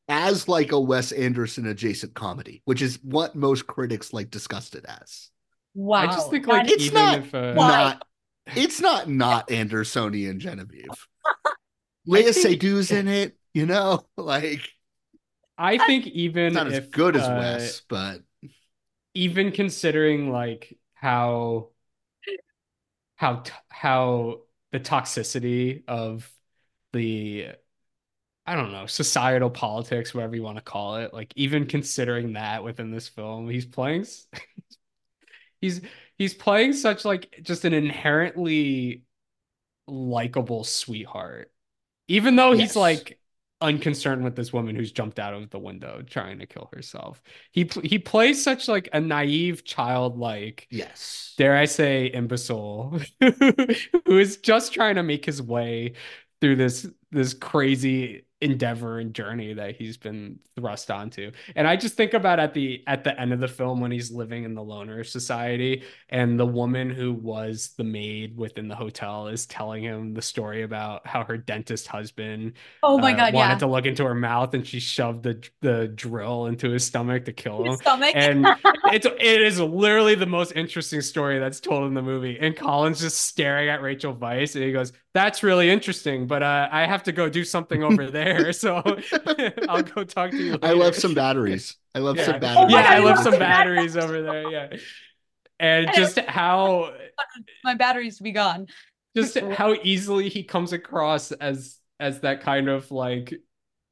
as 0.09 0.49
like 0.49 0.73
a 0.73 0.81
Wes 0.81 1.13
Anderson 1.13 1.67
adjacent 1.67 2.15
comedy, 2.15 2.63
which 2.65 2.83
is 2.83 2.99
what 3.03 3.35
most 3.35 3.67
critics 3.67 4.13
like 4.13 4.31
discussed 4.31 4.75
it 4.75 4.85
as. 4.87 5.31
Wow. 5.75 5.99
I 5.99 6.07
just 6.07 6.31
think 6.31 6.47
like 6.47 6.71
It's 6.71 6.93
not 6.93 7.19
if 7.19 7.35
uh, 7.35 7.55
not 7.55 8.07
it's 8.55 8.81
not 8.81 9.09
not 9.09 9.49
Andersonian 9.49 10.39
Genevieve. 10.39 10.89
Léa 12.09 12.35
think- 12.35 12.61
Seydoux 12.61 12.93
in 12.93 13.09
it, 13.09 13.37
you 13.55 13.67
know, 13.67 14.05
like 14.17 14.61
I 15.57 15.79
think 15.79 16.07
even 16.09 16.47
it's 16.47 16.55
not 16.55 16.73
as 16.73 16.87
good 16.89 17.17
as 17.17 17.23
uh, 17.23 17.37
Wes, 17.39 17.83
but 17.89 18.21
even 19.15 19.53
considering 19.53 20.31
like 20.31 20.77
how 20.95 21.71
how 23.17 23.37
t- 23.37 23.53
how 23.69 24.41
the 24.73 24.81
toxicity 24.81 25.85
of 25.87 26.31
the 26.93 27.49
I 28.47 28.55
don't 28.57 28.73
know 28.73 28.87
societal 28.87 29.49
politics 29.51 30.13
whatever 30.15 30.37
you 30.37 30.43
want 30.43 30.59
to 30.59 30.63
call 30.63 30.97
it 30.97 31.15
like 31.15 31.33
even 31.37 31.67
considering 31.67 32.35
that 32.35 32.63
within 32.63 32.91
this 32.91 33.09
film 33.09 33.49
he's 33.49 33.65
playing 33.65 34.05
he's 35.61 35.81
he's 36.19 36.35
playing 36.35 36.73
such 36.73 37.05
like 37.05 37.41
just 37.43 37.65
an 37.65 37.73
inherently 37.73 39.03
likable 39.89 40.65
sweetheart 40.65 41.53
even 42.09 42.37
though 42.37 42.53
he's 42.53 42.77
Yes. 42.77 42.77
like 42.77 43.19
unconcerned 43.61 44.25
with 44.25 44.37
this 44.37 44.53
woman 44.53 44.77
who's 44.77 44.93
jumped 44.93 45.19
out 45.19 45.35
of 45.35 45.51
the 45.51 45.59
window 45.59 46.03
trying 46.07 46.39
to 46.41 46.47
kill 46.47 46.71
herself 46.75 47.23
he 47.53 47.71
he 47.85 47.99
plays 47.99 48.43
such 48.43 48.69
like 48.69 48.89
a 48.93 49.01
naive 49.01 49.65
childlike 49.65 50.69
yes. 50.71 51.39
dare 51.39 51.57
I 51.57 51.65
say, 51.67 52.07
imbecile 52.07 52.99
who 53.21 54.19
is 54.19 54.39
just 54.39 54.73
trying 54.75 54.97
to 54.97 55.03
make 55.03 55.25
his 55.25 55.43
way 55.43 55.95
through 56.41 56.57
this 56.57 56.87
this 57.11 57.35
crazy 57.35 58.27
endeavor 58.45 58.99
and 58.99 59.15
journey 59.15 59.55
that 59.55 59.75
he's 59.75 59.97
been 59.97 60.39
thrust 60.55 60.91
onto. 60.91 61.33
And 61.57 61.67
I 61.67 61.77
just 61.77 61.97
think 61.97 62.13
about 62.13 62.39
at 62.39 62.53
the 62.53 62.85
at 62.87 63.03
the 63.03 63.19
end 63.19 63.33
of 63.33 63.41
the 63.41 63.49
film 63.49 63.81
when 63.81 63.91
he's 63.91 64.13
living 64.13 64.45
in 64.45 64.55
the 64.55 64.63
loner 64.63 65.03
society 65.03 65.83
and 66.11 66.39
the 66.39 66.47
woman 66.47 66.91
who 66.91 67.15
was 67.15 67.73
the 67.79 67.85
maid 67.85 68.37
within 68.37 68.69
the 68.69 68.77
hotel 68.77 69.29
is 69.29 69.47
telling 69.47 69.83
him 69.83 70.13
the 70.13 70.21
story 70.21 70.63
about 70.63 71.07
how 71.07 71.25
her 71.25 71.39
dentist 71.39 71.87
husband 71.87 72.53
Oh 72.83 72.99
my 72.99 73.15
uh, 73.15 73.17
God, 73.17 73.35
wanted 73.35 73.55
yeah. 73.55 73.59
to 73.59 73.67
look 73.67 73.87
into 73.87 74.05
her 74.05 74.15
mouth 74.15 74.53
and 74.53 74.67
she 74.67 74.79
shoved 74.79 75.23
the 75.23 75.43
the 75.63 75.89
drill 75.89 76.47
into 76.47 76.69
his 76.71 76.85
stomach 76.85 77.25
to 77.25 77.33
kill 77.33 77.65
him. 77.65 77.77
Stomach. 77.79 78.13
And 78.15 78.47
it's 78.93 79.07
it 79.07 79.43
is 79.43 79.59
literally 79.59 80.17
the 80.17 80.27
most 80.27 80.53
interesting 80.55 81.01
story 81.01 81.39
that's 81.39 81.61
told 81.61 81.87
in 81.87 81.95
the 81.95 82.03
movie. 82.03 82.39
And 82.39 82.55
Colin's 82.55 83.01
just 83.01 83.23
staring 83.23 83.71
at 83.71 83.81
Rachel 83.81 84.15
Weisz 84.15 84.55
and 84.55 84.65
he 84.65 84.73
goes, 84.73 84.93
"That's 85.15 85.43
really 85.43 85.71
interesting, 85.71 86.27
but 86.27 86.43
uh, 86.43 86.69
I 86.71 86.87
have 86.87 87.05
to 87.05 87.13
go 87.13 87.29
do 87.29 87.45
something 87.45 87.83
over 87.83 88.11
there, 88.11 88.53
so 88.53 88.77
I'll 89.69 89.83
go 89.83 90.05
talk 90.05 90.31
to 90.33 90.37
you." 90.37 90.59
I 90.63 90.69
later." 90.69 90.75
love 90.77 90.95
some 90.97 91.15
batteries. 91.15 91.77
I 91.95 92.01
love 92.01 92.17
Yeah. 92.17 92.25
some 92.27 92.41
batteries. 92.41 92.73
Yeah, 92.73 92.79
I 92.89 92.95
I 92.97 92.99
love 92.99 93.05
love 93.17 93.19
some 93.25 93.33
some 93.35 93.39
batteries 93.41 93.97
over 93.97 94.23
there. 94.23 94.51
Yeah, 94.51 94.77
and 95.61 95.91
just 95.95 96.19
how 96.19 96.95
My 97.65 97.75
batteries 97.75 98.19
to 98.19 98.23
be 98.25 98.33
gone. 98.33 98.67
just 99.17 99.39
how 99.39 99.75
easily 99.83 100.29
he 100.29 100.43
comes 100.43 100.73
across 100.73 101.31
as 101.33 101.79
as 102.01 102.21
that 102.21 102.41
kind 102.43 102.69
of 102.69 102.91
like 102.91 103.33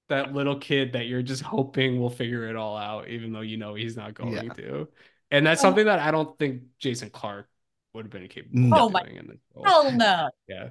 that 0.08 0.34
little 0.34 0.58
kid 0.58 0.92
that 0.94 1.06
you're 1.06 1.22
just 1.22 1.42
hoping 1.42 1.98
will 2.00 2.10
figure 2.10 2.48
it 2.48 2.56
all 2.56 2.76
out, 2.76 3.08
even 3.08 3.32
though 3.32 3.40
you 3.40 3.56
know 3.56 3.74
he's 3.74 3.96
not 3.96 4.12
going 4.14 4.32
Yeah. 4.34 4.52
to. 4.54 4.88
And 5.30 5.46
that's 5.46 5.60
Oh. 5.60 5.68
something 5.68 5.86
that 5.86 6.00
I 6.00 6.10
don't 6.10 6.36
think 6.38 6.64
Jason 6.78 7.08
Clarke 7.08 7.48
would 7.94 8.04
have 8.06 8.10
been 8.12 8.26
capable 8.28 8.74
Oh 8.74 8.86
of 8.86 8.92
my- 8.92 9.02
in 9.02 9.28
this 9.28 9.38
role. 9.54 9.64
Hell 9.64 9.92
no. 9.92 10.28
Yeah. 10.48 10.70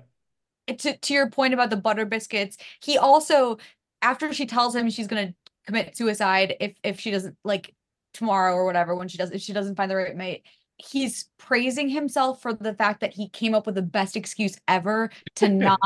To, 0.79 0.97
to 0.97 1.13
your 1.13 1.29
point 1.29 1.53
about 1.53 1.69
the 1.69 1.77
butter 1.77 2.05
biscuits, 2.05 2.57
he 2.81 2.97
also 2.97 3.57
after 4.01 4.33
she 4.33 4.45
tells 4.45 4.75
him 4.75 4.89
she's 4.89 5.07
gonna 5.07 5.33
commit 5.65 5.95
suicide 5.95 6.55
if 6.59 6.75
if 6.83 6.99
she 6.99 7.11
doesn't 7.11 7.37
like 7.43 7.73
tomorrow 8.13 8.55
or 8.55 8.65
whatever 8.65 8.95
when 8.95 9.07
she 9.07 9.17
does 9.17 9.31
if 9.31 9.41
she 9.41 9.53
doesn't 9.53 9.75
find 9.75 9.89
the 9.89 9.95
right 9.95 10.15
mate, 10.15 10.43
he's 10.77 11.29
praising 11.37 11.89
himself 11.89 12.41
for 12.41 12.53
the 12.53 12.73
fact 12.73 13.01
that 13.01 13.13
he 13.13 13.29
came 13.29 13.53
up 13.53 13.65
with 13.65 13.75
the 13.75 13.81
best 13.81 14.15
excuse 14.15 14.57
ever 14.67 15.09
to 15.35 15.49
not 15.49 15.79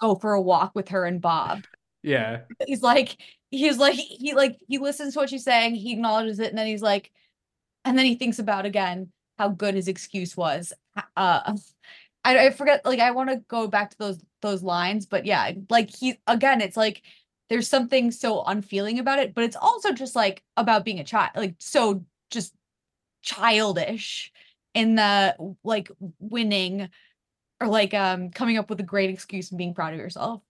go 0.00 0.14
for 0.14 0.34
a 0.34 0.40
walk 0.40 0.72
with 0.74 0.88
her 0.88 1.04
and 1.04 1.20
Bob. 1.20 1.64
Yeah. 2.02 2.40
He's 2.66 2.82
like 2.82 3.16
he's 3.50 3.78
like 3.78 3.94
he 3.94 4.34
like 4.34 4.56
he 4.68 4.78
listens 4.78 5.14
to 5.14 5.20
what 5.20 5.30
she's 5.30 5.44
saying, 5.44 5.74
he 5.74 5.92
acknowledges 5.92 6.38
it, 6.38 6.50
and 6.50 6.58
then 6.58 6.66
he's 6.66 6.82
like, 6.82 7.10
and 7.84 7.98
then 7.98 8.06
he 8.06 8.14
thinks 8.14 8.38
about 8.38 8.66
again 8.66 9.12
how 9.38 9.48
good 9.48 9.74
his 9.74 9.88
excuse 9.88 10.36
was. 10.36 10.72
Uh 11.16 11.56
I, 12.36 12.46
I 12.46 12.50
forget 12.50 12.84
like 12.84 13.00
I 13.00 13.10
want 13.12 13.30
to 13.30 13.36
go 13.48 13.66
back 13.68 13.90
to 13.90 13.98
those 13.98 14.22
those 14.42 14.62
lines, 14.62 15.06
but 15.06 15.24
yeah, 15.26 15.50
like 15.70 15.90
he 15.94 16.18
again, 16.26 16.60
it's 16.60 16.76
like 16.76 17.02
there's 17.48 17.68
something 17.68 18.10
so 18.10 18.42
unfeeling 18.44 18.98
about 18.98 19.18
it, 19.18 19.34
but 19.34 19.44
it's 19.44 19.56
also 19.56 19.92
just 19.92 20.14
like 20.14 20.42
about 20.56 20.84
being 20.84 21.00
a 21.00 21.04
child, 21.04 21.30
like 21.36 21.54
so 21.58 22.04
just 22.30 22.54
childish 23.22 24.32
in 24.74 24.94
the 24.94 25.34
like 25.64 25.90
winning 26.18 26.88
or 27.60 27.66
like 27.68 27.94
um 27.94 28.30
coming 28.30 28.58
up 28.58 28.70
with 28.70 28.80
a 28.80 28.84
great 28.84 29.10
excuse 29.10 29.50
and 29.50 29.58
being 29.58 29.74
proud 29.74 29.92
of 29.94 29.98
yourself. 29.98 30.42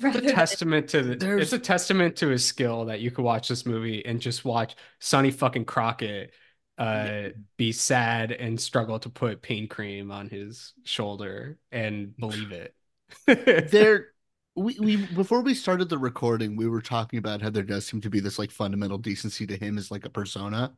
rather 0.00 0.18
It's 0.18 0.24
a 0.24 0.26
than- 0.28 0.34
testament 0.36 0.88
to 0.88 1.02
the, 1.02 1.16
There's- 1.16 1.42
it's 1.42 1.52
a 1.52 1.58
testament 1.58 2.16
to 2.16 2.28
his 2.28 2.44
skill 2.44 2.86
that 2.86 3.00
you 3.00 3.10
could 3.10 3.24
watch 3.24 3.48
this 3.48 3.64
movie 3.66 4.04
and 4.04 4.20
just 4.20 4.44
watch 4.44 4.74
Sonny 5.00 5.30
fucking 5.30 5.66
Crockett 5.66 6.32
uh 6.82 7.28
be 7.56 7.72
sad 7.72 8.32
and 8.32 8.60
struggle 8.60 8.98
to 8.98 9.08
put 9.08 9.42
pain 9.42 9.68
cream 9.68 10.10
on 10.10 10.28
his 10.28 10.74
shoulder 10.84 11.58
and 11.70 12.16
believe 12.16 12.52
it. 12.52 12.74
there 13.70 14.08
we, 14.54 14.78
we 14.80 14.96
before 14.96 15.42
we 15.42 15.54
started 15.54 15.88
the 15.88 15.98
recording 15.98 16.56
we 16.56 16.68
were 16.68 16.82
talking 16.82 17.18
about 17.18 17.40
how 17.42 17.50
there 17.50 17.62
does 17.62 17.86
seem 17.86 18.00
to 18.00 18.10
be 18.10 18.20
this 18.20 18.38
like 18.38 18.50
fundamental 18.50 18.98
decency 18.98 19.46
to 19.46 19.56
him 19.56 19.78
as 19.78 19.90
like 19.90 20.04
a 20.04 20.10
persona 20.10 20.72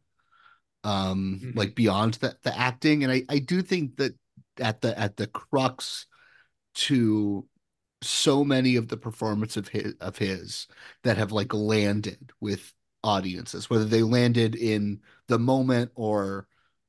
um 0.84 1.40
Mhm. 1.42 1.56
like 1.56 1.74
beyond 1.74 2.14
the, 2.14 2.36
the 2.42 2.56
acting 2.58 3.02
and 3.04 3.12
i 3.12 3.22
i 3.28 3.38
do 3.38 3.62
think 3.62 3.96
that 3.96 4.14
at 4.60 4.80
the 4.80 4.98
at 4.98 5.16
the 5.16 5.26
crux 5.26 6.06
to 6.74 7.46
so 8.02 8.44
many 8.44 8.76
of 8.76 8.88
the 8.88 8.96
performance 8.96 9.56
of 9.56 9.68
his 9.68 9.94
of 10.00 10.18
his 10.18 10.66
that 11.04 11.16
have 11.16 11.32
like 11.32 11.54
landed 11.54 12.32
with 12.40 12.72
audiences 13.02 13.70
whether 13.70 13.84
they 13.84 14.02
landed 14.02 14.54
in 14.54 15.00
the 15.28 15.38
moment 15.38 15.90
or 15.94 16.46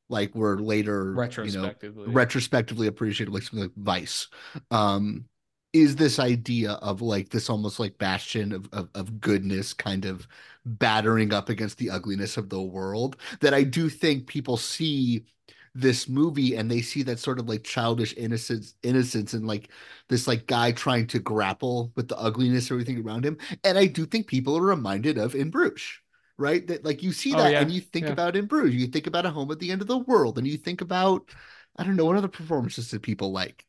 like 0.10 0.34
were 0.36 0.60
later 0.60 1.24
you 1.42 1.52
know 1.52 1.64
Retrospectively. 1.64 2.12
retrospectively 2.12 2.88
appreciated 2.88 3.34
like 3.34 3.44
something 3.44 3.64
like 3.64 3.76
vice. 3.78 4.28
Um 4.72 5.26
is 5.74 5.98
this 5.98 6.20
idea 6.20 6.74
of 6.74 7.02
like 7.02 7.30
this 7.30 7.50
almost 7.50 7.80
like 7.80 7.98
bastion 7.98 8.52
of, 8.54 8.70
of 8.72 8.90
of 8.96 9.20
goodness 9.20 9.74
kind 9.74 10.06
of 10.06 10.28
battering 10.66 11.34
up 11.34 11.50
against 11.50 11.78
the 11.78 11.90
ugliness 11.90 12.38
of 12.38 12.50
the 12.50 12.62
world 12.62 13.18
that 13.42 13.54
i 13.54 13.62
do 13.64 13.90
think 13.90 14.26
people 14.26 14.58
see 14.58 15.26
this 15.74 16.08
movie 16.08 16.56
and 16.56 16.72
they 16.72 16.82
see 16.82 17.04
that 17.04 17.20
sort 17.20 17.40
of 17.40 17.50
like 17.50 17.64
childish 17.64 18.14
innocence 18.18 18.76
innocence 18.84 19.34
and 19.34 19.46
like 19.46 19.70
this 20.08 20.28
like 20.28 20.48
guy 20.48 20.72
trying 20.72 21.06
to 21.06 21.20
grapple 21.20 21.92
with 21.96 22.08
the 22.08 22.18
ugliness 22.18 22.66
of 22.68 22.76
everything 22.76 23.06
around 23.06 23.26
him? 23.26 23.38
And 23.64 23.78
i 23.78 23.86
do 23.86 24.06
think 24.06 24.28
people 24.28 24.58
are 24.58 24.62
reminded 24.62 25.18
of 25.18 25.36
in 25.36 25.50
bruges 25.50 26.00
right 26.38 26.68
that 26.68 26.84
like 26.84 27.02
you 27.04 27.12
see 27.12 27.34
Oh, 27.34 27.38
that 27.38 27.52
yeah, 27.52 27.62
and 27.62 27.72
you 27.72 27.82
think 27.82 28.06
yeah. 28.08 28.12
about 28.12 28.36
in 28.36 28.46
bruges 28.46 28.76
you 28.76 28.88
think 28.88 29.08
about 29.08 29.26
a 29.26 29.30
home 29.32 29.52
at 29.52 29.60
the 29.60 29.72
end 29.72 29.82
of 29.82 29.88
the 29.88 29.98
world 29.98 30.38
and 30.38 30.46
you 30.48 30.58
think 30.58 30.82
about 30.82 31.30
i 31.78 31.84
don't 31.84 31.96
know 31.96 32.06
what 32.06 32.18
other 32.18 32.28
performances 32.28 32.92
that 32.92 33.02
people 33.02 33.32
like 33.32 33.66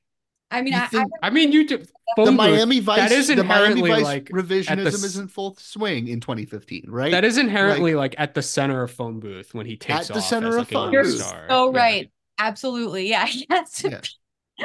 I 0.49 0.63
mean, 0.63 0.75
you 0.75 0.79
I, 0.79 0.85
I 0.85 0.87
think- 0.87 1.11
I 1.25 1.31
mean, 1.31 1.51
you 1.51 1.67
do 1.67 1.83
the 2.17 2.31
Miami 2.31 2.79
Vice, 2.79 2.99
that 3.01 3.11
is 3.11 3.27
the 3.27 3.35
Miami 3.43 3.81
inherently 3.81 3.91
Vice 3.91 4.03
like 4.05 4.25
revisionism 4.27 4.77
the 4.85 4.89
is 5.07 5.17
in 5.17 5.27
full 5.27 5.57
swing 5.59 6.07
in 6.07 6.21
2015, 6.21 6.85
right? 6.87 7.11
that 7.11 7.25
is 7.25 7.37
inherently 7.37 7.97
like, 7.97 8.15
at 8.17 8.35
the 8.35 8.43
center 8.43 8.81
of 8.85 8.93
phone 8.93 9.19
booth 9.19 9.55
when 9.55 9.67
he 9.67 9.77
takes 9.77 10.09
At 10.09 10.15
the 10.15 10.21
off 10.21 10.25
center 10.25 10.49
as, 10.51 10.55
of 10.55 10.59
like, 10.61 10.69
phone 10.69 10.93
young 10.93 11.03
booth. 11.03 11.17
you're 11.17 11.19
star. 11.19 11.47
so 11.49 11.73
Yeah. 11.75 11.81
right. 11.81 12.11
Absolutely. 12.39 13.09
Yeah. 13.09 13.27
Yes. 13.51 13.83
Yeah. 13.85 14.01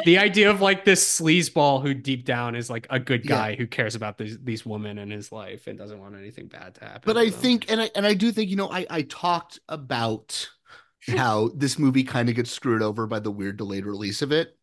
The 0.06 0.18
idea 0.18 0.50
of 0.50 0.62
like 0.62 0.86
this 0.86 1.20
sleazeball 1.20 1.82
who 1.82 1.94
deep 1.94 2.26
down 2.26 2.56
is 2.56 2.70
like 2.70 2.88
a 2.90 3.00
good 3.00 3.26
Yeah. 3.26 3.36
guy 3.36 3.56
who 3.56 3.68
cares 3.68 3.96
about 3.96 4.18
these 4.18 4.38
these 4.40 4.66
women 4.66 4.98
in 4.98 5.10
his 5.10 5.32
life 5.32 5.68
and 5.68 5.78
doesn't 5.78 6.00
want 6.00 6.16
anything 6.16 6.48
bad 6.48 6.76
to 6.76 6.86
happen. 6.86 7.02
but 7.04 7.18
I 7.18 7.30
think, 7.30 7.70
and 7.72 7.82
I 7.82 7.92
and 7.96 8.06
I 8.06 8.14
do 8.14 8.32
think, 8.32 8.50
you 8.50 8.56
know, 8.56 8.70
I 8.72 8.86
I 8.90 9.02
talked 9.04 9.60
about 9.68 10.50
how 11.08 11.50
this 11.56 11.78
movie 11.80 12.04
kind 12.04 12.30
of 12.30 12.36
gets 12.36 12.52
screwed 12.52 12.82
over 12.82 13.08
by 13.08 13.20
the 13.20 13.32
weird 13.32 13.58
delayed 13.58 13.86
release 13.86 14.22
of 14.22 14.32
it. 14.32 14.58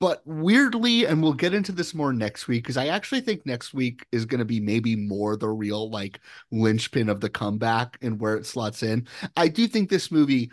But 0.00 0.20
weirdly, 0.26 1.06
and 1.06 1.22
we'll 1.22 1.32
get 1.32 1.54
into 1.54 1.70
this 1.70 1.94
more 1.94 2.12
next 2.12 2.48
week 2.48 2.64
because 2.64 2.76
I 2.76 2.88
actually 2.88 3.20
think 3.20 3.46
next 3.46 3.72
week 3.72 4.04
is 4.10 4.24
going 4.24 4.40
to 4.40 4.44
be 4.44 4.58
maybe 4.58 4.96
more 4.96 5.36
the 5.36 5.48
real 5.48 5.90
like 5.90 6.18
linchpin 6.50 7.08
of 7.08 7.20
the 7.20 7.30
comeback 7.30 7.98
and 8.02 8.18
where 8.20 8.36
it 8.36 8.44
slots 8.44 8.82
in. 8.82 9.06
I 9.36 9.46
do 9.46 9.68
think 9.68 9.88
this 9.90 10.10
movie 10.10 10.50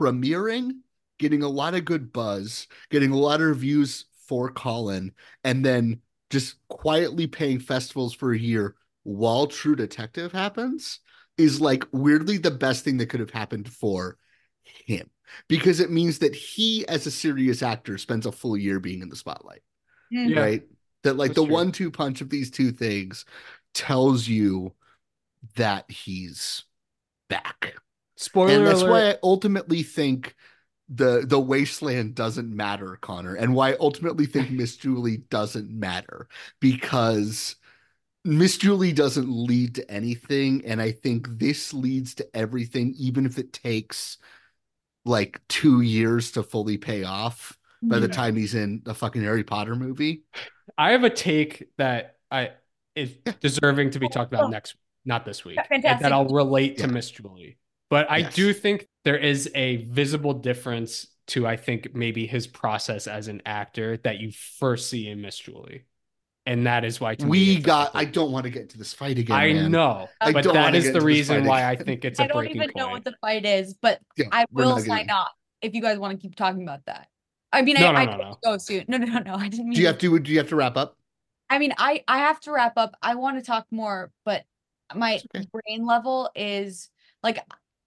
premiering, 0.00 0.80
getting 1.18 1.42
a 1.42 1.48
lot 1.48 1.74
of 1.74 1.84
good 1.84 2.12
buzz, 2.12 2.66
getting 2.90 3.10
a 3.10 3.16
lot 3.18 3.40
of 3.40 3.46
reviews 3.48 4.06
for 4.26 4.50
Colin, 4.50 5.12
and 5.44 5.64
then 5.64 6.00
just 6.30 6.56
quietly 6.68 7.26
paying 7.26 7.58
festivals 7.58 8.12
for 8.14 8.32
a 8.32 8.38
year 8.38 8.74
while 9.04 9.46
True 9.46 9.74
Detective 9.76 10.32
happens 10.32 11.00
is 11.38 11.60
like 11.60 11.84
weirdly 11.92 12.36
the 12.36 12.50
best 12.50 12.84
thing 12.84 12.98
that 12.98 13.06
could 13.06 13.20
have 13.20 13.30
happened 13.30 13.68
for 13.68 14.16
him 14.62 15.08
because 15.48 15.80
it 15.80 15.90
means 15.90 16.18
that 16.18 16.34
he, 16.34 16.86
as 16.88 17.06
a 17.06 17.10
serious 17.10 17.62
actor, 17.62 17.96
spends 17.98 18.26
a 18.26 18.32
full 18.32 18.56
year 18.56 18.80
being 18.80 19.02
in 19.02 19.08
the 19.08 19.16
spotlight, 19.16 19.62
Mhm. 20.12 20.30
Yeah. 20.30 20.40
right? 20.42 20.62
That 21.04 21.16
like 21.16 21.28
That's 21.28 21.36
the 21.36 21.44
true. 21.44 21.54
one 21.54 21.72
two 21.72 21.90
punch 21.90 22.20
of 22.20 22.28
these 22.30 22.50
two 22.50 22.72
things 22.72 23.24
tells 23.72 24.26
you 24.26 24.74
that 25.56 25.90
he's 25.90 26.64
back. 27.28 27.74
spoiler 28.16 28.52
and 28.58 28.66
that's 28.66 28.80
alert. 28.82 28.90
why 28.90 29.10
I 29.10 29.16
ultimately 29.22 29.82
think 29.82 30.34
the 30.88 31.24
the 31.26 31.38
wasteland 31.38 32.14
doesn't 32.14 32.54
matter, 32.54 32.98
Connor, 33.00 33.34
and 33.34 33.54
why 33.54 33.72
I 33.72 33.76
ultimately 33.80 34.26
think 34.26 34.50
Miss 34.50 34.76
Julie 34.76 35.18
doesn't 35.28 35.70
matter 35.70 36.28
because 36.60 37.56
Miss 38.24 38.56
Julie 38.58 38.92
doesn't 38.92 39.30
lead 39.30 39.74
to 39.76 39.90
anything, 39.90 40.64
and 40.64 40.80
I 40.80 40.92
think 40.92 41.38
this 41.38 41.72
leads 41.72 42.14
to 42.16 42.36
everything, 42.36 42.94
even 42.98 43.26
if 43.26 43.38
it 43.38 43.52
takes 43.52 44.18
like 45.04 45.40
two 45.48 45.80
years 45.80 46.32
to 46.32 46.42
fully 46.42 46.76
pay 46.76 47.04
off 47.04 47.58
by 47.82 47.98
the 47.98 48.06
mm-hmm. 48.06 48.12
time 48.12 48.36
he's 48.36 48.54
in 48.54 48.82
the 48.84 48.94
fucking 48.94 49.22
Harry 49.22 49.44
Potter 49.44 49.76
movie. 49.76 50.24
I 50.76 50.92
have 50.92 51.04
a 51.04 51.10
take 51.10 51.68
that 51.78 52.16
I 52.30 52.52
is 52.94 53.12
deserving 53.40 53.90
to 53.90 53.98
be 53.98 54.06
oh, 54.06 54.10
talked 54.10 54.32
about 54.32 54.50
next, 54.50 54.76
not 55.04 55.24
this 55.24 55.44
week, 55.44 55.58
that 55.70 56.12
I'll 56.12 56.28
relate 56.28 56.78
to 56.78 56.82
Yeah. 56.82 56.92
Miss 56.92 57.10
Julie. 57.10 57.56
But 57.90 58.10
I 58.10 58.20
Yes. 58.20 58.34
do 58.34 58.52
think 58.52 58.86
there 59.04 59.16
is 59.16 59.50
a 59.54 59.76
visible 59.86 60.34
difference 60.34 61.06
to 61.28 61.46
I 61.46 61.56
think 61.56 61.94
maybe 61.94 62.26
his 62.26 62.46
process 62.46 63.06
as 63.06 63.28
an 63.28 63.42
actor 63.46 63.96
that 63.98 64.18
you 64.18 64.32
first 64.32 64.88
see 64.90 65.08
in 65.08 65.20
Miss 65.20 65.38
Julie, 65.38 65.84
and 66.46 66.66
that 66.66 66.84
is 66.84 67.00
why 67.00 67.16
We 67.18 67.60
got. 67.60 67.94
like 67.94 68.06
I 68.08 68.10
don't 68.10 68.32
want 68.32 68.44
to 68.44 68.50
get 68.50 68.62
into 68.62 68.78
this 68.78 68.92
fight 68.94 69.18
again. 69.18 69.36
I 69.36 69.52
man. 69.52 69.70
know, 69.70 70.08
I 70.20 70.32
but 70.32 70.42
don't 70.42 70.54
that 70.54 70.64
wanna 70.64 70.78
is 70.78 70.84
get 70.84 70.92
the 70.92 71.00
reason 71.02 71.44
fight 71.44 71.44
why 71.44 71.64
I 71.68 71.76
think 71.76 72.04
it's 72.04 72.18
a 72.18 72.24
I 72.24 72.26
don't 72.26 72.42
breaking 72.42 72.62
even 72.62 72.70
know 72.76 72.88
what 72.88 73.04
the 73.04 73.14
fight 73.20 73.44
is, 73.44 73.74
but 73.74 74.00
Yeah, 74.16 74.26
I 74.32 74.46
will 74.52 74.78
sign 74.78 75.10
off 75.10 75.32
if 75.62 75.74
you 75.74 75.82
guys 75.82 75.98
want 75.98 76.18
to 76.18 76.22
keep 76.22 76.34
talking 76.34 76.62
about 76.62 76.84
that. 76.86 77.08
I 77.52 77.62
mean, 77.62 77.76
No, 77.76 77.86
I, 77.90 77.92
no, 77.92 77.98
I 77.98 78.00
no, 78.04 78.10
have 78.12 78.20
no. 78.20 78.30
to 78.30 78.38
go 78.44 78.58
soon. 78.58 78.84
No, 78.88 78.96
no, 78.98 79.06
no, 79.06 79.18
no. 79.20 79.34
I 79.34 79.48
didn't 79.48 79.68
mean. 79.68 79.76
Do 79.76 79.80
you 79.82 79.86
have 79.88 79.98
to? 79.98 80.18
Do 80.18 80.30
you 80.32 80.38
have 80.38 80.48
to 80.48 80.56
wrap 80.56 80.76
up? 80.76 80.96
I 81.50 81.58
mean, 81.58 81.72
I 81.78 82.04
I 82.08 82.18
have 82.18 82.40
to 82.40 82.52
wrap 82.52 82.74
up. 82.76 82.94
I 83.02 83.14
want 83.14 83.38
to 83.38 83.44
talk 83.44 83.66
more, 83.70 84.10
but 84.24 84.44
my 84.94 85.22
okay. 85.34 85.46
brain 85.52 85.86
level 85.86 86.30
is 86.34 86.90
like 87.22 87.38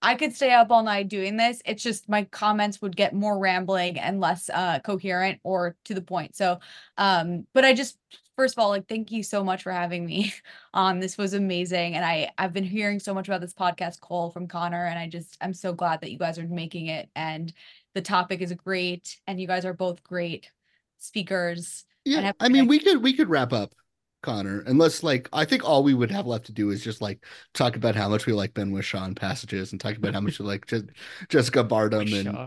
I 0.01 0.15
could 0.15 0.33
stay 0.33 0.51
up 0.51 0.71
all 0.71 0.83
night 0.83 1.07
doing 1.07 1.37
this. 1.37 1.61
It's 1.65 1.83
just 1.83 2.09
my 2.09 2.23
comments 2.25 2.81
would 2.81 2.95
get 2.95 3.13
more 3.13 3.37
rambling 3.37 3.99
and 3.99 4.19
less 4.19 4.49
uh 4.49 4.79
coherent 4.79 5.39
or 5.43 5.75
to 5.85 5.93
the 5.93 6.01
point. 6.01 6.35
So 6.35 6.59
um 6.97 7.45
but 7.53 7.65
I 7.65 7.73
just 7.73 7.97
first 8.35 8.55
of 8.55 8.59
all 8.59 8.69
like 8.69 8.87
thank 8.87 9.11
you 9.11 9.23
so 9.23 9.43
much 9.43 9.63
for 9.63 9.71
having 9.71 10.05
me 10.05 10.33
on. 10.73 10.99
This 10.99 11.17
was 11.17 11.33
amazing 11.33 11.95
and 11.95 12.05
I 12.05 12.31
I've 12.37 12.53
been 12.53 12.63
hearing 12.63 12.99
so 12.99 13.13
much 13.13 13.27
about 13.27 13.41
this 13.41 13.53
podcast 13.53 13.99
Cole 13.99 14.31
from 14.31 14.47
Connor 14.47 14.85
and 14.85 14.97
I 14.97 15.07
just 15.07 15.37
I'm 15.41 15.53
so 15.53 15.73
glad 15.73 16.01
that 16.01 16.11
you 16.11 16.17
guys 16.17 16.39
are 16.39 16.47
making 16.47 16.87
it 16.87 17.09
and 17.15 17.53
the 17.93 18.01
topic 18.01 18.41
is 18.41 18.53
great 18.53 19.19
and 19.27 19.39
you 19.39 19.47
guys 19.47 19.65
are 19.65 19.73
both 19.73 20.03
great 20.03 20.51
speakers. 20.97 21.85
Yeah, 22.05 22.31
I 22.39 22.49
mean, 22.49 22.67
we 22.67 22.79
could 22.79 23.03
we 23.03 23.13
could 23.13 23.29
wrap 23.29 23.53
up, 23.53 23.73
Connor, 24.21 24.61
unless 24.67 25.03
like 25.03 25.29
I 25.33 25.45
think 25.45 25.63
all 25.63 25.83
we 25.83 25.93
would 25.93 26.11
have 26.11 26.27
left 26.27 26.45
to 26.47 26.51
do 26.51 26.69
is 26.69 26.83
just 26.83 27.01
like 27.01 27.25
talk 27.53 27.75
about 27.75 27.95
how 27.95 28.09
much 28.09 28.25
we 28.25 28.33
like 28.33 28.53
Ben 28.53 28.71
Whishaw 28.71 29.13
passages 29.15 29.71
and 29.71 29.81
talk 29.81 29.97
about 29.97 30.13
how 30.13 30.21
much 30.21 30.39
we 30.39 30.45
like 30.45 30.67
Je- 30.67 30.83
Jessica 31.29 31.63
Barden 31.63 32.01
and, 32.13 32.39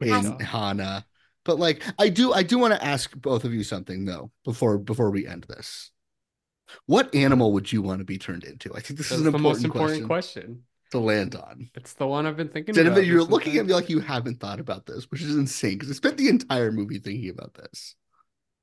Whishaw. 0.00 0.32
and 0.34 0.42
Hannah. 0.42 1.06
But 1.44 1.58
like, 1.58 1.82
I 1.98 2.08
do 2.08 2.32
I 2.32 2.42
do 2.42 2.58
want 2.58 2.74
to 2.74 2.84
ask 2.84 3.14
both 3.16 3.44
of 3.44 3.52
you 3.52 3.64
something 3.64 4.04
though 4.04 4.30
before 4.44 4.78
before 4.78 5.10
we 5.10 5.26
end 5.26 5.44
this. 5.48 5.90
What 6.86 7.14
animal 7.14 7.52
would 7.52 7.70
you 7.72 7.82
want 7.82 7.98
to 8.00 8.04
be 8.04 8.18
turned 8.18 8.44
into? 8.44 8.70
I 8.74 8.80
think 8.80 8.98
this 8.98 9.10
That's 9.10 9.20
is 9.20 9.20
an 9.20 9.24
the 9.24 9.28
important, 9.28 9.42
most 9.42 9.64
important 9.64 10.06
question, 10.06 10.06
question. 10.06 10.62
to 10.92 10.98
land 10.98 11.34
on. 11.34 11.70
It's 11.74 11.94
the 11.94 12.06
one 12.06 12.26
I've 12.26 12.36
been 12.36 12.48
thinking 12.48 12.74
Genevieve, 12.74 12.98
about. 12.98 13.06
you're 13.06 13.22
looking 13.24 13.56
at 13.58 13.66
me 13.66 13.74
like 13.74 13.90
you 13.90 14.00
haven't 14.00 14.40
thought 14.40 14.60
about 14.60 14.86
this, 14.86 15.10
which 15.10 15.22
is 15.22 15.36
insane 15.36 15.74
because 15.78 15.90
I 15.90 15.94
spent 15.94 16.16
the 16.16 16.28
entire 16.28 16.72
movie 16.72 16.98
thinking 16.98 17.30
about 17.30 17.54
this. 17.54 17.94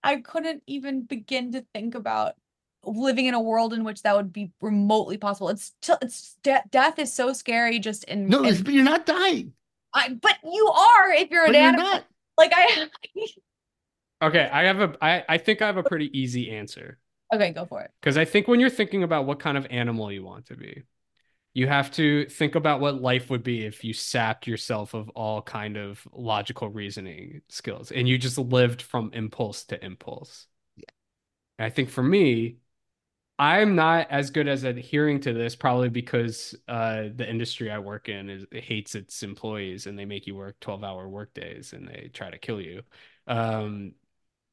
I 0.03 0.17
couldn't 0.17 0.63
even 0.67 1.03
begin 1.03 1.51
to 1.53 1.65
think 1.73 1.95
about 1.95 2.35
living 2.84 3.26
in 3.26 3.34
a 3.34 3.41
world 3.41 3.73
in 3.73 3.84
which 3.84 4.03
that 4.03 4.15
would 4.15 4.31
be 4.31 4.51
remotely 4.61 5.17
possible. 5.17 5.49
It's 5.49 5.73
t- 5.81 5.93
it's 6.01 6.38
de- 6.43 6.63
death 6.71 6.97
is 6.99 7.11
so 7.13 7.34
scary 7.34 7.80
just 7.80 8.05
in 8.05 8.27
No, 8.27 8.43
in- 8.43 8.63
but 8.63 8.73
you're 8.73 8.84
not 8.84 9.05
dying. 9.05 9.53
I, 9.93 10.09
but 10.13 10.38
you 10.43 10.67
are 10.67 11.11
if 11.11 11.30
you're 11.30 11.45
an 11.45 11.51
But 11.51 11.57
you're 11.57 11.65
animal. 11.67 11.91
not. 11.91 12.05
Like 12.38 12.53
I 12.55 12.89
Okay, 14.21 14.49
I 14.51 14.63
have 14.65 14.81
a 14.81 14.97
I, 15.01 15.23
I 15.30 15.38
think 15.38 15.61
I 15.61 15.67
have 15.67 15.77
a 15.77 15.84
pretty 15.84 16.17
easy 16.17 16.51
answer. 16.51 16.99
Okay, 17.34 17.51
go 17.51 17.65
for 17.65 17.81
it. 17.81 17.91
Because 18.01 18.17
I 18.17 18.26
think 18.26 18.47
when 18.47 18.59
you're 18.59 18.69
thinking 18.69 19.03
about 19.03 19.26
what 19.26 19.39
kind 19.39 19.57
of 19.57 19.65
animal 19.69 20.11
you 20.11 20.23
want 20.23 20.47
to 20.47 20.55
be, 20.55 20.84
you 21.53 21.67
have 21.67 21.91
to 21.91 22.26
think 22.27 22.55
about 22.55 22.80
what 22.80 23.01
life 23.01 23.30
would 23.30 23.43
be 23.43 23.65
if 23.65 23.84
you 23.84 23.93
sapped 23.93 24.47
yourself 24.47 24.93
of 24.93 25.09
all 25.09 25.41
kind 25.41 25.77
of 25.77 26.07
logical 26.13 26.69
reasoning 26.69 27.41
skills 27.49 27.91
and 27.91 28.07
you 28.07 28.17
just 28.17 28.38
lived 28.38 28.81
from 28.81 29.11
impulse 29.13 29.63
to 29.65 29.84
impulse. 29.84 30.47
Yeah. 30.76 30.85
And 31.57 31.65
I 31.65 31.69
think 31.69 31.89
for 31.89 32.03
me, 32.03 32.57
I'm 33.39 33.76
not 33.76 34.11
as 34.11 34.31
good 34.31 34.47
as 34.49 34.63
adhering 34.65 35.21
to 35.21 35.34
this 35.34 35.55
probably 35.55 35.89
because 35.89 36.55
uh, 36.67 37.05
the 37.15 37.27
industry 37.30 37.71
I 37.71 37.80
work 37.80 38.09
in 38.09 38.30
is 38.30 38.45
it 38.51 38.63
hates 38.63 38.95
its 38.95 39.23
employees 39.23 39.88
and 39.88 39.97
they 39.97 40.05
make 40.05 40.27
you 40.27 40.35
work 40.35 40.59
12 40.59 40.84
hour 40.84 41.07
work 41.07 41.34
days 41.34 41.73
and 41.73 41.88
they 41.88 42.09
try 42.13 42.30
to 42.30 42.38
kill 42.38 42.59
you. 42.61 42.84
Um, 43.27 43.93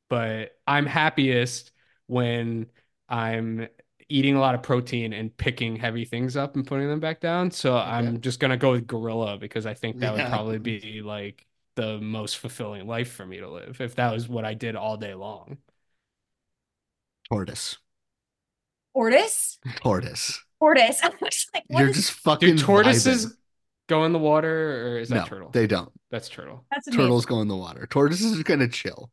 but 0.09 0.59
I'm 0.67 0.87
happiest 0.87 1.73
when 2.07 2.67
I'm 3.09 3.69
eating 4.09 4.37
a 4.37 4.41
lot 4.41 4.55
of 4.55 4.63
protein 4.63 5.13
and 5.13 5.37
picking 5.37 5.77
heavy 5.77 6.05
things 6.05 6.37
up 6.37 6.55
and 6.57 6.67
putting 6.67 6.89
them 6.89 7.01
back 7.01 7.21
down. 7.21 7.51
So 7.51 7.77
I'm 7.77 8.21
just 8.21 8.41
gonna 8.41 8.57
go 8.57 8.73
with 8.73 8.87
gorilla 8.87 9.39
because 9.39 9.67
I 9.67 9.75
think 9.75 9.99
that 10.01 10.15
would 10.15 10.27
probably 10.27 10.59
be 10.59 11.03
like 11.03 11.47
the 11.77 11.99
most 12.01 12.39
fulfilling 12.39 12.87
life 12.87 13.13
for 13.13 13.27
me 13.27 13.39
to 13.39 13.51
live 13.51 13.81
if 13.81 13.97
that 13.97 14.13
was 14.13 14.29
what 14.29 14.45
I 14.45 14.55
did 14.55 14.77
all 14.77 14.97
day 14.97 15.15
long. 15.15 15.59
Tortoise. 17.29 17.79
Tortoise? 18.95 19.59
Tortoise. 19.77 20.43
Tortoise. 20.61 21.01
I 21.05 21.09
was 21.21 21.47
like, 21.55 21.65
You're 21.69 21.89
is- 21.89 21.97
just 21.97 22.13
fucking 22.13 22.57
Do 22.57 22.63
tortoises 22.63 23.27
vibing. 23.27 23.37
go 23.89 24.05
in 24.05 24.13
the 24.13 24.19
water 24.19 24.95
or 24.95 24.99
is 24.99 25.11
that 25.11 25.23
no, 25.23 25.25
turtle? 25.25 25.51
they 25.53 25.67
don't. 25.67 25.93
That's 26.11 26.29
turtle. 26.29 26.65
that's 26.71 26.89
amazing. 26.89 27.03
Turtles 27.05 27.27
go 27.27 27.41
in 27.41 27.49
the 27.49 27.57
water. 27.57 27.87
Tortoises 27.87 28.39
are 28.39 28.43
gonna 28.45 28.69
chill. 28.69 29.11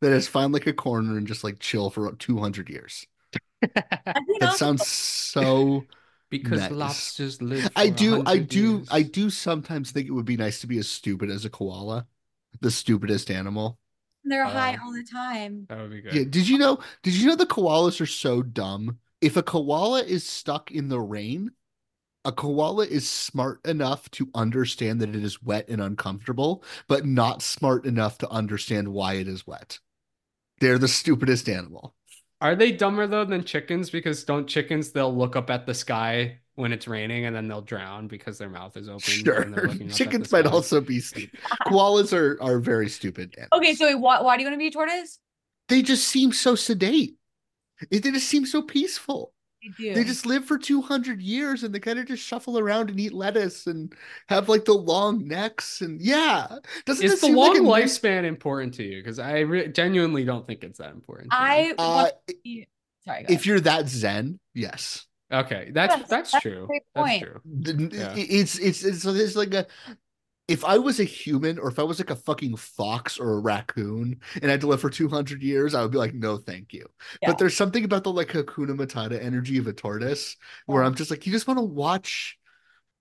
They 0.00 0.08
just 0.08 0.30
find 0.30 0.52
like 0.52 0.66
a 0.66 0.72
corner 0.72 1.16
and 1.18 1.26
just 1.26 1.44
like 1.44 1.58
chill 1.58 1.90
for 1.90 2.12
200 2.14 2.68
years. 2.70 3.06
I 4.06 4.20
think 4.26 4.40
That 4.40 4.54
sounds 4.54 4.86
so. 4.86 5.86
Because 6.30 6.70
Nice. 6.70 6.70
lobsters 6.70 7.42
live. 7.42 7.68
I 7.74 7.88
do. 7.88 8.22
I 8.24 8.38
do. 8.38 8.78
years. 8.78 8.88
I 8.90 9.02
do 9.02 9.30
sometimes 9.30 9.90
think 9.90 10.06
it 10.06 10.12
would 10.12 10.24
be 10.24 10.36
nice 10.36 10.60
to 10.60 10.68
be 10.68 10.78
as 10.78 10.88
stupid 10.88 11.28
as 11.30 11.44
a 11.44 11.50
koala, 11.50 12.06
the 12.60 12.70
stupidest 12.70 13.30
animal. 13.30 13.78
they're 14.24 14.46
oh. 14.46 14.48
high 14.48 14.76
Oh. 14.80 14.86
all 14.86 14.92
the 14.92 15.02
time. 15.04 15.66
That 15.68 15.78
would 15.80 15.90
be 15.90 16.02
good. 16.02 16.14
Yeah. 16.14 16.24
Did 16.28 16.48
you 16.48 16.58
know? 16.58 16.78
Did 17.02 17.14
you 17.14 17.26
know 17.26 17.36
the 17.36 17.46
koalas 17.46 18.00
are 18.00 18.06
so 18.06 18.42
dumb? 18.42 18.98
If 19.20 19.36
a 19.36 19.42
koala 19.42 20.02
is 20.02 20.24
stuck 20.26 20.70
in 20.70 20.88
the 20.88 21.00
rain, 21.00 21.50
a 22.24 22.32
koala 22.32 22.86
is 22.86 23.08
smart 23.08 23.64
enough 23.66 24.10
to 24.12 24.30
understand 24.34 25.00
that 25.00 25.14
it 25.14 25.24
is 25.24 25.42
wet 25.42 25.68
and 25.68 25.80
uncomfortable, 25.82 26.62
but 26.88 27.06
not 27.06 27.42
smart 27.42 27.86
enough 27.86 28.18
to 28.18 28.28
understand 28.30 28.88
why 28.88 29.14
it 29.14 29.26
is 29.28 29.46
wet. 29.46 29.80
They're 30.60 30.78
the 30.78 30.88
stupidest 30.88 31.48
animal. 31.48 31.94
Are 32.40 32.56
they 32.56 32.72
dumber 32.72 33.06
though 33.06 33.24
than 33.24 33.44
chickens? 33.44 33.90
Because 33.90 34.24
don't 34.24 34.46
chickens 34.46 34.92
they'll 34.92 35.14
look 35.14 35.36
up 35.36 35.50
at 35.50 35.66
the 35.66 35.74
sky 35.74 36.38
when 36.54 36.72
it's 36.72 36.88
raining 36.88 37.26
and 37.26 37.34
then 37.34 37.48
they'll 37.48 37.60
drown 37.62 38.06
because 38.08 38.38
their 38.38 38.48
mouth 38.50 38.76
is 38.76 38.88
open. 38.88 39.00
Sure. 39.00 39.44
when 39.44 39.54
up 39.54 39.90
Chickens 39.90 40.30
might 40.32 40.46
sky? 40.46 40.54
also 40.54 40.80
be 40.80 41.00
stupid. 41.00 41.38
Koalas 41.66 42.12
are 42.16 42.40
are 42.42 42.58
very 42.58 42.88
stupid. 42.88 43.34
animals. 43.36 43.48
Okay, 43.52 43.74
so 43.74 43.96
why, 43.98 44.20
why 44.22 44.36
do 44.36 44.42
you 44.42 44.48
want 44.48 44.54
to 44.54 44.58
be 44.58 44.68
a 44.68 44.70
tortoise? 44.70 45.18
They 45.68 45.82
just 45.82 46.08
seem 46.08 46.32
so 46.32 46.54
sedate. 46.54 47.16
It, 47.90 48.02
they 48.02 48.10
just 48.10 48.28
seem 48.28 48.44
so 48.46 48.62
peaceful. 48.62 49.32
They 49.62 49.68
do. 49.76 49.94
They 49.94 50.04
just 50.04 50.24
live 50.26 50.44
for 50.44 50.56
200 50.58 51.20
years 51.20 51.62
and 51.64 51.74
they 51.74 51.80
kind 51.80 51.98
of 51.98 52.06
just 52.06 52.22
shuffle 52.22 52.58
around 52.58 52.88
and 52.90 52.98
eat 52.98 53.12
lettuce 53.12 53.66
and 53.66 53.92
have 54.28 54.48
like 54.48 54.64
the 54.64 54.72
long 54.74 55.26
necks. 55.28 55.80
And 55.82 56.00
yeah, 56.00 56.46
doesn't 56.86 57.04
Is 57.04 57.12
it 57.12 57.20
the 57.20 57.26
seem 57.26 57.36
long 57.36 57.50
like 57.50 57.60
a 57.60 57.62
nice- 57.84 57.98
lifespan 57.98 58.24
important 58.24 58.74
to 58.74 58.84
you? 58.84 59.02
Because 59.02 59.18
I 59.18 59.40
re- 59.40 59.68
genuinely 59.68 60.24
don't 60.24 60.46
think 60.46 60.64
it's 60.64 60.78
that 60.78 60.92
important. 60.92 61.30
to. 61.30 61.36
I 61.36 61.74
Uh, 61.78 62.08
be- 62.42 62.68
sorry. 63.04 63.24
Go 63.24 63.34
if 63.34 63.44
you're 63.46 63.60
that 63.60 63.88
zen, 63.88 64.38
yes. 64.54 65.06
okay, 65.32 65.70
that's 65.72 65.94
Yes, 65.96 66.08
that's, 66.08 66.30
that's 66.32 66.34
a 66.34 66.48
true. 66.48 66.66
great 66.66 66.82
That's 66.94 67.18
true. 67.20 67.40
The- 67.44 67.96
Yeah. 67.96 68.14
It's, 68.16 68.58
it's 68.58 68.82
it's 68.84 69.02
so 69.02 69.12
there's 69.12 69.36
like 69.36 69.52
a 69.54 69.66
if 70.50 70.64
I 70.64 70.78
was 70.78 70.98
a 71.00 71.04
human 71.04 71.58
or 71.58 71.68
if 71.68 71.78
I 71.78 71.84
was 71.84 71.98
like 72.00 72.10
a 72.10 72.16
fucking 72.16 72.56
fox 72.56 73.18
or 73.18 73.34
a 73.34 73.38
raccoon 73.40 74.20
and 74.42 74.46
I 74.46 74.50
had 74.50 74.60
to 74.62 74.66
live 74.66 74.80
for 74.80 74.90
200 74.90 75.42
years, 75.42 75.74
I 75.74 75.82
would 75.82 75.92
be 75.92 75.98
like, 75.98 76.12
no, 76.14 76.36
thank 76.38 76.72
you. 76.72 76.86
Yeah. 77.22 77.28
But 77.28 77.38
there's 77.38 77.56
something 77.56 77.84
about 77.84 78.02
the 78.04 78.12
like 78.12 78.28
Hakuna 78.28 78.76
Matata 78.76 79.22
energy 79.22 79.58
of 79.58 79.66
a 79.68 79.72
tortoise 79.72 80.36
where 80.66 80.82
I'm 80.82 80.94
just 80.94 81.10
like, 81.10 81.24
you 81.26 81.32
just 81.32 81.46
want 81.46 81.58
to 81.58 81.64
watch, 81.64 82.36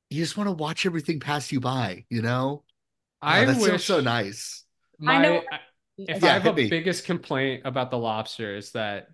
you 0.09 0.21
just 0.21 0.38
want 0.38 0.47
to 0.47 0.53
watch 0.53 0.85
everything 0.85 1.19
pass 1.19 1.51
you 1.51 1.59
by, 1.59 2.05
you 2.09 2.21
know? 2.21 2.63
Oh, 3.21 3.27
I 3.27 3.43
Oh, 3.43 3.45
that 3.47 3.59
wish 3.61 3.84
so 3.84 3.99
nice. 3.99 4.63
My, 4.99 5.15
I 5.15 5.21
know- 5.21 5.43
if 5.97 6.21
Yeah, 6.23 6.30
I 6.30 6.39
have 6.39 6.45
a 6.45 6.53
me. 6.53 6.69
biggest 6.69 7.05
complaint 7.05 7.63
about 7.65 7.91
the 7.91 7.97
lobster 7.97 8.55
is 8.55 8.71
that 8.71 9.07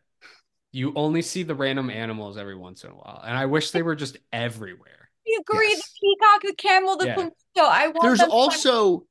you 0.72 0.92
only 0.96 1.22
see 1.22 1.44
the 1.44 1.56
random 1.56 1.90
animals 1.90 2.38
every 2.38 2.56
once 2.56 2.84
in 2.84 2.92
a 2.92 2.94
while, 2.94 3.24
and 3.26 3.36
I 3.38 3.46
wish 3.46 3.72
they 3.72 3.82
were 3.82 3.96
just 3.96 4.18
everywhere. 4.34 5.05
You 5.26 5.42
agree? 5.42 5.70
Yes. 5.70 5.82
The 5.82 6.08
peacock, 6.08 6.42
the 6.44 6.56
camel, 6.56 6.98
the 6.98 7.06
Yeah. 7.08 7.14
flamingo. 7.16 7.34
I 7.58 7.88
want 7.88 8.02
There's 8.02 8.20
to- 8.20 8.30
also 8.30 9.08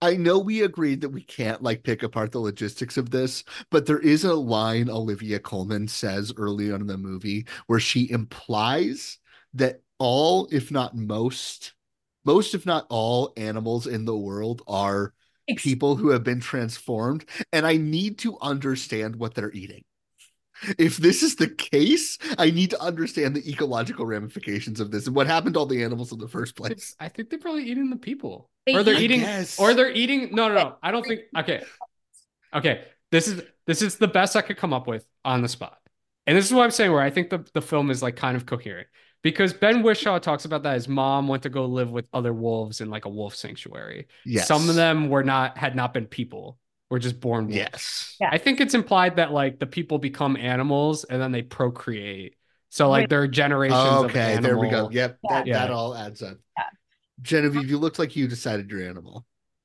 I 0.00 0.16
know 0.16 0.40
we 0.40 0.62
agreed 0.62 1.02
that 1.02 1.10
we 1.10 1.22
can't 1.22 1.62
like 1.62 1.84
pick 1.84 2.02
apart 2.02 2.32
the 2.32 2.40
logistics 2.40 2.96
of 2.96 3.10
this, 3.10 3.44
but 3.70 3.86
there 3.86 4.00
is 4.00 4.24
a 4.24 4.34
line 4.34 4.90
Olivia 4.90 5.38
Colman 5.38 5.86
says 5.86 6.32
early 6.36 6.72
on 6.72 6.80
in 6.80 6.86
the 6.88 6.98
movie 6.98 7.46
where 7.68 7.78
she 7.78 8.10
implies 8.10 9.18
that 9.54 9.80
all, 9.98 10.48
if 10.50 10.72
not 10.72 10.96
most, 10.96 11.74
most 12.24 12.52
if 12.52 12.66
not 12.66 12.86
all 12.88 13.32
animals 13.36 13.86
in 13.86 14.04
the 14.04 14.16
world 14.16 14.62
are 14.66 15.14
people 15.56 15.94
who 15.94 16.08
have 16.08 16.24
been 16.24 16.40
transformed, 16.40 17.24
and 17.52 17.64
I 17.64 17.76
need 17.76 18.18
to 18.18 18.36
understand 18.40 19.14
what 19.14 19.34
they're 19.34 19.52
eating. 19.52 19.84
If 20.78 20.96
this 20.98 21.22
is 21.22 21.36
the 21.36 21.48
case, 21.48 22.18
I 22.38 22.50
need 22.50 22.70
to 22.70 22.80
understand 22.80 23.34
the 23.36 23.48
ecological 23.50 24.06
ramifications 24.06 24.80
of 24.80 24.90
this 24.90 25.06
and 25.06 25.16
what 25.16 25.26
happened 25.26 25.54
to 25.54 25.60
all 25.60 25.66
the 25.66 25.82
animals 25.82 26.12
in 26.12 26.18
the 26.18 26.28
first 26.28 26.56
place. 26.56 26.94
I 27.00 27.08
think 27.08 27.30
they're 27.30 27.38
probably 27.38 27.64
eating 27.64 27.90
the 27.90 27.96
people, 27.96 28.50
They 28.66 28.74
or 28.74 28.82
they're 28.82 28.94
eat- 28.94 29.10
eating, 29.10 29.26
or 29.58 29.74
they're 29.74 29.90
eating. 29.90 30.30
No, 30.32 30.48
no, 30.48 30.54
no. 30.54 30.76
I 30.82 30.90
don't 30.90 31.04
think. 31.06 31.22
Okay, 31.36 31.62
okay. 32.54 32.84
This 33.10 33.28
is 33.28 33.42
this 33.66 33.82
is 33.82 33.96
the 33.96 34.08
best 34.08 34.36
I 34.36 34.42
could 34.42 34.56
come 34.56 34.72
up 34.72 34.86
with 34.86 35.06
on 35.24 35.42
the 35.42 35.48
spot, 35.48 35.78
and 36.26 36.36
this 36.36 36.46
is 36.46 36.52
what 36.52 36.64
I'm 36.64 36.70
saying. 36.70 36.92
Where 36.92 37.02
I 37.02 37.10
think 37.10 37.30
the 37.30 37.44
the 37.54 37.62
film 37.62 37.90
is 37.90 38.02
like 38.02 38.16
kind 38.16 38.36
of 38.36 38.46
coherent 38.46 38.88
because 39.22 39.52
Ben 39.52 39.82
Whishaw 39.82 40.20
talks 40.20 40.44
about 40.44 40.62
that 40.64 40.74
his 40.74 40.88
mom 40.88 41.28
went 41.28 41.42
to 41.44 41.48
go 41.48 41.66
live 41.66 41.90
with 41.90 42.06
other 42.12 42.32
wolves 42.32 42.80
in 42.80 42.88
like 42.90 43.04
a 43.04 43.08
wolf 43.10 43.34
sanctuary. 43.34 44.08
Yes. 44.24 44.48
Some 44.48 44.68
of 44.68 44.74
them 44.76 45.08
were 45.10 45.22
not 45.22 45.58
had 45.58 45.76
not 45.76 45.92
been 45.92 46.06
people, 46.06 46.58
were 46.92 46.98
just 46.98 47.18
born 47.20 47.46
wolves. 47.46 47.56
Yes. 47.56 48.16
Yeah. 48.20 48.28
I 48.30 48.36
think 48.36 48.60
it's 48.60 48.74
implied 48.74 49.16
that 49.16 49.32
like 49.32 49.58
the 49.58 49.66
people 49.66 49.98
become 49.98 50.36
animals 50.36 51.04
and 51.04 51.20
then 51.22 51.32
they 51.32 51.40
procreate. 51.40 52.36
So 52.68 52.90
like 52.90 53.00
Right. 53.04 53.08
there 53.08 53.22
are 53.22 53.28
generations 53.28 53.78
of 53.80 54.04
Okay, 54.10 54.20
animal. 54.34 54.42
there 54.42 54.58
we 54.58 54.68
go. 54.68 54.90
Yep, 54.90 55.18
that, 55.30 55.46
Yeah. 55.46 55.60
that 55.60 55.70
all 55.70 55.94
adds 55.96 56.22
up. 56.22 56.36
Yeah. 56.58 56.64
Genevieve, 57.22 57.70
you 57.70 57.78
looked 57.78 57.98
like 57.98 58.14
you 58.14 58.28
decided 58.28 58.70
your 58.70 58.82
animal. 58.82 59.24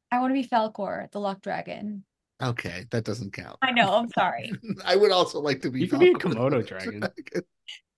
I 0.10 0.20
want 0.20 0.32
to 0.32 0.42
be 0.42 0.48
Falkor, 0.48 1.12
the 1.12 1.20
luck 1.20 1.42
dragon. 1.42 2.06
Okay, 2.42 2.86
that 2.92 3.04
doesn't 3.04 3.34
count. 3.34 3.58
I 3.62 3.72
know. 3.72 3.94
I'm 3.94 4.10
sorry. 4.10 4.54
I 4.86 4.96
would 4.96 5.12
also 5.12 5.42
like 5.42 5.62
to 5.64 5.70
be. 5.70 5.82
You 5.82 5.90
could 5.90 6.00
be 6.00 6.12
a 6.12 6.12
Falcon. 6.14 6.34
Komodo 6.36 6.66
dragon. 6.66 7.04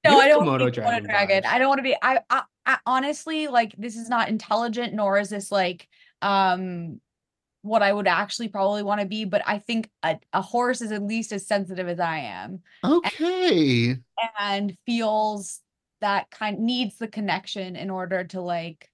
No, 0.05 0.17
I 0.17 0.27
don't 0.27 0.43
Komodo 0.43 0.47
want 0.47 0.59
to 0.61 0.65
be 0.65 0.71
Komodo 0.71 0.73
dragon 0.73 1.03
dragon. 1.03 1.43
I 1.45 1.59
don't 1.59 1.67
want 1.67 1.79
to 1.79 1.83
be. 1.83 1.95
I, 2.01 2.19
I, 2.31 2.43
I 2.65 2.77
honestly 2.87 3.47
like 3.47 3.75
this 3.77 3.95
is 3.95 4.09
not 4.09 4.29
intelligent, 4.29 4.93
nor 4.95 5.19
is 5.19 5.29
this 5.29 5.51
like 5.51 5.87
um 6.23 6.99
what 7.61 7.83
I 7.83 7.91
would 7.91 8.07
actually 8.07 8.47
probably 8.47 8.83
want 8.83 9.01
to 9.01 9.07
be. 9.07 9.25
But 9.25 9.41
I 9.45 9.59
think 9.59 9.89
a, 10.03 10.17
a 10.33 10.41
horse 10.41 10.81
is 10.81 10.91
at 10.91 11.03
least 11.03 11.31
as 11.31 11.47
sensitive 11.47 11.87
as 11.87 11.99
I 11.99 12.19
am 12.19 12.61
Okay. 12.83 13.97
and 14.39 14.77
feels 14.85 15.61
that 16.01 16.29
kind 16.29 16.59
needs 16.59 16.97
the 16.97 17.07
connection 17.07 17.75
in 17.75 17.89
order 17.89 18.23
to 18.23 18.41
like 18.41 18.89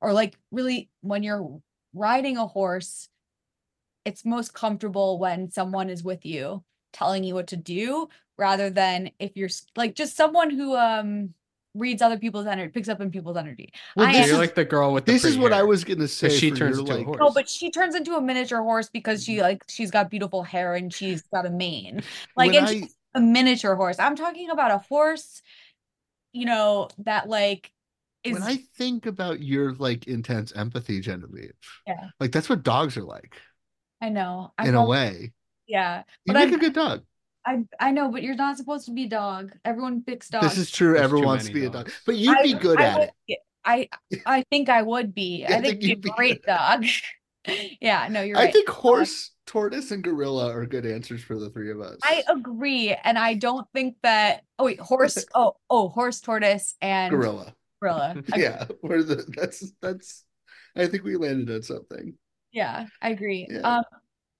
or 0.00 0.12
like 0.12 0.36
really 0.50 0.88
when 1.00 1.22
you're 1.22 1.60
riding 1.94 2.36
a 2.36 2.46
horse 2.46 3.08
it's 4.04 4.24
most 4.24 4.54
comfortable 4.54 5.18
when 5.18 5.50
someone 5.50 5.90
is 5.90 6.04
with 6.04 6.24
you 6.24 6.62
telling 6.92 7.24
you 7.24 7.34
what 7.34 7.48
to 7.48 7.56
do 7.56 8.08
rather 8.38 8.70
than 8.70 9.10
if 9.18 9.36
you're 9.36 9.48
like 9.74 9.94
just 9.94 10.16
someone 10.16 10.50
who 10.50 10.76
um 10.76 11.34
reads 11.76 12.02
other 12.02 12.18
people's 12.18 12.46
energy 12.46 12.70
picks 12.72 12.88
up 12.88 13.00
in 13.00 13.10
people's 13.10 13.36
energy 13.36 13.72
Well, 13.96 14.06
I 14.06 14.12
am- 14.12 14.28
You're 14.28 14.38
like 14.38 14.54
the 14.54 14.64
girl 14.64 14.92
with 14.92 15.04
the 15.06 15.12
This 15.12 15.24
is 15.24 15.34
pretty 15.36 15.42
what 15.42 15.52
I 15.52 15.62
was 15.62 15.84
gonna 15.84 16.08
say. 16.08 16.28
she 16.28 16.50
turns 16.50 16.78
your, 16.78 16.86
into 16.86 16.96
a 17.00 17.04
horse. 17.04 17.18
no 17.20 17.30
but 17.30 17.48
she 17.48 17.70
turns 17.70 17.94
into 17.94 18.14
a 18.14 18.20
miniature 18.20 18.62
horse 18.62 18.88
because 18.88 19.24
she 19.24 19.42
like 19.42 19.62
she's 19.68 19.90
got 19.90 20.10
beautiful 20.10 20.42
hair 20.42 20.74
and 20.74 20.92
she's 20.92 21.22
got 21.22 21.46
a 21.46 21.50
mane 21.50 22.02
like 22.36 22.52
When 22.52 22.58
and 22.58 22.66
I- 22.68 22.72
she's 22.72 22.96
a 23.14 23.20
miniature 23.20 23.74
horse 23.76 23.98
i'm 23.98 24.14
talking 24.16 24.50
about 24.50 24.70
a 24.70 24.78
horse 24.78 25.40
you 26.32 26.44
know 26.46 26.88
that 26.98 27.28
like 27.28 27.72
is 28.24 28.32
when 28.34 28.42
I 28.42 28.56
think 28.76 29.06
about 29.06 29.40
your 29.40 29.72
like 29.74 30.06
intense 30.08 30.52
empathy, 30.52 31.00
Genevieve, 31.00 31.52
yeah 31.86 32.08
like 32.20 32.32
that's 32.32 32.48
what 32.48 32.62
dogs 32.64 32.96
are 32.96 33.04
like 33.04 33.40
i 34.02 34.08
know 34.08 34.52
I 34.58 34.68
in 34.68 34.74
a 34.74 34.84
way. 34.84 35.32
yeah 35.66 36.02
You 36.24 36.34
but 36.34 36.40
make 36.40 36.52
I, 36.52 36.56
a 36.56 36.58
good 36.58 36.72
dog. 36.74 37.02
I 37.46 37.64
i 37.80 37.90
know 37.92 38.10
but 38.10 38.22
you're 38.22 38.34
not 38.34 38.56
supposed 38.56 38.86
to 38.86 38.92
be 38.92 39.04
a 39.04 39.08
dog 39.08 39.52
everyone 39.64 40.02
picks 40.02 40.28
dogs 40.28 40.48
This 40.48 40.58
is 40.58 40.70
true. 40.70 40.94
There's 40.94 41.04
Everyone 41.04 41.26
wants 41.26 41.46
to 41.46 41.52
many 41.52 41.60
be 41.60 41.66
a 41.66 41.70
dog, 41.70 41.90
but 42.04 42.16
you'd 42.16 42.36
I- 42.38 42.42
be 42.42 42.54
good 42.54 42.80
I 42.80 42.84
at 42.84 42.98
would 43.00 43.10
it. 43.28 43.38
I 43.64 43.88
I 44.26 44.44
think 44.50 44.68
I 44.68 44.82
would 44.82 45.14
be. 45.14 45.44
I 45.48 45.54
I 45.56 45.60
think 45.60 45.64
think 45.64 45.82
you'd 45.82 45.88
you'd 45.90 46.00
be 46.02 46.08
be 46.08 46.12
a 46.12 46.16
great 46.16 46.42
dog. 46.44 46.84
yeah, 47.80 48.08
no, 48.10 48.22
you're 48.22 48.36
I 48.38 48.44
right. 48.44 48.52
think 48.52 48.68
horse, 48.68 49.30
tortoise, 49.46 49.90
and 49.90 50.02
gorilla 50.02 50.52
are 50.52 50.66
good 50.66 50.86
answers 50.86 51.22
for 51.22 51.38
the 51.38 51.50
three 51.50 51.70
of 51.70 51.80
us. 51.80 51.98
I 52.02 52.22
agree, 52.28 52.94
and 53.04 53.18
I 53.18 53.34
don't 53.34 53.66
think 53.74 53.96
that. 54.02 54.42
Oh 54.58 54.64
wait, 54.66 54.80
horse. 54.80 55.24
Oh 55.34 55.56
oh, 55.70 55.88
horse, 55.88 56.20
tortoise, 56.20 56.74
and 56.80 57.10
gorilla. 57.10 57.54
gorilla. 57.80 58.22
I- 58.32 58.38
Yeah, 58.38 58.66
we're 58.82 59.02
the 59.02 59.24
that's 59.36 59.72
that's. 59.82 60.24
I 60.76 60.86
think 60.86 61.04
we 61.04 61.16
landed 61.16 61.50
on 61.54 61.62
something. 61.62 62.14
yeah, 62.52 62.86
I 63.00 63.10
agree. 63.10 63.46
Yeah. 63.50 63.60
Um, 63.60 63.84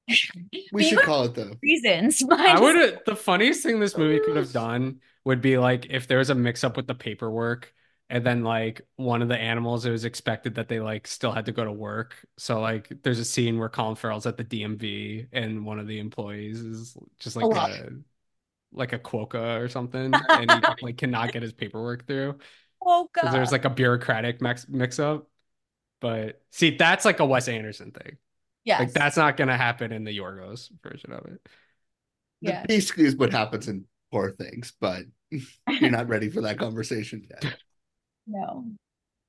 We 0.73 0.85
should 0.85 1.03
call 1.03 1.25
it 1.25 1.35
though. 1.35 1.53
reasons. 1.63 2.23
I 2.31 2.61
would 2.61 3.01
the 3.07 3.17
funniest 3.17 3.63
thing 3.63 3.81
this 3.81 3.97
movie 3.97 4.21
could 4.21 4.37
have 4.37 4.53
done 4.53 5.01
would 5.25 5.41
be 5.41 5.59
like 5.59 5.87
if 5.91 6.07
there 6.07 6.19
was 6.19 6.31
a 6.31 6.35
mix 6.35 6.65
up 6.65 6.77
with 6.77 6.87
the 6.87 6.95
paperwork 6.95 7.73
and 8.09 8.25
then 8.25 8.45
like 8.45 8.83
one 8.97 9.23
of 9.23 9.29
the 9.29 9.37
animals 9.37 9.85
it 9.85 9.91
was 9.91 10.05
expected 10.05 10.55
that 10.57 10.69
they 10.69 10.79
like 10.81 11.07
still 11.07 11.33
had 11.33 11.47
to 11.47 11.53
go 11.53 11.65
to 11.65 11.73
work. 11.73 12.15
So 12.37 12.61
like 12.61 12.93
there's 13.03 13.19
a 13.19 13.25
scene 13.25 13.59
where 13.59 13.69
Colin 13.69 13.97
Farrell's 13.97 14.27
at 14.27 14.37
the 14.37 14.45
DMV 14.45 15.29
and 15.33 15.67
one 15.67 15.81
of 15.81 15.87
the 15.87 15.99
employees 15.99 16.61
is 16.61 16.97
just 17.19 17.37
like 17.37 17.47
lot. 17.47 17.71
a 17.71 17.91
like 18.73 18.93
a 18.93 18.99
quokka 18.99 19.61
or 19.61 19.69
something 19.69 20.13
and 20.29 20.51
he 20.51 20.61
like 20.83 20.99
cannot 20.99 21.33
get 21.33 21.43
his 21.43 21.53
paperwork 21.53 22.07
through. 22.07 22.39
Oh 22.85 23.09
because 23.13 23.33
there's 23.33 23.53
like 23.53 23.65
a 23.65 23.71
bureaucratic 23.71 24.41
mix 24.41 24.69
mix 24.69 24.99
up. 24.99 25.29
But 26.01 26.43
see, 26.51 26.77
that's 26.77 27.05
like 27.05 27.21
a 27.21 27.27
Wes 27.27 27.49
Anderson 27.49 27.91
thing. 27.91 28.19
Yes. 28.67 28.81
Like 28.81 28.93
that's 28.93 29.17
not 29.17 29.39
gonna 29.39 29.57
happen 29.57 29.93
in 29.93 30.05
the 30.05 30.17
Yorgos 30.17 30.69
version 30.83 31.13
of 31.13 31.25
it. 31.25 31.41
Yeah. 32.43 32.67
Basically, 32.67 33.05
is 33.05 33.17
what 33.17 33.33
happens 33.33 33.67
in 33.69 33.87
poor 34.13 34.33
things, 34.33 34.75
but 34.79 35.05
you're 35.31 35.91
not 35.91 36.09
ready 36.09 36.29
for 36.29 36.43
that 36.43 36.59
conversation 36.59 37.27
yet. 37.31 37.57
No. 38.27 38.67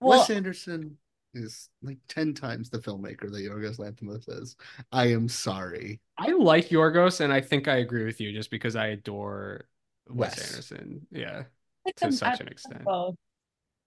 Well, 0.02 0.20
Wes 0.20 0.30
Anderson 0.30 0.98
is 1.34 1.70
like 1.82 1.98
ten 2.10 2.34
times 2.34 2.70
the 2.70 2.80
filmmaker 2.80 3.32
that 3.32 3.40
Yorgos 3.40 3.78
Lanthimos 3.80 4.28
is. 4.42 4.56
I 4.92 5.08
am 5.08 5.30
sorry. 5.30 6.02
I 6.18 6.32
like 6.34 6.70
Yorgos, 6.70 7.22
and 7.22 7.32
I 7.32 7.42
think 7.42 7.68
I 7.68 7.78
agree 7.78 8.04
with 8.04 8.20
you 8.20 8.34
just 8.34 8.52
because 8.52 8.76
I 8.76 8.88
adore 8.88 9.68
Wes, 10.10 10.36
Wes. 10.38 10.50
Anderson. 10.52 11.08
Yeah, 11.12 11.44
like 11.86 11.96
to 11.96 12.06
them- 12.06 12.12
such 12.12 12.42
I 12.42 12.44
an 12.44 12.48
extent. 12.50 12.84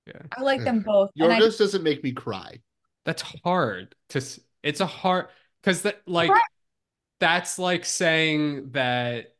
Yeah, 0.07 0.23
I 0.37 0.43
like 0.43 0.65
them 0.65 0.81
both. 0.81 1.11
and 1.19 1.33
I- 1.33 1.39
Yorgos 1.41 1.59
doesn't 1.59 1.83
make 1.83 2.03
me 2.03 2.13
cry. 2.13 2.61
that's 3.05 3.23
hard 3.45 3.95
to. 4.11 4.23
It's 4.63 4.81
a 4.81 4.87
hard 4.87 5.27
because 5.63 5.83
that 5.83 6.01
like 6.07 6.31
Right. 6.31 6.41
that's 7.21 7.59
like 7.59 7.85
saying 7.85 8.71
that 8.73 9.35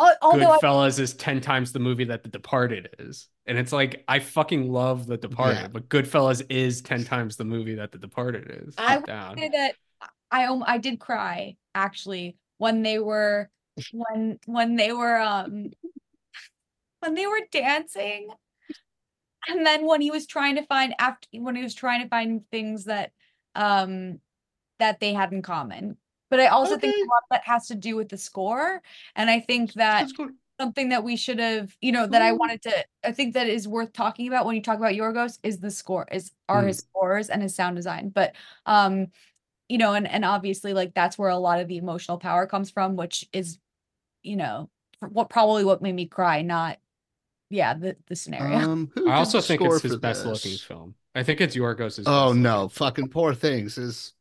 al- 0.00 0.16
although 0.22 0.52
I- 0.52 0.58
Goodfellas 0.58 0.98
is 0.98 1.14
10 1.14 1.40
times 1.40 1.72
the 1.72 1.78
movie 1.80 2.04
that 2.04 2.22
The 2.22 2.28
Departed 2.28 2.94
is. 2.98 3.28
And 3.46 3.58
it's 3.58 3.72
like, 3.72 4.02
I 4.08 4.20
fucking 4.20 4.72
love 4.72 5.06
The 5.06 5.18
Departed, 5.18 5.60
Yeah. 5.60 5.68
but 5.68 5.88
Goodfellas 5.90 6.44
is 6.48 6.80
10 6.80 7.04
times 7.04 7.36
the 7.36 7.44
movie 7.44 7.74
that 7.74 7.92
The 7.92 7.98
Departed 7.98 8.50
is. 8.66 8.74
I 8.78 8.96
Deep 8.96 9.06
down. 9.06 9.36
say 9.38 9.48
that 9.50 9.74
I 10.30 10.46
I 10.66 10.78
did 10.78 10.98
cry 10.98 11.56
actually 11.74 12.36
when 12.58 12.82
they 12.82 12.98
were 12.98 13.50
when 13.92 14.38
when 14.46 14.76
they 14.76 14.92
were 14.92 15.18
um 15.20 15.70
when 17.00 17.14
they 17.14 17.26
were 17.26 17.40
dancing 17.52 18.28
and 19.48 19.66
then 19.66 19.84
when 19.86 20.00
he 20.00 20.10
was 20.10 20.26
trying 20.26 20.54
to 20.56 20.64
find 20.64 20.94
after 20.98 21.28
when 21.32 21.54
he 21.54 21.62
was 21.62 21.74
trying 21.74 22.02
to 22.02 22.08
find 22.08 22.42
things 22.50 22.84
that 22.84 23.12
um 23.54 24.20
that 24.78 25.00
they 25.00 25.12
had 25.12 25.32
in 25.32 25.42
common 25.42 25.96
but 26.30 26.40
i 26.40 26.46
also 26.46 26.78
think 26.78 26.94
Okay. 26.94 27.02
a 27.02 27.08
lot 27.10 27.22
of 27.24 27.28
that 27.30 27.44
has 27.44 27.68
to 27.68 27.74
do 27.74 27.96
with 27.96 28.08
the 28.08 28.18
score 28.18 28.82
and 29.16 29.30
i 29.30 29.40
think 29.40 29.72
that 29.74 30.00
That's 30.00 30.12
something 30.60 30.90
that 30.90 31.02
we 31.04 31.16
should 31.16 31.38
have 31.40 31.76
you 31.80 31.92
know 31.92 32.06
that 32.06 32.22
i 32.22 32.32
wanted 32.32 32.62
to 32.62 32.84
i 33.04 33.12
think 33.12 33.34
that 33.34 33.48
is 33.48 33.66
worth 33.66 33.92
talking 33.92 34.28
about 34.28 34.46
when 34.46 34.54
you 34.56 34.62
talk 34.62 34.78
about 34.78 34.92
yorgos 34.92 35.38
is 35.42 35.58
the 35.58 35.70
score 35.70 36.06
is 36.12 36.32
are 36.48 36.62
Mm. 36.62 36.68
his 36.68 36.78
scores 36.78 37.28
and 37.30 37.42
his 37.42 37.54
sound 37.54 37.76
design 37.76 38.08
but 38.10 38.34
um 38.66 39.08
you 39.68 39.78
know 39.78 39.94
and 39.94 40.08
and 40.08 40.24
obviously 40.24 40.72
like 40.74 40.94
that's 40.94 41.18
where 41.18 41.30
a 41.30 41.38
lot 41.38 41.60
of 41.60 41.68
the 41.68 41.76
emotional 41.78 42.18
power 42.18 42.46
comes 42.46 42.70
from 42.70 42.96
which 42.96 43.28
is 43.32 43.58
you 44.22 44.36
know 44.36 44.70
what 45.00 45.30
probably 45.30 45.64
what 45.64 45.82
made 45.82 45.94
me 45.94 46.06
cry 46.06 46.42
not 46.42 46.78
yeah 47.50 47.74
the 47.74 47.96
the 48.08 48.16
scenario 48.16 48.60
Um, 48.68 48.92
I 49.06 49.14
also 49.14 49.40
think 49.40 49.64
it's 49.64 49.80
his 49.80 49.96
for 49.96 49.98
best 49.98 50.24
looking 50.24 50.58
film. 50.58 50.94
I 51.14 51.22
think 51.22 51.40
it's 51.40 51.54
Yorgos' 51.56 52.06
Oh 52.06 52.10
best 52.12 52.32
no, 52.32 52.68
looking 52.68 52.68
fucking 52.68 53.08
poor 53.10 53.34
things 53.34 53.78
is. 53.78 54.13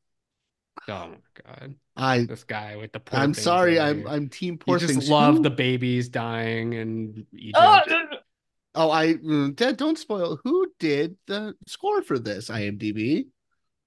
Film. 0.85 1.15
Oh 1.15 1.17
my 1.45 1.57
god. 1.59 1.75
I. 1.95 2.23
This 2.25 2.43
guy 2.43 2.75
with 2.75 2.91
the 2.91 2.99
poor 2.99 3.19
I'm 3.19 3.33
sorry. 3.33 3.79
I'm 3.79 4.07
I'm 4.07 4.29
team 4.29 4.53
You 4.53 4.57
poor 4.57 4.77
just 4.79 5.07
love 5.09 5.37
Who- 5.37 5.43
the 5.43 5.49
babies 5.49 6.09
dying 6.09 6.75
and 6.75 7.25
Egypt. 7.33 7.57
oh 7.59 7.81
Oh, 8.75 8.89
I 8.89 9.13
mm, 9.13 9.55
Dad, 9.55 9.77
don't 9.77 9.99
spoil. 9.99 10.39
Who 10.43 10.71
did 10.79 11.15
the 11.27 11.53
score 11.67 12.01
for 12.01 12.17
this? 12.17 12.49
IMDb. 12.49 13.27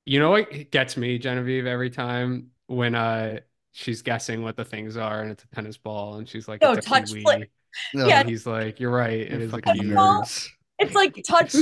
You 0.05 0.21
know 0.21 0.31
what 0.31 0.71
gets 0.71 0.97
me, 0.97 1.19
Genevieve, 1.19 1.67
every 1.67 1.91
time 1.91 2.51
when 2.69 2.95
uh 2.95 3.41
she's 3.73 4.03
guessing 4.03 4.43
what 4.43 4.57
the 4.57 4.65
things 4.65 4.97
are 4.97 5.23
and 5.23 5.31
it's 5.33 5.43
a 5.43 5.49
tennis 5.49 5.77
ball 5.77 6.15
and 6.19 6.29
she's 6.29 6.47
like, 6.47 6.63
No, 6.63 6.73
it's 6.73 6.87
a 6.87 6.89
touch 6.89 7.09
kiwi. 7.09 7.23
play. 7.23 7.51
No, 7.95 8.07
Yeah. 8.07 8.21
And 8.21 8.29
he's 8.29 8.47
like, 8.47 8.79
You're 8.79 8.93
right, 8.93 9.19
It 9.21 9.33
is 9.33 9.39
you're 9.39 9.49
a 9.49 9.63
fucking 9.63 9.75
kiwi. 9.83 9.95
Well, 9.95 10.23
nerds. 10.23 10.49
It's 10.79 10.95
like 10.95 11.23
touch 11.27 11.55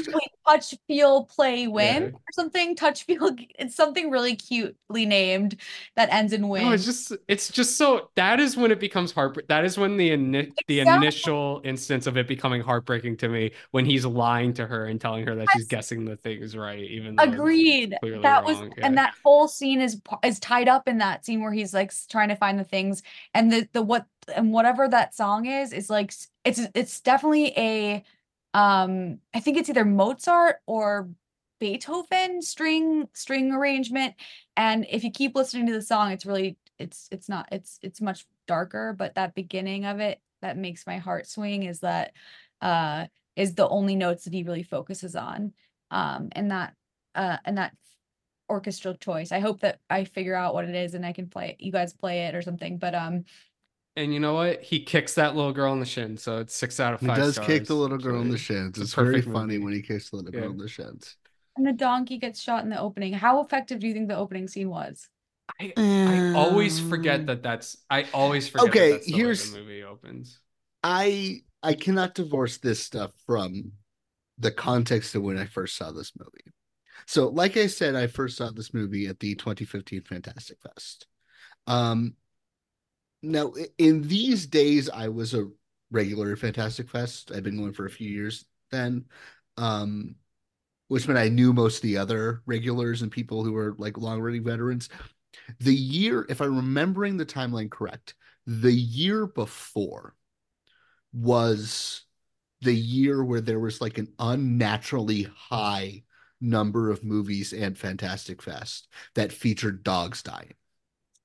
touch 0.47 0.75
feel 0.89 1.25
play 1.25 1.67
win 1.69 2.03
Yeah. 2.03 2.09
or 2.09 2.21
something 2.33 2.75
touch 2.75 3.05
feel 3.05 3.35
it's 3.59 3.75
something 3.77 4.11
really 4.11 4.35
cutely 4.37 5.07
named 5.07 5.57
that 5.97 6.13
ends 6.13 6.33
in 6.33 6.49
win 6.49 6.65
No, 6.65 6.73
it's 6.73 6.85
just 6.85 7.13
it's 7.29 7.49
just 7.49 7.77
so 7.77 8.11
that 8.17 8.41
is 8.41 8.57
when 8.57 8.71
it 8.71 8.81
becomes 8.81 9.13
heartbreak. 9.13 9.47
That 9.49 9.65
is 9.65 9.79
when 9.79 9.97
the 9.97 10.11
ini- 10.11 10.53
the 10.67 10.81
Exactly. 10.81 11.07
initial 11.07 11.61
instance 11.65 12.07
of 12.07 12.17
it 12.17 12.27
becoming 12.27 12.61
heartbreaking 12.63 13.17
to 13.19 13.29
me 13.29 13.53
when 13.71 13.85
he's 13.85 14.05
lying 14.05 14.53
to 14.55 14.67
her 14.67 14.87
and 14.87 15.01
telling 15.01 15.27
her 15.27 15.35
that 15.37 15.49
she's 15.53 15.67
guessing 15.67 16.05
the 16.05 16.17
things 16.17 16.57
right, 16.57 16.81
even 16.81 17.17
though 17.17 17.23
Agreed. 17.25 17.97
That 18.23 18.45
was, 18.45 18.59
wrong. 18.59 18.73
and 18.83 18.99
that 18.99 19.15
whole 19.25 19.49
scene 19.49 19.81
is 19.81 20.01
is 20.25 20.39
tied 20.41 20.69
up 20.69 20.89
in 20.89 20.99
that 20.99 21.25
scene 21.25 21.41
where 21.41 21.53
he's 21.53 21.73
like 21.73 21.93
trying 22.09 22.29
to 22.31 22.37
find 22.37 22.59
the 22.59 22.65
things, 22.65 23.03
and 23.33 23.53
the 23.53 23.69
the 23.73 23.83
what 23.83 24.07
and 24.35 24.53
whatever 24.53 24.89
that 24.89 25.15
song 25.15 25.47
is 25.47 25.73
is 25.73 25.89
like 25.91 26.13
it's 26.45 26.61
it's 26.75 27.01
definitely 27.01 27.53
a, 27.57 28.03
um, 28.55 29.19
I 29.35 29.41
think 29.41 29.59
it's 29.59 29.69
either 29.69 29.85
Mozart 29.85 30.57
or 30.67 31.11
Beethoven 31.61 32.41
string 32.43 33.09
string 33.13 33.53
arrangement, 33.53 34.15
and 34.57 34.87
if 34.91 35.05
you 35.05 35.11
keep 35.11 35.35
listening 35.35 35.67
to 35.67 35.73
the 35.73 35.83
song, 35.83 36.13
it's 36.13 36.27
really 36.27 36.57
it's 36.79 37.09
it's 37.11 37.29
not 37.29 37.49
it's 37.53 37.79
it's 37.83 38.01
much 38.01 38.27
darker, 38.47 38.95
but 38.97 39.15
that 39.17 39.35
beginning 39.35 39.85
of 39.85 40.01
it 40.01 40.21
that 40.43 40.57
makes 40.57 40.87
my 40.87 40.99
heart 40.99 41.27
swing 41.27 41.63
is 41.63 41.81
that, 41.81 42.13
uh, 42.61 43.07
is 43.37 43.55
the 43.55 43.69
only 43.69 43.97
notes 43.97 44.25
that 44.25 44.35
he 44.35 44.43
really 44.43 44.63
focuses 44.63 45.17
on, 45.17 45.53
um, 45.91 46.29
and 46.33 46.51
that 46.51 46.75
uh 47.15 47.39
and 47.45 47.59
that 47.59 47.75
orchestral 48.51 48.95
choice. 48.95 49.33
I 49.33 49.41
hope 49.41 49.61
that 49.61 49.81
I 49.89 50.05
figure 50.05 50.35
out 50.35 50.55
what 50.55 50.67
it 50.67 50.75
is 50.75 50.95
and 50.95 51.05
I 51.07 51.13
can 51.13 51.29
play 51.29 51.51
it. 51.51 51.65
You 51.65 51.73
guys 51.73 51.93
play 51.95 52.27
it 52.27 52.35
or 52.35 52.43
something. 52.43 52.79
But 52.79 52.95
um 52.95 53.25
And 53.97 54.13
you 54.13 54.19
know 54.21 54.35
what? 54.35 54.63
He 54.63 54.83
kicks 54.83 55.15
that 55.15 55.37
little 55.37 55.53
girl 55.53 55.73
in 55.73 55.79
the 55.81 55.87
shin, 55.87 56.17
so 56.17 56.39
it's 56.39 56.55
six 56.55 56.81
out 56.81 56.95
of 56.95 57.01
five. 57.01 57.03
He 57.03 57.07
five. 57.09 57.17
does 57.19 57.39
kick 57.39 57.67
the 57.67 57.75
little 57.75 57.99
girl 57.99 58.21
in 58.21 58.29
the 58.29 58.35
actually. 58.35 58.57
shins. 58.57 58.69
It's 58.79 58.79
It's 58.87 58.95
very 58.95 59.15
perfect 59.17 59.33
funny 59.33 59.55
movie. 59.55 59.59
when 59.65 59.73
he 59.75 59.83
kicks 59.83 60.11
the 60.11 60.17
little 60.17 60.33
girl 60.33 60.43
Yeah. 60.45 60.51
in 60.51 60.57
the 60.59 60.69
shins. 60.69 61.17
and 61.57 61.65
the 61.65 61.73
donkey 61.73 62.19
gets 62.19 62.41
shot 62.43 62.65
in 62.65 62.71
the 62.71 62.81
opening. 62.81 63.13
How 63.13 63.41
effective 63.41 63.79
do 63.79 63.87
you 63.87 63.93
think 63.95 64.09
the 64.09 64.17
opening 64.17 64.49
scene 64.49 64.69
was? 64.69 65.09
I, 65.61 65.73
I 65.77 66.33
always 66.35 66.81
forget 66.81 67.27
that 67.27 67.45
that's. 67.45 67.77
I 67.89 68.07
always 68.13 68.49
forget. 68.49 68.69
Okay, 68.71 68.91
that 68.91 68.95
that's 68.97 69.07
the 69.07 69.13
way 69.13 69.19
here's- 69.19 69.51
the 69.51 69.59
movie 69.61 69.85
opens. 69.85 70.41
I 70.83 71.43
I 71.63 71.75
cannot 71.75 72.15
divorce 72.17 72.59
this 72.59 72.83
stuff 72.83 73.13
from 73.27 73.73
the 74.39 74.51
context 74.51 75.15
of 75.15 75.23
when 75.23 75.39
I 75.39 75.45
first 75.47 75.77
saw 75.77 75.93
this 75.93 76.11
movie. 76.19 76.53
So, 77.07 77.29
like 77.29 77.57
I 77.57 77.69
said, 77.69 77.95
I 77.95 78.09
first 78.09 78.37
saw 78.39 78.51
this 78.51 78.75
movie 78.75 79.07
at 79.07 79.21
the 79.21 79.35
2015 79.37 80.03
Fantastic 80.03 80.59
Fest. 80.61 81.07
Um, 81.69 82.15
now 83.25 83.55
in 83.79 84.03
these 84.03 84.47
days, 84.47 84.91
I 84.91 85.09
was 85.09 85.35
a 85.35 85.49
regular 85.91 86.33
at 86.33 86.39
Fantastic 86.39 86.91
Fest. 86.91 87.33
I've 87.35 87.43
been 87.43 87.57
going 87.57 87.73
for 87.73 87.87
a 87.87 87.91
few 87.91 88.09
years 88.09 88.45
then, 88.71 89.05
um, 89.57 90.17
which 90.89 91.07
meant 91.07 91.19
I 91.19 91.29
knew 91.29 91.53
most 91.53 91.77
of 91.77 91.83
the 91.83 91.99
other 91.99 92.43
regulars 92.47 93.03
and 93.03 93.11
people 93.11 93.45
who 93.45 93.53
were 93.53 93.75
like 93.79 93.99
long 93.99 94.21
running 94.21 94.45
veterans. 94.45 94.89
The 95.61 95.75
year, 95.75 96.27
if 96.29 96.41
I'm 96.41 96.57
remembering 96.57 97.17
the 97.17 97.27
timeline 97.27 97.71
correct, 97.71 98.15
the 98.47 98.73
year 98.73 99.27
before 99.27 100.15
was 101.13 102.05
the 102.61 102.75
year 102.75 103.23
where 103.23 103.41
there 103.41 103.61
was 103.61 103.81
like 103.81 103.99
an 103.99 104.13
unnaturally 104.19 105.29
high 105.37 106.03
number 106.41 106.91
of 106.91 107.05
movies 107.05 107.53
and 107.53 107.77
Fantastic 107.79 108.43
Fest 108.43 108.89
that 109.15 109.33
featured 109.33 109.83
dogs 109.83 110.23
dying, 110.23 110.55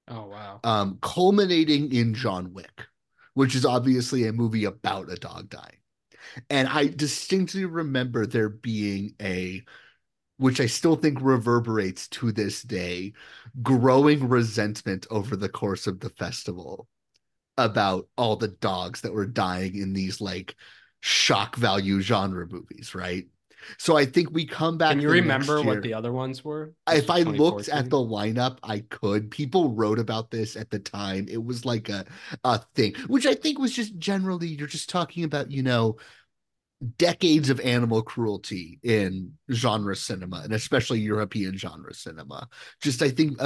Oh 0.10 0.28
wow. 0.28 0.64
um, 0.64 0.98
culminating 1.02 1.92
in 1.94 2.14
John 2.14 2.54
Wick, 2.54 2.88
which 3.34 3.56
is 3.56 3.66
obviously 3.66 4.28
a 4.28 4.34
movie 4.34 4.66
about 4.66 5.12
a 5.12 5.16
dog 5.16 5.50
dying. 5.50 5.78
And 6.50 6.68
I 6.68 6.88
distinctly 6.88 7.66
remember 7.66 8.26
there 8.26 8.50
being 8.50 9.16
a, 9.22 9.64
which 10.38 10.60
I 10.62 10.68
still 10.68 10.96
think 10.96 11.20
reverberates 11.22 12.08
to 12.10 12.32
this 12.32 12.64
day, 12.64 13.14
growing 13.64 14.30
resentment 14.30 15.08
over 15.12 15.36
the 15.36 15.50
course 15.50 15.88
of 15.88 16.00
the 16.00 16.10
festival 16.12 16.88
about 17.58 18.08
all 18.18 18.36
the 18.38 18.48
dogs 18.50 19.02
that 19.02 19.14
were 19.14 19.28
dying 19.28 19.78
in 19.78 19.94
these 19.94 20.22
like 20.22 20.56
shock 21.02 21.56
value 21.58 22.02
genre 22.02 22.48
movies, 22.48 22.96
right? 22.96 23.28
So 23.78 23.98
I 23.98 24.06
think 24.06 24.32
we 24.32 24.46
come 24.46 24.78
back. 24.78 24.92
Can 24.92 25.02
you 25.02 25.10
remember 25.10 25.62
what 25.62 25.82
the 25.82 25.94
other 25.94 26.12
ones 26.12 26.44
were? 26.44 26.74
if 26.90 27.10
I 27.10 27.22
looked 27.22 27.70
at 27.70 27.90
the 27.90 27.98
lineup, 27.98 28.58
I 28.64 28.80
could. 28.90 29.32
People 29.32 29.72
wrote 29.74 30.00
about 30.00 30.32
this 30.32 30.56
at 30.56 30.70
the 30.70 30.80
time. 30.80 31.28
It 31.30 31.44
was 31.44 31.66
like 31.66 31.90
a 31.90 32.06
a 32.44 32.60
thing, 32.76 32.96
which 33.08 33.26
I 33.26 33.34
think 33.34 33.60
was 33.60 33.74
just 33.74 33.98
generally 33.98 34.48
you're 34.48 34.68
just 34.68 34.90
talking 34.90 35.24
about, 35.24 35.52
you 35.52 35.64
know, 35.64 35.98
decades 36.98 37.50
of 37.50 37.60
animal 37.60 38.02
cruelty 38.02 38.80
in 38.84 39.34
genre 39.52 39.96
cinema 39.96 40.42
and 40.44 40.54
especially 40.54 41.00
European 41.00 41.58
genre 41.58 41.94
cinema. 41.94 42.48
Just 42.82 43.02
I 43.02 43.10
think 43.10 43.38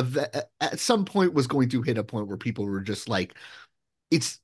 at 0.61 0.79
some 0.79 1.03
point 1.05 1.33
was 1.33 1.47
going 1.47 1.69
to 1.69 1.81
hit 1.81 1.97
a 1.97 2.03
point 2.03 2.27
where 2.27 2.37
people 2.37 2.65
were 2.65 2.81
just 2.81 3.09
like 3.09 3.33
it's 4.11 4.39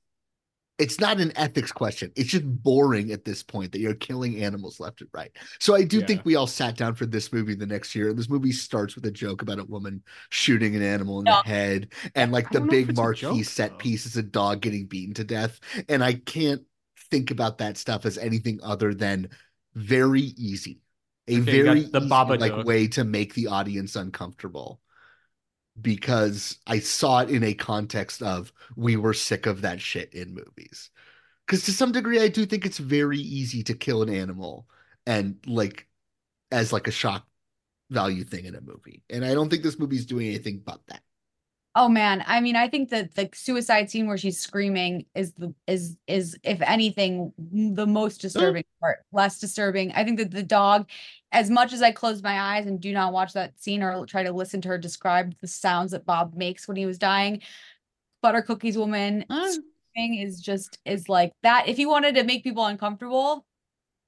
it's 0.80 0.98
not 0.98 1.20
an 1.20 1.32
ethics 1.36 1.72
question. 1.72 2.10
It's 2.16 2.30
just 2.30 2.44
boring 2.46 3.12
at 3.12 3.24
this 3.24 3.42
point 3.42 3.72
that 3.72 3.80
you're 3.80 3.94
killing 3.94 4.42
animals 4.42 4.80
left 4.80 5.00
and 5.02 5.10
right. 5.12 5.30
So 5.60 5.74
I 5.74 5.84
do 5.84 6.00
Yeah. 6.00 6.06
think 6.06 6.24
we 6.24 6.36
all 6.36 6.46
sat 6.46 6.76
down 6.76 6.94
for 6.94 7.06
this 7.06 7.32
movie 7.32 7.54
the 7.54 7.66
next 7.66 7.94
year. 7.94 8.08
And 8.08 8.18
this 8.18 8.28
movie 8.30 8.52
starts 8.52 8.94
with 8.94 9.04
a 9.06 9.10
joke 9.10 9.42
about 9.42 9.58
a 9.58 9.64
woman 9.64 10.02
shooting 10.30 10.74
an 10.76 10.82
animal 10.82 11.20
in 11.20 11.26
Yeah. 11.26 11.42
the 11.44 11.48
head 11.48 11.92
and 12.14 12.32
like 12.32 12.50
the 12.50 12.60
don't 12.60 12.66
know 12.66 12.74
if 12.74 12.80
big 12.80 12.90
it's 12.90 13.02
a 13.02 13.08
marquee 13.08 13.10
joke, 13.10 13.44
set 13.44 13.78
though. 13.78 13.78
piece 13.78 14.06
is 14.06 14.16
a 14.16 14.22
dog 14.22 14.60
getting 14.62 14.86
beaten 14.86 15.14
to 15.14 15.24
death. 15.24 15.60
And 15.88 16.02
I 16.02 16.14
can't 16.14 16.62
think 17.10 17.30
about 17.30 17.58
that 17.58 17.76
stuff 17.76 18.06
as 18.06 18.18
anything 18.18 18.60
other 18.62 18.94
than 18.94 19.28
very 19.74 20.22
easy. 20.22 20.80
A 21.28 21.38
Okay, 21.38 21.58
very 21.58 21.82
the 21.92 22.00
easy, 22.00 22.08
Babadook. 22.08 22.38
like 22.38 22.56
way 22.56 22.88
to 22.88 23.04
make 23.04 23.34
the 23.34 23.46
audience 23.48 23.94
uncomfortable 23.96 24.80
because 25.80 26.58
I 26.66 26.78
saw 26.78 27.20
it 27.20 27.30
in 27.30 27.42
a 27.42 27.54
context 27.54 28.22
of 28.22 28.52
we 28.76 28.96
were 28.96 29.14
sick 29.14 29.46
of 29.46 29.62
that 29.62 29.80
shit 29.80 30.12
in 30.14 30.34
movies. 30.34 30.90
Because 31.46 31.64
to 31.64 31.72
some 31.72 31.92
degree, 31.92 32.20
I 32.20 32.28
do 32.28 32.46
think 32.46 32.64
it's 32.64 32.78
very 32.78 33.18
easy 33.18 33.62
to 33.64 33.74
kill 33.74 34.02
an 34.02 34.08
animal 34.08 34.66
and 35.06 35.36
like 35.46 35.88
as 36.52 36.72
like 36.72 36.86
a 36.86 36.92
shock 36.92 37.26
value 37.90 38.24
thing 38.24 38.44
in 38.44 38.54
a 38.54 38.60
movie. 38.60 39.02
And 39.10 39.24
I 39.24 39.34
don't 39.34 39.50
think 39.50 39.62
this 39.62 39.78
movie's 39.78 40.06
doing 40.06 40.28
anything 40.28 40.62
but 40.64 40.80
that. 40.88 41.02
Oh 41.76 41.88
man, 41.88 42.24
I 42.26 42.40
mean, 42.40 42.56
I 42.56 42.68
think 42.68 42.90
that 42.90 43.14
the 43.14 43.30
suicide 43.32 43.90
scene 43.90 44.08
where 44.08 44.18
she's 44.18 44.40
screaming 44.40 45.06
is 45.14 45.32
the 45.34 45.54
is 45.68 45.96
is 46.08 46.36
if 46.42 46.60
anything 46.62 47.32
the 47.38 47.86
most 47.86 48.20
disturbing 48.20 48.64
part. 48.80 48.98
Less 49.12 49.38
disturbing. 49.38 49.92
I 49.92 50.04
think 50.04 50.18
that 50.18 50.32
the 50.32 50.42
dog, 50.42 50.88
as 51.32 51.50
much 51.50 51.72
as 51.72 51.82
I 51.82 51.92
close 51.92 52.22
my 52.22 52.40
eyes 52.56 52.66
and 52.66 52.80
do 52.80 52.92
not 52.92 53.12
watch 53.12 53.32
that 53.34 53.58
scene 53.60 53.82
or 53.82 54.04
try 54.06 54.22
to 54.24 54.32
listen 54.32 54.60
to 54.62 54.68
her 54.68 54.78
describe 54.78 55.34
the 55.40 55.46
sounds 55.46 55.92
that 55.92 56.04
Bob 56.04 56.34
makes 56.34 56.66
when 56.66 56.76
he 56.76 56.86
was 56.86 56.98
dying, 56.98 57.42
Butter 58.22 58.42
Cookies 58.42 58.76
woman 58.76 59.24
screaming 59.30 60.18
is 60.20 60.40
just 60.40 60.78
is 60.84 61.08
like 61.08 61.32
that. 61.42 61.68
If 61.68 61.78
you 61.78 61.88
wanted 61.88 62.16
to 62.16 62.24
make 62.24 62.42
people 62.44 62.64
uncomfortable, 62.66 63.46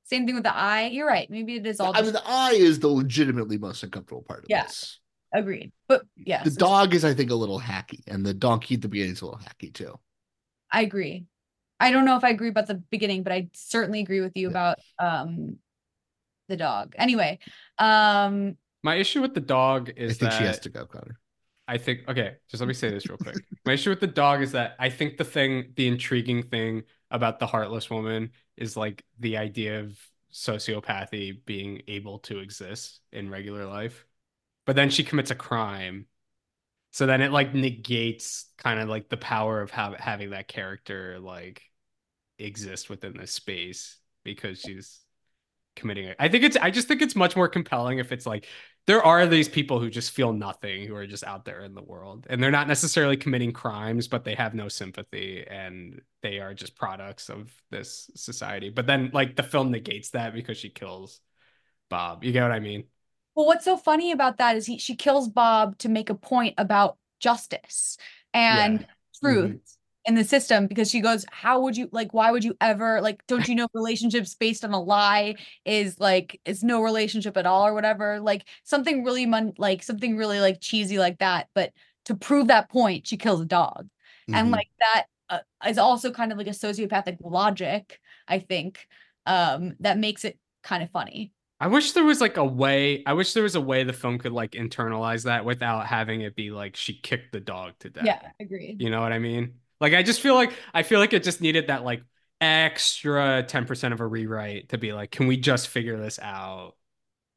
same 0.04 0.26
thing 0.26 0.34
with 0.34 0.44
the 0.44 0.54
eye. 0.54 0.86
You're 0.88 1.06
right. 1.06 1.30
Maybe 1.30 1.54
it 1.56 1.66
is 1.66 1.80
all. 1.80 1.92
I 1.94 2.02
mean, 2.02 2.12
the 2.12 2.22
eye 2.26 2.54
is 2.54 2.80
the 2.80 2.88
legitimately 2.88 3.56
most 3.58 3.82
uncomfortable 3.82 4.22
part 4.22 4.40
of 4.40 4.46
Yeah. 4.50 4.64
this. 4.64 4.98
agreed. 5.32 5.72
But 5.88 6.02
yes, 6.16 6.44
The 6.44 6.50
dog 6.50 6.92
is, 6.92 7.04
I 7.06 7.14
think, 7.14 7.30
a 7.30 7.34
little 7.34 7.58
hacky, 7.58 8.00
and 8.06 8.26
the 8.26 8.34
donkey 8.34 8.74
at 8.74 8.82
the 8.82 8.88
beginning 8.88 9.12
is 9.12 9.22
a 9.22 9.26
little 9.26 9.40
hacky 9.40 9.72
too. 9.72 9.98
I 10.70 10.82
agree. 10.82 11.24
I 11.80 11.90
don't 11.90 12.04
know 12.04 12.16
if 12.16 12.24
I 12.24 12.28
agree 12.30 12.48
about 12.48 12.66
the 12.66 12.74
beginning, 12.74 13.22
but 13.22 13.32
I 13.32 13.48
certainly 13.54 14.00
agree 14.00 14.20
with 14.20 14.36
you 14.36 14.48
Yeah. 14.48 14.50
about 14.50 14.78
um 14.98 15.58
the 16.52 16.56
dog. 16.56 16.94
Anyway, 16.98 17.38
um 17.78 18.56
My 18.82 18.96
issue 18.96 19.20
with 19.20 19.34
the 19.34 19.40
dog 19.40 19.90
is 19.96 20.12
I 20.12 20.14
think 20.14 20.30
that 20.30 20.32
she 20.32 20.44
has 20.44 20.58
to 20.60 20.68
go, 20.68 20.86
Connor. 20.86 21.18
I 21.68 21.78
think 21.78 22.08
okay, 22.08 22.36
just 22.48 22.60
let 22.60 22.68
me 22.68 22.74
say 22.74 22.90
this 22.90 23.08
real 23.08 23.18
quick. 23.18 23.38
My 23.64 23.72
issue 23.72 23.90
with 23.90 24.00
the 24.00 24.06
dog 24.06 24.42
is 24.42 24.52
that 24.52 24.76
I 24.78 24.90
think 24.90 25.16
the 25.16 25.24
thing, 25.24 25.72
the 25.76 25.88
intriguing 25.88 26.42
thing 26.42 26.82
about 27.10 27.38
the 27.38 27.46
heartless 27.46 27.88
woman 27.90 28.30
is 28.56 28.76
like 28.76 29.04
the 29.20 29.36
idea 29.36 29.80
of 29.80 29.98
sociopathy 30.32 31.44
being 31.44 31.82
able 31.88 32.18
to 32.20 32.38
exist 32.40 33.00
in 33.12 33.30
regular 33.30 33.66
life. 33.66 34.06
But 34.66 34.76
then 34.76 34.90
she 34.90 35.04
commits 35.04 35.30
a 35.30 35.34
crime. 35.36 36.06
So 36.92 37.06
then 37.06 37.22
it 37.22 37.32
like 37.32 37.54
negates 37.54 38.46
kind 38.58 38.80
of 38.80 38.88
like 38.88 39.08
the 39.08 39.16
power 39.18 39.60
of 39.62 39.70
have, 39.72 39.94
having 39.96 40.30
that 40.30 40.48
character 40.48 41.18
like 41.20 41.62
exist 42.38 42.90
within 42.90 43.16
this 43.16 43.32
space 43.32 43.98
because 44.24 44.60
she's 44.60 45.01
committing 45.76 46.06
it. 46.06 46.16
I 46.18 46.28
think 46.28 46.44
it's 46.44 46.56
I 46.56 46.70
just 46.70 46.88
think 46.88 47.02
it's 47.02 47.16
much 47.16 47.36
more 47.36 47.48
compelling 47.48 47.98
if 47.98 48.12
it's 48.12 48.26
like 48.26 48.46
there 48.86 49.02
are 49.04 49.26
these 49.26 49.48
people 49.48 49.78
who 49.78 49.90
just 49.90 50.10
feel 50.10 50.32
nothing 50.32 50.86
who 50.86 50.94
are 50.94 51.06
just 51.06 51.24
out 51.24 51.44
there 51.44 51.60
in 51.60 51.74
the 51.74 51.82
world 51.82 52.26
and 52.28 52.42
they're 52.42 52.50
not 52.50 52.68
necessarily 52.68 53.16
committing 53.16 53.52
crimes 53.52 54.08
but 54.08 54.24
they 54.24 54.34
have 54.34 54.54
no 54.54 54.68
sympathy 54.68 55.44
and 55.48 56.00
they 56.22 56.40
are 56.40 56.54
just 56.54 56.76
products 56.76 57.30
of 57.30 57.52
this 57.70 58.10
society. 58.14 58.70
But 58.70 58.86
then 58.86 59.10
like 59.12 59.36
the 59.36 59.42
film 59.42 59.70
negates 59.70 60.10
that 60.10 60.34
because 60.34 60.58
she 60.58 60.68
kills 60.68 61.20
Bob. 61.88 62.24
You 62.24 62.32
get 62.32 62.42
what 62.42 62.52
I 62.52 62.60
mean? 62.60 62.84
well 63.34 63.46
what's 63.46 63.64
so 63.64 63.76
funny 63.76 64.12
about 64.12 64.38
that 64.38 64.56
is 64.56 64.66
he 64.66 64.78
she 64.78 64.94
kills 64.94 65.28
Bob 65.28 65.78
to 65.78 65.88
make 65.88 66.10
a 66.10 66.14
point 66.14 66.54
about 66.58 66.96
justice 67.20 67.96
and 68.34 68.86
truth 69.20 69.44
mm-hmm. 69.44 69.56
In 70.04 70.14
the 70.16 70.24
system 70.24 70.66
because 70.66 70.90
she 70.90 71.00
goes 71.00 71.24
how 71.30 71.60
would 71.60 71.76
you 71.76 71.88
like 71.92 72.12
why 72.12 72.30
would 72.30 72.42
you 72.42 72.56
ever 72.60 73.00
like 73.00 73.24
don't 73.28 73.46
you 73.48 73.54
know 73.54 73.68
relationships 73.74 74.34
based 74.34 74.64
on 74.64 74.72
a 74.72 74.80
lie 74.80 75.34
is 75.64 75.98
like 76.00 76.40
is 76.44 76.64
no 76.64 76.82
relationship 76.82 77.36
at 77.36 77.46
all 77.46 77.66
or 77.66 77.72
whatever 77.74 78.18
like 78.20 78.44
something 78.64 79.04
really 79.04 79.26
mon- 79.26 79.52
like 79.58 79.82
something 79.82 80.16
really 80.16 80.40
like 80.40 80.60
cheesy 80.60 80.98
like 80.98 81.18
that 81.18 81.48
but 81.54 81.72
to 82.04 82.14
prove 82.16 82.48
that 82.48 82.68
point 82.68 83.06
she 83.06 83.16
kills 83.16 83.40
a 83.40 83.44
dog 83.44 83.88
and 84.32 84.48
Mhm. 84.48 84.52
like 84.52 84.68
that 84.80 85.04
uh, 85.30 85.38
is 85.68 85.78
also 85.78 86.10
kind 86.10 86.32
of 86.32 86.38
like 86.38 86.48
a 86.48 86.50
sociopathic 86.50 87.18
logic 87.22 88.00
i 88.26 88.38
think 88.40 88.86
um 89.26 89.74
that 89.80 89.98
makes 89.98 90.24
it 90.24 90.38
kind 90.62 90.82
of 90.82 90.90
funny 90.90 91.32
I 91.60 91.68
wish 91.68 91.92
there 91.92 92.02
was 92.02 92.20
like 92.20 92.38
a 92.38 92.44
way. 92.44 93.04
I 93.06 93.12
wish 93.12 93.34
there 93.34 93.44
was 93.44 93.54
a 93.54 93.60
way 93.60 93.84
the 93.84 93.92
film 93.92 94.18
could 94.18 94.32
like 94.32 94.50
internalize 94.52 95.22
that 95.26 95.44
without 95.44 95.86
having 95.86 96.22
it 96.22 96.34
be 96.34 96.50
like 96.50 96.74
she 96.74 96.98
kicked 96.98 97.30
the 97.30 97.38
dog 97.38 97.74
to 97.80 97.88
death. 97.90 98.04
yeah 98.04 98.32
agreed 98.40 98.80
You 98.80 98.90
know 98.90 99.00
what 99.00 99.12
I 99.12 99.20
mean? 99.20 99.54
Like 99.82 99.94
I 99.94 100.02
just 100.02 100.20
feel 100.22 100.34
like 100.36 100.52
I 100.72 100.82
feel 100.84 101.00
like 101.00 101.12
it 101.12 101.24
just 101.24 101.40
needed 101.42 101.66
that 101.66 101.84
like 101.84 102.04
extra 102.40 103.44
10% 103.46 103.92
of 103.92 104.00
a 104.00 104.06
rewrite 104.06 104.70
to 104.70 104.78
be 104.78 104.92
like, 104.92 105.10
can 105.10 105.26
we 105.26 105.36
just 105.36 105.68
figure 105.68 105.98
this 105.98 106.18
out 106.20 106.74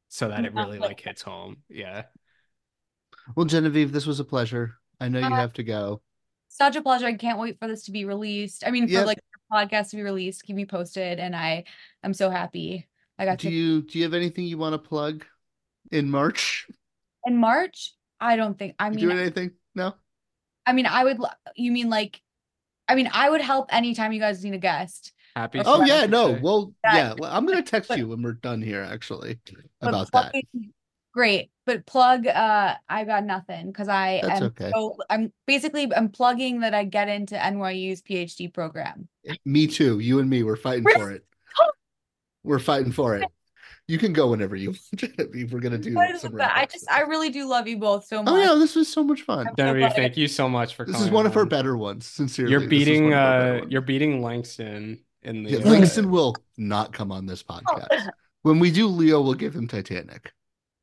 so 0.08 0.28
that 0.28 0.44
it 0.46 0.54
really 0.54 0.78
like 0.78 0.90
like 0.90 1.00
hits 1.00 1.22
home? 1.22 1.58
Yeah. 1.68 2.04
Well, 3.34 3.46
Genevieve, 3.46 3.92
this 3.92 4.06
was 4.06 4.20
a 4.20 4.24
pleasure. 4.24 4.76
I 5.00 5.08
know 5.08 5.18
you 5.18 5.26
Uh, 5.26 5.36
have 5.36 5.52
to 5.54 5.64
go. 5.64 6.02
such 6.48 6.76
a 6.76 6.82
pleasure. 6.82 7.06
I 7.06 7.14
can't 7.14 7.38
wait 7.38 7.58
for 7.58 7.68
this 7.68 7.84
to 7.84 7.90
be 7.90 8.04
released. 8.04 8.64
I 8.66 8.70
mean, 8.70 8.86
for 8.86 8.92
Yep. 8.94 9.06
like 9.06 9.18
the 9.18 9.56
podcast 9.56 9.90
to 9.90 9.96
be 9.96 10.02
released, 10.02 10.44
keep 10.44 10.56
me 10.56 10.64
posted. 10.66 11.18
And 11.18 11.34
I 11.36 11.64
I'm 12.02 12.14
so 12.14 12.30
happy. 12.30 12.86
I 13.18 13.24
got 13.24 13.38
Do 13.38 13.48
to 13.48 13.54
you 13.54 13.82
do 13.82 13.98
you 13.98 14.04
have 14.04 14.14
anything 14.14 14.44
you 14.44 14.58
want 14.58 14.74
to 14.74 14.78
plug 14.78 15.24
in 15.90 16.10
March? 16.10 16.68
in 17.26 17.36
March. 17.36 17.92
I 18.20 18.36
don't 18.36 18.56
think. 18.58 18.76
I 18.78 18.86
You 18.86 18.92
mean, 18.92 19.04
doing 19.06 19.18
anything? 19.18 19.50
No. 19.74 19.94
I 20.64 20.72
mean, 20.72 20.86
I 20.86 21.04
would. 21.04 21.18
You 21.56 21.72
mean 21.72 21.90
like? 21.90 22.22
I 22.88 22.94
mean, 22.94 23.10
I 23.12 23.28
would 23.30 23.40
help 23.40 23.72
anytime 23.74 24.12
you 24.12 24.20
guys 24.20 24.44
need 24.44 24.54
a 24.54 24.58
guest. 24.58 25.12
Happy. 25.34 25.60
Oh 25.64 25.84
yeah, 25.84 26.06
Father's 26.06 26.10
no. 26.10 26.38
Well, 26.40 26.72
That- 26.84 26.94
yeah. 26.94 27.14
Well, 27.18 27.30
I'm 27.32 27.46
gonna 27.46 27.62
text 27.74 27.88
but- 27.88 27.98
you 27.98 28.08
when 28.08 28.22
we're 28.22 28.32
done 28.32 28.62
here, 28.62 28.82
actually, 28.82 29.38
but 29.80 29.88
about 29.88 30.10
that. 30.12 30.34
Great, 31.12 31.50
but 31.64 31.86
plug. 31.86 32.26
Uh, 32.26 32.74
I 32.88 33.04
got 33.04 33.24
nothing 33.24 33.68
because 33.68 33.88
I 33.88 34.20
That's 34.22 34.40
am. 34.42 34.46
okay. 34.48 34.70
So 34.74 34.96
I'm 35.08 35.32
basically 35.46 35.90
I'm 35.94 36.10
plugging 36.10 36.60
that 36.60 36.74
I 36.74 36.84
get 36.84 37.08
into 37.08 37.36
NYU's 37.36 38.02
PhD 38.02 38.52
program. 38.52 39.08
Me 39.46 39.66
too. 39.66 39.98
You 39.98 40.18
and 40.20 40.28
me, 40.28 40.42
we're 40.42 40.56
fighting 40.56 40.84
for 40.84 41.10
it. 41.10 41.24
We're 42.44 42.58
fighting 42.58 42.92
for 42.92 43.16
it. 43.16 43.24
You 43.88 43.98
can 43.98 44.12
go 44.12 44.30
whenever 44.30 44.56
you 44.56 44.70
want. 44.92 45.02
if 45.34 45.52
we're 45.52 45.60
gonna 45.60 45.78
do 45.78 45.94
But 45.94 46.20
some 46.20 46.32
but 46.32 46.50
I 46.52 46.66
just 46.66 46.90
I 46.90 47.02
really 47.02 47.30
do 47.30 47.46
love 47.46 47.68
you 47.68 47.78
both 47.78 48.04
so 48.06 48.22
much. 48.22 48.32
Oh 48.32 48.36
yeah, 48.36 48.58
this 48.58 48.74
was 48.74 48.92
so 48.92 49.04
much 49.04 49.22
fun. 49.22 49.46
Genevieve, 49.56 49.92
thank 49.92 50.16
you 50.16 50.26
so 50.26 50.48
much 50.48 50.74
for 50.74 50.84
coming. 50.84 50.98
This 50.98 51.06
is 51.06 51.12
one 51.12 51.26
of 51.26 51.34
her 51.34 51.42
on. 51.42 51.48
better 51.48 51.76
ones. 51.76 52.06
Sincerely, 52.06 52.50
You're 52.50 52.68
beating 52.68 53.04
one 53.04 53.12
of 53.12 53.18
her 53.18 53.52
better 53.52 53.64
uh 53.64 53.68
you're 53.68 53.80
beating 53.80 54.22
Langston 54.22 55.00
in 55.22 55.44
the 55.44 55.50
Yeah, 55.52 55.58
uh, 55.58 55.70
Langston 55.70 56.10
will 56.10 56.34
not 56.56 56.92
come 56.92 57.12
on 57.12 57.26
this 57.26 57.42
podcast. 57.42 58.08
When 58.42 58.58
we 58.58 58.70
do 58.70 58.86
Leo, 58.86 59.20
we'll 59.20 59.34
give 59.34 59.54
him 59.54 59.66
Titanic. 59.68 60.32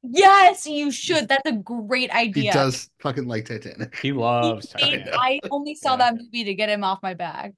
Yes, 0.03 0.65
you 0.65 0.91
should. 0.91 1.29
That's 1.29 1.47
a 1.49 1.53
great 1.53 2.11
idea. 2.11 2.43
He 2.43 2.51
does 2.51 2.89
fucking 2.99 3.25
like 3.25 3.45
Titanic. 3.45 3.97
He 3.99 4.11
loves 4.11 4.73
Made- 4.75 5.07
I 5.13 5.39
only 5.49 5.75
saw 5.75 5.95
that 5.95 6.15
movie 6.15 6.43
to 6.43 6.53
get 6.53 6.67
him 6.69 6.83
off 6.83 6.99
my 7.01 7.13
back. 7.13 7.53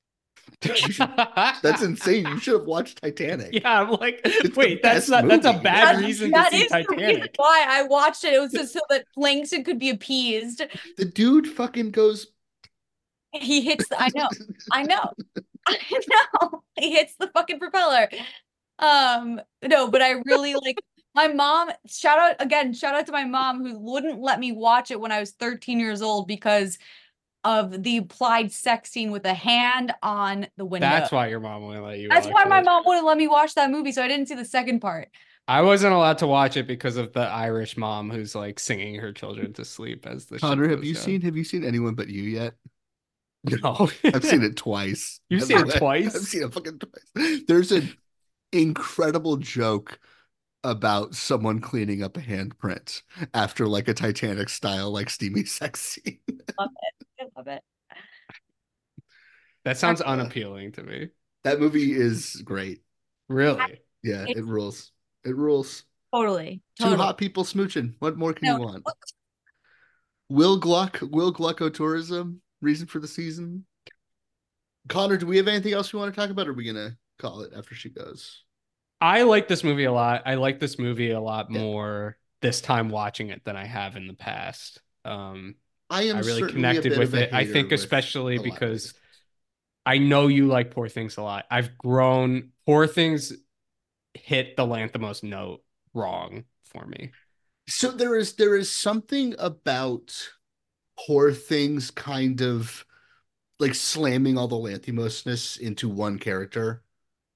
That's 0.62 1.82
insane. 1.82 2.26
You 2.28 2.40
should 2.40 2.54
have 2.60 2.66
watched 2.68 3.02
Titanic. 3.02 3.50
Yeah, 3.54 3.82
I'm 3.82 3.92
like, 3.92 4.24
the 4.24 4.52
wait, 4.56 4.82
that's 4.82 5.08
best 5.08 5.10
not 5.10 5.28
that's 5.28 5.46
a 5.46 5.54
bad 5.62 5.98
That- 5.98 6.04
reason 6.06 6.32
that 6.32 6.52
to 6.52 6.58
see 6.58 6.64
is 6.64 6.72
the 6.72 6.78
reason 6.78 6.98
Titanic. 6.98 7.32
why 7.36 7.66
I 7.68 7.84
watched 7.84 8.24
it. 8.24 8.34
It 8.34 8.40
was 8.40 8.52
just 8.52 8.74
so 8.74 8.80
that 8.90 9.06
Langston 9.16 9.64
could 9.64 9.80
be 9.80 9.90
appeased. 9.90 10.62
The 10.98 11.06
dude 11.06 11.48
fucking 11.48 11.92
goes. 11.92 12.28
He 13.34 13.62
hits. 13.62 13.88
The, 13.90 14.02
I 14.02 14.10
know. 14.16 14.30
I 14.72 14.84
know. 14.84 15.12
I 15.68 15.78
know. 16.42 16.64
He 16.78 16.92
hits 16.94 17.16
the 17.20 17.28
fucking 17.28 17.60
propeller. 17.60 18.08
Um. 18.80 19.42
No, 19.64 19.90
but 19.90 20.02
I 20.02 20.12
really 20.26 20.54
like. 20.56 20.80
My 21.14 21.28
mom. 21.28 21.70
Shout 21.88 22.18
out 22.20 22.36
again. 22.42 22.74
Shout 22.74 22.96
out 22.96 23.06
to 23.06 23.12
my 23.12 23.26
mom 23.26 23.66
who 23.66 23.78
wouldn't 23.80 24.20
let 24.22 24.40
me 24.40 24.52
watch 24.52 24.92
it 24.92 25.00
when 25.00 25.12
I 25.12 25.20
was 25.20 25.32
13 25.32 25.80
years 25.80 26.02
old 26.02 26.28
because 26.28 26.78
of 27.46 27.84
the 27.84 27.98
applied 27.98 28.52
sex 28.52 28.92
scene 28.92 29.12
with 29.12 29.24
a 29.26 29.34
hand 29.34 29.94
on 30.02 30.48
the 30.58 30.66
window. 30.66 30.88
That's 30.88 31.12
why 31.12 31.28
your 31.28 31.40
mom 31.40 31.66
wouldn't 31.66 31.86
let 31.86 32.00
you. 32.00 32.10
That's 32.10 32.26
watch 32.26 32.34
why 32.34 32.46
my 32.46 32.62
mom 32.62 32.84
wouldn't 32.86 33.06
let 33.06 33.18
me 33.18 33.28
watch 33.28 33.54
that 33.56 33.70
movie, 33.70 33.92
so 33.92 34.04
I 34.04 34.08
didn't 34.08 34.28
see 34.28 34.36
the 34.36 34.44
second 34.44 34.80
part. 34.80 35.10
I 35.48 35.62
wasn't 35.62 35.94
allowed 35.94 36.18
to 36.18 36.28
watch 36.28 36.58
it 36.58 36.66
because 36.68 36.98
of 36.98 37.14
the 37.14 37.22
Irish 37.22 37.78
mom 37.78 38.10
who's 38.10 38.34
like 38.34 38.60
singing 38.60 38.96
her 38.96 39.14
children 39.14 39.54
to 39.54 39.64
sleep 39.64 40.08
as 40.08 40.26
the. 40.26 40.40
ship 40.40 40.42
Connor, 40.42 40.68
have 40.68 40.84
you 40.84 40.96
down. 40.96 41.04
seen 41.04 41.22
Have 41.22 41.38
you 41.38 41.44
seen 41.44 41.64
anyone 41.64 41.94
but 41.94 42.10
you 42.10 42.24
yet? 42.24 42.56
No, 43.62 43.88
I've 44.04 44.26
seen 44.26 44.42
it 44.42 44.56
twice. 44.58 45.20
You've 45.30 45.42
By 45.42 45.46
seen 45.46 45.70
it 45.70 45.78
twice? 45.78 46.16
I've 46.16 46.24
seen 46.24 46.42
it 46.42 46.52
fucking 46.52 46.80
twice. 46.80 47.42
There's 47.48 47.72
an 47.72 47.94
incredible 48.52 49.38
joke 49.38 50.00
about 50.64 51.14
someone 51.14 51.62
cleaning 51.62 52.02
up 52.02 52.18
a 52.18 52.22
handprint 52.22 53.04
after 53.36 53.68
like 53.68 53.88
a 53.88 53.94
Titanic 53.94 54.50
style 54.50 54.92
like 54.92 55.12
steamy 55.12 55.46
sex 55.46 55.80
scene. 55.80 56.20
Love 56.60 56.72
it. 56.82 56.95
I 57.36 57.40
love 57.40 57.48
it. 57.48 57.64
That 59.64 59.78
sounds 59.78 60.02
unappealing 60.02 60.74
to 60.74 60.84
me. 60.84 61.10
That 61.44 61.60
movie 61.60 61.92
is 61.92 62.42
great. 62.46 62.82
Really? 63.28 63.82
Yeah, 64.04 64.26
it 64.28 64.46
rules. 64.46 64.92
It 65.24 65.36
rules. 65.36 65.84
Totally. 66.14 66.62
Two 66.80 66.96
hot 66.96 67.18
people 67.18 67.44
smooching. 67.44 67.96
What 68.00 68.18
more 68.18 68.34
can 68.34 68.48
No, 68.48 68.58
you 68.58 68.64
want? 68.64 68.84
Will 70.30 70.58
Gluck, 70.58 71.00
Will 71.02 71.34
Glucko 71.34 71.74
Tourism, 71.74 72.42
reason 72.62 72.88
for 72.88 73.00
the 73.00 73.08
season. 73.08 73.66
Connor, 74.88 75.18
do 75.18 75.26
we 75.26 75.38
have 75.38 75.48
anything 75.48 75.74
else 75.74 75.92
we 75.92 76.00
want 76.00 76.14
to 76.14 76.20
talk 76.20 76.30
about? 76.30 76.48
Or 76.48 76.52
are 76.52 76.54
we 76.54 76.66
gonna 76.66 76.96
call 77.18 77.42
it 77.42 77.54
after 77.56 77.74
she 77.76 77.90
goes? 77.90 78.44
I 79.02 79.24
like 79.24 79.48
this 79.48 79.64
movie 79.64 79.86
a 79.86 79.92
lot. 79.92 80.24
I 80.26 80.36
like 80.36 80.60
this 80.60 80.80
movie 80.80 81.12
a 81.12 81.20
lot 81.20 81.48
Yeah. 81.50 81.60
more 81.60 82.18
this 82.42 82.62
time 82.62 82.90
watching 82.90 83.30
it 83.30 83.44
than 83.44 83.56
I 83.56 83.66
have 83.66 83.96
in 83.96 84.08
the 84.08 84.14
past. 84.14 84.82
Um, 85.04 85.56
I 85.96 86.04
am 86.04 86.18
I 86.18 86.20
really 86.20 86.52
connected 86.52 86.98
with 86.98 87.16
it. 87.16 87.34
I 87.34 87.46
think 87.46 87.72
especially 87.72 88.36
a 88.36 88.42
lot 88.42 88.48
of 88.48 88.54
because. 88.54 88.94
I 89.88 90.00
know 90.00 90.26
you 90.26 90.48
like 90.48 90.72
Poor 90.72 90.90
Things 90.90 91.18
a 91.18 91.22
lot. 91.22 91.46
I've 91.52 91.78
grown. 91.78 92.50
Poor 92.66 92.88
Things 92.88 93.34
hit 94.16 94.58
the 94.58 94.66
Lanthimos 94.66 95.22
note 95.22 95.62
wrong 95.94 96.46
for 96.64 96.86
me. 96.86 97.12
So 97.68 97.92
there 97.92 98.16
is 98.16 98.34
there 98.34 98.56
is 98.56 98.72
something 98.72 99.36
about 99.40 100.30
poor 100.98 101.32
things 101.32 101.92
kind 101.92 102.42
of 102.42 102.86
like 103.60 103.76
slamming 103.76 104.38
all 104.38 104.48
the 104.48 104.56
Lanthimosness 104.56 105.60
into 105.60 105.90
one 105.90 106.20
character 106.20 106.84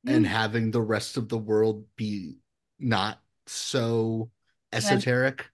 mm-hmm. 0.05 0.15
and 0.15 0.27
having 0.27 0.71
the 0.71 0.81
rest 0.81 1.17
of 1.17 1.29
the 1.29 1.37
world 1.37 1.85
be 1.95 2.37
not 2.79 3.21
so 3.47 4.29
esoteric. 4.71 5.49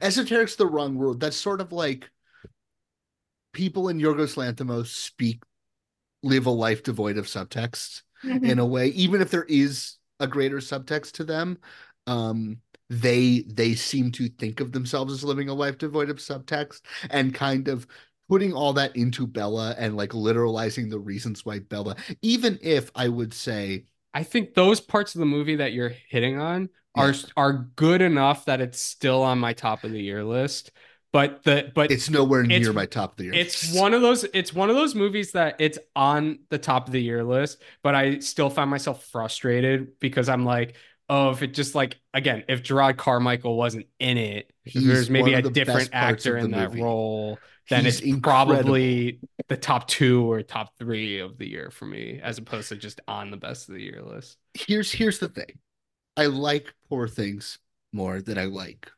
Esoteric's 0.00 0.56
the 0.56 0.66
wrong 0.66 0.94
word. 0.94 1.20
That's 1.20 1.36
sort 1.36 1.60
of 1.60 1.72
like 1.72 2.10
people 3.54 3.88
in 3.88 3.98
Yorgos 3.98 4.36
Lanthimos 4.36 4.88
speak 4.88 5.42
live 6.22 6.44
a 6.46 6.50
life 6.50 6.82
devoid 6.82 7.16
of 7.16 7.26
subtext 7.26 8.02
Mm-hmm. 8.24 8.44
in 8.46 8.58
a 8.58 8.64
way, 8.64 8.88
even 8.88 9.20
if 9.20 9.30
there 9.30 9.44
is 9.44 9.96
a 10.18 10.26
greater 10.26 10.56
subtext 10.56 11.12
to 11.12 11.24
them. 11.24 11.58
Um, 12.06 12.58
they 12.90 13.44
they 13.46 13.74
seem 13.74 14.12
to 14.12 14.28
think 14.28 14.60
of 14.60 14.72
themselves 14.72 15.12
as 15.12 15.24
living 15.24 15.48
a 15.48 15.54
life 15.54 15.78
devoid 15.78 16.10
of 16.10 16.18
subtext 16.18 16.82
and 17.10 17.34
kind 17.34 17.68
of 17.68 17.86
putting 18.28 18.52
all 18.52 18.72
that 18.74 18.94
into 18.94 19.26
Bella 19.26 19.74
and 19.78 19.96
like 19.96 20.10
literalizing 20.10 20.90
the 20.90 20.98
reasons 20.98 21.44
why 21.44 21.58
Bella, 21.60 21.96
even 22.22 22.58
if 22.62 22.90
I 22.94 23.08
would 23.08 23.34
say 23.34 23.84
I 24.12 24.22
think 24.22 24.54
those 24.54 24.80
parts 24.80 25.14
of 25.14 25.18
the 25.18 25.26
movie 25.26 25.56
that 25.56 25.72
you're 25.72 25.92
hitting 26.08 26.38
on 26.38 26.68
are 26.94 27.14
are 27.36 27.70
good 27.74 28.00
enough 28.00 28.44
that 28.44 28.60
it's 28.60 28.80
still 28.80 29.22
on 29.22 29.38
my 29.38 29.52
top 29.54 29.82
of 29.84 29.90
the 29.90 30.00
year 30.00 30.22
list. 30.24 30.70
But 31.14 31.44
the 31.44 31.70
but 31.74 31.92
it's 31.92 32.10
nowhere 32.10 32.42
near 32.42 32.58
it's- 32.58 32.74
my 32.74 32.86
top 32.86 33.12
of 33.12 33.16
the 33.18 33.24
year. 33.24 33.34
It's 33.34 33.72
one 33.72 33.94
of 33.94 34.02
those 34.02 34.24
it's 34.34 34.52
one 34.52 34.68
of 34.68 34.74
those 34.76 34.96
movies 34.96 35.32
that 35.32 35.56
it's 35.60 35.78
on 35.94 36.40
the 36.50 36.58
top 36.58 36.88
of 36.88 36.92
the 36.92 37.00
year 37.00 37.22
list, 37.22 37.62
but 37.84 37.94
I 37.94 38.18
still 38.18 38.50
find 38.50 38.68
myself 38.68 39.06
frustrated 39.06 40.00
because 40.00 40.28
I'm 40.28 40.44
like, 40.44 40.74
oh, 41.08 41.30
if 41.30 41.42
it 41.42 41.54
just 41.54 41.76
like 41.76 41.98
again, 42.12 42.42
if 42.48 42.64
Jerrod 42.64 42.96
Carmichael 42.96 43.56
wasn't 43.56 43.86
in 44.00 44.18
it, 44.18 44.52
He's 44.64 44.84
there's 44.86 45.08
maybe 45.08 45.34
a 45.34 45.42
the 45.42 45.50
different 45.50 45.90
actor 45.92 46.36
in 46.36 46.50
that 46.50 46.70
movie. 46.70 46.82
role, 46.82 47.38
then 47.70 47.84
He's 47.84 48.00
it's 48.00 48.00
incredible. 48.00 48.54
probably 48.56 49.20
the 49.48 49.56
top 49.56 49.86
two 49.86 50.30
or 50.30 50.42
top 50.42 50.76
three 50.78 51.20
of 51.20 51.38
the 51.38 51.48
year 51.48 51.70
for 51.70 51.86
me, 51.86 52.20
as 52.22 52.38
opposed 52.38 52.70
to 52.70 52.76
just 52.76 53.00
on 53.06 53.30
the 53.30 53.36
best 53.36 53.68
of 53.68 53.76
the 53.76 53.82
year 53.82 54.02
list. 54.02 54.36
here's 54.54 54.90
here's 54.90 55.20
the 55.20 55.28
thing. 55.28 55.58
I 56.16 56.26
like 56.26 56.74
poor 56.88 57.06
things 57.08 57.58
more 57.92 58.20
than 58.20 58.36
I 58.38 58.46
like 58.46 58.90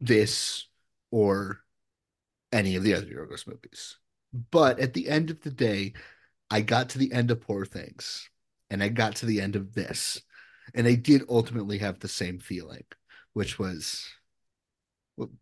this 0.00 0.67
or 1.10 1.60
any 2.52 2.76
of 2.76 2.82
the 2.82 2.94
other 2.94 3.06
Yorgos 3.06 3.46
movies. 3.46 3.96
But 4.50 4.78
at 4.78 4.94
the 4.94 5.08
end 5.08 5.30
of 5.30 5.40
the 5.40 5.50
day, 5.50 5.94
I 6.50 6.60
got 6.60 6.90
to 6.90 6.98
the 6.98 7.12
end 7.12 7.30
of 7.30 7.40
poor 7.40 7.64
things 7.64 8.28
and 8.70 8.82
I 8.82 8.88
got 8.88 9.16
to 9.16 9.26
the 9.26 9.40
end 9.40 9.56
of 9.56 9.74
this. 9.74 10.20
And 10.74 10.86
I 10.86 10.94
did 10.94 11.22
ultimately 11.28 11.78
have 11.78 11.98
the 11.98 12.08
same 12.08 12.38
feeling, 12.38 12.84
which 13.32 13.58
was 13.58 14.06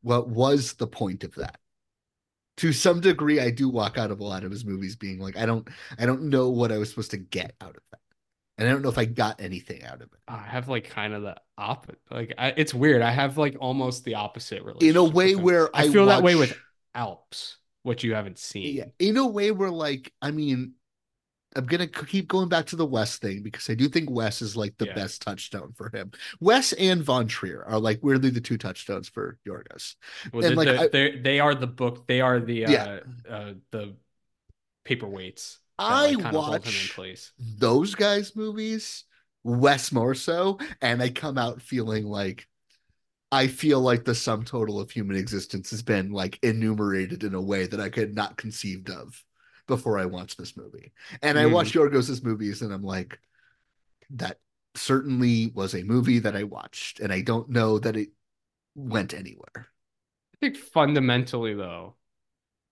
what- 0.02 0.28
was 0.28 0.74
the 0.74 0.86
point 0.86 1.24
of 1.24 1.34
that? 1.34 1.60
To 2.58 2.72
some 2.72 3.00
degree, 3.00 3.38
I 3.38 3.50
do 3.50 3.68
walk 3.68 3.98
out 3.98 4.10
of 4.10 4.20
a 4.20 4.24
lot 4.24 4.44
of 4.44 4.50
his 4.50 4.64
movies 4.64 4.96
being 4.96 5.18
like, 5.18 5.36
I 5.36 5.44
don't 5.44 5.68
I 5.98 6.06
don't 6.06 6.30
know 6.30 6.48
what 6.48 6.72
I 6.72 6.78
was 6.78 6.88
supposed 6.88 7.10
to 7.10 7.18
get 7.18 7.54
out 7.60 7.76
of 7.76 7.82
that. 7.90 8.00
And 8.58 8.66
I 8.66 8.72
don't 8.72 8.80
know 8.82 8.88
if 8.88 8.96
I 8.98 9.04
got 9.04 9.40
anything 9.40 9.84
out 9.84 9.96
of 9.96 10.02
it. 10.12 10.18
I 10.26 10.38
have 10.38 10.68
like 10.68 10.88
kind 10.88 11.12
of 11.12 11.22
the 11.22 11.36
opposite. 11.58 11.98
Like 12.10 12.32
I, 12.38 12.54
it's 12.56 12.72
weird. 12.72 13.02
I 13.02 13.10
have 13.10 13.36
like 13.36 13.56
almost 13.60 14.04
the 14.04 14.14
opposite 14.14 14.62
relationship. 14.62 14.90
In 14.90 14.96
a 14.96 15.04
way 15.04 15.34
where 15.36 15.74
I 15.76 15.82
I 15.84 15.88
feel 15.90 16.06
that 16.06 16.22
way 16.22 16.36
with 16.36 16.56
Alps, 16.94 17.58
which 17.82 18.02
you 18.02 18.14
haven't 18.14 18.38
seen. 18.38 18.74
Yeah, 18.76 18.84
in 18.98 19.18
a 19.18 19.26
way 19.26 19.50
where 19.50 19.70
like 19.70 20.10
I 20.22 20.30
mean, 20.30 20.72
I'm 21.54 21.66
gonna 21.66 21.86
keep 21.86 22.28
going 22.28 22.48
back 22.48 22.64
to 22.66 22.76
the 22.76 22.86
Wes 22.86 23.18
thing 23.18 23.42
because 23.42 23.68
I 23.68 23.74
do 23.74 23.88
think 23.88 24.08
Wes 24.10 24.40
is 24.40 24.56
like 24.56 24.74
the 24.78 24.86
Yeah. 24.86 24.94
best 24.94 25.20
touchstone 25.20 25.72
for 25.76 25.90
him. 25.94 26.12
Wes 26.40 26.72
and 26.72 27.02
Von 27.02 27.26
Trier 27.28 27.62
are 27.66 27.78
like 27.78 28.00
weirdly 28.02 28.30
the 28.30 28.40
two 28.40 28.56
touchstones 28.56 29.08
for 29.08 29.38
Yorgos. 29.46 29.96
Well, 30.32 30.44
and 30.46 30.52
the- 30.52 30.56
like 30.64 30.68
the- 30.68 30.80
I- 30.80 30.88
they 30.88 31.18
they 31.18 31.40
are 31.40 31.54
the 31.54 31.66
book. 31.66 32.06
They 32.06 32.22
are 32.22 32.40
the 32.40 32.64
uh, 32.64 32.70
Yeah. 32.70 33.00
uh 33.28 33.52
the 33.70 33.96
paperweights. 34.86 35.58
I 35.78 35.96
like, 36.00 36.18
kinda 36.18 36.40
hold 36.40 36.64
him 36.66 36.76
in 36.76 36.88
watch 36.88 36.96
those 37.38 37.94
guys' 37.94 38.34
movies, 38.36 39.04
Wes 39.44 39.92
more 39.92 40.14
so, 40.14 40.58
and 40.80 41.02
I 41.02 41.10
come 41.10 41.38
out 41.38 41.62
feeling 41.62 42.06
like 42.06 42.48
I 43.32 43.48
feel 43.48 43.80
like 43.80 44.04
the 44.04 44.14
sum 44.14 44.44
total 44.44 44.80
of 44.80 44.90
human 44.90 45.16
existence 45.16 45.70
has 45.70 45.82
been 45.82 46.12
like 46.12 46.38
enumerated 46.42 47.24
in 47.24 47.34
a 47.34 47.40
way 47.42 47.66
that 47.66 47.80
I 47.80 47.90
could 47.90 48.14
not 48.14 48.36
conceived 48.38 48.90
of 48.90 49.22
before 49.66 49.98
I 49.98 50.06
watched 50.06 50.38
this 50.38 50.56
movie. 50.56 50.92
And 51.22 51.38
I 51.38 51.46
Mm. 51.46 51.48
watched 51.48 51.74
Yorgos's 51.74 52.24
movies 52.24 52.62
and 52.62 52.72
I'm 52.72 52.84
like, 52.84 53.20
that 54.10 54.40
certainly 54.74 55.48
was 55.54 55.74
a 55.74 55.82
movie 55.84 56.20
that 56.20 56.36
I 56.36 56.44
watched, 56.44 57.00
and 57.00 57.12
I 57.12 57.22
don't 57.22 57.50
know 57.50 57.78
that 57.80 57.96
it 57.96 58.10
went 58.76 59.14
anywhere. 59.14 59.68
I 60.34 60.36
think 60.38 60.56
fundamentally 60.56 61.54
though, 61.54 61.95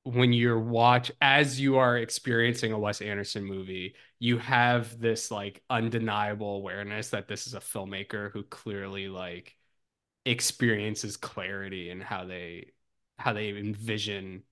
when 0.05 0.33
you're 0.35 0.61
watch 0.61 1.11
as 1.21 1.59
you 1.59 1.79
are 1.79 1.97
experiencing 1.97 2.73
a 2.73 2.79
Wes 2.79 3.01
Anderson 3.01 3.45
movie, 3.45 3.95
you 4.19 4.39
have 4.39 5.01
this 5.01 5.31
like 5.31 5.63
undeniable 5.71 6.57
awareness 6.57 7.11
that 7.11 7.27
this 7.27 7.47
is 7.47 7.55
a 7.55 7.61
filmmaker 7.61 8.31
who 8.31 8.43
clearly 8.43 9.09
like 9.09 9.57
experiences 10.27 11.17
clarity 11.17 11.91
and 11.91 12.03
how 12.03 12.25
they 12.25 12.73
how 13.19 13.33
they 13.33 13.51
envision 13.51 14.43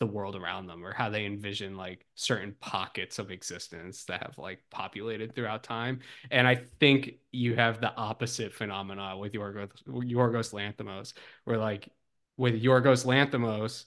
the 0.00 0.06
world 0.06 0.36
around 0.36 0.66
them 0.66 0.84
or 0.84 0.92
how 0.92 1.10
they 1.10 1.26
envision 1.26 1.76
like 1.76 2.06
certain 2.14 2.54
pockets 2.60 3.18
of 3.18 3.30
existence 3.30 4.04
that 4.04 4.22
have 4.22 4.36
like 4.38 4.60
populated 4.70 5.34
throughout 5.34 5.62
time. 5.62 6.00
And 6.30 6.46
i 6.48 6.56
think 6.80 7.14
you 7.30 7.54
have 7.56 7.80
the 7.80 7.94
opposite 7.94 8.54
phenomena 8.54 9.16
with 9.18 9.32
yorgos 9.32 9.70
yorgos 9.86 10.52
lanthimos 10.52 11.12
where 11.44 11.58
like 11.58 11.88
with 12.36 12.62
yorgos 12.62 13.04
lanthimos 13.06 13.84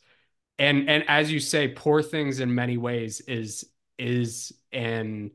and 0.58 0.90
and 0.90 1.04
as 1.08 1.32
you 1.32 1.40
say 1.40 1.68
poor 1.68 2.02
things 2.02 2.40
in 2.40 2.54
many 2.54 2.78
ways 2.78 3.22
is 3.22 3.66
is 3.98 4.54
an 4.72 5.32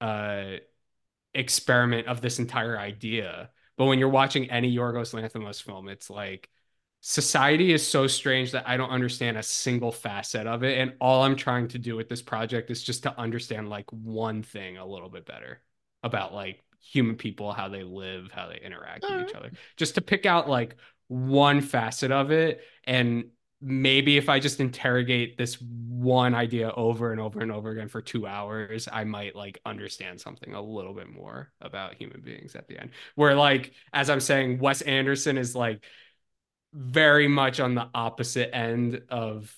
uh 0.00 0.56
experiment 1.34 2.06
of 2.06 2.20
this 2.20 2.38
entire 2.38 2.78
idea 2.78 3.50
but 3.76 3.86
when 3.86 3.98
you're 3.98 4.08
watching 4.08 4.50
any 4.50 4.74
yorgos 4.74 5.14
lanthimos 5.14 5.62
film 5.62 5.88
it's 5.88 6.10
like 6.10 6.48
society 7.00 7.72
is 7.72 7.86
so 7.86 8.06
strange 8.06 8.52
that 8.52 8.68
I 8.68 8.76
don't 8.76 8.90
understand 8.90 9.36
a 9.36 9.42
single 9.42 9.92
facet 9.92 10.46
of 10.46 10.64
it. 10.64 10.78
And 10.78 10.94
all 11.00 11.22
I'm 11.22 11.36
trying 11.36 11.68
to 11.68 11.78
do 11.78 11.96
with 11.96 12.08
this 12.08 12.22
project 12.22 12.70
is 12.70 12.82
just 12.82 13.04
to 13.04 13.18
understand 13.18 13.68
like 13.68 13.90
one 13.92 14.42
thing 14.42 14.78
a 14.78 14.86
little 14.86 15.08
bit 15.08 15.24
better 15.24 15.60
about 16.02 16.34
like 16.34 16.62
human 16.80 17.16
people, 17.16 17.52
how 17.52 17.68
they 17.68 17.84
live, 17.84 18.30
how 18.32 18.48
they 18.48 18.60
interact 18.60 19.04
with 19.08 19.28
each 19.28 19.34
other. 19.34 19.52
Just 19.76 19.94
to 19.94 20.00
pick 20.00 20.26
out 20.26 20.48
like 20.48 20.76
one 21.06 21.60
facet 21.60 22.10
of 22.10 22.30
it. 22.30 22.62
And 22.84 23.30
maybe 23.60 24.16
if 24.16 24.28
I 24.28 24.38
just 24.38 24.60
interrogate 24.60 25.36
this 25.36 25.60
one 25.60 26.34
idea 26.34 26.70
over 26.70 27.10
and 27.12 27.20
over 27.20 27.40
and 27.40 27.50
over 27.50 27.70
again 27.70 27.88
for 27.88 28.00
two 28.00 28.26
hours, 28.26 28.88
I 28.90 29.04
might 29.04 29.34
like 29.34 29.60
understand 29.66 30.20
something 30.20 30.54
a 30.54 30.62
little 30.62 30.94
bit 30.94 31.08
more 31.10 31.50
about 31.60 31.94
human 31.94 32.20
beings 32.20 32.54
at 32.54 32.68
the 32.68 32.78
end. 32.78 32.90
Where 33.16 33.34
like, 33.34 33.72
as 33.92 34.10
I'm 34.10 34.20
saying, 34.20 34.58
Wes 34.60 34.82
Anderson 34.82 35.38
is 35.38 35.54
like, 35.54 35.84
very 36.72 37.28
much 37.28 37.60
on 37.60 37.74
the 37.74 37.88
opposite 37.94 38.54
end 38.54 39.00
of 39.08 39.54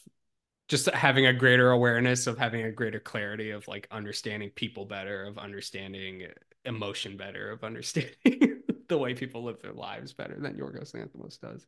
just 0.69 0.87
having 0.91 1.27
a 1.27 1.33
greater 1.33 1.71
awareness 1.71 2.27
of 2.29 2.39
having 2.39 2.63
a 2.63 2.71
greater 2.71 3.01
clarity 3.01 3.51
of 3.51 3.67
like 3.67 3.89
understanding 3.91 4.51
people 4.51 4.85
better 4.85 5.25
of 5.25 5.37
understanding 5.37 6.23
emotion 6.65 7.17
better 7.17 7.51
of 7.51 7.65
understanding 7.65 8.63
the 8.89 8.99
way 8.99 9.15
people 9.15 9.43
live 9.43 9.61
their 9.61 9.73
lives 9.73 10.13
better 10.13 10.39
than 10.39 10.55
Yorgos 10.55 10.93
Lanthimos 10.95 11.41
does. 11.41 11.67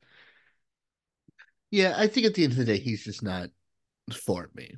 Yeah, 1.72 1.94
I 1.96 2.06
think 2.06 2.26
at 2.26 2.34
the 2.34 2.44
end 2.44 2.52
of 2.52 2.58
the 2.58 2.64
day, 2.64 2.78
he's 2.78 3.04
just 3.04 3.24
not 3.24 3.50
for 4.12 4.48
me. 4.54 4.76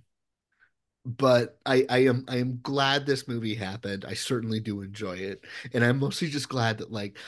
But 1.05 1.59
I, 1.67 1.85
I 1.91 1.99
am 2.07 2.25
I 2.29 2.39
am 2.39 2.61
glad 2.63 3.05
this 3.05 3.29
movie 3.29 3.55
happened. 3.55 4.07
I 4.09 4.15
certainly 4.15 4.61
do 4.61 4.81
enjoy 4.81 5.17
it, 5.17 5.45
and 5.75 5.85
I'm 5.85 5.99
mostly 5.99 6.29
just 6.29 6.49
glad 6.49 6.79
that 6.79 6.91
like, 6.91 7.19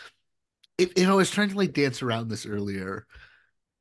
if 0.79 0.99
you 0.99 1.05
know, 1.05 1.13
I 1.13 1.17
was 1.17 1.31
trying 1.31 1.51
to 1.51 1.57
like 1.57 1.75
dance 1.75 2.01
around 2.01 2.29
this 2.29 2.47
earlier 2.47 3.07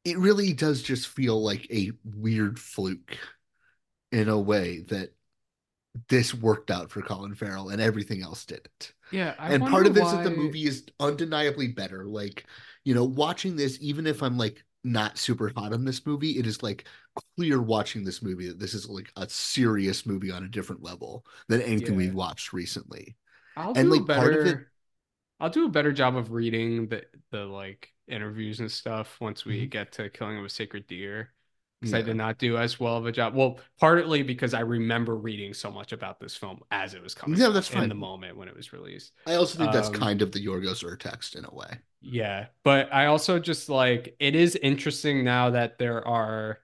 it 0.05 0.19
really 0.19 0.53
does 0.53 0.83
just 0.83 1.07
feel 1.07 1.43
like 1.43 1.67
a 1.71 1.91
weird 2.03 2.59
fluke 2.59 3.17
in 4.11 4.29
a 4.29 4.39
way 4.39 4.81
that 4.87 5.09
this 6.09 6.33
worked 6.33 6.69
out 6.69 6.91
for 6.91 7.01
Colin 7.01 7.33
Farrell 7.33 7.69
and 7.69 7.81
everything 7.81 8.21
else 8.21 8.45
didn't. 8.45 8.93
Yeah, 9.11 9.33
I 9.39 9.53
and 9.53 9.65
part 9.65 9.87
of 9.87 9.95
this 9.95 10.03
why... 10.03 10.19
is 10.19 10.23
the 10.23 10.35
movie 10.35 10.65
is 10.65 10.85
undeniably 10.99 11.69
better. 11.69 12.05
Like, 12.05 12.45
you 12.83 12.93
know, 12.93 13.03
watching 13.03 13.55
this, 13.55 13.79
even 13.81 14.05
if 14.05 14.21
I'm 14.21 14.37
like 14.37 14.63
not 14.85 15.17
super 15.17 15.51
hot 15.55 15.73
on 15.73 15.85
this 15.85 16.05
movie, 16.05 16.39
it 16.39 16.47
is 16.47 16.63
like 16.63 16.87
clear 17.37 17.61
watching 17.61 18.03
this 18.05 18.21
movie 18.21 18.47
that 18.49 18.59
this 18.59 18.73
is 18.73 18.89
like 18.89 19.11
a 19.17 19.29
serious 19.29 20.05
movie 20.05 20.31
on 20.31 20.43
a 20.45 20.49
different 20.49 20.83
level 20.83 21.25
than 21.49 21.61
anything 21.61 21.95
yeah. 21.95 21.97
we've 21.97 22.15
watched 22.15 22.53
recently. 22.53 23.17
I'll 23.55 23.75
and 23.75 23.89
do 23.89 23.89
like 23.89 24.05
better, 24.05 24.09
part 24.13 24.33
of 24.33 24.45
it, 24.45 24.59
I'll 25.41 25.51
do 25.51 25.65
a 25.67 25.69
better 25.69 25.93
job 25.93 26.17
of 26.17 26.33
reading 26.33 26.89
the 26.89 27.05
the 27.31 27.45
like 27.45 27.93
interviews 28.09 28.61
and 28.61 28.71
stuff 28.71 29.21
once 29.21 29.45
we 29.45 29.67
Mhm. 29.67 29.69
get 29.69 29.93
to 29.93 30.09
Killing 30.11 30.39
of 30.39 30.45
a 30.45 30.49
Sacred 30.49 30.87
Deer. 30.87 31.34
Because 31.85 31.93
Yeah. 31.93 31.99
I 31.99 32.01
did 32.01 32.15
not 32.15 32.37
do 32.39 32.57
as 32.57 32.79
well 32.79 32.97
of 32.97 33.05
a 33.05 33.11
job. 33.11 33.35
Well, 33.35 33.59
partly 33.79 34.23
because 34.23 34.53
I 34.53 34.61
remember 34.61 35.15
reading 35.15 35.53
so 35.53 35.71
much 35.71 35.91
about 35.93 36.19
this 36.19 36.35
film 36.35 36.61
as 36.71 36.93
it 36.95 37.03
was 37.03 37.13
coming 37.13 37.39
Yeah, 37.39 37.49
that's 37.49 37.67
in 37.69 37.69
fine. 37.79 37.89
the 37.89 37.95
moment 37.95 38.37
when 38.37 38.47
it 38.47 38.55
was 38.55 38.73
released. 38.73 39.13
I 39.27 39.35
also 39.35 39.57
think 39.59 39.71
that's 39.71 39.89
Um, 39.89 39.89
kind 39.89 40.21
of 40.23 40.31
the 40.31 40.43
Yorgos 40.43 40.83
Urtext 40.83 41.35
in 41.35 41.45
a 41.45 41.53
way. 41.53 41.79
Yeah, 42.01 42.47
but 42.63 42.93
I 42.93 43.07
also 43.07 43.39
just 43.39 43.67
like 43.69 44.15
it 44.19 44.35
is 44.35 44.55
interesting 44.55 45.23
now 45.23 45.49
that 45.51 45.79
there 45.79 46.07
are 46.07 46.59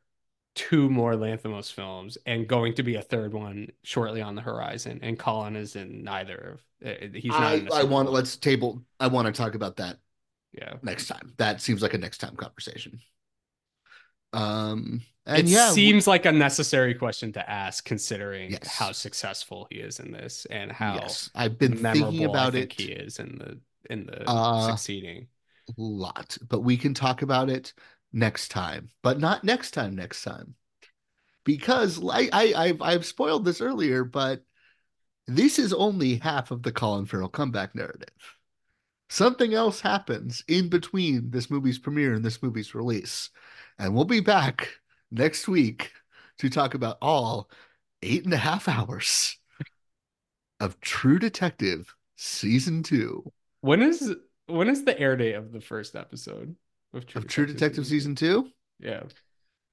two 0.55 0.89
more 0.89 1.13
Lanthimos 1.15 1.71
films 1.71 2.17
and 2.25 2.47
going 2.47 2.75
to 2.75 2.83
be 2.83 2.95
a 2.95 3.01
third 3.01 3.33
one 3.33 3.69
shortly 3.83 4.21
on 4.21 4.35
the 4.35 4.41
horizon. 4.41 4.99
And 5.03 5.17
Colin 5.19 5.55
is 5.55 5.75
in 5.75 6.03
neither 6.03 6.59
of. 6.83 6.87
uh, 6.89 7.07
He's 7.15 7.39
not. 7.39 7.53
I, 7.53 7.55
in 7.55 7.69
I 7.71 7.83
want 7.83 8.11
let's 8.11 8.35
table. 8.37 8.83
I 8.99 9.07
want 9.07 9.27
to 9.27 9.31
talk 9.33 9.55
about 9.55 9.77
that 9.77 9.97
Yeah. 10.53 10.77
next 10.81 11.07
time. 11.07 11.33
That 11.37 11.61
seems 11.61 11.81
like 11.81 11.93
a 11.95 11.97
next 11.97 12.19
time 12.19 12.35
conversation. 12.35 13.01
Um, 14.33 15.01
and 15.25 15.47
it 15.47 15.51
yeah, 15.51 15.69
we- 15.69 15.75
seems 15.75 16.07
like 16.07 16.25
a 16.25 16.31
necessary 16.31 16.93
question 16.95 17.31
to 17.33 17.49
ask 17.49 17.85
considering 17.85 18.51
Yes. 18.51 18.67
how 18.67 18.91
successful 18.91 19.67
he 19.69 19.77
is 19.77 19.99
in 19.99 20.11
this 20.11 20.45
and 20.49 20.71
how 20.71 20.95
yes, 20.95 21.29
I've 21.35 21.57
been 21.57 21.77
thinking 21.77 22.25
about 22.25 22.53
think 22.53 22.79
it 22.79 22.81
he 22.83 22.91
is 22.91 23.19
in 23.19 23.37
the 23.37 23.59
in 23.89 24.05
the 24.05 24.23
Uh, 24.27 24.67
succeeding. 24.67 25.27
a 25.69 25.73
lot, 25.77 26.37
but 26.47 26.61
we 26.61 26.77
can 26.77 26.93
talk 26.93 27.21
about 27.21 27.49
it 27.49 27.73
next 28.13 28.49
time. 28.49 28.89
But 29.03 29.19
not 29.19 29.43
next 29.43 29.71
time. 29.71 29.95
Next 29.95 30.23
time, 30.23 30.55
because 31.43 31.99
I, 32.03 32.29
I 32.33 32.53
I've 32.55 32.81
I've 32.81 33.05
spoiled 33.05 33.45
this 33.45 33.61
earlier, 33.61 34.03
but 34.03 34.43
this 35.27 35.59
is 35.59 35.71
only 35.73 36.15
half 36.17 36.51
of 36.51 36.63
the 36.63 36.71
Colin 36.71 37.05
Farrell 37.05 37.29
comeback 37.29 37.75
narrative. 37.75 38.09
Something 39.09 39.53
else 39.53 39.81
happens 39.81 40.43
in 40.47 40.69
between 40.69 41.31
this 41.31 41.49
movie's 41.49 41.79
premiere 41.79 42.13
and 42.13 42.23
this 42.23 42.41
movie's 42.41 42.73
release. 42.73 43.29
And 43.77 43.93
we'll 43.93 44.05
be 44.05 44.19
back 44.21 44.69
next 45.11 45.47
week 45.47 45.91
to 46.39 46.49
talk 46.49 46.73
about 46.73 46.97
all 47.01 47.49
eight 48.01 48.25
and 48.25 48.33
a 48.33 48.37
half 48.37 48.67
hours 48.67 49.37
of 50.59 50.79
True 50.81 51.19
Detective 51.19 51.93
season 52.15 52.83
two 52.83 53.31
When 53.61 53.81
is 53.81 54.15
when 54.47 54.69
is 54.69 54.83
the 54.83 54.99
air 54.99 55.15
date 55.15 55.33
of 55.33 55.51
the 55.51 55.61
first 55.61 55.95
episode 55.95 56.55
of 56.93 57.05
True, 57.05 57.21
of 57.21 57.27
True 57.27 57.45
Detective 57.45 57.85
season 57.85 58.15
two. 58.15 58.49
Yeah. 58.79 59.03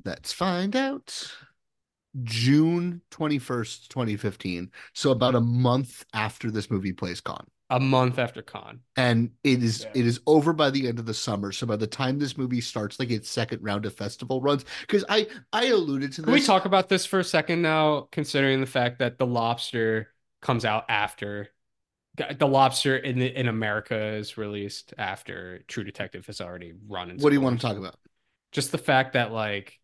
Let's 0.04 0.32
find 0.32 0.76
out. 0.76 1.32
June 2.22 3.02
21st, 3.10 3.88
2015. 3.88 4.70
So 4.94 5.10
about 5.10 5.34
a 5.34 5.40
month 5.40 6.04
after 6.14 6.50
this 6.50 6.70
movie 6.70 6.92
plays 6.92 7.20
Cannes. 7.20 7.46
A 7.70 7.78
month 7.78 8.18
after 8.18 8.40
Cannes. 8.40 8.80
and 8.96 9.30
it 9.44 9.62
is 9.62 9.82
Yeah. 9.84 10.00
it 10.00 10.06
is 10.06 10.20
over 10.26 10.52
by 10.54 10.70
the 10.70 10.88
end 10.88 10.98
of 10.98 11.04
the 11.04 11.12
summer 11.12 11.52
so 11.52 11.66
by 11.66 11.76
the 11.76 11.86
time 11.86 12.18
this 12.18 12.36
movie 12.38 12.62
starts 12.62 12.98
like 12.98 13.10
its 13.10 13.28
second 13.28 13.62
round 13.62 13.84
of 13.84 13.94
festival 13.94 14.40
runs 14.40 14.64
because 14.80 15.04
i 15.10 15.26
i 15.52 15.66
alluded 15.66 16.12
to 16.14 16.22
Can 16.22 16.32
we 16.32 16.40
talk 16.40 16.64
about 16.64 16.88
this 16.88 17.04
for 17.04 17.18
a 17.18 17.24
second 17.24 17.60
now, 17.60 18.08
considering 18.10 18.60
the 18.60 18.66
fact 18.66 19.00
that 19.00 19.18
The 19.18 19.26
Lobster 19.26 20.08
comes 20.40 20.64
out 20.64 20.86
after 20.88 21.48
The 22.16 22.46
Lobster 22.48 22.96
in 22.96 23.18
the, 23.18 23.26
in 23.38 23.48
America 23.48 23.96
is 24.14 24.36
released 24.38 24.94
after 24.98 25.60
True 25.68 25.84
Detective 25.84 26.26
has 26.26 26.40
already 26.40 26.72
run. 26.88 27.10
its 27.10 27.22
what 27.22 27.30
do 27.30 27.34
you 27.34 27.40
want 27.42 27.60
to 27.60 27.66
talk 27.66 27.76
about 27.76 27.96
Just 28.50 28.72
the 28.72 28.78
fact 28.78 29.12
that 29.12 29.30
like 29.30 29.77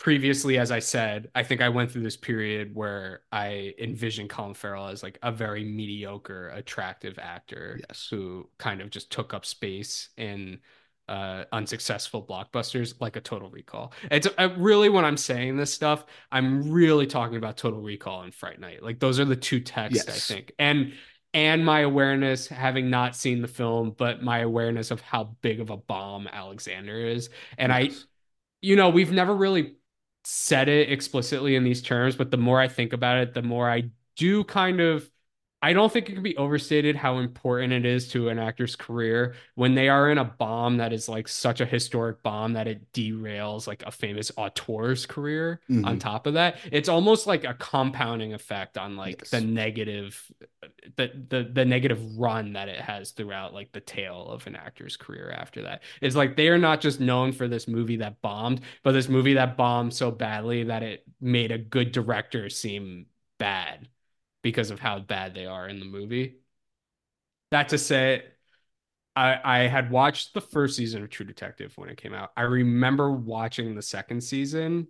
previously, 0.00 0.58
as 0.58 0.70
I 0.70 0.78
said, 0.78 1.28
I 1.34 1.42
think 1.42 1.60
I 1.60 1.68
went 1.68 1.92
through 1.92 2.02
this 2.02 2.16
period 2.16 2.74
where 2.74 3.20
I 3.30 3.74
envisioned 3.78 4.30
Colin 4.30 4.54
Farrell 4.54 4.88
as 4.88 5.02
like 5.02 5.18
a 5.22 5.30
very 5.30 5.62
mediocre, 5.62 6.48
attractive 6.48 7.18
actor 7.18 7.78
Yes. 7.86 8.08
who 8.10 8.48
kind 8.58 8.80
of 8.80 8.88
just 8.88 9.12
took 9.12 9.34
up 9.34 9.44
space 9.44 10.08
in 10.16 10.60
uh, 11.06 11.44
unsuccessful 11.52 12.24
blockbusters 12.24 12.94
like 12.98 13.16
a 13.16 13.20
Total 13.20 13.50
Recall. 13.50 13.92
It's 14.10 14.26
uh, 14.38 14.48
really 14.56 14.88
when 14.88 15.04
I'm 15.04 15.18
saying 15.18 15.58
this 15.58 15.74
stuff, 15.74 16.06
I'm 16.32 16.70
really 16.70 17.06
talking 17.06 17.36
about 17.36 17.58
Total 17.58 17.80
Recall 17.80 18.22
and 18.22 18.34
Fright 18.34 18.58
Night. 18.58 18.82
Like 18.82 19.00
those 19.00 19.20
are 19.20 19.26
the 19.26 19.36
two 19.36 19.60
texts 19.60 20.08
I 20.08 20.12
think, 20.12 20.52
and 20.58 20.94
and 21.34 21.64
my 21.64 21.80
awareness, 21.80 22.48
having 22.48 22.90
not 22.90 23.14
seen 23.14 23.42
the 23.42 23.48
film, 23.48 23.94
but 23.96 24.22
my 24.22 24.38
awareness 24.38 24.90
of 24.90 25.00
how 25.02 25.36
big 25.42 25.60
of 25.60 25.68
a 25.70 25.76
bomb 25.76 26.26
Alexander 26.26 26.96
is, 26.96 27.28
and 27.58 27.70
I 27.70 27.90
you 28.62 28.76
know, 28.76 28.90
we've 28.90 29.12
never 29.12 29.34
really 29.34 29.76
said 30.24 30.68
it 30.68 30.90
explicitly 30.90 31.56
in 31.56 31.64
these 31.64 31.82
terms, 31.82 32.16
but 32.16 32.30
the 32.30 32.36
more 32.36 32.60
I 32.60 32.68
think 32.68 32.92
about 32.92 33.18
it, 33.18 33.34
the 33.34 33.42
more 33.42 33.70
I 33.70 33.90
do 34.16 34.44
kind 34.44 34.80
of 34.80 35.10
I 35.62 35.74
don't 35.74 35.92
think 35.92 36.08
it 36.08 36.14
can 36.14 36.22
be 36.22 36.36
overstated 36.38 36.96
how 36.96 37.18
important 37.18 37.74
it 37.74 37.84
is 37.84 38.08
to 38.12 38.30
an 38.30 38.38
actor's 38.38 38.76
career 38.76 39.34
when 39.56 39.74
they 39.74 39.90
are 39.90 40.10
in 40.10 40.16
a 40.16 40.24
bomb 40.24 40.78
that 40.78 40.90
is 40.92 41.06
like 41.06 41.28
such 41.28 41.60
a 41.60 41.66
historic 41.66 42.22
bomb 42.22 42.54
that 42.54 42.66
it 42.66 42.90
derails 42.92 43.66
like 43.66 43.82
a 43.84 43.90
famous 43.90 44.32
auteur's 44.38 45.04
career 45.04 45.60
on 45.68 45.96
Mhm. 45.96 46.00
top 46.00 46.26
of 46.26 46.34
that. 46.34 46.56
It's 46.72 46.88
almost 46.88 47.26
like 47.26 47.44
a 47.44 47.52
compounding 47.52 48.32
effect 48.32 48.78
on 48.78 48.96
like 48.96 49.18
Yes. 49.20 49.30
the 49.30 49.40
negative 49.42 50.32
the, 50.96 51.10
the 51.28 51.50
the 51.52 51.64
negative 51.64 52.00
run 52.16 52.54
that 52.54 52.68
it 52.68 52.80
has 52.80 53.10
throughout 53.12 53.52
like 53.54 53.72
the 53.72 53.80
tail 53.80 54.28
of 54.28 54.46
an 54.46 54.56
actor's 54.56 54.96
career 54.96 55.30
after 55.30 55.62
that. 55.62 55.82
It's 56.00 56.16
like 56.16 56.36
they 56.36 56.48
are 56.48 56.58
not 56.58 56.80
just 56.80 57.00
known 57.00 57.32
for 57.32 57.48
this 57.48 57.68
movie 57.68 57.96
that 57.96 58.20
bombed, 58.22 58.62
but 58.82 58.92
this 58.92 59.08
movie 59.08 59.34
that 59.34 59.56
bombed 59.56 59.92
so 59.94 60.10
badly 60.10 60.64
that 60.64 60.82
it 60.82 61.04
made 61.20 61.50
a 61.52 61.58
good 61.58 61.92
director 61.92 62.48
seem 62.48 63.06
bad 63.38 63.88
because 64.42 64.70
of 64.70 64.80
how 64.80 64.98
bad 64.98 65.34
they 65.34 65.46
are 65.46 65.68
in 65.68 65.80
the 65.80 65.86
movie. 65.86 66.36
That 67.50 67.70
to 67.70 67.78
say, 67.78 68.22
I 69.16 69.40
I 69.42 69.58
had 69.66 69.90
watched 69.90 70.34
the 70.34 70.40
first 70.40 70.76
season 70.76 71.02
of 71.02 71.10
True 71.10 71.26
Detective 71.26 71.72
when 71.76 71.88
it 71.88 71.96
came 71.96 72.14
out. 72.14 72.30
I 72.36 72.42
remember 72.42 73.10
watching 73.10 73.74
the 73.74 73.82
second 73.82 74.22
season 74.22 74.88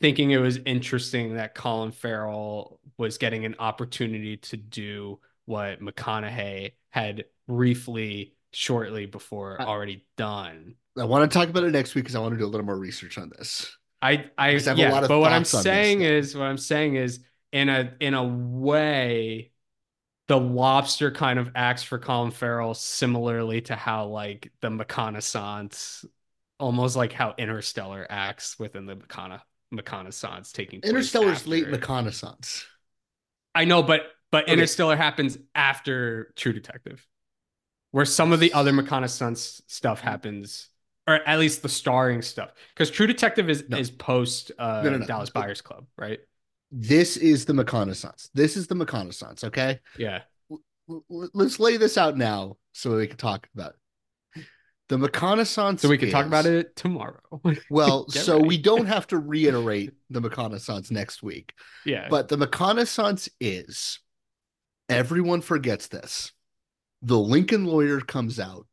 thinking 0.00 0.30
it 0.30 0.38
was 0.38 0.58
interesting 0.64 1.34
that 1.34 1.54
Colin 1.54 1.92
Farrell 1.92 2.80
was 2.98 3.18
getting 3.18 3.44
an 3.44 3.56
opportunity 3.58 4.36
to 4.36 4.56
do 4.56 5.20
what 5.46 5.80
McConaughey 5.80 6.72
had 6.90 7.24
briefly 7.46 8.34
shortly 8.52 9.06
before 9.06 9.60
already 9.60 10.06
done. 10.16 10.74
I 10.96 11.04
want 11.04 11.30
to 11.30 11.38
talk 11.38 11.48
about 11.48 11.64
it 11.64 11.72
next 11.72 11.94
week 11.94 12.04
because 12.04 12.14
I 12.14 12.20
want 12.20 12.34
to 12.34 12.38
do 12.38 12.44
a 12.44 12.48
little 12.48 12.66
more 12.66 12.78
research 12.78 13.18
on 13.18 13.30
this. 13.36 13.76
I 14.00 14.30
I, 14.38 14.50
I 14.50 14.60
have 14.60 14.78
a 14.78 14.88
lot 14.90 15.02
of 15.02 15.08
but 15.08 15.18
what 15.18 15.32
I'm 15.32 15.42
thoughts 15.42 15.54
on 15.54 15.58
this 15.58 15.64
saying 15.64 16.02
is 16.02 16.36
what 16.36 16.44
I'm 16.44 16.58
saying 16.58 16.96
is 16.96 17.20
in 17.54 17.70
a 17.70 17.94
in 18.00 18.14
a 18.14 18.24
way 18.24 19.52
the 20.28 20.38
lobster 20.40 21.10
kind 21.10 21.38
of 21.38 21.50
acts 21.54 21.82
for 21.82 21.98
Colin 21.98 22.32
Farrell 22.32 22.74
similarly 22.74 23.62
to 23.62 23.76
how 23.76 24.06
like 24.08 24.52
the 24.60 24.68
McConaissance 24.70 26.04
almost 26.60 26.96
like 26.96 27.12
how 27.12 27.34
Interstellar 27.38 28.06
acts 28.10 28.58
within 28.58 28.86
the 28.86 28.96
McCona 28.96 29.40
McConaissance 29.74 30.52
taking 30.52 30.82
place 30.82 30.90
Interstellar's 30.90 31.46
late 31.46 31.68
after. 31.68 31.72
reconnaissance. 31.72 32.66
I 33.54 33.64
know, 33.64 33.82
but 33.82 34.02
but 34.30 34.48
Okay. 34.48 34.52
Interstellar 34.52 34.96
happens 34.96 35.38
after 35.54 36.32
True 36.36 36.52
Detective, 36.52 37.06
where 37.92 38.04
some 38.04 38.32
of 38.32 38.40
the 38.40 38.52
other 38.52 38.72
reconnaissance 38.72 39.62
stuff 39.68 40.00
happens, 40.00 40.68
or 41.06 41.14
at 41.16 41.38
least 41.38 41.62
the 41.62 41.68
starring 41.68 42.22
stuff. 42.22 42.52
Because 42.74 42.90
True 42.90 43.06
Detective 43.06 43.48
is 43.50 43.62
is 43.62 43.90
post 43.90 44.52
uh, 44.58 44.82
No, 44.82 44.90
no, 44.90 44.98
no. 44.98 45.06
Dallas 45.06 45.30
Buyers 45.30 45.60
Club, 45.60 45.86
right? 45.96 46.20
This 46.76 47.16
is 47.16 47.44
the 47.44 47.52
McConaissance. 47.52 48.30
This 48.34 48.56
is 48.56 48.66
the 48.66 48.74
McConaissance. 48.74 49.44
Okay. 49.44 49.78
Yeah. 49.96 50.22
L- 50.50 51.04
l- 51.08 51.30
Let's 51.32 51.60
lay 51.60 51.76
this 51.76 51.96
out 51.96 52.16
now 52.16 52.56
so 52.72 52.96
we 52.96 53.06
can 53.06 53.16
talk 53.16 53.46
about 53.54 53.74
it. 54.36 54.44
The 54.88 54.98
McConaissance. 54.98 55.80
So 55.80 55.88
we 55.88 55.96
can 55.96 56.10
talk 56.10 56.26
about 56.26 56.46
it 56.46 56.74
tomorrow. 56.74 57.20
Well, 57.70 58.08
so 58.10 58.36
ready. 58.36 58.48
we 58.48 58.58
don't 58.58 58.86
have 58.86 59.06
to 59.08 59.18
reiterate 59.34 59.92
the 60.10 60.20
McConaissance 60.20 60.90
next 60.90 61.22
week. 61.22 61.54
Yeah. 61.86 62.08
But 62.10 62.26
the 62.28 62.36
McConaissance 62.36 63.28
is 63.40 64.00
everyone 64.88 65.42
forgets 65.42 65.86
this. 65.86 66.32
The 67.02 67.18
Lincoln 67.18 67.66
lawyer 67.66 68.00
comes 68.00 68.40
out 68.40 68.66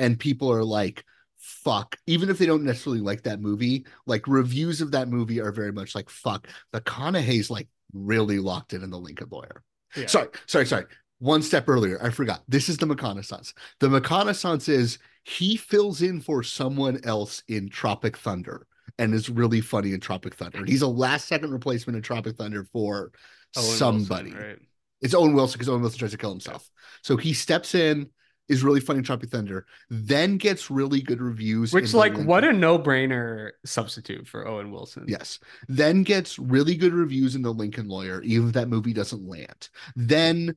and 0.00 0.18
people 0.18 0.50
are 0.52 0.64
like, 0.64 1.04
fuck, 1.46 1.96
even 2.06 2.28
if 2.28 2.38
they 2.38 2.46
don't 2.46 2.64
necessarily 2.64 3.00
like 3.00 3.22
that 3.22 3.40
movie, 3.40 3.86
like 4.04 4.26
reviews 4.26 4.80
of 4.80 4.90
that 4.90 5.08
movie 5.08 5.40
are 5.40 5.52
very 5.52 5.72
much 5.72 5.94
like, 5.94 6.10
fuck, 6.10 6.48
The 6.72 6.80
McConaughey's 6.80 7.50
like 7.50 7.68
really 7.92 8.40
locked 8.40 8.72
in 8.72 8.82
in 8.82 8.90
the 8.90 8.98
Lincoln 8.98 9.28
lawyer. 9.30 9.62
Yeah. 9.96 10.06
Sorry, 10.06 10.28
sorry, 10.46 10.66
sorry. 10.66 10.84
One 11.20 11.42
step 11.42 11.68
earlier, 11.68 11.98
I 12.02 12.10
forgot. 12.10 12.42
This 12.48 12.68
is 12.68 12.76
the 12.78 12.86
McConaissance. 12.86 13.54
The 13.78 13.88
McConaissance 13.88 14.68
is 14.68 14.98
he 15.22 15.56
fills 15.56 16.02
in 16.02 16.20
for 16.20 16.42
someone 16.42 17.00
else 17.04 17.42
in 17.48 17.68
Tropic 17.68 18.16
Thunder 18.16 18.66
and 18.98 19.14
is 19.14 19.30
really 19.30 19.60
funny 19.60 19.92
in 19.92 20.00
Tropic 20.00 20.34
Thunder. 20.34 20.64
He's 20.64 20.82
a 20.82 20.88
last 20.88 21.28
second 21.28 21.52
replacement 21.52 21.96
in 21.96 22.02
Tropic 22.02 22.36
Thunder 22.36 22.64
for 22.72 23.12
Owen 23.56 23.64
Wilson, 23.66 23.76
somebody. 23.76 24.32
right? 24.32 24.58
It's 25.00 25.14
Owen 25.14 25.32
Wilson 25.34 25.58
because 25.58 25.68
Owen 25.68 25.80
Wilson 25.82 25.98
tries 26.00 26.10
to 26.10 26.18
kill 26.18 26.30
himself. 26.30 26.68
So 27.02 27.16
he 27.16 27.34
steps 27.34 27.74
in, 27.74 28.10
is 28.48 28.62
really 28.62 28.80
funny 28.80 28.98
in 28.98 29.04
Tropic 29.04 29.30
Thunder, 29.30 29.66
then 29.90 30.36
gets 30.36 30.70
really 30.70 31.00
good 31.00 31.20
reviews. 31.20 31.72
Which 31.72 31.94
like 31.94 32.16
what 32.16 32.44
a 32.44 32.52
no 32.52 32.78
brainer 32.78 33.50
substitute 33.64 34.28
for 34.28 34.46
Owen 34.46 34.70
Wilson. 34.70 35.04
Yes. 35.08 35.38
Then 35.68 36.02
gets 36.02 36.38
really 36.38 36.76
good 36.76 36.92
reviews 36.92 37.34
in 37.34 37.42
The 37.42 37.52
Lincoln 37.52 37.88
Lawyer, 37.88 38.22
even 38.22 38.48
if 38.48 38.54
that 38.54 38.68
movie 38.68 38.92
doesn't 38.92 39.26
land. 39.26 39.68
Then 39.96 40.56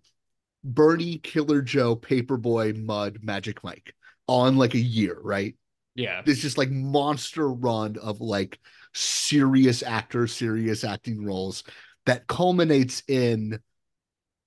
Bernie, 0.63 1.17
Killer 1.17 1.61
Joe, 1.61 1.95
Paperboy, 1.95 2.83
Mud, 2.83 3.19
Magic 3.21 3.63
Mike 3.63 3.95
on 4.27 4.57
like 4.57 4.75
a 4.75 4.79
year, 4.79 5.17
right? 5.21 5.55
Yeah. 5.95 6.21
This 6.25 6.39
just 6.39 6.57
like 6.57 6.69
monster 6.69 7.49
run 7.49 7.97
of 7.97 8.21
like 8.21 8.59
serious 8.93 9.83
actors, 9.83 10.35
serious 10.35 10.83
acting 10.83 11.23
roles 11.23 11.63
that 12.05 12.27
culminates 12.27 13.03
in 13.07 13.59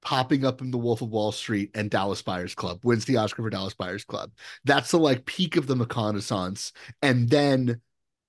popping 0.03 0.45
up 0.45 0.61
in 0.61 0.71
The 0.71 0.79
Wolf 0.79 1.01
of 1.01 1.11
Wall 1.11 1.33
Street 1.33 1.71
and 1.75 1.91
Dallas 1.91 2.23
Buyers 2.23 2.55
Club, 2.55 2.81
wins 2.85 3.05
the 3.05 3.17
Oscar 3.17 3.43
for 3.43 3.51
Dallas 3.51 3.75
Buyers 3.75 4.05
Club. 4.05 4.33
That's 4.65 4.91
the 4.91 4.99
like 4.99 5.25
peak 5.27 5.57
of 5.57 5.67
the 5.67 5.77
McConaissance. 5.77 6.73
And 7.01 7.31
then 7.31 7.81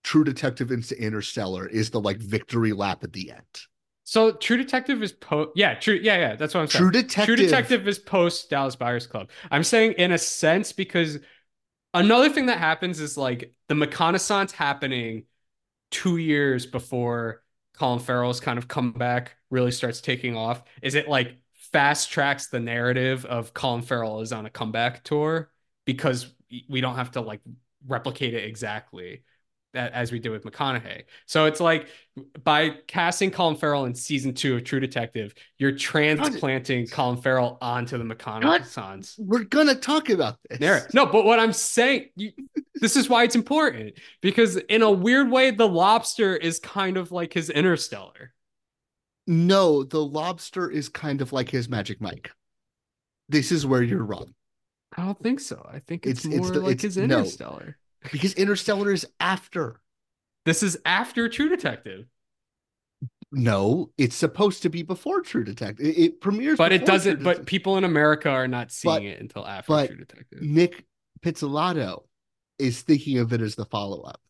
True 0.04 0.24
Detective 0.24 0.72
into 0.72 1.00
Interstellar 1.02 1.68
is 1.68 1.90
the 1.90 2.00
like 2.00 2.18
victory 2.18 2.74
lap 2.74 3.04
at 3.04 3.14
the 3.14 3.32
end. 3.32 3.42
So 4.04 4.34
True 4.34 4.58
Detective 4.58 5.02
is 5.02 5.14
post. 5.14 5.52
Yeah, 5.56 5.76
true. 5.76 6.00
Yeah, 6.02 6.18
yeah. 6.18 6.36
That's 6.36 6.54
what 6.54 6.62
I'm 6.62 6.68
saying. 6.68 6.82
True 6.82 6.92
True 6.92 7.02
Detective- 7.02 7.38
Detective 7.38 7.88
is 7.88 8.00
post 8.00 8.50
Dallas 8.50 8.76
Buyers 8.76 9.08
Club. 9.08 9.30
I'm 9.50 9.64
saying 9.64 9.94
in 9.94 10.12
a 10.12 10.18
sense 10.18 10.74
because 10.74 11.20
another 11.94 12.30
thing 12.30 12.48
that 12.48 12.60
happens 12.60 13.00
is 13.00 13.18
like 13.18 13.54
the 13.70 13.76
McConaissance 13.76 14.52
happening 14.52 15.24
two 15.90 16.18
years 16.18 16.66
before 16.66 17.44
Colin 17.78 18.00
Farrell's 18.00 18.40
kind 18.40 18.58
of 18.60 18.68
comeback 18.68 19.36
really 19.50 19.72
starts 19.72 20.02
taking 20.02 20.36
off. 20.36 20.64
Is 20.82 20.96
it 20.96 21.08
like 21.08 21.38
fast 21.74 22.12
tracks 22.12 22.48
the 22.48 22.60
narrative 22.60 23.26
of 23.26 23.54
Colin 23.54 23.82
Farrell 23.82 24.22
is 24.22 24.32
on 24.32 24.46
a 24.46 24.50
comeback 24.50 25.04
tour 25.04 25.50
because 25.86 26.28
we 26.70 26.82
don't 26.82 26.96
have 26.96 27.12
to 27.12 27.22
like 27.22 27.42
replicate 27.88 28.34
it 28.34 28.46
exactly 28.46 29.24
that 29.74 29.92
as 29.94 30.12
we 30.12 30.20
did 30.20 30.30
with 30.30 30.44
McConaughey. 30.44 31.04
So 31.26 31.46
it's 31.46 31.60
like 31.60 31.88
by 32.44 32.76
casting 32.88 33.32
Colin 33.32 33.56
Farrell 33.56 33.86
in 33.86 33.96
season 33.96 34.34
two 34.36 34.56
of 34.56 34.64
True 34.64 34.80
Detective, 34.80 35.34
you're 35.58 35.72
transplanting 35.72 36.88
Colin 36.88 37.18
Farrell 37.18 37.58
onto 37.60 37.98
the 37.98 38.04
McConaissance. 38.04 39.16
We're 39.18 39.44
gonna 39.44 39.76
talk 39.76 40.10
about 40.10 40.38
this. 40.48 40.60
narrative. 40.60 40.94
No, 40.94 41.08
but 41.08 41.26
what 41.26 41.40
I'm 41.40 41.54
saying, 41.54 42.10
you, 42.16 42.32
this 42.76 42.96
is 42.96 43.10
why 43.10 43.24
it's 43.24 43.36
important 43.36 43.94
because 44.22 44.58
in 44.58 44.84
a 44.84 44.92
weird 44.92 45.32
way, 45.32 45.50
the 45.50 45.68
lobster 45.68 46.36
is 46.36 46.60
kind 46.60 46.98
of 46.98 47.12
like 47.12 47.34
his 47.34 47.50
interstellar. 47.50 48.32
No, 49.28 49.84
the 49.84 50.04
lobster 50.04 50.70
is 50.70 50.90
kind 50.90 51.22
of 51.22 51.32
like 51.34 51.50
his 51.50 51.70
Magic 51.70 52.02
Mike. 52.02 52.32
This 53.30 53.52
is 53.52 53.66
where 53.66 53.82
you're 53.82 54.04
wrong. 54.04 54.34
I 54.98 55.06
don't 55.06 55.22
think 55.22 55.40
so. 55.40 55.66
I 55.72 55.80
think 55.80 56.06
it's, 56.06 56.26
It's- 56.26 56.40
it's 56.40 56.48
more 56.48 56.52
the- 56.54 56.60
like 56.62 56.74
it's- 56.76 56.96
his 56.96 56.98
no. 56.98 57.20
interstellar. 57.20 57.78
Because 58.12 58.34
Interstellar 58.34 58.92
is 58.92 59.08
after. 59.22 59.80
This 60.46 60.62
is 60.62 60.78
after 60.86 61.30
True 61.30 61.48
Detective, 61.50 62.06
No, 63.36 63.92
it's 63.98 64.16
supposed 64.16 64.62
to 64.62 64.70
be 64.70 64.84
before 64.84 65.22
True 65.22 65.44
Detective. 65.44 65.86
It, 65.88 65.98
it 65.98 66.22
premieres, 66.22 66.58
but 66.58 66.72
it 66.72 66.86
doesn't. 66.86 67.24
But 67.24 67.48
people 67.48 67.78
in 67.78 67.84
America 67.84 68.30
are 68.30 68.48
not 68.48 68.72
seeing 68.72 68.94
But- 68.96 69.04
it 69.04 69.20
until 69.22 69.48
after 69.48 69.88
True 69.88 69.96
Detective. 69.98 70.42
Nic 70.42 70.86
Pizzolatto 71.22 72.04
is 72.60 72.82
thinking 72.82 73.18
of 73.18 73.34
it 73.34 73.42
as 73.42 73.56
the 73.56 73.66
follow 73.66 74.02
up. 74.02 74.22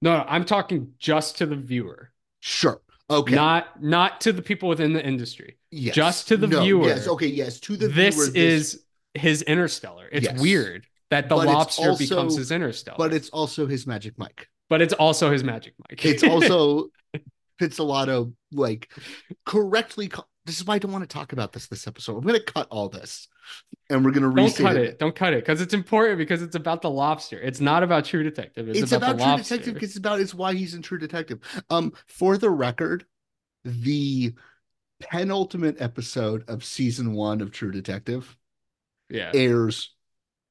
No, 0.00 0.16
no, 0.18 0.24
I'm 0.26 0.44
talking 0.46 0.94
just 0.98 1.36
to 1.38 1.46
the 1.46 1.56
viewer. 1.56 2.12
Sure. 2.40 2.80
Okay. 3.10 3.34
Not 3.34 3.82
not 3.82 4.20
to 4.22 4.32
the 4.32 4.42
people 4.42 4.68
within 4.68 4.92
the 4.92 5.04
industry. 5.04 5.58
Yes. 5.70 5.94
Just 5.94 6.28
to 6.28 6.36
the 6.36 6.46
No, 6.46 6.62
viewer. 6.62 6.86
Yes. 6.88 7.06
Okay. 7.06 7.26
Yes. 7.26 7.60
To 7.60 7.76
the 7.76 7.88
this 7.88 8.14
viewer. 8.14 8.30
is 8.34 8.84
his 9.14 9.42
interstellar. 9.42 10.08
It's 10.10 10.24
Yes. 10.26 10.40
weird 10.40 10.86
that 11.10 11.28
the 11.28 11.36
But 11.36 11.46
lobster 11.46 11.90
also- 11.90 11.98
becomes 12.04 12.36
his 12.36 12.50
interstellar. 12.50 12.96
but 12.98 13.12
it's 13.12 13.28
also 13.30 13.66
his 13.66 13.86
Magic 13.86 14.18
Mike. 14.18 14.48
but 14.70 14.80
it's 14.80 14.94
also 14.94 15.30
his 15.30 15.44
magic 15.44 15.74
Mike. 15.88 16.04
It's 16.04 16.22
also 16.32 16.88
Pizzolatto 17.60 18.32
like 18.52 18.90
correctly. 19.44 20.08
ca- 20.08 20.24
This 20.46 20.56
is 20.58 20.64
why 20.66 20.74
I 20.74 20.78
don't 20.78 20.90
want 20.92 21.08
to 21.08 21.12
talk 21.14 21.32
about 21.32 21.52
this 21.52 21.66
this 21.68 21.86
episode. 21.86 22.16
I'm 22.16 22.22
going 22.24 22.40
to 22.40 22.52
cut 22.52 22.66
all 22.70 22.88
this, 22.88 23.28
and 23.90 24.04
we're 24.04 24.10
going 24.12 24.28
to 24.28 24.34
don't 24.34 24.56
cut 24.56 24.76
it. 24.76 24.98
Don't 24.98 25.14
cut 25.14 25.32
it 25.34 25.40
because 25.44 25.60
it's 25.60 25.74
important 25.74 26.18
because 26.18 26.42
it's 26.42 26.56
about 26.56 26.82
the 26.82 26.90
lobster. 26.90 27.38
It's 27.38 27.60
not 27.60 27.82
about 27.82 28.04
True 28.04 28.22
Detective. 28.22 28.68
It's, 28.68 28.78
It's, 28.80 28.92
about, 28.92 29.16
about, 29.16 29.36
True. 29.36 29.42
Detective 29.42 29.74
because 29.74 29.90
it's 29.90 29.98
about 29.98 30.20
it's 30.20 30.34
why 30.34 30.54
he's 30.54 30.74
in 30.74 30.82
True 30.82 30.98
Detective. 30.98 31.40
Um, 31.70 31.92
for 32.06 32.38
the 32.38 32.50
record, 32.50 33.04
the 33.64 34.32
penultimate 35.00 35.80
episode 35.80 36.48
of 36.48 36.64
season 36.64 37.12
one 37.12 37.40
of 37.40 37.50
True 37.52 37.72
Detective 37.72 38.36
Yeah. 39.10 39.30
airs 39.34 39.94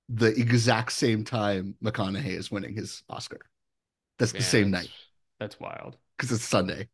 the 0.10 0.28
exact 0.28 0.92
same 0.92 1.24
time 1.24 1.76
McConaughey 1.84 2.38
is 2.38 2.52
winning 2.52 2.76
his 2.76 3.04
Oscar. 3.10 3.40
That's 4.20 4.32
the 4.32 4.42
same 4.42 4.70
that's- 4.72 4.90
night 4.90 4.94
That's 5.40 5.60
wild. 5.60 5.98
because 6.18 6.32
it's 6.32 6.44
Sunday. 6.44 6.90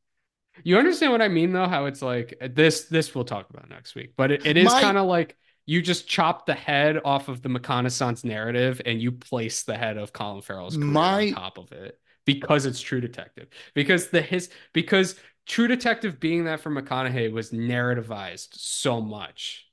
You 0.64 0.78
understand 0.78 1.12
what 1.12 1.22
I 1.22 1.28
mean 1.28 1.52
though? 1.54 1.68
How 1.68 1.86
it's 1.86 2.02
like 2.02 2.36
this. 2.54 2.86
This 2.86 3.16
we'll 3.16 3.24
talk 3.24 3.50
about 3.50 3.70
next 3.70 3.96
week. 3.96 4.14
But 4.18 4.32
it, 4.32 4.46
it 4.46 4.58
is 4.58 4.68
kind 4.70 4.98
of 4.98 5.06
like 5.08 5.38
you 5.70 5.84
just 5.84 6.08
chop 6.08 6.48
the 6.48 6.54
head 6.56 7.00
off 7.06 7.28
of 7.28 7.44
the 7.44 7.50
McConaissance 7.50 8.24
narrative 8.26 8.82
and 8.88 9.00
you 9.00 9.12
place 9.12 9.62
the 9.62 9.78
head 9.78 9.98
of 9.98 10.12
Colin 10.12 10.42
Farrell's 10.42 10.76
career 10.76 10.88
My- 10.88 11.28
on 11.28 11.34
top 11.34 11.58
of 11.60 11.72
it 11.72 12.00
because 12.26 12.66
it's 12.66 12.82
True 12.82 13.00
Detective. 13.02 13.50
Because 13.76 14.10
the 14.10 14.20
his 14.20 14.50
because 14.74 15.16
True 15.46 15.68
Detective 15.68 16.20
being 16.20 16.46
that 16.46 16.60
for 16.60 16.72
McConaughey 16.72 17.32
was 17.32 17.52
narrativized 17.52 18.48
so 18.54 19.00
much 19.00 19.68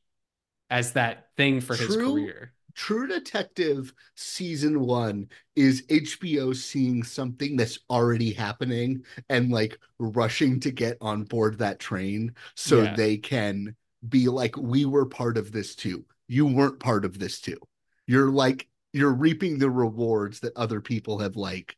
as 0.68 0.92
that 0.92 1.28
thing 1.38 1.62
for 1.62 1.74
his 1.74 1.94
True. 1.94 2.12
career. 2.12 2.52
True 2.74 3.06
Detective 3.08 3.94
season 4.16 4.80
one 4.80 5.28
is 5.54 5.82
HBO 5.88 6.54
seeing 6.54 7.02
something 7.04 7.56
that's 7.56 7.78
already 7.88 8.34
happening 8.34 9.02
and 9.30 9.50
like 9.50 9.78
rushing 9.98 10.60
to 10.60 10.70
get 10.70 10.98
on 11.00 11.24
board 11.24 11.56
that 11.60 11.78
train 11.78 12.34
so 12.54 12.82
Yeah. 12.82 12.94
they 12.94 13.16
can 13.16 13.74
be 14.06 14.28
like, 14.28 14.56
we 14.56 14.84
were 14.84 15.06
part 15.06 15.36
of 15.36 15.52
this 15.52 15.74
too. 15.74 16.04
You 16.28 16.46
weren't 16.46 16.80
part 16.80 17.04
of 17.04 17.18
this 17.18 17.40
too. 17.40 17.58
you're 18.06 18.30
like 18.30 18.68
you're 18.92 19.12
reaping 19.12 19.58
the 19.58 19.70
rewards 19.70 20.40
that 20.40 20.56
other 20.56 20.80
people 20.80 21.18
have 21.18 21.36
like 21.36 21.76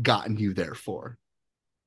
gotten 0.00 0.36
you 0.36 0.52
there 0.52 0.74
for. 0.74 1.18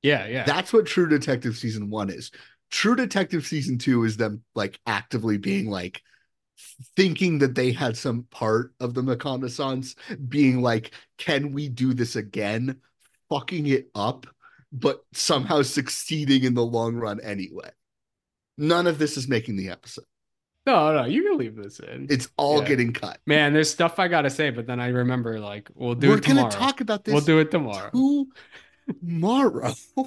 Yeah, 0.02 0.26
yeah. 0.26 0.44
That's 0.44 0.72
what 0.72 0.86
True 0.86 1.08
Detective 1.08 1.56
season 1.56 1.90
one 1.90 2.10
is. 2.10 2.30
True 2.70 2.96
Detective 2.96 3.46
season 3.46 3.78
two 3.78 4.04
is 4.04 4.16
them 4.16 4.42
like 4.54 4.78
actively 4.86 5.38
being 5.38 5.68
like 5.68 6.02
thinking 6.96 7.38
that 7.38 7.54
they 7.54 7.72
had 7.72 7.96
some 7.96 8.24
part 8.30 8.74
of 8.80 8.94
the 8.94 9.02
reconnaissance, 9.02 9.96
being 10.28 10.62
like, 10.62 10.92
can 11.18 11.52
we 11.52 11.68
do 11.68 11.94
this 11.94 12.16
again? 12.16 12.80
Fucking 13.28 13.66
it 13.66 13.88
up, 13.94 14.26
but 14.72 15.04
somehow 15.12 15.62
succeeding 15.62 16.44
in 16.44 16.54
the 16.54 16.64
long 16.64 16.94
run 16.94 17.20
anyway. 17.20 17.70
None 18.56 18.86
of 18.86 18.98
this 18.98 19.16
is 19.16 19.26
making 19.28 19.56
the 19.56 19.68
episode. 19.70 20.04
no, 20.66 20.94
no, 20.94 21.04
you 21.04 21.22
can 21.22 21.36
leave 21.38 21.56
this 21.56 21.78
in. 21.80 22.06
It's 22.08 22.28
all 22.36 22.60
Yeah. 22.62 22.68
getting 22.68 22.92
cut. 22.92 23.20
Man, 23.26 23.52
there's 23.52 23.70
stuff 23.70 23.98
I 23.98 24.08
gotta 24.08 24.30
say, 24.30 24.50
but 24.50 24.66
then 24.66 24.80
I 24.80 24.88
remember 24.88 25.38
like 25.40 25.68
we'll 25.74 25.94
do 25.94 26.08
We're 26.10 26.18
it 26.18 26.24
tomorrow. 26.24 26.48
gonna 26.50 26.58
talk 26.66 26.80
about 26.80 27.04
this. 27.04 27.12
We'll 27.12 27.24
do 27.24 27.38
it 27.40 27.50
tomorrow. 27.50 27.90
tomorrow. 29.00 29.74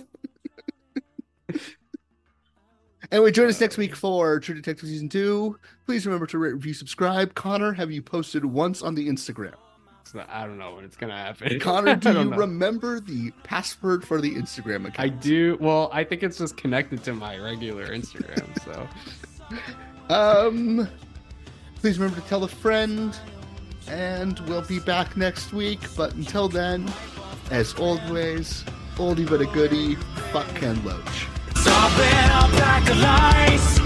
anyway, 3.11 3.31
join 3.31 3.47
us 3.47 3.59
next 3.61 3.77
week 3.77 3.95
for 3.95 4.39
True 4.39 4.55
Detective 4.55 4.87
Season 4.89 5.09
2. 5.09 5.57
Please 5.85 6.05
remember 6.05 6.25
to 6.27 6.37
rate, 6.37 6.53
review, 6.53 6.73
subscribe. 6.73 7.33
Connor, 7.35 7.73
have 7.73 7.91
you 7.91 8.01
posted 8.01 8.43
once 8.45 8.81
on 8.81 8.95
the 8.95 9.07
Instagram? 9.07 9.53
So 10.11 10.23
I 10.29 10.45
don't 10.45 10.57
know 10.57 10.75
when 10.75 10.85
it's 10.85 10.95
gonna 10.95 11.17
happen. 11.17 11.59
Connor, 11.61 11.95
do 11.95 12.09
you 12.13 12.25
know. 12.25 12.37
remember 12.37 12.99
the 12.99 13.31
password 13.43 14.05
for 14.05 14.21
the 14.21 14.33
Instagram 14.35 14.87
account? 14.87 14.99
I 14.99 15.09
do. 15.09 15.57
Well, 15.59 15.89
I 15.91 16.03
think 16.03 16.23
it's 16.23 16.37
just 16.37 16.57
connected 16.57 17.03
to 17.05 17.13
my 17.13 17.37
regular 17.37 17.87
Instagram. 17.87 18.45
So 18.63 18.87
Um, 20.09 20.87
please 21.81 21.99
remember 21.99 22.21
to 22.21 22.27
tell 22.27 22.43
a 22.43 22.47
friend, 22.47 23.15
and 23.87 24.39
we'll 24.41 24.61
be 24.61 24.79
back 24.79 25.17
next 25.17 25.51
week. 25.53 25.81
But 25.95 26.13
until 26.15 26.47
then, 26.47 26.91
as 27.51 27.73
always, 27.75 28.63
oldie 28.95 29.29
but 29.29 29.41
a 29.41 29.45
goodie. 29.47 29.95
Fuck 30.31 30.47
Ken 30.55 30.83
Loach. 30.85 31.27
Stomping 31.55 32.29
up 32.31 32.51
like 32.53 32.89
a 32.89 32.95
lice. 32.95 33.79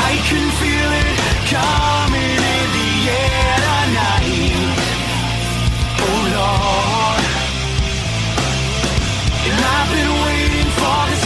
I 0.00 0.16
can 0.26 0.50
feel 0.58 0.92
it 0.92 1.50
come. 1.50 2.07
all 10.88 11.17